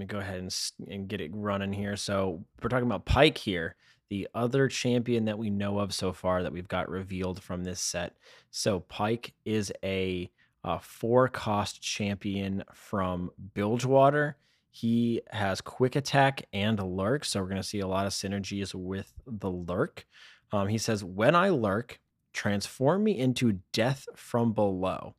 let 0.00 0.08
me 0.08 0.18
go 0.18 0.18
ahead 0.18 0.38
and, 0.38 0.56
and 0.88 1.08
get 1.08 1.20
it 1.20 1.30
running 1.34 1.72
here 1.72 1.96
so 1.96 2.42
we're 2.62 2.70
talking 2.70 2.86
about 2.86 3.04
Pyke 3.04 3.36
here 3.36 3.76
the 4.08 4.26
other 4.34 4.66
champion 4.66 5.26
that 5.26 5.38
we 5.38 5.50
know 5.50 5.78
of 5.78 5.92
so 5.92 6.12
far 6.12 6.42
that 6.42 6.52
we've 6.52 6.66
got 6.66 6.88
revealed 6.88 7.42
from 7.42 7.64
this 7.64 7.80
set 7.80 8.16
so 8.50 8.80
Pyke 8.80 9.34
is 9.44 9.72
a 9.84 10.30
uh, 10.64 10.78
four 10.78 11.28
cost 11.28 11.82
champion 11.82 12.64
from 12.72 13.30
bilgewater 13.54 14.36
he 14.70 15.20
has 15.30 15.60
quick 15.60 15.96
attack 15.96 16.46
and 16.52 16.80
lurk, 16.80 17.24
so 17.24 17.40
we're 17.40 17.48
going 17.48 17.60
to 17.60 17.66
see 17.66 17.80
a 17.80 17.88
lot 17.88 18.06
of 18.06 18.12
synergies 18.12 18.72
with 18.72 19.12
the 19.26 19.50
lurk. 19.50 20.06
Um, 20.52 20.68
he 20.68 20.78
says, 20.78 21.02
When 21.02 21.34
I 21.34 21.48
lurk, 21.48 21.98
transform 22.32 23.02
me 23.02 23.18
into 23.18 23.58
death 23.72 24.06
from 24.14 24.52
below. 24.52 25.14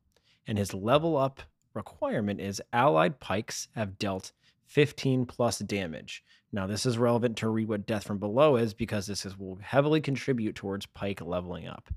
And 0.46 0.56
his 0.56 0.72
level 0.72 1.16
up 1.16 1.42
requirement 1.74 2.40
is 2.40 2.62
allied 2.72 3.20
Pykes 3.20 3.68
have 3.74 3.98
dealt 3.98 4.32
15 4.66 5.26
plus 5.26 5.58
damage. 5.58 6.24
Now, 6.52 6.66
this 6.66 6.84
is 6.84 6.98
relevant 6.98 7.36
to 7.38 7.48
read 7.48 7.68
what 7.68 7.86
death 7.86 8.04
from 8.04 8.18
below 8.18 8.56
is 8.56 8.74
because 8.74 9.06
this 9.06 9.24
is, 9.24 9.38
will 9.38 9.58
heavily 9.62 10.00
contribute 10.00 10.54
towards 10.54 10.86
Pyke 10.86 11.22
leveling 11.22 11.66
up. 11.66 11.88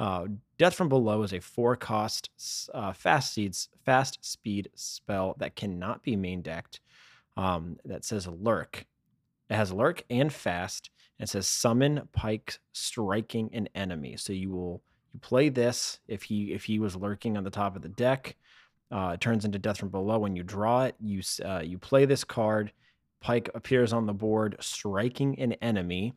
Uh, 0.00 0.26
death 0.58 0.74
from 0.74 0.88
below 0.88 1.22
is 1.22 1.34
a 1.34 1.40
four 1.40 1.76
cost 1.76 2.30
uh, 2.72 2.92
fast 2.92 3.34
seeds 3.34 3.68
fast 3.84 4.18
speed 4.24 4.70
spell 4.74 5.36
that 5.38 5.54
cannot 5.54 6.02
be 6.02 6.16
main 6.16 6.40
decked 6.40 6.80
um, 7.36 7.76
that 7.84 8.04
says 8.04 8.26
lurk. 8.26 8.86
It 9.50 9.56
has 9.56 9.72
lurk 9.72 10.02
and 10.08 10.32
fast. 10.32 10.90
And 11.18 11.28
it 11.28 11.30
says 11.30 11.46
summon 11.46 12.08
Pyke 12.12 12.58
striking 12.72 13.50
an 13.52 13.68
enemy. 13.74 14.16
So 14.16 14.32
you 14.32 14.50
will 14.50 14.82
you 15.12 15.20
play 15.20 15.48
this 15.48 15.98
if 16.08 16.22
he 16.22 16.52
if 16.52 16.64
he 16.64 16.78
was 16.78 16.96
lurking 16.96 17.36
on 17.36 17.44
the 17.44 17.50
top 17.50 17.76
of 17.76 17.82
the 17.82 17.88
deck. 17.88 18.36
Uh, 18.90 19.12
it 19.14 19.20
turns 19.20 19.44
into 19.44 19.58
death 19.58 19.78
from 19.78 19.88
below 19.88 20.18
when 20.18 20.34
you 20.34 20.42
draw 20.42 20.84
it. 20.84 20.96
You 21.00 21.22
uh, 21.44 21.62
you 21.64 21.78
play 21.78 22.04
this 22.04 22.24
card. 22.24 22.72
Pyke 23.20 23.50
appears 23.54 23.92
on 23.92 24.06
the 24.06 24.14
board, 24.14 24.56
striking 24.60 25.38
an 25.38 25.52
enemy, 25.54 26.14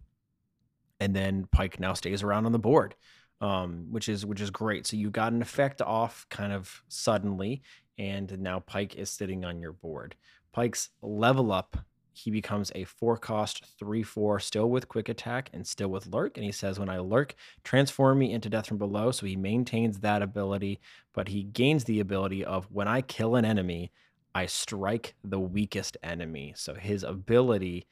and 0.99 1.15
then 1.15 1.47
Pyke 1.51 1.79
now 1.79 1.93
stays 1.93 2.23
around 2.23 2.45
on 2.45 2.51
the 2.51 2.59
board, 2.59 2.95
um, 3.41 3.87
which 3.91 4.09
is 4.09 4.25
which 4.25 4.41
is 4.41 4.49
great. 4.49 4.87
So 4.87 4.97
you 4.97 5.09
got 5.09 5.33
an 5.33 5.41
effect 5.41 5.81
off 5.81 6.25
kind 6.29 6.53
of 6.53 6.81
suddenly, 6.87 7.61
and 7.97 8.39
now 8.39 8.59
Pyke 8.59 8.95
is 8.95 9.09
sitting 9.09 9.45
on 9.45 9.61
your 9.61 9.73
board. 9.73 10.15
Pyke's 10.53 10.89
level 11.01 11.51
up. 11.51 11.77
He 12.13 12.31
becomes 12.31 12.71
a 12.75 12.83
four 12.85 13.17
cost, 13.17 13.65
three, 13.79 14.03
four, 14.03 14.39
still 14.39 14.69
with 14.69 14.87
quick 14.87 15.09
attack 15.09 15.49
and 15.53 15.65
still 15.65 15.89
with 15.89 16.07
lurk. 16.07 16.37
And 16.37 16.45
he 16.45 16.51
says, 16.51 16.79
When 16.79 16.89
I 16.89 16.99
lurk, 16.99 17.35
transform 17.63 18.19
me 18.19 18.31
into 18.31 18.49
death 18.49 18.67
from 18.67 18.77
below. 18.77 19.11
So 19.11 19.25
he 19.25 19.35
maintains 19.35 19.99
that 19.99 20.21
ability, 20.21 20.79
but 21.13 21.27
he 21.27 21.43
gains 21.43 21.83
the 21.83 21.99
ability 21.99 22.45
of 22.45 22.67
when 22.71 22.87
I 22.87 23.01
kill 23.01 23.35
an 23.35 23.45
enemy, 23.45 23.91
I 24.35 24.45
strike 24.45 25.15
the 25.23 25.39
weakest 25.39 25.97
enemy. 26.03 26.53
So 26.55 26.73
his 26.75 27.03
ability 27.03 27.87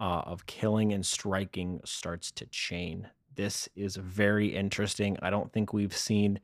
uh, 0.00 0.22
of 0.26 0.46
killing 0.46 0.92
and 0.92 1.04
striking 1.04 1.80
starts 1.84 2.30
to 2.32 2.46
chain. 2.46 3.08
This 3.34 3.68
is 3.74 3.96
very 3.96 4.54
interesting. 4.54 5.16
I 5.22 5.30
don't 5.30 5.52
think 5.52 5.72
we've 5.72 5.96
seen 5.96 6.40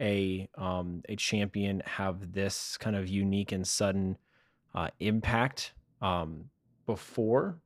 a 0.00 0.48
um, 0.56 1.02
a 1.08 1.16
champion 1.16 1.82
have 1.86 2.32
this 2.32 2.76
kind 2.76 2.96
of 2.96 3.08
unique 3.08 3.52
and 3.52 3.66
sudden 3.66 4.18
uh, 4.74 4.88
impact 5.00 5.72
um, 6.00 6.50
before, 6.86 7.58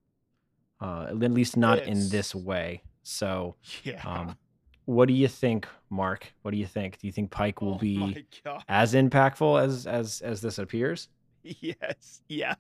uh, 0.80 1.06
at 1.09 1.18
least 1.32 1.56
not 1.56 1.82
in 1.82 2.09
this 2.09 2.34
way. 2.34 2.82
So, 3.02 3.56
Yeah. 3.84 4.02
um, 4.05 4.36
what 4.84 5.09
do 5.09 5.14
you 5.14 5.28
think, 5.28 5.66
Mark? 5.90 6.32
What 6.43 6.51
do 6.52 6.56
you 6.56 6.66
think? 6.66 6.98
Do 6.98 7.06
you 7.06 7.12
think 7.12 7.30
Pyke 7.30 7.60
will 7.60 7.74
oh 7.74 7.78
be 7.78 8.26
as 8.68 8.94
impactful 8.94 9.62
as 9.62 9.86
as 9.86 10.20
as 10.20 10.40
this 10.40 10.59
appears? 10.59 11.09
Yes. 11.43 12.22
Yeah. 12.28 12.55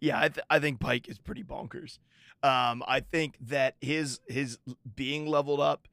Yeah. 0.00 0.18
I, 0.18 0.28
th- 0.28 0.46
I 0.48 0.58
think 0.58 0.80
Pyke 0.80 1.06
is 1.08 1.18
pretty 1.18 1.44
bonkers. 1.44 1.98
Um, 2.42 2.82
I 2.88 3.00
think 3.00 3.36
that 3.42 3.76
his 3.82 4.20
his 4.26 4.58
being 4.96 5.26
leveled 5.26 5.60
up, 5.60 5.86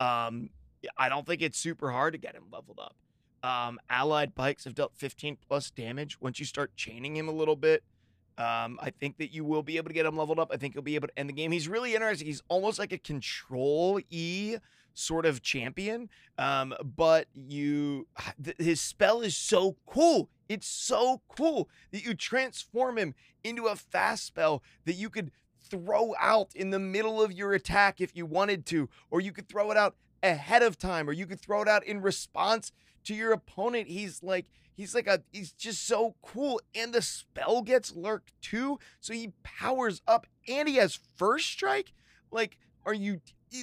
um, 0.00 0.48
I 0.96 1.10
don't 1.10 1.26
think 1.26 1.42
it's 1.42 1.58
super 1.58 1.90
hard 1.90 2.14
to 2.14 2.18
get 2.18 2.34
him 2.34 2.44
leveled 2.50 2.80
up. 2.80 2.96
Um, 3.42 3.78
allied 3.90 4.34
Pykes 4.34 4.64
have 4.64 4.74
dealt 4.74 4.92
15 4.96 5.36
plus 5.46 5.70
damage. 5.70 6.18
Once 6.20 6.38
you 6.40 6.46
start 6.46 6.74
chaining 6.76 7.14
him 7.16 7.28
a 7.28 7.32
little 7.32 7.56
bit, 7.56 7.82
um, 8.38 8.78
I 8.80 8.90
think 8.90 9.18
that 9.18 9.32
you 9.32 9.44
will 9.44 9.62
be 9.62 9.76
able 9.76 9.88
to 9.88 9.94
get 9.94 10.06
him 10.06 10.16
leveled 10.16 10.38
up. 10.38 10.50
I 10.52 10.56
think 10.56 10.74
you'll 10.74 10.82
be 10.82 10.94
able 10.94 11.08
to 11.08 11.18
end 11.18 11.28
the 11.28 11.34
game. 11.34 11.52
He's 11.52 11.68
really 11.68 11.94
interesting. 11.94 12.26
He's 12.26 12.42
almost 12.48 12.78
like 12.78 12.92
a 12.92 12.98
control 12.98 14.00
E 14.10 14.56
sort 14.94 15.26
of 15.26 15.42
champion. 15.42 16.08
Um, 16.38 16.74
but 16.82 17.26
you, 17.34 18.06
th- 18.42 18.56
his 18.58 18.80
spell 18.80 19.20
is 19.20 19.36
so 19.36 19.76
cool. 19.86 20.28
It's 20.48 20.66
so 20.66 21.22
cool 21.28 21.68
that 21.92 22.04
you 22.04 22.14
transform 22.14 22.98
him 22.98 23.14
into 23.44 23.66
a 23.66 23.76
fast 23.76 24.26
spell 24.26 24.62
that 24.84 24.94
you 24.94 25.08
could 25.10 25.30
throw 25.70 26.14
out 26.20 26.54
in 26.54 26.70
the 26.70 26.78
middle 26.78 27.22
of 27.22 27.32
your 27.32 27.52
attack 27.54 28.00
if 28.00 28.14
you 28.14 28.26
wanted 28.26 28.66
to, 28.66 28.88
or 29.10 29.20
you 29.20 29.32
could 29.32 29.48
throw 29.48 29.70
it 29.70 29.76
out 29.76 29.96
ahead 30.22 30.62
of 30.62 30.78
time, 30.78 31.08
or 31.08 31.12
you 31.12 31.26
could 31.26 31.40
throw 31.40 31.62
it 31.62 31.68
out 31.68 31.84
in 31.84 32.02
response 32.02 32.72
to 33.04 33.14
your 33.14 33.32
opponent. 33.32 33.88
He's 33.88 34.22
like, 34.22 34.46
he's 34.76 34.94
like 34.94 35.06
a, 35.06 35.22
he's 35.32 35.52
just 35.52 35.86
so 35.86 36.14
cool. 36.22 36.60
And 36.74 36.92
the 36.92 37.02
spell 37.02 37.62
gets 37.62 37.94
lurked 37.94 38.32
too. 38.40 38.78
So 39.00 39.12
he 39.12 39.32
powers 39.42 40.02
up 40.06 40.26
and 40.48 40.68
he 40.68 40.76
has 40.76 40.98
first 41.16 41.46
strike. 41.46 41.92
Like, 42.30 42.58
are 42.84 42.94
you, 42.94 43.20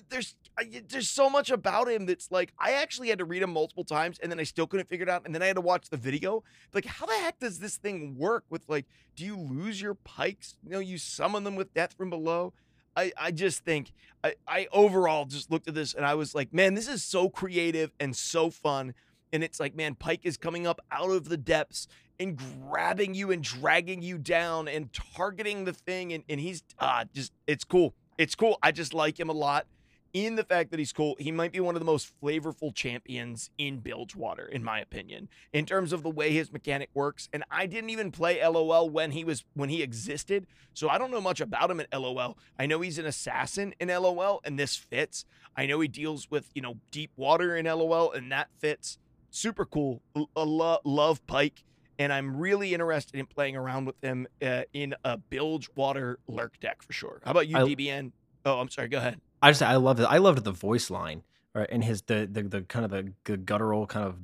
there's, 0.10 0.36
uh, 0.57 0.64
there's 0.88 1.10
so 1.10 1.30
much 1.30 1.49
about 1.49 1.90
him 1.90 2.06
that's 2.06 2.31
like, 2.31 2.53
I 2.60 2.73
actually 2.73 3.10
had 3.10 3.19
to 3.19 3.26
read 3.26 3.41
him 3.41 3.52
multiple 3.52 3.84
times 3.84 4.19
and 4.19 4.31
then 4.31 4.40
I 4.40 4.44
still 4.44 4.68
couldn't 4.68 4.88
figure 4.88 5.06
it 5.06 5.10
out. 5.10 5.26
And 5.26 5.34
then 5.34 5.41
I 5.41 5.48
had 5.48 5.56
to 5.56 5.61
watch 5.61 5.90
the 5.90 5.98
video 5.98 6.44
like 6.73 6.86
how 6.86 7.06
the 7.06 7.14
heck 7.14 7.40
does 7.40 7.60
this 7.60 7.77
thing 7.77 8.15
work 8.18 8.44
with 8.49 8.61
like 8.68 8.86
do 9.15 9.26
you 9.26 9.38
lose 9.38 9.81
your 9.81 9.95
Pykes 9.95 10.56
you 10.64 10.69
know 10.69 10.80
you 10.80 10.98
summon 10.98 11.44
them 11.44 11.56
with 11.56 11.73
death 11.73 11.94
from 11.94 12.10
below 12.10 12.53
i 12.95 13.11
i 13.18 13.31
just 13.31 13.64
think 13.64 13.91
i 14.23 14.34
i 14.48 14.68
overall 14.72 15.26
just 15.26 15.52
looked 15.52 15.68
at 15.68 15.76
this 15.76 15.94
and 15.94 16.06
i 16.06 16.15
was 16.15 16.34
like 16.36 16.53
man 16.53 16.73
this 16.73 16.88
is 16.88 17.03
so 17.03 17.30
creative 17.30 17.91
and 17.99 18.15
so 18.15 18.49
fun 18.49 18.94
and 19.31 19.43
it's 19.43 19.60
like 19.60 19.76
man 19.76 19.95
Pyke 19.95 20.22
is 20.23 20.38
coming 20.38 20.68
up 20.68 20.80
out 20.91 21.10
of 21.10 21.30
the 21.30 21.38
depths 21.38 21.88
and 22.19 22.38
grabbing 22.38 23.14
you 23.14 23.31
and 23.31 23.43
dragging 23.43 24.01
you 24.01 24.18
down 24.18 24.68
and 24.68 24.91
targeting 25.15 25.65
the 25.65 25.73
thing 25.73 26.14
and, 26.14 26.23
and 26.30 26.39
he's 26.39 26.64
ah 26.80 27.03
just 27.14 27.31
it's 27.47 27.64
cool 27.64 27.93
it's 28.18 28.35
cool 28.35 28.57
i 28.61 28.72
just 28.72 28.93
like 28.93 29.19
him 29.19 29.30
a 29.30 29.34
lot 29.34 29.65
in 30.14 30.35
the 30.35 30.43
fact 30.43 30.72
that 30.72 30.80
he's 30.80 30.91
cool, 30.91 31.15
he 31.19 31.31
might 31.31 31.51
be 31.51 31.60
one 31.60 31.76
of 31.76 31.80
the 31.80 31.85
most 31.85 32.11
flavorful 32.22 32.73
champions 32.73 33.51
in 33.57 33.80
Bilgewater, 33.80 34.45
in 34.45 34.64
my 34.64 34.80
opinion, 34.80 35.30
in 35.53 35.65
terms 35.65 35.93
of 35.93 36.03
the 36.03 36.10
way 36.10 36.31
his 36.31 36.51
mechanic 36.51 36.89
works. 36.93 37.30
And 37.31 37.43
I 37.51 37.65
didn't 37.68 37.91
even 37.91 38.11
play 38.11 38.45
LOL 38.45 38.89
when 38.89 39.11
he 39.11 39.23
was 39.23 39.45
when 39.53 39.69
he 39.69 39.84
existed, 39.84 40.47
so 40.73 40.89
I 40.89 40.97
don't 40.97 41.11
know 41.11 41.22
much 41.22 41.41
about 41.41 41.69
him 41.69 41.80
at 41.80 41.93
LOL. 41.93 42.38
I 42.57 42.65
know 42.65 42.81
he's 42.81 42.97
an 42.97 43.06
assassin 43.06 43.73
in 43.80 43.89
LOL, 43.89 44.41
and 44.43 44.57
this 44.57 44.76
fits. 44.76 45.26
I 45.56 45.65
know 45.65 45.80
he 45.80 45.88
deals 45.88 46.31
with 46.31 46.49
you 46.56 46.61
know 46.61 46.77
deep 46.91 47.11
water 47.15 47.56
in 47.56 47.65
LOL, 47.65 48.11
and 48.11 48.31
that 48.31 48.49
fits. 48.57 48.97
Super 49.31 49.65
cool. 49.65 50.01
L- 50.15 50.30
a 50.35 50.43
lo- 50.43 50.80
love 50.84 51.26
Pyke, 51.27 51.64
and 51.97 52.11
I'm 52.11 52.35
really 52.38 52.73
interested 52.73 53.19
in 53.19 53.26
playing 53.26 53.56
around 53.56 53.85
with 53.85 53.95
him 54.03 54.27
uh, 54.41 54.64
in 54.73 54.95
a 55.03 55.18
Bilgewater 55.18 56.19
lurk 56.27 56.60
deck 56.60 56.81
for 56.81 56.93
sure. 56.93 57.22
How 57.23 57.31
about 57.31 57.47
you, 57.47 57.57
I- 57.57 57.61
DBN? 57.64 58.11
Oh, 58.45 58.60
I'm 58.60 58.69
sorry. 58.69 58.88
Go 58.88 58.97
ahead. 58.99 59.19
I 59.41 59.51
just 59.51 59.61
I 59.61 59.76
love 59.76 59.99
it. 59.99 60.06
I 60.06 60.18
loved 60.18 60.43
the 60.43 60.51
voice 60.51 60.89
line, 60.89 61.23
right? 61.53 61.68
And 61.72 61.84
his 61.84 62.01
the 62.03 62.27
the, 62.31 62.43
the 62.43 62.61
kind 62.61 62.85
of 62.85 62.91
the, 62.91 63.14
the 63.26 63.38
guttural 63.38 63.85
kind 63.88 64.06
of 64.06 64.18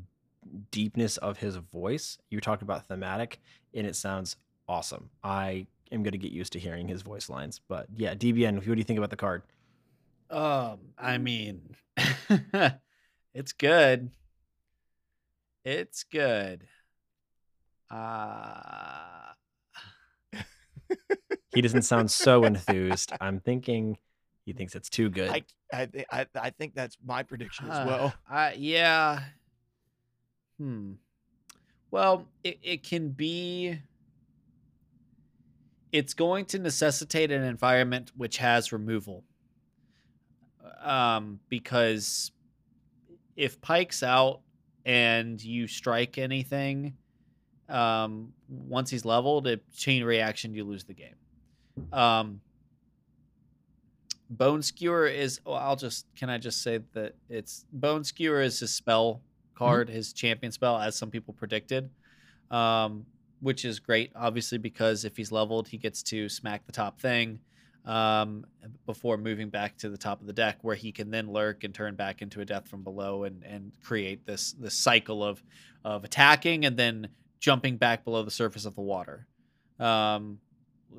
deepness 0.72 1.18
of 1.18 1.38
his 1.38 1.56
voice. 1.57 2.18
You 2.30 2.40
talked 2.41 2.61
about 2.61 2.88
thematic, 2.88 3.40
and 3.73 3.86
it 3.86 3.95
sounds 3.95 4.38
awesome. 4.68 5.10
I 5.23 5.68
am 5.91 6.02
going 6.03 6.14
to 6.14 6.18
get 6.18 6.32
used 6.32 6.53
to 6.53 6.60
hearing 6.60 6.88
his 6.88 7.02
voice 7.02 7.30
lines. 7.30 7.61
But 7.68 7.88
yeah, 7.95 8.15
DBN, 8.15 8.56
what 8.56 8.65
do 8.65 8.73
you 8.76 8.84
think 8.84 8.98
about 8.98 9.10
the 9.10 9.15
card? 9.15 9.44
Um, 10.30 10.80
I 10.98 11.18
mean, 11.18 11.76
it's 13.34 13.53
good. 13.53 14.10
It's 15.66 16.04
good. 16.04 16.68
Uh 17.90 19.34
He 21.54 21.62
doesn't 21.62 21.82
sound 21.84 22.12
so 22.12 22.46
enthused. 22.46 23.12
I'm 23.20 23.40
thinking 23.40 23.98
he 24.46 24.54
thinks 24.54 24.76
it's 24.76 24.90
too 24.90 25.10
good. 25.10 25.32
I 25.32 25.44
I 25.74 25.86
thi- 25.88 26.06
I, 26.12 26.28
I 26.36 26.50
think 26.52 26.76
that's 26.76 26.98
my 27.04 27.24
prediction 27.24 27.68
as 27.70 27.80
uh, 27.80 27.86
well. 27.88 28.14
Yeah. 28.58 29.22
Hmm. 30.60 30.94
Well, 31.90 32.28
it, 32.44 32.60
it 32.62 32.84
can 32.84 33.10
be 33.10 33.80
it's 35.92 36.14
going 36.14 36.46
to 36.46 36.60
necessitate 36.60 37.32
an 37.32 37.44
environment 37.44 38.12
which 38.16 38.38
has 38.38 38.72
removal. 38.72 39.24
Um, 40.84 41.40
because 41.50 42.32
if 43.36 43.62
Pyke's 43.62 44.04
out 44.04 44.42
and 44.86 45.44
you 45.44 45.68
strike 45.68 46.18
anything, 46.18 46.94
um, 47.70 48.34
once 48.48 48.90
he's 48.90 49.06
leveled, 49.06 49.48
a 49.48 49.57
chain 49.76 50.03
reaction, 50.03 50.53
you 50.53 50.64
lose 50.64 50.84
the 50.84 50.94
game. 50.94 51.16
Um, 51.91 52.41
Bone 54.30 54.62
Skewer 54.62 55.07
is. 55.07 55.40
Well, 55.45 55.56
I'll 55.56 55.76
just. 55.76 56.06
Can 56.16 56.30
I 56.30 56.38
just 56.38 56.62
say 56.62 56.80
that 56.94 57.16
it's 57.30 57.66
Bone 57.72 58.03
Skewer 58.03 58.41
is 58.41 58.60
his 58.60 58.74
spell 58.74 59.22
card, 59.56 59.90
his 59.90 60.14
champion 60.14 60.52
spell, 60.52 60.78
as 60.78 60.95
some 60.95 61.10
people 61.10 61.34
predicted, 61.34 61.90
um, 62.52 63.06
which 63.41 63.66
is 63.66 63.80
great. 63.80 64.12
Obviously, 64.16 64.57
because 64.57 65.06
if 65.06 65.16
he's 65.18 65.32
leveled, 65.32 65.68
he 65.68 65.78
gets 65.78 66.02
to 66.03 66.28
smack 66.30 66.66
the 66.66 66.72
top 66.72 66.99
thing 66.99 67.40
um, 67.86 68.45
before 68.86 69.18
moving 69.18 69.49
back 69.49 69.78
to 69.78 69.90
the 69.90 69.98
top 69.98 70.22
of 70.22 70.28
the 70.28 70.34
deck, 70.34 70.57
where 70.62 70.76
he 70.76 70.91
can 70.91 71.12
then 71.12 71.32
lurk 71.32 71.64
and 71.64 71.74
turn 71.74 71.95
back 71.95 72.22
into 72.22 72.41
a 72.41 72.45
death 72.45 72.68
from 72.68 72.84
below 72.84 73.24
and 73.24 73.44
and 73.44 73.72
create 73.84 74.26
this 74.26 74.53
this 74.53 74.74
cycle 74.74 75.24
of 75.24 75.44
of 75.84 76.03
attacking 76.03 76.66
and 76.66 76.78
then 76.78 77.10
jumping 77.40 77.78
back 77.78 78.03
below 78.03 78.24
the 78.24 78.32
surface 78.32 78.66
of 78.66 78.76
the 78.76 78.82
water. 78.82 79.28
Um, 79.80 80.40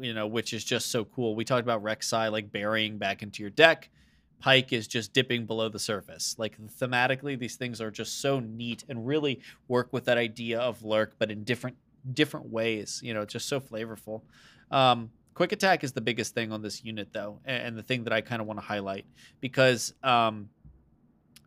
you 0.01 0.15
know, 0.15 0.27
which 0.27 0.53
is 0.53 0.65
just 0.65 0.91
so 0.91 1.05
cool. 1.05 1.35
We 1.35 1.45
talked 1.45 1.63
about 1.63 1.83
Rek'Sai 1.83 2.31
like 2.31 2.53
burying 2.53 2.99
back 2.99 3.23
into 3.23 3.43
your 3.43 3.51
deck. 3.51 3.91
Pyke 4.39 4.73
is 4.73 4.87
just 4.87 5.13
dipping 5.13 5.47
below 5.47 5.69
the 5.69 5.79
surface. 5.79 6.37
Like 6.39 6.59
thematically, 6.79 7.39
these 7.39 7.57
things 7.57 7.81
are 7.81 7.91
just 7.91 8.21
so 8.21 8.39
neat 8.39 8.85
and 8.89 9.07
really 9.07 9.41
work 9.67 9.93
with 9.93 10.05
that 10.05 10.19
idea 10.19 10.61
of 10.61 10.85
lurk, 10.85 11.15
but 11.19 11.31
in 11.31 11.45
different 11.45 11.77
different 12.13 12.51
ways. 12.51 13.01
You 13.03 13.15
know, 13.15 13.25
just 13.25 13.49
so 13.49 13.61
flavorful. 13.61 14.23
Um, 14.71 15.11
quick 15.37 15.53
attack 15.53 15.85
is 15.85 15.93
the 15.93 16.01
biggest 16.01 16.35
thing 16.35 16.51
on 16.51 16.63
this 16.63 16.83
unit, 16.83 17.13
though, 17.13 17.39
and, 17.45 17.77
the 17.77 17.83
thing 17.83 18.05
that 18.05 18.13
I 18.13 18.23
kind 18.23 18.41
of 18.41 18.49
want 18.49 18.59
to 18.59 18.65
highlight 18.65 19.05
because 19.41 19.93
um, 20.03 20.49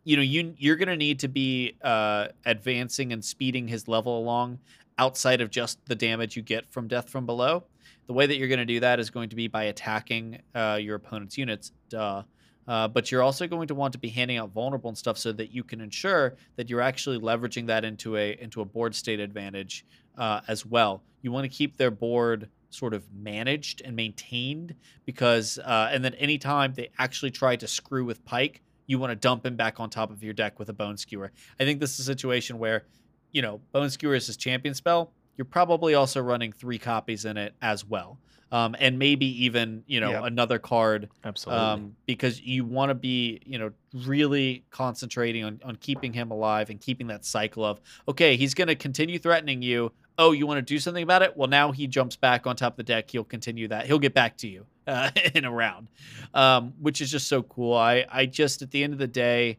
you 0.04 0.16
know 0.16 0.22
you 0.22 0.54
you're 0.56 0.76
gonna 0.76 0.96
need 0.96 1.18
to 1.20 1.28
be 1.28 1.76
uh, 1.82 2.28
advancing 2.46 3.12
and 3.12 3.22
speeding 3.22 3.66
his 3.66 3.88
level 3.88 4.18
along 4.18 4.60
outside 4.96 5.40
of 5.40 5.50
just 5.50 5.84
the 5.86 5.94
damage 5.94 6.36
you 6.36 6.42
get 6.42 6.70
from 6.70 6.86
death 6.86 7.10
from 7.10 7.26
below. 7.26 7.64
The 8.06 8.12
way 8.12 8.26
that 8.26 8.36
you're 8.36 8.48
going 8.48 8.58
to 8.58 8.64
do 8.64 8.80
that 8.80 9.00
is 9.00 9.10
going 9.10 9.28
to 9.30 9.36
be 9.36 9.48
by 9.48 9.64
attacking 9.64 10.40
uh, 10.54 10.78
your 10.80 10.96
opponent's 10.96 11.38
units. 11.38 11.72
Duh. 11.88 12.22
Uh, 12.68 12.86
but 12.86 13.10
you're 13.10 13.22
also 13.22 13.46
going 13.46 13.66
to 13.68 13.74
want 13.74 13.92
to 13.92 13.98
be 13.98 14.08
handing 14.08 14.36
out 14.36 14.50
vulnerable 14.50 14.88
and 14.88 14.98
stuff 14.98 15.16
so 15.16 15.32
that 15.32 15.52
you 15.52 15.64
can 15.64 15.80
ensure 15.80 16.36
that 16.56 16.68
you're 16.68 16.80
actually 16.80 17.18
leveraging 17.18 17.66
that 17.66 17.84
into 17.84 18.16
a 18.16 18.36
into 18.40 18.60
a 18.60 18.64
board 18.64 18.94
state 18.94 19.18
advantage 19.20 19.84
uh, 20.18 20.40
as 20.48 20.66
well. 20.66 21.02
You 21.22 21.32
want 21.32 21.44
to 21.44 21.48
keep 21.48 21.76
their 21.76 21.90
board 21.90 22.48
sort 22.70 22.94
of 22.94 23.04
managed 23.12 23.82
and 23.84 23.94
maintained 23.96 24.74
because 25.04 25.58
uh, 25.58 25.90
and 25.92 26.04
then 26.04 26.14
anytime 26.14 26.72
they 26.74 26.90
actually 26.98 27.30
try 27.30 27.56
to 27.56 27.66
screw 27.68 28.04
with 28.04 28.24
Pyke, 28.24 28.62
you 28.86 28.98
want 28.98 29.10
to 29.10 29.16
dump 29.16 29.44
him 29.44 29.56
back 29.56 29.78
on 29.80 29.90
top 29.90 30.10
of 30.10 30.22
your 30.22 30.32
deck 30.32 30.58
with 30.58 30.68
a 30.68 30.72
Bone 30.72 30.96
Skewer. 30.96 31.30
I 31.60 31.64
think 31.64 31.80
this 31.80 31.94
is 31.94 32.00
a 32.00 32.04
situation 32.04 32.58
where, 32.58 32.84
you 33.32 33.42
know, 33.42 33.60
Bone 33.72 33.90
Skewer 33.90 34.14
is 34.14 34.26
his 34.26 34.36
champion 34.36 34.74
spell. 34.74 35.12
You're 35.36 35.44
probably 35.44 35.94
also 35.94 36.20
running 36.20 36.52
three 36.52 36.78
copies 36.78 37.24
in 37.24 37.36
it 37.36 37.54
as 37.62 37.84
well, 37.84 38.18
um, 38.52 38.74
and 38.78 38.98
maybe 38.98 39.44
even 39.44 39.84
you 39.86 40.00
know 40.00 40.10
Yep. 40.10 40.24
another 40.24 40.58
card 40.58 41.08
Absolutely. 41.24 41.64
um, 41.64 41.96
because 42.04 42.40
you 42.42 42.64
want 42.64 42.90
to 42.90 42.94
be, 42.94 43.40
you 43.46 43.58
know, 43.58 43.70
really 43.94 44.64
concentrating 44.70 45.44
on, 45.44 45.60
on 45.64 45.76
keeping 45.76 46.12
him 46.12 46.30
alive 46.30 46.68
and 46.68 46.80
keeping 46.80 47.06
that 47.06 47.24
cycle 47.24 47.64
of, 47.64 47.80
okay, 48.08 48.36
he's 48.36 48.52
going 48.54 48.68
to 48.68 48.74
continue 48.74 49.18
threatening 49.18 49.62
you. 49.62 49.92
Oh, 50.20 50.32
you 50.32 50.46
want 50.46 50.58
to 50.58 50.62
do 50.62 50.78
something 50.78 51.02
about 51.02 51.22
it? 51.22 51.34
Well, 51.34 51.48
now 51.48 51.72
he 51.72 51.86
jumps 51.86 52.14
back 52.14 52.46
on 52.46 52.54
top 52.54 52.74
of 52.74 52.76
the 52.76 52.82
deck. 52.82 53.10
He'll 53.10 53.24
continue 53.24 53.66
that. 53.68 53.86
He'll 53.86 53.98
get 53.98 54.12
back 54.12 54.36
to 54.38 54.48
you 54.48 54.66
uh, 54.86 55.10
in 55.34 55.46
a 55.46 55.50
round, 55.50 55.88
um, 56.34 56.74
which 56.78 57.00
is 57.00 57.10
just 57.10 57.26
so 57.26 57.42
cool. 57.42 57.74
I, 57.74 58.04
I 58.12 58.26
just, 58.26 58.60
at 58.60 58.70
the 58.70 58.84
end 58.84 58.92
of 58.92 58.98
the 58.98 59.06
day, 59.06 59.56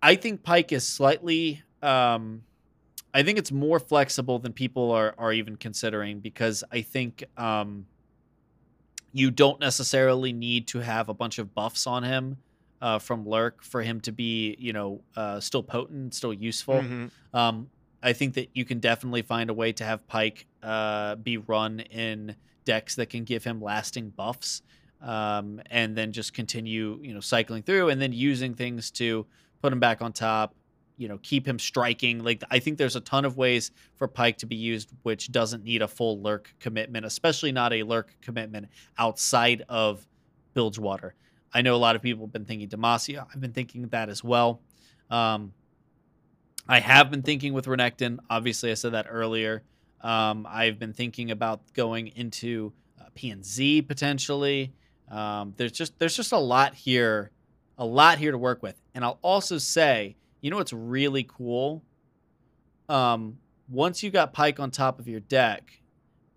I 0.00 0.14
think 0.14 0.44
Pyke 0.44 0.70
is 0.70 0.86
slightly, 0.86 1.60
um, 1.82 2.44
I 3.12 3.24
think 3.24 3.36
it's 3.36 3.50
more 3.50 3.80
flexible 3.80 4.38
than 4.38 4.52
people 4.52 4.92
are, 4.92 5.12
are 5.18 5.32
even 5.32 5.56
considering 5.56 6.20
because 6.20 6.62
I 6.70 6.82
think 6.82 7.24
um, 7.36 7.86
you 9.12 9.32
don't 9.32 9.58
necessarily 9.58 10.32
need 10.32 10.68
to 10.68 10.78
have 10.78 11.08
a 11.08 11.14
bunch 11.14 11.40
of 11.40 11.52
buffs 11.52 11.88
on 11.88 12.04
him 12.04 12.36
uh, 12.80 13.00
from 13.00 13.28
Lurk 13.28 13.64
for 13.64 13.82
him 13.82 14.00
to 14.02 14.12
be, 14.12 14.54
you 14.60 14.72
know, 14.72 15.00
uh, 15.16 15.40
still 15.40 15.64
potent, 15.64 16.14
still 16.14 16.32
useful. 16.32 16.76
Mhm. 16.76 17.10
Um, 17.34 17.70
I 18.06 18.12
think 18.12 18.34
that 18.34 18.50
you 18.54 18.64
can 18.64 18.78
definitely 18.78 19.22
find 19.22 19.50
a 19.50 19.54
way 19.54 19.72
to 19.72 19.84
have 19.84 20.06
Pyke 20.06 20.46
uh, 20.62 21.16
be 21.16 21.38
run 21.38 21.80
in 21.80 22.36
decks 22.64 22.94
that 22.94 23.10
can 23.10 23.24
give 23.24 23.42
him 23.42 23.60
lasting 23.60 24.10
buffs, 24.10 24.62
um, 25.02 25.60
and 25.72 25.96
then 25.96 26.12
just 26.12 26.32
continue, 26.32 27.00
you 27.02 27.12
know, 27.12 27.18
cycling 27.18 27.64
through, 27.64 27.88
and 27.88 28.00
then 28.00 28.12
using 28.12 28.54
things 28.54 28.92
to 28.92 29.26
put 29.60 29.72
him 29.72 29.80
back 29.80 30.02
on 30.02 30.12
top. 30.12 30.54
You 30.96 31.08
know, 31.08 31.18
keep 31.18 31.48
him 31.48 31.58
striking. 31.58 32.22
Like 32.22 32.44
I 32.48 32.60
think 32.60 32.78
there's 32.78 32.94
a 32.94 33.00
ton 33.00 33.24
of 33.24 33.36
ways 33.36 33.72
for 33.96 34.06
Pyke 34.06 34.38
to 34.38 34.46
be 34.46 34.54
used, 34.54 34.92
which 35.02 35.32
doesn't 35.32 35.64
need 35.64 35.82
a 35.82 35.88
full 35.88 36.22
lurk 36.22 36.54
commitment, 36.60 37.04
especially 37.06 37.50
not 37.50 37.72
a 37.72 37.82
lurk 37.82 38.14
commitment 38.22 38.68
outside 38.98 39.64
of 39.68 40.06
Bilgewater. 40.54 41.16
I 41.52 41.60
know 41.60 41.74
a 41.74 41.76
lot 41.76 41.96
of 41.96 42.02
people 42.02 42.26
have 42.26 42.32
been 42.32 42.44
thinking 42.44 42.68
Demacia. 42.68 43.26
I've 43.34 43.40
been 43.40 43.52
thinking 43.52 43.88
that 43.88 44.08
as 44.08 44.22
well. 44.22 44.60
Um, 45.10 45.52
I 46.68 46.80
have 46.80 47.10
been 47.10 47.22
thinking 47.22 47.52
with 47.52 47.66
Renekton. 47.66 48.18
Obviously, 48.28 48.70
I 48.70 48.74
said 48.74 48.92
that 48.92 49.06
earlier. 49.08 49.62
Um, 50.00 50.46
I've 50.48 50.78
been 50.78 50.92
thinking 50.92 51.30
about 51.30 51.60
going 51.74 52.08
into 52.08 52.72
uh, 53.00 53.04
PNZ 53.16 53.86
potentially. 53.86 54.72
Um, 55.10 55.54
there's 55.56 55.72
just 55.72 55.98
there's 55.98 56.16
just 56.16 56.32
a 56.32 56.38
lot 56.38 56.74
here, 56.74 57.30
a 57.78 57.84
lot 57.84 58.18
here 58.18 58.32
to 58.32 58.38
work 58.38 58.62
with. 58.62 58.80
And 58.94 59.04
I'll 59.04 59.18
also 59.22 59.58
say, 59.58 60.16
you 60.40 60.50
know 60.50 60.56
what's 60.56 60.72
really 60.72 61.24
cool? 61.24 61.84
Um, 62.88 63.38
once 63.68 64.02
you 64.02 64.10
got 64.10 64.32
Pyke 64.32 64.60
on 64.60 64.70
top 64.70 64.98
of 64.98 65.08
your 65.08 65.20
deck, 65.20 65.80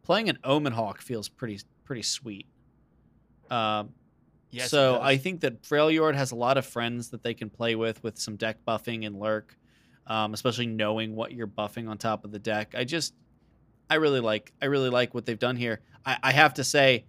playing 0.03 0.29
an 0.29 0.39
Omen 0.43 0.73
Hawk 0.73 1.01
feels 1.01 1.27
pretty 1.27 1.59
pretty 1.85 2.03
sweet. 2.03 2.47
Um, 3.49 3.93
Yes, 4.51 4.71
so. 4.71 4.99
I 5.01 5.17
think 5.17 5.41
that 5.41 5.61
Freljord 5.61 6.15
has 6.15 6.31
a 6.31 6.35
lot 6.35 6.57
of 6.57 6.65
friends 6.65 7.09
that 7.09 7.21
they 7.23 7.33
can 7.33 7.49
play 7.49 7.75
with 7.75 8.01
with 8.03 8.17
some 8.17 8.35
deck 8.35 8.57
buffing 8.67 9.05
and 9.05 9.19
lurk, 9.19 9.55
um, 10.09 10.33
especially 10.33 10.65
knowing 10.65 11.15
what 11.15 11.31
you're 11.31 11.47
buffing 11.47 11.87
on 11.89 11.97
top 11.97 12.25
of 12.25 12.31
the 12.31 12.39
deck. 12.39 12.73
I 12.75 12.83
just, 12.83 13.13
I 13.89 13.95
really 13.95 14.19
like, 14.19 14.51
I 14.61 14.65
really 14.65 14.89
like 14.89 15.13
what 15.13 15.25
they've 15.25 15.39
done 15.39 15.55
here. 15.55 15.81
I, 16.05 16.17
I 16.23 16.31
have 16.31 16.55
to 16.55 16.63
say, 16.63 17.05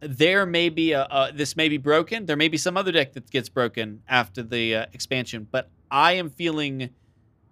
there 0.00 0.46
may 0.46 0.68
be 0.68 0.92
a, 0.92 1.02
uh, 1.02 1.30
this 1.32 1.56
may 1.56 1.68
be 1.68 1.76
broken. 1.76 2.26
There 2.26 2.36
may 2.36 2.48
be 2.48 2.56
some 2.56 2.76
other 2.76 2.92
deck 2.92 3.12
that 3.14 3.30
gets 3.30 3.48
broken 3.48 4.02
after 4.08 4.42
the 4.42 4.74
uh, 4.74 4.86
expansion, 4.92 5.46
but 5.50 5.70
I 5.90 6.12
am 6.12 6.30
feeling 6.30 6.90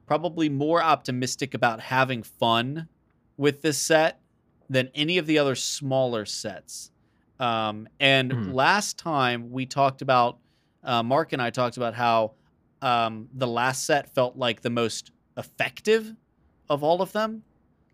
probably 0.07 0.49
more 0.49 0.83
optimistic 0.83 1.55
about 1.55 1.81
having 1.81 2.23
fun 2.23 2.89
with 3.37 3.62
this 3.62 3.78
set 3.78 4.20
than 4.70 4.91
any 4.95 5.19
of 5.19 5.27
the 5.27 5.39
other 5.39 5.55
smaller 5.55 6.24
sets. 6.24 6.91
Um, 7.39 7.89
and 8.01 8.31
Mhm. 8.31 8.55
last 8.55 8.99
time 8.99 9.51
we 9.51 9.66
talked 9.66 10.01
about, 10.01 10.39
uh, 10.85 11.03
Mark 11.03 11.33
and 11.33 11.43
I 11.43 11.51
talked 11.51 11.77
about 11.77 11.95
how 11.95 12.35
um, 12.87 13.29
the 13.35 13.47
last 13.47 13.85
set 13.85 14.15
felt 14.15 14.37
like 14.37 14.59
the 14.63 14.71
most 14.71 15.11
effective 15.37 16.15
of 16.69 16.83
all 16.83 17.03
of 17.03 17.11
them, 17.13 17.43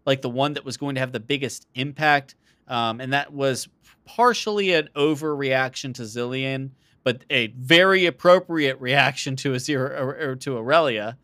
like 0.05 0.20
the 0.23 0.28
one 0.43 0.52
that 0.55 0.64
was 0.64 0.77
going 0.77 0.94
to 0.97 1.01
have 1.01 1.12
the 1.12 1.20
biggest 1.20 1.66
impact. 1.74 2.35
Um, 2.69 3.01
and 3.01 3.12
that 3.12 3.32
was 3.32 3.69
partially 4.05 4.73
an 4.74 4.89
overreaction 4.94 5.94
to 5.94 6.02
Zilean, 6.02 6.70
but 7.05 7.24
a 7.31 7.48
very 7.48 8.06
appropriate 8.06 8.78
reaction 8.81 9.36
to 9.36 9.55
a 9.55 9.74
or, 9.74 10.31
or 10.31 10.36
to 10.36 10.59
Aurelia. 10.59 11.16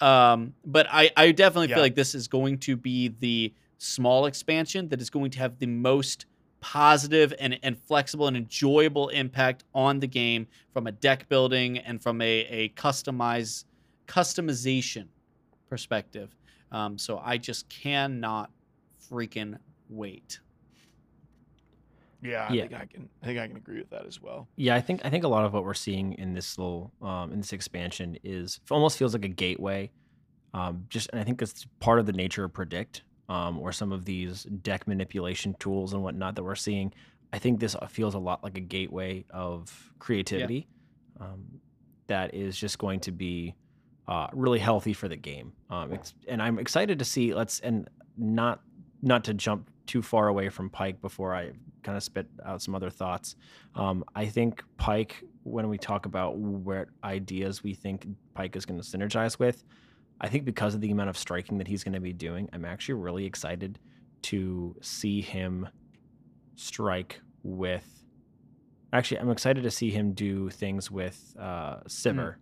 Um, 0.00 0.54
but 0.64 0.86
I, 0.90 1.10
I 1.16 1.32
definitely 1.32 1.68
Yeah. 1.68 1.76
feel 1.76 1.84
like 1.84 1.94
this 1.94 2.14
is 2.14 2.28
going 2.28 2.58
to 2.58 2.76
be 2.76 3.08
the 3.20 3.54
small 3.78 4.26
expansion 4.26 4.88
that 4.90 5.00
is 5.00 5.10
going 5.10 5.30
to 5.32 5.38
have 5.38 5.58
the 5.58 5.66
most 5.66 6.26
positive 6.62 7.34
and, 7.38 7.58
and 7.62 7.78
flexible 7.78 8.26
and 8.28 8.36
enjoyable 8.36 9.08
impact 9.10 9.64
on 9.74 10.00
the 10.00 10.06
game 10.06 10.46
from 10.72 10.86
a 10.86 10.92
deck 10.92 11.28
building 11.28 11.76
and 11.76 12.02
from 12.02 12.22
a, 12.22 12.46
a 12.46 12.68
customize 12.70 13.64
customization 14.06 15.08
perspective. 15.68 16.34
Um, 16.70 16.96
so 16.98 17.20
I 17.22 17.36
just 17.36 17.68
cannot 17.68 18.50
freaking 19.10 19.58
wait. 19.90 20.40
yeah, 22.22 22.46
I 22.48 22.52
Yeah. 22.54 22.62
think 22.62 22.74
I 22.74 22.86
can. 22.86 23.08
I 23.22 23.26
think 23.26 23.38
I 23.40 23.48
can 23.48 23.56
agree 23.56 23.78
with 23.78 23.90
that 23.90 24.06
as 24.06 24.22
well. 24.22 24.48
Yeah, 24.56 24.76
I 24.76 24.80
think 24.80 25.04
I 25.04 25.10
think 25.10 25.24
a 25.24 25.28
lot 25.28 25.44
of 25.44 25.52
what 25.52 25.64
we're 25.64 25.74
seeing 25.74 26.12
in 26.14 26.32
this 26.34 26.56
little 26.56 26.92
um, 27.02 27.32
in 27.32 27.38
this 27.38 27.52
expansion 27.52 28.16
is 28.22 28.60
almost 28.70 28.96
feels 28.96 29.12
like 29.12 29.24
a 29.24 29.28
gateway. 29.28 29.90
Um, 30.54 30.84
just 30.88 31.10
and 31.12 31.20
I 31.20 31.24
think 31.24 31.42
it's 31.42 31.66
part 31.80 31.98
of 31.98 32.06
the 32.06 32.12
nature 32.12 32.44
of 32.44 32.52
predict 32.52 33.02
um, 33.32 33.58
or 33.58 33.72
some 33.72 33.92
of 33.92 34.04
these 34.04 34.42
deck 34.42 34.86
manipulation 34.86 35.56
tools 35.58 35.94
and 35.94 36.02
whatnot 36.02 36.36
that 36.36 36.42
we're 36.42 36.54
seeing. 36.54 36.92
I 37.32 37.38
think 37.38 37.60
this 37.60 37.74
feels 37.88 38.12
a 38.12 38.18
lot 38.18 38.44
like 38.44 38.58
a 38.58 38.60
gateway 38.60 39.24
of 39.30 39.92
creativity 39.98 40.68
um, 41.18 41.42
that 42.08 42.34
is 42.34 42.58
just 42.58 42.78
going 42.78 43.00
to 43.00 43.10
be 43.10 43.54
uh, 44.06 44.26
really 44.34 44.58
healthy 44.58 44.92
for 44.92 45.08
the 45.08 45.16
game. 45.16 45.54
Um, 45.70 45.98
and 46.28 46.42
I'm 46.42 46.58
excited 46.58 46.98
to 46.98 47.06
see. 47.06 47.32
Let's 47.32 47.60
and 47.60 47.88
not 48.18 48.60
not 49.00 49.24
to 49.24 49.32
jump 49.32 49.70
too 49.86 50.02
far 50.02 50.28
away 50.28 50.50
from 50.50 50.68
Pyke 50.68 51.00
before 51.00 51.34
I 51.34 51.52
kind 51.82 51.96
of 51.96 52.02
spit 52.02 52.26
out 52.44 52.60
some 52.60 52.74
other 52.74 52.90
thoughts. 52.90 53.36
Um, 53.74 54.04
I 54.14 54.26
think 54.26 54.62
Pyke, 54.76 55.24
when 55.44 55.70
we 55.70 55.78
talk 55.78 56.04
about 56.04 56.36
what 56.36 56.88
ideas 57.02 57.62
we 57.62 57.72
think 57.72 58.06
Pyke 58.34 58.56
is 58.56 58.66
going 58.66 58.78
to 58.78 58.86
synergize 58.86 59.38
with, 59.38 59.64
I 60.20 60.28
think 60.28 60.44
because 60.44 60.74
of 60.74 60.80
the 60.80 60.90
amount 60.90 61.10
of 61.10 61.18
striking 61.18 61.58
that 61.58 61.66
he's 61.66 61.82
going 61.82 61.94
to 61.94 62.00
be 62.00 62.12
doing, 62.12 62.48
I'm 62.52 62.64
actually 62.64 62.94
really 62.94 63.24
excited 63.24 63.78
to 64.22 64.76
see 64.80 65.20
him 65.20 65.68
strike 66.54 67.20
with. 67.42 68.04
Actually, 68.92 69.20
I'm 69.20 69.30
excited 69.30 69.64
to 69.64 69.70
see 69.70 69.90
him 69.90 70.12
do 70.12 70.50
things 70.50 70.90
with 70.90 71.34
uh, 71.38 71.78
Sivir. 71.88 72.36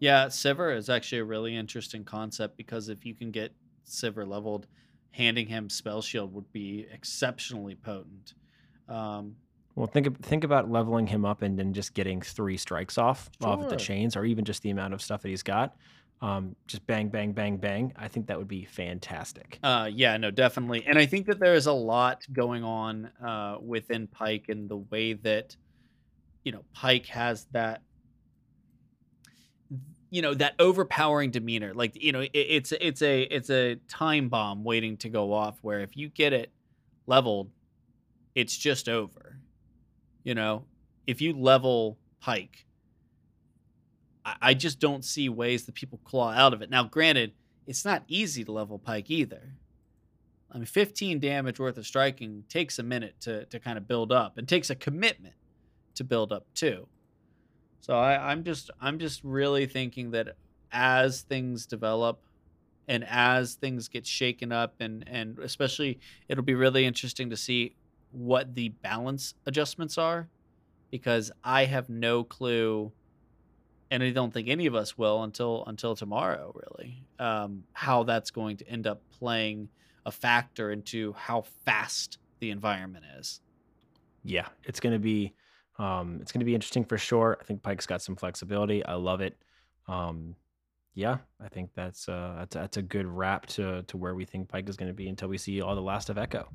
Yeah, 0.00 0.26
Sivir 0.26 0.76
is 0.76 0.88
actually 0.88 1.18
a 1.18 1.24
really 1.24 1.54
interesting 1.54 2.04
concept 2.04 2.56
because 2.56 2.88
if 2.88 3.06
you 3.06 3.14
can 3.14 3.30
get 3.30 3.54
Sivir 3.86 4.26
leveled, 4.26 4.66
handing 5.12 5.46
him 5.46 5.70
Spell 5.70 6.02
Shield 6.02 6.32
would 6.34 6.50
be 6.52 6.86
exceptionally 6.92 7.76
potent. 7.76 8.34
Um, 8.88 9.36
Well, 9.76 9.86
think 9.86 10.20
think 10.24 10.42
about 10.42 10.70
leveling 10.70 11.06
him 11.06 11.24
up 11.24 11.42
and 11.42 11.56
then 11.58 11.72
just 11.72 11.94
getting 11.94 12.20
three 12.20 12.56
strikes 12.56 12.98
off 12.98 13.30
off 13.42 13.62
at 13.62 13.68
the 13.68 13.76
chains, 13.76 14.16
or 14.16 14.24
even 14.24 14.44
just 14.44 14.62
the 14.62 14.70
amount 14.70 14.94
of 14.94 15.00
stuff 15.02 15.22
that 15.22 15.28
he's 15.28 15.42
got. 15.44 15.76
Um, 16.22 16.54
just 16.68 16.86
bang, 16.86 17.08
bang, 17.08 17.32
bang, 17.32 17.56
bang. 17.56 17.92
I 17.96 18.06
think 18.06 18.28
that 18.28 18.38
would 18.38 18.46
be 18.46 18.64
fantastic. 18.64 19.58
Uh, 19.60 19.90
yeah, 19.92 20.16
no, 20.16 20.30
definitely. 20.30 20.84
And 20.86 20.96
I 20.96 21.04
think 21.04 21.26
that 21.26 21.40
there 21.40 21.54
is 21.54 21.66
a 21.66 21.72
lot 21.72 22.24
going 22.32 22.62
on 22.62 23.10
uh, 23.20 23.56
within 23.60 24.06
Pyke 24.06 24.48
and 24.48 24.68
the 24.68 24.76
way 24.76 25.14
that, 25.14 25.56
you 26.44 26.52
know, 26.52 26.62
Pyke 26.74 27.06
has 27.06 27.46
that, 27.50 27.82
you 30.10 30.22
know, 30.22 30.32
that 30.34 30.54
overpowering 30.60 31.32
demeanor. 31.32 31.74
Like, 31.74 32.00
you 32.00 32.12
know, 32.12 32.20
it, 32.20 32.30
it's 32.32 32.70
it's 32.70 33.02
a 33.02 33.22
it's 33.22 33.50
a 33.50 33.76
time 33.88 34.28
bomb 34.28 34.62
waiting 34.62 34.98
to 34.98 35.08
go 35.08 35.32
off. 35.32 35.58
Where 35.62 35.80
if 35.80 35.96
you 35.96 36.08
get 36.08 36.32
it 36.32 36.52
leveled, 37.06 37.50
it's 38.36 38.56
just 38.56 38.88
over. 38.88 39.40
You 40.22 40.36
know, 40.36 40.66
if 41.08 41.20
you 41.20 41.32
level 41.32 41.98
Pyke, 42.20 42.64
I, 44.24 44.54
just 44.54 44.78
don't 44.78 45.04
see 45.04 45.28
ways 45.28 45.64
that 45.64 45.74
people 45.74 45.98
claw 46.04 46.30
out 46.30 46.54
of 46.54 46.62
it. 46.62 46.70
Now, 46.70 46.84
granted, 46.84 47.32
it's 47.66 47.84
not 47.84 48.04
easy 48.06 48.44
to 48.44 48.52
level 48.52 48.78
Pyke 48.78 49.10
either. 49.10 49.54
I 50.50 50.58
mean, 50.58 50.66
15 50.66 51.18
damage 51.18 51.58
worth 51.58 51.78
of 51.78 51.86
striking 51.86 52.44
takes 52.48 52.78
a 52.78 52.82
minute 52.82 53.16
to, 53.22 53.46
to 53.46 53.58
kind 53.58 53.78
of 53.78 53.88
build 53.88 54.12
up 54.12 54.38
and 54.38 54.46
takes 54.46 54.70
a 54.70 54.74
commitment 54.74 55.34
to 55.94 56.04
build 56.04 56.32
up 56.32 56.46
too. 56.54 56.86
So 57.80 57.94
I, 57.94 58.30
I'm 58.30 58.44
just 58.44 58.70
I'm 58.80 58.98
just 58.98 59.24
really 59.24 59.66
thinking 59.66 60.12
that 60.12 60.36
as 60.70 61.22
things 61.22 61.66
develop 61.66 62.22
and 62.86 63.04
as 63.08 63.54
things 63.54 63.88
get 63.88 64.06
shaken 64.06 64.52
up 64.52 64.74
and 64.80 65.04
and 65.08 65.38
especially 65.40 65.98
it'll 66.28 66.44
be 66.44 66.54
really 66.54 66.86
interesting 66.86 67.30
to 67.30 67.36
see 67.36 67.74
what 68.12 68.54
the 68.54 68.68
balance 68.68 69.34
adjustments 69.46 69.98
are 69.98 70.28
because 70.92 71.32
I 71.42 71.64
have 71.64 71.88
no 71.88 72.22
clue 72.22 72.92
and 73.92 74.02
I 74.02 74.08
don't 74.10 74.32
think 74.32 74.48
any 74.48 74.64
of 74.64 74.74
us 74.74 74.96
will 74.96 75.22
until 75.22 75.64
until 75.66 75.94
tomorrow 75.94 76.52
really 76.54 77.04
um, 77.18 77.64
how 77.74 78.04
that's 78.04 78.30
going 78.30 78.56
to 78.56 78.68
end 78.68 78.86
up 78.86 79.02
playing 79.10 79.68
a 80.06 80.10
factor 80.10 80.72
into 80.72 81.12
how 81.12 81.42
fast 81.64 82.18
the 82.40 82.50
environment 82.50 83.04
is. 83.18 83.40
Yeah, 84.24 84.48
it's 84.64 84.80
gonna 84.80 84.98
be 84.98 85.34
um, 85.78 86.18
it's 86.22 86.32
gonna 86.32 86.46
be 86.46 86.54
interesting 86.54 86.84
for 86.84 86.96
sure. 86.96 87.36
I 87.40 87.44
think 87.44 87.62
Pyke's 87.62 87.86
got 87.86 88.00
some 88.00 88.16
flexibility. 88.16 88.84
I 88.84 88.94
love 88.94 89.20
it. 89.20 89.36
Um, 89.86 90.36
yeah, 90.94 91.18
I 91.38 91.48
think 91.48 91.70
that's 91.74 92.08
uh 92.08 92.36
that's, 92.38 92.54
that's 92.54 92.76
a 92.78 92.82
good 92.82 93.06
wrap 93.06 93.44
to 93.46 93.82
to 93.82 93.96
where 93.98 94.14
we 94.14 94.24
think 94.24 94.48
Pyke 94.48 94.70
is 94.70 94.76
going 94.76 94.90
to 94.90 94.94
be 94.94 95.08
until 95.08 95.28
we 95.28 95.36
see 95.36 95.60
all 95.60 95.74
the 95.74 95.82
last 95.82 96.08
of 96.08 96.16
Echo. 96.16 96.48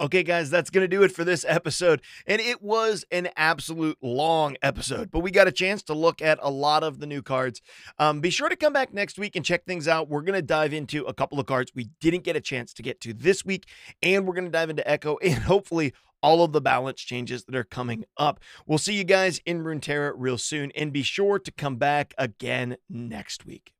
Okay, 0.00 0.22
guys, 0.22 0.48
that's 0.48 0.70
going 0.70 0.82
to 0.82 0.88
do 0.88 1.02
it 1.02 1.12
for 1.12 1.24
this 1.24 1.44
episode. 1.46 2.00
And 2.26 2.40
it 2.40 2.62
was 2.62 3.04
an 3.10 3.28
absolute 3.36 3.98
long 4.00 4.56
episode, 4.62 5.10
but 5.10 5.20
we 5.20 5.30
got 5.30 5.46
a 5.46 5.52
chance 5.52 5.82
to 5.84 5.94
look 5.94 6.22
at 6.22 6.38
a 6.40 6.50
lot 6.50 6.82
of 6.82 7.00
the 7.00 7.06
new 7.06 7.20
cards. 7.20 7.60
Um, 7.98 8.22
be 8.22 8.30
sure 8.30 8.48
to 8.48 8.56
come 8.56 8.72
back 8.72 8.94
next 8.94 9.18
week 9.18 9.36
and 9.36 9.44
check 9.44 9.66
things 9.66 9.86
out. 9.86 10.08
We're 10.08 10.22
going 10.22 10.38
to 10.38 10.42
dive 10.42 10.72
into 10.72 11.04
a 11.04 11.12
couple 11.12 11.38
of 11.38 11.44
cards 11.44 11.72
we 11.74 11.90
didn't 12.00 12.24
get 12.24 12.34
a 12.34 12.40
chance 12.40 12.72
to 12.74 12.82
get 12.82 13.02
to 13.02 13.12
this 13.12 13.44
week, 13.44 13.66
and 14.02 14.26
we're 14.26 14.32
going 14.32 14.46
to 14.46 14.50
dive 14.50 14.70
into 14.70 14.88
Echo 14.90 15.18
and 15.22 15.42
hopefully 15.42 15.92
all 16.22 16.42
of 16.42 16.52
the 16.52 16.62
balance 16.62 17.02
changes 17.02 17.44
that 17.44 17.54
are 17.54 17.64
coming 17.64 18.06
up. 18.16 18.40
We'll 18.66 18.78
see 18.78 18.94
you 18.94 19.04
guys 19.04 19.42
in 19.44 19.62
Runeterra 19.62 20.14
real 20.16 20.38
soon, 20.38 20.72
and 20.74 20.94
be 20.94 21.02
sure 21.02 21.38
to 21.38 21.52
come 21.52 21.76
back 21.76 22.14
again 22.16 22.78
next 22.88 23.44
week. 23.44 23.74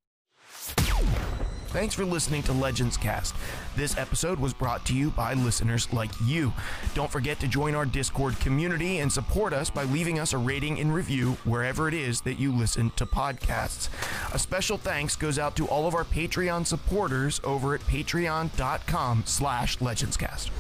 Thanks 1.71 1.95
for 1.95 2.05
listening 2.05 2.43
to 2.45 2.53
Legends 2.53 2.97
Cast. 2.97 3.33
This 3.77 3.97
episode 3.97 4.41
was 4.41 4.53
brought 4.53 4.85
to 4.87 4.93
you 4.93 5.11
by 5.11 5.35
listeners 5.35 5.93
like 5.93 6.11
you. 6.25 6.53
Don't 6.95 7.11
forget 7.11 7.39
to 7.39 7.47
join 7.47 7.77
our 7.77 7.87
Discord 7.87 8.41
community 8.41 8.99
and 8.99 9.11
support 9.11 9.53
us 9.53 9.71
by 9.71 9.85
leaving 9.85 10.19
us 10.19 10.33
a 10.33 10.39
rating 10.39 10.81
and 10.81 10.93
review 10.93 11.39
wherever 11.45 11.87
it 11.87 11.95
is 11.95 12.23
that 12.23 12.41
you 12.41 12.53
listen 12.53 12.91
to 12.97 13.07
podcasts. 13.07 13.89
A 14.35 14.39
special 14.39 14.79
thanks 14.79 15.15
goes 15.15 15.39
out 15.39 15.55
to 15.57 15.69
all 15.69 15.87
of 15.87 15.95
our 15.95 16.03
Patreon 16.05 16.67
supporters 16.67 17.41
over 17.45 17.77
at 17.77 17.83
patreon.com 17.83 19.23
slash 19.25 19.79
legendscast. 19.79 20.51